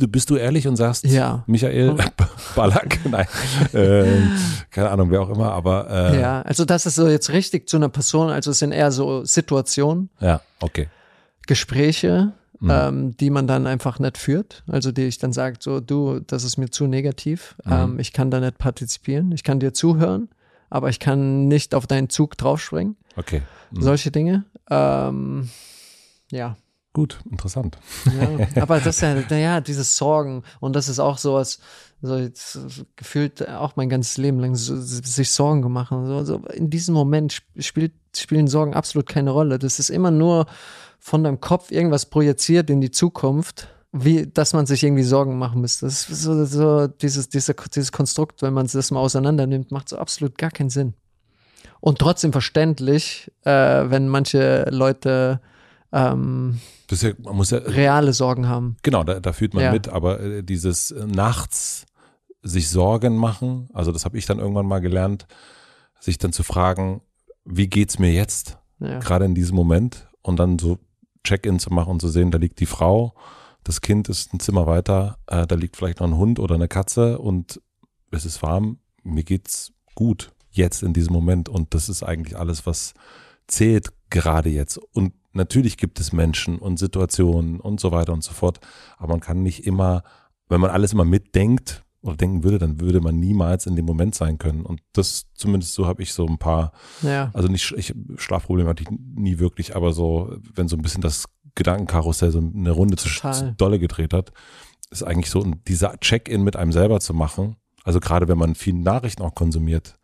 Bist 0.10 0.30
du 0.30 0.36
ehrlich 0.36 0.68
und 0.68 0.76
sagst, 0.76 1.06
Ja. 1.06 1.44
Michael 1.48 1.96
Ballack? 2.56 3.00
Nein, 3.10 3.28
ähm, 3.74 4.32
keine 4.72 4.90
Ahnung, 4.90 5.10
wer 5.12 5.22
auch 5.22 5.30
immer, 5.30 5.52
aber 5.54 5.90
äh, 5.90 6.20
Ja, 6.22 6.42
also 6.42 6.66
das 6.66 6.86
ist 6.86 6.96
so 6.96 7.08
jetzt 7.08 7.30
richtig 7.32 7.68
zu 7.70 7.78
einer 7.78 7.90
Person, 7.90 8.30
also 8.30 8.52
es 8.52 8.60
sind 8.60 8.72
eher 8.74 8.92
so 8.92 9.24
Situationen, 9.26 10.10
ja, 10.20 10.42
okay. 10.60 10.88
Gespräche, 11.48 12.34
Mhm. 12.60 12.70
ähm, 12.72 13.18
die 13.18 13.30
man 13.30 13.46
dann 13.48 13.68
einfach 13.68 14.00
nicht 14.00 14.18
führt. 14.18 14.64
Also 14.68 14.92
die 14.92 15.04
ich 15.04 15.18
dann 15.20 15.34
sage, 15.34 15.58
so 15.60 15.80
du, 15.80 16.20
das 16.20 16.44
ist 16.44 16.58
mir 16.58 16.70
zu 16.70 16.88
negativ, 16.88 17.56
Mhm. 17.66 17.72
ähm, 17.72 18.00
ich 18.00 18.14
kann 18.14 18.32
da 18.32 18.40
nicht 18.40 18.58
partizipieren, 18.58 19.32
ich 19.32 19.44
kann 19.44 19.60
dir 19.60 19.74
zuhören, 19.74 20.30
aber 20.70 20.90
ich 20.90 21.00
kann 21.00 21.48
nicht 21.48 21.76
auf 21.76 21.88
deinen 21.88 22.10
Zug 22.10 22.38
draufspringen. 22.38 22.96
Okay. 23.16 23.42
Mhm. 23.72 23.82
Solche 23.82 24.12
Dinge. 24.12 24.46
Ähm, 24.70 25.50
ja. 26.32 26.58
Gut, 26.94 27.20
interessant. 27.30 27.78
Ja, 28.56 28.64
aber 28.64 28.80
das 28.80 28.96
ist 28.96 29.02
ja, 29.02 29.14
naja, 29.30 29.62
dieses 29.62 29.98
Sorgen 29.98 30.42
und 30.60 30.76
das 30.76 30.90
ist 30.90 30.98
auch 30.98 31.20
sowas, 31.20 31.60
so 32.02 32.18
jetzt 32.18 32.58
gefühlt 32.96 33.48
auch 33.50 33.76
mein 33.76 33.88
ganzes 33.88 34.18
Leben 34.18 34.40
lang 34.40 34.56
so, 34.56 34.76
sich 34.82 35.30
Sorgen 35.30 35.62
gemacht. 35.62 35.90
So, 35.92 36.24
so 36.24 36.38
in 36.56 36.72
diesem 36.72 36.96
Moment 36.96 37.34
sp- 37.38 37.46
spielt, 37.62 37.94
spielen 38.16 38.48
Sorgen 38.48 38.74
absolut 38.74 39.08
keine 39.08 39.30
Rolle. 39.30 39.60
Das 39.60 39.78
ist 39.78 39.92
immer 39.92 40.10
nur 40.10 40.48
von 41.00 41.24
deinem 41.24 41.40
Kopf 41.40 41.72
irgendwas 41.72 42.08
projiziert 42.08 42.70
in 42.70 42.82
die 42.82 42.92
Zukunft, 42.92 43.68
wie, 43.92 44.28
dass 44.28 44.54
man 44.54 44.66
sich 44.66 44.84
irgendwie 44.84 45.04
Sorgen 45.04 45.38
machen 45.38 45.62
müsste. 45.62 45.86
Das 45.86 46.10
ist 46.10 46.22
so, 46.22 46.46
so 46.46 46.88
dieses, 46.88 47.30
dieser, 47.30 47.54
dieses 47.54 47.92
Konstrukt, 47.92 48.42
wenn 48.42 48.54
man 48.54 48.68
das 48.68 48.92
mal 48.92 49.00
auseinander 49.00 49.48
nimmt, 49.48 49.72
macht 49.72 49.90
so 49.90 49.98
absolut 49.98 50.38
gar 50.38 50.52
keinen 50.52 50.70
Sinn. 50.70 50.94
Und 51.80 52.00
trotzdem 52.00 52.32
verständlich, 52.32 53.32
äh, 53.44 53.52
wenn 53.52 54.08
manche 54.08 54.68
Leute 54.72 55.40
ähm, 55.92 56.60
ja, 56.92 57.12
man 57.24 57.36
muss 57.36 57.52
ja, 57.52 57.60
reale 57.60 58.14
Sorgen 58.14 58.48
haben. 58.48 58.78
genau, 58.84 59.04
da, 59.04 59.20
da 59.20 59.34
fühlt 59.34 59.54
man 59.54 59.64
Ja. 59.64 59.72
mit, 59.72 59.88
aber 59.88 60.20
äh, 60.20 60.44
dieses 60.44 60.92
äh, 60.92 61.06
nachts 61.06 61.86
sich 62.44 62.70
Sorgen 62.70 63.16
machen, 63.18 63.70
also 63.74 63.92
das 63.92 64.06
habe 64.06 64.18
ich 64.18 64.26
dann 64.26 64.40
irgendwann 64.40 64.68
mal 64.68 64.80
gelernt, 64.80 65.28
sich 66.00 66.18
dann 66.18 66.34
zu 66.34 66.44
fragen, 66.44 67.02
wie 67.46 67.68
geht's 67.68 68.00
mir 68.00 68.12
jetzt? 68.12 68.58
Gerade 68.80 69.26
in 69.26 69.34
diesem 69.34 69.56
Moment 69.56 70.08
und 70.22 70.38
dann 70.38 70.60
so 70.60 70.78
Check-in 71.28 71.60
zu 71.60 71.74
machen 71.74 71.92
und 71.92 72.00
zu 72.00 72.08
sehen, 72.08 72.32
da 72.32 72.38
liegt 72.38 72.60
die 72.60 72.66
Frau, 72.66 73.14
das 73.64 73.82
Kind 73.82 74.08
ist 74.08 74.34
ein 74.34 74.40
Zimmer 74.40 74.66
weiter, 74.66 75.18
äh, 75.28 75.46
da 75.46 75.56
liegt 75.56 75.76
vielleicht 75.76 76.00
noch 76.00 76.08
ein 76.08 76.16
Hund 76.16 76.40
oder 76.40 76.56
eine 76.56 76.70
Katze 76.70 77.20
und 77.20 77.62
es 78.12 78.26
ist 78.26 78.42
warm, 78.42 78.80
mir 79.04 79.24
geht's 79.24 79.74
gut 79.94 80.32
jetzt 80.52 80.84
in 80.84 80.94
diesem 80.94 81.12
Moment 81.14 81.50
und 81.50 81.74
das 81.74 81.90
ist 81.90 82.02
eigentlich 82.02 82.38
alles, 82.38 82.66
was 82.66 82.94
zählt 83.48 83.90
gerade 84.10 84.50
jetzt. 84.50 84.78
Und 84.78 85.14
natürlich 85.34 85.78
gibt 85.78 86.00
es 86.00 86.14
Menschen 86.14 86.60
und 86.60 86.78
Situationen 86.80 87.60
und 87.60 87.82
so 87.82 87.92
weiter 87.92 88.14
und 88.14 88.24
so 88.24 88.32
fort, 88.32 88.60
aber 88.98 89.14
man 89.14 89.20
kann 89.20 89.44
nicht 89.44 89.66
immer, 89.66 90.04
wenn 90.48 90.62
man 90.62 90.72
alles 90.72 90.94
immer 90.94 91.06
mitdenkt 91.06 91.84
oder 92.08 92.18
denken 92.18 92.44
würde, 92.44 92.58
dann 92.58 92.80
würde 92.80 93.02
man 93.02 93.20
niemals 93.20 93.66
in 93.66 93.76
dem 93.76 93.86
Moment 93.86 94.16
sein 94.16 94.38
können 94.38 94.66
und 94.66 94.82
das 94.94 95.26
zumindest 95.34 95.74
so 95.74 95.86
habe 95.86 96.02
ich 96.04 96.14
so 96.14 96.26
ein 96.26 96.38
paar 96.38 96.72
Ja. 97.02 97.30
also 97.34 97.48
nicht, 97.48 97.74
ich, 97.78 97.94
Schlafprobleme 98.18 98.70
hatte 98.70 98.84
ich 98.84 98.90
nie 99.16 99.40
wirklich, 99.40 99.76
aber 99.76 99.94
so, 99.94 100.36
wenn 100.56 100.68
so 100.68 100.76
ein 100.76 100.82
bisschen 100.82 101.02
das 101.02 101.26
Gedankenkarussell 101.56 102.32
so 102.32 102.40
eine 102.40 102.72
Runde 102.72 102.98
zu, 102.98 103.10
zu 103.10 103.54
dolle 103.58 103.80
gedreht 103.80 104.14
hat, 104.14 104.32
ist 104.92 105.04
eigentlich 105.04 105.30
so, 105.30 105.44
dieser 105.68 105.98
Check-in 106.00 106.44
mit 106.44 106.56
einem 106.56 106.72
selber 106.72 107.00
zu 107.00 107.14
machen. 107.14 107.56
Also 107.84 108.00
gerade 108.00 108.28
wenn 108.28 108.38
man 108.38 108.56
viele 108.56 108.80
Nachrichten 108.80 109.24
auch 109.24 109.34
konsumiert, 109.36 109.98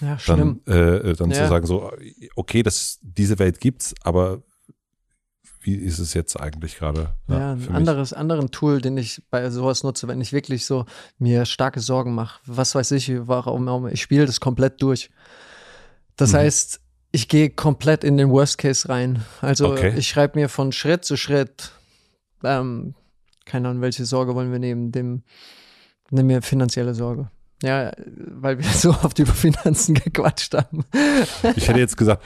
Ja, 0.00 0.18
dann, 0.26 0.60
äh, 0.66 1.14
dann 1.14 1.30
Ja. 1.30 1.36
zu 1.42 1.48
sagen 1.48 1.66
so, 1.66 1.90
okay, 2.36 2.62
das, 2.62 2.98
diese 3.02 3.38
Welt 3.38 3.60
gibt's, 3.60 3.94
aber 4.02 4.42
wie 5.62 5.74
ist 5.74 5.98
es 5.98 6.14
jetzt 6.14 6.38
eigentlich 6.38 6.76
gerade? 6.78 7.14
Ja, 7.28 7.52
ein 7.52 7.58
für 7.60 7.70
mich? 7.70 7.76
anderes, 7.76 8.12
anderen 8.12 8.50
Tool, 8.50 8.80
den 8.80 8.96
ich 8.96 9.22
bei 9.30 9.48
sowas 9.50 9.82
nutze, 9.82 10.08
wenn 10.08 10.20
ich 10.20 10.32
wirklich 10.32 10.66
so 10.66 10.86
mir 11.18 11.44
starke 11.46 11.80
Sorgen 11.80 12.14
mache. 12.14 12.40
Was 12.46 12.74
weiß 12.74 12.90
ich, 12.92 13.12
warum, 13.26 13.66
warum 13.66 13.86
ich 13.88 14.02
spiele 14.02 14.26
das 14.26 14.40
komplett 14.40 14.82
durch. 14.82 15.10
Das 16.16 16.32
Mhm. 16.32 16.36
heißt, 16.36 16.80
ich 17.12 17.28
gehe 17.28 17.50
komplett 17.50 18.04
in 18.04 18.16
den 18.16 18.30
Worst 18.30 18.58
Case 18.58 18.88
rein. 18.88 19.24
Also 19.40 19.72
Okay. 19.72 19.94
ich 19.96 20.08
schreibe 20.08 20.38
mir 20.38 20.48
von 20.48 20.72
Schritt 20.72 21.04
zu 21.04 21.16
Schritt, 21.16 21.72
ähm, 22.44 22.94
keine 23.44 23.68
Ahnung, 23.68 23.82
welche 23.82 24.04
Sorge 24.04 24.34
wollen 24.34 24.50
wir 24.52 24.58
nehmen, 24.58 24.92
dem, 24.92 25.22
nehmen 26.10 26.28
wir 26.28 26.42
finanzielle 26.42 26.94
Sorge. 26.94 27.30
Ja, 27.62 27.92
weil 28.16 28.58
wir 28.58 28.64
so 28.72 28.90
oft 28.90 29.18
über 29.18 29.32
Finanzen 29.32 29.94
gequatscht 29.94 30.54
haben. 30.54 30.84
Ich 31.56 31.68
hätte 31.68 31.78
jetzt 31.78 31.96
gesagt, 31.96 32.22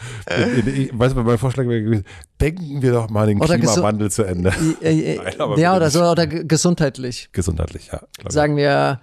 ich, 0.66 0.98
weißt 0.98 1.14
du, 1.16 1.22
mein 1.22 1.38
Vorschlag 1.38 1.66
wäre 1.68 1.82
gewesen, 1.82 2.04
denken 2.40 2.82
wir 2.82 2.92
doch 2.92 3.10
mal 3.10 3.26
den 3.26 3.40
Oder 3.40 3.58
Klimawandel 3.58 4.10
zu 4.10 4.24
Ende. 4.24 4.52
Äh, 4.82 5.14
äh, 5.14 5.16
Nein, 5.38 5.58
ja, 5.58 5.76
oder 5.76 5.90
so, 5.90 6.02
oder 6.04 6.26
ge- 6.26 6.44
gesundheitlich. 6.44 7.28
Gesundheitlich, 7.32 7.90
ja. 7.92 8.00
sagen 8.28 8.56
wir, 8.56 9.00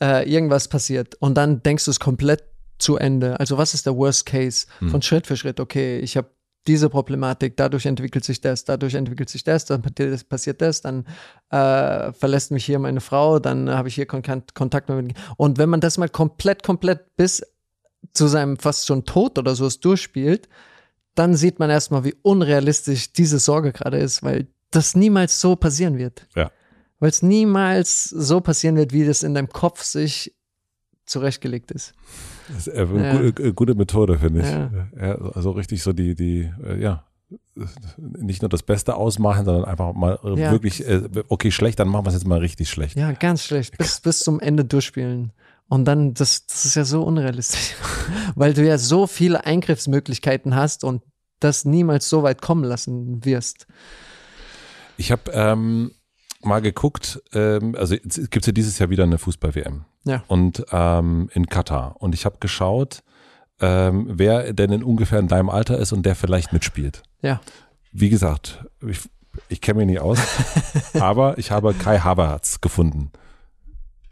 äh, 0.00 0.28
irgendwas 0.28 0.68
passiert 0.68 1.16
und 1.16 1.34
dann 1.34 1.62
denkst 1.62 1.84
du 1.84 1.90
es 1.90 2.00
komplett 2.00 2.44
zu 2.78 2.96
Ende. 2.96 3.38
Also 3.38 3.58
was 3.58 3.74
ist 3.74 3.86
der 3.86 3.96
Worst 3.96 4.26
Case? 4.26 4.66
Hm. 4.78 4.90
Von 4.90 5.02
Schritt 5.02 5.26
für 5.26 5.36
Schritt, 5.36 5.60
okay, 5.60 5.98
ich 5.98 6.16
habe 6.16 6.28
diese 6.66 6.88
Problematik, 6.88 7.56
dadurch 7.56 7.86
entwickelt 7.86 8.24
sich 8.24 8.40
das, 8.40 8.64
dadurch 8.64 8.94
entwickelt 8.94 9.28
sich 9.28 9.42
das, 9.42 9.64
dann 9.64 9.82
passiert 9.82 10.62
das, 10.62 10.80
dann 10.80 11.06
äh, 11.50 12.12
verlässt 12.12 12.52
mich 12.52 12.64
hier 12.64 12.78
meine 12.78 13.00
Frau, 13.00 13.38
dann 13.38 13.68
habe 13.70 13.88
ich 13.88 13.96
hier 13.96 14.06
Kon 14.06 14.22
Kontakt 14.54 14.88
mit 14.88 15.14
und 15.36 15.58
wenn 15.58 15.68
man 15.68 15.80
das 15.80 15.98
mal 15.98 16.08
komplett, 16.08 16.62
komplett 16.62 17.16
bis 17.16 17.42
zu 18.12 18.26
seinem 18.28 18.56
fast 18.58 18.86
schon 18.86 19.04
Tod 19.04 19.38
oder 19.38 19.54
so 19.54 19.66
es 19.66 19.80
durchspielt, 19.80 20.48
dann 21.14 21.36
sieht 21.36 21.58
man 21.58 21.70
erstmal, 21.70 22.04
wie 22.04 22.14
unrealistisch 22.22 23.12
diese 23.12 23.38
Sorge 23.38 23.72
gerade 23.72 23.98
ist, 23.98 24.22
weil 24.22 24.48
das 24.70 24.94
niemals 24.94 25.40
so 25.40 25.56
passieren 25.56 25.98
wird. 25.98 26.26
Ja. 26.34 26.50
Weil 26.98 27.10
es 27.10 27.22
niemals 27.22 28.04
so 28.04 28.40
passieren 28.40 28.76
wird, 28.76 28.92
wie 28.92 29.04
das 29.04 29.22
in 29.22 29.34
deinem 29.34 29.48
Kopf 29.48 29.82
sich 29.82 30.34
zurechtgelegt 31.04 31.70
ist. 31.72 31.94
Das 32.54 32.66
ist 32.66 32.74
eine 32.76 33.04
Ja. 33.04 33.20
gute, 33.20 33.42
äh, 33.42 33.52
gute 33.52 33.74
Methode, 33.74 34.18
finde 34.18 34.40
ich. 34.40 34.46
Ja. 34.46 34.70
Ja. 35.00 35.14
also 35.34 35.50
richtig 35.52 35.82
so 35.82 35.92
die, 35.92 36.14
die, 36.14 36.50
äh, 36.64 36.80
ja, 36.80 37.04
nicht 37.96 38.42
nur 38.42 38.48
das 38.48 38.62
Beste 38.62 38.94
ausmachen, 38.94 39.44
sondern 39.44 39.64
einfach 39.64 39.92
mal 39.94 40.18
äh, 40.24 40.38
Ja. 40.38 40.50
wirklich, 40.52 40.84
okay, 41.28 41.50
schlecht, 41.50 41.78
dann 41.78 41.88
machen 41.88 42.04
wir 42.04 42.08
es 42.08 42.14
jetzt 42.14 42.26
mal 42.26 42.38
richtig 42.38 42.68
schlecht. 42.70 42.96
Ja, 42.96 43.12
ganz 43.12 43.44
schlecht. 43.44 43.78
Bis, 43.78 44.00
bis 44.00 44.20
zum 44.20 44.40
Ende 44.40 44.64
durchspielen. 44.64 45.32
Und 45.68 45.86
dann, 45.86 46.12
das, 46.12 46.44
das 46.46 46.66
ist 46.66 46.74
ja 46.74 46.84
so 46.84 47.02
unrealistisch. 47.02 47.74
Weil 48.34 48.52
du 48.52 48.62
ja 48.66 48.76
so 48.76 49.06
viele 49.06 49.46
Eingriffsmöglichkeiten 49.46 50.54
hast 50.54 50.84
und 50.84 51.02
das 51.40 51.64
niemals 51.64 52.08
so 52.08 52.22
weit 52.22 52.42
kommen 52.42 52.64
lassen 52.64 53.24
wirst. 53.24 53.66
Ich 54.98 55.10
habe 55.10 55.30
ähm, 55.32 55.92
mal 56.42 56.60
geguckt, 56.60 57.22
ähm, 57.32 57.74
also 57.78 57.94
es 57.94 58.28
gibt 58.30 58.46
ja 58.46 58.52
dieses 58.52 58.78
Jahr 58.78 58.90
wieder 58.90 59.04
eine 59.04 59.16
Fußball-WM. 59.18 59.84
Ja. 60.04 60.22
Und 60.28 60.64
ähm, 60.72 61.28
in 61.32 61.46
Katar. 61.46 61.96
Und 61.98 62.14
ich 62.14 62.24
habe 62.24 62.36
geschaut, 62.40 63.02
ähm, 63.60 64.06
wer 64.08 64.52
denn 64.52 64.72
in 64.72 64.82
ungefähr 64.82 65.18
in 65.20 65.28
deinem 65.28 65.48
Alter 65.50 65.78
ist 65.78 65.92
und 65.92 66.04
der 66.04 66.14
vielleicht 66.16 66.52
mitspielt. 66.52 67.02
Ja. 67.22 67.40
Wie 67.92 68.08
gesagt, 68.08 68.64
ich, 68.86 69.00
ich 69.48 69.60
kenne 69.60 69.78
mich 69.78 69.86
nicht 69.86 70.00
aus, 70.00 70.18
aber 70.94 71.38
ich 71.38 71.50
habe 71.50 71.72
Kai 71.74 71.98
Havertz 71.98 72.60
gefunden. 72.60 73.12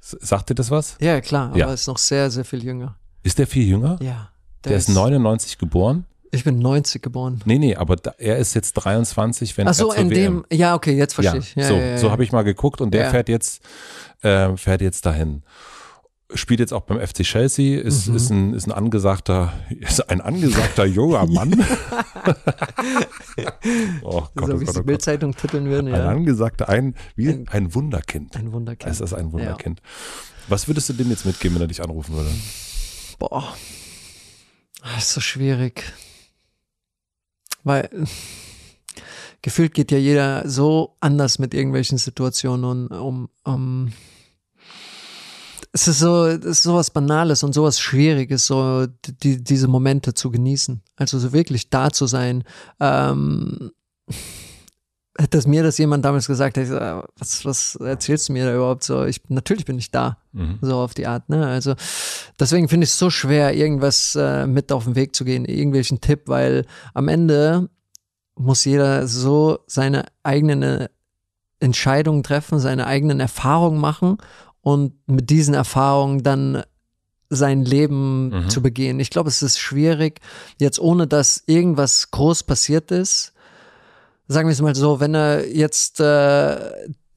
Sagt 0.01 0.51
dir 0.51 0.55
das 0.55 0.71
was? 0.71 0.97
Ja, 1.01 1.21
klar, 1.21 1.49
aber 1.51 1.59
Ja. 1.59 1.73
ist 1.73 1.87
noch 1.87 1.99
sehr, 1.99 2.31
sehr 2.31 2.45
viel 2.45 2.65
jünger. 2.65 2.97
Ist 3.23 3.39
der 3.39 3.47
viel 3.47 3.67
jünger? 3.67 3.99
Ja. 4.01 4.31
Der, 4.65 4.77
ist 4.77 4.89
99 4.89 5.59
geboren? 5.59 6.05
Ich 6.33 6.45
bin 6.45 6.59
90 6.59 7.03
geboren. 7.03 7.41
Nee, 7.45 7.59
nee, 7.59 7.75
aber 7.77 7.97
da, 7.97 8.13
er 8.19 8.37
ist 8.39 8.55
jetzt 8.55 8.75
23, 8.75 9.57
wenn 9.59 9.67
Ach 9.67 9.75
so, 9.75 9.89
er 9.91 9.97
zur 9.97 10.05
in 10.05 10.11
WM. 10.11 10.45
dem, 10.49 10.59
ja, 10.59 10.75
okay, 10.75 10.97
jetzt 10.97 11.17
Ja, 11.19 11.33
verstehe 11.33 11.41
ich. 11.41 11.55
Ja, 11.57 11.67
so, 11.69 11.75
ja, 11.75 11.81
ja, 11.87 11.99
so 11.99 12.11
habe 12.13 12.23
ich 12.23 12.31
mal 12.33 12.43
geguckt 12.43 12.81
und 12.81 12.93
der 12.95 13.05
Ja. 13.05 13.11
fährt 13.11 13.29
jetzt 13.29 13.63
äh, 14.23 14.57
fährt 14.57 14.81
jetzt 14.81 15.07
dahin. 15.07 15.43
Spielt 16.35 16.61
jetzt 16.61 16.73
auch 16.73 16.83
beim 16.83 17.01
FC 17.01 17.23
Chelsea, 17.25 17.81
ist, 17.81 18.07
Mhm. 18.09 18.17
ist, 18.17 18.31
ein, 18.31 18.55
ist 18.55 18.67
ein 18.67 18.73
angesagter, 18.73 19.53
ist 19.81 20.09
ein 20.11 20.21
angesagter 20.21 20.85
junger 20.85 21.27
Mann. 21.31 21.53
oh 24.03 24.27
Gott, 24.35 24.47
so 24.49 24.55
oh 24.55 24.61
wie 24.61 24.65
es 24.65 24.73
die 24.73 24.79
oh. 24.81 24.83
Bildzeitung 24.85 25.35
titeln 25.35 25.67
würden, 25.67 25.89
Ein 25.89 26.01
ja. 26.01 26.09
angesagter, 26.09 26.69
ein, 26.69 26.95
wie 27.17 27.29
Ein- 27.31 27.49
ein 27.49 27.75
Wunderkind. 27.75 28.37
Ein 28.37 28.53
Wunderkind. 28.53 28.91
Es 28.93 29.01
ist 29.01 29.13
ein 29.13 29.33
Wunderkind. 29.33 29.81
Was 30.49 30.69
würdest 30.69 30.89
du 30.89 30.93
dem 30.95 31.11
jetzt 31.11 31.27
mitgeben, 31.27 31.57
wenn 31.57 31.63
er 31.63 31.69
dich 31.69 31.83
anrufen 31.83 32.15
würde? 32.15 32.31
Boah. 33.19 33.55
Das 34.83 35.05
ist 35.05 35.13
so 35.15 35.21
schwierig. 35.21 35.83
Weil 37.65 37.91
gefühlt 39.43 39.75
geht 39.75 39.91
ja 39.93 39.99
jeder 39.99 40.49
so 40.49 40.97
anders 41.01 41.39
mit 41.39 41.55
irgendwelchen 41.55 41.99
Situationen 41.99 42.89
um. 42.89 43.29
um 43.45 43.93
es 45.73 45.87
ist 45.87 46.01
so, 46.01 46.27
es 46.27 46.45
ist 46.45 46.63
sowas 46.63 46.91
Banales 46.91 47.43
und 47.43 47.53
sowas 47.53 47.79
Schwieriges, 47.79 48.47
so 48.47 48.87
die, 49.23 49.43
diese 49.43 49.69
Momente 49.69 50.15
zu 50.15 50.31
genießen. 50.31 50.83
Also 50.97 51.19
so 51.19 51.33
wirklich 51.33 51.71
da 51.71 51.91
zu 51.91 52.07
sein. 52.07 52.45
Ähm, 52.81 53.71
hätte 55.17 55.39
es 55.39 55.47
mir 55.47 55.63
das 55.63 55.79
jemand 55.79 56.05
damals 56.05 56.27
gesagt, 56.27 56.57
ich 56.57 56.69
gesagt, 56.69 57.09
was, 57.19 57.45
was 57.45 57.77
erzählst 57.77 58.29
du 58.29 58.33
mir 58.33 58.47
da 58.47 58.55
überhaupt 58.55 58.83
so? 58.83 59.05
Ich, 59.05 59.21
natürlich 59.29 59.65
bin 59.65 59.79
ich 59.79 59.91
da, 59.91 60.19
mhm. 60.33 60.59
so 60.61 60.77
auf 60.77 60.95
die 60.95 61.07
Art. 61.07 61.29
Ne? 61.29 61.47
Also 61.47 61.75
deswegen 62.39 62.69
finde 62.69 62.85
ich 62.85 62.91
es 62.91 62.99
so 62.99 63.11
schwer, 63.11 63.55
irgendwas 63.55 64.17
äh, 64.17 64.47
mit 64.47 64.73
auf 64.73 64.85
den 64.85 64.97
Weg 64.97 65.15
zu 65.15 65.25
gehen, 65.25 65.45
irgendwelchen 65.45 66.01
Tipp, 66.01 66.23
weil 66.27 66.67
am 66.95 67.07
Ende 67.07 67.69
muss 68.35 68.65
jeder 68.65 69.07
so 69.07 69.61
seine 69.67 70.07
eigenen 70.23 70.89
Entscheidungen 71.61 72.23
treffen, 72.23 72.59
seine 72.59 72.87
eigenen 72.87 73.21
Erfahrungen 73.21 73.79
machen 73.79 74.17
und 74.63 74.93
mit 75.07 75.31
diesen 75.31 75.55
Erfahrungen 75.55 76.23
dann 76.23 76.63
sein 77.31 77.65
Leben 77.65 78.31
mhm. 78.31 78.49
zu 78.49 78.61
begehen. 78.61 78.99
Ich 78.99 79.11
glaube, 79.11 79.29
es 79.29 79.43
ist 79.43 79.59
schwierig, 79.59 80.21
jetzt 80.59 80.81
ohne 80.81 81.07
dass 81.07 81.43
irgendwas 81.47 82.11
groß 82.11 82.43
passiert 82.43 82.91
ist, 82.91 83.33
sagen 84.27 84.49
wir 84.49 84.53
es 84.53 84.61
mal 84.61 84.75
so, 84.75 85.01
wenn 85.01 85.15
er 85.15 85.47
jetzt 85.49 86.01
äh, 86.01 86.57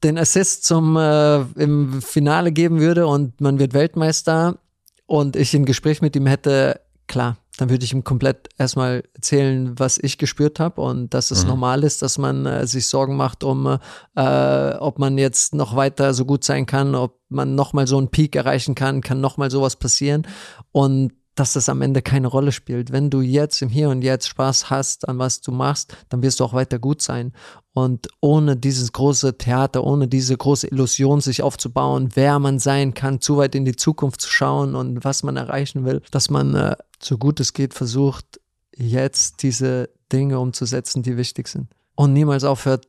den 0.02 0.18
Assist 0.18 0.64
zum 0.64 0.96
äh, 0.96 1.40
im 1.56 2.00
Finale 2.02 2.52
geben 2.52 2.80
würde 2.80 3.06
und 3.06 3.40
man 3.40 3.58
wird 3.58 3.72
Weltmeister 3.72 4.58
und 5.06 5.36
ich 5.36 5.54
ein 5.54 5.64
Gespräch 5.64 6.02
mit 6.02 6.14
ihm 6.16 6.26
hätte, 6.26 6.80
klar, 7.06 7.36
dann 7.56 7.70
würde 7.70 7.84
ich 7.84 7.92
ihm 7.92 8.02
komplett 8.02 8.48
erstmal 8.58 9.04
erzählen, 9.14 9.78
was 9.78 9.98
ich 9.98 10.18
gespürt 10.18 10.58
habe 10.58 10.80
und 10.80 11.14
dass 11.14 11.30
es 11.30 11.42
mhm. 11.42 11.50
normal 11.50 11.84
ist, 11.84 12.02
dass 12.02 12.18
man 12.18 12.46
äh, 12.46 12.66
sich 12.66 12.86
Sorgen 12.86 13.16
macht, 13.16 13.44
um 13.44 13.78
äh, 14.16 14.70
ob 14.76 14.98
man 14.98 15.18
jetzt 15.18 15.54
noch 15.54 15.76
weiter 15.76 16.14
so 16.14 16.24
gut 16.24 16.44
sein 16.44 16.66
kann, 16.66 16.94
ob 16.94 17.20
man 17.28 17.54
nochmal 17.54 17.86
so 17.86 17.98
einen 17.98 18.08
Peak 18.08 18.34
erreichen 18.34 18.74
kann, 18.74 19.02
kann 19.02 19.20
nochmal 19.20 19.50
sowas 19.50 19.76
passieren 19.76 20.26
und 20.72 21.12
dass 21.34 21.54
das 21.54 21.68
am 21.68 21.82
Ende 21.82 22.00
keine 22.00 22.28
Rolle 22.28 22.52
spielt. 22.52 22.92
Wenn 22.92 23.10
du 23.10 23.20
jetzt 23.20 23.60
im 23.60 23.68
Hier 23.68 23.88
und 23.88 24.02
Jetzt 24.02 24.28
Spaß 24.28 24.70
hast 24.70 25.08
an 25.08 25.18
was 25.18 25.40
du 25.40 25.50
machst, 25.50 25.96
dann 26.08 26.22
wirst 26.22 26.40
du 26.40 26.44
auch 26.44 26.52
weiter 26.52 26.78
gut 26.78 27.02
sein. 27.02 27.32
Und 27.74 28.08
ohne 28.20 28.56
dieses 28.56 28.92
große 28.92 29.36
Theater, 29.36 29.82
ohne 29.82 30.06
diese 30.06 30.36
große 30.36 30.68
Illusion 30.68 31.20
sich 31.20 31.42
aufzubauen, 31.42 32.10
wer 32.14 32.38
man 32.38 32.60
sein 32.60 32.94
kann, 32.94 33.20
zu 33.20 33.36
weit 33.36 33.56
in 33.56 33.64
die 33.64 33.74
Zukunft 33.74 34.20
zu 34.20 34.30
schauen 34.30 34.76
und 34.76 35.04
was 35.04 35.24
man 35.24 35.36
erreichen 35.36 35.84
will, 35.84 36.00
dass 36.12 36.30
man 36.30 36.54
äh, 36.54 36.76
so 37.00 37.18
gut 37.18 37.40
es 37.40 37.52
geht 37.52 37.74
versucht, 37.74 38.40
jetzt 38.76 39.42
diese 39.42 39.90
Dinge 40.12 40.38
umzusetzen, 40.38 41.02
die 41.02 41.16
wichtig 41.16 41.48
sind 41.48 41.68
und 41.96 42.12
niemals 42.12 42.44
aufhört 42.44 42.86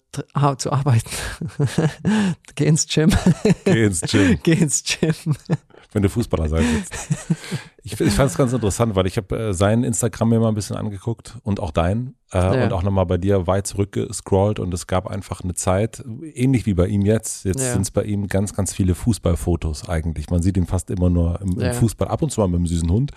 zu 0.57 0.71
arbeiten. 0.71 1.09
Geh 2.55 2.65
ins 2.65 2.87
Gym. 2.87 3.11
Geh 3.63 3.85
ins 3.85 4.01
Gym. 4.01 4.39
Geh 4.43 4.53
ins 4.53 4.83
Gym 4.83 5.35
wenn 5.95 6.03
du 6.03 6.09
Fußballer 6.09 6.49
sein 6.49 6.65
willst. 6.69 6.93
Ich, 7.85 8.01
ich 8.01 8.13
fand 8.13 8.31
es 8.31 8.37
ganz 8.37 8.51
interessant, 8.51 8.95
weil 8.95 9.05
ich 9.05 9.15
habe 9.15 9.37
äh, 9.37 9.53
sein 9.53 9.83
Instagram 9.83 10.29
mir 10.29 10.39
mal 10.39 10.49
ein 10.49 10.55
bisschen 10.55 10.75
angeguckt 10.75 11.37
und 11.43 11.59
auch 11.59 11.69
dein 11.69 12.15
äh, 12.33 12.37
ja. 12.37 12.63
und 12.63 12.73
auch 12.73 12.81
nochmal 12.81 13.05
bei 13.05 13.19
dir 13.19 13.45
weit 13.45 13.67
zurückgescrollt 13.67 14.59
und 14.59 14.73
es 14.73 14.87
gab 14.87 15.05
einfach 15.05 15.43
eine 15.43 15.53
Zeit, 15.53 16.03
ähnlich 16.33 16.65
wie 16.65 16.73
bei 16.73 16.87
ihm 16.87 17.03
jetzt, 17.03 17.45
jetzt 17.45 17.61
ja. 17.61 17.73
sind 17.73 17.83
es 17.83 17.91
bei 17.91 18.03
ihm 18.03 18.27
ganz, 18.27 18.55
ganz 18.55 18.73
viele 18.73 18.95
Fußballfotos 18.95 19.87
eigentlich. 19.87 20.31
Man 20.31 20.41
sieht 20.41 20.57
ihn 20.57 20.65
fast 20.65 20.89
immer 20.89 21.11
nur 21.11 21.39
im, 21.41 21.59
ja. 21.59 21.67
im, 21.69 21.73
Fußball, 21.75 22.07
ab 22.07 22.23
und 22.23 22.31
zu 22.31 22.41
mal 22.41 22.47
mit 22.47 22.55
einem 22.55 22.65
süßen 22.65 22.89
Hund, 22.89 23.11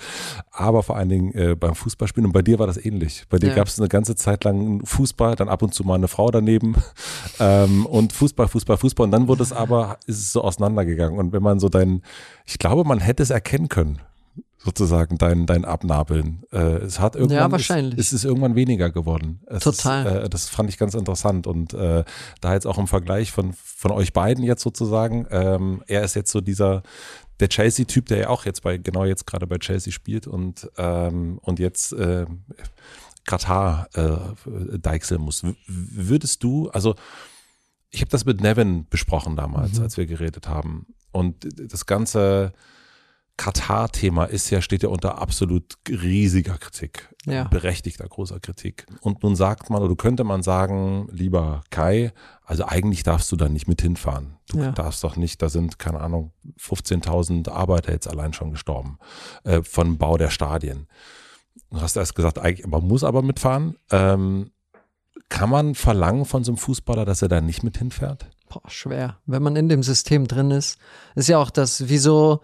aber 0.51 0.83
vor 0.83 0.99
allen 0.99 1.09
Dingen 1.09 1.33
äh, 1.33 1.57
beim 1.59 1.75
Fußballspielen 1.75 2.27
und 2.27 2.33
bei 2.33 2.43
dir 2.43 2.59
war 2.59 2.67
das 2.67 2.77
ähnlich. 2.77 3.25
Bei 3.31 3.39
dir 3.39 3.55
gab 3.55 3.69
es 3.69 3.81
eine 3.81 3.89
ganze 3.89 4.17
Zeit 4.17 4.45
lang 4.45 4.85
Fußball, 4.85 5.35
dann 5.35 5.49
ab 5.49 5.63
und 5.63 5.73
zu 5.73 5.83
mal 5.83 5.95
eine 5.95 6.09
Frau 6.09 6.31
daneben 6.31 6.75
ähm, 7.41 7.87
und 7.87 8.13
Fußball, 8.13 8.49
Fußball, 8.49 8.77
Fußball 8.77 9.05
und 9.07 9.13
dann 9.13 9.29
wurde 9.29 9.45
es 9.45 9.55
aber, 9.55 9.97
ist 10.07 10.19
es 10.19 10.33
so 10.33 10.43
auseinandergegangen 10.43 11.19
und 11.19 11.33
wenn 11.33 11.43
man 11.43 11.59
so 11.59 11.71
dein, 11.71 12.03
ich 12.45 12.59
glaube, 12.59 12.85
man 12.85 12.99
hätte 12.99 13.23
es 13.23 13.31
erkennen 13.31 13.71
können 13.71 13.99
sozusagen 14.59 15.19
dein, 15.19 15.47
dein 15.47 15.65
Abnabeln. 15.65 16.43
Äh, 16.53 16.79
es 16.79 16.99
hat 17.01 17.15
irgendwann, 17.15 17.37
ja, 17.37 17.51
wahrscheinlich. 17.51 17.99
Ist, 17.99 18.09
es 18.09 18.13
ist 18.13 18.25
irgendwann 18.25 18.55
weniger 18.55 18.91
geworden. 18.91 19.41
Es 19.47 19.63
Total. 19.63 20.07
Ist, 20.07 20.25
äh, 20.25 20.29
das 20.29 20.49
fand 20.49 20.69
ich 20.69 20.79
ganz 20.79 20.95
interessant 20.95 21.47
und 21.47 21.75
äh, 21.75 22.05
da 22.41 22.55
jetzt 22.55 22.67
auch 22.67 22.79
im 22.79 22.89
Vergleich 22.89 23.31
von, 23.31 23.53
von 23.53 23.93
euch 23.93 24.13
beiden 24.13 24.45
jetzt 24.45 24.63
sozusagen, 24.63 25.27
ähm, 25.31 25.83
er 25.87 26.03
ist 26.03 26.15
jetzt 26.15 26.33
so 26.33 26.41
dieser, 26.41 26.83
der 27.41 27.49
Chelsea-Typ, 27.49 28.07
der 28.07 28.19
ja 28.19 28.29
auch 28.29 28.45
jetzt 28.45 28.63
bei, 28.63 28.79
genau 28.79 29.05
jetzt 29.05 29.27
gerade 29.27 29.47
bei 29.47 29.59
Chelsea 29.59 29.93
spielt 29.93 30.27
und, 30.27 30.69
ähm, 30.77 31.39
und 31.43 31.61
jetzt 31.61 31.93
äh, 31.93 32.27
Katar 33.25 33.89
äh, 33.95 34.79
deichseln 34.79 35.21
muss. 35.21 35.45
W 35.45 35.55
würdest 35.67 36.43
du, 36.43 36.69
also 36.71 36.97
ich 37.91 38.01
habe 38.01 38.11
das 38.11 38.25
mit 38.25 38.41
Nevin 38.41 38.87
besprochen 38.89 39.37
damals, 39.37 39.79
mhm. 39.79 39.85
als 39.85 39.97
wir 39.97 40.07
geredet 40.07 40.49
haben. 40.49 40.87
Und 41.13 41.49
das 41.73 41.87
ganze 41.87 42.53
Katar-Thema 43.39 44.25
ist 44.25 44.51
ja, 44.51 44.61
steht 44.61 44.83
ja 44.83 44.89
unter 44.89 45.19
absolut 45.19 45.79
riesiger 45.89 46.59
Kritik. 46.59 47.09
Ja. 47.25 47.45
Berechtigter 47.45 48.07
großer 48.07 48.41
Kritik. 48.41 48.85
Und 49.01 49.23
nun 49.23 49.37
sagt 49.37 49.71
man, 49.71 49.81
oder 49.81 49.95
könnte 49.95 50.25
man 50.25 50.43
sagen, 50.43 51.09
lieber 51.13 51.63
Kai, 51.71 52.13
also 52.45 52.67
eigentlich 52.67 53.05
darfst 53.05 53.31
du 53.31 53.37
da 53.37 53.49
nicht 53.49 53.69
mit 53.69 53.81
hinfahren. 53.81 54.37
Du 54.49 54.59
ja. 54.59 54.73
darfst 54.73 55.05
doch 55.05 55.17
nicht, 55.17 55.41
da 55.41 55.49
sind, 55.49 55.79
keine 55.79 56.01
Ahnung, 56.01 56.33
15.000 56.61 57.49
Arbeiter 57.49 57.93
jetzt 57.93 58.09
allein 58.09 58.33
schon 58.33 58.51
gestorben, 58.51 58.99
äh, 59.45 59.63
von 59.63 59.99
Bau 59.99 60.19
der 60.19 60.31
Stadien. 60.31 60.89
Du 61.71 61.81
hast 61.81 61.97
erst 61.97 62.17
gesagt, 62.17 62.41
eigentlich, 62.41 62.67
man 62.67 62.87
muss 62.87 63.05
aber 63.05 63.23
mitfahren. 63.23 63.77
Ähm, 63.93 64.51
kann 65.29 65.49
man 65.49 65.77
verlangen 65.77 66.25
von 66.25 66.43
so 66.43 66.51
einem 66.51 66.59
Fußballer, 66.59 67.05
dass 67.05 67.23
er 67.23 67.29
da 67.29 67.41
nicht 67.41 67.63
mit 67.63 67.79
hinfährt? 67.79 68.27
Boah, 68.49 68.69
schwer. 68.69 69.19
Wenn 69.27 69.45
man 69.45 69.55
in 69.55 69.69
dem 69.69 69.85
System 69.85 70.27
drin 70.27 70.51
ist, 70.51 70.79
ist 71.15 71.29
ja 71.29 71.39
auch 71.39 71.51
das, 71.51 71.89
wieso 71.89 72.41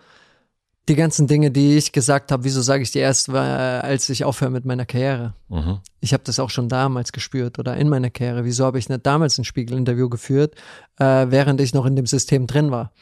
die 0.89 0.97
ganzen 0.97 1.27
Dinge, 1.27 1.51
die 1.51 1.77
ich 1.77 1.93
gesagt 1.93 2.31
habe, 2.31 2.45
wieso 2.45 2.61
sage 2.61 2.83
ich 2.83 2.91
die 2.91 2.99
erst, 2.99 3.31
als 3.31 4.09
ich 4.11 4.25
aufhöre 4.25 4.51
mit 4.51 4.65
meiner 4.65 4.85
Karriere? 4.85 5.35
Mhm. 5.49 5.79
Ich 6.01 6.13
habe 6.13 6.25
das 6.25 6.39
auch 6.39 6.51
schon 6.51 6.69
damals 6.69 7.13
gespürt 7.13 7.59
oder 7.59 7.77
in 7.77 7.89
meiner 7.89 8.11
Karriere. 8.11 8.45
Wieso 8.45 8.67
habe 8.67 8.79
ich 8.79 8.89
nicht 8.89 9.07
damals 9.07 9.39
ein 9.39 9.45
Spiegelinterview 9.45 10.11
geführt, 10.11 10.55
äh, 10.99 11.27
während 11.29 11.61
ich 11.61 11.73
noch 11.73 11.87
in 11.87 11.97
dem 11.97 12.07
System 12.07 12.47
drin 12.47 12.71
war? 12.71 12.93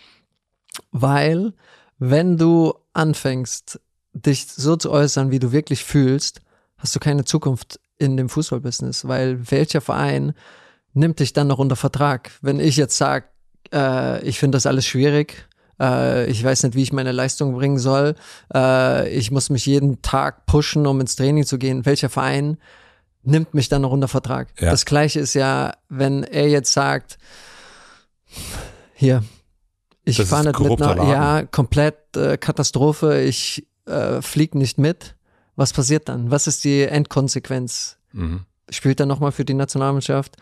Weil, 0.93 1.55
wenn 1.99 2.37
du 2.39 2.75
anfängst, 2.93 3.81
dich 4.13 4.47
so 4.47 4.77
zu 4.77 4.91
äußern, 4.91 5.31
wie 5.31 5.39
du 5.39 5.53
wirklich 5.53 5.85
fühlst, 5.85 6.41
hast 6.77 6.95
du 6.95 7.01
keine 7.01 7.25
Zukunft 7.25 7.81
in 7.99 8.17
dem 8.17 8.29
Fußballbusiness, 8.29 9.09
weil 9.09 9.51
welcher 9.51 9.81
Verein 9.81 10.35
nimmt 10.95 11.21
dich 11.21 11.33
dann 11.33 11.49
noch 11.49 11.59
unter 11.59 11.77
Vertrag? 11.77 12.31
Wenn 12.43 12.61
ich 12.61 12.77
jetzt 12.77 12.97
sage, 12.97 13.27
äh, 13.73 14.23
ich 14.23 14.39
finde 14.39 14.57
das 14.57 14.67
alles 14.67 14.87
schwierig, 14.87 15.49
äh, 15.83 16.27
ich 16.27 16.43
weiß 16.43 16.63
nicht, 16.63 16.75
wie 16.77 16.83
ich 16.83 16.93
meine 16.93 17.13
Leistung 17.13 17.55
bringen 17.55 17.79
soll, 17.79 18.15
äh, 18.55 19.09
ich 19.11 19.31
muss 19.31 19.51
mich 19.51 19.67
jeden 19.67 20.01
Tag 20.01 20.47
pushen, 20.47 20.87
um 20.87 21.01
ins 21.01 21.17
Training 21.17 21.45
zu 21.45 21.59
gehen, 21.59 21.85
welcher 21.85 22.09
Verein 22.09 22.59
nimmt 23.25 23.55
mich 23.55 23.69
dann 23.69 23.83
noch 23.83 23.91
unter 23.93 24.09
Vertrag? 24.09 24.49
Ja. 24.61 24.71
Das 24.71 24.85
gleiche 24.85 25.21
ist 25.21 25.35
ja, 25.35 25.75
wenn 25.89 26.23
er 26.23 26.49
jetzt 26.49 26.73
sagt, 26.73 27.19
hier, 28.95 29.25
ich 30.05 30.23
fahre 30.23 30.49
nicht 30.49 30.61
mit 30.61 30.83
einer, 30.83 31.09
ja, 31.09 31.43
komplett 31.45 32.17
äh, 32.17 32.37
Katastrophe, 32.37 33.21
ich 33.21 33.67
äh, 33.87 34.23
fliege 34.23 34.59
nicht 34.59 34.79
mit. 34.79 35.17
Was 35.55 35.73
passiert 35.73 36.09
dann? 36.09 36.31
Was 36.31 36.47
ist 36.47 36.65
die 36.65 36.83
Endkonsequenz? 36.83 37.99
Mhm. 38.13 38.47
Spielt 38.71 39.01
er 39.01 39.07
nochmal 39.07 39.33
für 39.33 39.45
die 39.45 39.55
Nationalmannschaft? 39.55 40.37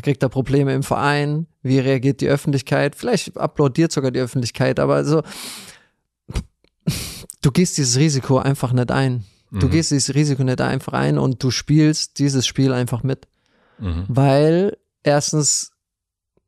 Kriegt 0.00 0.22
er 0.22 0.28
Probleme 0.28 0.74
im 0.74 0.82
Verein? 0.82 1.46
Wie 1.62 1.78
reagiert 1.78 2.20
die 2.20 2.28
Öffentlichkeit? 2.28 2.94
Vielleicht 2.96 3.36
applaudiert 3.36 3.92
sogar 3.92 4.10
die 4.10 4.20
Öffentlichkeit, 4.20 4.78
aber 4.78 5.04
so, 5.04 5.22
du 7.42 7.50
gehst 7.50 7.78
dieses 7.78 7.96
Risiko 7.96 8.38
einfach 8.38 8.72
nicht 8.72 8.90
ein. 8.90 9.24
Du 9.52 9.66
mhm. 9.66 9.70
gehst 9.70 9.90
dieses 9.90 10.14
Risiko 10.14 10.42
nicht 10.44 10.60
einfach 10.60 10.92
ein 10.92 11.18
und 11.18 11.42
du 11.42 11.50
spielst 11.50 12.18
dieses 12.18 12.46
Spiel 12.46 12.72
einfach 12.72 13.02
mit. 13.02 13.26
Mhm. 13.78 14.04
Weil 14.08 14.76
erstens 15.02 15.72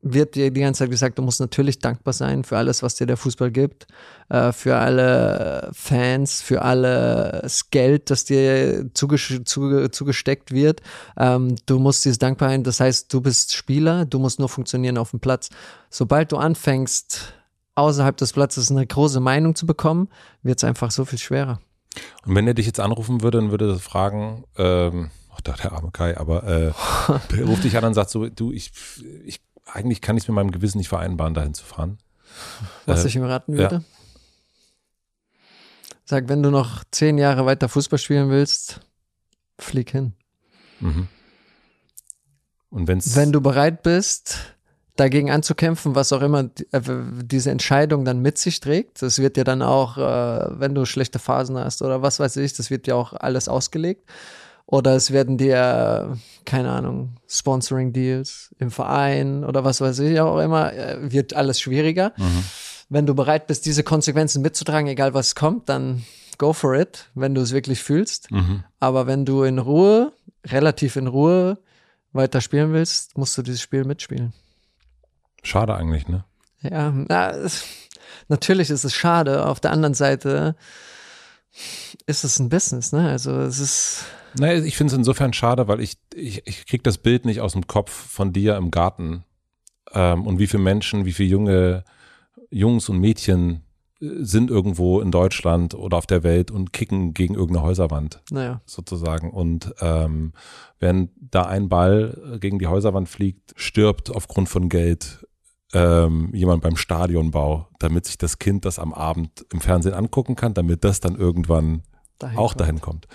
wird 0.01 0.35
dir 0.35 0.51
die 0.51 0.61
ganze 0.61 0.79
Zeit 0.79 0.91
gesagt, 0.91 1.17
du 1.17 1.21
musst 1.21 1.39
natürlich 1.39 1.79
dankbar 1.79 2.13
sein 2.13 2.43
für 2.43 2.57
alles, 2.57 2.83
was 2.83 2.95
dir 2.95 3.05
der 3.05 3.17
Fußball 3.17 3.51
gibt, 3.51 3.87
äh, 4.29 4.51
für 4.51 4.77
alle 4.77 5.69
Fans, 5.73 6.41
für 6.41 6.61
alles 6.61 7.69
Geld, 7.69 8.09
das 8.09 8.23
dir 8.23 8.89
zuge 8.93 9.17
zuge 9.43 9.91
zugesteckt 9.91 10.51
wird. 10.51 10.81
Ähm, 11.17 11.55
du 11.65 11.79
musst 11.79 12.05
dieses 12.05 12.17
dankbar 12.17 12.49
sein. 12.49 12.63
Das 12.63 12.79
heißt, 12.79 13.13
du 13.13 13.21
bist 13.21 13.53
Spieler, 13.53 14.05
du 14.05 14.19
musst 14.19 14.39
nur 14.39 14.49
funktionieren 14.49 14.97
auf 14.97 15.11
dem 15.11 15.19
Platz. 15.19 15.49
Sobald 15.89 16.31
du 16.31 16.37
anfängst, 16.37 17.33
außerhalb 17.75 18.15
des 18.17 18.33
Platzes 18.33 18.71
eine 18.71 18.85
große 18.85 19.19
Meinung 19.19 19.55
zu 19.55 19.65
bekommen, 19.65 20.09
wird 20.43 20.59
es 20.59 20.63
einfach 20.63 20.91
so 20.91 21.05
viel 21.05 21.19
schwerer. 21.19 21.59
Und 22.25 22.35
wenn 22.35 22.47
er 22.47 22.53
dich 22.53 22.65
jetzt 22.65 22.79
anrufen 22.79 23.21
würde, 23.21 23.39
dann 23.39 23.51
würde 23.51 23.69
er 23.71 23.79
fragen, 23.79 24.43
ähm, 24.57 25.11
ach, 25.33 25.41
der 25.41 25.71
arme 25.71 25.91
Kai, 25.91 26.17
aber 26.17 26.43
äh, 26.43 26.71
ruft 27.41 27.63
dich 27.63 27.77
an 27.77 27.85
und 27.85 27.93
sagt 27.93 28.09
so, 28.09 28.27
du, 28.27 28.51
ich, 28.51 28.71
ich 29.25 29.41
eigentlich 29.73 30.01
kann 30.01 30.17
ich 30.17 30.23
es 30.23 30.27
mit 30.27 30.35
meinem 30.35 30.51
Gewissen 30.51 30.77
nicht 30.77 30.89
vereinbaren, 30.89 31.33
dahin 31.33 31.53
zu 31.53 31.63
fahren. 31.63 31.97
Was 32.85 33.03
äh, 33.03 33.07
ich 33.07 33.15
ihm 33.15 33.23
raten 33.23 33.57
würde? 33.57 33.75
Ja. 33.75 33.81
Sag, 36.05 36.27
wenn 36.27 36.41
du 36.41 36.49
noch 36.49 36.83
zehn 36.91 37.17
Jahre 37.17 37.45
weiter 37.45 37.69
Fußball 37.69 37.99
spielen 37.99 38.29
willst, 38.29 38.79
flieg 39.59 39.91
hin. 39.91 40.13
Mhm. 40.79 41.07
Und 42.71 42.87
wenn's 42.87 43.15
wenn 43.15 43.31
du 43.31 43.41
bereit 43.41 43.83
bist, 43.83 44.37
dagegen 44.95 45.31
anzukämpfen, 45.31 45.95
was 45.95 46.11
auch 46.11 46.21
immer 46.21 46.49
äh, 46.71 46.81
diese 47.23 47.51
Entscheidung 47.51 48.05
dann 48.05 48.21
mit 48.21 48.37
sich 48.37 48.59
trägt. 48.59 49.01
Das 49.01 49.19
wird 49.19 49.37
ja 49.37 49.43
dann 49.43 49.61
auch, 49.61 49.97
äh, 49.97 50.59
wenn 50.59 50.75
du 50.75 50.85
schlechte 50.85 51.19
Phasen 51.19 51.57
hast 51.57 51.81
oder 51.81 52.01
was 52.01 52.19
weiß 52.19 52.37
ich, 52.37 52.53
das 52.53 52.69
wird 52.69 52.87
ja 52.87 52.95
auch 52.95 53.13
alles 53.13 53.47
ausgelegt. 53.47 54.09
Oder 54.71 54.95
es 54.95 55.09
werden 55.09 55.39
dir, 55.39 56.15
keine 56.45 56.69
Ahnung, 56.69 57.15
Sponsoring-Deals 57.27 58.53
im 58.59 58.69
Verein 58.69 59.43
oder 59.43 59.63
was 59.63 59.81
weiß 59.81 59.97
ich 59.97 60.19
auch 60.19 60.37
immer, 60.37 60.71
äh, 60.73 61.11
wird 61.11 61.33
alles 61.33 61.59
schwieriger. 61.59 62.13
Mhm. 62.17 62.43
Wenn 62.87 63.07
du 63.07 63.15
bereit 63.15 63.47
bist, 63.47 63.65
diese 63.65 63.81
Konsequenzen 63.81 64.43
mitzutragen, 64.43 64.87
egal 64.87 65.15
was 65.15 65.33
kommt, 65.33 65.69
dann 65.69 66.03
go 66.37 66.53
for 66.53 66.75
it, 66.75 67.09
wenn 67.15 67.33
du 67.33 67.41
es 67.41 67.51
wirklich 67.51 67.81
fühlst. 67.81 68.29
Mhm. 68.29 68.63
Aber 68.79 69.07
wenn 69.07 69.25
du 69.25 69.41
in 69.41 69.57
Ruhe, 69.57 70.13
relativ 70.45 70.97
in 70.97 71.07
Ruhe 71.07 71.57
weiter 72.13 72.39
spielen 72.39 72.71
willst, 72.71 73.17
musst 73.17 73.35
du 73.39 73.41
dieses 73.41 73.61
Spiel 73.61 73.85
mitspielen. 73.85 74.33
Schade 75.41 75.73
eigentlich, 75.73 76.07
ne? 76.07 76.25
Ja, 76.61 76.91
na, 76.91 77.33
natürlich 78.27 78.69
ist 78.69 78.83
es 78.83 78.93
schade. 78.93 79.47
Auf 79.47 79.59
der 79.59 79.71
anderen 79.71 79.95
Seite 79.95 80.55
ist 82.05 82.23
es 82.23 82.37
ein 82.37 82.49
Business, 82.49 82.91
ne? 82.91 83.09
Also 83.09 83.31
es 83.39 83.57
ist. 83.57 84.05
Naja, 84.37 84.63
ich 84.63 84.77
finde 84.77 84.93
es 84.93 84.97
insofern 84.97 85.33
schade, 85.33 85.67
weil 85.67 85.79
ich, 85.79 85.97
ich, 86.13 86.45
ich 86.45 86.65
kriege 86.65 86.83
das 86.83 86.97
Bild 86.97 87.25
nicht 87.25 87.41
aus 87.41 87.53
dem 87.53 87.67
Kopf 87.67 87.91
von 87.91 88.33
dir 88.33 88.57
im 88.57 88.71
Garten 88.71 89.23
ähm, 89.93 90.25
und 90.25 90.39
wie 90.39 90.47
viele 90.47 90.63
Menschen, 90.63 91.05
wie 91.05 91.13
viele 91.13 91.29
junge 91.29 91.83
Jungs 92.51 92.89
und 92.89 92.99
Mädchen 92.99 93.63
äh, 94.01 94.07
sind 94.19 94.49
irgendwo 94.49 95.01
in 95.01 95.11
Deutschland 95.11 95.73
oder 95.73 95.97
auf 95.97 96.05
der 96.05 96.23
Welt 96.23 96.51
und 96.51 96.73
kicken 96.73 97.13
gegen 97.13 97.35
irgendeine 97.35 97.65
Häuserwand. 97.65 98.21
Naja. 98.31 98.61
Sozusagen. 98.65 99.31
Und 99.31 99.73
ähm, 99.81 100.33
wenn 100.79 101.09
da 101.17 101.43
ein 101.43 101.69
Ball 101.69 102.37
gegen 102.39 102.59
die 102.59 102.67
Häuserwand 102.67 103.09
fliegt, 103.09 103.53
stirbt 103.55 104.09
aufgrund 104.09 104.49
von 104.49 104.69
Geld 104.69 105.25
ähm, 105.73 106.31
jemand 106.33 106.63
beim 106.63 106.75
Stadionbau, 106.75 107.67
damit 107.77 108.05
sich 108.05 108.17
das 108.17 108.39
Kind 108.39 108.65
das 108.65 108.79
am 108.79 108.93
Abend 108.93 109.45
im 109.53 109.61
Fernsehen 109.61 109.93
angucken 109.93 110.35
kann, 110.35 110.53
damit 110.53 110.83
das 110.83 110.99
dann 110.99 111.15
irgendwann 111.15 111.83
dahin 112.17 112.37
auch 112.37 112.51
kommt. 112.51 112.61
dahin 112.61 112.81
kommt. 112.81 113.07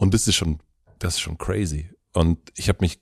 Und 0.00 0.14
das 0.14 0.26
ist 0.26 0.34
schon, 0.34 0.58
das 0.98 1.14
ist 1.14 1.20
schon 1.20 1.36
crazy. 1.36 1.90
Und 2.14 2.38
ich 2.56 2.68
habe 2.70 2.78
mich 2.80 3.00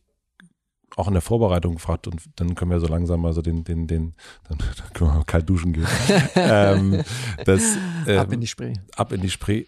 auch 0.97 1.07
in 1.07 1.13
der 1.13 1.23
Vorbereitung 1.23 1.75
gefragt 1.75 2.09
und 2.09 2.21
dann 2.37 2.57
können 2.57 2.73
wir 2.73 2.81
so 2.81 2.89
langsam 2.89 3.21
mal 3.21 3.33
so 3.33 3.41
den, 3.41 3.63
den, 3.63 3.87
den, 3.87 4.15
dann, 4.49 4.59
dann 4.77 4.93
können 4.93 5.11
wir 5.11 5.15
mal 5.15 5.25
kalt 5.25 5.49
duschen 5.49 5.73
gehen. 5.73 5.87
ähm, 6.35 7.03
das, 7.45 7.63
ähm, 8.07 8.19
ab 8.19 8.33
in 8.33 8.41
die 8.41 8.49
Spree. 8.49 8.75
Ab 8.97 9.13
in 9.13 9.21
die 9.21 9.31
Spree. 9.31 9.67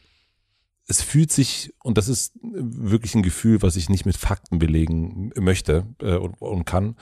Es 0.88 1.02
fühlt 1.02 1.30
sich, 1.30 1.72
und 1.84 1.98
das 1.98 2.08
ist 2.08 2.32
wirklich 2.42 3.14
ein 3.14 3.22
Gefühl, 3.22 3.62
was 3.62 3.76
ich 3.76 3.88
nicht 3.88 4.06
mit 4.06 4.16
Fakten 4.16 4.58
belegen 4.58 5.30
möchte 5.36 5.86
äh, 6.00 6.16
und, 6.16 6.34
und 6.42 6.64
kann, 6.64 6.96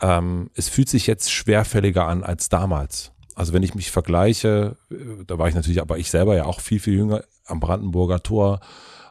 ähm, 0.00 0.48
es 0.54 0.68
fühlt 0.68 0.88
sich 0.88 1.08
jetzt 1.08 1.32
schwerfälliger 1.32 2.06
an 2.06 2.22
als 2.22 2.48
damals. 2.48 3.10
Also 3.34 3.52
wenn 3.52 3.64
ich 3.64 3.74
mich 3.74 3.90
vergleiche, 3.90 4.76
äh, 4.92 5.24
da 5.26 5.38
war 5.38 5.48
ich 5.48 5.56
natürlich, 5.56 5.80
aber 5.80 5.98
ich 5.98 6.08
selber 6.08 6.36
ja 6.36 6.44
auch 6.44 6.60
viel, 6.60 6.78
viel 6.78 6.94
jünger 6.94 7.24
am 7.46 7.58
Brandenburger 7.58 8.22
Tor, 8.22 8.60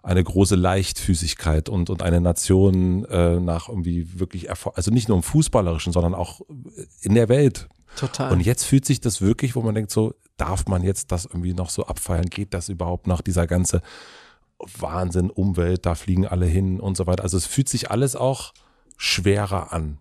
eine 0.04 0.24
große 0.24 0.56
Leichtfüßigkeit 0.56 1.70
und, 1.70 1.90
und 1.90 2.02
eine 2.02 2.22
Nation 2.22 3.06
äh, 3.06 3.40
nach 3.40 3.70
irgendwie 3.70 4.20
wirklich 4.20 4.50
Erfolg, 4.50 4.76
also 4.78 4.92
nicht 4.92 5.08
nur 5.08 5.18
im 5.18 5.24
Fußballerischen, 5.24 5.94
sondern 5.94 6.16
auch 6.16 6.42
in 7.02 7.14
der 7.14 7.30
Welt. 7.30 7.68
Total. 7.96 8.32
Und 8.32 8.40
jetzt 8.40 8.64
fühlt 8.64 8.86
sich 8.86 9.02
das 9.02 9.22
wirklich, 9.22 9.56
wo 9.56 9.62
man 9.62 9.76
denkt, 9.76 9.92
so, 9.92 10.14
darf 10.38 10.66
man 10.66 10.84
jetzt 10.84 11.12
das 11.12 11.26
irgendwie 11.26 11.54
noch 11.54 11.70
so 11.70 11.86
abfeiern? 11.86 12.26
Geht 12.26 12.54
das 12.54 12.70
überhaupt 12.70 13.06
noch, 13.06 13.22
dieser 13.22 13.48
ganze 13.48 13.82
Wahnsinn, 14.80 15.30
Umwelt, 15.30 15.86
da 15.86 15.96
fliegen 15.96 16.26
alle 16.26 16.46
hin 16.46 16.80
und 16.80 16.98
so 16.98 17.08
weiter. 17.08 17.24
Also 17.24 17.38
es 17.38 17.46
fühlt 17.46 17.70
sich 17.70 17.92
alles 17.92 18.16
auch 18.16 18.54
schwerer 18.98 19.74
an. 19.74 19.98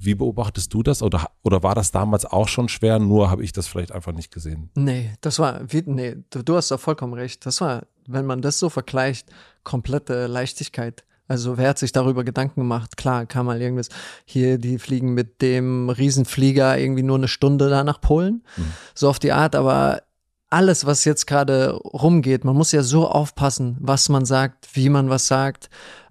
Wie 0.00 0.14
beobachtest 0.14 0.72
du 0.72 0.82
das? 0.82 1.02
Oder, 1.02 1.30
oder 1.42 1.62
war 1.62 1.74
das 1.74 1.90
damals 1.90 2.24
auch 2.24 2.48
schon 2.48 2.68
schwer, 2.68 2.98
nur 2.98 3.30
habe 3.30 3.42
ich 3.42 3.52
das 3.52 3.66
vielleicht 3.66 3.92
einfach 3.92 4.12
nicht 4.12 4.32
gesehen? 4.32 4.70
Nee, 4.74 5.12
das 5.20 5.38
war, 5.38 5.60
wie, 5.66 5.82
nee, 5.86 6.16
du, 6.30 6.42
du 6.42 6.56
hast 6.56 6.70
da 6.70 6.78
vollkommen 6.78 7.14
recht. 7.14 7.44
Das 7.46 7.60
war, 7.60 7.82
wenn 8.06 8.26
man 8.26 8.40
das 8.40 8.58
so 8.58 8.68
vergleicht, 8.68 9.28
komplette 9.64 10.26
Leichtigkeit. 10.26 11.04
Also 11.26 11.58
wer 11.58 11.68
hat 11.68 11.78
sich 11.78 11.92
darüber 11.92 12.24
Gedanken 12.24 12.60
gemacht? 12.60 12.96
Klar, 12.96 13.26
kann 13.26 13.44
mal 13.44 13.60
irgendwas, 13.60 13.88
hier, 14.24 14.56
die 14.56 14.78
fliegen 14.78 15.12
mit 15.12 15.42
dem 15.42 15.90
Riesenflieger 15.90 16.78
irgendwie 16.78 17.02
nur 17.02 17.18
eine 17.18 17.28
Stunde 17.28 17.68
da 17.68 17.84
nach 17.84 18.00
Polen. 18.00 18.44
Mhm. 18.56 18.72
So 18.94 19.10
auf 19.10 19.18
die 19.18 19.32
Art, 19.32 19.54
aber 19.54 20.02
alles, 20.48 20.86
was 20.86 21.04
jetzt 21.04 21.26
gerade 21.26 21.72
rumgeht, 21.72 22.44
man 22.44 22.56
muss 22.56 22.72
ja 22.72 22.82
so 22.82 23.06
aufpassen, 23.06 23.76
was 23.80 24.08
man 24.08 24.24
sagt, 24.24 24.68
wie 24.74 24.88
man 24.88 25.10
was 25.10 25.26
sagt 25.26 25.68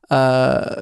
äh, 0.09 0.15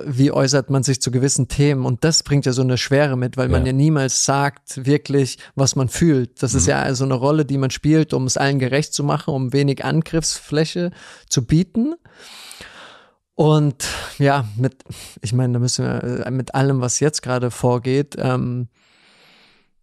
wie 0.06 0.32
äußert 0.32 0.70
man 0.70 0.84
sich 0.84 1.02
zu 1.02 1.10
gewissen 1.10 1.48
Themen. 1.48 1.86
Und 1.86 2.04
das 2.04 2.22
bringt 2.22 2.46
ja 2.46 2.54
so 2.54 2.62
eine 2.62 2.78
Schwere 2.78 3.18
mit, 3.18 3.38
weil 3.38 3.48
ja. 3.48 3.52
man 3.52 3.66
ja 3.66 3.74
niemals 3.74 4.26
sagt 4.26 4.86
wirklich, 4.86 5.40
was 5.56 5.76
man 5.76 5.90
fühlt. 5.90 6.44
Das 6.44 6.54
mhm. 6.54 6.60
ist 6.60 6.68
ja 6.68 6.80
also 6.80 7.06
eine 7.06 7.16
Rolle, 7.16 7.46
die 7.46 7.58
man 7.58 7.72
spielt, 7.72 8.14
um 8.14 8.26
es 8.26 8.38
allen 8.38 8.60
gerecht 8.60 8.94
zu 8.94 9.04
machen, 9.04 9.34
um 9.34 9.54
wenig 9.54 9.84
Angriffsfläche 9.84 10.92
zu 11.28 11.46
bieten. 11.46 11.96
Und 13.34 13.86
ja, 14.18 14.48
mit, 14.58 14.76
ich 15.22 15.34
meine, 15.34 15.54
da 15.54 15.60
müssen 15.60 15.86
wir 15.86 16.26
äh, 16.26 16.32
mit 16.32 16.56
allem, 16.56 16.80
was 16.82 17.00
jetzt 17.00 17.22
gerade 17.22 17.52
vorgeht, 17.52 18.16
ähm, 18.18 18.70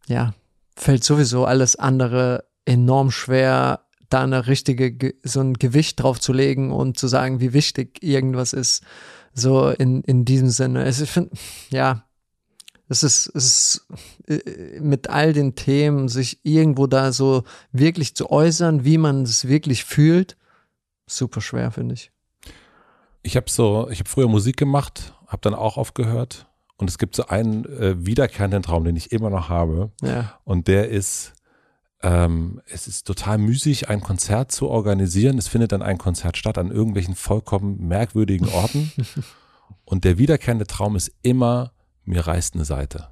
ja, 0.06 0.34
fällt 0.74 1.04
sowieso 1.04 1.44
alles 1.44 1.76
andere 1.76 2.44
enorm 2.64 3.10
schwer, 3.10 3.80
da 4.08 4.22
eine 4.22 4.46
richtige, 4.46 5.14
so 5.22 5.40
ein 5.40 5.54
Gewicht 5.54 6.02
drauf 6.02 6.20
zu 6.20 6.32
legen 6.32 6.70
und 6.70 6.98
zu 6.98 7.08
sagen, 7.08 7.40
wie 7.40 7.52
wichtig 7.52 8.02
irgendwas 8.02 8.52
ist. 8.52 8.82
So 9.34 9.68
in, 9.68 10.02
in 10.02 10.24
diesem 10.24 10.50
Sinne. 10.50 10.82
Also 10.82 11.04
ich 11.04 11.10
finde, 11.10 11.30
ja, 11.70 12.04
es 12.88 13.02
ist, 13.02 13.26
es 13.34 13.44
ist 13.46 13.86
äh, 14.28 14.80
mit 14.80 15.08
all 15.08 15.32
den 15.32 15.54
Themen, 15.54 16.08
sich 16.08 16.40
irgendwo 16.42 16.86
da 16.86 17.12
so 17.12 17.44
wirklich 17.72 18.14
zu 18.14 18.30
äußern, 18.30 18.84
wie 18.84 18.98
man 18.98 19.22
es 19.22 19.48
wirklich 19.48 19.84
fühlt, 19.84 20.36
super 21.06 21.40
schwer, 21.40 21.70
finde 21.70 21.94
ich. 21.94 22.10
Ich 23.22 23.36
habe 23.36 23.48
so, 23.48 23.88
ich 23.90 24.00
habe 24.00 24.08
früher 24.08 24.28
Musik 24.28 24.56
gemacht, 24.56 25.14
habe 25.26 25.40
dann 25.42 25.54
auch 25.54 25.76
aufgehört 25.76 26.46
und 26.76 26.90
es 26.90 26.98
gibt 26.98 27.14
so 27.14 27.26
einen 27.26 27.64
äh, 27.64 28.04
wiederkehrenden 28.04 28.62
Traum, 28.62 28.84
den 28.84 28.96
ich 28.96 29.12
immer 29.12 29.30
noch 29.30 29.48
habe. 29.48 29.90
Ja. 30.02 30.38
Und 30.44 30.68
der 30.68 30.88
ist, 30.88 31.32
ähm, 32.02 32.60
es 32.66 32.88
ist 32.88 33.06
total 33.06 33.38
müßig, 33.38 33.88
ein 33.88 34.00
Konzert 34.00 34.50
zu 34.50 34.68
organisieren. 34.68 35.38
Es 35.38 35.48
findet 35.48 35.72
dann 35.72 35.82
ein 35.82 35.98
Konzert 35.98 36.36
statt 36.36 36.58
an 36.58 36.70
irgendwelchen 36.70 37.14
vollkommen 37.14 37.86
merkwürdigen 37.86 38.48
Orten. 38.48 38.92
und 39.84 40.04
der 40.04 40.18
wiederkehrende 40.18 40.66
Traum 40.66 40.96
ist 40.96 41.12
immer, 41.22 41.72
mir 42.04 42.26
reißt 42.26 42.54
eine 42.54 42.64
Seite. 42.64 43.08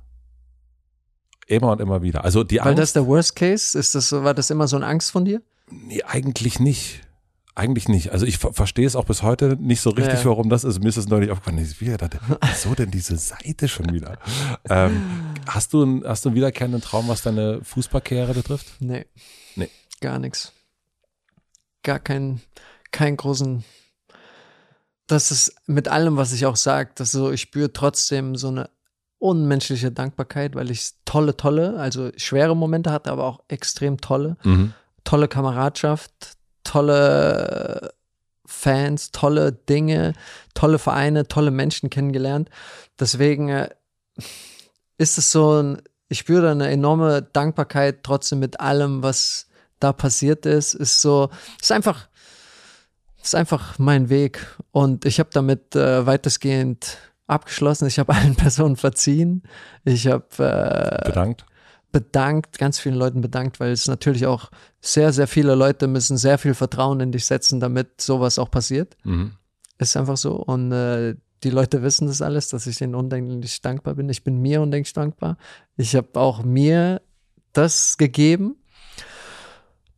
Immer 1.47 1.73
und 1.73 1.81
immer 1.81 2.03
wieder. 2.03 2.25
Also 2.25 2.45
die 2.45 2.61
Angst, 2.61 2.79
das 2.79 2.93
der 2.93 3.07
Worst 3.07 3.37
Case? 3.37 3.79
Ist 3.79 3.95
das, 3.95 4.13
war 4.13 4.35
das 4.35 4.51
immer 4.51 4.69
so 4.69 4.77
eine 4.77 4.87
Angst 4.87 5.11
von 5.11 5.25
dir? 5.25 5.43
Nee, 5.71 6.03
eigentlich 6.03 6.61
nicht. 6.61 7.03
Eigentlich 7.55 7.89
nicht. 7.89 8.13
Also 8.13 8.27
ich 8.27 8.39
verstehe 8.39 8.87
es 8.87 8.95
auch 8.95 9.05
bis 9.05 9.23
heute 9.23 9.57
nicht 9.59 9.81
so 9.81 9.91
richtig, 9.91 10.21
ja. 10.21 10.25
warum 10.27 10.49
das 10.49 10.63
ist. 10.63 10.81
Mir 10.81 10.89
ist 10.89 10.97
es 10.97 11.09
neulich 11.09 11.31
aufgefallen. 11.31 11.59
Wie 11.59 11.89
wieso 11.91 12.75
denn 12.75 12.91
diese 12.91 13.17
Seite 13.17 13.69
schon 13.69 13.93
wieder? 13.93 14.19
ähm, 14.69 15.35
hast, 15.47 15.73
du 15.73 15.83
ein, 15.83 16.05
hast 16.07 16.25
du 16.25 16.29
einen 16.29 16.37
wiederkehrenden 16.37 16.81
Traum, 16.81 17.09
was 17.09 17.23
deine 17.23 17.63
Fußballkarriere 17.65 18.35
betrifft? 18.35 18.67
Nee. 18.79 19.07
Nee. 19.57 19.69
Gar 20.01 20.21
nichts. 20.21 20.53
Gar 21.83 21.99
keinen, 21.99 22.41
keinen 22.93 23.17
großen. 23.17 23.65
Das 25.09 25.33
ist 25.33 25.55
mit 25.67 25.89
allem, 25.89 26.17
was 26.17 26.33
ich 26.33 26.47
auch 26.47 26.57
sage, 26.57 26.93
dass 26.95 27.11
so, 27.11 27.33
ich 27.33 27.41
spüre 27.41 27.73
trotzdem 27.73 28.37
so 28.37 28.49
eine 28.49 28.71
unmenschliche 29.19 29.91
Dankbarkeit, 29.91 30.55
weil 30.55 30.71
ich 30.71 30.93
tolle, 31.05 31.37
tolle, 31.37 31.79
also 31.79 32.11
schwere 32.17 32.57
Momente 32.57 32.93
hatte, 32.93 33.11
aber 33.11 33.25
auch 33.25 33.41
extrem 33.49 34.01
tolle. 34.01 34.37
Mhm. 34.45 34.73
Tolle 35.05 35.29
Kameradschaft, 35.29 36.37
tolle 36.65 37.93
Fans, 38.47 39.13
tolle 39.13 39.53
Dinge, 39.53 40.13
tolle 40.55 40.79
Vereine, 40.79 41.29
tolle 41.29 41.51
Menschen 41.51 41.89
kennengelernt. 41.89 42.51
Deswegen 42.99 43.49
äh, 43.49 43.71
ist 44.99 45.19
es 45.19 45.31
so, 45.31 45.63
ein, 45.63 45.83
ich 46.09 46.19
spüre 46.19 46.51
eine 46.51 46.69
enorme 46.69 47.23
Dankbarkeit 47.23 48.03
trotzdem 48.03 48.41
mit 48.41 48.61
allem, 48.61 49.03
was 49.03 49.47
da 49.79 49.93
passiert 49.93 50.47
ist. 50.47 50.75
Ist 50.75 51.01
so, 51.01 51.31
ist 51.61 51.73
einfach, 51.73 52.09
ist 53.23 53.35
einfach 53.35 53.79
mein 53.79 54.09
Weg 54.11 54.45
und 54.73 55.05
ich 55.05 55.21
habe 55.21 55.31
damit 55.33 55.77
äh, 55.77 56.05
weitestgehend 56.05 56.99
abgeschlossen. 57.29 57.87
Ich 57.87 57.99
habe 57.99 58.13
allen 58.15 58.35
Personen 58.35 58.77
verziehen. 58.77 59.45
Ich 59.85 60.09
habe 60.09 60.27
äh, 60.39 61.09
bedankt 61.09 61.47
bedankt, 61.93 62.59
ganz 62.59 62.79
vielen 62.79 62.95
Leuten 62.95 63.21
bedankt, 63.21 63.61
weil 63.61 63.73
es 63.73 63.89
natürlich 63.89 64.27
auch 64.27 64.51
sehr, 64.81 65.13
sehr 65.13 65.27
viele 65.27 65.55
Leute 65.55 65.87
müssen 65.87 66.17
sehr 66.17 66.39
viel 66.39 66.55
Vertrauen 66.55 67.01
in 67.01 67.13
dich 67.13 67.27
setzen, 67.27 67.61
damit 67.61 68.01
sowas 68.01 68.39
auch 68.39 68.51
passiert. 68.51 68.97
Mhm. 69.05 69.33
Ist 69.79 69.97
einfach 69.97 70.17
so. 70.17 70.37
Und 70.37 70.73
äh, 70.73 71.17
die 71.43 71.51
Leute 71.51 71.83
wissen 71.83 72.07
das 72.07 72.23
alles, 72.23 72.49
dass 72.49 72.67
ich 72.67 72.77
denen 72.77 72.95
undenklich 72.95 73.61
dankbar 73.63 73.95
bin. 73.95 74.09
Ich 74.09 74.25
bin 74.25 74.41
mir 74.41 74.61
undenklich 74.61 74.93
dankbar. 74.93 75.37
Ich 75.77 75.95
habe 75.95 76.19
auch 76.19 76.43
mir 76.43 77.01
das 77.53 77.97
gegeben. 77.99 78.57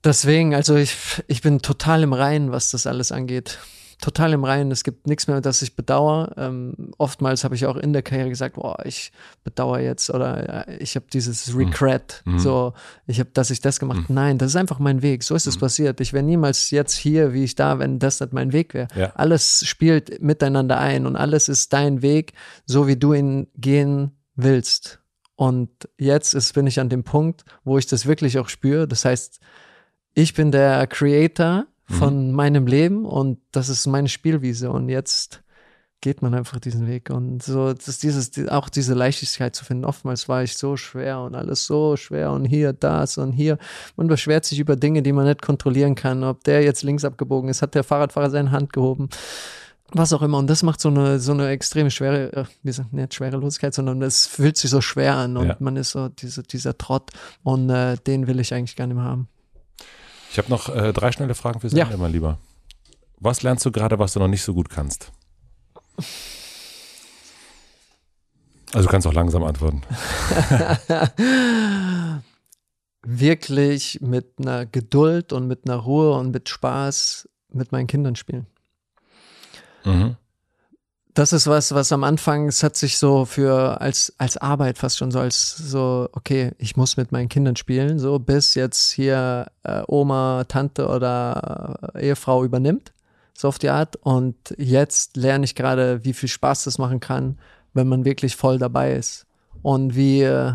Deswegen, 0.05 0.55
also 0.55 0.77
ich, 0.77 0.97
ich 1.29 1.43
bin 1.43 1.61
total 1.61 2.03
im 2.03 2.13
Reinen, 2.13 2.51
was 2.51 2.71
das 2.71 2.87
alles 2.87 3.13
angeht. 3.13 3.59
Total 4.03 4.35
im 4.35 4.45
Reinen. 4.45 4.71
Es 4.71 4.85
gibt 4.85 5.07
nichts 5.07 5.29
mehr, 5.29 5.41
das 5.41 5.63
ich 5.63 5.75
bedauere. 5.75 6.35
Ähm, 6.37 6.91
oftmals 6.99 7.45
habe 7.45 7.55
ich 7.55 7.65
auch 7.65 7.77
in 7.77 7.93
der 7.93 8.03
Karriere 8.03 8.29
gesagt, 8.29 8.57
boah, 8.57 8.85
ich 8.85 9.13
bedauere 9.45 9.81
jetzt 9.81 10.11
oder 10.11 10.69
äh, 10.69 10.77
ich 10.77 10.97
habe 10.97 11.07
dieses 11.11 11.57
Regret, 11.57 12.23
mhm. 12.27 12.39
so, 12.39 12.75
ich 13.07 13.21
habe, 13.21 13.31
dass 13.33 13.51
ich 13.51 13.61
das 13.61 13.81
gemacht. 13.81 14.11
Mhm. 14.11 14.15
Nein, 14.15 14.39
das 14.39 14.51
ist 14.51 14.57
einfach 14.57 14.79
mein 14.79 15.01
Weg. 15.01 15.23
So 15.23 15.35
ist 15.35 15.47
es 15.47 15.57
mhm. 15.57 15.61
passiert. 15.61 16.01
Ich 16.01 16.13
wäre 16.13 16.25
niemals 16.25 16.71
jetzt 16.71 16.95
hier, 16.95 17.33
wie 17.33 17.45
ich 17.45 17.55
da, 17.55 17.79
wenn 17.79 17.99
das 17.99 18.21
nicht 18.21 18.33
mein 18.33 18.53
Weg 18.53 18.75
wäre. 18.75 18.89
Ja. 18.95 19.13
Alles 19.15 19.65
spielt 19.65 20.21
miteinander 20.21 20.79
ein 20.79 21.07
und 21.07 21.17
alles 21.17 21.49
ist 21.49 21.73
dein 21.73 22.03
Weg, 22.03 22.33
so 22.67 22.87
wie 22.87 22.97
du 22.97 23.15
ihn 23.15 23.47
gehen 23.57 24.13
willst. 24.35 25.01
Und 25.37 25.71
jetzt 25.97 26.35
ist, 26.35 26.53
bin 26.55 26.67
ich 26.67 26.81
an 26.81 26.89
dem 26.89 27.05
Punkt, 27.05 27.45
wo 27.65 27.79
ich 27.79 27.87
das 27.87 28.07
wirklich 28.07 28.39
auch 28.39 28.49
spüre. 28.49 28.87
Das 28.87 29.05
heißt, 29.05 29.41
ich 30.15 30.35
bin 30.35 30.53
der 30.53 30.87
Creator 30.89 31.67
von 31.93 32.29
mhm. 32.29 32.35
meinem 32.35 32.67
Leben 32.67 33.05
und 33.05 33.39
das 33.53 33.69
ist 33.69 33.87
meine 33.87 34.09
Spielwiese 34.09 34.71
und 34.71 34.89
jetzt 34.89 35.43
geht 36.01 36.21
man 36.21 36.35
einfach 36.35 36.59
diesen 36.59 36.89
Weg 36.89 37.11
und 37.11 37.43
so, 37.43 37.73
das 37.73 37.99
dieses, 37.99 38.33
auch 38.49 38.69
diese 38.69 38.93
Leichtigkeit 38.93 39.55
zu 39.55 39.65
finden. 39.65 39.85
Oftmals 39.85 40.29
war 40.29 40.43
ich 40.43 40.57
so 40.57 40.77
schwer 40.77 41.21
und 41.21 41.37
alles 41.37 41.65
so 41.65 41.97
schwer 41.97 42.33
und 42.33 42.45
hier, 42.45 42.73
das 42.73 43.19
und 43.19 43.33
hier. 43.33 43.57
Man 43.97 44.09
beschwert 44.09 44.45
sich 44.45 44.59
über 44.59 44.75
Dinge, 44.75 45.03
die 45.03 45.13
man 45.13 45.27
nicht 45.27 45.43
kontrollieren 45.43 45.95
kann. 45.95 46.25
Ob 46.25 46.43
der 46.43 46.65
jetzt 46.65 46.83
links 46.83 47.05
abgebogen 47.05 47.49
ist, 47.49 47.63
hat 47.63 47.77
der 47.77 47.85
Fahrradfahrer 47.85 48.31
seine 48.31 48.51
Hand 48.51 48.73
gehoben 48.73 49.09
was 49.95 50.13
auch 50.13 50.23
immer. 50.23 50.39
Und 50.39 50.49
das 50.49 50.63
macht 50.63 50.81
so 50.81 50.89
eine, 50.89 51.19
so 51.19 51.33
eine 51.33 51.49
extreme 51.49 51.91
schwere, 51.91 52.33
äh, 52.33 52.45
wie 52.63 52.69
gesagt, 52.69 52.93
nicht 52.93 53.15
Schwerelosigkeit, 53.15 53.75
sondern 53.75 54.03
es 54.03 54.27
fühlt 54.27 54.57
sich 54.57 54.71
so 54.71 54.81
schwer 54.81 55.17
an 55.17 55.37
und 55.37 55.49
ja. 55.49 55.57
man 55.59 55.77
ist 55.77 55.91
so 55.91 56.09
diese, 56.09 56.43
dieser 56.43 56.77
Trott 56.79 57.11
und 57.43 57.71
äh, 57.71 57.97
den 58.07 58.27
will 58.27 58.41
ich 58.41 58.55
eigentlich 58.55 58.77
gar 58.77 58.87
nicht 58.87 58.97
mehr 58.97 59.05
haben. 59.05 59.29
Ich 60.33 60.39
habe 60.39 60.49
noch 60.49 60.75
äh, 60.75 60.95
drei 60.95 61.13
schnelle 61.13 61.35
Fragen 61.35 61.61
für 61.61 61.69
Sie, 61.69 61.77
ja. 61.77 61.95
mein 61.99 62.11
Lieber. 62.11 62.39
Was 63.21 63.43
lernst 63.43 63.67
du 63.67 63.71
gerade, 63.71 63.99
was 63.99 64.15
du 64.15 64.19
noch 64.19 64.29
nicht 64.29 64.43
so 64.43 64.55
gut 64.55 64.71
kannst? 64.71 65.13
Also 68.73 68.87
du 68.87 68.91
kannst 68.91 69.07
auch 69.07 69.13
langsam 69.13 69.45
antworten. 69.45 69.83
Wirklich 73.03 74.01
mit 74.01 74.33
einer 74.39 74.65
Geduld 74.65 75.35
und 75.35 75.47
mit 75.49 75.67
einer 75.67 75.77
Ruhe 75.77 76.15
und 76.15 76.31
mit 76.31 76.49
Spaß 76.49 77.29
mit 77.51 77.71
meinen 77.71 77.87
Kindern 77.87 78.17
spielen. 78.17 78.47
Mhm. 79.85 80.17
Das 81.15 81.35
ist 81.35 81.47
was, 81.47 81.75
was 81.75 81.93
am 81.93 82.05
Anfang, 82.05 82.49
es 82.49 82.63
hat 82.63 82.75
sich 82.75 82.97
so 82.97 83.27
für 83.27 83.83
als, 83.83 84.15
als 84.17 84.39
Arbeit 84.39 84.79
fast 84.79 84.97
schon 84.97 85.11
so 85.11 85.19
als 85.19 85.55
so, 85.57 86.09
okay, 86.13 86.53
ich 86.57 86.77
muss 86.77 86.97
mit 86.97 87.13
meinen 87.13 87.29
Kindern 87.29 87.55
spielen, 87.57 87.99
so 87.99 88.19
bis 88.19 88.55
jetzt 88.55 88.93
hier 88.93 89.49
äh, 89.63 89.83
Oma, 89.89 90.45
Tante 90.49 90.89
oder 90.89 91.91
äh, 91.95 92.07
Ehefrau 92.07 92.45
übernimmt, 92.45 92.95
so 93.35 93.49
auf 93.49 93.59
die 93.59 93.69
Art. 93.69 93.97
Und 93.97 94.55
jetzt 94.57 95.19
lerne 95.19 95.45
ich 95.45 95.55
gerade, 95.55 96.03
wie 96.03 96.15
viel 96.15 96.31
Spaß 96.31 96.65
das 96.65 96.79
machen 96.79 97.01
kann, 97.01 97.39
wenn 97.75 97.89
man 97.89 98.07
wirklich 98.07 98.35
voll 98.35 98.59
dabei 98.59 98.95
ist. 98.95 99.27
Und 99.61 99.95
wie 99.95 100.23
äh, 100.23 100.55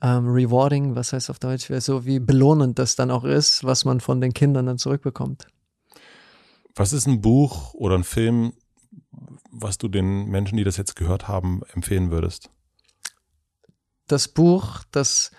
ähm, 0.00 0.26
rewarding, 0.26 0.96
was 0.96 1.12
heißt 1.12 1.28
auf 1.28 1.38
Deutsch, 1.38 1.70
so 1.80 2.06
wie 2.06 2.18
belohnend 2.18 2.78
das 2.78 2.96
dann 2.96 3.10
auch 3.10 3.24
ist, 3.24 3.62
was 3.62 3.84
man 3.84 4.00
von 4.00 4.22
den 4.22 4.32
Kindern 4.32 4.64
dann 4.64 4.78
zurückbekommt. 4.78 5.48
Was 6.74 6.94
ist 6.94 7.06
ein 7.06 7.20
Buch 7.20 7.74
oder 7.74 7.96
ein 7.96 8.04
Film, 8.04 8.54
was 9.54 9.78
du 9.78 9.88
den 9.88 10.26
Menschen, 10.26 10.56
die 10.56 10.64
das 10.64 10.76
jetzt 10.76 10.96
gehört 10.96 11.28
haben, 11.28 11.62
empfehlen 11.72 12.10
würdest? 12.10 12.50
Das 14.06 14.28
Buch, 14.28 14.80
das 14.90 15.30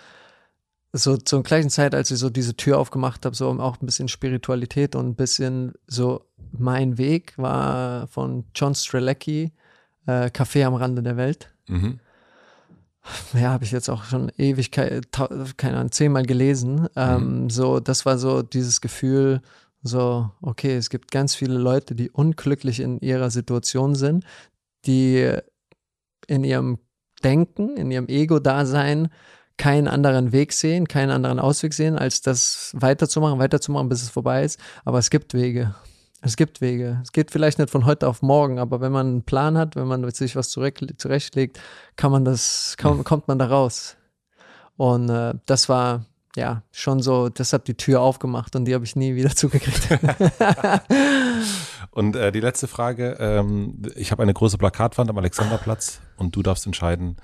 so 0.92 1.16
zur 1.16 1.42
gleichen 1.42 1.70
Zeit, 1.70 1.94
als 1.94 2.10
ich 2.10 2.18
so 2.18 2.30
diese 2.30 2.56
Tür 2.56 2.78
aufgemacht 2.78 3.24
habe, 3.24 3.36
so 3.36 3.48
auch 3.48 3.80
ein 3.80 3.86
bisschen 3.86 4.08
Spiritualität 4.08 4.94
und 4.94 5.06
ein 5.06 5.14
bisschen 5.14 5.74
so 5.86 6.24
mein 6.52 6.98
Weg 6.98 7.34
war 7.36 8.06
von 8.08 8.44
John 8.54 8.74
Strelecki, 8.74 9.52
äh, 10.06 10.26
Café 10.26 10.64
am 10.64 10.74
Rande 10.74 11.02
der 11.02 11.16
Welt. 11.16 11.52
Mhm. 11.68 12.00
Ja, 13.34 13.50
habe 13.50 13.64
ich 13.64 13.70
jetzt 13.70 13.88
auch 13.88 14.04
schon 14.04 14.32
ewig, 14.36 14.72
keine 14.72 15.02
Ahnung, 15.60 15.92
zehnmal 15.92 16.24
gelesen. 16.24 16.88
Ähm, 16.96 17.42
mhm. 17.42 17.50
So, 17.50 17.78
das 17.78 18.04
war 18.04 18.18
so 18.18 18.42
dieses 18.42 18.80
Gefühl, 18.80 19.42
so, 19.86 20.30
okay, 20.40 20.76
es 20.76 20.90
gibt 20.90 21.10
ganz 21.10 21.34
viele 21.34 21.58
Leute, 21.58 21.94
die 21.94 22.10
unglücklich 22.10 22.80
in 22.80 23.00
ihrer 23.00 23.30
Situation 23.30 23.94
sind, 23.94 24.24
die 24.86 25.32
in 26.26 26.44
ihrem 26.44 26.78
Denken, 27.22 27.76
in 27.76 27.90
ihrem 27.90 28.08
Ego-Dasein 28.08 29.08
keinen 29.56 29.88
anderen 29.88 30.32
Weg 30.32 30.52
sehen, 30.52 30.86
keinen 30.86 31.10
anderen 31.10 31.38
Ausweg 31.38 31.72
sehen, 31.72 31.96
als 31.96 32.20
das 32.20 32.72
weiterzumachen, 32.76 33.38
weiterzumachen, 33.38 33.88
bis 33.88 34.02
es 34.02 34.10
vorbei 34.10 34.44
ist. 34.44 34.60
Aber 34.84 34.98
es 34.98 35.10
gibt 35.10 35.32
Wege. 35.34 35.74
Es 36.20 36.36
gibt 36.36 36.60
Wege. 36.60 37.00
Es 37.02 37.12
geht 37.12 37.30
vielleicht 37.30 37.58
nicht 37.58 37.70
von 37.70 37.86
heute 37.86 38.08
auf 38.08 38.22
morgen, 38.22 38.58
aber 38.58 38.80
wenn 38.80 38.92
man 38.92 39.06
einen 39.06 39.22
Plan 39.22 39.56
hat, 39.56 39.76
wenn 39.76 39.86
man 39.86 40.08
sich 40.10 40.36
was 40.36 40.50
zurechtlegt, 40.50 41.60
kann 41.96 42.10
man 42.10 42.24
das, 42.24 42.74
kann, 42.78 43.04
kommt 43.04 43.28
man 43.28 43.38
da 43.38 43.46
raus. 43.46 43.96
Und 44.76 45.08
äh, 45.08 45.34
das 45.46 45.68
war 45.68 46.04
ja, 46.36 46.62
schon 46.70 47.02
so, 47.02 47.28
deshalb 47.28 47.64
die 47.64 47.74
Tür 47.74 48.00
aufgemacht 48.00 48.54
und 48.54 48.66
die 48.66 48.74
habe 48.74 48.84
ich 48.84 48.94
nie 48.94 49.14
wieder 49.16 49.30
zugekriegt. 49.34 49.88
und 51.90 52.14
äh, 52.14 52.30
die 52.30 52.40
letzte 52.40 52.68
Frage, 52.68 53.16
ähm, 53.18 53.82
ich 53.96 54.12
habe 54.12 54.22
eine 54.22 54.34
große 54.34 54.58
Plakatwand 54.58 55.10
am 55.10 55.18
Alexanderplatz 55.18 56.00
und 56.16 56.36
du 56.36 56.42
darfst 56.42 56.66
entscheiden, 56.66 57.16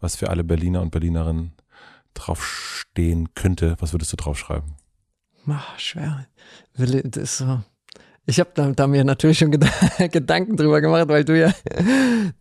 was 0.00 0.16
für 0.16 0.30
alle 0.30 0.44
Berliner 0.44 0.80
und 0.80 0.90
Berlinerinnen 0.90 1.52
draufstehen 2.14 3.34
könnte. 3.34 3.76
Was 3.80 3.92
würdest 3.92 4.12
du 4.12 4.16
draufschreiben? 4.16 4.74
Ach, 5.48 5.78
schwer. 5.78 6.26
Das 6.76 6.90
ist 6.90 7.38
so. 7.38 7.60
Ich 8.24 8.38
habe 8.38 8.50
da, 8.54 8.70
da, 8.70 8.86
mir 8.86 9.02
natürlich 9.02 9.38
schon 9.38 9.50
Gedanken 9.98 10.56
drüber 10.56 10.80
gemacht, 10.80 11.08
weil 11.08 11.24
du 11.24 11.38
ja 11.38 11.52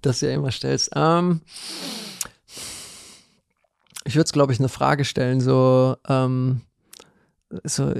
das 0.01 0.21
ja 0.21 0.31
immer 0.31 0.51
stellst. 0.51 0.91
Ähm, 0.95 1.41
ich 4.03 4.15
würde 4.15 4.25
es, 4.25 4.33
glaube 4.33 4.53
ich, 4.53 4.59
eine 4.59 4.69
Frage 4.69 5.05
stellen, 5.05 5.41
so, 5.41 5.95
ähm, 6.07 6.61
so 7.63 7.93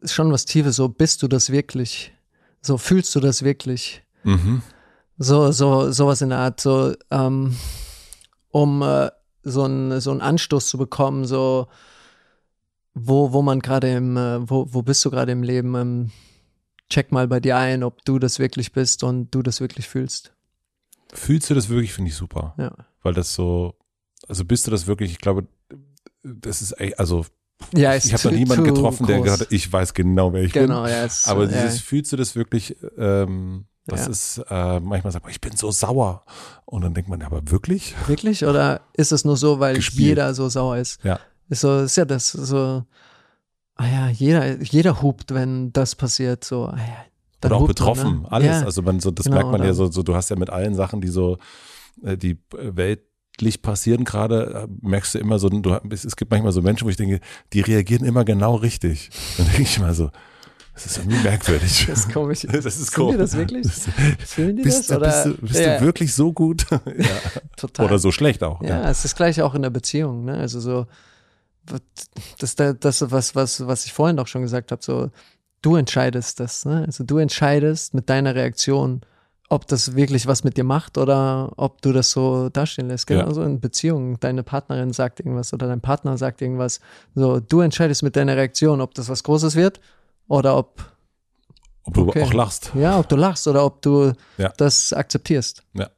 ist 0.00 0.12
schon 0.12 0.32
was 0.32 0.44
Tiefes, 0.44 0.76
so 0.76 0.88
bist 0.88 1.22
du 1.22 1.28
das 1.28 1.50
wirklich? 1.50 2.12
So 2.60 2.78
fühlst 2.78 3.14
du 3.14 3.20
das 3.20 3.42
wirklich? 3.42 4.02
Mhm. 4.24 4.62
So, 5.18 5.50
so, 5.52 5.90
sowas 5.90 6.22
in 6.22 6.30
der 6.30 6.38
Art, 6.38 6.60
so, 6.60 6.94
ähm, 7.10 7.56
um 8.50 8.82
äh, 8.82 9.10
so 9.42 9.64
einen 9.64 10.00
so 10.00 10.10
einen 10.10 10.20
Anstoß 10.20 10.68
zu 10.68 10.78
bekommen, 10.78 11.24
so 11.24 11.68
wo, 13.06 13.32
wo 13.32 13.42
man 13.42 13.60
gerade 13.60 13.92
im, 13.92 14.16
äh, 14.16 14.48
wo, 14.48 14.66
wo 14.72 14.82
bist 14.82 15.04
du 15.04 15.10
gerade 15.10 15.32
im 15.32 15.42
Leben? 15.42 15.74
Ähm, 15.74 16.10
check 16.88 17.12
mal 17.12 17.28
bei 17.28 17.40
dir 17.40 17.56
ein, 17.56 17.82
ob 17.82 18.04
du 18.04 18.18
das 18.18 18.38
wirklich 18.38 18.72
bist 18.72 19.02
und 19.02 19.30
du 19.30 19.42
das 19.42 19.60
wirklich 19.60 19.88
fühlst. 19.88 20.32
Fühlst 21.12 21.48
du 21.50 21.54
das 21.54 21.68
wirklich, 21.68 21.92
finde 21.92 22.10
ich 22.10 22.16
super. 22.16 22.54
Ja. 22.58 22.72
Weil 23.02 23.14
das 23.14 23.34
so, 23.34 23.74
also 24.28 24.44
bist 24.44 24.66
du 24.66 24.70
das 24.70 24.86
wirklich? 24.86 25.10
Ich 25.10 25.18
glaube, 25.18 25.46
das 26.22 26.62
ist 26.62 26.74
also 26.98 27.24
ja, 27.74 27.94
ich 27.96 28.12
habe 28.12 28.28
noch 28.28 28.32
niemanden 28.32 28.64
getroffen, 28.64 29.06
der 29.06 29.20
gerade, 29.20 29.46
ich 29.50 29.72
weiß 29.72 29.92
genau, 29.94 30.32
wer 30.32 30.44
ich 30.44 30.52
genau, 30.52 30.84
bin. 30.84 30.92
Ja, 30.92 31.04
es, 31.04 31.26
aber 31.26 31.46
dieses, 31.46 31.76
ja. 31.76 31.82
fühlst 31.82 32.12
du 32.12 32.16
das 32.16 32.36
wirklich? 32.36 32.76
Ähm, 32.96 33.66
das 33.86 34.04
ja. 34.04 34.10
ist 34.10 34.38
äh, 34.50 34.80
manchmal 34.80 35.12
sagt 35.12 35.24
man, 35.24 35.32
ich 35.32 35.40
bin 35.40 35.56
so 35.56 35.70
sauer 35.70 36.24
und 36.66 36.82
dann 36.82 36.94
denkt 36.94 37.08
man, 37.08 37.22
aber 37.22 37.50
wirklich? 37.50 37.94
Wirklich? 38.06 38.44
Oder 38.44 38.82
ist 38.92 39.12
es 39.12 39.24
nur 39.24 39.36
so, 39.36 39.60
weil 39.60 39.76
Gespielt. 39.76 40.08
jeder 40.08 40.34
so 40.34 40.48
sauer 40.48 40.76
ist? 40.76 41.02
Ja. 41.04 41.18
Ist 41.48 41.62
so, 41.62 41.80
ist 41.80 41.96
ja 41.96 42.04
das 42.04 42.30
so. 42.30 42.84
Ah 43.76 43.86
ja, 43.86 44.08
jeder, 44.08 44.60
jeder 44.62 45.02
hupt, 45.02 45.32
wenn 45.32 45.72
das 45.72 45.94
passiert. 45.94 46.44
So, 46.44 46.66
ah 46.66 46.76
ja, 46.76 47.04
oder 47.44 47.56
auch 47.56 47.66
betroffen, 47.66 48.22
man, 48.22 48.22
ne? 48.22 48.32
alles. 48.32 48.64
Also 48.64 48.82
man 48.82 49.00
so, 49.00 49.10
das 49.10 49.24
genau, 49.24 49.36
merkt 49.36 49.52
man 49.52 49.62
ja 49.62 49.72
so, 49.72 49.90
so, 49.90 50.02
du 50.02 50.14
hast 50.14 50.28
ja 50.28 50.36
mit 50.36 50.50
allen 50.50 50.74
Sachen, 50.74 51.00
die 51.00 51.08
so 51.08 51.38
äh, 52.02 52.16
die 52.16 52.38
Welt 52.52 53.02
Licht 53.40 53.62
passieren 53.62 54.04
gerade, 54.04 54.68
äh, 54.68 54.86
merkst 54.86 55.14
du 55.14 55.18
immer 55.18 55.38
so, 55.38 55.48
du, 55.48 55.78
es 55.90 56.16
gibt 56.16 56.30
manchmal 56.30 56.52
so 56.52 56.62
Menschen, 56.62 56.86
wo 56.86 56.90
ich 56.90 56.96
denke, 56.96 57.20
die 57.52 57.60
reagieren 57.60 58.04
immer 58.04 58.24
genau 58.24 58.56
richtig. 58.56 59.10
Dann 59.36 59.46
denke 59.46 59.62
ich 59.62 59.78
mal 59.78 59.94
so, 59.94 60.10
das 60.74 60.86
ist 60.86 60.98
irgendwie 60.98 61.22
merkwürdig. 61.24 61.86
Das 61.88 62.00
ist 62.00 62.12
komisch. 62.12 62.46
Das 62.52 62.64
ist 62.64 62.94
komisch. 62.94 63.16
das 63.16 63.36
wirklich? 63.36 63.66
Fühlen 64.24 64.56
die 64.56 64.62
bist, 64.62 64.90
das? 64.90 64.96
Oder? 64.96 65.06
Bist, 65.06 65.26
du, 65.26 65.46
bist 65.46 65.60
ja. 65.60 65.78
du 65.78 65.84
wirklich 65.84 66.14
so 66.14 66.32
gut? 66.32 66.66
ja. 66.70 66.78
Total. 67.56 67.86
Oder 67.86 67.98
so 67.98 68.12
schlecht 68.12 68.44
auch. 68.44 68.62
Ja, 68.62 68.82
ja, 68.82 68.90
es 68.90 69.04
ist 69.04 69.16
gleich 69.16 69.42
auch 69.42 69.54
in 69.54 69.62
der 69.62 69.70
Beziehung. 69.70 70.24
Ne? 70.24 70.34
Also 70.34 70.60
so, 70.60 70.86
das, 72.38 72.54
das, 72.54 73.10
was, 73.10 73.34
was, 73.34 73.66
was 73.66 73.84
ich 73.86 73.92
vorhin 73.92 74.20
auch 74.20 74.28
schon 74.28 74.42
gesagt 74.42 74.70
habe, 74.70 74.82
so, 74.82 75.10
du 75.62 75.74
entscheidest 75.74 76.38
das. 76.38 76.64
Ne? 76.64 76.84
Also 76.86 77.02
du 77.02 77.18
entscheidest 77.18 77.94
mit 77.94 78.08
deiner 78.08 78.36
Reaktion, 78.36 79.00
ob 79.50 79.66
das 79.66 79.96
wirklich 79.96 80.26
was 80.26 80.44
mit 80.44 80.56
dir 80.56 80.64
macht 80.64 80.98
oder 80.98 81.52
ob 81.56 81.80
du 81.80 81.92
das 81.92 82.10
so 82.10 82.50
dastehen 82.50 82.88
lässt. 82.88 83.06
Genauso 83.06 83.40
ja. 83.40 83.46
in 83.46 83.60
Beziehungen. 83.60 84.18
Deine 84.20 84.42
Partnerin 84.42 84.92
sagt 84.92 85.20
irgendwas 85.20 85.52
oder 85.54 85.66
dein 85.66 85.80
Partner 85.80 86.18
sagt 86.18 86.42
irgendwas. 86.42 86.80
So, 87.14 87.40
du 87.40 87.60
entscheidest 87.60 88.02
mit 88.02 88.16
deiner 88.16 88.36
Reaktion, 88.36 88.80
ob 88.80 88.94
das 88.94 89.08
was 89.08 89.22
Großes 89.22 89.56
wird 89.56 89.80
oder 90.28 90.56
ob. 90.56 90.92
Ob 91.84 91.94
du 91.94 92.08
okay. 92.08 92.22
auch 92.22 92.34
lachst. 92.34 92.72
Ja, 92.74 92.98
ob 92.98 93.08
du 93.08 93.16
lachst 93.16 93.48
oder 93.48 93.64
ob 93.64 93.80
du 93.80 94.12
ja. 94.36 94.52
das 94.58 94.92
akzeptierst. 94.92 95.62
Ja. 95.72 95.88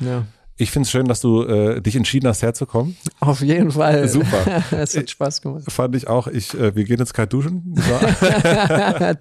ja. 0.00 0.24
Ich 0.56 0.70
finde 0.70 0.84
es 0.84 0.92
schön, 0.92 1.06
dass 1.06 1.20
du 1.20 1.42
äh, 1.42 1.80
dich 1.80 1.96
entschieden 1.96 2.28
hast, 2.28 2.42
herzukommen. 2.42 2.96
Auf 3.18 3.40
jeden 3.40 3.72
Fall. 3.72 4.08
Super. 4.08 4.62
es 4.70 4.96
hat 4.96 5.10
Spaß 5.10 5.42
gemacht. 5.42 5.64
Fand 5.68 5.96
ich 5.96 6.06
auch. 6.06 6.28
Ich, 6.28 6.54
äh, 6.54 6.76
wir 6.76 6.84
gehen 6.84 7.00
jetzt 7.00 7.12
kalt 7.12 7.32
duschen. 7.32 7.74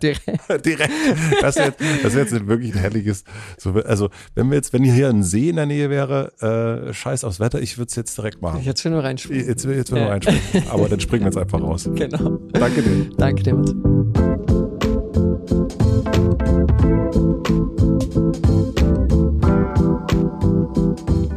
Direkt. 0.03 0.65
Direkt. 0.65 0.91
Das 1.41 1.55
wäre 1.55 1.73
jetzt, 2.03 2.15
jetzt 2.15 2.47
wirklich 2.47 2.73
ein 2.75 2.79
herrliches. 2.79 3.23
So, 3.57 3.71
also, 3.71 4.09
wenn 4.35 4.49
wir 4.49 4.57
jetzt, 4.57 4.73
wenn 4.73 4.83
hier 4.83 5.09
ein 5.09 5.23
See 5.23 5.49
in 5.49 5.55
der 5.55 5.65
Nähe 5.65 5.89
wäre, 5.89 6.87
äh, 6.89 6.93
scheiß 6.93 7.23
aufs 7.23 7.39
Wetter, 7.39 7.59
ich 7.59 7.79
würde 7.79 7.89
es 7.89 7.95
jetzt 7.95 8.15
direkt 8.15 8.43
machen. 8.43 8.61
Jetzt 8.63 8.85
will 8.85 8.91
nur 8.91 9.03
reinspringen. 9.03 9.47
Jetzt, 9.47 9.65
jetzt 9.65 9.91
will 9.91 10.01
nur 10.01 10.11
reinspringen. 10.11 10.41
Aber 10.69 10.87
dann 10.87 10.99
springen 10.99 11.23
wir 11.23 11.31
jetzt 11.31 11.37
einfach 11.37 11.61
raus. 11.61 11.89
Genau. 11.95 12.37
Danke 12.51 12.83
dir. 12.83 13.09
Danke 13.17 13.41
dir, 13.41 13.55
Mats. 13.55 13.73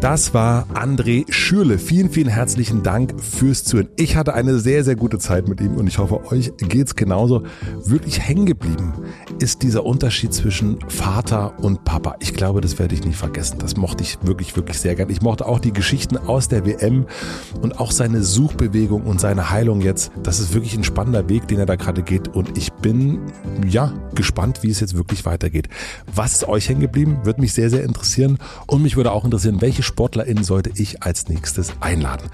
Das 0.07 0.33
war 0.33 0.69
André 0.73 1.25
Schürle. 1.33 1.81
Vielen, 1.81 2.11
vielen 2.11 2.29
herzlichen 2.29 2.85
Dank 2.85 3.21
fürs 3.21 3.65
Zuhören. 3.65 3.89
Ich 3.97 4.15
hatte 4.15 4.35
eine 4.35 4.61
sehr, 4.61 4.85
sehr 4.85 4.95
gute 4.95 5.19
Zeit 5.19 5.49
mit 5.49 5.61
ihm 5.61 5.75
und 5.75 5.89
ich 5.89 5.99
hoffe, 5.99 6.31
euch 6.31 6.53
geht's 6.59 6.95
genauso. 6.95 7.43
Wirklich 7.85 8.21
hängen 8.21 8.47
geblieben 8.47 8.93
ist 9.41 9.65
dieser 9.65 9.85
Unterschied 9.85 10.33
zwischen 10.33 10.79
Vater 10.87 11.59
und 11.59 11.83
Papa. 11.83 12.15
Ich 12.21 12.35
glaube, 12.35 12.61
das 12.61 12.79
werde 12.79 12.95
ich 12.95 13.05
nicht 13.05 13.19
vergessen. 13.19 13.59
Das 13.59 13.77
mochte 13.77 14.05
ich 14.05 14.19
wirklich, 14.23 14.55
wirklich 14.55 14.79
sehr 14.79 14.95
gern. 14.95 15.11
Ich 15.11 15.23
mochte 15.23 15.45
auch 15.45 15.59
die 15.59 15.73
Geschichten 15.73 16.17
aus 16.17 16.47
der 16.47 16.65
WM 16.65 17.07
und 17.61 17.81
auch 17.81 17.91
seine 17.91 18.23
Suchbewegung 18.23 19.03
und 19.03 19.21
seine 19.21 19.51
Heilung 19.51 19.81
jetzt. 19.81 20.13
Das 20.23 20.39
ist 20.39 20.55
wirklich 20.55 20.77
ein 20.77 20.85
spannender 20.85 21.29
Weg, 21.29 21.49
den 21.49 21.59
er 21.59 21.67
da 21.67 21.75
gerade 21.75 22.05
geht 22.05 22.29
und 22.29 22.57
ich 22.57 22.73
bin, 22.75 23.23
ja, 23.69 23.93
gespannt, 24.15 24.63
wie 24.63 24.71
es 24.71 24.79
jetzt 24.79 24.97
wirklich 24.97 25.25
weitergeht. 25.27 25.69
Was 26.15 26.35
ist 26.35 26.49
euch 26.49 26.69
hängen 26.69 26.81
geblieben? 26.81 27.19
Würde 27.25 27.41
mich 27.41 27.53
sehr, 27.53 27.71
sehr 27.71 27.83
interessieren 27.83 28.39
und 28.69 28.83
mich 28.83 28.97
würde 28.97 29.11
auch 29.11 29.25
interessieren, 29.25 29.61
welche 29.61 29.83
SportlerInnen 29.97 30.45
sollte 30.45 30.73
ich 30.75 31.03
als 31.03 31.27
nächstes 31.31 31.73
einladen? 31.81 32.29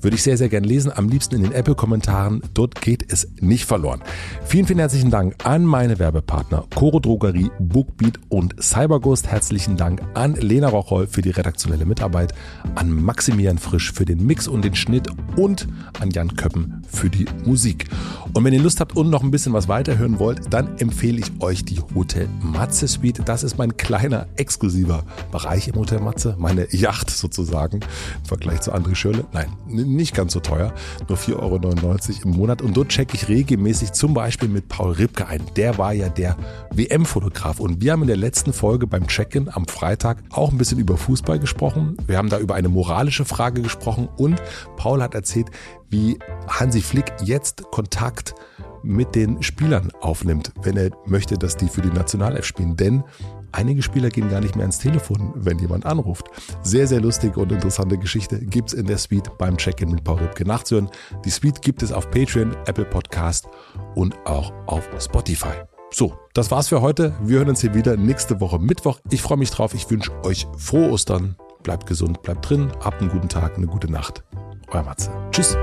Würde 0.00 0.14
ich 0.14 0.22
sehr, 0.22 0.36
sehr 0.36 0.50
gern 0.50 0.62
lesen. 0.62 0.92
Am 0.94 1.08
liebsten 1.08 1.34
in 1.36 1.42
den 1.42 1.52
Apple-Kommentaren. 1.52 2.42
Dort 2.54 2.80
geht 2.82 3.10
es 3.10 3.26
nicht 3.40 3.64
verloren. 3.64 4.00
Vielen, 4.44 4.66
vielen 4.66 4.78
herzlichen 4.78 5.10
Dank 5.10 5.34
an 5.44 5.64
meine 5.64 5.98
Werbepartner 5.98 6.66
Coro 6.74 7.00
Drogerie, 7.00 7.50
Bookbeat 7.58 8.20
und 8.28 8.62
Cyberghost. 8.62 9.26
Herzlichen 9.26 9.76
Dank 9.76 10.02
an 10.14 10.34
Lena 10.34 10.68
Rocholl 10.68 11.08
für 11.08 11.22
die 11.22 11.30
redaktionelle 11.30 11.84
Mitarbeit, 11.84 12.32
an 12.76 12.92
Maximilian 12.92 13.58
Frisch 13.58 13.90
für 13.90 14.04
den 14.04 14.24
Mix 14.24 14.46
und 14.46 14.64
den 14.64 14.76
Schnitt 14.76 15.08
und 15.34 15.66
an 16.00 16.10
Jan 16.10 16.36
Köppen 16.36 16.82
für 16.88 17.10
die 17.10 17.26
Musik. 17.44 17.86
Und 18.34 18.44
wenn 18.44 18.52
ihr 18.52 18.62
Lust 18.62 18.78
habt 18.80 18.96
und 18.96 19.10
noch 19.10 19.24
ein 19.24 19.32
bisschen 19.32 19.52
was 19.52 19.66
weiterhören 19.66 20.20
wollt, 20.20 20.52
dann 20.52 20.76
empfehle 20.78 21.18
ich 21.18 21.32
euch 21.40 21.64
die 21.64 21.80
Hotel 21.94 22.28
Matze 22.40 22.86
Suite. 22.86 23.22
Das 23.24 23.42
ist 23.42 23.58
mein 23.58 23.76
kleiner 23.76 24.26
exklusiver 24.36 25.02
Bereich 25.32 25.68
im 25.68 25.74
Hotel 25.74 26.00
Matze, 26.00 26.36
meine 26.38 26.62
Yacht 26.88 27.10
sozusagen 27.10 27.80
im 27.80 28.24
Vergleich 28.24 28.62
zu 28.62 28.72
André 28.72 28.94
Schürle. 28.94 29.26
Nein, 29.32 29.48
nicht 29.66 30.14
ganz 30.14 30.32
so 30.32 30.40
teuer, 30.40 30.72
nur 31.06 31.18
4,99 31.18 31.36
Euro 31.38 31.58
im 32.24 32.30
Monat. 32.30 32.62
Und 32.62 32.76
dort 32.76 32.88
checke 32.88 33.14
ich 33.14 33.28
regelmäßig 33.28 33.92
zum 33.92 34.14
Beispiel 34.14 34.48
mit 34.48 34.68
Paul 34.68 34.92
Ripke 34.92 35.26
ein. 35.26 35.42
Der 35.56 35.76
war 35.76 35.92
ja 35.92 36.08
der 36.08 36.36
WM-Fotograf. 36.72 37.60
Und 37.60 37.82
wir 37.82 37.92
haben 37.92 38.02
in 38.02 38.08
der 38.08 38.16
letzten 38.16 38.54
Folge 38.54 38.86
beim 38.86 39.06
Check-in 39.06 39.50
am 39.50 39.66
Freitag 39.66 40.22
auch 40.30 40.50
ein 40.50 40.56
bisschen 40.56 40.78
über 40.78 40.96
Fußball 40.96 41.38
gesprochen. 41.38 41.98
Wir 42.06 42.16
haben 42.16 42.30
da 42.30 42.38
über 42.38 42.54
eine 42.54 42.70
moralische 42.70 43.26
Frage 43.26 43.60
gesprochen 43.60 44.08
und 44.16 44.40
Paul 44.78 45.02
hat 45.02 45.14
erzählt, 45.14 45.48
wie 45.90 46.18
Hansi 46.48 46.80
Flick 46.80 47.12
jetzt 47.22 47.64
Kontakt 47.70 48.34
mit 48.82 49.14
den 49.14 49.42
Spielern 49.42 49.90
aufnimmt, 50.00 50.52
wenn 50.62 50.76
er 50.76 50.90
möchte, 51.06 51.36
dass 51.36 51.56
die 51.56 51.68
für 51.68 51.82
die 51.82 51.90
Nationalelf 51.90 52.46
spielen. 52.46 52.76
Denn 52.76 53.04
Einige 53.52 53.82
Spieler 53.82 54.10
gehen 54.10 54.30
gar 54.30 54.40
nicht 54.40 54.56
mehr 54.56 54.64
ans 54.64 54.78
Telefon, 54.78 55.32
wenn 55.34 55.58
jemand 55.58 55.86
anruft. 55.86 56.26
Sehr, 56.62 56.86
sehr 56.86 57.00
lustige 57.00 57.40
und 57.40 57.52
interessante 57.52 57.98
Geschichte 57.98 58.38
gibt's 58.38 58.72
in 58.72 58.86
der 58.86 58.98
Suite 58.98 59.30
beim 59.38 59.56
Check-in 59.56 59.90
mit 59.90 60.04
Paul 60.04 60.18
Ripke 60.18 60.44
nachzuhören. 60.44 60.90
Die 61.24 61.30
Suite 61.30 61.62
gibt 61.62 61.82
es 61.82 61.92
auf 61.92 62.10
Patreon, 62.10 62.56
Apple 62.66 62.84
Podcast 62.84 63.48
und 63.94 64.14
auch 64.26 64.52
auf 64.66 64.88
Spotify. 64.98 65.54
So, 65.90 66.12
das 66.34 66.50
war's 66.50 66.68
für 66.68 66.82
heute. 66.82 67.14
Wir 67.22 67.38
hören 67.38 67.48
uns 67.48 67.62
hier 67.62 67.74
wieder 67.74 67.96
nächste 67.96 68.40
Woche 68.40 68.58
Mittwoch. 68.58 69.00
Ich 69.10 69.22
freue 69.22 69.38
mich 69.38 69.50
drauf. 69.50 69.74
Ich 69.74 69.90
wünsche 69.90 70.12
euch 70.22 70.46
frohe 70.56 70.90
Ostern. 70.90 71.36
Bleibt 71.62 71.86
gesund, 71.86 72.22
bleibt 72.22 72.48
drin, 72.48 72.70
habt 72.80 73.00
einen 73.00 73.10
guten 73.10 73.28
Tag, 73.28 73.56
eine 73.56 73.66
gute 73.66 73.90
Nacht. 73.90 74.22
Euer 74.70 74.82
Matze. 74.82 75.10
Tschüss. 75.30 75.56